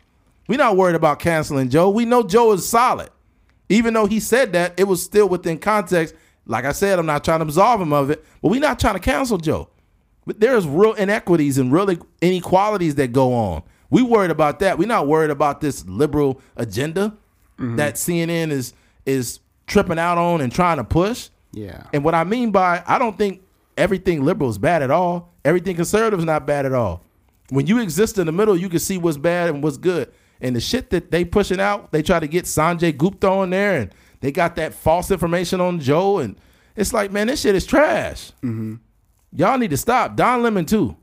We're 0.48 0.58
not 0.58 0.78
worried 0.78 0.96
about 0.96 1.20
canceling 1.20 1.70
Joe. 1.70 1.90
We 1.90 2.06
know 2.06 2.24
Joe 2.24 2.54
is 2.54 2.68
solid. 2.68 3.10
Even 3.70 3.94
though 3.94 4.06
he 4.06 4.20
said 4.20 4.54
that, 4.54 4.74
it 4.80 4.86
was 4.86 5.04
still 5.04 5.28
within 5.28 5.58
context. 5.58 6.16
Like 6.46 6.64
I 6.64 6.72
said, 6.72 7.00
I'm 7.00 7.06
not 7.06 7.26
trying 7.26 7.40
to 7.40 7.46
absolve 7.46 7.82
him 7.82 7.92
of 7.92 8.10
it, 8.10 8.24
but 8.42 8.50
we're 8.50 8.62
not 8.62 8.80
trying 8.80 8.94
to 8.94 9.02
cancel 9.02 9.38
Joe. 9.38 9.70
But 10.26 10.40
there's 10.40 10.66
real 10.66 10.94
inequities 10.94 11.58
and 11.58 11.72
real 11.72 11.94
inequalities 12.22 12.96
that 12.96 13.12
go 13.12 13.34
on. 13.34 13.64
We 13.90 14.04
worried 14.04 14.32
about 14.32 14.60
that. 14.60 14.78
We're 14.78 14.88
not 14.88 15.08
worried 15.08 15.32
about 15.32 15.60
this 15.60 15.86
liberal 15.86 16.42
agenda 16.56 17.18
Mm-hmm. 17.58 17.78
that 17.78 17.96
CNN 17.96 18.52
is 18.52 18.74
is 19.06 19.40
tripping 19.66 20.00
out 20.00 20.18
on 20.18 20.42
and 20.42 20.52
trying 20.52 20.78
to 20.78 20.84
push. 20.84 21.30
Yeah. 21.52 21.84
And 21.92 22.04
what 22.04 22.14
I 22.14 22.24
mean 22.24 22.52
by 22.52 22.84
I 22.86 23.00
don't 23.00 23.18
think 23.18 23.42
everything 23.78 24.24
liberal 24.24 24.50
is 24.50 24.58
bad 24.58 24.84
at 24.84 24.92
all. 24.92 25.34
Everything 25.46 25.76
conservative 25.76 26.20
is 26.20 26.26
not 26.26 26.46
bad 26.46 26.66
at 26.66 26.74
all. 26.74 27.04
When 27.50 27.66
you 27.66 27.80
exist 27.80 28.18
in 28.18 28.26
the 28.26 28.32
middle, 28.32 28.58
you 28.58 28.70
can 28.70 28.80
see 28.80 28.98
what's 28.98 29.18
bad 29.18 29.50
and 29.50 29.64
what's 29.64 29.78
good. 29.78 30.12
And 30.42 30.56
the 30.56 30.60
shit 30.60 30.90
that 30.92 31.12
they 31.12 31.26
pushing 31.26 31.60
out, 31.60 31.92
they 31.92 32.04
try 32.04 32.20
to 32.20 32.28
get 32.28 32.46
Sanjay 32.46 32.96
Gupta 32.96 33.28
on 33.30 33.50
there, 33.50 33.80
and 33.82 33.94
they 34.20 34.32
got 34.32 34.56
that 34.58 34.74
false 34.74 35.10
information 35.10 35.62
on 35.62 35.80
Joe, 35.80 36.20
and 36.20 36.38
it's 36.76 36.94
like, 36.94 37.12
man, 37.12 37.28
this 37.28 37.42
shit 37.42 37.56
is 37.56 37.66
trash. 37.66 38.32
Mm-hmm. 38.44 38.76
Y'all 39.32 39.58
need 39.58 39.72
to 39.72 39.78
stop. 39.78 40.16
Don 40.16 40.44
Lemon 40.44 40.66
too. 40.66 40.96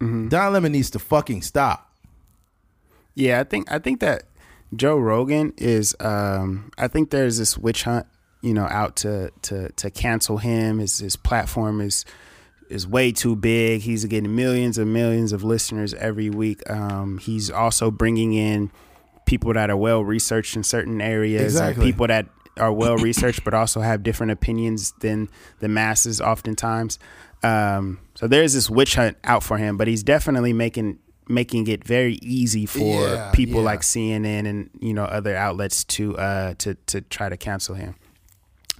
Mm-hmm. 0.00 0.28
Don 0.28 0.52
Lemon 0.52 0.72
needs 0.72 0.90
to 0.90 0.98
fucking 0.98 1.42
stop. 1.42 1.94
Yeah, 3.14 3.40
I 3.40 3.44
think 3.44 3.70
I 3.70 3.78
think 3.78 4.00
that 4.00 4.24
Joe 4.74 4.96
Rogan 4.96 5.52
is 5.56 5.94
um 6.00 6.70
I 6.78 6.88
think 6.88 7.10
there's 7.10 7.38
this 7.38 7.58
witch 7.58 7.84
hunt, 7.84 8.06
you 8.40 8.54
know, 8.54 8.64
out 8.66 8.96
to 8.96 9.30
to 9.42 9.70
to 9.72 9.90
cancel 9.90 10.38
him. 10.38 10.78
His 10.78 10.98
his 10.98 11.16
platform 11.16 11.80
is 11.80 12.04
is 12.68 12.86
way 12.86 13.12
too 13.12 13.36
big. 13.36 13.82
He's 13.82 14.04
getting 14.06 14.34
millions 14.34 14.78
and 14.78 14.92
millions 14.92 15.32
of 15.32 15.44
listeners 15.44 15.92
every 15.94 16.30
week. 16.30 16.68
Um 16.70 17.18
he's 17.18 17.50
also 17.50 17.90
bringing 17.90 18.32
in 18.32 18.70
people 19.26 19.52
that 19.52 19.70
are 19.70 19.76
well 19.76 20.02
researched 20.04 20.56
in 20.56 20.62
certain 20.64 21.00
areas, 21.00 21.54
Exactly. 21.54 21.84
people 21.86 22.06
that 22.06 22.26
are 22.58 22.72
well 22.72 22.96
researched 22.96 23.44
but 23.44 23.54
also 23.54 23.80
have 23.80 24.02
different 24.02 24.32
opinions 24.32 24.92
than 25.00 25.28
the 25.60 25.68
masses 25.68 26.20
oftentimes. 26.20 26.98
Um, 27.42 27.98
so 28.14 28.28
there's 28.28 28.52
this 28.54 28.68
witch 28.70 28.94
hunt 28.94 29.16
out 29.24 29.42
for 29.42 29.56
him, 29.58 29.76
but 29.76 29.88
he's 29.88 30.02
definitely 30.02 30.52
making 30.52 30.98
making 31.28 31.66
it 31.68 31.84
very 31.84 32.14
easy 32.22 32.66
for 32.66 32.78
Yeah, 32.78 33.30
people 33.32 33.60
yeah. 33.60 33.66
like 33.66 33.80
CNN 33.80 34.48
and 34.48 34.70
you 34.80 34.92
know 34.94 35.04
other 35.04 35.36
outlets 35.36 35.84
to 35.84 36.16
uh 36.18 36.54
to 36.58 36.74
to 36.86 37.00
try 37.02 37.28
to 37.28 37.36
cancel 37.36 37.74
him. 37.74 37.94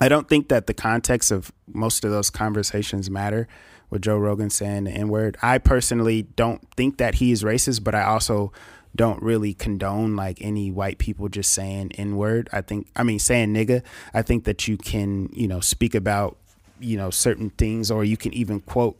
I 0.00 0.08
don't 0.08 0.28
think 0.28 0.48
that 0.48 0.66
the 0.66 0.74
context 0.74 1.30
of 1.30 1.52
most 1.66 2.04
of 2.04 2.10
those 2.10 2.30
conversations 2.30 3.08
matter 3.08 3.46
with 3.88 4.02
Joe 4.02 4.18
Rogan 4.18 4.50
saying 4.50 4.84
the 4.84 4.90
N 4.90 5.08
word. 5.08 5.36
I 5.42 5.58
personally 5.58 6.22
don't 6.22 6.66
think 6.76 6.98
that 6.98 7.16
he 7.16 7.30
is 7.30 7.44
racist, 7.44 7.84
but 7.84 7.94
I 7.94 8.02
also 8.02 8.52
don't 8.96 9.22
really 9.22 9.54
condone 9.54 10.16
like 10.16 10.38
any 10.40 10.70
white 10.70 10.98
people 10.98 11.28
just 11.28 11.52
saying 11.52 11.92
N 11.92 12.16
word. 12.16 12.48
I 12.52 12.62
think, 12.62 12.88
I 12.96 13.02
mean, 13.04 13.18
saying 13.18 13.54
nigga. 13.54 13.82
I 14.12 14.22
think 14.22 14.44
that 14.44 14.66
you 14.66 14.76
can, 14.76 15.28
you 15.32 15.46
know, 15.46 15.60
speak 15.60 15.94
about, 15.94 16.36
you 16.80 16.96
know, 16.96 17.10
certain 17.10 17.50
things 17.50 17.90
or 17.90 18.02
you 18.04 18.16
can 18.16 18.32
even 18.34 18.60
quote 18.60 18.98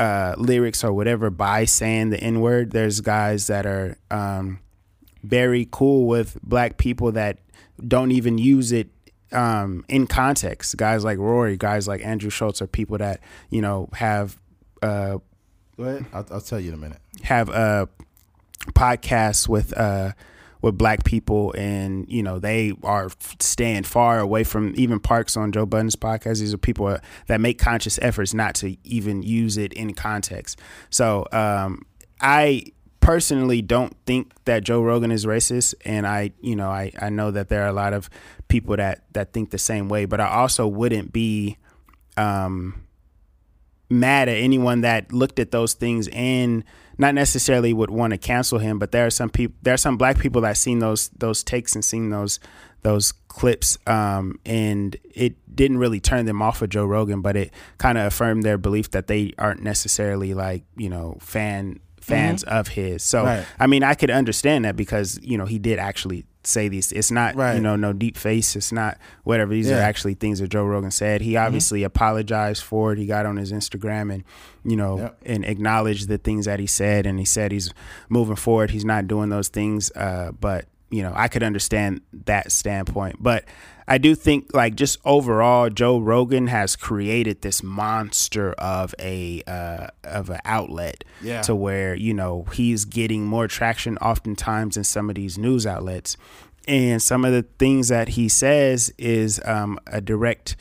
uh, 0.00 0.34
lyrics 0.38 0.82
or 0.82 0.92
whatever 0.92 1.30
by 1.30 1.64
saying 1.66 2.10
the 2.10 2.20
N 2.20 2.40
word. 2.40 2.72
There's 2.72 3.00
guys 3.00 3.46
that 3.48 3.66
are, 3.66 3.96
um, 4.10 4.58
very 5.22 5.68
cool 5.70 6.06
with 6.06 6.38
black 6.42 6.78
people 6.78 7.12
that 7.12 7.38
don't 7.86 8.10
even 8.10 8.38
use 8.38 8.72
it 8.72 8.88
um, 9.32 9.84
in 9.88 10.06
context. 10.06 10.76
Guys 10.76 11.04
like 11.04 11.18
Rory, 11.18 11.56
guys 11.56 11.86
like 11.86 12.04
Andrew 12.04 12.30
Schulz 12.30 12.62
are 12.62 12.66
people 12.66 12.98
that 12.98 13.20
you 13.50 13.60
know 13.60 13.88
have 13.92 14.38
uh, 14.82 15.18
Go 15.76 15.84
ahead. 15.84 16.06
I'll, 16.12 16.26
I'll 16.30 16.40
tell 16.40 16.60
you 16.60 16.68
in 16.68 16.74
a 16.74 16.78
minute. 16.78 16.98
have 17.22 17.50
uh, 17.50 17.86
podcasts 18.72 19.48
with 19.48 19.76
uh, 19.76 20.12
with 20.62 20.76
black 20.76 21.04
people, 21.04 21.54
and 21.56 22.06
you 22.08 22.22
know 22.22 22.38
they 22.38 22.72
are 22.82 23.10
staying 23.38 23.84
far 23.84 24.18
away 24.18 24.44
from 24.44 24.72
even 24.76 25.00
Parks 25.00 25.36
on 25.36 25.52
Joe 25.52 25.66
Budden's 25.66 25.96
podcast. 25.96 26.40
These 26.40 26.54
are 26.54 26.58
people 26.58 26.98
that 27.26 27.40
make 27.40 27.58
conscious 27.58 27.98
efforts 28.02 28.34
not 28.34 28.54
to 28.56 28.76
even 28.84 29.22
use 29.22 29.56
it 29.56 29.72
in 29.72 29.94
context. 29.94 30.60
So 30.90 31.26
um, 31.32 31.86
I 32.20 32.64
personally 33.00 33.62
don't 33.62 33.96
think 34.06 34.32
that 34.44 34.64
Joe 34.64 34.82
Rogan 34.82 35.10
is 35.10 35.26
racist, 35.26 35.74
and 35.84 36.06
I 36.06 36.32
you 36.40 36.56
know 36.56 36.68
I 36.68 36.92
I 37.00 37.10
know 37.10 37.30
that 37.30 37.48
there 37.48 37.62
are 37.64 37.68
a 37.68 37.72
lot 37.72 37.92
of 37.92 38.10
people 38.48 38.76
that 38.76 39.04
that 39.12 39.32
think 39.32 39.50
the 39.50 39.58
same 39.58 39.88
way, 39.88 40.04
but 40.04 40.20
I 40.20 40.28
also 40.28 40.66
wouldn't 40.66 41.12
be. 41.12 41.56
Um, 42.16 42.86
mad 43.90 44.28
at 44.28 44.36
anyone 44.36 44.82
that 44.82 45.12
looked 45.12 45.38
at 45.38 45.50
those 45.50 45.74
things 45.74 46.08
and 46.08 46.64
not 47.00 47.14
necessarily 47.14 47.72
would 47.72 47.90
want 47.90 48.10
to 48.12 48.18
cancel 48.18 48.58
him, 48.58 48.78
but 48.78 48.92
there 48.92 49.06
are 49.06 49.10
some 49.10 49.30
people, 49.30 49.56
there 49.62 49.72
are 49.72 49.78
some 49.78 49.96
black 49.96 50.18
people 50.18 50.42
that 50.42 50.58
seen 50.58 50.80
those 50.80 51.08
those 51.16 51.42
takes 51.42 51.74
and 51.74 51.82
seen 51.82 52.10
those 52.10 52.38
those 52.82 53.12
clips, 53.28 53.78
um, 53.86 54.38
and 54.44 54.96
it 55.14 55.34
didn't 55.56 55.78
really 55.78 55.98
turn 55.98 56.26
them 56.26 56.42
off 56.42 56.60
of 56.60 56.68
Joe 56.68 56.84
Rogan, 56.84 57.22
but 57.22 57.36
it 57.36 57.52
kind 57.78 57.96
of 57.96 58.04
affirmed 58.04 58.42
their 58.42 58.58
belief 58.58 58.90
that 58.90 59.06
they 59.06 59.32
aren't 59.38 59.62
necessarily 59.62 60.34
like 60.34 60.64
you 60.76 60.90
know 60.90 61.16
fan 61.20 61.80
fans 62.10 62.42
of 62.44 62.68
his. 62.68 63.02
So 63.02 63.24
Right. 63.24 63.46
I 63.58 63.66
mean, 63.66 63.82
I 63.82 63.94
could 63.94 64.10
understand 64.10 64.64
that 64.64 64.76
because 64.76 65.18
you 65.22 65.38
know 65.38 65.46
he 65.46 65.58
did 65.58 65.78
actually 65.78 66.24
say 66.42 66.68
these. 66.68 66.90
It's 66.92 67.10
not 67.10 67.36
Right. 67.36 67.54
you 67.54 67.60
know 67.60 67.76
no 67.76 67.92
deep 67.92 68.16
face. 68.16 68.56
It's 68.56 68.72
not 68.72 68.98
whatever. 69.24 69.52
These 69.52 69.70
are 69.70 69.78
actually 69.80 70.14
things 70.14 70.38
that 70.40 70.48
Joe 70.48 70.64
Rogan 70.64 70.90
said. 70.90 71.20
He 71.20 71.36
obviously 71.36 71.82
apologized 71.82 72.62
for 72.62 72.92
it. 72.92 72.98
He 72.98 73.06
got 73.06 73.26
on 73.26 73.36
his 73.36 73.52
Instagram 73.52 74.12
and 74.12 74.24
you 74.64 74.76
know 74.76 74.98
Yep. 74.98 75.18
and 75.26 75.44
acknowledged 75.44 76.08
the 76.08 76.18
things 76.18 76.46
that 76.46 76.58
he 76.60 76.66
said. 76.66 77.06
And 77.06 77.18
he 77.18 77.24
said 77.24 77.52
he's 77.52 77.72
moving 78.08 78.36
forward. 78.36 78.70
He's 78.70 78.84
not 78.84 79.06
doing 79.06 79.28
those 79.28 79.48
things. 79.48 79.90
Uh, 79.94 80.32
but 80.40 80.64
you 80.90 81.02
know 81.02 81.12
I 81.14 81.28
could 81.28 81.42
understand 81.42 82.00
that 82.26 82.50
standpoint. 82.52 83.16
But 83.20 83.44
I 83.90 83.98
do 83.98 84.14
think 84.14 84.54
like 84.54 84.76
just 84.76 84.98
overall, 85.04 85.68
Joe 85.68 85.98
Rogan 85.98 86.46
has 86.46 86.76
created 86.76 87.42
this 87.42 87.62
monster 87.62 88.52
of 88.52 88.94
a 89.00 89.42
uh, 89.48 89.88
of 90.04 90.30
an 90.30 90.38
outlet 90.44 91.02
Yeah. 91.20 91.42
to 91.42 91.54
where 91.56 91.94
you 91.96 92.14
know 92.14 92.44
he's 92.52 92.84
getting 92.84 93.26
more 93.26 93.48
traction 93.48 93.98
oftentimes 93.98 94.76
in 94.76 94.84
some 94.84 95.10
of 95.10 95.16
these 95.16 95.36
news 95.36 95.66
outlets 95.66 96.16
and 96.68 97.02
some 97.02 97.24
of 97.24 97.32
the 97.32 97.42
things 97.58 97.88
that 97.88 98.10
he 98.10 98.28
says 98.28 98.92
is 98.96 99.40
um, 99.44 99.78
a 99.88 100.00
direct 100.00 100.54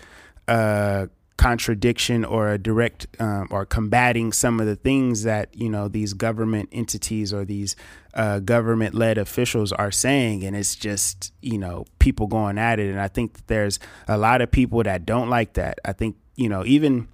uh, 0.48 1.06
contradiction 1.40 2.26
or 2.26 2.50
a 2.52 2.58
direct 2.58 3.08
um, 3.18 3.48
or 3.50 3.66
combating 3.66 4.34
some 4.34 4.60
of 4.60 4.66
the 4.68 4.76
things 4.76 5.24
that 5.24 5.48
you 5.56 5.70
know 5.70 5.88
these 5.88 6.14
government 6.14 6.68
entities 6.74 7.34
or 7.34 7.46
these 7.46 7.78
uh, 8.14 8.40
government 8.40 8.94
led 8.94 9.18
officials 9.18 9.72
are 9.72 9.90
saying 9.90 10.44
and 10.44 10.54
it's 10.54 10.76
just 10.76 11.32
you 11.42 11.58
know 11.58 11.86
people 12.00 12.28
going 12.28 12.58
at 12.58 12.78
it 12.78 12.90
and 12.90 13.00
i 13.00 13.08
think 13.08 13.34
that 13.36 13.48
there's 13.48 13.80
a 14.10 14.18
lot 14.18 14.42
of 14.42 14.52
people 14.52 14.84
that 14.84 15.06
don't 15.06 15.30
like 15.30 15.54
that 15.54 15.80
i 15.86 15.94
think 15.94 16.18
you 16.36 16.50
know 16.50 16.66
even 16.66 17.08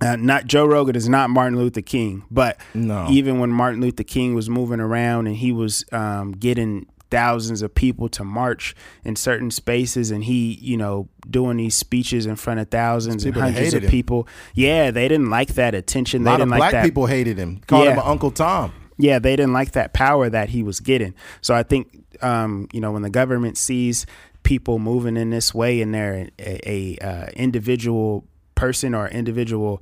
uh, 0.00 0.16
not 0.16 0.46
Joe 0.46 0.64
Rogan 0.66 0.96
is 0.96 1.08
not 1.08 1.30
Martin 1.30 1.56
Luther 1.56 1.82
King, 1.82 2.24
but 2.28 2.58
No. 2.74 3.06
even 3.10 3.38
when 3.38 3.50
Martin 3.50 3.80
Luther 3.80 4.02
King 4.02 4.34
was 4.34 4.48
moving 4.50 4.80
around 4.80 5.28
and 5.28 5.36
he 5.36 5.52
was 5.52 5.84
um, 5.92 6.32
getting 6.32 6.86
thousands 7.12 7.62
of 7.62 7.72
people 7.74 8.08
to 8.08 8.24
march 8.24 8.74
in 9.04 9.14
certain 9.14 9.50
spaces 9.52 10.10
and 10.10 10.24
he, 10.24 10.54
you 10.60 10.76
know, 10.76 11.08
doing 11.30 11.58
these 11.58 11.76
speeches 11.76 12.26
in 12.26 12.34
front 12.34 12.58
of 12.58 12.68
thousands 12.70 13.24
and 13.24 13.32
People 13.34 13.42
hundreds 13.42 13.68
of 13.68 13.82
hated 13.82 13.84
him. 13.84 13.90
people. 13.90 14.26
Yeah, 14.54 14.90
they 14.90 15.06
didn't 15.06 15.30
like 15.30 15.54
that 15.54 15.74
attention. 15.76 16.22
A 16.22 16.24
They 16.24 16.30
lot 16.30 16.40
of 16.40 16.46
didn't 16.48 16.50
like 16.50 16.58
black 16.58 16.72
that. 16.72 16.84
people 16.84 17.06
hated 17.06 17.38
him. 17.38 17.60
Called 17.68 17.86
him 17.86 17.94
Yeah. 17.96 18.02
an 18.02 18.08
Uncle 18.08 18.30
Tom. 18.32 18.72
yeah, 18.98 19.18
they 19.20 19.36
didn't 19.36 19.52
like 19.52 19.72
that 19.72 19.92
power 19.92 20.28
that 20.30 20.48
he 20.48 20.62
was 20.64 20.80
getting. 20.80 21.14
So 21.42 21.54
I 21.54 21.62
think, 21.62 22.04
um, 22.22 22.66
you 22.72 22.80
know, 22.80 22.90
when 22.92 23.02
the 23.02 23.10
government 23.10 23.56
sees 23.58 24.06
people 24.42 24.78
moving 24.80 25.16
in 25.16 25.30
this 25.30 25.54
way 25.54 25.80
and 25.82 25.94
they're 25.94 26.28
a, 26.38 26.70
a 26.70 26.98
uh, 26.98 27.26
individual 27.36 28.24
person 28.54 28.94
or 28.94 29.06
individual, 29.08 29.80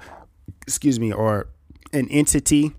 excuse 0.67 0.99
me, 1.01 1.13
or 1.13 1.47
an 1.93 2.09
entity 2.11 2.73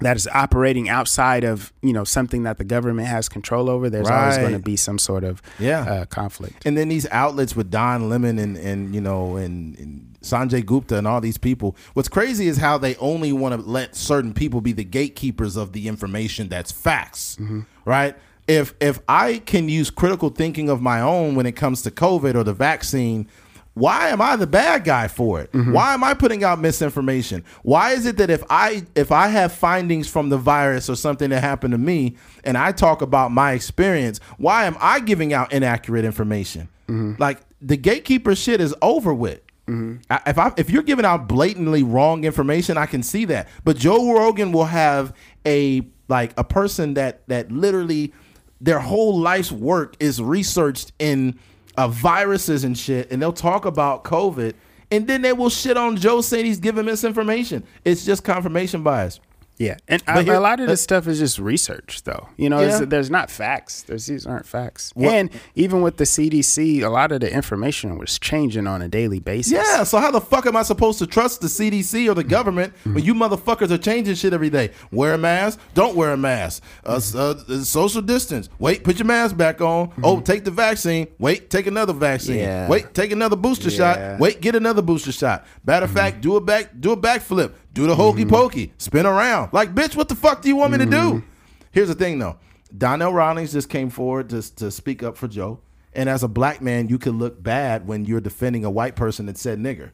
that 0.00 0.16
is 0.16 0.28
operating 0.28 0.88
outside 0.88 1.42
of 1.44 1.72
you 1.82 1.92
know 1.92 2.04
something 2.04 2.42
that 2.42 2.58
the 2.58 2.64
government 2.64 3.08
has 3.08 3.28
control 3.28 3.70
over, 3.70 3.88
there's 3.88 4.08
always 4.20 4.36
going 4.36 4.52
to 4.52 4.58
be 4.58 4.76
some 4.76 4.98
sort 4.98 5.24
of 5.24 5.40
Yeah. 5.58 5.80
uh, 5.82 6.04
conflict. 6.06 6.66
And 6.66 6.76
then 6.76 6.88
these 6.88 7.06
outlets 7.10 7.56
with 7.56 7.70
Don 7.70 8.08
Lemon 8.08 8.38
and 8.38 8.56
and 8.56 8.94
you 8.94 9.00
know 9.00 9.36
and, 9.36 9.78
and 9.78 10.16
Sanjay 10.22 10.64
Gupta 10.66 10.98
and 10.98 11.06
all 11.06 11.20
these 11.20 11.38
people. 11.38 11.76
What's 11.94 12.08
crazy 12.08 12.48
is 12.48 12.58
how 12.58 12.78
they 12.78 12.96
only 12.96 13.32
want 13.32 13.54
to 13.54 13.60
let 13.68 13.94
certain 13.96 14.34
people 14.34 14.60
be 14.60 14.72
the 14.72 14.84
gatekeepers 14.84 15.56
of 15.56 15.72
the 15.72 15.86
information 15.88 16.48
that's 16.48 16.72
facts, 16.72 17.38
right? 17.84 18.16
If 18.48 18.74
if 18.80 19.00
I 19.08 19.38
can 19.38 19.68
use 19.68 19.90
critical 19.90 20.28
thinking 20.30 20.68
of 20.68 20.80
my 20.82 21.00
own 21.00 21.34
when 21.36 21.46
it 21.46 21.52
comes 21.56 21.82
to 21.82 21.90
COVID 21.90 22.34
or 22.34 22.44
the 22.44 22.52
vaccine. 22.54 23.28
Why 23.76 24.08
am 24.08 24.22
I 24.22 24.36
the 24.36 24.46
bad 24.46 24.84
guy 24.84 25.06
for 25.06 25.38
it? 25.42 25.52
Mm-hmm. 25.52 25.72
Why 25.74 25.92
am 25.92 26.02
I 26.02 26.14
putting 26.14 26.42
out 26.42 26.58
misinformation? 26.58 27.44
Why 27.62 27.92
is 27.92 28.06
it 28.06 28.16
that 28.16 28.30
if 28.30 28.42
I 28.48 28.86
if 28.94 29.12
I 29.12 29.28
have 29.28 29.52
findings 29.52 30.08
from 30.08 30.30
the 30.30 30.38
virus 30.38 30.88
or 30.88 30.96
something 30.96 31.28
that 31.28 31.42
happened 31.42 31.72
to 31.72 31.78
me 31.78 32.16
and 32.42 32.56
I 32.56 32.72
talk 32.72 33.02
about 33.02 33.32
my 33.32 33.52
experience, 33.52 34.18
why 34.38 34.64
am 34.64 34.78
I 34.80 35.00
giving 35.00 35.34
out 35.34 35.52
inaccurate 35.52 36.06
information? 36.06 36.68
Mm-hmm. 36.88 37.20
Like 37.20 37.40
the 37.60 37.76
gatekeeper 37.76 38.34
shit 38.34 38.62
is 38.62 38.74
over 38.80 39.12
with. 39.12 39.42
Mm-hmm. 39.66 39.96
I- 40.08 40.22
If 40.30 40.38
I 40.38 40.52
if 40.56 40.70
you're 40.70 40.82
giving 40.82 41.04
out 41.04 41.28
blatantly 41.28 41.82
wrong 41.82 42.24
information, 42.24 42.78
I 42.78 42.86
can 42.86 43.02
see 43.02 43.26
that. 43.26 43.46
But 43.62 43.76
Joe 43.76 44.14
Rogan 44.14 44.52
will 44.52 44.64
have 44.64 45.12
a 45.44 45.82
like 46.08 46.32
a 46.38 46.44
person 46.44 46.94
that 46.94 47.28
that 47.28 47.52
literally 47.52 48.14
their 48.58 48.80
whole 48.80 49.18
life's 49.18 49.52
work 49.52 49.96
is 50.00 50.22
researched 50.22 50.92
in 50.98 51.38
uh, 51.76 51.88
viruses 51.88 52.64
and 52.64 52.76
shit, 52.76 53.10
and 53.10 53.20
they'll 53.20 53.32
talk 53.32 53.64
about 53.64 54.04
COVID, 54.04 54.54
and 54.90 55.06
then 55.06 55.22
they 55.22 55.32
will 55.32 55.50
shit 55.50 55.76
on 55.76 55.96
Joe 55.96 56.20
saying 56.20 56.46
he's 56.46 56.60
giving 56.60 56.84
misinformation. 56.86 57.64
It's 57.84 58.04
just 58.04 58.24
confirmation 58.24 58.82
bias. 58.82 59.20
Yeah, 59.58 59.76
and 59.88 60.02
But 60.04 60.18
a, 60.18 60.22
here- 60.22 60.34
a 60.34 60.40
lot 60.40 60.60
of 60.60 60.66
uh, 60.68 60.72
this 60.72 60.82
stuff 60.82 61.06
is 61.06 61.18
just 61.18 61.38
research, 61.38 62.02
though. 62.04 62.28
You 62.36 62.50
know, 62.50 62.60
Yeah. 62.60 62.80
there's 62.84 63.10
not 63.10 63.30
facts. 63.30 63.82
There's 63.82 64.04
these 64.06 64.26
aren't 64.26 64.44
facts. 64.46 64.90
What- 64.94 65.14
And 65.14 65.30
even 65.54 65.80
with 65.80 65.96
the 65.96 66.04
CDC, 66.04 66.82
a 66.82 66.90
lot 66.90 67.10
of 67.12 67.20
the 67.20 67.32
information 67.32 67.96
was 67.98 68.18
changing 68.18 68.66
on 68.66 68.82
a 68.82 68.88
daily 68.88 69.18
basis. 69.18 69.52
Yeah, 69.54 69.84
so 69.84 69.98
how 69.98 70.10
the 70.10 70.20
fuck 70.20 70.44
am 70.46 70.56
I 70.56 70.62
supposed 70.62 70.98
to 70.98 71.06
trust 71.06 71.40
the 71.40 71.48
CDC 71.48 72.06
or 72.10 72.14
the 72.14 72.22
government 72.24 72.74
when 72.84 73.02
you 73.02 73.14
motherfuckers 73.14 73.70
are 73.70 73.78
changing 73.78 74.14
shit 74.16 74.32
every 74.34 74.50
day? 74.50 74.72
Wear 74.92 75.14
a 75.14 75.18
mask, 75.18 75.58
don't 75.74 75.96
wear 75.96 76.12
a 76.12 76.16
mask. 76.18 76.62
Uh, 76.84 77.00
uh, 77.14 77.34
uh, 77.48 77.58
social 77.64 78.02
distance. 78.02 78.50
Wait, 78.58 78.84
put 78.84 78.98
your 78.98 79.06
mask 79.06 79.36
back 79.36 79.60
on. 79.62 79.90
Oh, 80.02 80.20
take 80.20 80.44
the 80.44 80.50
vaccine. 80.50 81.06
Wait, 81.18 81.48
take 81.48 81.66
another 81.66 81.92
vaccine. 81.94 82.38
Yeah. 82.40 82.68
Wait, 82.68 82.92
take 82.92 83.10
another 83.10 83.36
booster 83.36 83.70
Yeah. 83.70 83.76
shot. 84.12 84.20
Wait, 84.20 84.40
get 84.42 84.54
another 84.54 84.82
booster 84.82 85.12
shot. 85.12 85.46
Matter 85.64 85.84
of 85.86 85.92
fact, 85.92 86.20
do 86.20 86.36
a 86.36 86.40
back, 86.40 86.70
do 86.78 86.92
a 86.92 86.96
backflip. 86.96 87.52
Do 87.76 87.86
the 87.86 87.94
hokey 87.94 88.22
mm-hmm. 88.22 88.30
pokey. 88.30 88.72
Spin 88.78 89.04
around. 89.04 89.52
Like, 89.52 89.74
bitch, 89.74 89.94
what 89.94 90.08
the 90.08 90.14
fuck 90.14 90.40
do 90.40 90.48
you 90.48 90.56
want 90.56 90.72
me 90.72 90.78
to 90.78 90.86
do? 90.86 90.96
Mm-hmm. 90.96 91.26
Here's 91.72 91.88
the 91.88 91.94
thing, 91.94 92.18
though. 92.18 92.38
Donnell 92.76 93.12
Rawlings 93.12 93.52
just 93.52 93.68
came 93.68 93.90
forward 93.90 94.30
to 94.30 94.40
to 94.56 94.70
speak 94.70 95.02
up 95.02 95.18
for 95.18 95.28
Joe. 95.28 95.60
And 95.92 96.08
as 96.08 96.22
a 96.22 96.28
black 96.28 96.62
man, 96.62 96.88
you 96.88 96.98
can 96.98 97.18
look 97.18 97.42
bad 97.42 97.86
when 97.86 98.06
you're 98.06 98.22
defending 98.22 98.64
a 98.64 98.70
white 98.70 98.96
person 98.96 99.26
that 99.26 99.36
said 99.36 99.58
nigger. 99.58 99.90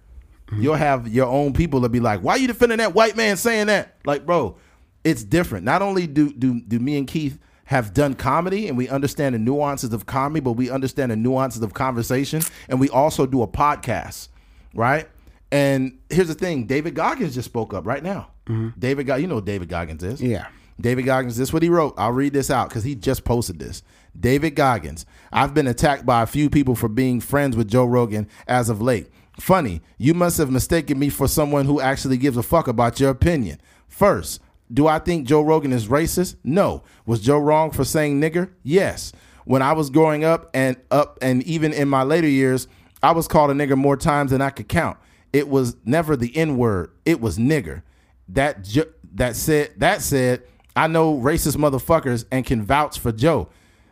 Mm-hmm. 0.46 0.62
You'll 0.62 0.76
have 0.76 1.08
your 1.08 1.26
own 1.26 1.54
people 1.54 1.80
that 1.80 1.88
be 1.88 1.98
like, 1.98 2.20
"Why 2.20 2.34
are 2.34 2.38
you 2.38 2.46
defending 2.46 2.78
that 2.78 2.94
white 2.94 3.16
man 3.16 3.36
saying 3.36 3.66
that?" 3.66 3.96
Like, 4.06 4.24
bro, 4.24 4.56
it's 5.02 5.24
different. 5.24 5.64
Not 5.64 5.82
only 5.82 6.06
do 6.06 6.32
do 6.32 6.60
do 6.60 6.78
me 6.78 6.96
and 6.98 7.08
Keith 7.08 7.36
have 7.64 7.92
done 7.92 8.14
comedy 8.14 8.68
and 8.68 8.78
we 8.78 8.88
understand 8.88 9.34
the 9.34 9.40
nuances 9.40 9.92
of 9.92 10.06
comedy, 10.06 10.40
but 10.40 10.52
we 10.52 10.70
understand 10.70 11.10
the 11.10 11.16
nuances 11.16 11.62
of 11.62 11.74
conversation, 11.74 12.42
and 12.68 12.78
we 12.78 12.88
also 12.90 13.26
do 13.26 13.42
a 13.42 13.48
podcast, 13.48 14.28
right? 14.72 15.08
And 15.52 15.98
here's 16.10 16.28
the 16.28 16.34
thing: 16.34 16.66
David 16.66 16.94
Goggins 16.96 17.34
just 17.34 17.46
spoke 17.46 17.72
up 17.74 17.86
right 17.86 18.02
now. 18.02 18.30
Mm-hmm. 18.46 18.70
David, 18.80 19.06
Go- 19.06 19.14
you 19.16 19.26
know 19.28 19.36
who 19.36 19.42
David 19.42 19.68
Goggins 19.68 20.02
is, 20.02 20.20
Yeah. 20.20 20.46
David 20.80 21.02
Goggins, 21.04 21.36
this 21.36 21.50
is 21.50 21.52
what 21.52 21.62
he 21.62 21.68
wrote. 21.68 21.94
I'll 21.96 22.10
read 22.10 22.32
this 22.32 22.50
out 22.50 22.68
because 22.70 22.82
he 22.82 22.96
just 22.96 23.22
posted 23.22 23.58
this. 23.60 23.82
David 24.18 24.56
Goggins, 24.56 25.06
I've 25.30 25.54
been 25.54 25.68
attacked 25.68 26.04
by 26.04 26.22
a 26.22 26.26
few 26.26 26.50
people 26.50 26.74
for 26.74 26.88
being 26.88 27.20
friends 27.20 27.54
with 27.56 27.68
Joe 27.68 27.84
Rogan 27.84 28.26
as 28.48 28.68
of 28.68 28.82
late. 28.82 29.08
Funny, 29.38 29.80
you 29.98 30.12
must 30.14 30.38
have 30.38 30.50
mistaken 30.50 30.98
me 30.98 31.08
for 31.08 31.28
someone 31.28 31.66
who 31.66 31.80
actually 31.80 32.16
gives 32.16 32.36
a 32.36 32.42
fuck 32.42 32.66
about 32.66 32.98
your 32.98 33.10
opinion. 33.10 33.60
First, 33.86 34.40
do 34.72 34.88
I 34.88 34.98
think 34.98 35.26
Joe 35.28 35.42
Rogan 35.42 35.72
is 35.72 35.86
racist? 35.88 36.36
No. 36.42 36.82
Was 37.06 37.20
Joe 37.20 37.38
wrong 37.38 37.70
for 37.70 37.84
saying 37.84 38.20
nigger? 38.20 38.50
Yes. 38.64 39.12
When 39.44 39.62
I 39.62 39.74
was 39.74 39.88
growing 39.90 40.24
up 40.24 40.50
and 40.54 40.76
up 40.90 41.18
and 41.22 41.42
even 41.44 41.72
in 41.72 41.88
my 41.88 42.02
later 42.02 42.28
years, 42.28 42.66
I 43.02 43.12
was 43.12 43.28
called 43.28 43.50
a 43.50 43.54
nigger 43.54 43.76
more 43.76 43.96
times 43.96 44.30
than 44.32 44.40
I 44.40 44.50
could 44.50 44.68
count. 44.68 44.96
It 45.32 45.48
was 45.48 45.76
never 45.84 46.16
the 46.16 46.36
N 46.36 46.56
word. 46.56 46.90
It 47.04 47.20
was 47.20 47.38
nigger. 47.38 47.82
That 48.28 48.64
ju- 48.64 48.92
that 49.14 49.36
said 49.36 49.72
that 49.78 50.02
said, 50.02 50.42
I 50.74 50.86
know 50.86 51.18
racist 51.18 51.56
motherfuckers 51.56 52.24
and 52.30 52.44
can 52.44 52.62
vouch 52.62 52.98
for 52.98 53.12
Joe. 53.12 53.48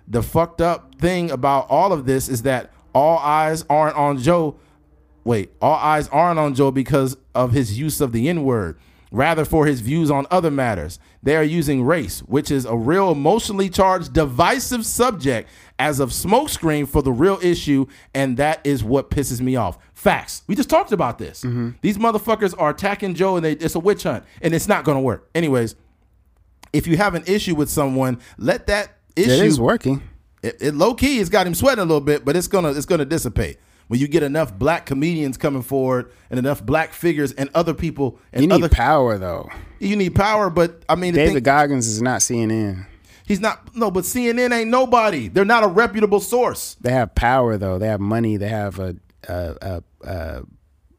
The 0.09 0.23
fucked 0.23 0.61
up 0.61 0.97
thing 0.97 1.31
about 1.31 1.67
all 1.71 1.93
of 1.93 2.05
this 2.07 2.29
is 2.29 2.43
that 2.43 2.73
all 2.95 3.19
eyes 3.19 3.65
aren't 3.71 3.97
on 3.97 4.19
Joe. 4.19 4.57
Wait, 5.25 5.53
all 5.61 5.77
eyes 5.77 6.09
aren't 6.09 6.39
on 6.39 6.55
Joe 6.55 6.71
because 6.71 7.17
of 7.35 7.53
his 7.53 7.79
use 7.79 8.01
of 8.01 8.13
the 8.13 8.29
N 8.29 8.43
word, 8.43 8.79
rather 9.13 9.45
for 9.45 9.67
his 9.67 9.81
views 9.81 10.11
on 10.11 10.27
other 10.31 10.51
matters. 10.51 10.99
They 11.23 11.37
are 11.37 11.45
using 11.45 11.85
race, 11.85 12.21
which 12.21 12.51
is 12.51 12.65
a 12.65 12.77
real 12.77 13.13
emotionally 13.13 13.69
charged, 13.69 14.13
divisive 14.15 14.87
subject, 14.87 15.49
as 15.81 15.99
of 15.99 16.11
smokescreen 16.11 16.87
for 16.87 17.03
the 17.03 17.11
real 17.11 17.39
issue, 17.43 17.87
and 18.15 18.37
that 18.37 18.61
is 18.65 18.85
what 18.85 19.11
pisses 19.11 19.41
me 19.41 19.57
off. 19.57 19.79
Facts. 19.95 20.43
We 20.47 20.55
just 20.55 20.71
talked 20.71 20.93
about 20.93 21.19
this. 21.19 21.41
Mm-hmm. 21.43 21.71
These 21.81 21.99
motherfuckers 21.99 22.55
are 22.59 22.71
attacking 22.71 23.15
Joe, 23.15 23.37
and 23.37 23.45
they, 23.45 23.53
it's 23.53 23.75
a 23.75 23.81
witch 23.81 24.03
hunt, 24.05 24.25
and 24.43 24.55
it's 24.55 24.69
not 24.69 24.85
going 24.85 24.97
to 24.97 25.03
work. 25.03 25.29
Anyways, 25.35 25.75
if 26.73 26.87
you 26.87 26.97
have 26.99 27.15
an 27.15 27.25
issue 27.27 27.55
with 27.55 27.69
someone, 27.71 28.21
let 28.39 28.67
that 28.69 28.93
issue 29.17 29.31
It 29.31 29.41
is 29.45 29.59
working. 29.59 30.03
it, 30.43 30.57
it 30.61 30.75
low 30.75 30.95
key 30.95 31.19
it's 31.19 31.31
got 31.31 31.47
him 31.47 31.55
sweating 31.55 31.81
a 31.83 31.85
little 31.85 32.01
bit, 32.01 32.25
but 32.25 32.37
it's 32.37 32.47
gonna 32.47 32.71
it's 32.73 32.87
gonna 32.87 33.05
dissipate 33.05 33.59
when 33.89 33.99
you 33.99 34.07
get 34.07 34.23
enough 34.23 34.57
black 34.57 34.87
comedians 34.87 35.37
coming 35.37 35.63
forward 35.63 36.13
and 36.31 36.39
enough 36.39 36.65
black 36.65 36.93
figures 36.93 37.33
and 37.33 37.51
other 37.55 37.75
people 37.75 38.19
and 38.33 38.43
You 38.43 38.49
need 38.49 38.55
other 38.55 38.69
power, 38.69 39.19
though. 39.19 39.49
you 39.81 39.97
need 39.97 40.15
power. 40.15 40.49
But 40.49 40.85
I 40.89 40.95
mean, 40.95 41.15
the 41.15 41.19
David 41.21 41.35
thing, 41.35 41.43
Goggins 41.43 41.89
is 41.89 42.01
not 42.01 42.21
CNN. 42.21 42.87
He's 43.31 43.41
not 43.41 43.75
no, 43.77 43.91
but 43.93 44.03
CNN 44.03 44.53
ain't 44.53 44.71
nobody. 44.71 45.29
They're 45.29 45.45
not 45.45 45.63
a 45.63 45.69
reputable 45.69 46.19
source. 46.19 46.77
They 46.81 46.91
have 46.91 47.15
power, 47.15 47.57
though. 47.57 47.79
They 47.79 47.87
have 47.87 48.01
money. 48.01 48.37
They 48.37 48.49
have 48.49 48.81
a, 48.81 48.97
a, 49.29 49.83
a, 50.03 50.43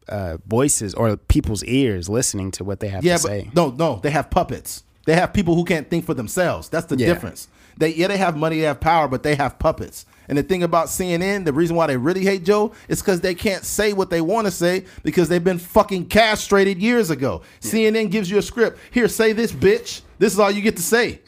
a, 0.07 0.37
voices 0.47 0.93
or 0.95 1.17
people's 1.17 1.61
ears 1.65 2.07
listening 2.07 2.51
to 2.51 2.63
what 2.63 2.79
they 2.79 2.87
have 2.87 3.03
Yeah, 3.03 3.17
to 3.17 3.23
but 3.23 3.27
say. 3.27 3.49
no, 3.53 3.71
no, 3.71 3.99
they 4.01 4.11
have 4.11 4.29
puppets. 4.29 4.83
They 5.05 5.15
have 5.15 5.33
people 5.33 5.55
who 5.55 5.65
can't 5.65 5.89
think 5.89 6.05
for 6.05 6.13
themselves. 6.13 6.69
That's 6.69 6.85
the 6.85 6.95
Yeah. 6.95 7.07
difference. 7.07 7.49
They 7.77 7.93
yeah, 7.95 8.07
they 8.07 8.17
have 8.17 8.37
money, 8.37 8.57
they 8.59 8.65
have 8.65 8.79
power, 8.79 9.07
but 9.09 9.23
they 9.23 9.35
have 9.35 9.59
puppets. 9.59 10.05
And 10.29 10.37
the 10.37 10.43
thing 10.43 10.63
about 10.63 10.87
CNN, 10.87 11.43
the 11.43 11.51
reason 11.51 11.75
why 11.75 11.87
they 11.87 11.97
really 11.97 12.23
hate 12.23 12.45
Joe 12.45 12.71
is 12.87 13.01
because 13.01 13.19
they 13.19 13.35
can't 13.35 13.65
say 13.65 13.91
what 13.91 14.09
they 14.09 14.21
want 14.21 14.47
to 14.47 14.51
say 14.51 14.85
because 15.03 15.27
they've 15.27 15.43
been 15.43 15.57
fucking 15.57 16.05
castrated 16.05 16.77
years 16.77 17.09
ago. 17.09 17.41
CNN 17.59 18.09
gives 18.11 18.29
you 18.31 18.37
a 18.37 18.41
script. 18.41 18.79
Here, 18.91 19.09
say 19.09 19.33
this, 19.33 19.51
bitch. 19.51 20.01
This 20.22 20.34
is 20.34 20.39
all 20.39 20.52
you 20.52 20.61
get 20.61 20.76
to 20.77 20.84
say. 20.84 21.19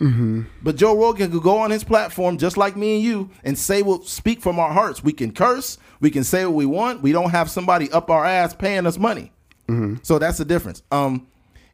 But 0.61 0.75
Joe 0.75 0.95
Rogan 0.95 1.31
could 1.31 1.41
go 1.41 1.57
on 1.57 1.71
his 1.71 1.83
platform 1.83 2.37
just 2.37 2.57
like 2.57 2.77
me 2.77 2.93
and 2.97 3.03
you 3.03 3.31
and 3.43 3.57
say 3.57 3.81
what 3.81 4.05
speak 4.05 4.39
from 4.39 4.59
our 4.59 4.71
hearts. 4.71 5.03
We 5.03 5.13
can 5.13 5.31
curse, 5.31 5.79
we 5.99 6.11
can 6.11 6.23
say 6.23 6.45
what 6.45 6.53
we 6.53 6.67
want. 6.67 7.01
We 7.01 7.11
don't 7.11 7.31
have 7.31 7.49
somebody 7.49 7.91
up 7.91 8.11
our 8.11 8.23
ass 8.23 8.53
paying 8.53 8.85
us 8.85 8.99
money. 8.99 9.31
So 10.03 10.19
that's 10.19 10.37
the 10.37 10.45
difference. 10.45 10.83
Um, 10.91 11.25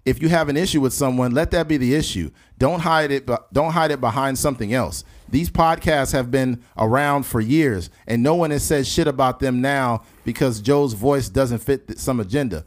if 0.06 0.22
you 0.22 0.30
have 0.30 0.48
an 0.48 0.56
issue 0.56 0.80
with 0.80 0.94
someone, 0.94 1.34
let 1.34 1.52
that 1.52 1.68
be 1.68 1.76
the 1.76 1.94
issue. 1.94 2.32
Don't 2.58 2.80
hide 2.80 3.12
it. 3.12 3.26
but 3.26 3.52
Don't 3.52 3.74
hide 3.74 3.92
it 3.92 4.00
behind 4.00 4.38
something 4.38 4.74
else. 4.74 5.04
These 5.28 5.50
podcasts 5.50 6.14
have 6.14 6.32
been 6.32 6.64
around 6.78 7.24
for 7.24 7.42
years, 7.42 7.90
and 8.08 8.24
no 8.24 8.34
one 8.36 8.52
has 8.52 8.64
said 8.64 8.88
shit 8.88 9.08
about 9.08 9.42
them 9.42 9.60
now 9.60 10.04
because 10.24 10.62
Joe's 10.62 10.94
voice 10.94 11.28
doesn't 11.28 11.60
fit 11.60 12.00
some 12.00 12.22
agenda. 12.22 12.64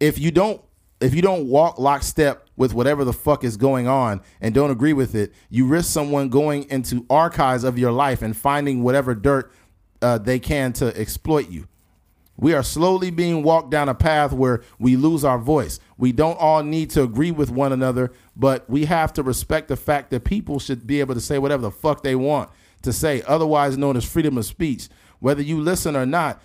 If 0.00 0.18
you 0.18 0.30
don't, 0.30 0.62
if 0.98 1.14
you 1.14 1.20
don't 1.20 1.46
walk 1.48 1.78
lockstep 1.78 2.41
with 2.56 2.74
whatever 2.74 3.04
the 3.04 3.12
fuck 3.12 3.44
is 3.44 3.56
going 3.56 3.88
on 3.88 4.20
and 4.40 4.54
don't 4.54 4.70
agree 4.70 4.92
with 4.92 5.14
it, 5.14 5.32
you 5.48 5.66
risk 5.66 5.90
someone 5.90 6.28
going 6.28 6.64
into 6.70 7.06
archives 7.08 7.64
of 7.64 7.78
your 7.78 7.92
life 7.92 8.22
and 8.22 8.36
finding 8.36 8.82
whatever 8.82 9.14
dirt 9.14 9.52
uh, 10.00 10.18
they 10.18 10.38
can 10.38 10.72
to 10.74 10.96
exploit 10.98 11.48
you. 11.48 11.66
We 12.36 12.54
are 12.54 12.62
slowly 12.62 13.10
being 13.10 13.42
walked 13.42 13.70
down 13.70 13.88
a 13.88 13.94
path 13.94 14.32
where 14.32 14.62
we 14.78 14.96
lose 14.96 15.24
our 15.24 15.38
voice. 15.38 15.78
We 15.96 16.12
don't 16.12 16.38
all 16.38 16.62
need 16.62 16.90
to 16.90 17.02
agree 17.02 17.30
with 17.30 17.50
one 17.50 17.72
another, 17.72 18.10
but 18.34 18.68
we 18.68 18.86
have 18.86 19.12
to 19.14 19.22
respect 19.22 19.68
the 19.68 19.76
fact 19.76 20.10
that 20.10 20.24
people 20.24 20.58
should 20.58 20.86
be 20.86 21.00
able 21.00 21.14
to 21.14 21.20
say 21.20 21.38
whatever 21.38 21.62
the 21.62 21.70
fuck 21.70 22.02
they 22.02 22.16
want 22.16 22.50
to 22.82 22.92
say, 22.92 23.22
otherwise 23.28 23.78
known 23.78 23.96
as 23.96 24.04
freedom 24.04 24.36
of 24.38 24.44
speech. 24.44 24.88
Whether 25.20 25.42
you 25.42 25.60
listen 25.60 25.94
or 25.94 26.06
not, 26.06 26.42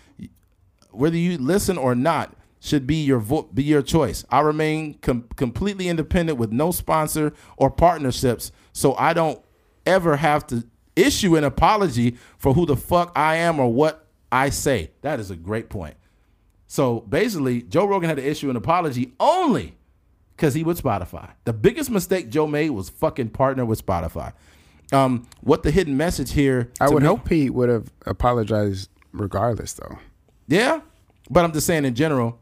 whether 0.91 1.17
you 1.17 1.37
listen 1.37 1.77
or 1.77 1.95
not, 1.95 2.35
should 2.59 2.87
be 2.87 2.95
your 3.03 3.19
vo- 3.19 3.49
be 3.53 3.63
your 3.63 3.81
choice. 3.81 4.25
I 4.29 4.39
remain 4.41 4.95
com- 4.95 5.27
completely 5.35 5.87
independent 5.89 6.37
with 6.37 6.51
no 6.51 6.71
sponsor 6.71 7.33
or 7.57 7.69
partnerships, 7.69 8.51
so 8.73 8.95
I 8.95 9.13
don't 9.13 9.41
ever 9.85 10.17
have 10.17 10.45
to 10.47 10.65
issue 10.95 11.35
an 11.35 11.43
apology 11.43 12.17
for 12.37 12.53
who 12.53 12.65
the 12.65 12.75
fuck 12.75 13.11
I 13.15 13.35
am 13.35 13.59
or 13.59 13.71
what 13.71 14.07
I 14.31 14.49
say. 14.49 14.91
That 15.01 15.19
is 15.19 15.29
a 15.31 15.35
great 15.35 15.69
point. 15.69 15.95
So 16.67 17.01
basically, 17.01 17.61
Joe 17.61 17.85
Rogan 17.85 18.09
had 18.09 18.17
to 18.17 18.27
issue 18.27 18.49
an 18.49 18.55
apology 18.55 19.13
only 19.19 19.75
because 20.35 20.53
he 20.53 20.63
with 20.63 20.81
Spotify. 20.81 21.31
The 21.45 21.53
biggest 21.53 21.89
mistake 21.89 22.29
Joe 22.29 22.47
made 22.47 22.71
was 22.71 22.89
fucking 22.89 23.29
partner 23.29 23.65
with 23.65 23.85
Spotify. 23.85 24.33
Um, 24.91 25.27
what 25.41 25.63
the 25.63 25.71
hidden 25.71 25.95
message 25.95 26.31
here? 26.31 26.71
I 26.81 26.89
would 26.89 27.03
me- 27.03 27.07
hope 27.07 27.29
he 27.29 27.49
would 27.49 27.69
have 27.69 27.91
apologized 28.05 28.89
regardless, 29.13 29.73
though. 29.73 29.97
Yeah, 30.47 30.81
but 31.29 31.45
I'm 31.45 31.51
just 31.53 31.67
saying 31.67 31.85
in 31.85 31.93
general, 31.95 32.39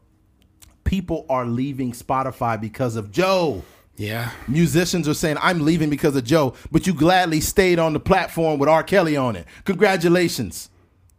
people 0.86 1.26
are 1.28 1.44
leaving 1.44 1.92
Spotify 1.92 2.58
because 2.58 2.96
of 2.96 3.10
Joe. 3.12 3.62
Yeah. 3.98 4.30
Musicians 4.48 5.06
are 5.08 5.14
saying, 5.14 5.36
"I'm 5.42 5.60
leaving 5.64 5.90
because 5.90 6.16
of 6.16 6.24
Joe," 6.24 6.54
but 6.72 6.86
you 6.86 6.94
gladly 6.94 7.40
stayed 7.40 7.78
on 7.78 7.92
the 7.92 8.00
platform 8.00 8.58
with 8.58 8.68
R. 8.68 8.82
Kelly 8.82 9.16
on 9.16 9.36
it. 9.36 9.46
Congratulations. 9.64 10.70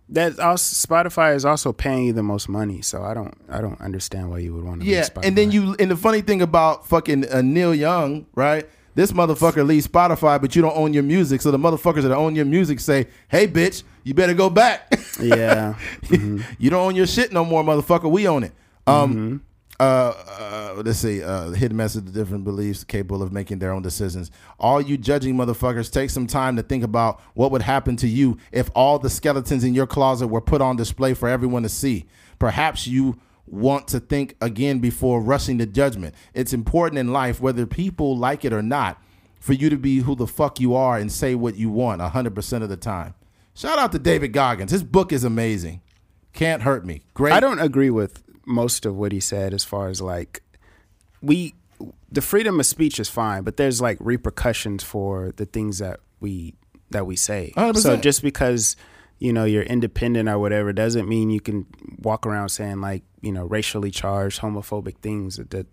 That 0.09 0.39
also 0.39 0.87
Spotify 0.87 1.35
is 1.35 1.43
also 1.43 1.73
paying 1.73 2.05
you 2.05 2.13
the 2.13 2.23
most 2.23 2.47
money, 2.47 2.81
so 2.81 3.03
I 3.03 3.13
don't 3.13 3.35
I 3.49 3.59
don't 3.61 3.79
understand 3.81 4.29
why 4.29 4.39
you 4.39 4.53
would 4.55 4.63
want 4.63 4.81
to. 4.81 4.87
Yeah, 4.87 5.01
Spotify. 5.03 5.25
and 5.25 5.37
then 5.37 5.51
you 5.51 5.75
and 5.79 5.91
the 5.91 5.97
funny 5.97 6.21
thing 6.21 6.41
about 6.41 6.87
fucking 6.87 7.29
uh, 7.29 7.41
Neil 7.41 7.75
Young, 7.75 8.25
right? 8.35 8.67
This 8.95 9.11
motherfucker 9.11 9.65
leaves 9.67 9.87
Spotify, 9.87 10.39
but 10.41 10.55
you 10.55 10.61
don't 10.61 10.75
own 10.77 10.93
your 10.93 11.03
music. 11.03 11.41
So 11.41 11.51
the 11.51 11.57
motherfuckers 11.59 12.03
that 12.03 12.11
own 12.13 12.35
your 12.35 12.45
music 12.45 12.79
say, 12.79 13.07
"Hey, 13.27 13.47
bitch, 13.47 13.83
you 14.03 14.13
better 14.13 14.33
go 14.33 14.49
back." 14.49 14.91
yeah, 15.21 15.75
you 16.09 16.69
don't 16.69 16.85
own 16.87 16.95
your 16.95 17.07
shit 17.07 17.33
no 17.33 17.43
more, 17.43 17.63
motherfucker. 17.63 18.09
We 18.09 18.27
own 18.27 18.43
it. 18.43 18.53
Um, 18.85 19.13
Mm-hmm. 19.13 19.37
Uh, 19.79 19.83
uh, 20.39 20.81
let's 20.83 20.99
see. 20.99 21.23
Uh, 21.23 21.49
hidden 21.51 21.77
message: 21.77 22.11
different 22.11 22.43
beliefs 22.43 22.83
capable 22.83 23.21
of 23.21 23.31
making 23.31 23.59
their 23.59 23.71
own 23.71 23.81
decisions. 23.81 24.31
All 24.59 24.81
you 24.81 24.97
judging 24.97 25.35
motherfuckers, 25.35 25.91
take 25.91 26.09
some 26.09 26.25
time 26.27 26.55
to 26.55 26.63
think 26.63 26.83
about 26.83 27.21
what 27.35 27.51
would 27.51 27.61
happen 27.61 27.95
to 27.97 28.07
you 28.07 28.37
if 28.51 28.69
all 28.73 28.97
the 28.97 29.09
skeletons 29.09 29.63
in 29.63 29.73
your 29.73 29.87
closet 29.87 30.27
were 30.27 30.41
put 30.41 30.61
on 30.61 30.75
display 30.75 31.13
for 31.13 31.29
everyone 31.29 31.63
to 31.63 31.69
see. 31.69 32.05
Perhaps 32.39 32.87
you 32.87 33.19
want 33.45 33.87
to 33.89 33.99
think 33.99 34.35
again 34.41 34.79
before 34.79 35.21
rushing 35.21 35.57
to 35.59 35.65
judgment. 35.65 36.15
It's 36.33 36.53
important 36.53 36.99
in 36.99 37.13
life, 37.13 37.39
whether 37.39 37.65
people 37.65 38.17
like 38.17 38.43
it 38.43 38.53
or 38.53 38.61
not, 38.61 39.01
for 39.39 39.53
you 39.53 39.69
to 39.69 39.77
be 39.77 39.99
who 39.99 40.15
the 40.15 40.27
fuck 40.27 40.59
you 40.59 40.75
are 40.75 40.97
and 40.97 41.11
say 41.11 41.35
what 41.35 41.55
you 41.55 41.69
want 41.69 42.01
100% 42.01 42.63
of 42.63 42.69
the 42.69 42.77
time. 42.77 43.13
Shout 43.53 43.79
out 43.79 43.91
to 43.93 43.99
David 43.99 44.33
Goggins. 44.33 44.71
His 44.71 44.83
book 44.83 45.11
is 45.11 45.23
amazing. 45.23 45.81
Can't 46.33 46.61
hurt 46.61 46.85
me. 46.85 47.01
Great. 47.15 47.33
I 47.33 47.39
don't 47.39 47.59
agree 47.59 47.89
with 47.89 48.23
most 48.47 48.85
of 48.85 48.95
what 48.95 49.11
he 49.11 49.19
said 49.19 49.53
as 49.53 49.63
far 49.63 49.89
as 49.89 50.01
like 50.01 50.41
we 51.21 51.53
the 52.11 52.21
freedom 52.21 52.59
of 52.59 52.65
speech 52.65 52.99
is 52.99 53.09
fine, 53.09 53.43
but 53.43 53.57
there's 53.57 53.81
like 53.81 53.97
repercussions 53.99 54.83
for 54.83 55.33
the 55.35 55.45
things 55.45 55.79
that 55.79 55.99
we 56.19 56.55
that 56.89 57.05
we 57.05 57.15
say. 57.15 57.53
100%. 57.57 57.77
So 57.77 57.97
just 57.97 58.21
because 58.21 58.75
you 59.19 59.33
know 59.33 59.45
you're 59.45 59.63
independent 59.63 60.29
or 60.29 60.39
whatever 60.39 60.71
doesn't 60.73 61.07
mean 61.07 61.29
you 61.29 61.41
can 61.41 61.65
walk 61.99 62.25
around 62.25 62.49
saying 62.49 62.81
like 62.81 63.03
you 63.21 63.31
know 63.31 63.45
racially 63.45 63.91
charged 63.91 64.41
homophobic 64.41 64.97
things 64.99 65.37
that 65.37 65.67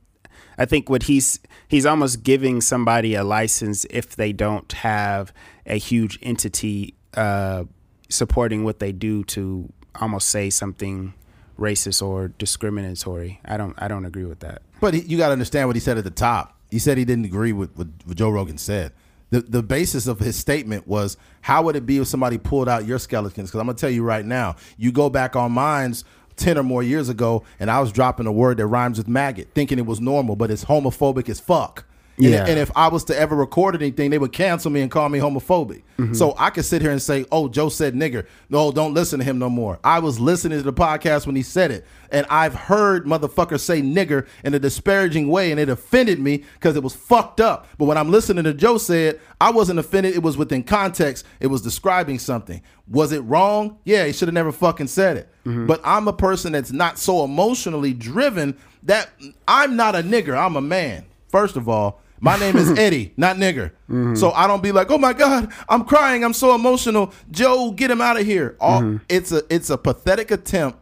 I 0.58 0.64
think 0.64 0.88
what 0.88 1.04
he's 1.04 1.40
he's 1.68 1.86
almost 1.86 2.22
giving 2.22 2.60
somebody 2.60 3.14
a 3.14 3.22
license 3.22 3.86
if 3.90 4.16
they 4.16 4.32
don't 4.32 4.70
have 4.72 5.32
a 5.66 5.76
huge 5.76 6.18
entity 6.22 6.94
uh, 7.14 7.64
supporting 8.08 8.64
what 8.64 8.80
they 8.80 8.92
do 8.92 9.24
to 9.24 9.72
almost 10.00 10.28
say 10.28 10.50
something 10.50 11.14
racist 11.58 12.02
or 12.04 12.28
discriminatory. 12.38 13.40
I 13.44 13.56
don't 13.56 13.74
I 13.78 13.88
don't 13.88 14.04
agree 14.04 14.24
with 14.24 14.40
that. 14.40 14.62
But 14.80 14.94
he, 14.94 15.00
you 15.02 15.18
got 15.18 15.28
to 15.28 15.32
understand 15.32 15.68
what 15.68 15.76
he 15.76 15.80
said 15.80 15.98
at 15.98 16.04
the 16.04 16.10
top. 16.10 16.56
He 16.70 16.78
said 16.78 16.98
he 16.98 17.04
didn't 17.04 17.24
agree 17.24 17.52
with 17.52 17.76
what, 17.76 17.88
what 18.04 18.16
Joe 18.16 18.30
Rogan 18.30 18.58
said. 18.58 18.92
The, 19.30 19.40
the 19.40 19.62
basis 19.62 20.06
of 20.06 20.20
his 20.20 20.36
statement 20.36 20.86
was 20.86 21.16
how 21.40 21.62
would 21.62 21.76
it 21.76 21.86
be 21.86 21.98
if 21.98 22.06
somebody 22.06 22.38
pulled 22.38 22.68
out 22.68 22.86
your 22.86 22.98
skeletons? 22.98 23.50
Because 23.50 23.60
I'm 23.60 23.66
to 23.66 23.74
tell 23.74 23.90
you 23.90 24.02
right 24.02 24.24
now, 24.24 24.56
you 24.76 24.92
go 24.92 25.10
back 25.10 25.34
on 25.36 25.52
mine's 25.52 26.04
10 26.36 26.58
or 26.58 26.62
more 26.62 26.82
years 26.82 27.08
ago, 27.08 27.44
and 27.60 27.70
I 27.70 27.80
was 27.80 27.92
dropping 27.92 28.26
a 28.26 28.32
word 28.32 28.56
that 28.58 28.66
rhymes 28.66 28.98
with 28.98 29.08
maggot, 29.08 29.48
thinking 29.54 29.78
it 29.78 29.86
was 29.86 30.00
normal, 30.00 30.36
but 30.36 30.50
it's 30.50 30.64
homophobic 30.64 31.28
as 31.28 31.40
fuck. 31.40 31.84
And, 32.16 32.26
Yeah. 32.26 32.46
and 32.46 32.58
if 32.58 32.70
I 32.76 32.88
was 32.88 33.04
to 33.04 33.18
ever 33.18 33.34
record 33.34 33.74
anything, 33.74 34.10
they 34.10 34.18
would 34.18 34.32
cancel 34.32 34.70
me 34.70 34.80
and 34.82 34.90
call 34.90 35.08
me 35.08 35.18
homophobic. 35.18 35.82
Mm-hmm. 35.98 36.14
So 36.14 36.34
I 36.38 36.50
could 36.50 36.64
sit 36.64 36.80
here 36.80 36.90
and 36.92 37.02
say, 37.02 37.24
"Oh, 37.32 37.48
Joe 37.48 37.68
said 37.68 37.94
nigger." 37.94 38.26
No, 38.48 38.70
don't 38.72 38.94
listen 38.94 39.18
to 39.18 39.24
him 39.24 39.38
no 39.38 39.48
more. 39.50 39.78
I 39.82 39.98
was 39.98 40.20
listening 40.20 40.58
to 40.58 40.62
the 40.64 40.72
podcast 40.72 41.26
when 41.26 41.34
he 41.36 41.42
said 41.42 41.70
it, 41.70 41.84
and 42.10 42.24
I've 42.30 42.54
heard 42.54 43.06
motherfuckers 43.06 43.60
say 43.60 43.82
nigger 43.82 44.26
in 44.44 44.54
a 44.54 44.58
disparaging 44.58 45.28
way, 45.28 45.50
and 45.50 45.58
it 45.60 45.68
offended 45.68 46.20
me 46.20 46.44
because 46.54 46.76
it 46.76 46.82
was 46.82 46.94
fucked 46.94 47.40
up. 47.40 47.66
But 47.78 47.86
when 47.86 47.98
I'm 47.98 48.10
listening 48.10 48.44
to 48.44 48.54
Joe 48.54 48.78
say 48.78 49.06
it, 49.06 49.20
I 49.40 49.50
wasn't 49.50 49.78
offended. 49.80 50.14
It 50.14 50.22
was 50.22 50.36
within 50.36 50.62
context. 50.62 51.26
It 51.40 51.48
was 51.48 51.62
describing 51.62 52.18
something. 52.18 52.62
Was 52.88 53.12
it 53.12 53.20
wrong? 53.20 53.78
Yeah, 53.84 54.04
he 54.04 54.12
should 54.12 54.28
have 54.28 54.34
never 54.34 54.52
fucking 54.52 54.88
said 54.88 55.16
it. 55.16 55.28
Mm-hmm. 55.46 55.66
But 55.66 55.80
I'm 55.84 56.06
a 56.06 56.12
person 56.12 56.52
that's 56.52 56.72
not 56.72 56.98
so 56.98 57.24
emotionally 57.24 57.92
driven 57.92 58.56
that 58.84 59.10
I'm 59.48 59.74
not 59.76 59.94
a 59.94 60.02
nigger. 60.02 60.36
I'm 60.36 60.56
a 60.56 60.60
man. 60.60 61.06
First 61.28 61.56
of 61.56 61.68
all, 61.68 62.00
my 62.20 62.38
name 62.38 62.56
is 62.56 62.70
Eddie, 62.78 63.12
not 63.16 63.36
nigger. 63.36 63.70
Mm-hmm. 63.88 64.14
So 64.14 64.30
I 64.32 64.46
don't 64.46 64.62
be 64.62 64.72
like, 64.72 64.90
oh 64.90 64.98
my 64.98 65.12
God, 65.12 65.52
I'm 65.68 65.84
crying, 65.84 66.24
I'm 66.24 66.32
so 66.32 66.54
emotional. 66.54 67.12
Joe, 67.30 67.72
get 67.72 67.90
him 67.90 68.00
out 68.00 68.18
of 68.18 68.26
here. 68.26 68.56
All, 68.60 68.80
mm-hmm. 68.80 68.96
It's 69.08 69.32
a 69.32 69.42
it's 69.50 69.70
a 69.70 69.78
pathetic 69.78 70.30
attempt 70.30 70.78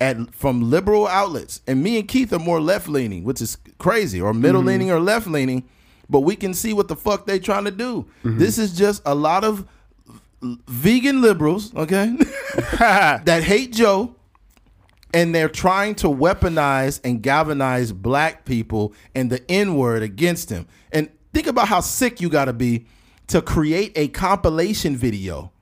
at 0.00 0.34
from 0.34 0.70
liberal 0.70 1.06
outlets. 1.06 1.60
And 1.66 1.82
me 1.82 1.98
and 1.98 2.08
Keith 2.08 2.32
are 2.32 2.38
more 2.38 2.60
left 2.60 2.88
leaning, 2.88 3.24
which 3.24 3.40
is 3.40 3.58
crazy, 3.78 4.20
or 4.20 4.32
middle 4.32 4.62
leaning 4.62 4.88
mm-hmm. 4.88 4.96
or 4.96 5.00
left 5.00 5.26
leaning. 5.26 5.68
But 6.08 6.20
we 6.20 6.34
can 6.34 6.54
see 6.54 6.72
what 6.72 6.88
the 6.88 6.96
fuck 6.96 7.26
they 7.26 7.38
trying 7.38 7.64
to 7.66 7.70
do. 7.70 8.06
This 8.24 8.58
is 8.58 8.76
just 8.76 9.00
a 9.06 9.14
lot 9.14 9.44
of 9.44 9.66
vegan 10.42 11.20
liberals, 11.20 11.74
okay, 11.76 12.16
that 12.78 13.42
hate 13.44 13.72
Joe 13.72 14.16
and 15.12 15.34
they're 15.34 15.48
trying 15.48 15.94
to 15.96 16.08
weaponize 16.08 17.00
and 17.04 17.22
galvanize 17.22 17.92
black 17.92 18.44
people 18.44 18.94
and 19.14 19.30
the 19.30 19.48
N 19.50 19.76
word 19.76 20.02
against 20.02 20.50
him. 20.50 20.66
And 20.92 21.10
think 21.32 21.46
about 21.46 21.68
how 21.68 21.80
sick 21.80 22.20
you 22.20 22.28
got 22.28 22.46
to 22.46 22.52
be 22.52 22.86
to 23.28 23.42
create 23.42 23.92
a 23.96 24.08
compilation 24.08 24.96
video. 24.96 25.52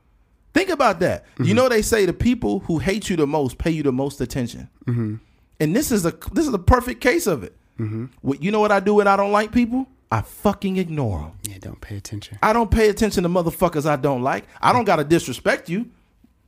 Think 0.55 0.71
about 0.71 1.01
that. 1.01 1.25
You 1.39 1.45
mm-hmm. 1.45 1.55
know 1.55 1.69
they 1.69 1.83
say 1.83 2.07
the 2.07 2.13
people 2.13 2.61
who 2.61 2.79
hate 2.79 3.11
you 3.11 3.17
the 3.17 3.27
most 3.27 3.59
pay 3.59 3.71
you 3.71 3.83
the 3.83 3.93
most 3.93 4.21
attention, 4.21 4.69
mm-hmm. 4.87 5.17
and 5.61 5.77
this 5.77 5.93
is 5.93 6.05
a 6.05 6.13
this 6.33 6.47
is 6.47 6.55
a 6.55 6.59
perfect 6.59 7.01
case 7.01 7.27
of 7.27 7.45
it. 7.45 7.55
Mm-hmm. 7.79 8.07
What 8.23 8.43
you 8.43 8.51
know 8.51 8.61
what 8.61 8.73
I 8.73 8.81
do 8.81 8.95
when 8.95 9.07
I 9.07 9.17
don't 9.17 9.33
like 9.33 9.53
people? 9.53 9.87
I 10.11 10.23
fucking 10.23 10.79
ignore 10.79 11.21
them. 11.21 11.33
Yeah, 11.49 11.59
don't 11.61 11.81
pay 11.81 11.97
attention. 11.97 12.39
I 12.43 12.55
don't 12.55 12.71
pay 12.71 12.89
attention 12.89 13.23
to 13.25 13.29
motherfuckers 13.29 13.87
I 13.87 13.97
don't 13.97 14.23
like. 14.23 14.47
I 14.61 14.73
don't 14.73 14.85
gotta 14.85 15.05
disrespect 15.05 15.69
you. 15.69 15.91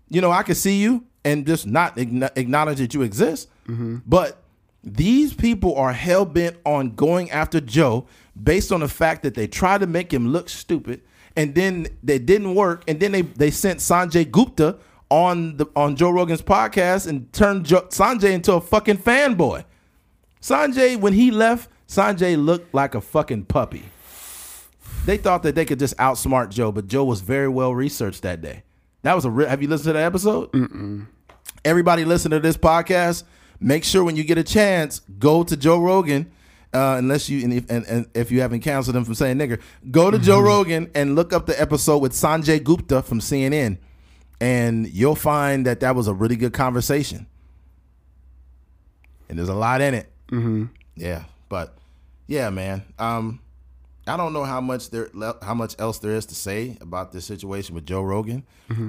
You 0.08 0.22
know, 0.22 0.32
I 0.32 0.42
can 0.42 0.54
see 0.54 0.78
you 0.78 1.04
and 1.24 1.46
just 1.46 1.66
not 1.66 1.98
acknowledge 1.98 2.78
that 2.78 2.94
you 2.94 3.02
exist. 3.02 3.48
But 4.06 4.42
these 4.82 5.34
people 5.34 5.76
are 5.76 5.92
hell 5.92 6.24
bent 6.24 6.56
on 6.64 6.90
going 6.90 7.30
after 7.30 7.60
Joe 7.60 8.06
based 8.42 8.72
on 8.72 8.80
the 8.80 8.88
fact 8.88 9.22
that 9.22 9.34
they 9.34 9.46
tried 9.46 9.82
to 9.82 9.86
make 9.86 10.12
him 10.12 10.28
look 10.28 10.48
stupid, 10.48 11.02
and 11.36 11.54
then 11.54 11.86
they 12.02 12.18
didn't 12.18 12.54
work, 12.54 12.82
and 12.88 12.98
then 12.98 13.12
they 13.12 13.22
they 13.22 13.50
sent 13.50 13.80
Sanjay 13.80 14.30
Gupta 14.30 14.78
on 15.10 15.56
the 15.58 15.66
on 15.76 15.96
Joe 15.96 16.10
Rogan's 16.10 16.42
podcast 16.42 17.06
and 17.06 17.32
turned 17.32 17.66
Sanjay 17.66 18.32
into 18.32 18.54
a 18.54 18.60
fucking 18.60 18.98
fanboy. 18.98 19.64
Sanjay, 20.40 20.96
when 20.98 21.12
he 21.12 21.30
left, 21.30 21.68
Sanjay 21.86 22.42
looked 22.42 22.72
like 22.72 22.94
a 22.94 23.00
fucking 23.00 23.44
puppy. 23.44 23.84
They 25.04 25.16
thought 25.18 25.42
that 25.42 25.54
they 25.54 25.64
could 25.64 25.78
just 25.78 25.96
outsmart 25.98 26.50
Joe, 26.50 26.72
but 26.72 26.86
Joe 26.86 27.04
was 27.04 27.20
very 27.20 27.48
well 27.48 27.74
researched 27.74 28.22
that 28.22 28.40
day. 28.40 28.62
That 29.02 29.14
was 29.14 29.24
a. 29.24 29.30
Re- 29.30 29.46
Have 29.46 29.62
you 29.62 29.68
listened 29.68 29.86
to 29.88 29.92
that 29.94 30.04
episode? 30.04 30.52
Mm-mm. 30.52 31.06
Everybody 31.64 32.04
listen 32.04 32.30
to 32.30 32.40
this 32.40 32.56
podcast. 32.56 33.24
Make 33.58 33.84
sure 33.84 34.02
when 34.04 34.16
you 34.16 34.24
get 34.24 34.38
a 34.38 34.42
chance, 34.44 35.00
go 35.18 35.42
to 35.44 35.56
Joe 35.56 35.78
Rogan. 35.78 36.30
Uh, 36.72 36.94
unless 36.98 37.28
you 37.28 37.42
and 37.42 37.52
if, 37.52 37.68
and, 37.68 37.84
and 37.86 38.06
if 38.14 38.30
you 38.30 38.40
haven't 38.42 38.60
canceled 38.60 38.94
him 38.94 39.04
from 39.04 39.14
saying 39.14 39.36
nigger, 39.38 39.60
go 39.90 40.08
to 40.08 40.20
Joe 40.20 40.40
Rogan 40.40 40.88
and 40.94 41.16
look 41.16 41.32
up 41.32 41.46
the 41.46 41.60
episode 41.60 41.98
with 41.98 42.12
Sanjay 42.12 42.62
Gupta 42.62 43.02
from 43.02 43.18
CNN, 43.18 43.78
and 44.40 44.86
you'll 44.86 45.16
find 45.16 45.66
that 45.66 45.80
that 45.80 45.96
was 45.96 46.06
a 46.06 46.14
really 46.14 46.36
good 46.36 46.52
conversation. 46.52 47.26
And 49.28 49.36
there's 49.36 49.48
a 49.48 49.54
lot 49.54 49.80
in 49.80 49.94
it. 49.94 50.12
Mm-hmm. 50.28 50.66
Yeah, 50.94 51.24
but 51.48 51.76
yeah, 52.28 52.50
man. 52.50 52.84
Um, 53.00 53.40
I 54.06 54.16
don't 54.16 54.32
know 54.32 54.44
how 54.44 54.60
much 54.60 54.90
there 54.90 55.08
how 55.42 55.54
much 55.54 55.74
else 55.78 55.98
there 55.98 56.12
is 56.12 56.26
to 56.26 56.34
say 56.34 56.76
about 56.80 57.12
this 57.12 57.24
situation 57.24 57.74
with 57.74 57.86
Joe 57.86 58.02
Rogan. 58.02 58.44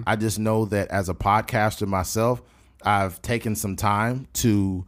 I 0.08 0.16
just 0.16 0.40
know 0.40 0.66
that 0.66 0.88
as 0.90 1.10
a 1.10 1.14
podcaster 1.14 1.88
myself, 1.88 2.42
I've 2.84 3.22
taken 3.22 3.56
some 3.56 3.76
time 3.76 4.28
to 4.34 4.86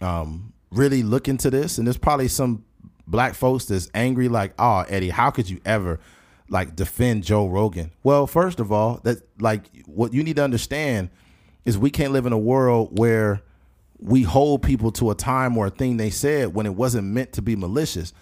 um, 0.00 0.52
really 0.70 1.02
look 1.02 1.28
into 1.28 1.50
this, 1.50 1.78
and 1.78 1.86
there's 1.86 1.96
probably 1.96 2.28
some 2.28 2.64
black 3.06 3.34
folks 3.34 3.64
that's 3.66 3.88
angry, 3.94 4.28
like, 4.28 4.52
"Oh, 4.58 4.84
Eddie, 4.88 5.10
how 5.10 5.30
could 5.30 5.48
you 5.48 5.60
ever 5.64 5.98
like 6.48 6.76
defend 6.76 7.24
Joe 7.24 7.48
Rogan?" 7.48 7.90
Well, 8.02 8.26
first 8.26 8.60
of 8.60 8.70
all, 8.70 9.00
that 9.04 9.18
like 9.40 9.62
what 9.86 10.12
you 10.12 10.22
need 10.22 10.36
to 10.36 10.44
understand 10.44 11.10
is 11.64 11.78
we 11.78 11.90
can't 11.90 12.12
live 12.12 12.26
in 12.26 12.32
a 12.32 12.38
world 12.38 12.98
where 12.98 13.40
we 13.98 14.22
hold 14.22 14.62
people 14.62 14.92
to 14.92 15.10
a 15.10 15.14
time 15.14 15.56
or 15.56 15.66
a 15.66 15.70
thing 15.70 15.96
they 15.96 16.10
said 16.10 16.54
when 16.54 16.66
it 16.66 16.74
wasn't 16.74 17.06
meant 17.06 17.32
to 17.32 17.42
be 17.42 17.56
malicious. 17.56 18.12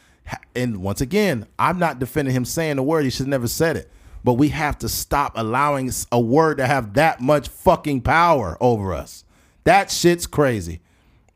And 0.55 0.83
once 0.83 1.01
again, 1.01 1.47
I'm 1.59 1.79
not 1.79 1.99
defending 1.99 2.35
him 2.35 2.45
saying 2.45 2.77
the 2.77 2.83
word. 2.83 3.05
He 3.05 3.11
should 3.11 3.29
never 3.29 3.49
said 3.49 3.77
it. 3.77 3.91
But 4.25 4.35
we 4.35 4.51
have 4.51 4.79
to 4.79 4.89
stop 4.89 5.33
allowing 5.35 5.91
a 6.13 6.21
word 6.21 6.59
to 6.59 6.67
have 6.67 6.95
that 6.95 7.21
much 7.21 7.49
fucking 7.49 8.03
power 8.03 8.57
over 8.61 8.93
us. 8.95 9.25
That 9.65 9.91
shit's 9.91 10.27
crazy. 10.27 10.81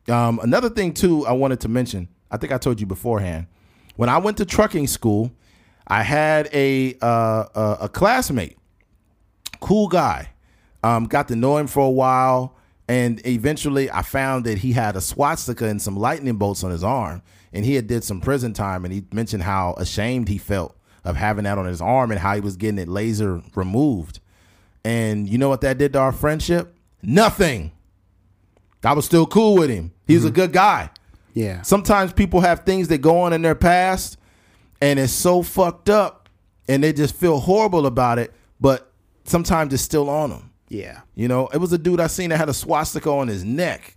Um, 0.08 0.38
another 0.42 0.70
thing 0.70 0.92
too, 0.92 1.26
I 1.26 1.32
wanted 1.32 1.60
to 1.60 1.68
mention. 1.68 2.08
I 2.30 2.36
think 2.36 2.52
I 2.52 2.58
told 2.58 2.80
you 2.80 2.86
beforehand. 2.86 3.46
When 3.96 4.08
I 4.08 4.18
went 4.18 4.36
to 4.36 4.44
trucking 4.44 4.86
school, 4.86 5.32
I 5.86 6.02
had 6.02 6.48
a 6.52 6.96
uh, 7.00 7.44
a, 7.54 7.76
a 7.82 7.88
classmate, 7.88 8.58
cool 9.60 9.88
guy. 9.88 10.30
Um, 10.82 11.04
got 11.04 11.28
to 11.28 11.36
know 11.36 11.56
him 11.56 11.66
for 11.66 11.80
a 11.80 11.90
while, 11.90 12.56
and 12.88 13.24
eventually 13.26 13.90
I 13.90 14.02
found 14.02 14.44
that 14.44 14.58
he 14.58 14.72
had 14.72 14.94
a 14.96 15.00
swastika 15.00 15.66
and 15.66 15.80
some 15.80 15.96
lightning 15.96 16.36
bolts 16.36 16.62
on 16.62 16.70
his 16.70 16.84
arm, 16.84 17.22
and 17.56 17.64
he 17.64 17.74
had 17.74 17.86
did 17.86 18.04
some 18.04 18.20
prison 18.20 18.52
time. 18.52 18.84
And 18.84 18.92
he 18.92 19.04
mentioned 19.10 19.42
how 19.42 19.74
ashamed 19.78 20.28
he 20.28 20.36
felt 20.36 20.76
of 21.04 21.16
having 21.16 21.44
that 21.44 21.56
on 21.56 21.64
his 21.64 21.80
arm 21.80 22.10
and 22.10 22.20
how 22.20 22.34
he 22.34 22.40
was 22.42 22.56
getting 22.56 22.78
it 22.78 22.86
laser 22.86 23.42
removed. 23.54 24.20
And 24.84 25.26
you 25.26 25.38
know 25.38 25.48
what 25.48 25.62
that 25.62 25.78
did 25.78 25.94
to 25.94 25.98
our 25.98 26.12
friendship? 26.12 26.76
Nothing. 27.02 27.72
I 28.84 28.92
was 28.92 29.06
still 29.06 29.26
cool 29.26 29.54
with 29.54 29.70
him. 29.70 29.92
He 30.06 30.14
was 30.14 30.24
a 30.24 30.28
mm-hmm. 30.28 30.34
good 30.34 30.52
guy. 30.52 30.90
Yeah. 31.32 31.62
Sometimes 31.62 32.12
people 32.12 32.42
have 32.42 32.60
things 32.60 32.88
that 32.88 32.98
go 32.98 33.20
on 33.20 33.32
in 33.32 33.40
their 33.40 33.54
past 33.54 34.18
and 34.82 34.98
it's 34.98 35.12
so 35.12 35.42
fucked 35.42 35.88
up 35.88 36.28
and 36.68 36.84
they 36.84 36.92
just 36.92 37.14
feel 37.14 37.40
horrible 37.40 37.86
about 37.86 38.18
it, 38.18 38.34
but 38.60 38.92
sometimes 39.24 39.72
it's 39.72 39.82
still 39.82 40.10
on 40.10 40.28
them. 40.28 40.52
Yeah. 40.68 41.00
You 41.14 41.28
know, 41.28 41.48
it 41.48 41.58
was 41.58 41.72
a 41.72 41.78
dude 41.78 42.00
I 42.00 42.08
seen 42.08 42.28
that 42.30 42.36
had 42.36 42.50
a 42.50 42.54
swastika 42.54 43.10
on 43.10 43.28
his 43.28 43.44
neck. 43.44 43.96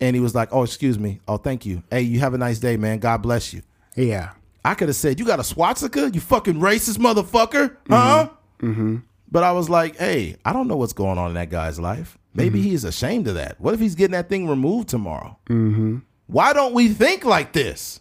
And 0.00 0.14
he 0.14 0.20
was 0.20 0.34
like, 0.34 0.48
Oh, 0.52 0.62
excuse 0.62 0.98
me. 0.98 1.20
Oh, 1.26 1.36
thank 1.36 1.66
you. 1.66 1.82
Hey, 1.90 2.02
you 2.02 2.20
have 2.20 2.34
a 2.34 2.38
nice 2.38 2.58
day, 2.58 2.76
man. 2.76 2.98
God 2.98 3.22
bless 3.22 3.52
you. 3.52 3.62
Yeah. 3.96 4.32
I 4.64 4.74
could 4.74 4.88
have 4.88 4.96
said, 4.96 5.18
You 5.18 5.26
got 5.26 5.40
a 5.40 5.44
swastika? 5.44 6.10
You 6.12 6.20
fucking 6.20 6.54
racist 6.54 6.98
motherfucker? 6.98 7.76
Huh? 7.88 8.30
Mm-hmm. 8.60 8.96
But 9.30 9.42
I 9.42 9.52
was 9.52 9.68
like, 9.68 9.96
Hey, 9.96 10.36
I 10.44 10.52
don't 10.52 10.68
know 10.68 10.76
what's 10.76 10.92
going 10.92 11.18
on 11.18 11.28
in 11.28 11.34
that 11.34 11.50
guy's 11.50 11.78
life. 11.78 12.18
Maybe 12.34 12.62
he's 12.62 12.84
ashamed 12.84 13.26
of 13.26 13.34
that. 13.34 13.60
What 13.60 13.74
if 13.74 13.80
he's 13.80 13.96
getting 13.96 14.12
that 14.12 14.28
thing 14.28 14.46
removed 14.46 14.88
tomorrow? 14.88 15.36
Mm-hmm. 15.48 15.98
Why 16.28 16.52
don't 16.52 16.72
we 16.72 16.88
think 16.88 17.24
like 17.24 17.52
this? 17.52 18.00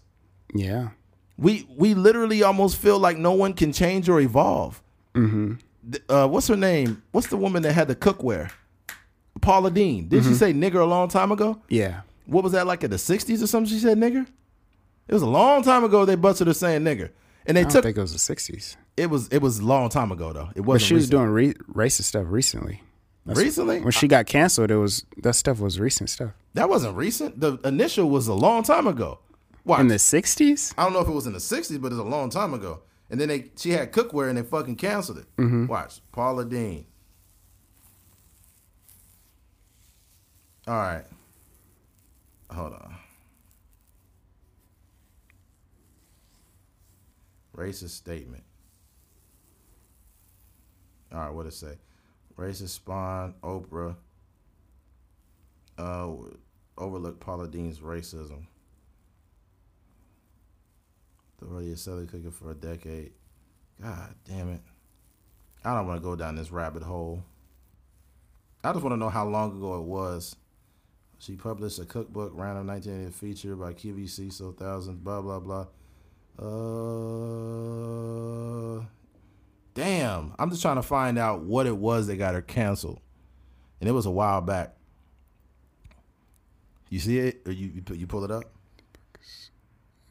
Yeah. 0.53 0.89
We 1.37 1.67
we 1.75 1.93
literally 1.93 2.43
almost 2.43 2.77
feel 2.77 2.99
like 2.99 3.17
no 3.17 3.31
one 3.31 3.53
can 3.53 3.73
change 3.73 4.09
or 4.09 4.19
evolve. 4.19 4.81
Mm-hmm. 5.15 5.53
Uh, 6.09 6.27
what's 6.27 6.47
her 6.47 6.57
name? 6.57 7.01
What's 7.11 7.27
the 7.27 7.37
woman 7.37 7.63
that 7.63 7.73
had 7.73 7.87
the 7.87 7.95
cookware? 7.95 8.51
Paula 9.41 9.71
Deen. 9.71 10.07
Did 10.07 10.23
she 10.23 10.33
say 10.33 10.53
nigger 10.53 10.81
a 10.81 10.85
long 10.85 11.07
time 11.09 11.31
ago? 11.31 11.61
Yeah. 11.69 12.01
What 12.25 12.43
was 12.43 12.53
that 12.53 12.67
like 12.67 12.83
in 12.83 12.91
the 12.91 12.97
'60s 12.97 13.41
or 13.41 13.47
something? 13.47 13.71
She 13.73 13.79
said 13.79 13.97
nigger. 13.97 14.25
It 15.07 15.13
was 15.13 15.21
a 15.21 15.27
long 15.27 15.63
time 15.63 15.83
ago. 15.83 16.03
They 16.05 16.15
busted 16.15 16.47
her 16.47 16.53
saying 16.53 16.81
nigger, 16.83 17.11
and 17.45 17.55
they 17.55 17.61
I 17.61 17.63
took 17.69 17.83
think 17.83 17.97
it 17.97 18.01
was 18.01 18.11
the 18.11 18.35
'60s, 18.35 18.75
it 18.97 19.09
was 19.09 19.27
it 19.29 19.41
was 19.41 19.59
a 19.59 19.65
long 19.65 19.89
time 19.89 20.11
ago 20.11 20.33
though. 20.33 20.49
It 20.55 20.61
wasn't. 20.61 20.87
she 20.87 20.93
was 20.95 21.03
recent. 21.03 21.11
doing 21.11 21.29
re- 21.29 21.53
racist 21.73 22.03
stuff 22.03 22.25
recently. 22.27 22.81
That's- 23.25 23.43
recently. 23.43 23.79
When 23.81 23.91
she 23.91 24.07
got 24.07 24.25
canceled, 24.25 24.71
it 24.71 24.77
was 24.77 25.05
that 25.23 25.33
stuff 25.33 25.59
was 25.59 25.79
recent 25.79 26.09
stuff. 26.09 26.31
that 26.53 26.67
wasn't 26.69 26.95
recent. 26.97 27.39
The 27.39 27.57
initial 27.63 28.09
was 28.09 28.27
a 28.27 28.33
long 28.33 28.63
time 28.63 28.87
ago. 28.87 29.19
Watch. 29.63 29.79
In 29.81 29.87
the 29.87 29.95
'60s, 29.95 30.73
I 30.77 30.83
don't 30.83 30.93
know 30.93 30.99
if 31.01 31.07
it 31.07 31.11
was 31.11 31.27
in 31.27 31.33
the 31.33 31.39
'60s, 31.39 31.81
but 31.81 31.91
it's 31.93 31.99
a 31.99 32.03
long 32.03 32.29
time 32.29 32.53
ago. 32.53 32.81
And 33.09 33.21
then 33.21 33.29
they 33.29 33.51
she 33.57 33.69
had 33.71 33.93
cookware 33.93 34.27
and 34.27 34.37
they 34.37 34.43
fucking 34.43 34.75
canceled 34.75 35.19
it. 35.19 35.25
Mm-hmm. 35.37 35.67
Watch 35.67 36.01
Paula 36.11 36.43
Deen. 36.43 36.85
All 40.67 40.73
right, 40.73 41.05
hold 42.51 42.73
on. 42.73 42.95
Racist 47.55 47.91
statement. 47.91 48.43
All 51.13 51.19
right, 51.19 51.33
what 51.33 51.45
it 51.45 51.53
say? 51.53 51.77
Racist 52.37 52.69
spawn 52.69 53.33
Oprah. 53.41 53.95
Uh, 55.77 56.09
overlooked 56.77 57.21
Paula 57.21 57.47
Deen's 57.47 57.79
racism. 57.79 58.45
The 61.39 61.45
radio 61.45 61.75
selling 61.75 62.07
cooking 62.07 62.31
for 62.31 62.51
a 62.51 62.55
decade. 62.55 63.13
God 63.81 64.15
damn 64.25 64.51
it. 64.51 64.61
I 65.63 65.73
don't 65.75 65.87
want 65.87 66.01
to 66.01 66.03
go 66.03 66.17
down 66.17 66.35
this 66.35 66.51
rabbit 66.51 66.83
hole. 66.83 67.23
I 68.65 68.73
just 68.73 68.83
want 68.83 68.93
to 68.93 68.97
know 68.97 69.09
how 69.09 69.25
long 69.25 69.55
ago 69.55 69.77
it 69.77 69.83
was. 69.83 70.35
She 71.19 71.35
published 71.35 71.79
a 71.79 71.85
cookbook, 71.85 72.31
random 72.35 72.67
1980 72.67 73.11
feature 73.17 73.55
by 73.55 73.73
QVC, 73.73 74.31
so 74.31 74.51
thousands, 74.51 74.99
blah, 74.99 75.21
blah, 75.21 75.39
blah. 75.39 75.65
Uh, 76.39 76.45
damn. 79.73 80.33
I'm 80.37 80.51
just 80.51 80.61
trying 80.61 80.75
to 80.75 80.83
find 80.83 81.17
out 81.17 81.41
what 81.41 81.65
it 81.65 81.75
was 81.75 82.05
that 82.07 82.17
got 82.17 82.35
her 82.35 82.41
canceled. 82.43 82.99
And 83.81 83.89
it 83.89 83.93
was 83.93 84.05
a 84.05 84.11
while 84.11 84.41
back. 84.41 84.75
You 86.89 86.99
see 86.99 87.17
it? 87.19 87.41
Or 87.45 87.51
you, 87.51 87.67
you, 87.67 87.83
you 87.95 88.07
pull 88.07 88.23
it 88.23 88.31
up? 88.31 88.43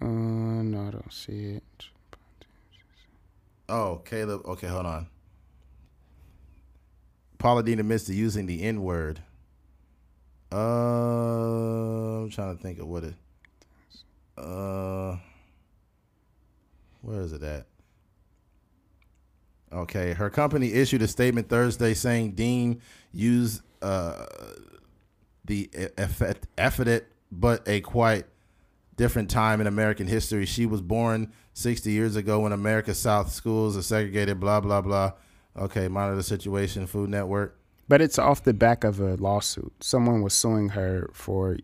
uh, 0.02 0.06
no, 0.06 0.88
I 0.88 0.90
don't 0.90 1.12
see 1.12 1.54
it. 1.54 1.86
Oh, 3.68 4.02
Caleb. 4.04 4.42
Okay, 4.44 4.66
hold 4.66 4.86
on. 4.86 5.06
Paula 7.38 7.62
Deen 7.62 7.78
admits 7.78 8.04
to 8.04 8.14
using 8.14 8.46
the 8.46 8.62
N 8.62 8.82
word. 8.82 9.20
Uh, 10.52 12.22
I'm 12.22 12.30
trying 12.30 12.56
to 12.56 12.62
think 12.62 12.78
of 12.78 12.86
what 12.86 13.04
it. 13.04 13.14
Uh, 14.36 15.16
where 17.02 17.20
is 17.22 17.32
it 17.32 17.42
at? 17.42 17.66
Okay, 19.72 20.12
her 20.12 20.30
company 20.30 20.72
issued 20.72 21.02
a 21.02 21.08
statement 21.08 21.48
Thursday 21.48 21.94
saying 21.94 22.32
Deen 22.32 22.80
used 23.12 23.62
uh, 23.82 24.26
the 25.44 25.68
effort, 26.56 27.06
but 27.32 27.66
a 27.66 27.80
quite 27.80 28.26
different 28.96 29.30
time 29.30 29.60
in 29.60 29.66
American 29.66 30.06
history. 30.06 30.46
She 30.46 30.66
was 30.66 30.80
born 30.80 31.32
60 31.54 31.90
years 31.90 32.16
ago 32.16 32.40
when 32.40 32.52
America's 32.52 32.98
South 32.98 33.30
schools 33.32 33.76
are 33.76 33.82
segregated, 33.82 34.40
blah, 34.40 34.60
blah, 34.60 34.80
blah. 34.80 35.12
Okay, 35.56 35.88
monitor 35.88 36.16
the 36.16 36.22
situation, 36.22 36.86
Food 36.86 37.10
Network. 37.10 37.58
But 37.88 38.02
it's 38.02 38.18
off 38.18 38.42
the 38.42 38.52
back 38.54 38.82
of 38.84 38.98
a 39.00 39.14
lawsuit. 39.16 39.72
Someone 39.80 40.22
was 40.22 40.34
suing 40.34 40.70
her 40.70 41.08
for, 41.12 41.56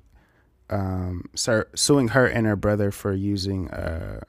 um, 0.71 1.29
sir, 1.35 1.67
suing 1.75 2.09
her 2.09 2.27
and 2.27 2.47
her 2.47 2.55
brother 2.57 2.91
for 2.93 3.13
using, 3.13 3.69
uh, 3.71 4.21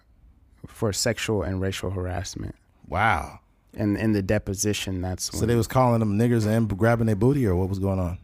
for 0.67 0.91
sexual 0.91 1.43
and 1.43 1.61
racial 1.61 1.91
harassment. 1.91 2.55
Wow. 2.87 3.39
And 3.75 3.97
in 3.97 4.13
the 4.13 4.21
deposition, 4.21 5.01
that's 5.01 5.31
when 5.31 5.39
So 5.39 5.45
they 5.45 5.55
was 5.55 5.67
calling 5.67 5.99
them 5.99 6.17
niggers 6.17 6.45
and 6.47 6.67
grabbing 6.77 7.07
their 7.07 7.15
booty, 7.15 7.45
or 7.45 7.55
what 7.55 7.69
was 7.69 7.79
going 7.79 7.99
on? 7.99 8.17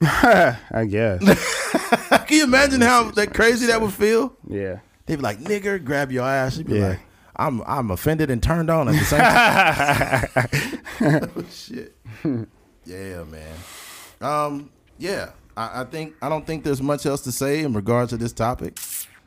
I 0.00 0.86
guess. 0.88 1.20
Can 2.26 2.36
you 2.36 2.44
imagine 2.44 2.80
how 2.80 3.10
that 3.12 3.34
crazy 3.34 3.66
that 3.66 3.80
would 3.80 3.92
feel? 3.92 4.36
yeah. 4.48 4.78
They'd 5.06 5.16
be 5.16 5.22
like, 5.22 5.38
"Nigger, 5.40 5.82
grab 5.82 6.12
your 6.12 6.24
ass." 6.28 6.58
You'd 6.58 6.66
be 6.66 6.74
Yeah. 6.78 6.88
like, 6.88 7.00
"I'm 7.34 7.62
I'm 7.66 7.90
offended 7.90 8.30
and 8.30 8.42
turned 8.42 8.68
on 8.70 8.88
at 8.88 8.92
the 8.94 9.04
same 9.04 9.20
time." 11.10 11.30
oh, 11.34 11.44
shit. 11.50 11.96
Yeah, 12.88 13.24
man. 13.24 13.54
Um, 14.20 14.70
yeah. 14.98 15.30
I, 15.56 15.82
I 15.82 15.84
think 15.84 16.14
I 16.22 16.28
don't 16.28 16.46
think 16.46 16.64
there's 16.64 16.80
much 16.82 17.04
else 17.06 17.20
to 17.22 17.32
say 17.32 17.60
in 17.62 17.72
regards 17.72 18.10
to 18.10 18.16
this 18.16 18.32
topic. 18.32 18.78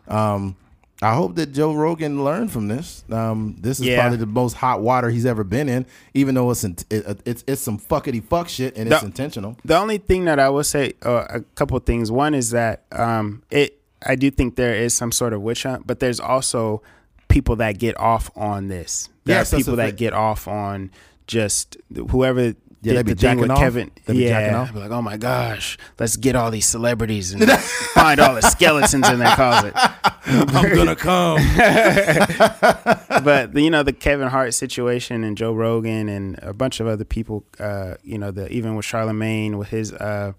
Um, 0.08 0.56
I 1.04 1.16
hope 1.16 1.36
that 1.36 1.48
Joe 1.52 1.74
Rogan 1.74 2.24
learned 2.24 2.52
from 2.52 2.68
this. 2.68 3.04
Um, 3.12 3.56
this 3.60 3.80
is 3.80 3.88
Yeah. 3.88 4.00
probably 4.02 4.18
the 4.20 4.28
most 4.28 4.54
hot 4.54 4.82
water 4.82 5.10
he's 5.10 5.26
ever 5.26 5.44
been 5.44 5.68
in, 5.68 5.86
even 6.14 6.36
though 6.36 6.52
it's 6.52 6.64
in, 6.64 6.76
it, 6.92 7.22
it's 7.26 7.44
it's 7.48 7.62
some 7.62 7.80
fuckity 7.80 8.24
fuck 8.24 8.48
shit 8.50 8.78
and 8.78 8.92
it's 8.92 9.02
intentional. 9.04 9.58
The 9.66 9.78
only 9.78 9.98
thing 9.98 10.26
that 10.26 10.40
I 10.40 10.50
will 10.50 10.64
say, 10.64 10.94
uh, 11.04 11.26
a 11.30 11.42
couple 11.56 11.76
of 11.76 11.86
things. 11.86 12.12
One 12.12 12.34
is 12.34 12.52
that 12.52 12.84
um, 12.92 13.44
it. 13.50 13.78
I 14.06 14.16
do 14.16 14.32
think 14.32 14.56
there 14.56 14.76
is 14.76 14.96
some 14.96 15.12
sort 15.12 15.34
of 15.34 15.42
witch 15.42 15.64
hunt, 15.64 15.86
but 15.86 16.00
there's 16.00 16.20
also 16.20 16.82
people 17.28 17.56
that 17.58 17.78
get 17.78 18.00
off 18.00 18.30
on 18.36 18.68
this. 18.68 19.10
There 19.26 19.38
Yes, 19.38 19.54
are 19.54 19.58
people 19.58 19.76
that 19.78 19.96
get 19.98 20.14
off 20.14 20.48
on 20.48 20.92
just 21.28 21.78
whoever. 22.10 22.54
Yeah, 22.84 22.94
did 22.94 22.98
they 22.98 23.12
be 23.12 23.14
the 23.14 23.22
thing 23.22 23.40
with 23.40 23.50
jacking 23.50 23.52
off? 23.52 23.60
Kevin. 23.60 23.92
They 24.06 24.14
be 24.14 24.28
jacking 24.28 24.54
yeah, 24.54 24.60
off? 24.60 24.70
I'd 24.70 24.74
be 24.74 24.80
like, 24.80 24.92
oh 24.92 25.02
my 25.04 25.18
gosh, 25.18 25.78
let's 26.00 26.18
get 26.18 26.36
all 26.36 26.50
these 26.50 26.66
celebrities 26.66 27.32
and 27.32 27.48
find 27.94 28.20
all 28.20 28.34
the 28.34 28.42
skeletons 28.42 29.08
in 29.08 29.20
their 29.20 29.36
closet. 29.36 29.74
I'm 30.26 30.76
gonna 30.76 30.96
come. 30.96 31.38
but 33.24 33.56
you 33.56 33.70
know 33.70 33.84
the 33.84 33.94
Kevin 33.94 34.30
Hart 34.30 34.56
situation 34.56 35.24
and 35.24 35.38
Joe 35.38 35.54
Rogan 35.54 36.10
and 36.10 36.40
a 36.42 36.54
bunch 36.54 36.80
of 36.80 36.88
other 36.88 37.06
people, 37.06 37.44
uh, 37.60 37.96
you 38.04 38.18
know, 38.18 38.32
the 38.32 38.48
even 38.50 38.76
with 38.76 38.86
Charlemagne 38.86 39.60
with 39.60 39.70
his 39.70 39.94
uh, 39.94 40.34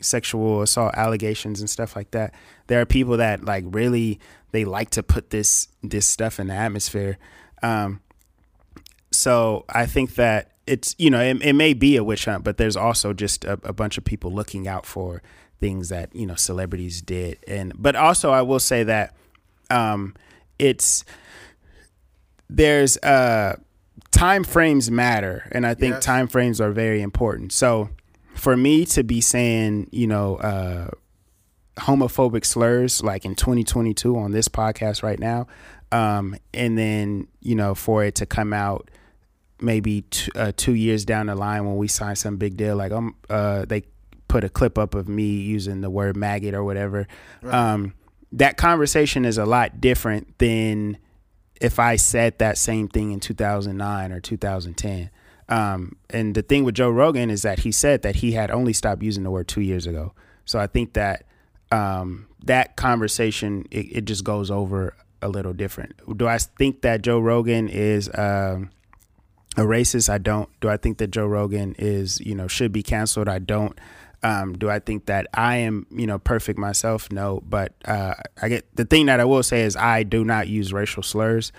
sexual 0.00 0.62
assault 0.62 0.94
allegations 0.94 1.60
and 1.60 1.68
stuff 1.68 1.96
like 1.96 2.12
that. 2.12 2.32
There 2.68 2.80
are 2.80 2.86
people 2.86 3.16
that 3.16 3.44
like 3.44 3.64
really 3.66 4.20
they 4.52 4.64
like 4.64 4.90
to 4.90 5.02
put 5.02 5.30
this 5.30 5.68
this 5.82 6.06
stuff 6.06 6.38
in 6.38 6.46
the 6.46 6.54
atmosphere. 6.54 7.18
Um, 7.62 8.00
so 9.10 9.64
I 9.68 9.86
think 9.86 10.14
that 10.14 10.52
it's 10.68 10.94
you 10.98 11.10
know 11.10 11.20
it, 11.20 11.42
it 11.42 11.52
may 11.54 11.74
be 11.74 11.96
a 11.96 12.04
witch 12.04 12.26
hunt, 12.26 12.44
but 12.44 12.56
there's 12.58 12.76
also 12.76 13.12
just 13.12 13.44
a, 13.44 13.54
a 13.64 13.72
bunch 13.72 13.98
of 13.98 14.04
people 14.04 14.30
looking 14.32 14.68
out 14.68 14.86
for 14.86 15.22
things 15.60 15.88
that 15.88 16.14
you 16.14 16.26
know 16.26 16.34
celebrities 16.36 17.02
did, 17.02 17.38
and 17.48 17.72
but 17.76 17.96
also 17.96 18.30
I 18.30 18.42
will 18.42 18.60
say 18.60 18.84
that 18.84 19.14
um, 19.70 20.14
it's 20.58 21.04
there's 22.48 22.96
uh 22.98 23.56
time 24.10 24.42
frames 24.42 24.90
matter 24.90 25.48
and 25.52 25.66
i 25.66 25.74
think 25.74 25.94
Yes. 25.96 26.04
time 26.04 26.28
frames 26.28 26.60
are 26.60 26.70
very 26.72 27.02
important 27.02 27.52
so 27.52 27.90
for 28.34 28.56
me 28.56 28.86
to 28.86 29.02
be 29.04 29.20
saying 29.20 29.88
you 29.92 30.06
know 30.06 30.36
uh 30.36 30.88
homophobic 31.76 32.44
slurs 32.44 33.02
like 33.02 33.24
in 33.24 33.34
2022 33.34 34.16
on 34.16 34.32
this 34.32 34.48
podcast 34.48 35.02
right 35.02 35.18
now 35.18 35.46
um 35.92 36.34
and 36.54 36.78
then 36.78 37.28
you 37.40 37.54
know 37.54 37.74
for 37.74 38.02
it 38.04 38.14
to 38.14 38.26
come 38.26 38.52
out 38.52 38.90
maybe 39.60 40.02
t- 40.02 40.30
uh, 40.34 40.52
two 40.56 40.74
years 40.74 41.04
down 41.04 41.26
the 41.26 41.34
line 41.34 41.64
when 41.64 41.76
we 41.76 41.88
sign 41.88 42.14
some 42.14 42.36
big 42.36 42.56
deal 42.56 42.76
like 42.76 42.92
um 42.92 43.16
uh 43.28 43.64
they 43.66 43.82
put 44.28 44.44
a 44.44 44.48
clip 44.48 44.78
up 44.78 44.94
of 44.94 45.08
me 45.08 45.24
using 45.24 45.80
the 45.80 45.90
word 45.90 46.16
maggot 46.16 46.54
or 46.54 46.62
whatever 46.62 47.06
um 47.44 47.94
that 48.32 48.56
conversation 48.56 49.24
is 49.24 49.38
a 49.38 49.46
lot 49.46 49.80
different 49.80 50.38
than 50.38 50.98
if 51.60 51.78
I 51.78 51.96
said 51.96 52.38
that 52.38 52.58
same 52.58 52.88
thing 52.88 53.12
in 53.12 53.20
2009 53.20 54.12
or 54.12 54.20
2010. 54.20 55.10
Um, 55.48 55.96
and 56.10 56.34
the 56.34 56.42
thing 56.42 56.64
with 56.64 56.74
Joe 56.74 56.90
Rogan 56.90 57.30
is 57.30 57.42
that 57.42 57.60
he 57.60 57.72
said 57.72 58.02
that 58.02 58.16
he 58.16 58.32
had 58.32 58.50
only 58.50 58.72
stopped 58.72 59.02
using 59.02 59.24
the 59.24 59.30
word 59.30 59.48
two 59.48 59.62
years 59.62 59.86
ago. 59.86 60.12
So 60.44 60.58
I 60.58 60.66
think 60.66 60.92
that 60.92 61.24
um, 61.72 62.28
that 62.44 62.76
conversation 62.76 63.66
it, 63.70 63.86
it 63.96 64.04
just 64.04 64.24
goes 64.24 64.50
over 64.50 64.94
a 65.22 65.28
little 65.28 65.52
different. 65.52 65.94
Do 66.16 66.28
I 66.28 66.38
think 66.38 66.82
that 66.82 67.02
Joe 67.02 67.18
Rogan 67.18 67.68
is 67.68 68.10
um, 68.14 68.70
a 69.58 69.62
racist? 69.62 70.08
I 70.08 70.16
don't. 70.18 70.48
Do 70.60 70.68
I 70.70 70.76
think 70.78 70.98
that 70.98 71.08
Joe 71.10 71.26
Rogan 71.26 71.74
is 71.78 72.20
you 72.20 72.34
know 72.34 72.48
should 72.48 72.72
be 72.72 72.82
canceled? 72.82 73.28
I 73.28 73.38
don't. 73.38 73.78
Um, 74.22 74.58
do 74.58 74.68
I 74.68 74.80
think 74.80 75.06
that 75.06 75.28
I 75.32 75.58
am, 75.58 75.86
you 75.92 76.04
know, 76.06 76.18
perfect 76.18 76.58
myself? 76.58 77.12
No, 77.12 77.40
but 77.46 77.74
uh, 77.84 78.14
I 78.42 78.48
get 78.48 78.64
the 78.74 78.84
thing 78.84 79.06
that 79.06 79.20
I 79.20 79.24
will 79.24 79.44
say 79.44 79.60
is 79.62 79.76
I 79.76 80.02
do 80.02 80.24
not 80.24 80.48
use 80.48 80.72
racial 80.72 81.04
slurs, 81.04 81.52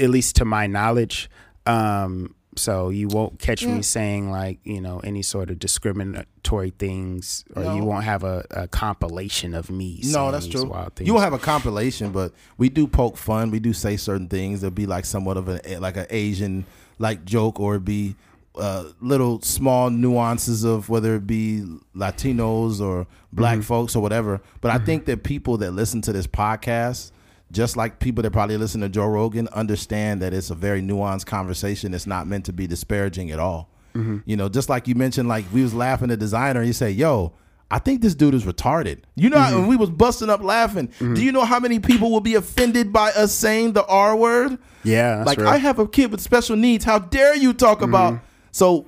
at 0.00 0.08
least 0.08 0.36
to 0.36 0.44
my 0.46 0.66
knowledge. 0.66 1.28
Um, 1.66 2.34
so 2.56 2.88
you 2.88 3.08
won't 3.08 3.38
catch 3.38 3.64
me 3.64 3.82
saying 3.82 4.30
like 4.30 4.58
you 4.64 4.80
know 4.80 5.00
any 5.04 5.22
sort 5.22 5.50
of 5.50 5.58
discriminatory 5.58 6.70
things, 6.70 7.44
or 7.54 7.62
No. 7.62 7.76
you 7.76 7.84
won't 7.84 8.04
have 8.04 8.24
a, 8.24 8.44
a 8.50 8.68
compilation 8.68 9.54
of 9.54 9.70
me. 9.70 10.00
No, 10.04 10.08
saying 10.10 10.32
that's 10.32 10.44
these 10.46 10.54
true. 10.54 10.64
Wild 10.64 10.94
things. 10.96 11.06
You 11.06 11.12
won't 11.14 11.24
have 11.24 11.34
a 11.34 11.38
compilation, 11.38 12.10
but 12.10 12.32
we 12.56 12.68
do 12.70 12.86
poke 12.86 13.16
fun. 13.16 13.50
We 13.50 13.60
do 13.60 13.72
say 13.72 13.96
certain 13.96 14.28
things. 14.28 14.60
There'll 14.62 14.72
be 14.74 14.86
like 14.86 15.04
somewhat 15.04 15.36
of 15.36 15.48
a 15.48 15.60
like 15.78 15.96
an 15.98 16.06
Asian 16.10 16.64
like 16.98 17.24
joke, 17.24 17.60
or 17.60 17.78
be 17.78 18.16
uh, 18.58 18.84
little 19.00 19.40
small 19.40 19.90
nuances 19.90 20.64
of 20.64 20.88
whether 20.88 21.14
it 21.16 21.26
be 21.26 21.64
Latinos 21.94 22.80
or 22.80 23.06
black 23.32 23.54
mm-hmm. 23.54 23.62
folks 23.62 23.94
or 23.94 24.02
whatever. 24.02 24.40
But 24.60 24.70
I 24.70 24.76
mm-hmm. 24.76 24.86
think 24.86 25.04
that 25.06 25.22
people 25.22 25.58
that 25.58 25.72
listen 25.72 26.02
to 26.02 26.12
this 26.12 26.26
podcast, 26.26 27.12
just 27.52 27.76
like 27.76 28.00
people 28.00 28.22
that 28.22 28.32
probably 28.32 28.56
listen 28.56 28.80
to 28.80 28.88
Joe 28.88 29.06
Rogan, 29.06 29.48
understand 29.48 30.20
that 30.22 30.34
it's 30.34 30.50
a 30.50 30.54
very 30.54 30.82
nuanced 30.82 31.26
conversation. 31.26 31.94
It's 31.94 32.06
not 32.06 32.26
meant 32.26 32.44
to 32.46 32.52
be 32.52 32.66
disparaging 32.66 33.30
at 33.30 33.38
all. 33.38 33.68
Mm-hmm. 33.94 34.18
You 34.26 34.36
know, 34.36 34.48
just 34.48 34.68
like 34.68 34.88
you 34.88 34.94
mentioned, 34.94 35.28
like 35.28 35.44
we 35.52 35.62
was 35.62 35.74
laughing 35.74 36.10
at 36.10 36.18
Desiigner, 36.18 36.66
you 36.66 36.72
say, 36.72 36.90
"Yo." 36.90 37.32
I 37.70 37.78
think 37.78 38.00
this 38.00 38.14
dude 38.14 38.32
is 38.34 38.44
retarded. 38.44 39.00
You 39.14 39.28
know, 39.28 39.38
when 39.58 39.66
we 39.66 39.76
was 39.76 39.90
busting 39.90 40.30
up 40.30 40.42
laughing, 40.42 40.90
do 40.98 41.22
you 41.22 41.32
know 41.32 41.44
how 41.44 41.60
many 41.60 41.78
people 41.80 42.10
will 42.10 42.20
be 42.20 42.34
offended 42.34 42.92
by 42.92 43.10
us 43.10 43.32
saying 43.32 43.72
the 43.74 43.84
R 43.86 44.16
word? 44.16 44.58
Yeah, 44.84 45.16
that's 45.16 45.26
like 45.26 45.38
real. 45.38 45.46
Mm-hmm. 45.48 45.54
I 45.54 45.58
have 45.58 45.78
a 45.78 45.86
kid 45.86 46.10
with 46.10 46.20
special 46.22 46.56
needs. 46.56 46.84
How 46.84 46.98
dare 46.98 47.36
you 47.36 47.52
talk 47.52 47.82
about? 47.82 48.20
So 48.52 48.86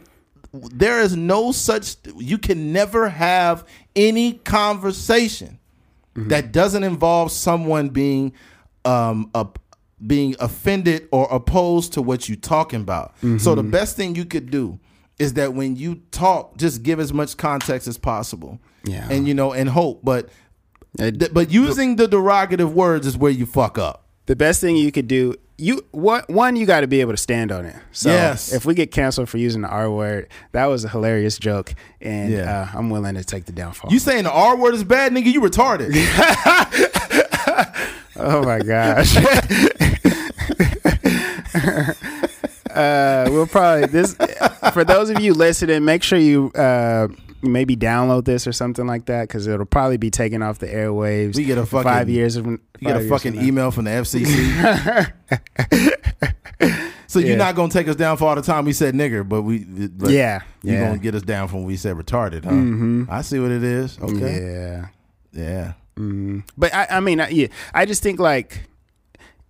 there 0.52 1.00
is 1.00 1.14
no 1.14 1.52
such. 1.52 1.96
You 2.16 2.38
can 2.38 2.72
never 2.72 3.08
have 3.08 3.64
any 3.94 4.34
conversation 4.34 5.58
Mm-hmm. 6.16 6.28
that 6.30 6.50
doesn't 6.50 6.82
involve 6.82 7.30
someone 7.30 7.88
being 7.90 8.32
um 8.84 9.30
up 9.32 9.60
being 10.04 10.34
offended 10.40 11.06
or 11.12 11.28
opposed 11.30 11.92
to 11.92 12.02
what 12.02 12.28
you're 12.28 12.34
talking 12.36 12.80
about. 12.80 13.14
So 13.20 13.26
Mm-hmm. 13.28 13.54
the 13.54 13.62
best 13.62 13.96
thing 13.96 14.16
you 14.16 14.24
could 14.24 14.50
do 14.50 14.80
is 15.20 15.34
that 15.34 15.54
when 15.54 15.76
you 15.76 16.02
talk, 16.10 16.56
just 16.56 16.82
give 16.82 16.98
as 16.98 17.12
much 17.12 17.36
context 17.36 17.86
as 17.86 17.96
possible. 17.96 18.58
Yeah. 18.84 19.06
And 19.10 19.26
you 19.28 19.34
know, 19.34 19.52
and 19.52 19.68
hope. 19.68 20.00
But 20.04 20.28
It- 20.98 21.32
but 21.32 21.50
using 21.50 21.96
the 21.96 22.06
derogative 22.08 22.72
words 22.72 23.06
is 23.06 23.16
where 23.16 23.30
you 23.32 23.46
fuck 23.46 23.78
up. 23.78 24.04
the 24.26 24.36
best 24.36 24.60
thing 24.60 24.76
you 24.76 24.92
could 24.92 25.08
do 25.08 25.34
you 25.58 25.84
what 25.90 26.28
one 26.30 26.54
you 26.56 26.64
got 26.64 26.80
to 26.82 26.86
be 26.86 27.00
able 27.00 27.10
to 27.12 27.16
stand 27.18 27.50
on 27.52 27.64
it 27.66 27.74
so 27.90 28.10
Yes. 28.10 28.52
if 28.52 28.64
we 28.64 28.74
get 28.74 28.90
canceled 28.92 29.28
for 29.28 29.38
using 29.38 29.62
the 29.62 29.68
r 29.68 29.90
word 29.90 30.28
that 30.52 30.66
was 30.66 30.84
a 30.84 30.88
hilarious 30.88 31.36
joke 31.38 31.74
and 32.00 32.30
Yeah. 32.32 32.68
uh, 32.72 32.78
i'm 32.78 32.90
willing 32.90 33.14
to 33.16 33.24
take 33.24 33.46
the 33.46 33.52
downfall 33.52 33.90
You 33.92 33.98
saying 33.98 34.22
the 34.24 34.30
R 34.32 34.56
word 34.56 34.74
is 34.74 34.84
bad, 34.84 35.12
nigga? 35.12 35.32
You 35.32 35.40
retarded. 35.40 35.90
oh 38.16 38.42
my 38.44 38.60
gosh 38.60 39.16
uh 42.74 43.26
we'll 43.30 43.46
probably 43.46 43.86
this 43.86 44.14
for 44.72 44.84
those 44.84 45.10
of 45.10 45.20
you 45.20 45.34
listening 45.34 45.84
make 45.84 46.02
sure 46.02 46.18
you 46.18 46.50
uh 46.54 47.08
maybe 47.42 47.76
download 47.76 48.24
this 48.24 48.46
or 48.46 48.52
something 48.52 48.86
like 48.86 49.06
that 49.06 49.28
because 49.28 49.46
it'll 49.46 49.66
probably 49.66 49.96
be 49.96 50.10
taken 50.10 50.42
off 50.42 50.58
the 50.58 50.66
airwaves 50.66 51.36
We 51.36 51.44
get 51.44 51.58
a 51.58 51.66
fucking 51.66 51.84
five 51.84 52.08
years 52.08 52.36
of 52.36 52.46
You 52.46 52.58
get 52.80 52.96
a 52.96 53.08
fucking 53.08 53.34
from 53.34 53.44
email 53.44 53.70
from 53.70 53.84
the 53.84 53.90
FCC. 53.90 55.12
so 57.06 57.18
Yeah. 57.18 57.26
you're 57.26 57.36
not 57.36 57.54
gonna 57.54 57.72
take 57.72 57.88
us 57.88 57.96
down 57.96 58.16
for 58.16 58.28
all 58.28 58.34
the 58.34 58.42
time 58.42 58.64
we 58.64 58.72
said 58.72 58.94
nigger, 58.94 59.28
but 59.28 59.42
we 59.42 59.64
but 59.88 60.10
Yeah, 60.10 60.40
you're 60.62 60.74
yeah. 60.76 60.86
gonna 60.86 60.98
get 60.98 61.14
us 61.14 61.22
down 61.22 61.48
from 61.48 61.58
when 61.60 61.66
we 61.66 61.76
said 61.76 61.96
retarded, 61.96 62.44
huh? 62.44 62.50
Mm-hmm. 62.50 63.04
I 63.08 63.22
see 63.22 63.38
what 63.38 63.50
it 63.50 63.62
is. 63.62 63.98
Okay, 63.98 64.42
yeah 64.42 64.86
yeah, 65.32 65.72
mm-hmm. 65.96 66.40
But 66.56 66.74
I, 66.74 66.86
I 66.90 67.00
mean, 67.00 67.20
I, 67.20 67.28
yeah, 67.28 67.46
I 67.72 67.86
just 67.86 68.02
think 68.02 68.18
like 68.18 68.68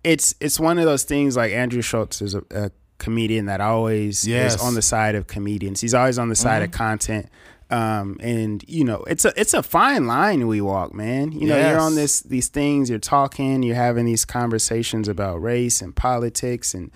it's 0.03 0.35
it's 0.39 0.59
one 0.59 0.77
of 0.77 0.85
those 0.85 1.03
things. 1.03 1.35
Like 1.35 1.51
Andrew 1.51 1.81
Schulz 1.81 2.21
is 2.21 2.35
a, 2.35 2.43
a 2.51 2.71
comedian 2.97 3.47
that 3.47 3.61
always 3.61 4.27
Yes. 4.27 4.55
is 4.55 4.61
on 4.61 4.75
the 4.75 4.81
side 4.81 5.15
of 5.15 5.27
comedians. 5.27 5.81
He's 5.81 5.93
always 5.93 6.19
on 6.19 6.29
the 6.29 6.35
side 6.35 6.61
of 6.61 6.69
mm-hmm. 6.69 6.77
content. 6.77 7.29
Um, 7.71 8.17
and 8.19 8.63
you 8.67 8.83
know, 8.83 9.03
it's 9.07 9.23
a 9.23 9.33
it's 9.39 9.53
a 9.53 9.63
fine 9.63 10.05
line 10.05 10.47
we 10.47 10.59
walk, 10.59 10.93
man. 10.93 11.31
You 11.31 11.47
know, 11.47 11.57
you're 11.57 11.79
on 11.79 11.95
this 11.95 12.19
these 12.21 12.49
things, 12.49 12.89
you're 12.89 12.99
talking, 12.99 13.63
you're 13.63 13.75
having 13.75 14.05
these 14.05 14.25
conversations 14.25 15.07
about 15.07 15.41
race 15.41 15.81
and 15.81 15.95
politics 15.95 16.73
and 16.73 16.91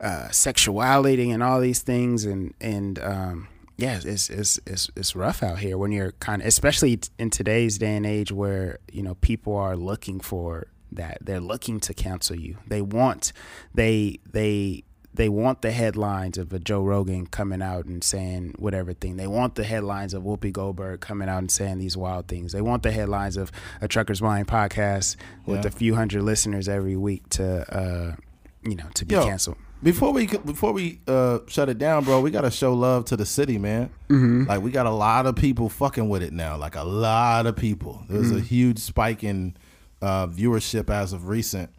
uh, 0.00 0.28
sexuality 0.30 1.30
and 1.30 1.42
all 1.42 1.60
these 1.60 1.80
things, 1.80 2.24
and 2.24 2.54
and 2.60 2.98
um, 2.98 3.48
yeah, 3.76 4.00
it's 4.02 4.28
it's 4.28 4.58
it's 4.66 4.90
it's 4.96 5.14
rough 5.14 5.42
out 5.42 5.58
here 5.58 5.78
when 5.78 5.92
you're 5.92 6.12
kind 6.12 6.42
of, 6.42 6.48
especially 6.48 7.00
in 7.18 7.30
today's 7.30 7.78
day 7.78 7.96
and 7.96 8.04
age 8.04 8.32
where 8.32 8.78
you 8.92 9.02
know 9.02 9.14
people 9.14 9.56
are 9.56 9.76
looking 9.76 10.18
for 10.18 10.66
that. 10.92 11.18
They're 11.20 11.40
looking 11.40 11.78
to 11.80 11.94
cancel 11.94 12.36
you. 12.36 12.58
They 12.66 12.82
want 12.82 13.32
they 13.74 14.18
they 14.30 14.82
they 15.12 15.28
want 15.28 15.62
the 15.62 15.72
headlines 15.72 16.38
of 16.38 16.52
a 16.52 16.58
Joe 16.60 16.82
Rogan 16.82 17.26
coming 17.26 17.60
out 17.62 17.84
and 17.86 18.02
saying 18.02 18.54
whatever 18.58 18.92
thing. 18.92 19.16
They 19.16 19.26
want 19.26 19.56
the 19.56 19.64
headlines 19.64 20.14
of 20.14 20.22
Whoopi 20.22 20.52
Goldberg 20.52 21.00
coming 21.00 21.28
out 21.28 21.38
and 21.38 21.50
saying 21.50 21.78
these 21.78 21.96
wild 21.96 22.28
things. 22.28 22.52
They 22.52 22.60
want 22.60 22.82
the 22.84 22.92
headlines 22.92 23.36
of 23.36 23.50
a 23.80 23.88
Trucker's 23.88 24.22
Mind 24.22 24.46
podcast 24.46 25.16
with 25.46 25.62
Yeah. 25.64 25.68
a 25.68 25.70
few 25.72 25.94
hundred 25.96 26.22
listeners 26.22 26.68
every 26.68 26.96
week 26.96 27.28
to 27.30 27.44
uh 27.76 28.16
you 28.62 28.76
know 28.76 28.86
to 28.94 29.04
be 29.04 29.14
Yo, 29.14 29.24
canceled. 29.24 29.56
Before 29.82 30.12
we 30.12 30.26
before 30.26 30.72
we 30.72 31.00
uh, 31.08 31.38
shut 31.46 31.68
it 31.70 31.78
down, 31.78 32.04
bro, 32.04 32.20
we 32.20 32.30
gotta 32.30 32.50
show 32.50 32.74
love 32.74 33.06
to 33.06 33.16
the 33.16 33.24
city, 33.26 33.56
man. 33.58 33.88
Mm-hmm. 34.10 34.44
Like 34.44 34.60
we 34.62 34.70
got 34.70 34.84
a 34.86 34.90
lot 34.90 35.24
of 35.26 35.34
people 35.36 35.68
fucking 35.70 36.08
with 36.08 36.22
it 36.22 36.32
now. 36.34 36.56
Like 36.58 36.76
a 36.76 36.84
lot 36.84 37.46
of 37.46 37.56
people. 37.56 38.04
There's 38.08 38.28
Mm-hmm. 38.28 38.36
a 38.36 38.40
huge 38.42 38.78
spike 38.78 39.24
in 39.24 39.56
uh, 40.02 40.26
viewership 40.26 40.90
as 40.90 41.12
of 41.14 41.28
recent. 41.28 41.70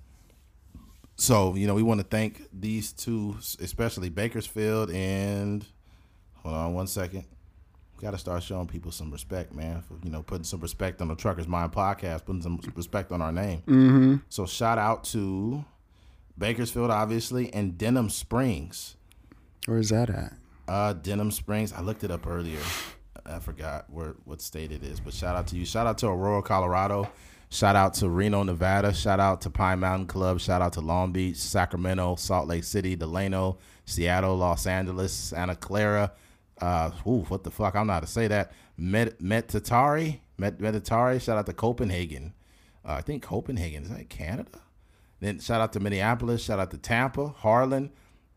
So 1.22 1.54
you 1.54 1.68
know 1.68 1.76
we 1.76 1.84
want 1.84 2.00
to 2.00 2.04
thank 2.04 2.48
these 2.52 2.92
two, 2.92 3.38
especially 3.60 4.10
Bakersfield 4.10 4.90
and 4.90 5.64
hold 6.38 6.56
on 6.56 6.74
one 6.74 6.88
second. 6.88 7.26
We 7.96 8.02
got 8.02 8.12
to 8.12 8.18
start 8.18 8.42
showing 8.42 8.66
people 8.66 8.92
some 8.92 9.12
respect, 9.12 9.54
man. 9.54 9.84
For, 9.84 10.00
you 10.04 10.10
know, 10.10 10.24
putting 10.24 10.46
some 10.46 10.62
respect 10.62 11.00
on 11.00 11.10
the 11.10 11.16
Truckers 11.16 11.48
Mind 11.48 11.74
podcast, 11.74 12.26
putting 12.26 12.42
some 12.42 12.60
respect 12.74 13.12
on 13.12 13.22
our 13.22 13.32
name. 13.32 13.62
Mm-hmm. 13.68 14.16
So 14.30 14.48
shout 14.48 14.80
out 14.80 15.04
to 15.06 15.64
Bakersfield, 16.40 16.90
obviously, 16.90 17.54
and 17.54 17.78
Denham 17.78 18.10
Springs. 18.10 18.96
Where's 19.68 19.90
that 19.90 20.10
at? 20.10 20.34
Uh, 20.68 20.94
Denham 20.94 21.30
Springs. 21.30 21.72
I 21.72 21.82
looked 21.82 22.04
it 22.04 22.10
up 22.10 22.26
earlier. 22.26 22.62
I 23.28 23.38
forgot 23.38 23.86
where 23.92 24.16
what 24.26 24.42
state 24.42 24.72
it 24.72 24.84
is, 24.84 25.00
but 25.00 25.14
shout 25.14 25.36
out 25.36 25.46
to 25.50 25.56
you. 25.56 25.66
Shout 25.66 25.86
out 25.86 26.00
to 26.00 26.08
Aurora, 26.08 26.42
Colorado. 26.42 27.12
Shout 27.54 27.76
out 27.76 27.94
to 27.96 28.08
Reno, 28.10 28.44
Nevada. 28.44 28.94
Shout 28.94 29.20
out 29.20 29.42
to 29.42 29.50
Pine 29.50 29.80
Mountain 29.82 30.08
Club. 30.08 30.40
Shout 30.40 30.62
out 30.62 30.72
to 30.74 30.82
Long 30.82 31.12
Beach, 31.12 31.36
Sacramento, 31.36 32.16
Salt 32.16 32.48
Lake 32.48 32.64
City, 32.64 32.96
Delano, 32.96 33.58
Seattle, 33.86 34.38
Los 34.38 34.66
Angeles, 34.66 35.12
Santa 35.12 35.56
Clara. 35.58 36.14
Uh, 36.62 36.92
ooh, 37.06 37.26
what 37.28 37.44
the 37.44 37.52
fuck? 37.52 37.76
I'm 37.76 37.88
not 37.88 38.00
to 38.02 38.08
say 38.08 38.28
that. 38.30 38.54
Met 38.78 39.20
Metatari, 39.22 40.20
Met 40.38 40.60
Metatari. 40.60 41.22
Shout 41.22 41.38
out 41.38 41.46
to 41.48 41.54
Copenhagen. 41.54 42.34
Uh, 42.86 42.94
I 42.94 43.02
think 43.02 43.22
Copenhagen 43.22 43.84
is 43.84 43.90
that 43.90 44.10
Canada. 44.10 44.60
Then 45.20 45.40
shout 45.40 45.60
out 45.60 45.74
to 45.74 45.80
Minneapolis. 45.82 46.42
Shout 46.44 46.58
out 46.60 46.72
to 46.72 46.78
Tampa, 46.78 47.28
Harlan, 47.28 47.92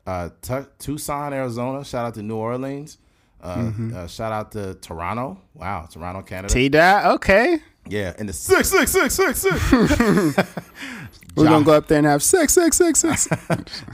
uh, 0.06 0.30
Tu- 0.42 0.66
Tucson, 0.78 1.32
Arizona. 1.32 1.84
Shout 1.84 2.04
out 2.06 2.14
to 2.14 2.22
New 2.22 2.36
Orleans, 2.36 2.98
Uh, 3.40 3.56
Mm-hmm. 3.58 3.94
uh, 3.96 4.06
shout 4.08 4.32
out 4.32 4.52
to 4.52 4.74
Toronto. 4.74 5.38
Wow, 5.54 5.86
Toronto, 5.90 6.22
Canada. 6.22 6.52
T 6.52 6.68
dot. 6.68 7.04
Okay. 7.16 7.58
Yeah, 7.88 8.14
and 8.18 8.28
the 8.28 8.32
six 8.32 8.70
six 8.70 8.90
six 8.92 9.14
six 9.14 9.38
six. 9.40 9.72
We're 11.36 11.44
gonna 11.46 11.64
go 11.64 11.72
up 11.72 11.88
there 11.88 11.98
and 11.98 12.06
have 12.06 12.22
six, 12.22 12.52
six, 12.52 12.76
six, 12.76 13.00
six. 13.00 13.26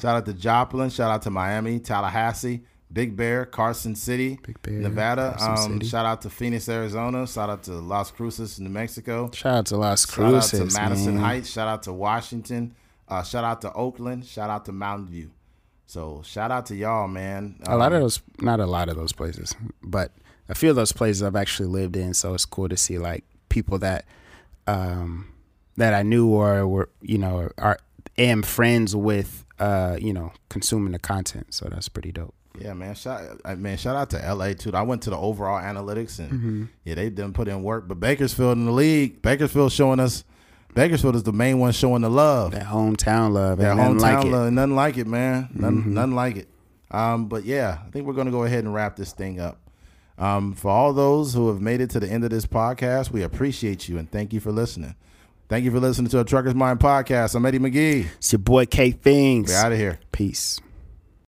Shout 0.00 0.04
out 0.16 0.26
to 0.26 0.34
Joplin. 0.34 0.90
Shout 0.90 1.10
out 1.10 1.22
to 1.22 1.30
Miami, 1.30 1.78
Tallahassee, 1.80 2.62
Big 2.92 3.16
Bear, 3.16 3.46
Carson 3.46 3.94
City, 3.94 4.38
Big 4.46 4.60
Bear, 4.60 4.74
Nevada. 4.74 5.34
Carson 5.38 5.72
Um, 5.72 5.78
City. 5.78 5.86
shout 5.88 6.04
out 6.04 6.20
to 6.22 6.30
Phoenix, 6.30 6.68
Arizona. 6.68 7.26
Shout 7.26 7.48
out 7.48 7.62
to 7.64 7.72
Las 7.72 8.10
Cruces, 8.10 8.60
New 8.60 8.68
Mexico. 8.68 9.30
Shout 9.32 9.54
out 9.54 9.66
to 9.66 9.76
Las 9.78 10.06
Shout 10.06 10.24
out 10.26 10.30
Cruces, 10.32 10.74
to 10.74 10.80
Madison 10.80 11.14
man. 11.14 11.24
Heights. 11.24 11.48
Shout 11.50 11.66
out 11.68 11.82
to 11.84 11.92
Washington. 11.94 12.74
Uh, 13.08 13.22
shout 13.22 13.44
out 13.44 13.62
to 13.62 13.72
Oakland. 13.72 14.26
Shout 14.26 14.50
out 14.50 14.66
to 14.66 14.72
Mountain 14.72 15.08
View. 15.08 15.30
So 15.86 16.20
shout 16.24 16.50
out 16.50 16.66
to 16.66 16.76
y'all, 16.76 17.08
man. 17.08 17.56
A 17.66 17.76
lot 17.76 17.92
of 17.92 17.96
Um, 17.96 18.02
those, 18.02 18.20
not 18.40 18.60
a 18.60 18.66
lot 18.66 18.88
of 18.90 18.96
those 18.96 19.12
places, 19.12 19.54
but 19.82 20.12
a 20.48 20.54
few 20.54 20.68
of 20.70 20.76
those 20.76 20.92
places 20.92 21.22
I've 21.22 21.34
actually 21.36 21.68
lived 21.68 21.96
in. 21.96 22.12
So 22.14 22.34
it's 22.34 22.44
cool 22.44 22.68
to 22.68 22.76
see 22.76 22.98
like 22.98 23.24
people 23.50 23.78
that, 23.80 24.06
um, 24.66 25.26
that 25.76 25.92
I 25.94 26.02
knew 26.02 26.28
or 26.28 26.66
were, 26.66 26.88
you 27.02 27.18
know, 27.18 27.50
are 27.58 27.78
am 28.18 28.42
friends 28.42 28.96
with, 28.96 29.44
uh, 29.58 29.96
you 30.00 30.12
know, 30.12 30.32
consuming 30.48 30.92
the 30.92 30.98
content. 30.98 31.52
So 31.54 31.68
that's 31.70 31.88
pretty 31.88 32.12
dope. 32.12 32.34
Yeah, 32.58 32.74
man. 32.74 32.94
Shout, 32.94 33.22
man. 33.58 33.76
Shout 33.78 33.96
out 33.96 34.10
to 34.10 34.34
LA 34.34 34.52
too. 34.54 34.72
I 34.74 34.82
went 34.82 35.02
to 35.02 35.10
the 35.10 35.16
overall 35.16 35.60
analytics 35.62 36.18
and 36.18 36.30
Mm-hmm. 36.32 36.64
yeah, 36.84 36.94
they 36.96 37.08
done 37.10 37.32
put 37.32 37.48
in 37.48 37.62
work. 37.62 37.86
But 37.88 38.00
Bakersfield 38.00 38.56
in 38.58 38.64
the 38.66 38.72
league, 38.72 39.22
Bakersfield 39.22 39.72
showing 39.72 40.00
us. 40.00 40.24
Bakersfield 40.74 41.16
is 41.16 41.24
the 41.24 41.32
main 41.32 41.58
one 41.58 41.72
showing 41.72 42.02
the 42.02 42.10
love. 42.10 42.52
That 42.52 42.66
hometown 42.66 43.32
love, 43.32 43.58
That 43.58 43.76
hometown 43.76 44.00
like 44.00 44.18
it. 44.18 44.20
Mm-hmm. 44.26 44.32
love, 44.32 44.52
nothing 44.52 44.74
like 44.76 44.98
it, 44.98 45.06
man. 45.08 45.48
Nothing, 45.52 45.94
nothing 45.94 46.14
like 46.14 46.36
it. 46.36 46.48
Um, 46.92 47.26
but 47.26 47.44
yeah, 47.44 47.78
I 47.86 47.90
think 47.90 48.06
we're 48.06 48.12
gonna 48.14 48.30
go 48.30 48.44
ahead 48.44 48.62
and 48.64 48.72
wrap 48.74 48.94
this 48.96 49.12
thing 49.12 49.40
up. 49.40 49.58
Um, 50.20 50.52
for 50.52 50.70
all 50.70 50.92
those 50.92 51.32
who 51.32 51.49
have 51.49 51.60
made 51.62 51.81
it 51.81 51.90
to 51.90 52.00
the 52.00 52.08
end 52.08 52.24
of 52.24 52.31
this 52.31 52.44
podcast, 52.44 53.10
we 53.10 53.23
appreciate 53.23 53.89
you 53.89 53.97
and 53.99 54.10
thank 54.10 54.32
you 54.32 54.39
for 54.40 54.52
listening. 54.52 54.94
Thank 55.49 55.65
you 55.65 55.70
for 55.70 55.81
listening 55.81 56.10
to 56.10 56.20
a 56.20 56.24
Trucker's 56.24 56.55
Mind 56.55 56.78
podcast. 56.78 57.34
I'm 57.34 57.44
Eddie 57.44 57.58
McGee. 57.58 58.07
It's 58.18 58.31
your 58.31 58.39
boy 58.39 58.66
K 58.66 58.92
Things. 58.92 59.50
We're 59.50 59.57
out 59.57 59.73
of 59.73 59.78
here. 59.78 59.99
Peace. 60.12 60.60